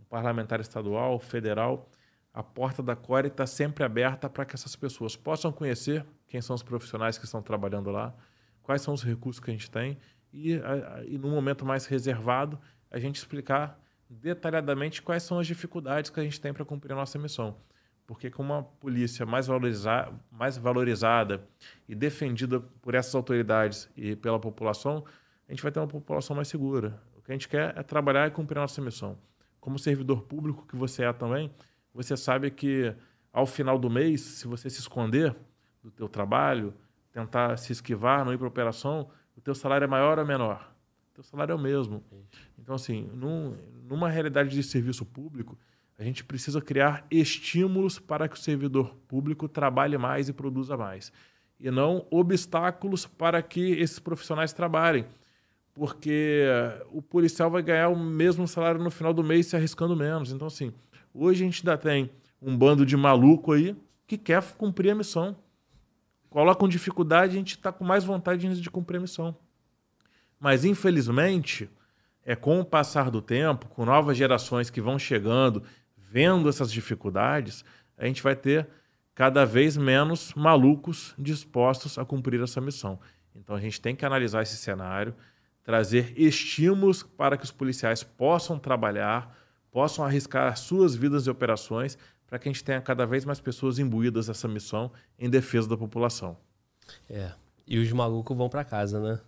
parlamentar 0.08 0.60
estadual, 0.60 1.20
federal, 1.20 1.90
a 2.32 2.44
porta 2.44 2.84
da 2.84 2.96
Core 2.96 3.30
está 3.30 3.48
sempre 3.48 3.84
aberta 3.84 4.30
para 4.30 4.46
que 4.46 4.54
essas 4.54 4.76
pessoas 4.76 5.16
possam 5.16 5.52
conhecer 5.52 6.06
quem 6.28 6.40
são 6.40 6.56
os 6.56 6.62
profissionais 6.62 7.18
que 7.18 7.26
estão 7.26 7.42
trabalhando 7.42 7.90
lá, 7.90 8.16
quais 8.62 8.84
são 8.84 8.94
os 8.94 9.02
recursos 9.02 9.40
que 9.44 9.50
a 9.50 9.54
gente 9.54 9.72
tem 9.72 9.98
e, 10.32 10.52
e 11.08 11.18
num 11.18 11.32
momento 11.32 11.66
mais 11.66 11.88
reservado, 11.88 12.60
a 12.92 13.00
gente 13.00 13.16
explicar 13.16 13.82
detalhadamente 14.08 15.02
quais 15.02 15.24
são 15.24 15.40
as 15.40 15.48
dificuldades 15.48 16.12
que 16.12 16.20
a 16.20 16.24
gente 16.24 16.40
tem 16.40 16.54
para 16.54 16.64
cumprir 16.64 16.94
a 16.94 16.96
nossa 16.96 17.18
missão. 17.18 17.58
Porque 18.08 18.32
com 18.32 18.42
uma 18.42 18.64
polícia 18.64 19.26
mais, 19.26 19.46
valoriza 19.46 20.12
mais 20.32 20.58
valorizada 20.58 21.48
e 21.88 21.94
defendida 21.94 22.60
por 22.82 22.96
essas 22.96 23.14
autoridades 23.14 23.88
e 23.96 24.16
pela 24.16 24.40
população, 24.40 25.04
a 25.48 25.52
gente 25.52 25.62
vai 25.62 25.72
ter 25.72 25.80
uma 25.80 25.88
população 25.88 26.36
mais 26.36 26.48
segura. 26.48 27.00
O 27.16 27.22
que 27.22 27.32
a 27.32 27.36
gente 27.36 27.48
quer 27.48 27.78
é 27.78 27.84
trabalhar 27.84 28.28
e 28.28 28.32
cumprir 28.32 28.58
a 28.58 28.62
nossa 28.62 28.82
missão 28.82 29.18
como 29.68 29.78
servidor 29.78 30.22
público 30.22 30.66
que 30.66 30.78
você 30.78 31.04
é 31.04 31.12
também, 31.12 31.52
você 31.94 32.16
sabe 32.16 32.50
que 32.50 32.96
ao 33.34 33.46
final 33.46 33.78
do 33.78 33.90
mês, 33.90 34.22
se 34.22 34.48
você 34.48 34.70
se 34.70 34.80
esconder 34.80 35.36
do 35.84 35.92
teu 35.92 36.08
trabalho, 36.08 36.74
tentar 37.12 37.58
se 37.58 37.74
esquivar, 37.74 38.24
não 38.24 38.32
ir 38.32 38.38
para 38.38 38.48
operação, 38.48 39.10
o 39.36 39.42
teu 39.42 39.54
salário 39.54 39.84
é 39.84 39.88
maior 39.88 40.20
ou 40.20 40.26
menor? 40.26 40.74
O 41.12 41.16
teu 41.16 41.24
salário 41.26 41.52
é 41.52 41.56
o 41.56 41.60
mesmo. 41.60 42.02
Então, 42.58 42.76
assim, 42.76 43.10
num, 43.14 43.58
numa 43.84 44.08
realidade 44.10 44.52
de 44.52 44.64
serviço 44.64 45.06
público, 45.06 45.60
a 45.98 46.04
gente 46.04 46.24
precisa 46.24 46.62
criar 46.62 47.06
estímulos 47.10 48.00
para 48.00 48.28
que 48.28 48.36
o 48.36 48.40
servidor 48.40 48.96
público 49.08 49.48
trabalhe 49.48 49.98
mais 49.98 50.30
e 50.30 50.34
produza 50.34 50.78
mais. 50.78 51.12
E 51.60 51.72
não 51.72 52.06
obstáculos 52.12 53.06
para 53.06 53.42
que 53.42 53.72
esses 53.72 54.00
profissionais 54.00 54.54
trabalhem 54.54 55.06
porque 55.78 56.44
o 56.92 57.04
policial 57.04 57.52
vai 57.52 57.62
ganhar 57.62 57.90
o 57.90 57.96
mesmo 57.96 58.48
salário 58.48 58.84
no 58.84 58.90
final 58.90 59.14
do 59.14 59.24
mês 59.24 59.46
se 59.46 59.56
arriscando 59.56 59.96
menos. 59.96 60.32
Então, 60.32 60.48
assim, 60.48 60.74
hoje 61.14 61.44
a 61.44 61.46
gente 61.46 61.60
ainda 61.60 61.78
tem 61.78 62.10
um 62.42 62.58
bando 62.58 62.84
de 62.84 62.98
maluco 62.98 63.52
aí 63.52 63.76
que 64.08 64.18
quer 64.18 64.42
cumprir 64.54 64.90
a 64.90 64.96
missão. 64.96 65.38
Colocam 66.32 66.68
dificuldade, 66.68 67.34
a 67.34 67.38
gente 67.38 67.56
está 67.56 67.72
com 67.72 67.86
mais 67.86 68.04
vontade 68.04 68.60
de 68.60 68.70
cumprir 68.72 68.98
a 68.98 69.02
missão. 69.02 69.38
Mas, 70.40 70.66
infelizmente, 70.66 71.70
é 72.26 72.36
com 72.36 72.60
o 72.60 72.66
passar 72.66 73.12
do 73.12 73.22
tempo, 73.22 73.68
com 73.68 73.86
novas 73.86 74.18
gerações 74.18 74.72
que 74.72 74.82
vão 74.82 74.98
chegando, 74.98 75.62
vendo 76.10 76.50
essas 76.50 76.72
dificuldades, 76.72 77.64
a 77.98 78.06
gente 78.06 78.22
vai 78.22 78.36
ter 78.36 78.68
cada 79.14 79.46
vez 79.46 79.76
menos 79.76 80.34
malucos 80.36 81.14
dispostos 81.18 81.98
a 81.98 82.06
cumprir 82.06 82.42
essa 82.42 82.62
missão. 82.62 83.00
Então, 83.36 83.56
a 83.56 83.60
gente 83.60 83.80
tem 83.82 83.96
que 83.96 84.06
analisar 84.06 84.44
esse 84.44 84.58
cenário 84.58 85.16
trazer 85.68 86.14
estímulos 86.16 87.04
para 87.04 87.36
que 87.36 87.44
os 87.44 87.52
policiais 87.52 88.02
possam 88.02 88.58
trabalhar, 88.58 89.38
possam 89.70 90.06
arriscar 90.06 90.56
suas 90.56 90.96
vidas 90.96 91.28
e 91.28 91.30
operações, 91.30 91.98
para 92.26 92.40
que 92.40 92.48
a 92.48 92.52
gente 92.54 92.64
tenha 92.64 92.80
cada 92.80 93.06
vez 93.06 93.26
mais 93.26 93.42
pessoas 93.42 93.78
imbuídas 93.78 94.30
nessa 94.30 94.48
missão 94.48 94.90
em 95.20 95.30
defesa 95.30 95.68
da 95.68 95.76
população. 95.76 96.38
É. 97.10 97.34
E 97.68 97.78
os 97.80 97.92
malucos 97.92 98.36
vão 98.38 98.48
para 98.48 98.64
casa, 98.64 98.98
né? 98.98 99.20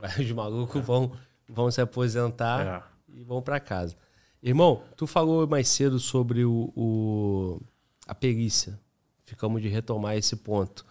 Os 0.18 0.32
malucos 0.32 0.80
é. 0.80 0.84
vão, 0.84 1.12
vão 1.46 1.70
se 1.70 1.82
aposentar 1.82 2.66
é. 2.66 3.18
e 3.20 3.22
vão 3.22 3.42
para 3.42 3.60
casa. 3.60 3.94
Irmão, 4.44 4.82
tu 4.94 5.06
falou 5.06 5.46
mais 5.46 5.68
cedo 5.68 5.98
sobre 5.98 6.44
o, 6.44 6.70
o, 6.76 7.62
a 8.06 8.14
perícia. 8.14 8.78
Ficamos 9.24 9.62
de 9.62 9.68
retomar 9.68 10.18
esse 10.18 10.36
ponto. 10.36 10.84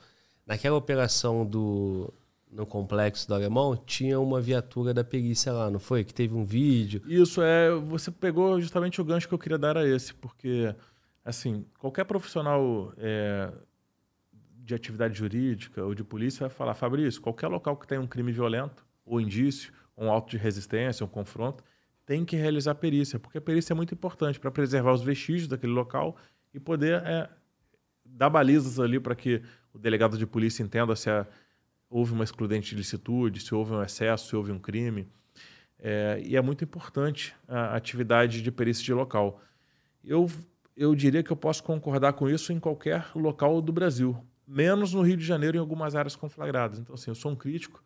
Naquela 0.44 0.76
operação 0.76 1.46
do, 1.46 2.12
no 2.52 2.66
complexo 2.66 3.28
do 3.28 3.36
Alemão, 3.36 3.78
tinha 3.78 4.20
uma 4.20 4.42
viatura 4.42 4.92
da 4.92 5.04
perícia 5.04 5.54
lá, 5.54 5.70
não 5.70 5.80
foi? 5.80 6.04
Que 6.04 6.12
teve 6.12 6.34
um 6.34 6.44
vídeo. 6.44 7.04
Isso, 7.06 7.44
é. 7.44 7.70
Você 7.76 8.10
pegou 8.10 8.60
justamente 8.60 9.00
o 9.00 9.06
gancho 9.06 9.28
que 9.28 9.36
eu 9.36 9.40
queria 9.40 9.60
dar 9.60 9.78
a 9.78 9.88
esse, 9.88 10.16
porque, 10.16 10.74
assim, 11.24 11.64
qualquer 11.78 12.06
profissional 12.06 12.92
é, 12.98 13.54
de 14.64 14.74
atividade 14.74 15.16
jurídica 15.16 15.84
ou 15.84 15.94
de 15.94 16.04
polícia 16.04 16.48
vai 16.48 16.50
falar, 16.50 16.74
Fabrício, 16.74 17.22
qualquer 17.22 17.50
local 17.50 17.78
que 17.78 17.86
tenha 17.86 18.02
um 18.02 18.08
crime 18.08 18.32
violento, 18.32 18.84
ou 19.06 19.22
indício, 19.22 19.72
um 19.96 20.10
auto 20.10 20.32
de 20.32 20.38
resistência, 20.38 21.06
um 21.06 21.10
confronto, 21.10 21.64
tem 22.06 22.26
que 22.26 22.36
realizar 22.36 22.76
perícia, 22.76 23.20
porque 23.20 23.38
a 23.38 23.42
perícia 23.42 23.74
é 23.74 23.76
muito 23.76 23.94
importante 23.94 24.40
para 24.40 24.52
preservar 24.52 24.94
os 24.94 25.02
vestígios 25.02 25.48
daquele 25.48 25.74
local 25.74 26.18
e 26.54 26.60
poder 26.60 27.02
é, 27.04 27.30
dar 28.06 28.30
balizas 28.30 28.80
ali 28.80 29.00
para 29.00 29.16
que 29.16 29.42
o 29.74 29.80
delegado 29.80 30.18
de 30.18 30.26
polícia 30.26 30.64
entenda 30.64 30.96
se 30.96 31.10
a, 31.10 31.26
houve 31.90 32.14
uma 32.14 32.24
excludente 32.24 32.72
de 32.72 32.76
licitude, 32.76 33.40
se 33.40 33.54
houve 33.56 33.74
um 33.74 33.82
excesso, 33.82 34.28
se 34.28 34.36
houve 34.36 34.52
um 34.52 34.60
crime. 34.60 35.08
É, 35.80 36.22
e 36.24 36.36
é 36.36 36.42
muito 36.42 36.64
importante 36.64 37.36
a 37.48 37.76
atividade 37.76 38.42
de 38.42 38.52
perícia 38.52 38.84
de 38.84 38.94
local. 38.94 39.42
Eu, 40.04 40.30
eu 40.76 40.96
diria 40.96 41.24
que 41.24 41.32
eu 41.32 41.36
posso 41.36 41.64
concordar 41.64 42.14
com 42.14 42.30
isso 42.30 42.52
em 42.52 42.60
qualquer 42.60 43.06
local 43.16 43.62
do 43.62 43.72
Brasil, 43.72 44.18
menos 44.48 44.94
no 44.94 45.02
Rio 45.02 45.18
de 45.18 45.26
Janeiro 45.26 45.58
em 45.58 45.60
algumas 45.60 45.96
áreas 45.96 46.16
conflagradas. 46.16 46.80
Então, 46.80 46.96
assim, 46.96 47.12
eu 47.12 47.16
sou 47.16 47.32
um 47.32 47.36
crítico 47.36 47.84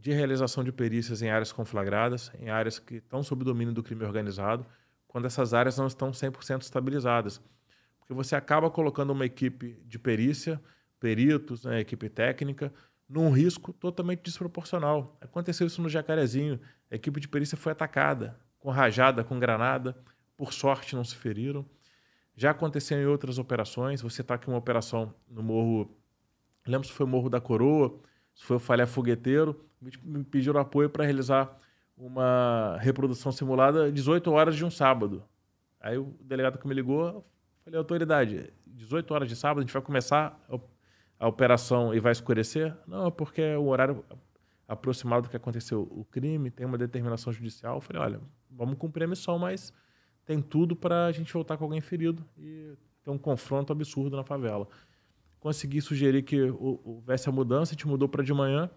de 0.00 0.12
realização 0.12 0.64
de 0.64 0.72
perícias 0.72 1.20
em 1.20 1.28
áreas 1.28 1.52
conflagradas, 1.52 2.32
em 2.40 2.48
áreas 2.48 2.78
que 2.78 2.96
estão 2.96 3.22
sob 3.22 3.44
domínio 3.44 3.74
do 3.74 3.82
crime 3.82 4.02
organizado, 4.02 4.64
quando 5.06 5.26
essas 5.26 5.52
áreas 5.52 5.76
não 5.76 5.86
estão 5.86 6.10
100% 6.10 6.62
estabilizadas. 6.62 7.40
Porque 7.98 8.14
você 8.14 8.34
acaba 8.34 8.70
colocando 8.70 9.10
uma 9.10 9.26
equipe 9.26 9.78
de 9.84 9.98
perícia, 9.98 10.60
peritos, 10.98 11.64
né, 11.64 11.80
equipe 11.80 12.08
técnica, 12.08 12.72
num 13.06 13.30
risco 13.30 13.74
totalmente 13.74 14.22
desproporcional. 14.22 15.18
Aconteceu 15.20 15.66
isso 15.66 15.82
no 15.82 15.88
Jacarezinho. 15.88 16.58
A 16.90 16.94
equipe 16.94 17.20
de 17.20 17.28
perícia 17.28 17.58
foi 17.58 17.72
atacada 17.72 18.40
com 18.58 18.70
rajada, 18.70 19.22
com 19.22 19.38
granada. 19.38 19.96
Por 20.34 20.52
sorte, 20.54 20.96
não 20.96 21.04
se 21.04 21.16
feriram. 21.16 21.66
Já 22.34 22.52
aconteceu 22.52 22.98
em 22.98 23.04
outras 23.04 23.38
operações. 23.38 24.00
Você 24.00 24.22
está 24.22 24.34
aqui 24.34 24.48
uma 24.48 24.56
operação 24.56 25.14
no 25.28 25.42
Morro. 25.42 25.94
Lembro 26.66 26.86
se 26.86 26.94
foi 26.94 27.04
o 27.04 27.08
Morro 27.08 27.28
da 27.28 27.40
Coroa, 27.40 28.00
se 28.34 28.44
foi 28.44 28.56
o 28.56 28.60
Falé 28.60 28.86
Fogueteiro 28.86 29.69
me 29.80 30.24
pediram 30.24 30.60
apoio 30.60 30.90
para 30.90 31.04
realizar 31.04 31.58
uma 31.96 32.76
reprodução 32.80 33.30
simulada 33.32 33.90
18 33.90 34.30
horas 34.30 34.56
de 34.56 34.64
um 34.64 34.70
sábado. 34.70 35.22
Aí 35.80 35.96
o 35.96 36.14
delegado 36.20 36.58
que 36.58 36.66
me 36.66 36.74
ligou, 36.74 37.24
falei, 37.64 37.78
autoridade, 37.78 38.52
18 38.66 39.12
horas 39.12 39.28
de 39.28 39.36
sábado, 39.36 39.58
a 39.58 39.62
gente 39.62 39.72
vai 39.72 39.82
começar 39.82 40.38
a 41.18 41.28
operação 41.28 41.94
e 41.94 42.00
vai 42.00 42.12
escurecer? 42.12 42.74
Não, 42.86 43.06
é 43.06 43.10
porque 43.10 43.42
é 43.42 43.58
o 43.58 43.66
horário 43.66 44.04
aproximado 44.66 45.22
do 45.22 45.30
que 45.30 45.36
aconteceu 45.36 45.82
o 45.90 46.04
crime, 46.04 46.50
tem 46.50 46.64
uma 46.64 46.78
determinação 46.78 47.32
judicial. 47.32 47.76
Eu 47.76 47.80
falei, 47.80 48.02
olha, 48.02 48.20
vamos 48.50 48.78
cumprir 48.78 49.04
a 49.04 49.08
missão, 49.08 49.38
mas 49.38 49.72
tem 50.24 50.40
tudo 50.40 50.76
para 50.76 51.06
a 51.06 51.12
gente 51.12 51.32
voltar 51.32 51.56
com 51.56 51.64
alguém 51.64 51.80
ferido 51.80 52.24
e 52.38 52.72
ter 53.02 53.10
um 53.10 53.18
confronto 53.18 53.72
absurdo 53.72 54.16
na 54.16 54.22
favela. 54.22 54.68
Consegui 55.40 55.80
sugerir 55.80 56.22
que 56.22 56.40
houvesse 56.50 57.28
a 57.28 57.32
mudança, 57.32 57.72
a 57.72 57.74
gente 57.74 57.88
mudou 57.88 58.08
para 58.08 58.22
de 58.22 58.32
manhã, 58.32 58.70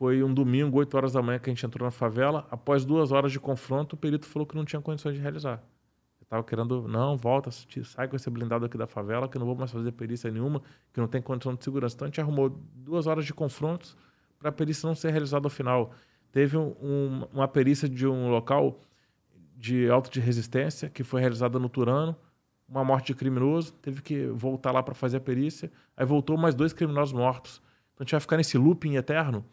foi 0.00 0.22
um 0.24 0.32
domingo, 0.32 0.78
8 0.78 0.96
horas 0.96 1.12
da 1.12 1.20
manhã, 1.20 1.38
que 1.38 1.50
a 1.50 1.52
gente 1.52 1.66
entrou 1.66 1.84
na 1.84 1.90
favela. 1.90 2.48
Após 2.50 2.86
duas 2.86 3.12
horas 3.12 3.30
de 3.30 3.38
confronto, 3.38 3.96
o 3.96 3.98
perito 3.98 4.24
falou 4.24 4.46
que 4.46 4.56
não 4.56 4.64
tinha 4.64 4.80
condições 4.80 5.14
de 5.14 5.20
realizar. 5.20 5.62
Eu 6.18 6.24
estava 6.24 6.42
querendo, 6.42 6.88
não, 6.88 7.18
volta, 7.18 7.50
sai 7.50 8.08
com 8.08 8.16
esse 8.16 8.30
blindado 8.30 8.64
aqui 8.64 8.78
da 8.78 8.86
favela, 8.86 9.28
que 9.28 9.36
eu 9.36 9.40
não 9.40 9.46
vou 9.46 9.54
mais 9.54 9.70
fazer 9.70 9.92
perícia 9.92 10.30
nenhuma, 10.30 10.62
que 10.90 10.98
não 10.98 11.06
tem 11.06 11.20
condição 11.20 11.54
de 11.54 11.62
segurança. 11.62 11.96
Então 11.96 12.06
a 12.06 12.08
gente 12.08 12.18
arrumou 12.18 12.48
duas 12.74 13.06
horas 13.06 13.26
de 13.26 13.34
confrontos 13.34 13.94
para 14.38 14.48
a 14.48 14.52
perícia 14.52 14.86
não 14.86 14.94
ser 14.94 15.10
realizada 15.10 15.44
ao 15.44 15.50
final. 15.50 15.92
Teve 16.32 16.56
um, 16.56 16.74
um, 16.80 17.26
uma 17.34 17.46
perícia 17.46 17.86
de 17.86 18.06
um 18.06 18.30
local 18.30 18.80
de 19.54 19.90
auto 19.90 20.10
de 20.10 20.18
resistência 20.18 20.88
que 20.88 21.04
foi 21.04 21.20
realizada 21.20 21.58
no 21.58 21.68
Turano, 21.68 22.16
uma 22.66 22.82
morte 22.82 23.08
de 23.08 23.16
criminoso, 23.16 23.74
teve 23.74 24.00
que 24.00 24.28
voltar 24.28 24.72
lá 24.72 24.82
para 24.82 24.94
fazer 24.94 25.18
a 25.18 25.20
perícia, 25.20 25.70
aí 25.94 26.06
voltou 26.06 26.38
mais 26.38 26.54
dois 26.54 26.72
criminosos 26.72 27.12
mortos. 27.12 27.60
Então 27.92 28.02
a 28.02 28.04
gente 28.04 28.12
vai 28.12 28.20
ficar 28.20 28.38
nesse 28.38 28.56
looping 28.56 28.96
eterno 28.96 29.44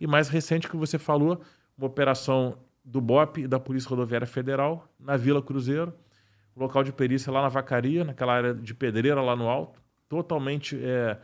e 0.00 0.06
mais 0.06 0.28
recente 0.28 0.68
que 0.68 0.76
você 0.76 0.98
falou, 0.98 1.40
uma 1.76 1.86
operação 1.86 2.58
do 2.84 3.00
BOP 3.00 3.38
e 3.42 3.48
da 3.48 3.58
Polícia 3.58 3.88
Rodoviária 3.88 4.26
Federal 4.26 4.88
na 4.98 5.16
Vila 5.16 5.42
Cruzeiro, 5.42 5.92
local 6.56 6.84
de 6.84 6.92
perícia 6.92 7.32
lá 7.32 7.42
na 7.42 7.48
Vacaria, 7.48 8.04
naquela 8.04 8.34
área 8.34 8.54
de 8.54 8.74
pedreira 8.74 9.20
lá 9.20 9.34
no 9.34 9.48
alto, 9.48 9.82
totalmente 10.08 10.78
é, 10.80 11.18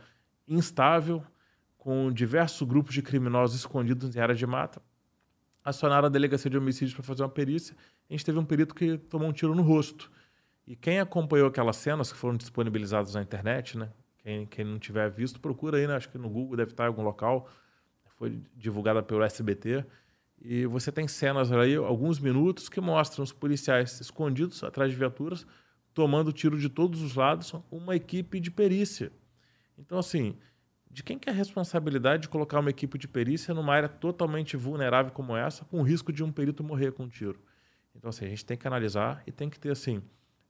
instável, 0.47 1.23
com 1.77 2.11
diversos 2.11 2.67
grupos 2.67 2.93
de 2.93 3.01
criminosos 3.01 3.59
escondidos 3.59 4.15
em 4.15 4.19
área 4.19 4.35
de 4.35 4.45
mata. 4.45 4.81
Acionaram 5.63 6.07
a 6.07 6.09
delegacia 6.09 6.49
de 6.49 6.57
homicídios 6.57 6.93
para 6.93 7.03
fazer 7.03 7.23
uma 7.23 7.29
perícia. 7.29 7.75
A 8.09 8.13
gente 8.13 8.25
teve 8.25 8.37
um 8.37 8.45
perito 8.45 8.75
que 8.75 8.97
tomou 8.97 9.27
um 9.27 9.31
tiro 9.31 9.55
no 9.55 9.61
rosto. 9.61 10.11
E 10.67 10.75
quem 10.75 10.99
acompanhou 10.99 11.47
aquelas 11.47 11.77
cenas 11.77 12.11
que 12.11 12.17
foram 12.17 12.37
disponibilizadas 12.37 13.15
na 13.15 13.21
internet, 13.21 13.77
né? 13.77 13.89
Quem, 14.19 14.45
quem 14.45 14.65
não 14.65 14.77
tiver 14.77 15.09
visto, 15.09 15.39
procura 15.39 15.77
aí, 15.77 15.87
né? 15.87 15.95
Acho 15.95 16.09
que 16.09 16.17
no 16.17 16.29
Google 16.29 16.55
deve 16.55 16.71
estar 16.71 16.83
em 16.83 16.87
algum 16.87 17.01
local 17.01 17.49
foi 18.21 18.39
divulgada 18.55 19.01
pelo 19.01 19.23
SBT. 19.23 19.83
E 20.39 20.67
você 20.67 20.91
tem 20.91 21.07
cenas 21.07 21.51
aí, 21.51 21.75
alguns 21.75 22.19
minutos, 22.19 22.69
que 22.69 22.79
mostram 22.79 23.23
os 23.23 23.33
policiais 23.33 23.99
escondidos 23.99 24.63
atrás 24.63 24.91
de 24.91 24.97
viaturas, 24.97 25.43
tomando 25.91 26.31
tiro 26.31 26.55
de 26.59 26.69
todos 26.69 27.01
os 27.01 27.15
lados, 27.15 27.51
uma 27.71 27.95
equipe 27.95 28.39
de 28.39 28.51
perícia. 28.51 29.11
Então, 29.75 29.97
assim, 29.97 30.37
de 30.87 31.01
quem 31.01 31.17
que 31.17 31.29
é 31.29 31.33
a 31.33 31.35
responsabilidade 31.35 32.23
de 32.23 32.29
colocar 32.29 32.59
uma 32.59 32.69
equipe 32.69 32.95
de 32.99 33.07
perícia 33.07 33.55
numa 33.55 33.73
área 33.73 33.89
totalmente 33.89 34.55
vulnerável 34.55 35.11
como 35.11 35.35
essa, 35.35 35.65
com 35.65 35.79
o 35.79 35.83
risco 35.83 36.13
de 36.13 36.23
um 36.23 36.31
perito 36.31 36.63
morrer 36.63 36.91
com 36.91 37.05
um 37.05 37.09
tiro? 37.09 37.39
Então, 37.95 38.09
assim, 38.09 38.25
a 38.25 38.29
gente 38.29 38.45
tem 38.45 38.55
que 38.55 38.67
analisar 38.67 39.23
e 39.25 39.31
tem 39.31 39.49
que 39.49 39.59
ter, 39.59 39.71
assim, 39.71 39.99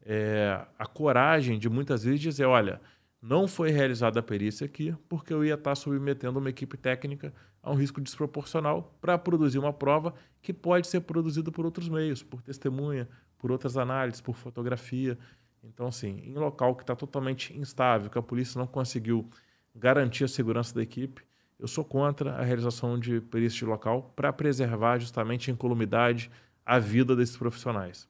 é, 0.01 0.61
a 0.77 0.85
coragem 0.85 1.58
de 1.58 1.69
muitas 1.69 2.03
vezes 2.03 2.19
dizer, 2.19 2.45
olha, 2.45 2.82
não 3.22 3.48
foi 3.48 3.72
realizada 3.72 4.19
a 4.19 4.24
perícia 4.24 4.66
aqui 4.66 4.93
porque 5.08 5.33
eu 5.33 5.45
ia 5.45 5.53
estar 5.53 5.74
submetendo 5.75 6.38
uma 6.38 6.50
equipe 6.50 6.75
técnica 6.75 7.33
a 7.61 7.72
um 7.72 7.75
risco 7.75 8.01
desproporcional 8.01 8.95
para 8.99 9.17
produzir 9.17 9.59
uma 9.59 9.73
prova 9.73 10.14
que 10.41 10.53
pode 10.53 10.88
ser 10.88 11.01
produzida 11.01 11.51
por 11.51 11.65
outros 11.65 11.88
meios, 11.88 12.23
por 12.23 12.41
testemunha, 12.41 13.07
por 13.38 13.51
outras 13.51 13.77
análises, 13.77 14.22
por 14.22 14.35
fotografia. 14.35 15.17
Então, 15.64 15.88
assim, 15.88 16.22
em 16.25 16.33
local 16.33 16.75
que 16.75 16.83
está 16.83 16.95
totalmente 16.95 17.56
instável, 17.57 18.09
que 18.09 18.17
a 18.17 18.22
polícia 18.22 18.57
não 18.57 18.65
conseguiu 18.65 19.30
garantir 19.75 20.23
a 20.23 20.27
segurança 20.27 20.73
da 20.73 20.81
equipe, 20.81 21.23
eu 21.59 21.67
sou 21.67 21.85
contra 21.85 22.33
a 22.33 22.43
realização 22.43 22.98
de 22.98 23.22
perícia 23.22 23.59
de 23.59 23.65
local 23.65 24.11
para 24.15 24.33
preservar 24.33 24.98
justamente 24.98 25.51
a 25.51 25.53
incolumidade, 25.53 26.31
a 26.65 26.80
vida 26.80 27.15
desses 27.15 27.38
profissionais. 27.38 28.09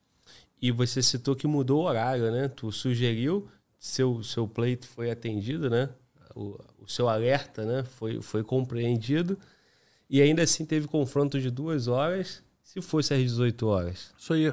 E 0.61 0.71
você 0.71 1.01
citou 1.01 1.35
que 1.35 1.47
mudou 1.47 1.81
o 1.81 1.85
horário, 1.85 2.31
né? 2.31 2.47
Tu 2.47 2.71
sugeriu 2.71 3.49
seu, 3.77 4.23
seu 4.23 4.47
pleito 4.47 4.87
foi 4.87 5.11
atendido, 5.11 5.69
né? 5.69 5.89
O, 6.35 6.59
o 6.79 6.87
seu 6.87 7.09
alerta 7.09 7.65
né? 7.65 7.83
foi, 7.83 8.21
foi 8.21 8.43
compreendido. 8.43 9.37
E 10.09 10.21
ainda 10.21 10.43
assim 10.43 10.65
teve 10.65 10.87
confronto 10.87 11.39
de 11.39 11.49
duas 11.49 11.87
horas, 11.87 12.43
se 12.63 12.81
fosse 12.81 13.13
às 13.13 13.19
18 13.19 13.67
horas. 13.67 14.13
Isso 14.17 14.33
aí. 14.33 14.51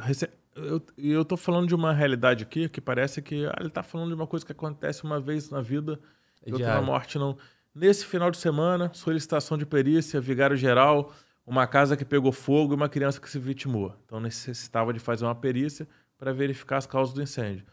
Eu, 0.54 0.82
eu 0.96 1.24
tô 1.24 1.36
falando 1.36 1.68
de 1.68 1.74
uma 1.74 1.92
realidade 1.92 2.42
aqui 2.42 2.68
que 2.68 2.80
parece 2.80 3.22
que 3.22 3.46
ah, 3.46 3.56
ele 3.60 3.70
tá 3.70 3.82
falando 3.82 4.08
de 4.08 4.14
uma 4.14 4.26
coisa 4.26 4.44
que 4.44 4.50
acontece 4.50 5.04
uma 5.04 5.20
vez 5.20 5.50
na 5.50 5.60
vida 5.60 6.00
e 6.44 6.52
outra 6.52 6.74
na 6.74 6.82
morte, 6.82 7.16
não. 7.16 7.36
Nesse 7.72 8.04
final 8.04 8.28
de 8.28 8.38
semana, 8.38 8.90
solicitação 8.92 9.56
de 9.56 9.64
perícia, 9.64 10.20
vigário 10.20 10.56
geral, 10.56 11.12
uma 11.46 11.64
casa 11.64 11.96
que 11.96 12.04
pegou 12.04 12.32
fogo 12.32 12.72
e 12.72 12.76
uma 12.76 12.88
criança 12.88 13.20
que 13.20 13.30
se 13.30 13.38
vitimou. 13.38 13.94
Então 14.04 14.18
necessitava 14.18 14.92
de 14.92 14.98
fazer 14.98 15.24
uma 15.24 15.34
perícia 15.34 15.86
para 16.18 16.32
verificar 16.32 16.78
as 16.78 16.86
causas 16.86 17.14
do 17.14 17.22
incêndio 17.22 17.64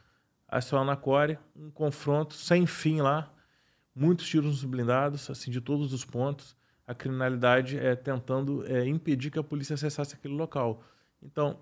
acionar 0.48 0.86
na 0.86 0.96
Core, 0.96 1.38
um 1.56 1.70
confronto 1.70 2.34
sem 2.34 2.66
fim 2.66 3.02
lá, 3.02 3.32
muitos 3.96 4.28
tiros 4.28 4.62
nos 4.62 4.66
blindados, 4.66 5.30
assim, 5.30 5.50
de 5.50 5.62
todos 5.62 5.94
os 5.94 6.04
pontos, 6.04 6.56
a 6.86 6.94
criminalidade 6.94 7.80
é 7.80 7.96
tentando 7.96 8.66
é, 8.68 8.86
impedir 8.86 9.32
que 9.32 9.40
a 9.40 9.44
polícia 9.44 9.74
acessasse 9.74 10.14
aquele 10.14 10.36
local. 10.36 10.84
Então, 11.22 11.60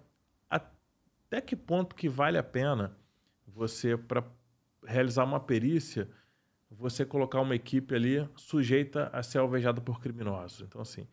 até 0.50 1.40
que 1.40 1.56
ponto 1.56 1.96
que 1.96 2.10
vale 2.10 2.38
a 2.38 2.44
pena 2.44 2.98
você, 3.48 3.96
para 3.96 4.24
realizar 4.86 5.24
uma 5.24 5.40
perícia, 5.40 6.10
você 6.70 7.06
colocar 7.06 7.40
uma 7.40 7.56
equipe 7.56 7.96
ali 7.96 8.28
sujeita 8.36 9.10
a 9.14 9.24
ser 9.24 9.38
alvejada 9.38 9.80
por 9.80 10.02
criminosos? 10.02 10.62
Então, 10.62 10.82
assim, 10.82 11.08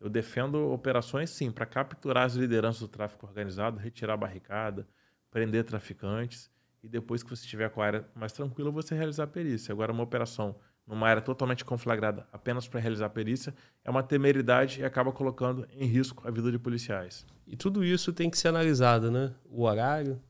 eu 0.00 0.10
defendo 0.10 0.70
operações, 0.70 1.30
sim, 1.30 1.50
para 1.50 1.64
capturar 1.64 2.24
as 2.24 2.34
lideranças 2.34 2.82
do 2.82 2.88
tráfico 2.88 3.26
organizado, 3.26 3.78
retirar 3.78 4.16
barricada, 4.16 4.86
prender 5.30 5.64
traficantes, 5.64 6.50
e 6.84 6.88
depois 6.88 7.22
que 7.22 7.30
você 7.30 7.42
estiver 7.42 7.70
com 7.70 7.80
a 7.80 7.86
área 7.86 8.08
mais 8.14 8.32
tranquila, 8.32 8.70
você 8.70 8.94
realizar 8.94 9.24
a 9.24 9.26
perícia. 9.26 9.72
Agora, 9.72 9.90
uma 9.90 10.02
operação 10.02 10.54
numa 10.86 11.08
área 11.08 11.22
totalmente 11.22 11.64
conflagrada 11.64 12.26
apenas 12.30 12.68
para 12.68 12.78
realizar 12.78 13.06
a 13.06 13.10
perícia 13.10 13.54
é 13.82 13.90
uma 13.90 14.02
temeridade 14.02 14.80
e 14.80 14.84
acaba 14.84 15.10
colocando 15.10 15.66
em 15.72 15.86
risco 15.86 16.28
a 16.28 16.30
vida 16.30 16.52
de 16.52 16.58
policiais. 16.58 17.26
E 17.46 17.56
tudo 17.56 17.82
isso 17.82 18.12
tem 18.12 18.28
que 18.28 18.36
ser 18.36 18.48
analisado, 18.48 19.10
né? 19.10 19.32
O 19.46 19.62
horário, 19.62 20.20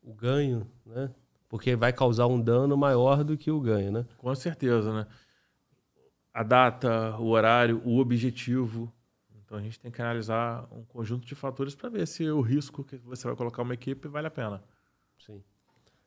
o 0.00 0.14
ganho, 0.14 0.70
né? 0.86 1.10
Porque 1.48 1.74
vai 1.74 1.92
causar 1.92 2.28
um 2.28 2.40
dano 2.40 2.76
maior 2.76 3.24
do 3.24 3.36
que 3.36 3.50
o 3.50 3.60
ganho, 3.60 3.90
né? 3.90 4.06
Com 4.18 4.32
certeza, 4.36 4.94
né? 4.94 5.06
a 6.32 6.42
data, 6.42 7.16
o 7.18 7.26
horário, 7.26 7.82
o 7.84 7.98
objetivo. 7.98 8.92
Então 9.44 9.58
a 9.58 9.60
gente 9.60 9.78
tem 9.78 9.90
que 9.90 10.00
analisar 10.00 10.66
um 10.72 10.84
conjunto 10.84 11.26
de 11.26 11.34
fatores 11.34 11.74
para 11.74 11.90
ver 11.90 12.06
se 12.06 12.28
o 12.30 12.40
risco 12.40 12.82
que 12.82 12.96
você 12.96 13.26
vai 13.26 13.36
colocar 13.36 13.62
uma 13.62 13.74
equipe 13.74 14.08
vale 14.08 14.28
a 14.28 14.30
pena. 14.30 14.62
Sim. 15.18 15.42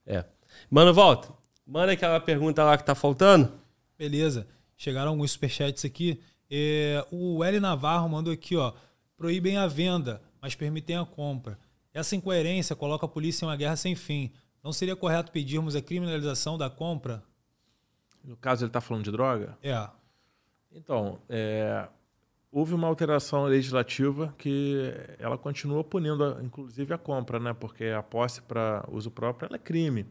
É. 0.05 0.23
Mano, 0.69 0.93
volta. 0.93 1.33
Manda 1.65 1.91
aquela 1.91 2.19
pergunta 2.19 2.63
lá 2.63 2.77
que 2.77 2.83
tá 2.83 2.93
faltando. 2.93 3.51
Beleza. 3.97 4.47
Chegaram 4.77 5.11
alguns 5.11 5.31
superchats 5.31 5.83
aqui. 5.85 6.21
É, 6.49 7.05
o 7.11 7.43
L 7.43 7.59
Navarro 7.59 8.07
mandou 8.09 8.31
aqui, 8.31 8.55
ó. 8.55 8.73
Proíbem 9.17 9.57
a 9.57 9.67
venda, 9.67 10.21
mas 10.41 10.55
permitem 10.55 10.97
a 10.97 11.05
compra. 11.05 11.57
Essa 11.93 12.15
incoerência 12.15 12.75
coloca 12.75 13.05
a 13.05 13.09
polícia 13.09 13.45
em 13.45 13.47
uma 13.47 13.55
guerra 13.55 13.75
sem 13.75 13.95
fim. 13.95 14.31
Não 14.61 14.73
seria 14.73 14.95
correto 14.95 15.31
pedirmos 15.31 15.75
a 15.75 15.81
criminalização 15.81 16.57
da 16.57 16.69
compra? 16.69 17.23
No 18.23 18.35
caso, 18.35 18.63
ele 18.63 18.69
está 18.69 18.81
falando 18.81 19.03
de 19.05 19.11
droga? 19.11 19.57
É. 19.63 19.87
Então, 20.71 21.19
é, 21.29 21.87
houve 22.55 22.73
uma 22.73 22.87
alteração 22.87 23.43
legislativa 23.43 24.33
que 24.37 24.93
ela 25.19 25.37
continua 25.37 25.83
punindo, 25.83 26.41
inclusive, 26.41 26.93
a 26.93 26.97
compra, 26.97 27.37
né? 27.37 27.53
Porque 27.53 27.87
a 27.87 28.01
posse 28.01 28.41
para 28.41 28.81
uso 28.89 29.11
próprio 29.11 29.53
é 29.53 29.59
crime. 29.59 30.05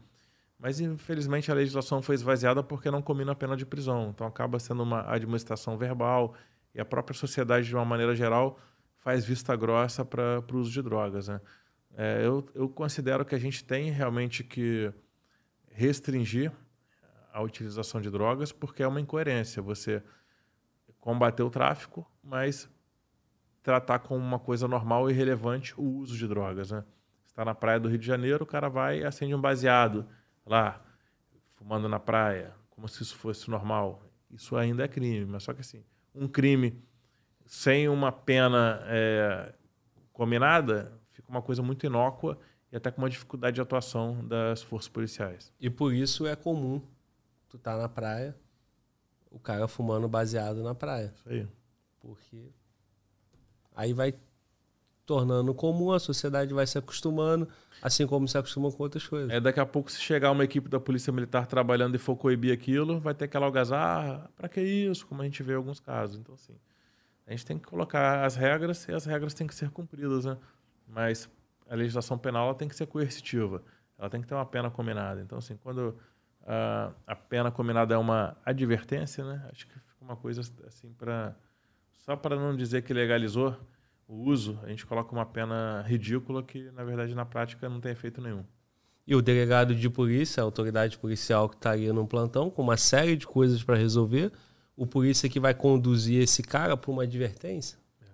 Mas, 0.59 0.79
infelizmente, 0.79 1.51
a 1.51 1.55
legislação 1.55 2.03
foi 2.03 2.15
esvaziada 2.15 2.63
porque 2.63 2.91
não 2.91 3.01
combina 3.01 3.33
a 3.33 3.35
pena 3.35 3.57
de 3.57 3.65
prisão. 3.65 4.11
Então, 4.11 4.27
acaba 4.27 4.59
sendo 4.59 4.83
uma 4.83 5.11
administração 5.11 5.79
verbal 5.79 6.35
e 6.75 6.81
a 6.83 6.85
própria 6.85 7.17
sociedade, 7.17 7.67
de 7.67 7.75
uma 7.75 7.85
maneira 7.85 8.15
geral, 8.15 8.59
faz 8.99 9.25
vista 9.25 9.57
grossa 9.57 10.05
para 10.05 10.45
o 10.53 10.57
uso 10.59 10.71
de 10.71 10.83
drogas. 10.83 11.29
Né? 11.29 11.41
É, 11.97 12.27
eu, 12.27 12.45
eu 12.55 12.69
considero 12.69 13.25
que 13.25 13.35
a 13.35 13.39
gente 13.39 13.65
tem 13.65 13.91
realmente 13.91 14.45
que 14.45 14.93
restringir 15.71 16.53
a 17.33 17.41
utilização 17.41 18.03
de 18.03 18.11
drogas 18.11 18.53
porque 18.53 18.83
é 18.83 18.87
uma 18.87 19.01
incoerência. 19.01 19.63
Você 19.63 20.03
combater 21.05 21.43
o 21.43 21.51
tráfico, 21.51 22.11
mas 22.23 22.67
tratar 23.63 23.99
como 23.99 24.25
uma 24.25 24.39
coisa 24.39 24.67
normal 24.67 25.11
e 25.11 25.13
relevante 25.13 25.79
o 25.79 25.85
uso 25.85 26.17
de 26.17 26.27
drogas. 26.27 26.71
Né? 26.71 26.83
Está 27.27 27.45
na 27.45 27.55
praia 27.55 27.79
do 27.79 27.91
Rio 27.91 27.99
de 27.99 28.07
Janeiro, 28.07 28.45
o 28.45 28.47
cara 28.47 28.71
vai 28.71 29.01
e 29.01 29.05
acende 29.05 29.35
um 29.35 29.41
baseado 29.41 30.09
lá, 30.47 30.83
fumando 31.57 31.91
na 31.91 32.01
praia, 32.01 32.55
como 32.71 32.89
se 32.89 33.03
isso 33.03 33.17
fosse 33.17 33.51
normal. 33.51 34.03
Isso 34.31 34.57
ainda 34.57 34.83
é 34.83 34.89
crime, 34.89 35.27
mas 35.27 35.43
só 35.43 35.53
que 35.53 35.61
assim, 35.61 35.85
um 36.15 36.27
crime 36.27 36.83
sem 37.45 37.87
uma 37.87 38.11
pena 38.11 38.81
é, 38.87 39.55
combinada 40.11 40.91
fica 41.11 41.29
uma 41.29 41.43
coisa 41.43 41.63
muito 41.63 41.85
inócua 41.85 42.39
e 42.73 42.77
até 42.79 42.91
com 42.91 43.03
uma 43.03 43.11
dificuldade 43.11 43.57
de 43.57 43.61
atuação 43.61 44.27
das 44.27 44.63
forças 44.63 44.89
policiais. 44.89 45.53
E 45.61 45.69
por 45.69 45.93
isso 45.93 46.27
é 46.27 46.35
comum 46.35 46.81
tu 47.51 47.59
tá 47.59 47.77
na 47.77 47.91
praia, 47.91 48.35
o 49.35 49.39
cara 49.41 49.67
fumando 49.67 50.09
baseado 50.09 50.63
na 50.63 50.75
praia. 50.75 51.13
Isso 51.13 51.29
aí. 51.29 51.49
Porque 52.01 52.53
aí 53.75 53.93
vai 53.93 54.15
tornando 55.05 55.53
comum, 55.53 55.93
a 55.93 55.99
sociedade 55.99 56.55
vai 56.55 56.67
se 56.67 56.79
acostumando, 56.79 57.47
assim 57.83 58.07
como 58.07 58.27
se 58.29 58.39
acostuma 58.39 58.71
com 58.71 58.83
outras 58.83 59.07
coisas. 59.07 59.31
É, 59.31 59.41
daqui 59.41 59.59
a 59.59 59.67
pouco, 59.67 59.91
se 59.91 60.01
chegar 60.01 60.31
uma 60.31 60.45
equipe 60.45 60.69
da 60.69 60.79
Polícia 60.79 61.13
Militar 61.13 61.47
trabalhando 61.47 61.97
e 61.97 61.99
for 61.99 62.17
coibir 62.17 62.55
aquilo, 62.55 63.01
vai 63.01 63.13
ter 63.13 63.25
aquela 63.25 63.45
algazarra, 63.45 64.25
ah, 64.25 64.31
para 64.37 64.49
que 64.49 64.61
isso? 64.61 65.07
Como 65.07 65.21
a 65.21 65.25
gente 65.25 65.43
vê 65.43 65.53
em 65.53 65.57
alguns 65.57 65.81
casos. 65.81 66.19
Então, 66.19 66.35
assim, 66.35 66.55
a 67.27 67.33
gente 67.33 67.45
tem 67.45 67.59
que 67.59 67.67
colocar 67.67 68.25
as 68.25 68.37
regras 68.37 68.87
e 68.89 68.93
as 68.93 69.05
regras 69.05 69.35
têm 69.35 69.47
que 69.47 69.55
ser 69.55 69.69
cumpridas, 69.71 70.25
né? 70.25 70.39
Mas 70.87 71.29
a 71.69 71.75
legislação 71.75 72.17
penal 72.17 72.47
ela 72.47 72.55
tem 72.55 72.69
que 72.69 72.77
ser 72.77 72.87
coercitiva, 72.87 73.63
ela 73.99 74.09
tem 74.09 74.23
que 74.23 74.29
ter 74.29 74.35
uma 74.35 74.47
pena 74.47 74.71
combinada. 74.71 75.21
Então, 75.21 75.39
assim, 75.39 75.57
quando 75.57 75.99
a, 76.47 76.93
a 77.07 77.17
pena 77.17 77.51
combinada 77.51 77.95
é 77.95 77.99
uma 77.99 78.37
advertência, 78.45 79.25
né? 79.25 79.49
Acho 79.51 79.67
que 79.67 79.75
fica 79.75 80.05
uma 80.05 80.17
coisa 80.17 80.43
assim 80.67 80.93
para 80.93 81.35
só 82.05 82.15
para 82.15 82.37
não 82.37 82.55
dizer 82.55 82.83
que 82.83 82.93
legalizou, 82.93 83.57
o 84.07 84.29
uso, 84.29 84.61
a 84.63 84.69
gente 84.69 84.85
coloca 84.85 85.11
uma 85.13 85.25
pena 85.25 85.83
ridícula 85.87 86.43
que, 86.43 86.71
na 86.73 86.85
verdade, 86.85 87.15
na 87.15 87.25
prática 87.25 87.67
não 87.67 87.81
tem 87.81 87.93
efeito 87.93 88.21
nenhum. 88.21 88.45
E 89.07 89.15
o 89.15 89.23
delegado 89.23 89.75
de 89.75 89.89
polícia, 89.89 90.43
a 90.43 90.45
autoridade 90.45 90.99
policial 90.99 91.49
que 91.49 91.57
estaria 91.57 91.89
tá 91.89 91.95
no 91.95 92.07
plantão, 92.07 92.51
com 92.51 92.63
uma 92.63 92.77
série 92.77 93.17
de 93.17 93.27
coisas 93.27 93.63
para 93.63 93.77
resolver, 93.77 94.31
o 94.77 94.87
polícia 94.87 95.29
que 95.29 95.41
vai 95.41 95.55
conduzir 95.55 96.23
esse 96.23 96.43
cara 96.43 96.77
para 96.77 96.91
uma 96.91 97.05
advertência. 97.05 97.79
É. 98.03 98.07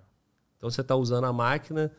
Então 0.57 0.70
você 0.70 0.81
está 0.81 0.94
usando 0.94 1.25
a 1.25 1.33
máquina, 1.33 1.91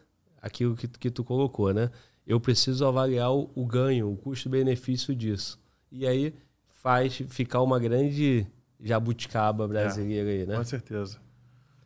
aquilo 0.42 0.76
que, 0.76 0.88
que 0.88 1.12
tu 1.12 1.24
colocou, 1.24 1.74
né? 1.74 1.90
Eu 2.26 2.40
preciso 2.40 2.86
avaliar 2.86 3.34
o, 3.34 3.52
o 3.56 3.66
ganho, 3.66 4.12
o 4.12 4.16
custo-benefício 4.16 5.14
disso. 5.16 5.61
E 5.92 6.08
aí 6.08 6.34
faz 6.82 7.22
ficar 7.30 7.62
uma 7.62 7.78
grande 7.80 8.48
jabuticaba 8.82 9.68
brasileira 9.68 10.30
é, 10.30 10.34
aí, 10.34 10.46
né? 10.46 10.56
Com 10.56 10.64
certeza. 10.64 11.20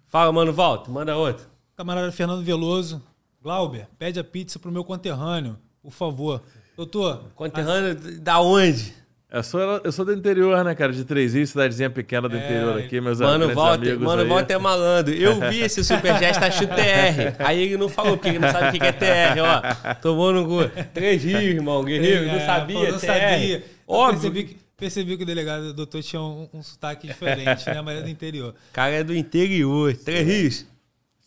Fala, 0.08 0.32
mano, 0.32 0.54
volta, 0.54 0.92
manda 0.92 1.18
outra. 1.18 1.46
Camarada 1.76 2.12
Fernando 2.12 2.44
Veloso. 2.44 3.02
Glauber, 3.42 3.88
pede 4.00 4.20
a 4.20 4.24
pizza 4.24 4.58
pro 4.58 4.72
meu 4.72 4.84
conterrâneo, 4.84 5.58
por 5.82 5.92
favor. 5.92 6.42
Doutor. 6.78 7.26
Conterrâneo 7.36 7.92
as... 7.92 8.20
da 8.20 8.40
onde? 8.40 8.94
Eu 9.32 9.44
sou, 9.44 9.60
eu 9.84 9.92
sou 9.92 10.06
do 10.06 10.14
interior, 10.14 10.64
né, 10.64 10.74
cara? 10.74 10.94
De 10.94 11.04
Três 11.04 11.34
Rios, 11.34 11.50
cidadezinha 11.50 11.90
pequena 11.90 12.30
do 12.30 12.38
é, 12.38 12.40
interior 12.40 12.80
aqui, 12.80 13.02
meus 13.02 13.20
mano, 13.20 13.54
volta, 13.54 13.74
amigos. 13.74 14.00
Mano, 14.00 14.26
volta 14.26 14.54
é 14.54 14.58
malandro. 14.58 15.14
Eu 15.14 15.40
vi 15.52 15.60
esse 15.60 15.84
Superjet 15.84 16.40
tá 16.40 16.50
TR. 16.50 17.36
Aí 17.40 17.64
ele 17.64 17.76
não 17.76 17.90
falou, 17.90 18.16
porque 18.16 18.30
ele 18.30 18.40
não 18.40 18.50
sabe 18.50 18.78
o 18.78 18.80
que 18.80 18.86
é 18.86 18.92
TR, 18.94 19.40
ó. 19.42 19.94
Tomou 19.96 20.32
no 20.32 20.48
cu. 20.48 20.70
Três 20.94 21.24
Rios, 21.24 21.42
irmão, 21.42 21.84
guerreiro. 21.84 22.30
É, 22.30 22.34
não 22.34 22.46
sabia, 22.46 22.80
pô, 22.80 22.92
não 22.92 23.00
TR. 23.00 23.06
Sabia. 23.06 23.75
Óbvio. 23.88 24.32
Percebi 24.32 24.44
que, 24.44 24.64
percebi 24.76 25.18
que 25.18 25.24
o 25.24 25.26
delegado, 25.26 25.66
o 25.66 25.74
doutor, 25.74 26.02
tinha 26.02 26.22
um, 26.22 26.50
um 26.54 26.64
sotaque 26.64 27.08
diferente, 27.08 27.66
né? 27.68 27.82
Mas 27.82 28.00
é 28.00 28.02
do 28.02 28.10
interior. 28.10 28.56
Cara, 28.74 28.94
é 28.94 29.04
do 29.04 29.16
interior. 29.16 29.96
Três 29.96 30.28
Rios. 30.28 30.66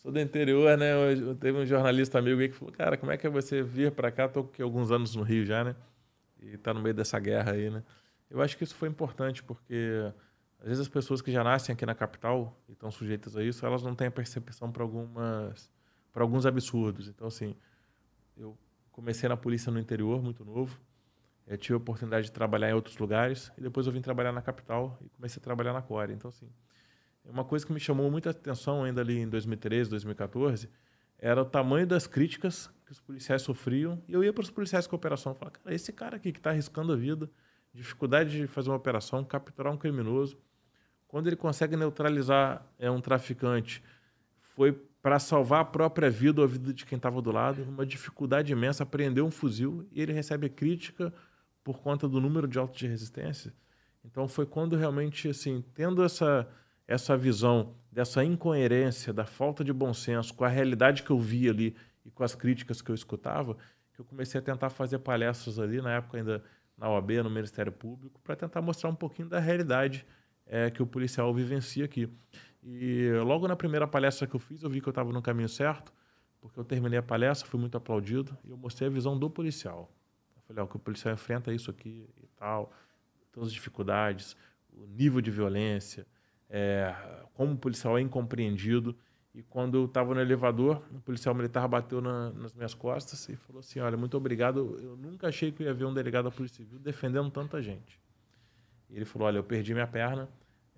Sou 0.01 0.11
do 0.11 0.19
interior, 0.19 0.77
né? 0.77 0.93
Eu, 1.13 1.35
teve 1.35 1.57
um 1.57 1.65
jornalista 1.65 2.19
amigo 2.19 2.39
aí 2.39 2.49
que 2.49 2.55
falou, 2.55 2.73
cara, 2.73 2.95
como 2.95 3.11
é 3.11 3.17
que 3.17 3.27
é 3.27 3.29
você 3.29 3.61
vir 3.61 3.91
para 3.91 4.09
cá? 4.09 4.29
Tô 4.29 4.41
aqui 4.41 4.61
alguns 4.61 4.91
anos 4.91 5.13
no 5.13 5.23
Rio 5.23 5.45
já, 5.45 5.63
né? 5.63 5.75
E 6.41 6.57
tá 6.57 6.73
no 6.73 6.81
meio 6.81 6.95
dessa 6.95 7.19
guerra 7.19 7.51
aí, 7.51 7.69
né? 7.69 7.83
Eu 8.29 8.41
acho 8.41 8.57
que 8.57 8.63
isso 8.63 8.75
foi 8.75 8.87
importante 8.87 9.43
porque 9.43 10.09
às 10.59 10.67
vezes 10.67 10.81
as 10.81 10.87
pessoas 10.87 11.21
que 11.21 11.31
já 11.31 11.43
nascem 11.43 11.73
aqui 11.73 11.85
na 11.85 11.93
capital 11.93 12.57
e 12.69 12.71
estão 12.71 12.89
sujeitas 12.89 13.35
a 13.35 13.43
isso, 13.43 13.65
elas 13.65 13.83
não 13.83 13.93
têm 13.93 14.07
a 14.07 14.11
percepção 14.11 14.71
para 14.71 14.83
algumas 14.83 15.69
para 16.13 16.23
alguns 16.23 16.45
absurdos. 16.45 17.09
Então 17.09 17.27
assim, 17.27 17.53
eu 18.37 18.57
comecei 18.91 19.27
na 19.27 19.35
polícia 19.35 19.71
no 19.71 19.79
interior 19.79 20.21
muito 20.23 20.45
novo. 20.45 20.79
Eu 21.49 21.57
tive 21.57 21.73
a 21.73 21.77
oportunidade 21.77 22.27
de 22.27 22.31
trabalhar 22.31 22.69
em 22.69 22.73
outros 22.73 22.95
lugares 22.97 23.51
e 23.57 23.61
depois 23.61 23.87
eu 23.87 23.91
vim 23.91 24.01
trabalhar 24.01 24.31
na 24.31 24.41
capital 24.41 24.99
e 25.03 25.09
comecei 25.09 25.39
a 25.39 25.43
trabalhar 25.43 25.73
na 25.73 25.81
Core. 25.81 26.13
Então 26.13 26.29
assim, 26.29 26.47
uma 27.25 27.43
coisa 27.43 27.65
que 27.65 27.73
me 27.73 27.79
chamou 27.79 28.09
muita 28.11 28.29
atenção 28.29 28.83
ainda 28.83 29.01
ali 29.01 29.17
em 29.17 29.27
2013, 29.27 29.89
2014, 29.89 30.69
era 31.17 31.41
o 31.41 31.45
tamanho 31.45 31.87
das 31.87 32.05
críticas 32.05 32.69
que 32.85 32.91
os 32.91 32.99
policiais 32.99 33.41
sofriam. 33.41 33.99
E 34.07 34.13
eu 34.13 34.23
ia 34.23 34.31
para 34.31 34.43
os 34.43 34.51
policiais 34.51 34.85
com 34.85 34.95
a 34.95 34.97
operação 34.97 35.33
e 35.33 35.35
falava, 35.35 35.57
cara, 35.57 35.75
esse 35.75 35.91
cara 35.91 36.17
aqui 36.17 36.31
que 36.31 36.39
está 36.39 36.51
arriscando 36.51 36.93
a 36.93 36.95
vida, 36.95 37.27
dificuldade 37.73 38.37
de 38.37 38.45
fazer 38.45 38.69
uma 38.69 38.77
operação, 38.77 39.23
capturar 39.23 39.73
um 39.73 39.77
criminoso, 39.77 40.37
quando 41.07 41.25
ele 41.25 41.35
consegue 41.35 41.75
neutralizar 41.75 42.63
é, 42.77 42.91
um 42.91 43.01
traficante, 43.01 43.83
foi 44.39 44.71
para 45.01 45.17
salvar 45.17 45.61
a 45.61 45.65
própria 45.65 46.09
vida 46.09 46.41
ou 46.41 46.45
a 46.45 46.47
vida 46.47 46.71
de 46.71 46.85
quem 46.85 46.97
estava 46.97 47.19
do 47.21 47.31
lado, 47.31 47.63
uma 47.63 47.85
dificuldade 47.85 48.51
imensa, 48.53 48.83
apreender 48.83 49.23
um 49.23 49.31
fuzil, 49.31 49.87
e 49.91 50.01
ele 50.01 50.13
recebe 50.13 50.47
crítica 50.49 51.11
por 51.69 51.77
conta 51.81 52.09
do 52.09 52.19
número 52.19 52.47
de 52.47 52.57
autos 52.57 52.79
de 52.79 52.87
resistência. 52.87 53.53
Então 54.03 54.27
foi 54.27 54.43
quando 54.43 54.75
realmente, 54.75 55.29
assim, 55.29 55.63
tendo 55.75 56.03
essa 56.03 56.49
essa 56.87 57.15
visão 57.15 57.75
dessa 57.91 58.23
incoerência, 58.23 59.13
da 59.13 59.23
falta 59.23 59.63
de 59.63 59.71
bom 59.71 59.93
senso 59.93 60.33
com 60.33 60.43
a 60.43 60.47
realidade 60.47 61.03
que 61.03 61.11
eu 61.11 61.19
via 61.19 61.51
ali 61.51 61.75
e 62.03 62.09
com 62.09 62.23
as 62.23 62.33
críticas 62.33 62.81
que 62.81 62.89
eu 62.89 62.95
escutava, 62.95 63.55
que 63.93 64.01
eu 64.01 64.05
comecei 64.05 64.39
a 64.39 64.41
tentar 64.41 64.71
fazer 64.71 64.97
palestras 64.97 65.59
ali, 65.59 65.79
na 65.79 65.91
época 65.91 66.17
ainda 66.17 66.43
na 66.75 66.89
OAB, 66.89 67.11
no 67.21 67.29
Ministério 67.29 67.71
Público, 67.71 68.19
para 68.23 68.35
tentar 68.35 68.63
mostrar 68.63 68.89
um 68.89 68.95
pouquinho 68.95 69.29
da 69.29 69.37
realidade 69.39 70.03
é, 70.47 70.71
que 70.71 70.81
o 70.81 70.87
policial 70.87 71.31
vivencia 71.31 71.85
aqui. 71.85 72.09
E 72.63 73.11
logo 73.23 73.47
na 73.47 73.55
primeira 73.55 73.87
palestra 73.87 74.25
que 74.25 74.35
eu 74.35 74.39
fiz, 74.39 74.63
eu 74.63 74.71
vi 74.71 74.81
que 74.81 74.87
eu 74.87 74.91
estava 74.91 75.13
no 75.13 75.21
caminho 75.21 75.47
certo, 75.47 75.93
porque 76.41 76.59
eu 76.59 76.63
terminei 76.63 76.97
a 76.97 77.03
palestra, 77.03 77.47
fui 77.47 77.59
muito 77.59 77.77
aplaudido, 77.77 78.35
e 78.43 78.49
eu 78.49 78.57
mostrei 78.57 78.89
a 78.89 78.91
visão 78.91 79.15
do 79.15 79.29
policial. 79.29 79.93
Falei, 80.49 80.63
ó, 80.63 80.67
que 80.67 80.75
o 80.75 80.79
policial 80.79 81.13
enfrenta 81.13 81.53
isso 81.53 81.69
aqui 81.69 82.09
e 82.17 82.25
tal, 82.35 82.73
todas 83.31 83.49
as 83.49 83.53
dificuldades, 83.53 84.35
o 84.73 84.87
nível 84.87 85.21
de 85.21 85.29
violência, 85.29 86.07
é, 86.49 86.91
como 87.35 87.53
o 87.53 87.57
policial 87.57 87.99
é 87.99 88.01
incompreendido. 88.01 88.97
E 89.35 89.43
quando 89.43 89.77
eu 89.77 89.85
estava 89.85 90.15
no 90.15 90.19
elevador, 90.19 90.83
o 90.91 90.99
policial 91.01 91.35
militar 91.35 91.67
bateu 91.67 92.01
na, 92.01 92.31
nas 92.31 92.51
minhas 92.55 92.73
costas 92.73 93.29
e 93.29 93.35
falou 93.35 93.59
assim: 93.59 93.79
Olha, 93.79 93.95
muito 93.95 94.17
obrigado. 94.17 94.75
Eu 94.81 94.97
nunca 94.97 95.27
achei 95.27 95.51
que 95.51 95.61
ia 95.61 95.71
ver 95.71 95.85
um 95.85 95.93
delegado 95.93 96.25
da 96.25 96.31
Polícia 96.31 96.63
Civil 96.63 96.79
defendendo 96.79 97.29
tanta 97.29 97.61
gente. 97.61 97.99
E 98.89 98.95
ele 98.95 99.05
falou: 99.05 99.27
Olha, 99.27 99.37
eu 99.37 99.43
perdi 99.43 99.71
minha 99.71 99.85
perna 99.85 100.27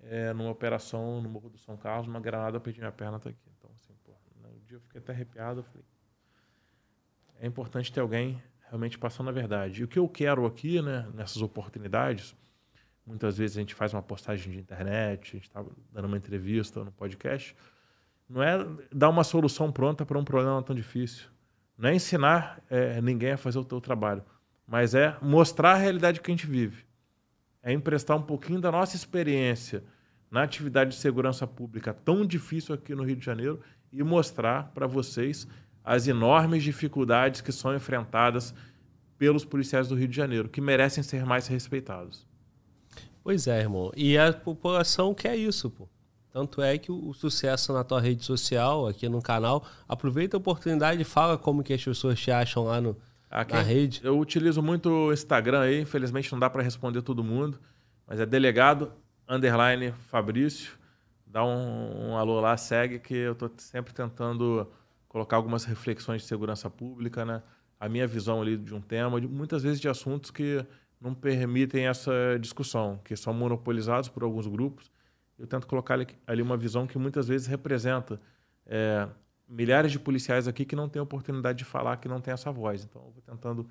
é, 0.02 0.34
numa 0.34 0.50
operação 0.50 1.22
no 1.22 1.30
Morro 1.30 1.48
do 1.48 1.56
São 1.56 1.78
Carlos, 1.78 2.06
uma 2.06 2.20
granada, 2.20 2.58
eu 2.58 2.60
perdi 2.60 2.80
minha 2.80 2.92
perna, 2.92 3.18
tá 3.18 3.30
aqui. 3.30 3.50
Então, 3.56 3.70
assim, 3.74 3.94
pô, 4.04 4.12
no 4.42 4.60
dia 4.66 4.76
eu 4.76 4.80
fiquei 4.82 5.00
até 5.00 5.12
arrepiado. 5.12 5.60
Eu 5.60 5.64
falei: 5.64 5.86
É 7.40 7.46
importante 7.46 7.90
ter 7.90 8.00
alguém 8.00 8.38
realmente 8.72 8.98
passando 8.98 9.28
a 9.28 9.32
verdade. 9.32 9.82
E 9.82 9.84
o 9.84 9.88
que 9.88 9.98
eu 9.98 10.08
quero 10.08 10.46
aqui, 10.46 10.80
né, 10.80 11.06
nessas 11.12 11.42
oportunidades, 11.42 12.34
muitas 13.06 13.36
vezes 13.36 13.58
a 13.58 13.60
gente 13.60 13.74
faz 13.74 13.92
uma 13.92 14.00
postagem 14.00 14.50
de 14.50 14.58
internet, 14.58 15.28
a 15.28 15.36
gente 15.36 15.46
está 15.46 15.62
dando 15.92 16.06
uma 16.06 16.16
entrevista 16.16 16.82
no 16.82 16.90
podcast. 16.90 17.54
Não 18.26 18.42
é 18.42 18.66
dar 18.90 19.10
uma 19.10 19.24
solução 19.24 19.70
pronta 19.70 20.06
para 20.06 20.18
um 20.18 20.24
problema 20.24 20.62
tão 20.62 20.74
difícil. 20.74 21.28
Não 21.76 21.90
é 21.90 21.94
ensinar 21.94 22.62
é, 22.70 22.98
ninguém 23.02 23.32
a 23.32 23.36
fazer 23.36 23.58
o 23.58 23.64
teu 23.64 23.78
trabalho, 23.78 24.24
mas 24.66 24.94
é 24.94 25.18
mostrar 25.20 25.72
a 25.72 25.76
realidade 25.76 26.22
que 26.22 26.30
a 26.30 26.34
gente 26.34 26.46
vive. 26.46 26.86
É 27.62 27.74
emprestar 27.74 28.16
um 28.16 28.22
pouquinho 28.22 28.58
da 28.58 28.72
nossa 28.72 28.96
experiência 28.96 29.84
na 30.30 30.42
atividade 30.42 30.92
de 30.92 30.96
segurança 30.96 31.46
pública 31.46 31.92
tão 31.92 32.24
difícil 32.24 32.74
aqui 32.74 32.94
no 32.94 33.02
Rio 33.02 33.16
de 33.16 33.24
Janeiro 33.24 33.60
e 33.92 34.02
mostrar 34.02 34.72
para 34.72 34.86
vocês 34.86 35.46
as 35.84 36.06
enormes 36.06 36.62
dificuldades 36.62 37.40
que 37.40 37.52
são 37.52 37.74
enfrentadas 37.74 38.54
pelos 39.18 39.44
policiais 39.44 39.88
do 39.88 39.94
Rio 39.94 40.08
de 40.08 40.16
Janeiro, 40.16 40.48
que 40.48 40.60
merecem 40.60 41.02
ser 41.02 41.24
mais 41.24 41.46
respeitados. 41.46 42.26
Pois 43.22 43.46
é, 43.46 43.60
irmão. 43.60 43.92
E 43.96 44.18
a 44.18 44.32
população 44.32 45.14
quer 45.14 45.36
isso, 45.36 45.70
pô. 45.70 45.88
Tanto 46.32 46.62
é 46.62 46.78
que 46.78 46.90
o 46.90 47.12
sucesso 47.12 47.72
na 47.72 47.84
tua 47.84 48.00
rede 48.00 48.24
social, 48.24 48.86
aqui 48.86 49.08
no 49.08 49.20
canal, 49.20 49.64
aproveita 49.86 50.36
a 50.36 50.38
oportunidade 50.38 51.02
e 51.02 51.04
fala 51.04 51.36
como 51.36 51.62
que 51.62 51.74
as 51.74 51.84
pessoas 51.84 52.18
te 52.18 52.30
acham 52.30 52.64
lá 52.64 52.80
no, 52.80 52.96
aqui, 53.30 53.52
na 53.52 53.60
rede. 53.60 54.00
Eu 54.02 54.18
utilizo 54.18 54.62
muito 54.62 54.88
o 54.88 55.12
Instagram 55.12 55.60
aí, 55.60 55.80
infelizmente 55.82 56.32
não 56.32 56.38
dá 56.38 56.48
para 56.48 56.62
responder 56.62 57.02
todo 57.02 57.22
mundo, 57.22 57.60
mas 58.06 58.18
é 58.18 58.24
delegado 58.24 58.92
underline 59.28 59.92
Fabrício. 60.08 60.72
Dá 61.26 61.44
um, 61.44 62.10
um 62.10 62.16
alô 62.16 62.40
lá, 62.40 62.56
segue, 62.56 62.98
que 62.98 63.14
eu 63.14 63.32
estou 63.32 63.50
sempre 63.58 63.92
tentando 63.92 64.66
colocar 65.12 65.36
algumas 65.36 65.64
reflexões 65.64 66.22
de 66.22 66.28
segurança 66.28 66.70
pública, 66.70 67.22
né? 67.22 67.42
A 67.78 67.86
minha 67.86 68.06
visão 68.06 68.40
ali 68.40 68.56
de 68.56 68.74
um 68.74 68.80
tema, 68.80 69.20
de, 69.20 69.28
muitas 69.28 69.62
vezes 69.62 69.78
de 69.78 69.86
assuntos 69.86 70.30
que 70.30 70.64
não 70.98 71.14
permitem 71.14 71.86
essa 71.86 72.12
discussão, 72.40 72.98
que 73.04 73.14
são 73.14 73.34
monopolizados 73.34 74.08
por 74.08 74.22
alguns 74.22 74.46
grupos. 74.46 74.90
Eu 75.38 75.46
tento 75.46 75.66
colocar 75.66 75.94
ali, 75.94 76.06
ali 76.26 76.40
uma 76.40 76.56
visão 76.56 76.86
que 76.86 76.96
muitas 76.96 77.28
vezes 77.28 77.46
representa 77.46 78.18
é, 78.64 79.06
milhares 79.46 79.92
de 79.92 79.98
policiais 79.98 80.48
aqui 80.48 80.64
que 80.64 80.74
não 80.74 80.88
têm 80.88 81.02
oportunidade 81.02 81.58
de 81.58 81.64
falar, 81.64 81.98
que 81.98 82.08
não 82.08 82.20
têm 82.20 82.32
essa 82.32 82.50
voz. 82.50 82.84
Então, 82.84 83.02
eu 83.02 83.10
vou 83.10 83.22
tentando 83.22 83.68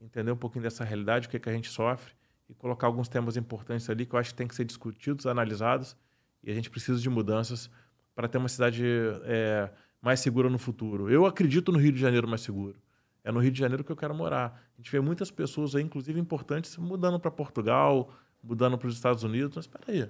entender 0.00 0.30
um 0.30 0.36
pouquinho 0.36 0.62
dessa 0.62 0.84
realidade, 0.84 1.26
o 1.26 1.30
que, 1.30 1.36
é 1.36 1.40
que 1.40 1.50
a 1.50 1.52
gente 1.52 1.68
sofre 1.68 2.14
e 2.48 2.54
colocar 2.54 2.86
alguns 2.86 3.08
temas 3.08 3.36
importantes 3.36 3.90
ali 3.90 4.06
que 4.06 4.14
eu 4.14 4.18
acho 4.18 4.30
que 4.30 4.36
tem 4.36 4.48
que 4.48 4.54
ser 4.54 4.64
discutidos, 4.64 5.26
analisados 5.26 5.94
e 6.42 6.50
a 6.50 6.54
gente 6.54 6.70
precisa 6.70 6.98
de 6.98 7.10
mudanças 7.10 7.68
para 8.14 8.26
ter 8.26 8.38
uma 8.38 8.48
cidade 8.48 8.84
é, 9.24 9.68
mais 10.00 10.20
segura 10.20 10.48
no 10.48 10.58
futuro. 10.58 11.10
Eu 11.10 11.26
acredito 11.26 11.72
no 11.72 11.78
Rio 11.78 11.92
de 11.92 12.00
Janeiro 12.00 12.28
mais 12.28 12.40
seguro. 12.40 12.76
É 13.24 13.32
no 13.32 13.40
Rio 13.40 13.50
de 13.50 13.58
Janeiro 13.58 13.84
que 13.84 13.90
eu 13.90 13.96
quero 13.96 14.14
morar. 14.14 14.62
A 14.74 14.80
gente 14.80 14.90
vê 14.90 15.00
muitas 15.00 15.30
pessoas 15.30 15.74
aí, 15.74 15.82
inclusive 15.82 16.18
importantes, 16.18 16.76
mudando 16.76 17.18
para 17.18 17.30
Portugal, 17.30 18.12
mudando 18.42 18.78
para 18.78 18.88
os 18.88 18.94
Estados 18.94 19.22
Unidos. 19.22 19.56
Mas 19.56 19.64
espera 19.64 19.84
aí, 19.88 20.08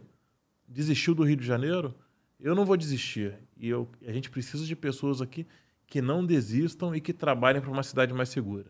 desistiu 0.66 1.14
do 1.14 1.24
Rio 1.24 1.36
de 1.36 1.46
Janeiro? 1.46 1.94
Eu 2.38 2.54
não 2.54 2.64
vou 2.64 2.76
desistir. 2.76 3.34
E 3.56 3.68
eu, 3.68 3.88
a 4.06 4.12
gente 4.12 4.30
precisa 4.30 4.64
de 4.64 4.76
pessoas 4.76 5.20
aqui 5.20 5.46
que 5.86 6.02
não 6.02 6.24
desistam 6.24 6.94
e 6.94 7.00
que 7.00 7.12
trabalhem 7.12 7.60
para 7.60 7.70
uma 7.70 7.82
cidade 7.82 8.12
mais 8.12 8.28
segura. 8.28 8.66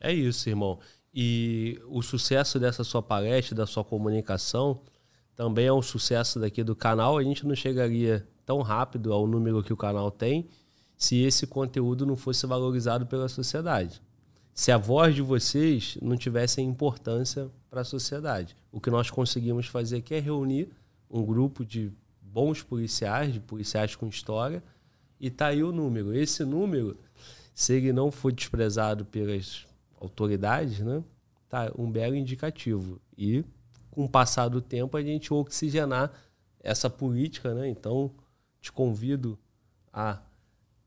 É 0.00 0.12
isso, 0.12 0.48
irmão. 0.48 0.80
E 1.14 1.80
o 1.86 2.02
sucesso 2.02 2.58
dessa 2.58 2.82
sua 2.82 3.00
palestra, 3.00 3.54
da 3.54 3.66
sua 3.66 3.84
comunicação, 3.84 4.82
também 5.36 5.66
é 5.66 5.72
um 5.72 5.80
sucesso 5.80 6.40
daqui 6.40 6.62
do 6.62 6.74
canal. 6.74 7.16
A 7.16 7.22
gente 7.22 7.46
não 7.46 7.54
chegaria 7.54 8.28
tão 8.44 8.60
rápido 8.62 9.12
ao 9.12 9.26
número 9.26 9.62
que 9.62 9.72
o 9.72 9.76
canal 9.76 10.10
tem 10.10 10.48
se 10.96 11.22
esse 11.22 11.46
conteúdo 11.46 12.06
não 12.06 12.16
fosse 12.16 12.46
valorizado 12.46 13.06
pela 13.06 13.28
sociedade. 13.28 14.00
Se 14.52 14.70
a 14.70 14.78
voz 14.78 15.14
de 15.14 15.22
vocês 15.22 15.98
não 16.00 16.16
tivesse 16.16 16.60
importância 16.62 17.50
para 17.68 17.80
a 17.80 17.84
sociedade. 17.84 18.56
O 18.70 18.80
que 18.80 18.90
nós 18.90 19.10
conseguimos 19.10 19.66
fazer 19.66 19.96
aqui 19.96 20.14
é 20.14 20.20
reunir 20.20 20.68
um 21.10 21.24
grupo 21.24 21.64
de 21.64 21.92
bons 22.22 22.62
policiais, 22.62 23.32
de 23.32 23.40
policiais 23.40 23.96
com 23.96 24.06
história, 24.06 24.62
e 25.18 25.30
tá 25.30 25.46
aí 25.46 25.62
o 25.62 25.72
número. 25.72 26.14
Esse 26.14 26.44
número, 26.44 26.96
se 27.52 27.74
ele 27.74 27.92
não 27.92 28.12
for 28.12 28.32
desprezado 28.32 29.04
pelas 29.04 29.66
autoridades, 30.00 30.80
né? 30.80 31.02
Tá 31.48 31.72
um 31.76 31.90
belo 31.90 32.14
indicativo. 32.14 33.00
E 33.16 33.44
com 33.90 34.04
o 34.04 34.08
passar 34.08 34.48
do 34.48 34.60
tempo 34.60 34.96
a 34.96 35.02
gente 35.02 35.32
oxigenar 35.32 36.12
essa 36.60 36.88
política, 36.88 37.54
né? 37.54 37.68
Então, 37.68 38.10
te 38.64 38.72
convido 38.72 39.38
a 39.92 40.18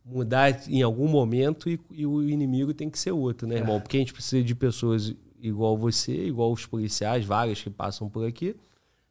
mudar 0.03 0.67
em 0.67 0.81
algum 0.81 1.07
momento 1.07 1.69
e, 1.69 1.79
e 1.91 2.05
o 2.05 2.23
inimigo 2.23 2.73
tem 2.73 2.89
que 2.89 2.97
ser 2.97 3.11
outro, 3.11 3.47
né, 3.47 3.57
irmão? 3.57 3.75
É. 3.75 3.79
Porque 3.79 3.97
a 3.97 3.99
gente 3.99 4.13
precisa 4.13 4.43
de 4.43 4.55
pessoas 4.55 5.15
igual 5.39 5.77
você, 5.77 6.25
igual 6.25 6.51
os 6.51 6.65
policiais, 6.65 7.23
várias 7.23 7.61
que 7.61 7.69
passam 7.69 8.09
por 8.09 8.27
aqui. 8.27 8.55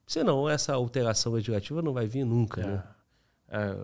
Senão 0.04 0.48
essa 0.48 0.74
alteração 0.74 1.32
legislativa 1.32 1.80
não 1.80 1.92
vai 1.92 2.06
vir 2.06 2.24
nunca, 2.24 2.60
é. 2.60 2.66
né? 2.66 2.84
É, 3.48 3.76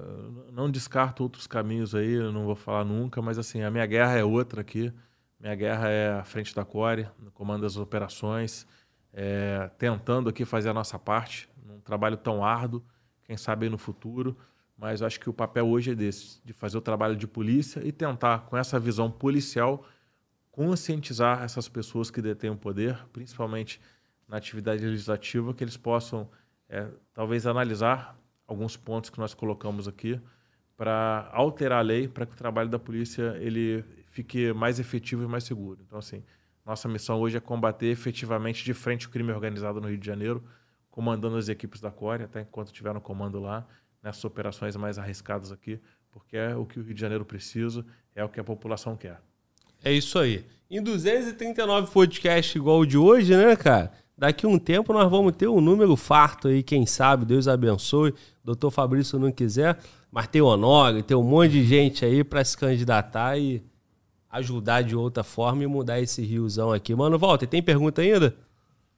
não 0.53 0.69
descarto 0.69 1.23
outros 1.23 1.47
caminhos 1.47 1.95
aí, 1.95 2.19
não 2.33 2.45
vou 2.45 2.57
falar 2.57 2.85
nunca, 2.85 3.23
mas 3.23 3.39
assim, 3.39 3.63
a 3.63 3.71
minha 3.71 3.87
guerra 3.87 4.19
é 4.19 4.25
outra 4.25 4.63
aqui. 4.63 4.93
Minha 5.39 5.55
guerra 5.55 5.89
é 5.89 6.11
à 6.15 6.25
frente 6.25 6.55
da 6.55 6.65
Core, 6.65 7.09
no 7.21 7.31
comando 7.31 7.63
das 7.63 7.77
operações, 7.77 8.67
é, 9.13 9.71
tentando 9.79 10.29
aqui 10.29 10.45
fazer 10.45 10.71
a 10.71 10.75
nossa 10.75 10.99
parte, 10.99 11.49
num 11.65 11.81
trabalho 11.81 12.17
tão 12.17 12.45
árduo, 12.45 12.83
quem 13.25 13.37
sabe 13.37 13.69
no 13.69 13.79
futuro, 13.79 14.37
mas 14.77 15.03
acho 15.03 15.21
que 15.21 15.31
o 15.31 15.33
papel 15.33 15.67
hoje 15.69 15.93
é 15.93 15.95
desse, 15.95 16.41
de 16.45 16.53
fazer 16.53 16.79
o 16.79 16.81
trabalho 16.81 17.17
de 17.17 17.27
polícia 17.27 17.81
e 17.85 17.93
tentar, 17.93 18.47
com 18.47 18.57
essa 18.57 18.81
visão 18.81 19.11
policial, 19.11 19.87
conscientizar 20.51 21.43
essas 21.43 21.69
pessoas 21.69 22.11
que 22.11 22.21
detêm 22.21 22.51
o 22.51 22.57
poder, 22.57 22.99
principalmente 23.13 23.81
na 24.29 24.37
atividade 24.37 24.85
legislativa, 24.85 25.55
que 25.55 25.63
eles 25.63 25.77
possam, 25.77 26.29
é, 26.69 26.89
talvez, 27.15 27.47
analisar 27.47 28.19
alguns 28.47 28.77
pontos 28.77 29.11
que 29.11 29.19
nós 29.19 29.35
colocamos 29.35 29.87
aqui 29.89 30.21
para 30.77 31.31
alterar 31.33 31.79
a 31.79 31.83
lei, 31.83 32.09
para 32.09 32.27
que 32.27 32.35
o 32.35 32.37
trabalho 32.37 32.69
da 32.69 32.79
polícia 32.79 33.37
ele 33.39 33.85
fique 34.11 34.53
mais 34.53 34.79
efetivo 34.79 35.23
e 35.23 35.27
mais 35.27 35.45
seguro. 35.45 35.81
Então, 35.87 35.99
assim, 35.99 36.23
nossa 36.65 36.89
missão 36.89 37.21
hoje 37.21 37.37
é 37.37 37.41
combater 37.41 37.87
efetivamente 37.87 38.65
de 38.65 38.75
frente 38.75 39.07
o 39.07 39.11
crime 39.11 39.33
organizado 39.33 39.81
no 39.81 39.89
Rio 39.89 39.99
de 39.99 40.07
Janeiro, 40.07 40.43
comandando 40.91 41.37
as 41.37 41.49
equipes 41.49 41.81
da 41.81 41.91
Core, 41.91 42.25
até 42.25 42.43
enquanto 42.43 42.69
estiver 42.69 42.93
no 42.93 43.01
comando 43.01 43.41
lá, 43.41 43.67
nessas 44.03 44.25
operações 44.25 44.77
mais 44.77 44.99
arriscadas 44.99 45.53
aqui, 45.53 45.81
porque 46.11 46.37
é 46.37 46.57
o 46.57 46.67
que 46.67 46.79
o 46.81 46.83
Rio 46.83 46.95
de 46.95 47.01
Janeiro 47.01 47.25
precisa, 47.25 47.85
é 48.15 48.25
o 48.25 48.29
que 48.29 48.41
a 48.41 48.45
população 48.45 48.97
quer. 48.97 49.21
É 49.85 49.93
isso 49.93 50.19
aí. 50.19 50.45
Em 50.71 50.83
239 50.83 51.93
podcasts 51.93 52.55
igual 52.55 52.81
o 52.81 52.87
de 52.87 52.97
hoje, 52.97 53.37
né, 53.37 53.55
cara? 53.57 53.93
Daqui 54.17 54.47
um 54.47 54.59
tempo 54.59 54.93
nós 54.93 55.11
vamos 55.11 55.35
ter 55.37 55.49
um 55.49 55.61
número 55.61 55.97
farto 55.97 56.49
aí, 56.49 56.63
quem 56.63 56.87
sabe, 56.87 57.25
Deus 57.25 57.49
abençoe. 57.49 58.15
Doutor 58.45 58.71
Fabrício 58.71 59.19
não 59.19 59.33
quiser, 59.33 59.79
mas 60.11 60.29
tem 60.29 60.41
Honório, 60.41 61.03
tem 61.03 61.17
um 61.17 61.23
monte 61.23 61.53
de 61.53 61.65
gente 61.65 62.05
aí 62.05 62.23
para 62.23 62.45
se 62.45 62.57
candidatar 62.57 63.39
e 63.39 63.63
ajudar 64.31 64.83
de 64.83 64.97
outra 64.97 65.23
forma 65.23 65.65
e 65.65 65.67
mudar 65.67 66.01
esse 66.01 66.23
riozão 66.23 66.73
aqui. 66.73 66.95
Mano, 66.95 67.19
Walter, 67.19 67.47
tem 67.47 67.63
pergunta 67.63 68.01
ainda? 68.01 68.35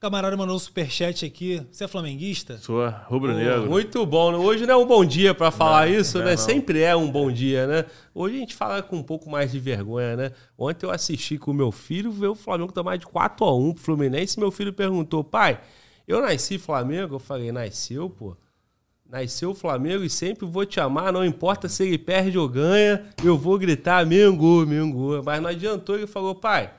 O 0.05 0.07
camarada 0.07 0.37
mandou 0.37 0.55
um 0.55 0.59
superchat 0.59 1.25
aqui. 1.25 1.67
Você 1.73 1.85
é 1.85 1.89
flamenguista? 1.89 2.59
Sou 2.59 2.87
rubro-negro. 3.07 3.71
muito 3.71 4.05
bom. 4.05 4.33
Né? 4.33 4.37
Hoje 4.37 4.67
não 4.67 4.75
é 4.75 4.77
um 4.77 4.87
bom 4.87 5.03
dia 5.03 5.33
para 5.35 5.51
falar 5.51 5.87
não, 5.87 5.95
isso, 5.95 6.19
não, 6.19 6.27
né? 6.27 6.33
Não. 6.33 6.37
Sempre 6.37 6.83
é 6.83 6.95
um 6.95 7.11
bom 7.11 7.33
dia, 7.33 7.67
né? 7.67 7.87
Hoje 8.15 8.37
a 8.37 8.39
gente 8.39 8.55
fala 8.55 8.83
com 8.83 8.97
um 8.97 9.03
pouco 9.03 9.31
mais 9.31 9.51
de 9.51 9.59
vergonha, 9.59 10.15
né? 10.15 10.33
Ontem 10.59 10.85
eu 10.85 10.91
assisti 10.91 11.39
com 11.39 11.53
o 11.53 11.55
meu 11.55 11.73
filho, 11.73 12.13
ver 12.13 12.27
o 12.27 12.35
Flamengo 12.35 12.71
tomar 12.71 12.99
de 12.99 13.07
4 13.07 13.47
a 13.47 13.57
1 13.57 13.73
pro 13.73 13.83
Fluminense. 13.83 14.39
Meu 14.39 14.51
filho 14.51 14.75
perguntou, 14.75 15.25
pai, 15.25 15.59
eu 16.07 16.21
nasci 16.21 16.59
Flamengo? 16.59 17.15
Eu 17.15 17.19
falei, 17.19 17.51
nasceu, 17.51 18.11
pô. 18.11 18.37
Nasceu 19.09 19.53
o 19.53 19.55
Flamengo 19.55 20.05
e 20.05 20.11
sempre 20.11 20.45
vou 20.45 20.67
te 20.67 20.81
amar, 20.81 21.15
não 21.15 21.25
importa 21.25 21.67
se 21.67 21.83
ele 21.83 21.97
perde 21.97 22.37
ou 22.37 22.47
ganha, 22.47 23.07
eu 23.25 23.39
vou 23.39 23.59
gritar 23.59 24.05
Mengo, 24.05 24.67
Mengo. 24.67 25.23
Mas 25.25 25.41
não 25.41 25.49
adiantou, 25.49 25.97
ele 25.97 26.07
falou, 26.07 26.35
pai, 26.35 26.75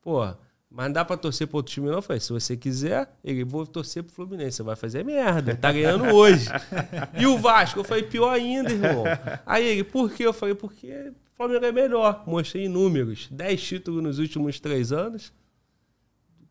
pô, 0.00 0.32
mas 0.74 0.86
não 0.86 0.92
dá 0.92 1.04
pra 1.04 1.16
torcer 1.16 1.46
pro 1.46 1.58
outro 1.58 1.72
time 1.72 1.86
não? 1.86 1.94
Eu 1.94 2.02
falei, 2.02 2.18
se 2.18 2.32
você 2.32 2.56
quiser, 2.56 3.08
ele 3.22 3.44
vou 3.44 3.64
torcer 3.64 4.02
pro 4.02 4.12
Fluminense, 4.12 4.56
você 4.56 4.62
vai 4.64 4.74
fazer 4.74 5.04
merda, 5.04 5.54
tá 5.54 5.70
ganhando 5.70 6.12
hoje. 6.12 6.48
e 7.16 7.28
o 7.28 7.38
Vasco? 7.38 7.78
Eu 7.78 7.84
falei, 7.84 8.02
pior 8.02 8.30
ainda, 8.30 8.72
irmão. 8.72 9.04
Aí 9.46 9.64
ele, 9.64 9.84
por 9.84 10.10
quê? 10.10 10.26
Eu 10.26 10.32
falei, 10.32 10.52
porque 10.52 11.12
o 11.12 11.36
Flamengo 11.36 11.64
é 11.64 11.70
melhor. 11.70 12.24
Mostrei 12.26 12.68
números, 12.68 13.28
10 13.30 13.62
títulos 13.62 14.02
nos 14.02 14.18
últimos 14.18 14.58
três 14.58 14.90
anos, 14.90 15.32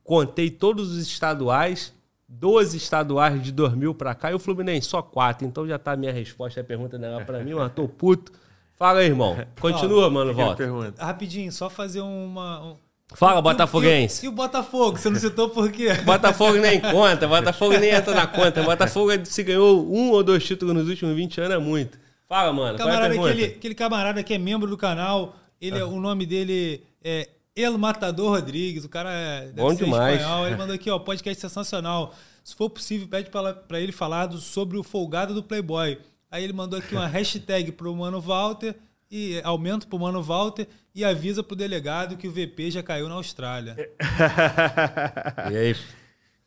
contei 0.06 0.50
todos 0.50 0.94
os 0.94 1.06
estaduais, 1.06 1.94
12 2.26 2.78
estaduais 2.78 3.44
de 3.44 3.52
2000 3.52 3.94
para 3.94 4.16
cá 4.16 4.32
e 4.32 4.34
o 4.34 4.40
Fluminense 4.40 4.88
só 4.88 5.02
4. 5.02 5.46
Então 5.46 5.68
já 5.68 5.78
tá 5.78 5.92
a 5.92 5.98
minha 5.98 6.14
resposta 6.14 6.62
à 6.62 6.64
pergunta 6.64 6.98
dela 6.98 7.26
para 7.26 7.44
mim, 7.44 7.56
mas 7.56 7.74
tô 7.74 7.90
puto. 7.90 8.32
Fala 8.78 9.00
aí, 9.00 9.08
irmão. 9.08 9.36
Continua, 9.60 10.10
mano, 10.10 10.34
volta. 10.34 10.64
Rapidinho, 10.98 11.52
só 11.52 11.70
fazer 11.70 12.00
uma... 12.00 12.64
Um... 12.64 12.93
Fala, 13.16 13.42
Botafoguense. 13.42 14.26
E, 14.26 14.30
o 14.30 14.32
Botafogo? 14.32 14.98
Você 14.98 15.10
não 15.10 15.20
citou 15.20 15.50
por 15.50 15.72
quê? 15.72 15.94
Botafogo 16.04 16.58
nem 16.58 16.80
conta, 16.80 17.28
Botafogo 17.28 17.78
nem 17.78 17.92
entra 17.92 18.14
na 18.14 18.28
conta. 18.28 18.64
Botafogo, 18.64 19.12
se 19.26 19.44
ganhou 19.44 19.88
um 19.92 20.12
ou 20.12 20.24
dois 20.24 20.44
títulos 20.44 20.74
nos 20.76 20.90
últimos 20.90 21.16
20 21.16 21.42
anos, 21.42 21.56
é 21.56 21.60
muito. 21.60 22.00
Fala, 22.28 22.52
mano. 22.52 22.78
Camarada, 22.78 23.16
é 23.16 23.20
aquele, 23.20 23.46
aquele 23.46 23.76
camarada 23.76 24.24
que 24.24 24.34
é 24.34 24.38
membro 24.38 24.70
do 24.70 24.78
canal, 24.78 25.36
ele, 25.62 25.80
ah. 25.80 25.86
o 25.86 26.00
nome 26.00 26.26
dele 26.26 26.84
é 27.04 27.30
El 27.56 27.78
Matador 27.78 28.32
Rodrigues, 28.32 28.84
o 28.84 28.90
cara 28.90 29.12
é 29.12 29.52
Bom 29.52 29.74
demais. 29.74 30.20
espanhol. 30.20 30.48
Ele 30.48 30.56
mandou 30.56 30.76
aqui, 30.76 30.90
ó, 30.90 30.98
podcast 30.98 31.40
sensacional. 31.40 32.14
Se 32.44 32.56
for 32.56 32.70
possível, 32.70 33.08
pede 33.08 33.30
para 33.30 33.80
ele 33.80 33.92
falar 33.92 34.26
do, 34.26 34.40
sobre 34.40 34.78
o 34.78 34.84
folgado 34.84 35.34
do 35.34 35.44
Playboy. 35.44 36.00
Aí 36.32 36.44
ele 36.44 36.54
mandou 36.54 36.80
aqui 36.80 36.96
uma 36.96 37.06
hashtag 37.08 37.72
pro 37.72 37.96
Mano 37.96 38.20
Walter 38.20 38.76
e 39.16 39.40
aumento 39.44 39.88
pro 39.88 40.00
Mano 40.00 40.24
Walter 40.24 40.68
e 40.96 41.06
avisa 41.06 41.44
pro 41.44 41.56
delegado 41.56 42.18
que 42.18 42.28
o 42.28 42.32
VP 42.32 42.72
já 42.72 42.82
caiu 42.82 43.08
na 43.08 43.14
Austrália. 43.14 43.76
e 45.52 45.56
aí? 45.56 45.76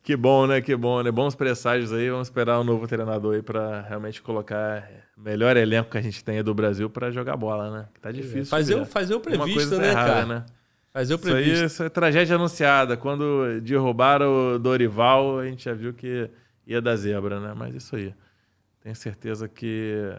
Que 0.03 0.17
bom, 0.17 0.49
né? 0.49 0.61
Que 0.61 0.75
bom, 0.75 1.01
né? 1.01 1.13
Bons 1.13 1.37
presságios 1.37 1.93
aí. 1.93 2.11
Vamos 2.11 2.27
esperar 2.27 2.59
um 2.59 2.65
novo 2.65 2.89
treinador 2.89 3.37
aí 3.37 3.43
para 3.43 3.83
realmente 3.83 4.21
colocar 4.21 4.83
o 5.17 5.21
melhor 5.21 5.57
elenco 5.57 5.91
que 5.91 5.99
a 5.99 6.01
gente 6.01 6.25
tem 6.25 6.43
do 6.43 6.53
Brasil 6.53 6.91
para 6.91 7.09
jogar 7.13 7.37
bola, 7.37 7.71
né? 7.71 7.89
Que 7.95 8.01
tá 8.01 8.11
difícil. 8.11 8.47
Fazer, 8.47 8.85
fazer 8.85 9.15
o 9.15 9.21
previsto, 9.21 9.79
né, 9.79 9.91
errada, 9.91 10.13
cara? 10.13 10.27
Né? 10.27 10.47
Fazer 10.93 11.15
o 11.15 11.19
previsto. 11.21 11.53
Isso 11.53 11.61
aí 11.61 11.67
isso 11.67 11.83
é 11.85 11.89
tragédia 11.89 12.35
anunciada. 12.35 12.97
Quando 12.97 13.61
derrubaram 13.61 14.55
o 14.55 14.59
Dorival, 14.59 15.39
a 15.39 15.47
gente 15.47 15.65
já 15.65 15.73
viu 15.73 15.95
que 15.95 16.29
ia 16.67 16.83
dar 16.83 16.97
zebra, 16.97 17.39
né? 17.39 17.55
Mas 17.57 17.77
isso 17.77 17.95
aí. 17.95 18.13
Tenho 18.81 18.95
certeza 18.97 19.49
que 19.49 20.13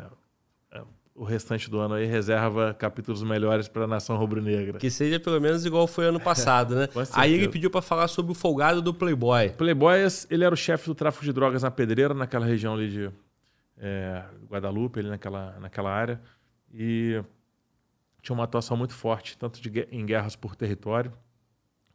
o 1.18 1.24
restante 1.24 1.68
do 1.68 1.80
ano 1.80 1.96
aí 1.96 2.06
reserva 2.06 2.76
capítulos 2.76 3.24
melhores 3.24 3.68
para 3.68 3.86
a 3.86 3.88
nação 3.88 4.16
rubro-negra. 4.18 4.78
Que 4.78 4.92
seja 4.92 5.20
pelo 5.20 5.42
menos 5.42 5.66
igual 5.66 5.88
foi 5.88 6.06
ano 6.06 6.20
passado, 6.20 6.76
né? 6.76 6.88
aí 7.14 7.34
ele 7.34 7.50
pediu 7.50 7.72
para 7.72 7.82
falar 7.82 8.08
sobre 8.08 8.32
o 8.32 8.36
folgado 8.36 8.84
do 8.84 8.94
Playboy. 8.94 9.50
Playboy, 9.50 9.98
ele 10.30 10.44
era 10.44 10.54
o 10.54 10.58
chefe 10.58 10.86
do 10.86 10.94
tráfico 10.94 11.26
de 11.26 11.34
drogas 11.34 11.64
na 11.64 11.72
Pedreira, 11.72 12.14
naquela 12.14 12.46
região 12.46 12.76
ali 12.76 12.88
de 12.88 13.12
é, 13.80 14.24
Guadalupe, 14.48 15.00
ali 15.00 15.10
naquela, 15.10 15.58
naquela 15.60 15.92
área. 15.92 16.22
E 16.72 17.20
tinha 18.22 18.36
uma 18.36 18.44
atuação 18.44 18.78
muito 18.78 18.94
forte, 18.94 19.36
tanto 19.40 19.60
de, 19.60 19.88
em 19.92 20.06
guerras 20.06 20.36
por 20.36 20.56
território, 20.56 21.12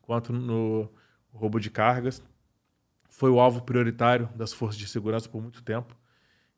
quanto 0.01 0.33
no 0.33 0.91
roubo 1.33 1.61
de 1.61 1.71
cargas. 1.71 2.21
Foi 3.09 3.31
o 3.31 3.39
alvo 3.39 3.63
prioritário 3.63 4.29
das 4.35 4.53
forças 4.53 4.77
de 4.77 4.89
segurança 4.89 5.29
por 5.29 5.41
muito 5.41 5.63
tempo 5.63 5.97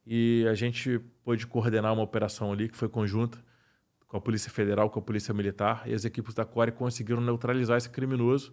e 0.07 0.47
a 0.49 0.55
gente 0.55 1.01
pôde 1.25 1.47
coordenar 1.47 1.93
uma 1.93 2.03
operação 2.03 2.53
ali 2.53 2.69
que 2.69 2.77
foi 2.77 2.89
conjunta 2.89 3.39
com 4.07 4.17
a 4.17 4.21
Polícia 4.21 4.51
Federal, 4.51 4.91
com 4.91 4.99
a 4.99 5.03
Polícia 5.03 5.35
Militar, 5.35 5.83
e 5.87 5.95
as 5.95 6.05
equipes 6.05 6.35
da 6.35 6.45
Core 6.45 6.71
conseguiram 6.71 7.21
neutralizar 7.21 7.79
esse 7.79 7.91
criminoso 7.91 8.53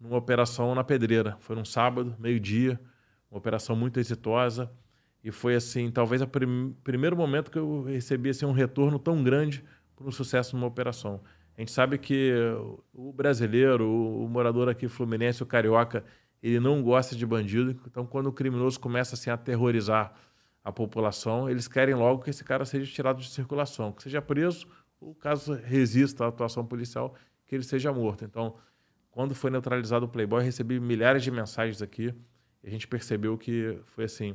numa 0.00 0.16
operação 0.16 0.74
na 0.74 0.82
Pedreira. 0.82 1.36
Foi 1.40 1.54
num 1.54 1.64
sábado, 1.64 2.16
meio-dia, 2.18 2.80
uma 3.30 3.38
operação 3.38 3.76
muito 3.76 4.00
exitosa, 4.00 4.70
e 5.22 5.30
foi 5.30 5.56
assim, 5.56 5.90
talvez 5.90 6.22
o 6.22 6.26
prim 6.26 6.74
primeiro 6.84 7.16
momento 7.16 7.50
que 7.50 7.58
eu 7.58 7.82
recebi 7.82 8.30
assim, 8.30 8.46
um 8.46 8.52
retorno 8.52 8.98
tão 8.98 9.22
grande 9.22 9.64
por 9.96 10.06
um 10.06 10.12
sucesso 10.12 10.54
numa 10.56 10.66
operação. 10.66 11.20
A 11.56 11.60
gente 11.60 11.72
sabe 11.72 11.98
que 11.98 12.32
o 12.92 13.12
brasileiro, 13.12 13.88
o 13.88 14.28
morador 14.28 14.68
aqui 14.68 14.88
fluminense, 14.88 15.42
o 15.42 15.46
carioca, 15.46 16.04
ele 16.42 16.60
não 16.60 16.82
gosta 16.82 17.16
de 17.16 17.24
bandido, 17.24 17.78
então 17.86 18.04
quando 18.06 18.26
o 18.26 18.32
criminoso 18.32 18.78
começa 18.78 19.14
assim, 19.14 19.30
a 19.30 19.34
aterrorizar 19.34 20.14
a 20.64 20.72
população, 20.72 21.48
eles 21.48 21.68
querem 21.68 21.94
logo 21.94 22.22
que 22.22 22.30
esse 22.30 22.42
cara 22.42 22.64
seja 22.64 22.90
tirado 22.90 23.20
de 23.20 23.28
circulação, 23.28 23.92
que 23.92 24.02
seja 24.02 24.22
preso, 24.22 24.66
ou 24.98 25.14
caso 25.14 25.52
resista 25.52 26.24
à 26.24 26.28
atuação 26.28 26.64
policial, 26.64 27.14
que 27.46 27.54
ele 27.54 27.62
seja 27.62 27.92
morto. 27.92 28.24
Então, 28.24 28.56
quando 29.10 29.34
foi 29.34 29.50
neutralizado 29.50 30.06
o 30.06 30.08
Playboy, 30.08 30.42
recebi 30.42 30.80
milhares 30.80 31.22
de 31.22 31.30
mensagens 31.30 31.82
aqui, 31.82 32.14
e 32.62 32.66
a 32.66 32.70
gente 32.70 32.88
percebeu 32.88 33.36
que 33.36 33.78
foi 33.84 34.04
assim, 34.04 34.34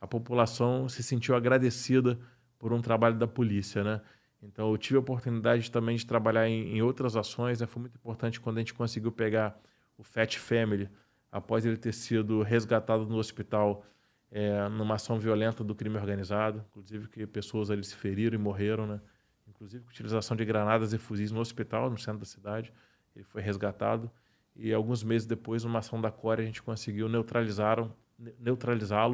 a 0.00 0.06
população 0.06 0.88
se 0.88 1.02
sentiu 1.02 1.34
agradecida 1.34 2.18
por 2.58 2.72
um 2.72 2.80
trabalho 2.80 3.18
da 3.18 3.26
polícia, 3.26 3.84
né? 3.84 4.00
Então, 4.42 4.70
eu 4.70 4.78
tive 4.78 4.96
a 4.96 5.00
oportunidade 5.00 5.70
também 5.70 5.96
de 5.96 6.06
trabalhar 6.06 6.48
em, 6.48 6.76
em 6.76 6.82
outras 6.82 7.16
ações, 7.16 7.60
né? 7.60 7.66
foi 7.66 7.80
muito 7.80 7.96
importante 7.96 8.40
quando 8.40 8.56
a 8.58 8.60
gente 8.60 8.72
conseguiu 8.72 9.10
pegar 9.10 9.58
o 9.98 10.02
Fat 10.02 10.36
Family, 10.36 10.88
após 11.30 11.66
ele 11.66 11.76
ter 11.76 11.92
sido 11.92 12.42
resgatado 12.42 13.06
no 13.06 13.16
hospital 13.16 13.84
é, 14.30 14.68
numa 14.68 14.94
ação 14.94 15.18
violenta 15.18 15.62
do 15.62 15.74
crime 15.74 15.96
organizado, 15.96 16.64
inclusive 16.70 17.08
que 17.08 17.26
pessoas 17.26 17.70
ali 17.70 17.84
se 17.84 17.94
feriram 17.94 18.34
e 18.34 18.38
morreram, 18.38 18.86
né? 18.86 19.00
inclusive 19.48 19.84
com 19.84 19.90
utilização 19.90 20.36
de 20.36 20.44
granadas 20.44 20.92
e 20.92 20.98
fuzis 20.98 21.30
no 21.30 21.40
hospital, 21.40 21.88
no 21.90 21.98
centro 21.98 22.20
da 22.20 22.26
cidade. 22.26 22.72
Ele 23.14 23.24
foi 23.24 23.40
resgatado 23.40 24.10
e 24.54 24.72
alguns 24.72 25.04
meses 25.04 25.26
depois, 25.26 25.64
numa 25.64 25.78
ação 25.78 26.00
da 26.00 26.10
Core, 26.10 26.42
a 26.42 26.44
gente 26.44 26.62
conseguiu 26.62 27.08
neutralizá-lo 27.08 27.94
neutralizá 28.38 29.06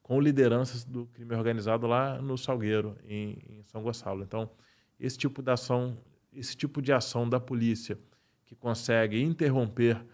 com 0.00 0.20
lideranças 0.20 0.84
do 0.84 1.06
crime 1.06 1.34
organizado 1.34 1.86
lá 1.86 2.20
no 2.20 2.38
Salgueiro, 2.38 2.96
em, 3.04 3.38
em 3.48 3.62
São 3.64 3.82
Gonçalo. 3.82 4.22
Então, 4.22 4.48
esse 5.00 5.18
tipo 5.18 5.42
de 5.42 5.50
ação, 5.50 5.98
esse 6.32 6.56
tipo 6.56 6.80
de 6.80 6.92
ação 6.92 7.28
da 7.28 7.40
polícia 7.40 7.98
que 8.44 8.54
consegue 8.54 9.20
interromper 9.20 10.04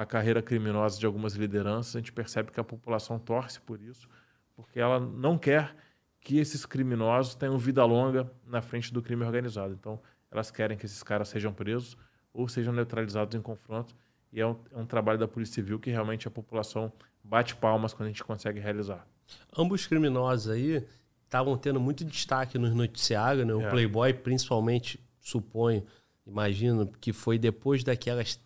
a 0.00 0.06
carreira 0.06 0.40
criminosa 0.40 0.98
de 0.98 1.04
algumas 1.04 1.34
lideranças, 1.34 1.94
a 1.94 1.98
gente 1.98 2.10
percebe 2.10 2.50
que 2.50 2.58
a 2.58 2.64
população 2.64 3.18
torce 3.18 3.60
por 3.60 3.82
isso, 3.82 4.08
porque 4.56 4.80
ela 4.80 4.98
não 4.98 5.36
quer 5.36 5.76
que 6.22 6.38
esses 6.38 6.64
criminosos 6.64 7.34
tenham 7.34 7.58
vida 7.58 7.84
longa 7.84 8.32
na 8.46 8.62
frente 8.62 8.94
do 8.94 9.02
crime 9.02 9.26
organizado. 9.26 9.74
Então, 9.74 10.00
elas 10.30 10.50
querem 10.50 10.74
que 10.74 10.86
esses 10.86 11.02
caras 11.02 11.28
sejam 11.28 11.52
presos 11.52 11.98
ou 12.32 12.48
sejam 12.48 12.72
neutralizados 12.72 13.34
em 13.34 13.42
confronto. 13.42 13.94
E 14.32 14.40
é 14.40 14.46
um, 14.46 14.56
é 14.72 14.78
um 14.78 14.86
trabalho 14.86 15.18
da 15.18 15.28
Polícia 15.28 15.56
Civil 15.56 15.78
que 15.78 15.90
realmente 15.90 16.26
a 16.26 16.30
população 16.30 16.90
bate 17.22 17.54
palmas 17.54 17.92
quando 17.92 18.06
a 18.06 18.10
gente 18.10 18.24
consegue 18.24 18.58
realizar. 18.58 19.06
Ambos 19.54 19.86
criminosos 19.86 20.50
aí 20.50 20.82
estavam 21.24 21.58
tendo 21.58 21.78
muito 21.78 22.06
destaque 22.06 22.56
nos 22.56 22.74
noticiários, 22.74 23.46
né? 23.46 23.52
O 23.52 23.60
é. 23.60 23.68
Playboy, 23.68 24.14
principalmente, 24.14 24.98
suponho, 25.20 25.84
imagino, 26.26 26.86
que 26.86 27.12
foi 27.12 27.38
depois 27.38 27.84
daquelas 27.84 28.40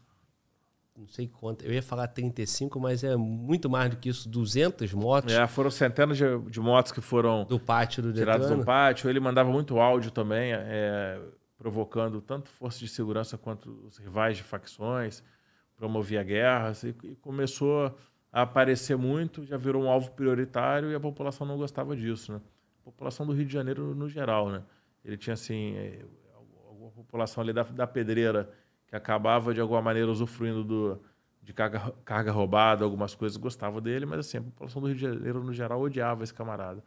não 0.97 1.09
sei 1.09 1.27
quanto, 1.27 1.65
eu 1.65 1.73
ia 1.73 1.83
falar 1.83 2.07
35, 2.07 2.79
mas 2.79 3.03
é 3.03 3.17
muito 3.17 3.69
mais 3.69 3.91
do 3.91 3.97
que 3.97 4.09
isso, 4.09 4.29
200 4.29 4.93
motos. 4.95 5.35
É, 5.35 5.47
foram 5.47 5.71
centenas 5.71 6.17
de, 6.17 6.25
de 6.49 6.61
motos 6.61 6.93
que 6.93 7.01
foram 7.01 7.45
do 7.45 7.59
pátio 7.59 8.03
do 8.03 8.13
tiradas 8.13 8.49
do 8.49 8.65
pátio. 8.65 9.11
Ele 9.11 9.19
mandava 9.19 9.51
muito 9.51 9.81
áudio 9.81 10.13
também, 10.13 10.53
é, 10.53 11.21
provocando 11.59 12.21
tanto 12.21 12.49
forças 12.49 12.79
de 12.79 12.89
segurança 12.89 13.37
quanto 13.37 13.71
os 13.87 13.99
rivais 13.99 14.37
de 14.37 14.45
facções, 14.45 15.23
promovia 15.77 16.23
guerras 16.23 16.85
e, 16.85 16.95
e 17.03 17.17
começou 17.17 17.97
a 18.33 18.43
aparecer 18.43 18.97
muito, 18.97 19.45
já 19.45 19.57
virou 19.57 19.83
um 19.83 19.89
alvo 19.89 20.13
prioritário 20.13 20.91
e 20.91 20.95
a 20.95 21.01
população 21.01 21.47
não 21.47 21.57
gostava 21.57 21.97
disso, 21.97 22.33
né? 22.33 22.41
A 22.83 22.85
população 22.85 23.27
do 23.27 23.33
Rio 23.33 23.47
de 23.47 23.53
Janeiro 23.53 23.95
no 23.95 24.09
geral, 24.09 24.49
né? 24.49 24.63
Ele 25.05 25.17
tinha 25.17 25.35
assim, 25.35 25.75
é, 25.77 26.05
a 26.35 26.91
população 26.91 27.43
ali 27.43 27.53
da, 27.53 27.63
da 27.65 27.87
pedreira 27.87 28.49
que 28.95 28.97
acabava 28.97 29.53
de 29.53 29.61
alguma 29.61 29.83
maneira 29.83 30.09
usufruindo 30.09 30.63
do, 30.63 31.03
de 31.43 31.53
carga, 31.53 31.93
carga 32.05 32.31
roubada, 32.31 32.85
algumas 32.85 33.13
coisas, 33.13 33.37
gostava 33.37 33.81
dele, 33.81 34.07
mas 34.07 34.21
assim, 34.21 34.39
a 34.39 34.43
população 34.43 34.81
do 34.81 34.87
Rio 34.87 34.95
de 34.95 35.03
Janeiro, 35.03 35.43
no 35.43 35.53
geral, 35.53 35.81
odiava 35.81 36.23
esse 36.23 36.33
camarada. 36.33 36.83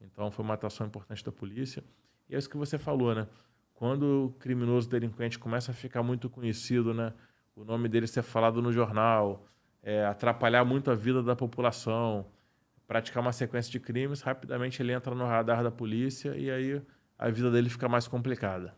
Então 0.00 0.30
foi 0.30 0.42
uma 0.42 0.54
atuação 0.54 0.86
importante 0.86 1.22
da 1.22 1.30
polícia. 1.30 1.84
E 2.30 2.34
é 2.34 2.38
isso 2.38 2.48
que 2.48 2.56
você 2.56 2.78
falou, 2.78 3.14
né? 3.14 3.26
Quando 3.74 4.26
o 4.26 4.30
criminoso 4.38 4.88
delinquente 4.88 5.38
começa 5.38 5.70
a 5.70 5.74
ficar 5.74 6.02
muito 6.02 6.30
conhecido, 6.30 6.94
né? 6.94 7.12
O 7.54 7.62
nome 7.62 7.90
dele 7.90 8.06
ser 8.06 8.22
falado 8.22 8.62
no 8.62 8.72
jornal, 8.72 9.46
é, 9.82 10.06
atrapalhar 10.06 10.64
muito 10.64 10.90
a 10.90 10.94
vida 10.94 11.22
da 11.22 11.36
população, 11.36 12.24
praticar 12.88 13.22
uma 13.22 13.32
sequência 13.32 13.70
de 13.70 13.80
crimes, 13.80 14.22
rapidamente 14.22 14.80
ele 14.80 14.92
entra 14.92 15.14
no 15.14 15.26
radar 15.26 15.62
da 15.62 15.70
polícia 15.70 16.34
e 16.38 16.50
aí 16.50 16.80
a 17.18 17.28
vida 17.28 17.50
dele 17.50 17.68
fica 17.68 17.86
mais 17.86 18.08
complicada 18.08 18.74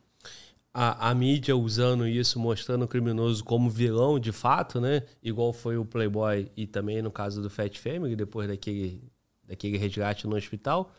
a, 0.75 1.11
a, 1.11 1.15
mídia 1.15 1.55
usando 1.57 2.07
isso, 2.07 2.41
mostrando 2.41 2.85
o 2.85 2.89
criminoso 2.89 3.45
como 3.45 3.69
vilão 3.69 4.19
de 4.19 4.33
fato, 4.33 4.81
né? 4.81 5.03
Igual 5.23 5.53
foi 5.53 5.77
o 5.77 5.85
Playboy 5.85 6.51
e 6.57 6.67
também 6.67 7.03
no 7.03 7.11
caso 7.11 7.43
do 7.43 7.51
Fat 7.51 7.77
Family, 7.79 8.17
depois 8.17 8.49
daquele, 8.49 9.03
daquele 9.45 9.77
resgate 9.77 10.27
no 10.27 10.37
hospital, 10.37 10.91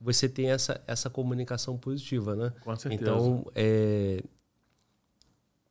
você 0.00 0.28
tem 0.28 0.50
essa, 0.50 0.82
essa 0.86 1.08
comunicação 1.08 1.76
positiva, 1.78 2.34
né? 2.34 2.52
Com 2.64 2.74
certeza. 2.74 3.02
Então, 3.02 3.46
é, 3.54 4.22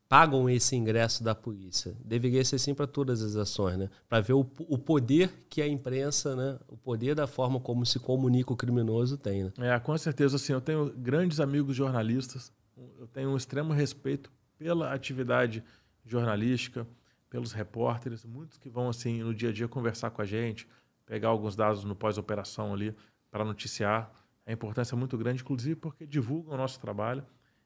pagam 0.07 0.49
esse 0.49 0.75
ingresso 0.75 1.21
da 1.21 1.35
polícia. 1.35 1.93
Deveria 2.03 2.45
ser 2.45 2.55
assim 2.55 2.73
para 2.73 2.87
todas 2.87 3.21
as 3.21 3.35
ações, 3.35 3.77
né? 3.77 3.89
Para 4.07 4.21
ver 4.21 4.33
o, 4.33 4.39
o 4.69 4.77
poder 4.77 5.29
que 5.49 5.61
a 5.61 5.67
imprensa, 5.67 6.33
né? 6.35 6.57
O 6.67 6.77
poder 6.77 7.13
da 7.13 7.27
forma 7.27 7.59
como 7.59 7.85
se 7.85 7.99
comunica 7.99 8.53
o 8.53 8.55
criminoso 8.55 9.17
tem, 9.17 9.43
né? 9.43 9.51
É, 9.57 9.79
com 9.79 9.97
certeza, 9.97 10.37
assim, 10.37 10.53
eu 10.53 10.61
tenho 10.61 10.93
grandes 10.95 11.41
amigos 11.41 11.75
jornalistas 11.75 12.51
eu 12.99 13.07
tenho 13.07 13.29
um 13.29 13.37
extremo 13.37 13.71
respeito 13.71 14.29
pela 14.57 14.93
atividade 14.93 15.63
jornalística, 16.05 16.85
pelos 17.29 17.53
repórteres, 17.53 18.25
muitos 18.25 18.57
que 18.57 18.69
vão 18.69 18.89
assim 18.89 19.23
no 19.23 19.33
dia 19.33 19.49
a 19.49 19.53
dia 19.53 19.67
conversar 19.67 20.09
com 20.09 20.21
a 20.21 20.25
gente, 20.25 20.67
pegar 21.05 21.29
alguns 21.29 21.55
dados 21.55 21.85
no 21.85 21.95
pós-operação 21.95 22.73
ali 22.73 22.93
para 23.31 23.45
noticiar. 23.45 24.11
A 24.45 24.51
importância 24.51 24.95
é 24.95 24.97
muito 24.97 25.17
grande, 25.17 25.41
inclusive 25.41 25.75
porque 25.75 26.05
divulgam 26.05 26.55
o 26.55 26.57
nosso 26.57 26.79
trabalho, 26.79 27.25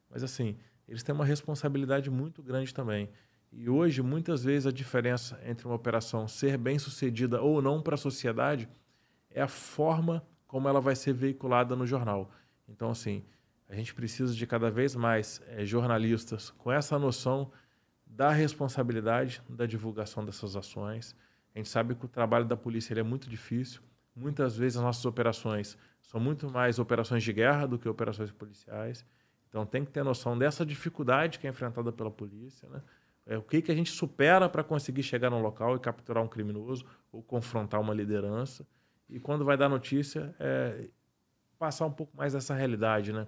mas 0.10 0.24
assim, 0.24 0.56
eles 0.88 1.02
têm 1.02 1.16
uma 1.16 1.26
responsabilidade 1.26 2.12
muito 2.12 2.44
grande 2.44 2.74
também. 2.74 3.10
E 3.52 3.70
hoje, 3.70 4.02
muitas 4.02 4.44
vezes, 4.44 4.68
a 4.68 4.72
diferença 4.72 5.40
entre 5.46 5.66
uma 5.66 5.76
operação 5.76 6.28
ser 6.28 6.58
bem 6.58 6.78
sucedida 6.78 7.42
ou 7.42 7.62
não 7.62 7.82
para 7.82 7.96
a 7.96 7.98
sociedade 7.98 8.68
é 9.30 9.42
a 9.42 9.48
forma 9.48 10.24
como 10.46 10.68
ela 10.68 10.82
vai 10.82 10.96
ser 10.96 11.14
veiculada 11.14 11.76
no 11.76 11.88
jornal. 11.88 12.30
Então, 12.68 12.92
assim, 12.92 13.24
a 13.74 13.76
gente 13.76 13.94
precisa 13.96 14.36
de 14.36 14.46
cada 14.46 14.70
vez 14.70 14.96
mais 14.96 15.42
é, 15.48 15.66
jornalistas 15.66 16.52
com 16.52 16.72
essa 16.72 17.00
noção 17.00 17.52
da 18.06 18.30
responsabilidade 18.30 19.42
da 19.50 19.66
divulgação 19.66 20.24
dessas 20.24 20.56
ações, 20.56 21.16
A 21.56 21.58
gente 21.58 21.70
sabe 21.70 21.96
que 21.96 22.06
o 22.06 22.08
trabalho 22.08 22.46
da 22.46 22.56
polícia 22.56 22.94
é 23.00 23.04
muito 23.04 23.28
difícil. 23.30 23.82
Muitas 24.16 24.56
vezes 24.56 24.78
as 24.78 24.84
nossas 24.84 25.06
operações 25.06 25.78
são 26.04 26.20
muito 26.20 26.50
mais 26.52 26.78
operações 26.78 27.24
de 27.24 27.34
guerra 27.34 27.68
do 27.68 27.80
que 27.80 27.90
operações 27.90 28.32
policiais. 28.32 29.04
Então 29.50 29.66
tem 29.66 29.84
que 29.84 29.92
ter 29.92 30.04
noção 30.04 30.38
dessa 30.38 30.64
dificuldade 30.64 31.40
que 31.40 31.48
é 31.48 31.50
enfrentada 31.50 31.92
pela 31.92 32.12
polícia, 32.12 32.70
né? 32.70 32.82
É, 33.26 33.38
o 33.38 33.42
que, 33.42 33.62
que 33.62 33.72
a 33.72 33.76
gente 33.76 33.90
supera 33.90 34.50
para 34.50 34.64
conseguir 34.64 35.02
chegar 35.02 35.30
no 35.30 35.40
local 35.42 35.76
e 35.76 35.80
capturar 35.80 36.24
um 36.24 36.28
criminoso 36.28 36.86
ou 37.12 37.24
confrontar 37.24 37.80
uma 37.80 37.94
liderança. 37.94 38.68
E 39.10 39.20
quando 39.20 39.46
vai 39.46 39.56
dar 39.56 39.70
notícia, 39.70 40.36
é 40.40 40.90
passar 41.58 41.86
um 41.86 41.92
pouco 41.92 42.16
mais 42.18 42.34
dessa 42.34 42.54
realidade, 42.54 43.14
né? 43.14 43.28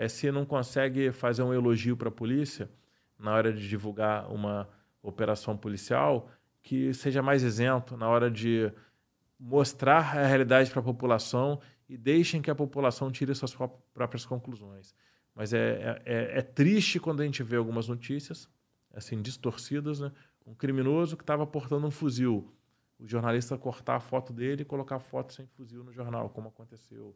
É, 0.00 0.08
se 0.08 0.32
não 0.32 0.46
consegue 0.46 1.12
fazer 1.12 1.42
um 1.42 1.52
elogio 1.52 1.94
para 1.94 2.08
a 2.08 2.10
polícia 2.10 2.70
na 3.18 3.34
hora 3.34 3.52
de 3.52 3.68
divulgar 3.68 4.32
uma 4.32 4.66
operação 5.02 5.58
policial, 5.58 6.30
que 6.62 6.94
seja 6.94 7.20
mais 7.20 7.42
isento 7.42 7.98
na 7.98 8.08
hora 8.08 8.30
de 8.30 8.72
mostrar 9.38 10.16
a 10.16 10.26
realidade 10.26 10.70
para 10.70 10.80
a 10.80 10.82
população 10.82 11.60
e 11.86 11.98
deixem 11.98 12.40
que 12.40 12.50
a 12.50 12.54
população 12.54 13.12
tire 13.12 13.34
suas 13.34 13.54
próprias 13.92 14.24
conclusões. 14.24 14.94
Mas 15.34 15.52
é, 15.52 16.00
é, 16.06 16.38
é 16.38 16.40
triste 16.40 16.98
quando 16.98 17.20
a 17.20 17.24
gente 17.26 17.42
vê 17.42 17.56
algumas 17.56 17.86
notícias 17.86 18.48
assim 18.94 19.20
distorcidas, 19.20 20.00
né? 20.00 20.10
Um 20.46 20.54
criminoso 20.54 21.14
que 21.14 21.22
estava 21.22 21.46
portando 21.46 21.86
um 21.86 21.90
fuzil, 21.90 22.50
o 22.98 23.06
jornalista 23.06 23.58
cortar 23.58 23.96
a 23.96 24.00
foto 24.00 24.32
dele 24.32 24.62
e 24.62 24.64
colocar 24.64 24.96
a 24.96 25.00
foto 25.00 25.34
sem 25.34 25.46
fuzil 25.46 25.84
no 25.84 25.92
jornal, 25.92 26.30
como 26.30 26.48
aconteceu. 26.48 27.14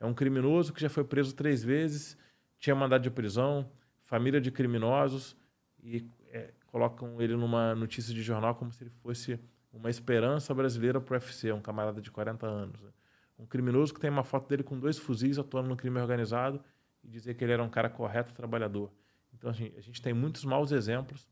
É 0.00 0.06
um 0.06 0.14
criminoso 0.14 0.72
que 0.72 0.80
já 0.80 0.88
foi 0.88 1.04
preso 1.04 1.34
três 1.34 1.62
vezes, 1.62 2.16
tinha 2.58 2.74
mandado 2.74 3.02
de 3.02 3.10
prisão, 3.10 3.70
família 4.02 4.40
de 4.40 4.50
criminosos 4.50 5.36
e 5.82 6.08
é, 6.30 6.52
colocam 6.66 7.20
ele 7.20 7.36
numa 7.36 7.74
notícia 7.74 8.12
de 8.12 8.22
jornal 8.22 8.54
como 8.54 8.72
se 8.72 8.82
ele 8.82 8.90
fosse 9.02 9.38
uma 9.72 9.90
esperança 9.90 10.54
brasileira 10.54 11.00
para 11.00 11.14
o 11.14 11.16
UFC, 11.16 11.52
um 11.52 11.60
camarada 11.60 12.00
de 12.00 12.10
40 12.10 12.46
anos. 12.46 12.80
Né? 12.80 12.90
Um 13.38 13.46
criminoso 13.46 13.92
que 13.92 14.00
tem 14.00 14.10
uma 14.10 14.24
foto 14.24 14.48
dele 14.48 14.62
com 14.62 14.78
dois 14.78 14.98
fuzis 14.98 15.38
atuando 15.38 15.68
no 15.68 15.76
crime 15.76 15.98
organizado 15.98 16.60
e 17.02 17.08
dizer 17.08 17.34
que 17.34 17.44
ele 17.44 17.52
era 17.52 17.62
um 17.62 17.68
cara 17.68 17.90
correto, 17.90 18.32
trabalhador. 18.32 18.92
Então, 19.32 19.50
assim, 19.50 19.72
a 19.76 19.80
gente 19.80 20.00
tem 20.00 20.12
muitos 20.12 20.44
maus 20.44 20.72
exemplos 20.72 21.28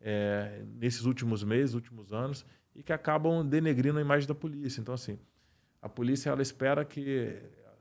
é, 0.00 0.62
nesses 0.74 1.04
últimos 1.04 1.42
meses, 1.42 1.74
últimos 1.74 2.12
anos, 2.12 2.44
e 2.74 2.82
que 2.82 2.92
acabam 2.92 3.46
denegrindo 3.46 3.98
a 3.98 4.00
imagem 4.00 4.28
da 4.28 4.34
polícia. 4.34 4.80
Então, 4.80 4.94
assim, 4.94 5.18
a 5.80 5.88
polícia 5.88 6.30
ela 6.30 6.42
espera 6.42 6.84
que, 6.84 7.36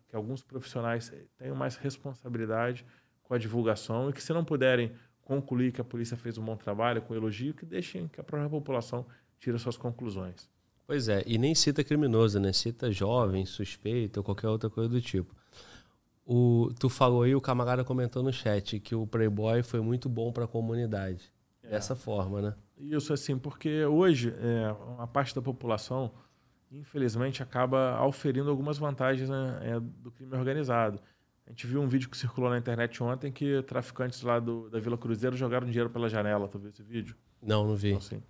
que 0.10 0.16
alguns 0.16 0.44
profissionais 0.44 1.12
tenham 1.38 1.56
mais 1.56 1.76
responsabilidade 1.78 2.86
com 3.24 3.34
a 3.34 3.38
divulgação 3.38 4.10
e 4.10 4.14
que, 4.14 4.22
se 4.22 4.34
não 4.34 4.44
puderem 4.44 4.92
concluir 5.22 5.72
que 5.72 5.80
a 5.80 5.84
polícia 5.84 6.18
fez 6.18 6.38
um 6.38 6.44
bom 6.44 6.58
trabalho, 6.58 7.02
com 7.04 7.14
elogio, 7.14 7.54
que 7.54 7.66
deixem 7.66 8.08
que 8.08 8.20
a 8.20 8.24
própria 8.24 8.50
população 8.50 9.06
tire 9.40 9.58
suas 9.60 9.78
conclusões. 9.78 10.50
Pois 10.88 11.08
é, 11.08 11.24
e 11.28 11.38
nem 11.38 11.54
cita 11.54 11.84
criminoso, 11.84 12.40
né? 12.40 12.52
Cita 12.52 12.92
jovem, 12.92 13.46
suspeito 13.46 14.20
ou 14.20 14.24
qualquer 14.24 14.48
outra 14.48 14.72
coisa 14.72 14.90
do 14.90 15.00
tipo. 15.00 15.36
O, 16.26 16.72
tu 16.80 16.90
falou 16.90 17.22
aí, 17.22 17.36
o 17.36 17.42
camarada 17.42 17.84
comentou 17.84 18.24
no 18.24 18.34
chat 18.34 18.80
que 18.80 18.96
o 18.96 19.06
Playboy 19.06 19.62
foi 19.62 19.82
muito 19.82 20.10
bom 20.10 20.32
para 20.32 20.46
a 20.46 20.48
comunidade. 20.48 21.32
É. 21.64 21.70
Dessa 21.70 21.96
forma, 21.96 22.42
né? 22.42 22.56
Isso, 22.76 23.14
assim, 23.14 23.38
porque 23.38 23.86
hoje 23.86 24.34
é, 24.40 24.72
uma 24.96 25.08
parte 25.08 25.36
da 25.36 25.42
população, 25.42 26.12
infelizmente, 26.72 27.42
acaba 27.42 27.96
auferindo 27.98 28.50
algumas 28.50 28.78
vantagens 28.78 29.30
né, 29.30 29.60
é, 29.62 29.80
do 29.80 30.12
crime 30.12 30.36
organizado. 30.36 31.00
A 31.46 31.50
gente 31.50 31.66
viu 31.66 31.82
um 31.82 31.88
vídeo 31.88 32.10
que 32.10 32.18
circulou 32.18 32.50
na 32.50 32.58
internet 32.58 33.02
ontem 33.02 33.32
que 33.32 33.62
traficantes 33.64 34.22
lá 34.22 34.40
do, 34.40 34.70
da 34.70 34.80
Vila 34.80 34.98
Cruzeiro 34.98 35.36
jogaram 35.36 35.66
dinheiro 35.66 35.90
pela 35.90 36.08
janela. 36.08 36.48
Tu 36.48 36.60
viu 36.60 36.70
esse 36.70 36.84
vídeo? 36.84 37.16
Não, 37.42 37.66
não 37.66 37.76
vi. 37.76 37.90
Então, 37.90 37.98
assim, 37.98 38.24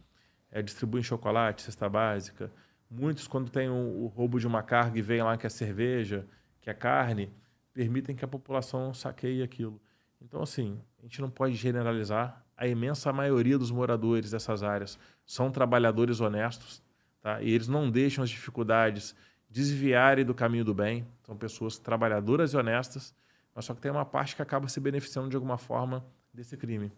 é, 0.49 0.61
distribuem 0.61 1.03
chocolate, 1.03 1.61
cesta 1.61 1.89
básica. 1.89 2.49
Muitos, 2.89 3.27
quando 3.27 3.51
tem 3.51 3.69
o, 3.69 3.73
o 3.73 4.07
roubo 4.07 4.39
de 4.39 4.47
uma 4.47 4.63
carga 4.63 4.97
e 4.97 5.01
veem 5.01 5.21
lá 5.21 5.37
que 5.37 5.45
é 5.45 5.49
cerveja, 5.49 6.25
que 6.61 6.69
é 6.69 6.73
carne, 6.73 7.29
permitem 7.73 8.15
que 8.15 8.23
a 8.23 8.27
população 8.27 8.93
saqueie 8.93 9.43
aquilo. 9.43 9.81
Então, 10.21 10.41
assim, 10.41 10.79
a 10.99 11.03
gente 11.03 11.21
não 11.21 11.29
pode 11.29 11.55
generalizar. 11.55 12.45
A 12.55 12.67
imensa 12.67 13.11
maioria 13.11 13.57
dos 13.57 13.71
moradores 13.71 14.31
dessas 14.31 14.63
áreas 14.63 14.97
são 15.25 15.51
trabalhadores 15.51 16.19
honestos, 16.19 16.81
tá? 17.21 17.41
e 17.41 17.51
eles 17.51 17.67
não 17.67 17.89
deixam 17.89 18.23
as 18.23 18.29
dificuldades 18.29 19.15
desviarem 19.49 20.23
do 20.23 20.33
caminho 20.33 20.63
do 20.63 20.73
bem. 20.73 21.07
São 21.23 21.35
pessoas 21.35 21.77
trabalhadoras 21.77 22.53
e 22.53 22.57
honestas, 22.57 23.15
mas 23.53 23.65
só 23.65 23.73
que 23.73 23.81
tem 23.81 23.91
uma 23.91 24.05
parte 24.05 24.35
que 24.35 24.41
acaba 24.41 24.67
se 24.67 24.79
beneficiando 24.79 25.29
de 25.29 25.35
alguma 25.35 25.57
forma 25.57 26.05
desse 26.33 26.55
crime. 26.55 26.91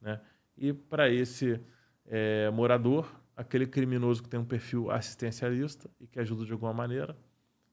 Né? 0.00 0.20
E 0.56 0.72
para 0.72 1.08
esse 1.08 1.60
é, 2.06 2.50
morador, 2.50 3.10
aquele 3.36 3.66
criminoso 3.66 4.22
que 4.22 4.28
tem 4.28 4.38
um 4.38 4.44
perfil 4.44 4.90
assistencialista 4.90 5.90
e 6.00 6.06
que 6.06 6.20
ajuda 6.20 6.44
de 6.44 6.52
alguma 6.52 6.72
maneira, 6.72 7.16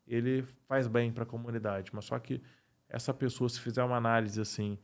ele 0.07 0.43
faz 0.67 0.88
bem 0.88 1.11
para 1.11 1.23
a 1.23 1.25
comunidade. 1.25 1.91
Mas 1.93 2.05
só 2.05 2.17
que 2.17 2.41
essa 2.89 3.13
pessoa, 3.13 3.49
se 3.49 3.59
fizer 3.59 3.83
uma 3.83 3.97
análise 3.97 4.41
assim, 4.41 4.77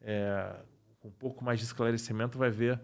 é, 0.00 0.54
com 1.00 1.08
um 1.08 1.12
pouco 1.12 1.44
mais 1.44 1.58
de 1.58 1.64
esclarecimento, 1.64 2.38
vai 2.38 2.50
ver 2.50 2.80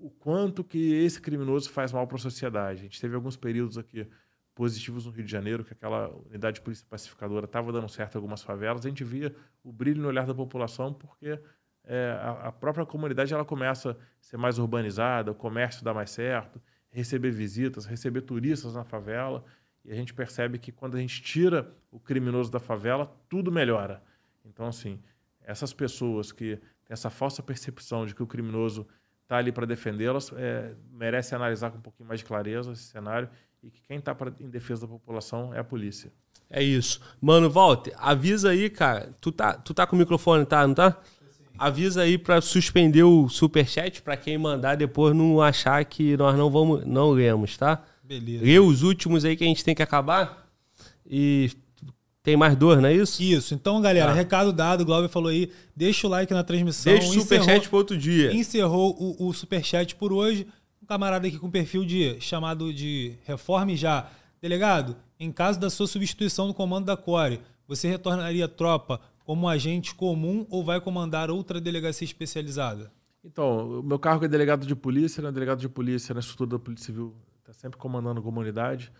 o, 0.00 0.10
quanto 0.10 0.64
que 0.64 0.94
esse 0.94 1.20
criminoso 1.20 1.70
faz 1.70 1.92
mal 1.92 2.06
para 2.06 2.16
a 2.16 2.20
sociedade. 2.20 2.80
A 2.80 2.82
gente 2.84 3.00
teve 3.00 3.14
alguns 3.14 3.36
períodos 3.36 3.76
aqui 3.78 4.06
positivos 4.54 5.06
no 5.06 5.12
Rio 5.12 5.24
de 5.24 5.30
Janeiro, 5.30 5.64
que 5.64 5.72
aquela 5.72 6.08
unidade 6.28 6.56
de 6.56 6.60
polícia 6.60 6.84
pacificadora 6.88 7.46
estava 7.46 7.72
dando 7.72 7.88
certo 7.88 8.14
em 8.14 8.18
algumas 8.18 8.42
favelas. 8.42 8.84
A 8.84 8.88
gente 8.88 9.04
via 9.04 9.34
o 9.62 9.72
brilho 9.72 10.02
no 10.02 10.08
olhar 10.08 10.26
da 10.26 10.34
população, 10.34 10.92
porque 10.92 11.40
é, 11.84 12.18
a, 12.20 12.48
a, 12.48 12.52
própria 12.52 12.84
comunidade 12.84 13.32
ela 13.32 13.44
começa 13.44 13.92
a 13.92 13.96
ser 14.20 14.36
mais 14.36 14.58
urbanizada, 14.58 15.30
o 15.30 15.34
comércio 15.34 15.84
dá 15.84 15.94
mais 15.94 16.10
certo, 16.10 16.60
receber 16.90 17.30
visitas, 17.30 17.86
receber 17.86 18.22
turistas 18.22 18.74
na 18.74 18.84
favela. 18.84 19.44
E 19.84 19.90
a 19.92 19.94
gente 19.94 20.12
percebe 20.12 20.58
que 20.58 20.70
quando 20.70 20.96
a 20.96 21.00
gente 21.00 21.22
tira 21.22 21.74
o 21.90 21.98
criminoso 21.98 22.50
da 22.50 22.60
favela, 22.60 23.10
tudo 23.28 23.50
melhora. 23.50 24.02
Então, 24.44 24.66
assim, 24.66 25.00
essas 25.42 25.72
pessoas 25.72 26.32
que 26.32 26.56
têm 26.84 26.92
essa 26.92 27.08
falsa 27.08 27.42
percepção 27.42 28.04
de 28.04 28.14
que 28.14 28.22
o 28.22 28.26
criminoso 28.26 28.86
está 29.30 29.36
ali 29.36 29.52
para 29.52 29.64
defendê-las, 29.64 30.32
é, 30.36 30.72
merece 30.92 31.36
analisar 31.36 31.70
com 31.70 31.78
um 31.78 31.80
pouquinho 31.80 32.08
mais 32.08 32.18
de 32.18 32.26
clareza 32.26 32.72
esse 32.72 32.82
cenário 32.82 33.28
e 33.62 33.70
que 33.70 33.80
quem 33.82 33.98
está 33.98 34.16
em 34.40 34.50
defesa 34.50 34.82
da 34.82 34.88
população 34.88 35.54
é 35.54 35.60
a 35.60 35.64
polícia. 35.64 36.10
É 36.50 36.60
isso. 36.60 37.00
Mano, 37.20 37.48
Walter, 37.48 37.94
avisa 37.96 38.50
aí, 38.50 38.68
cara. 38.68 39.14
Tu 39.20 39.30
tá, 39.30 39.52
tu 39.52 39.72
tá 39.72 39.86
com 39.86 39.94
o 39.94 39.98
microfone, 39.98 40.44
tá? 40.44 40.66
Não 40.66 40.74
tá? 40.74 41.00
Avisa 41.56 42.02
aí 42.02 42.18
para 42.18 42.40
suspender 42.40 43.04
o 43.04 43.28
superchat 43.28 44.02
para 44.02 44.16
quem 44.16 44.36
mandar 44.36 44.76
depois 44.76 45.14
não 45.14 45.40
achar 45.40 45.84
que 45.84 46.16
nós 46.16 46.36
não 46.36 46.50
vamos 46.50 46.84
não 46.84 47.10
lemos, 47.10 47.56
tá? 47.56 47.84
Beleza. 48.02 48.44
Lê 48.44 48.58
os 48.58 48.82
últimos 48.82 49.24
aí 49.24 49.36
que 49.36 49.44
a 49.44 49.46
gente 49.46 49.64
tem 49.64 49.76
que 49.76 49.82
acabar. 49.82 50.48
E 51.06 51.50
tem 52.30 52.36
mais 52.36 52.54
dois, 52.54 52.80
não 52.80 52.88
é 52.88 52.94
isso? 52.94 53.20
Isso. 53.20 53.54
Então, 53.54 53.80
galera, 53.80 54.12
ah. 54.12 54.14
recado 54.14 54.52
dado. 54.52 54.82
O 54.82 54.84
Glauber 54.84 55.08
falou 55.08 55.30
aí. 55.30 55.50
Deixa 55.74 56.06
o 56.06 56.10
like 56.10 56.32
na 56.32 56.44
transmissão. 56.44 56.92
Deixa 56.92 57.08
o 57.08 57.12
superchat 57.12 57.68
para 57.68 57.76
outro 57.76 57.98
dia. 57.98 58.32
Encerrou 58.32 58.96
o, 58.98 59.26
o 59.28 59.32
superchat 59.32 59.96
por 59.96 60.12
hoje. 60.12 60.46
Um 60.80 60.86
camarada 60.86 61.26
aqui 61.26 61.38
com 61.38 61.50
perfil 61.50 61.84
de 61.84 62.20
chamado 62.20 62.72
de 62.72 63.14
reforme 63.24 63.76
já. 63.76 64.08
Delegado, 64.40 64.96
em 65.18 65.32
caso 65.32 65.58
da 65.58 65.68
sua 65.68 65.88
substituição 65.88 66.46
no 66.46 66.54
comando 66.54 66.86
da 66.86 66.96
Core, 66.96 67.40
você 67.66 67.88
retornaria 67.88 68.46
tropa 68.46 69.00
como 69.24 69.48
agente 69.48 69.94
comum 69.94 70.46
ou 70.48 70.64
vai 70.64 70.80
comandar 70.80 71.30
outra 71.30 71.60
delegacia 71.60 72.04
especializada? 72.04 72.92
Então, 73.24 73.80
o 73.80 73.82
meu 73.82 73.98
cargo 73.98 74.24
é 74.24 74.28
delegado 74.28 74.64
de 74.64 74.74
polícia, 74.74 75.22
né? 75.22 75.30
delegado 75.30 75.58
de 75.58 75.68
polícia 75.68 76.14
na 76.14 76.20
estrutura 76.20 76.50
da 76.50 76.58
Polícia 76.58 76.86
Civil 76.86 77.14
está 77.40 77.52
sempre 77.52 77.76
comandando 77.76 78.20
a 78.20 78.22
comunidade. 78.22 78.90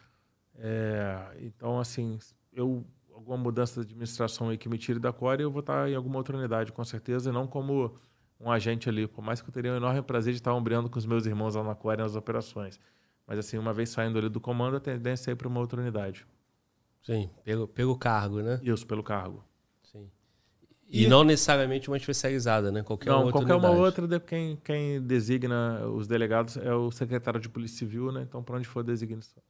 É, 0.59 1.39
então, 1.41 1.79
assim, 1.79 2.19
eu 2.53 2.85
alguma 3.31 3.37
mudança 3.37 3.81
de 3.81 3.87
administração 3.87 4.49
aí 4.49 4.59
que 4.59 4.69
me 4.69 4.77
tire 4.77 4.99
da 4.99 5.13
Core, 5.13 5.43
eu 5.43 5.51
vou 5.51 5.61
estar 5.61 5.89
em 5.89 5.95
alguma 5.95 6.17
outra 6.17 6.37
unidade, 6.37 6.73
com 6.73 6.85
certeza, 6.85 7.31
e 7.31 7.33
não 7.33 7.47
como 7.47 7.95
um 8.41 8.51
agente 8.51 8.89
ali. 8.89 9.07
Por 9.07 9.23
mais 9.23 9.41
que 9.41 9.49
eu 9.49 9.53
teria 9.53 9.73
um 9.73 9.77
enorme 9.77 10.03
prazer 10.03 10.33
de 10.33 10.41
estar 10.41 10.53
ombreando 10.53 10.91
com 10.91 10.99
os 10.99 11.07
meus 11.07 11.27
irmãos 11.27 11.55
lá 11.55 11.63
na 11.63 11.75
Core 11.75 11.99
nas 11.99 12.17
operações. 12.17 12.81
Mas, 13.27 13.39
assim, 13.39 13.57
uma 13.59 13.73
vez 13.73 13.91
saindo 13.91 14.19
ali 14.19 14.29
do 14.29 14.41
comando, 14.41 14.77
a 14.77 14.81
tendência 14.81 15.31
é 15.31 15.33
ir 15.33 15.37
para 15.37 15.47
uma 15.47 15.61
outra 15.61 15.81
unidade. 15.81 16.27
Sim, 17.03 17.31
pelo, 17.45 17.69
pelo 17.69 17.97
cargo, 17.97 18.43
né? 18.43 18.61
Isso, 18.63 18.87
pelo 18.87 19.03
cargo. 19.03 19.45
E, 20.93 21.05
e 21.05 21.09
não 21.09 21.23
necessariamente 21.23 21.89
uma 21.89 21.97
especializada, 21.97 22.73
né? 22.73 22.83
Qualquer 22.83 23.11
não, 23.11 23.19
outra 23.19 23.33
qualquer 23.33 23.55
unidade. 23.55 23.75
uma 23.75 23.85
outra, 23.87 24.21
quem, 24.21 24.57
quem 24.57 25.01
designa 25.01 25.87
os 25.87 26.09
delegados 26.09 26.57
é 26.57 26.75
o 26.75 26.91
secretário 26.91 27.39
de 27.39 27.49
Polícia 27.49 27.79
Civil, 27.79 28.11
né? 28.11 28.23
Então, 28.23 28.43
para 28.43 28.57
onde 28.57 28.67
for 28.67 28.83
designação, 28.83 29.41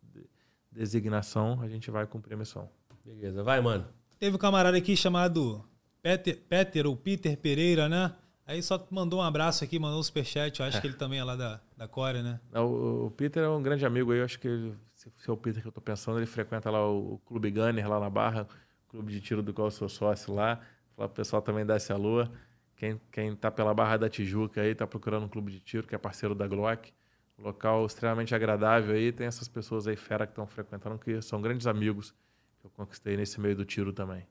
designação, 0.71 1.59
a 1.63 1.67
gente 1.67 1.91
vai 1.91 2.07
cumprir 2.07 2.35
a 2.35 2.37
missão. 2.37 2.69
Beleza, 3.05 3.43
vai, 3.43 3.61
mano. 3.61 3.87
Teve 4.19 4.37
um 4.37 4.39
camarada 4.39 4.77
aqui 4.77 4.97
chamado 4.97 5.65
Peter, 6.03 6.39
Peter 6.49 6.87
ou 6.87 6.97
Peter 6.97 7.37
Pereira, 7.37 7.89
né? 7.89 8.15
Aí 8.47 8.63
só 8.63 8.85
mandou 8.91 9.21
um 9.21 9.23
abraço 9.23 9.63
aqui, 9.63 9.79
mandou 9.79 10.01
um 10.01 10.03
superchat. 10.03 10.59
Eu 10.59 10.67
acho 10.67 10.79
é. 10.79 10.81
que 10.81 10.87
ele 10.89 10.95
também 10.95 11.21
é 11.21 11.25
lá 11.25 11.37
da, 11.37 11.61
da 11.77 11.87
Core, 11.87 12.23
né? 12.23 12.41
O, 12.53 13.07
o 13.07 13.11
Peter 13.13 13.45
é 13.45 13.49
um 13.49 13.63
grande 13.63 13.87
amigo 13.87 14.11
aí. 14.13 14.19
Eu 14.19 14.25
acho 14.25 14.41
que 14.41 14.49
ele, 14.49 14.75
se, 14.93 15.09
é 15.27 15.31
o 15.31 15.37
Peter 15.37 15.63
que 15.63 15.69
eu 15.69 15.73
tô 15.73 15.81
pensando, 15.81 16.19
ele 16.19 16.27
frequenta 16.27 16.69
lá 16.69 16.85
o, 16.85 17.15
o 17.15 17.19
Clube 17.19 17.51
Gunner, 17.51 17.89
lá 17.89 18.01
na 18.01 18.11
Barra, 18.11 18.49
clube 18.89 19.13
de 19.13 19.21
tiro 19.21 19.43
do 19.43 19.55
qual 19.55 19.69
eu 19.69 19.71
sou 19.71 19.89
sócio 19.89 20.35
lá. 20.35 20.61
Falar 20.97 21.09
pro 21.09 21.17
pessoal 21.17 21.41
também 21.41 21.65
dá 21.65 21.77
essa 21.77 21.97
lua. 21.97 22.31
Quem, 22.77 23.01
quem 23.13 23.37
tá 23.37 23.51
pela 23.51 23.73
Barra 23.73 23.99
da 23.99 24.09
Tijuca 24.09 24.63
aí, 24.63 24.75
tá 24.75 24.87
procurando 24.87 25.27
um 25.27 25.29
clube 25.29 25.53
de 25.53 25.61
tiro, 25.61 25.87
que 25.87 25.95
é 25.95 25.99
parceiro 25.99 26.35
da 26.35 26.49
Glock. 26.49 26.93
local 27.39 27.87
extremamente 27.87 28.35
agradável 28.35 28.97
aí. 28.97 29.13
Tem 29.13 29.27
essas 29.27 29.47
pessoas 29.47 29.87
aí 29.87 29.97
fera 29.97 30.27
que 30.27 30.33
estão 30.33 30.47
frequentando, 30.47 30.99
que 30.99 31.23
são 31.23 31.41
grandes 31.41 31.67
amigos 31.67 32.13
que 32.61 32.67
eu 32.67 32.71
conquistei 32.77 33.17
nesse 33.17 33.41
meio 33.41 33.57
do 33.57 33.65
tiro 33.65 33.93
também. 33.93 34.23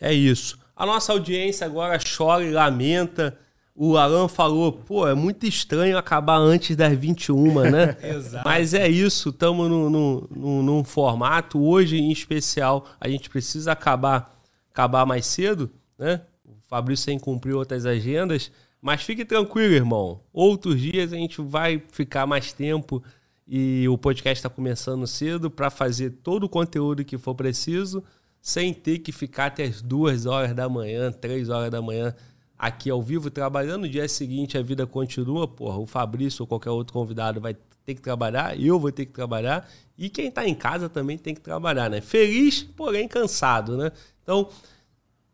É 0.00 0.12
isso. 0.12 0.58
A 0.74 0.84
nossa 0.84 1.12
audiência 1.12 1.66
agora 1.66 1.98
chora 1.98 2.44
e 2.44 2.50
lamenta. 2.50 3.38
O 3.74 3.96
Alan 3.96 4.28
falou, 4.28 4.72
pô, 4.72 5.08
é 5.08 5.14
muito 5.14 5.46
estranho 5.46 5.96
acabar 5.96 6.36
antes 6.36 6.76
das 6.76 6.96
21, 6.96 7.70
né? 7.70 7.96
Exato. 8.02 8.44
Mas 8.44 8.74
é 8.74 8.86
isso, 8.86 9.30
estamos 9.30 9.70
no, 9.70 9.88
no, 9.88 10.62
num 10.62 10.84
formato. 10.84 11.58
Hoje, 11.58 11.96
em 11.96 12.10
especial, 12.12 12.86
a 13.00 13.08
gente 13.08 13.30
precisa 13.30 13.72
acabar, 13.72 14.38
acabar 14.70 15.06
mais 15.06 15.24
cedo, 15.24 15.70
né? 15.98 16.20
O 16.44 16.54
Fabrício 16.68 17.06
tem 17.06 17.18
que 17.18 17.24
cumprir 17.24 17.54
outras 17.54 17.86
agendas. 17.86 18.50
Mas 18.80 19.02
fique 19.02 19.24
tranquilo, 19.24 19.72
irmão. 19.72 20.20
Outros 20.32 20.78
dias 20.78 21.12
a 21.12 21.16
gente 21.16 21.40
vai 21.40 21.82
ficar 21.92 22.26
mais 22.26 22.52
tempo 22.52 23.02
e 23.46 23.86
o 23.88 23.98
podcast 23.98 24.38
está 24.38 24.48
começando 24.48 25.06
cedo 25.06 25.50
para 25.50 25.70
fazer 25.70 26.10
todo 26.22 26.44
o 26.44 26.48
conteúdo 26.48 27.04
que 27.04 27.18
for 27.18 27.34
preciso, 27.34 28.02
sem 28.40 28.72
ter 28.72 28.98
que 28.98 29.12
ficar 29.12 29.46
até 29.46 29.64
as 29.64 29.82
duas 29.82 30.26
horas 30.26 30.54
da 30.54 30.68
manhã, 30.68 31.12
três 31.12 31.48
horas 31.48 31.70
da 31.70 31.82
manhã 31.82 32.14
aqui 32.58 32.90
ao 32.90 33.02
vivo 33.02 33.30
trabalhando. 33.30 33.82
No 33.82 33.88
dia 33.88 34.08
seguinte 34.08 34.56
a 34.56 34.62
vida 34.62 34.86
continua, 34.86 35.46
porra. 35.46 35.78
O 35.78 35.86
Fabrício 35.86 36.42
ou 36.42 36.46
qualquer 36.46 36.70
outro 36.70 36.92
convidado 36.92 37.40
vai 37.40 37.56
ter 37.84 37.94
que 37.94 38.00
trabalhar, 38.00 38.58
eu 38.60 38.78
vou 38.78 38.92
ter 38.92 39.06
que 39.06 39.12
trabalhar 39.12 39.68
e 39.98 40.08
quem 40.08 40.28
está 40.28 40.46
em 40.46 40.54
casa 40.54 40.88
também 40.88 41.18
tem 41.18 41.34
que 41.34 41.40
trabalhar, 41.40 41.90
né? 41.90 42.00
Feliz, 42.00 42.62
porém 42.62 43.08
cansado, 43.08 43.76
né? 43.76 43.90
Então 44.22 44.48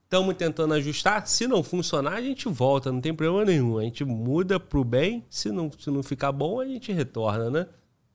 Estamos 0.09 0.37
tentando 0.37 0.73
ajustar. 0.73 1.27
Se 1.27 1.47
não 1.47 1.63
funcionar, 1.63 2.15
a 2.15 2.23
gente 2.23 2.49
volta, 2.49 2.91
não 2.91 2.99
tem 2.99 3.13
problema 3.13 3.45
nenhum. 3.45 3.77
A 3.77 3.83
gente 3.83 4.07
muda 4.07 4.59
para 4.59 4.79
o 4.79 4.83
bem. 4.83 5.23
Se 5.29 5.53
não, 5.53 5.71
se 5.79 5.91
não 5.91 6.03
ficar 6.03 6.33
bom, 6.33 6.63
a 6.63 6.65
gente 6.65 6.91
retorna, 6.91 7.51
né? 7.51 7.67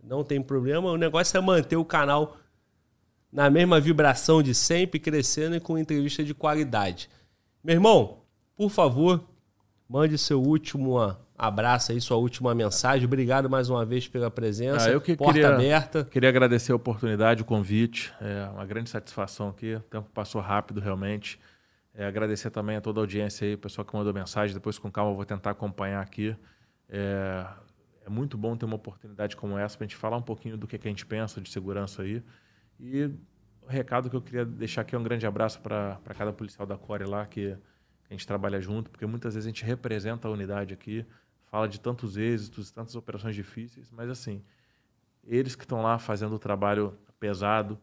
Não 0.03 0.23
tem 0.23 0.41
problema. 0.41 0.91
O 0.91 0.97
negócio 0.97 1.37
é 1.37 1.41
manter 1.41 1.77
o 1.77 1.85
canal 1.85 2.37
na 3.31 3.49
mesma 3.49 3.79
vibração 3.79 4.43
de 4.43 4.53
sempre, 4.53 4.99
crescendo 4.99 5.55
e 5.55 5.59
com 5.59 5.77
entrevista 5.77 6.23
de 6.23 6.33
qualidade. 6.33 7.09
Meu 7.63 7.75
irmão, 7.75 8.19
por 8.55 8.69
favor, 8.69 9.23
mande 9.89 10.17
seu 10.17 10.41
último 10.41 10.99
abraço 11.37 11.91
aí, 11.91 11.99
sua 11.99 12.17
última 12.17 12.53
mensagem. 12.53 13.05
Obrigado 13.05 13.49
mais 13.49 13.69
uma 13.69 13.83
vez 13.85 14.07
pela 14.07 14.29
presença. 14.29 14.87
Ah, 14.87 14.91
eu 14.91 15.01
que 15.01 15.15
Porta 15.15 15.33
queria, 15.33 15.49
aberta. 15.49 16.05
Queria 16.05 16.29
agradecer 16.29 16.71
a 16.71 16.75
oportunidade, 16.75 17.41
o 17.41 17.45
convite. 17.45 18.13
É 18.21 18.47
uma 18.53 18.65
grande 18.65 18.89
satisfação 18.89 19.49
aqui. 19.49 19.75
O 19.75 19.79
tempo 19.81 20.09
passou 20.13 20.41
rápido, 20.41 20.79
realmente. 20.79 21.39
É, 21.95 22.05
agradecer 22.05 22.49
também 22.49 22.77
a 22.77 22.81
toda 22.81 22.99
a 22.99 23.03
audiência 23.03 23.47
aí, 23.47 23.55
o 23.55 23.57
pessoal 23.57 23.85
que 23.85 23.95
mandou 23.95 24.13
mensagem. 24.13 24.53
Depois, 24.53 24.77
com 24.77 24.91
calma, 24.91 25.11
eu 25.11 25.15
vou 25.15 25.25
tentar 25.25 25.51
acompanhar 25.51 26.01
aqui. 26.01 26.35
É, 26.89 27.45
é 28.05 28.09
muito 28.09 28.37
bom 28.37 28.55
ter 28.55 28.65
uma 28.65 28.75
oportunidade 28.75 29.35
como 29.35 29.57
essa 29.57 29.77
para 29.77 29.85
a 29.85 29.87
gente 29.87 29.95
falar 29.95 30.17
um 30.17 30.21
pouquinho 30.21 30.57
do 30.57 30.67
que, 30.67 30.77
que 30.77 30.87
a 30.87 30.91
gente 30.91 31.05
pensa 31.05 31.39
de 31.39 31.49
segurança 31.49 32.01
aí. 32.01 32.23
E 32.79 33.09
o 33.61 33.67
recado 33.67 34.09
que 34.09 34.15
eu 34.15 34.21
queria 34.21 34.45
deixar 34.45 34.81
aqui 34.81 34.95
é 34.95 34.99
um 34.99 35.03
grande 35.03 35.25
abraço 35.25 35.61
para 35.61 35.99
cada 36.15 36.33
policial 36.33 36.67
da 36.67 36.77
Core 36.77 37.05
lá, 37.05 37.25
que, 37.25 37.55
que 38.03 38.09
a 38.09 38.13
gente 38.13 38.27
trabalha 38.27 38.59
junto, 38.59 38.89
porque 38.89 39.05
muitas 39.05 39.35
vezes 39.35 39.47
a 39.47 39.49
gente 39.49 39.63
representa 39.63 40.27
a 40.27 40.31
unidade 40.31 40.73
aqui, 40.73 41.05
fala 41.45 41.67
de 41.67 41.79
tantos 41.79 42.17
êxitos, 42.17 42.71
tantas 42.71 42.95
operações 42.95 43.35
difíceis, 43.35 43.91
mas 43.91 44.09
assim, 44.09 44.43
eles 45.23 45.55
que 45.55 45.63
estão 45.63 45.81
lá 45.81 45.97
fazendo 45.97 46.35
o 46.35 46.39
trabalho 46.39 46.97
pesado, 47.19 47.79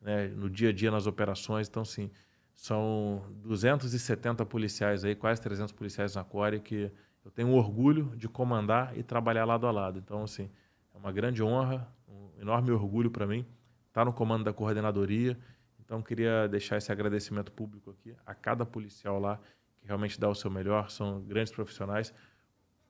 né, 0.00 0.28
no 0.28 0.48
dia 0.48 0.68
a 0.68 0.72
dia 0.72 0.90
nas 0.90 1.06
operações, 1.06 1.66
então, 1.66 1.82
assim, 1.82 2.10
são 2.54 3.24
270 3.42 4.46
policiais 4.46 5.04
aí, 5.04 5.14
quase 5.14 5.40
300 5.40 5.72
policiais 5.72 6.14
na 6.14 6.22
Core, 6.22 6.60
que 6.60 6.92
eu 7.24 7.30
tenho 7.30 7.52
orgulho 7.52 8.12
de 8.16 8.28
comandar 8.28 8.96
e 8.96 9.02
trabalhar 9.02 9.44
lado 9.44 9.66
a 9.66 9.70
lado. 9.70 9.98
Então, 9.98 10.22
assim, 10.22 10.50
é 10.94 10.98
uma 10.98 11.10
grande 11.10 11.42
honra, 11.42 11.88
um 12.08 12.40
enorme 12.40 12.70
orgulho 12.70 13.10
para 13.10 13.26
mim 13.26 13.46
estar 13.88 14.04
no 14.04 14.12
comando 14.12 14.44
da 14.44 14.52
coordenadoria. 14.52 15.38
Então, 15.84 16.02
queria 16.02 16.48
deixar 16.48 16.76
esse 16.76 16.90
agradecimento 16.90 17.52
público 17.52 17.90
aqui 17.90 18.14
a 18.26 18.34
cada 18.34 18.66
policial 18.66 19.18
lá 19.18 19.38
que 19.80 19.86
realmente 19.86 20.18
dá 20.18 20.28
o 20.28 20.34
seu 20.34 20.50
melhor, 20.50 20.90
são 20.90 21.20
grandes 21.22 21.52
profissionais 21.52 22.12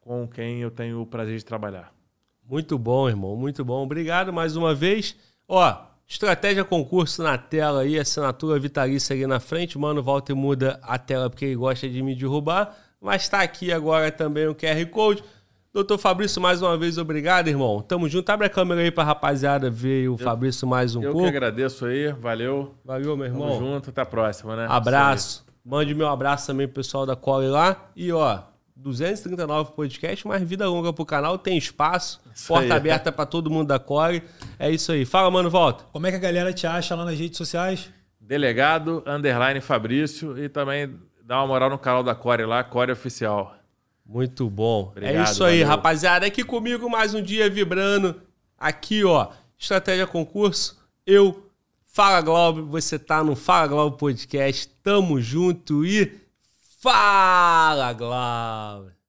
com 0.01 0.29
quem 0.29 0.61
eu 0.61 0.71
tenho 0.71 1.01
o 1.01 1.07
prazer 1.07 1.37
de 1.39 1.45
trabalhar. 1.45 1.95
Muito 2.45 2.79
bom, 2.79 3.09
irmão, 3.09 3.37
muito 3.37 3.65
bom. 3.65 3.83
Obrigado 3.83 4.33
mais 4.33 4.55
uma 4.55 4.75
vez. 4.75 5.17
Ó, 5.49 5.95
Estratégia 6.07 6.65
concurso 6.65 7.23
na 7.23 7.39
tela 7.39 7.81
aí, 7.81 7.99
assinatura 7.99 8.61
vitalícia 8.61 9.15
ali 9.15 9.27
na 9.27 9.41
frente. 9.41 9.79
Mano, 9.79 10.03
volta 10.03 10.33
e 10.33 10.35
muda 10.35 10.79
a 10.83 10.99
tela 10.99 11.31
porque 11.31 11.47
ele 11.47 11.57
gosta 11.57 11.89
de 11.89 12.03
me 12.03 12.15
derrubar. 12.15 12.77
Mas 13.05 13.25
está 13.25 13.43
aqui 13.43 13.71
agora 13.71 14.11
também 14.11 14.49
o 14.49 14.55
QR 14.55 14.87
Code. 14.87 15.23
Doutor 15.75 15.99
Fabrício, 15.99 16.41
mais 16.41 16.63
uma 16.63 16.75
vez, 16.75 16.97
obrigado, 16.97 17.49
irmão. 17.49 17.83
Tamo 17.83 18.09
junto. 18.09 18.31
Abre 18.31 18.47
a 18.47 18.49
câmera 18.49 18.81
aí 18.81 18.91
pra 18.91 19.05
rapaziada 19.05 19.69
ver 19.69 20.09
o 20.09 20.15
eu, 20.15 20.17
Fabrício 20.19 20.67
mais 20.67 20.97
um 20.97 21.03
eu 21.03 21.13
pouco. 21.13 21.27
Eu 21.27 21.31
que 21.31 21.37
agradeço 21.37 21.85
aí. 21.85 22.11
Valeu. 22.13 22.75
Valeu, 22.83 23.15
meu 23.15 23.27
irmão. 23.27 23.47
Tamo 23.47 23.59
junto. 23.59 23.91
Até 23.91 24.01
a 24.01 24.07
próxima, 24.07 24.57
né? 24.57 24.67
Abraço. 24.71 25.45
Mande 25.63 25.95
meu 25.95 26.09
abraço 26.09 26.47
também 26.47 26.67
pro 26.67 26.77
pessoal 26.77 27.05
da 27.05 27.15
Cole 27.15 27.49
lá. 27.49 27.91
E, 27.95 28.11
ó, 28.11 28.39
239 28.75 29.73
podcast, 29.73 30.27
mas 30.27 30.43
vida 30.43 30.67
longa 30.67 30.91
pro 30.91 31.05
canal, 31.05 31.37
tem 31.37 31.59
espaço, 31.59 32.23
isso 32.35 32.49
porta 32.49 32.73
aí. 32.73 32.73
aberta 32.73 33.13
para 33.13 33.27
todo 33.27 33.51
mundo 33.51 33.69
da 33.69 33.79
Core. 33.79 34.23
É 34.59 34.71
isso 34.71 34.91
aí. 34.93 35.05
Fala, 35.05 35.31
mano, 35.31 35.51
volta. 35.51 35.85
Como 35.93 36.07
é 36.07 36.11
que 36.11 36.17
a 36.17 36.21
galera 36.21 36.55
te 36.55 36.67
acha 36.67 36.95
lá 36.95 37.05
nas 37.05 37.19
redes 37.19 37.37
sociais? 37.37 37.91
Delegado, 38.19 39.03
underline 39.07 39.61
Fabrício 39.61 40.43
e 40.43 40.49
também 40.49 40.99
dá 41.25 41.39
uma 41.41 41.47
moral 41.47 41.71
no 41.71 41.79
canal 41.79 42.03
da 42.03 42.15
Core 42.15 42.45
lá, 42.45 42.63
Core 42.63 42.93
Oficial. 42.93 43.57
Muito 44.05 44.49
bom. 44.51 44.93
É 44.95 44.99
Obrigado, 44.99 45.17
é 45.17 45.23
isso 45.31 45.45
aí, 45.45 45.59
valeu. 45.61 45.69
rapaziada. 45.69 46.27
Aqui 46.27 46.45
comigo 46.45 46.89
mais 46.91 47.15
um 47.15 47.23
dia 47.23 47.49
vibrando. 47.49 48.21
Aqui, 48.59 49.03
ó, 49.05 49.31
Estratégia 49.59 50.07
Concurso. 50.07 50.79
Eu, 51.07 51.51
Fala 51.87 52.21
Globo, 52.21 52.67
você 52.67 52.99
tá 52.99 53.25
no 53.25 53.35
Fala 53.35 53.67
Globo 53.67 53.97
Podcast. 53.97 54.69
Tamo 54.83 55.21
junto 55.21 55.85
e 55.85 56.13
Fala, 56.81 57.95
Glauber! 57.95 59.04